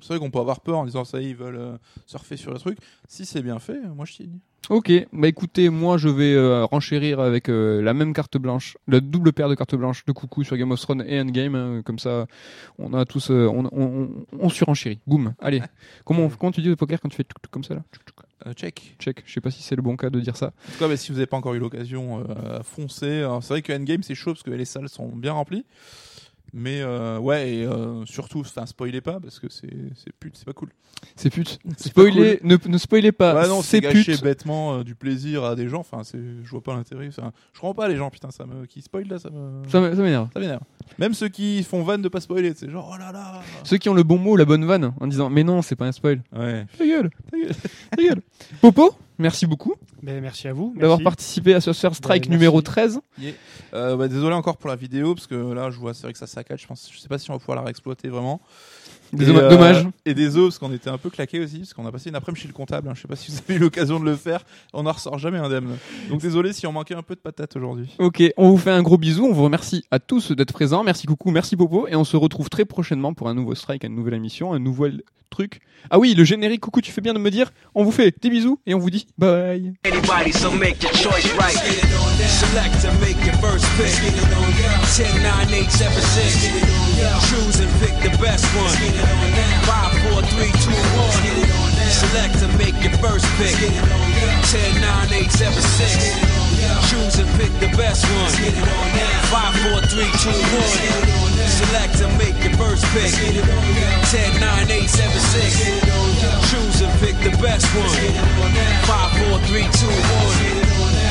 C'est 0.00 0.08
vrai 0.08 0.18
qu'on 0.18 0.30
peut 0.30 0.38
avoir 0.38 0.60
peur 0.60 0.78
en 0.78 0.84
disant 0.84 1.04
ça, 1.04 1.20
ils 1.20 1.36
veulent 1.36 1.56
euh, 1.56 1.76
surfer 2.06 2.36
sur 2.36 2.52
le 2.52 2.58
truc. 2.58 2.78
Si 3.08 3.26
c'est 3.26 3.42
bien 3.42 3.58
fait, 3.58 3.80
moi 3.94 4.04
je 4.04 4.12
signe. 4.12 4.38
Ok, 4.70 4.92
bah 5.14 5.28
écoutez, 5.28 5.70
moi 5.70 5.96
je 5.96 6.08
vais 6.08 6.34
euh, 6.34 6.64
renchérir 6.66 7.20
avec 7.20 7.48
euh, 7.48 7.80
la 7.80 7.94
même 7.94 8.12
carte 8.12 8.36
blanche, 8.36 8.76
la 8.86 9.00
double 9.00 9.32
paire 9.32 9.48
de 9.48 9.54
cartes 9.54 9.74
blanches 9.74 10.04
de 10.04 10.12
coucou 10.12 10.44
sur 10.44 10.56
Game 10.58 10.70
of 10.72 10.80
Thrones 10.80 11.02
et 11.06 11.18
Endgame, 11.18 11.54
hein, 11.54 11.82
comme 11.84 11.98
ça 11.98 12.26
on 12.78 12.92
a 12.92 13.06
tous, 13.06 13.30
euh, 13.30 13.46
on, 13.46 13.66
on, 13.72 14.10
on, 14.38 14.48
surenchérit. 14.50 14.98
Boum, 15.06 15.32
allez. 15.40 15.62
comment, 16.04 16.28
comment 16.28 16.52
tu 16.52 16.60
dis 16.60 16.70
au 16.70 16.76
poker 16.76 17.00
quand 17.00 17.08
tu 17.08 17.16
fais 17.16 17.24
tuk 17.24 17.40
tuk 17.40 17.50
comme 17.50 17.64
ça 17.64 17.76
là? 17.76 17.82
Euh, 18.46 18.52
check. 18.52 18.94
Check, 18.98 19.22
je 19.26 19.32
sais 19.32 19.40
pas 19.40 19.50
si 19.50 19.62
c'est 19.62 19.74
le 19.74 19.82
bon 19.82 19.96
cas 19.96 20.10
de 20.10 20.20
dire 20.20 20.36
ça. 20.36 20.48
En 20.68 20.72
tout 20.72 20.78
cas, 20.78 20.88
bah, 20.88 20.96
si 20.96 21.08
vous 21.08 21.14
n'avez 21.14 21.26
pas 21.26 21.36
encore 21.36 21.54
eu 21.54 21.58
l'occasion, 21.58 22.24
euh, 22.28 22.62
foncez. 22.62 23.18
Alors, 23.18 23.42
C'est 23.42 23.54
vrai 23.54 23.62
que 23.62 23.72
Endgame 23.72 24.02
c'est 24.02 24.14
chaud 24.14 24.32
parce 24.32 24.42
que 24.42 24.50
les 24.50 24.64
salles 24.64 24.88
sont 24.88 25.08
bien 25.08 25.32
remplies. 25.32 25.64
Mais 26.52 26.80
euh, 26.80 27.18
ouais, 27.18 27.50
et 27.52 27.64
euh, 27.64 28.04
surtout, 28.06 28.40
enfin, 28.40 28.64
spoilez 28.66 29.00
pas 29.00 29.20
parce 29.20 29.38
que 29.38 29.48
c'est 29.50 29.68
c'est 29.94 30.12
pute, 30.18 30.36
c'est 30.36 30.46
pas 30.46 30.52
cool. 30.52 30.70
C'est 31.14 31.30
pute. 31.30 31.58
Spoiler, 31.76 32.40
ne, 32.42 32.56
ne 32.66 32.78
spoilez 32.78 33.12
pas. 33.12 33.34
Ouais, 33.34 33.48
non, 33.48 33.62
c'est 33.62 33.80
gâcher 33.80 34.12
pute. 34.12 34.22
bêtement 34.22 34.78
euh, 34.78 34.84
du 34.84 34.94
plaisir 34.94 35.44
à 35.44 35.54
des 35.54 35.68
gens. 35.68 35.80
Enfin, 35.80 36.02
c'est, 36.04 36.18
je 36.42 36.50
vois 36.50 36.62
pas 36.62 36.74
l'intérêt. 36.74 37.10
Je 37.10 37.60
comprends 37.60 37.74
pas 37.74 37.88
les 37.88 37.96
gens, 37.96 38.10
putain, 38.10 38.30
ça 38.30 38.46
me, 38.46 38.66
qui 38.66 38.80
spoil 38.82 39.06
là, 39.08 39.18
ça 39.18 39.30
me, 39.30 39.68
Ça 39.68 39.80
m'énerve. 39.80 40.28
ça 40.32 40.40
m'énerve. 40.40 40.62
Même 40.98 41.14
ceux 41.14 41.28
qui 41.28 41.62
font 41.62 41.82
van 41.82 41.98
de 41.98 42.08
pas 42.08 42.20
spoiler, 42.20 42.52
c'est 42.56 42.70
genre, 42.70 42.90
oh 42.94 42.98
là 42.98 43.12
là. 43.12 43.42
Ceux 43.64 43.76
qui 43.76 43.88
ont 43.88 43.94
le 43.94 44.02
bon 44.02 44.18
mot, 44.18 44.36
la 44.36 44.44
bonne 44.44 44.64
vanne, 44.64 44.92
en 45.00 45.06
disant 45.06 45.28
mais 45.30 45.44
non, 45.44 45.62
c'est 45.62 45.76
pas 45.76 45.86
un 45.86 45.92
spoil. 45.92 46.22
Ouais. 46.34 46.66
Ta 46.76 46.86
gueule, 46.86 47.10
ta 47.30 47.38
gueule, 47.38 47.54
ta 47.90 48.02
gueule. 48.02 48.22
Popo, 48.60 48.94
merci 49.18 49.46
beaucoup 49.46 49.74
Mais 50.02 50.20
merci 50.20 50.48
à 50.48 50.52
vous. 50.52 50.74
d'avoir 50.76 51.00
participé 51.02 51.54
à 51.54 51.60
ce 51.60 51.72
Sur 51.72 51.94
Strike 51.94 52.24
Ouais, 52.24 52.28
merci. 52.28 52.30
numéro 52.30 52.62
13. 52.62 53.00
Euh, 53.74 53.96
bah, 53.96 54.08
désolé 54.08 54.34
encore 54.34 54.56
pour 54.56 54.70
la 54.70 54.76
vidéo 54.76 55.14
parce 55.14 55.26
que 55.26 55.34
là, 55.52 55.70
je 55.70 55.78
vois, 55.78 55.94
c'est 55.94 56.02
vrai 56.04 56.12
que 56.12 56.18
ça 56.18 56.26
saccade. 56.26 56.58
Je 56.58 56.66
pense, 56.66 56.88
je 56.92 56.98
sais 56.98 57.08
pas 57.08 57.18
si 57.18 57.30
on 57.30 57.34
va 57.34 57.38
pouvoir 57.38 57.56
la 57.56 57.62
réexploiter 57.62 58.08
vraiment. 58.08 58.40
Des 59.12 59.30
Et, 59.30 59.34
euh, 59.34 59.48
Dommage. 59.48 59.86
Et 60.04 60.14
des 60.14 60.36
os, 60.36 60.46
parce 60.48 60.58
qu'on 60.58 60.72
était 60.74 60.90
un 60.90 60.98
peu 60.98 61.10
claqués 61.10 61.40
aussi, 61.40 61.58
parce 61.58 61.74
qu'on 61.74 61.86
a 61.86 61.92
passé 61.92 62.10
une 62.10 62.16
après-midi 62.16 62.42
chez 62.42 62.48
le 62.48 62.54
comptable. 62.54 62.88
hein. 62.88 62.92
Je 62.94 63.02
sais 63.02 63.08
pas 63.08 63.16
si 63.16 63.30
vous 63.30 63.38
avez 63.46 63.54
eu 63.56 63.58
l'occasion 63.58 63.98
de 64.00 64.04
le 64.04 64.16
faire. 64.16 64.44
On 64.72 64.82
n'en 64.82 64.92
ressort 64.92 65.18
jamais 65.18 65.38
indemne. 65.38 65.76
Donc 66.10 66.20
désolé 66.20 66.52
si 66.52 66.66
on 66.66 66.72
manquait 66.72 66.94
un 66.94 67.02
peu 67.02 67.14
de 67.14 67.20
patates 67.20 67.56
aujourd'hui. 67.56 67.94
Ok, 67.98 68.22
on 68.36 68.50
vous 68.50 68.58
fait 68.58 68.70
un 68.70 68.82
gros 68.82 68.98
bisou, 68.98 69.26
on 69.26 69.32
vous 69.32 69.44
remercie 69.44 69.84
à 69.90 69.98
tous 69.98 70.32
d'être 70.32 70.52
présents, 70.52 70.84
merci 70.84 71.06
coucou, 71.06 71.30
merci 71.30 71.56
Popo, 71.56 71.88
et 71.88 71.96
on 71.96 72.04
se 72.04 72.16
retrouve 72.16 72.48
très 72.48 72.64
prochainement 72.64 73.14
pour 73.14 73.28
un 73.28 73.34
nouveau 73.34 73.54
strike, 73.54 73.84
une 73.84 73.94
nouvelle 73.94 74.14
émission, 74.14 74.52
un 74.52 74.58
nouvel 74.58 75.02
truc. 75.30 75.60
Ah 75.90 75.98
oui, 75.98 76.14
le 76.14 76.24
générique, 76.24 76.60
coucou, 76.60 76.80
tu 76.80 76.90
fais 76.90 77.00
bien 77.00 77.14
de 77.14 77.18
me 77.18 77.30
dire, 77.30 77.50
on 77.74 77.84
vous 77.84 77.92
fait 77.92 78.14
des 78.20 78.30
bisous 78.30 78.58
et 78.66 78.74
on 78.74 78.78
vous 78.78 78.90
dit 78.90 79.06
bye. 79.18 79.74
Anybody, 82.20 82.34
so 82.34 82.42
make 82.50 82.50
your 82.50 82.58
choice 82.58 82.58
right. 82.58 82.58
Select 82.58 82.82
to 82.82 82.90
make 82.98 83.22
your 83.24 83.34
first 83.38 83.66
pick. 83.76 83.94
10, 84.96 85.22
9, 85.22 85.54
8, 85.54 85.70
7, 85.70 86.02
6. 86.02 86.50
Choose 87.30 87.60
and 87.60 87.72
pick 87.78 87.94
the 88.02 88.10
best 88.18 88.44
one. 88.58 88.74
5, 89.66 89.92
4, 90.12 90.22
3, 90.22 90.50
2, 90.50 90.72
1. 90.74 91.22
Select 91.88 92.34
to 92.40 92.48
make 92.58 92.74
your 92.82 92.96
first 92.98 93.26
pick. 93.38 93.54
10, 93.54 94.80
9, 94.80 95.12
8, 95.12 95.30
7, 95.30 95.62
6. 95.62 96.18
Choose 96.90 97.18
and 97.22 97.30
pick 97.38 97.52
the 97.60 97.70
best 97.76 98.02
one. 98.10 98.32
5, 99.30 99.54
4, 99.70 99.82
3, 99.86 100.10
2, 100.10 100.30
1. 100.30 101.38
Select 101.46 101.98
to 101.98 102.08
make 102.18 102.34
your 102.42 102.54
first 102.58 102.84
pick. 102.96 103.14
10, 103.14 104.40
9, 104.40 104.70
8, 104.70 104.90
7, 104.90 105.20
6. 105.20 105.70
Choose 106.50 106.82
and 106.82 106.94
pick 107.00 107.16
the 107.22 107.30
best 107.42 107.66
one. 107.78 107.94
5, 108.86 109.10
4, 109.30 109.38
3, 109.46 109.62
2, 109.62 109.86
1. 109.86 110.37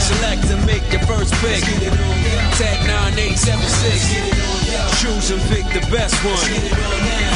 Select 0.07 0.45
and 0.45 0.65
make 0.65 0.89
your 0.89 1.01
first 1.01 1.33
pick. 1.41 1.61
10, 1.61 2.87
9, 2.87 3.19
8, 3.19 3.37
7, 3.37 3.67
6. 3.67 4.66
Choose 5.01 5.31
and 5.31 5.41
pick 5.49 5.65
the 5.73 5.81
best 5.93 6.15
one. 6.25 6.37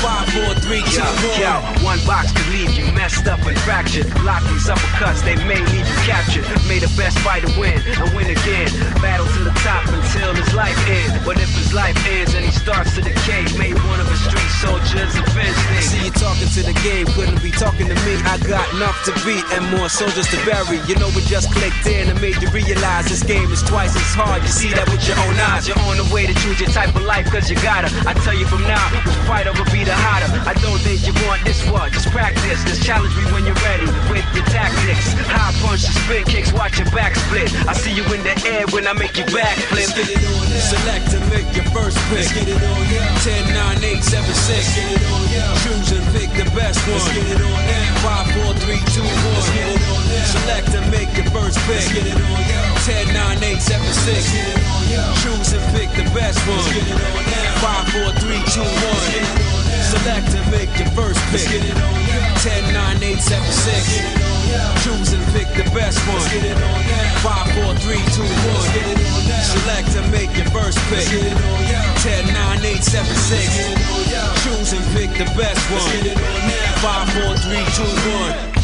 5, 0.01 0.29
4, 0.33 0.55
3, 0.65 0.81
2, 0.81 1.01
1. 1.45 1.83
One 1.85 2.01
box 2.05 2.31
could 2.33 2.47
leave 2.49 2.73
you 2.73 2.89
messed 2.93 3.27
up 3.27 3.41
and 3.45 3.57
fractured. 3.61 4.09
Block 4.21 4.41
these 4.49 4.65
uppercuts, 4.65 5.21
they 5.21 5.35
may 5.45 5.61
leave 5.61 5.85
you 5.85 5.99
captured. 6.09 6.45
May 6.67 6.79
the 6.79 6.91
best 6.97 7.17
fighter 7.19 7.49
win 7.59 7.77
and 7.77 8.09
win 8.15 8.29
again. 8.29 8.69
Battle 9.01 9.25
to 9.25 9.41
the 9.45 9.53
top 9.61 9.85
until 9.89 10.33
his 10.33 10.53
life 10.53 10.77
ends. 10.89 11.23
But 11.25 11.37
if 11.37 11.49
his 11.53 11.73
life 11.73 11.97
ends 12.09 12.33
and 12.33 12.45
he 12.45 12.51
starts 12.51 12.95
to 12.95 13.01
decay, 13.01 13.45
may 13.57 13.73
one 13.89 13.99
of 13.99 14.09
his 14.09 14.21
street 14.25 14.51
soldiers 14.61 15.13
avenge 15.13 15.57
things. 15.69 15.85
See 15.89 16.05
you 16.05 16.13
talking 16.17 16.49
to 16.49 16.61
the 16.65 16.77
game, 16.81 17.05
couldn't 17.13 17.41
be 17.41 17.51
talking 17.51 17.87
to 17.87 17.97
me. 18.05 18.13
I 18.25 18.37
got 18.45 18.65
enough 18.73 18.97
to 19.05 19.13
beat 19.25 19.45
and 19.53 19.65
more 19.69 19.89
soldiers 19.89 20.29
to 20.33 20.37
bury. 20.45 20.81
You 20.89 20.95
know 20.97 21.09
we 21.13 21.21
just 21.25 21.53
clicked 21.53 21.85
in 21.85 22.09
and 22.09 22.17
made 22.21 22.41
you 22.41 22.49
realize 22.49 23.05
this 23.09 23.23
game 23.23 23.49
is 23.51 23.61
twice 23.61 23.95
as 23.95 24.13
hard. 24.13 24.41
You 24.41 24.49
see 24.49 24.73
that 24.73 24.89
with 24.89 25.05
your 25.07 25.17
own 25.29 25.37
eyes. 25.51 25.67
You're 25.67 25.79
on 25.85 25.97
the 25.97 26.09
way 26.13 26.25
to 26.25 26.33
choose 26.41 26.59
your 26.59 26.69
type 26.69 26.93
of 26.95 27.03
life 27.03 27.30
cause 27.31 27.49
you 27.49 27.55
gotta. 27.63 27.87
I 28.03 28.13
tell 28.27 28.35
you 28.35 28.45
from 28.45 28.61
now, 28.67 28.83
which 29.07 29.15
fighter 29.23 29.55
will 29.55 29.71
be 29.71 29.87
the 29.87 29.95
hotter. 29.95 30.27
I 30.43 30.53
don't 30.59 30.77
think 30.83 31.07
you 31.07 31.15
want 31.23 31.39
this 31.47 31.63
one. 31.71 31.87
Just 31.95 32.11
practice. 32.11 32.59
Just 32.67 32.83
challenge 32.83 33.15
me 33.15 33.23
when 33.31 33.47
you're 33.47 33.57
ready 33.63 33.87
with 34.11 34.27
your 34.35 34.43
tactics. 34.51 35.15
High 35.31 35.55
punch, 35.63 35.87
spin 35.87 36.27
kicks, 36.27 36.51
watch 36.51 36.77
your 36.77 36.91
back 36.91 37.15
split. 37.15 37.47
I 37.65 37.73
see 37.73 37.95
you 37.95 38.03
in 38.11 38.21
the 38.27 38.35
air 38.43 38.67
when 38.75 38.85
I 38.85 38.93
make 38.93 39.15
you 39.15 39.23
back 39.31 39.55
flip. 39.71 39.87
Let's 39.87 39.95
get 39.95 40.11
it 40.11 40.19
on 40.27 40.43
now. 40.51 40.71
Select 40.75 41.05
to 41.15 41.19
make 41.31 41.47
your 41.55 41.65
first 41.71 41.95
pick. 42.11 42.27
Let's 42.27 42.35
get 42.35 42.47
it 42.51 42.59
on 42.59 42.83
now. 42.91 43.23
10, 43.23 43.79
9, 43.79 43.79
8, 43.79 44.03
7, 44.03 44.27
6. 44.27 44.51
Let's 44.51 44.75
get 44.75 44.91
it 44.91 45.03
on 45.07 45.23
now. 45.31 45.63
Choose 45.63 45.89
and 45.95 46.05
pick 46.11 46.29
the 46.35 46.47
best 46.51 46.83
one. 46.83 46.99
Let's 46.99 47.15
get 47.15 47.31
it 47.31 47.39
on 47.39 47.59
now. 47.63 48.27
5, 48.27 48.59
4, 48.59 48.59
3, 48.59 48.75
2, 48.75 49.07
1. 49.07 49.07
Let's 49.07 49.49
get 49.55 49.71
it 49.71 49.81
on 49.87 50.03
now. 50.03 50.35
Select 50.35 50.67
to 50.75 50.79
make 50.91 51.11
your 51.15 51.31
first 51.31 51.57
pick. 51.63 51.79
Let's 51.79 51.95
get 51.95 52.11
it 52.11 52.19
on 52.19 52.43
now. 52.43 52.75
10, 52.83 53.07
9, 53.15 53.39
8, 53.39 53.61
7, 53.63 53.87
6. 53.87 54.11
Let's 54.11 54.27
get 54.35 54.51
it 54.51 54.59
on 54.67 54.83
now. 54.91 55.15
Choose 55.23 55.55
and 55.55 55.63
pick 55.71 55.89
the 55.95 56.03
best 56.11 56.43
one. 56.43 56.59
Let's 56.59 56.75
get 56.75 56.91
it 56.91 56.99
on 56.99 57.10
now. 57.27 57.83
5, 57.85 58.15
4, 58.15 58.21
3, 58.21 58.39
2, 58.51 58.61
1. 58.61 59.51
Select 59.91 60.29
and 60.35 60.47
make 60.51 60.71
your 60.79 60.89
first 60.95 61.19
pick. 61.31 61.47
10, 61.47 62.73
9, 62.73 63.03
8, 63.03 63.19
7, 63.19 63.51
6. 63.51 64.31
Choose 64.83 65.13
and 65.13 65.25
pick 65.33 65.47
the 65.53 65.63
best 65.75 65.99
one. 66.07 66.21
5, 67.21 67.51
4, 67.53 67.75
3, 67.75 67.95
2, 67.95 68.23
1. 68.23 69.11
Select 69.43 69.91
and 69.95 70.11
make 70.11 70.31
your 70.35 70.49
first 70.49 70.79
pick. 70.89 71.05
10, 72.01 72.33
9, 72.33 72.65
8, 72.65 72.83
7, 72.83 73.05
6. 73.05 74.43
Choose 74.43 74.73
and 74.73 74.85
pick 74.95 75.11
the 75.17 75.25
best 75.37 75.61
one. 75.69 75.85
5, 76.81 77.09
4, 77.13 77.35
3, 77.37 77.65
2, 77.75 77.85
1. 78.55 78.60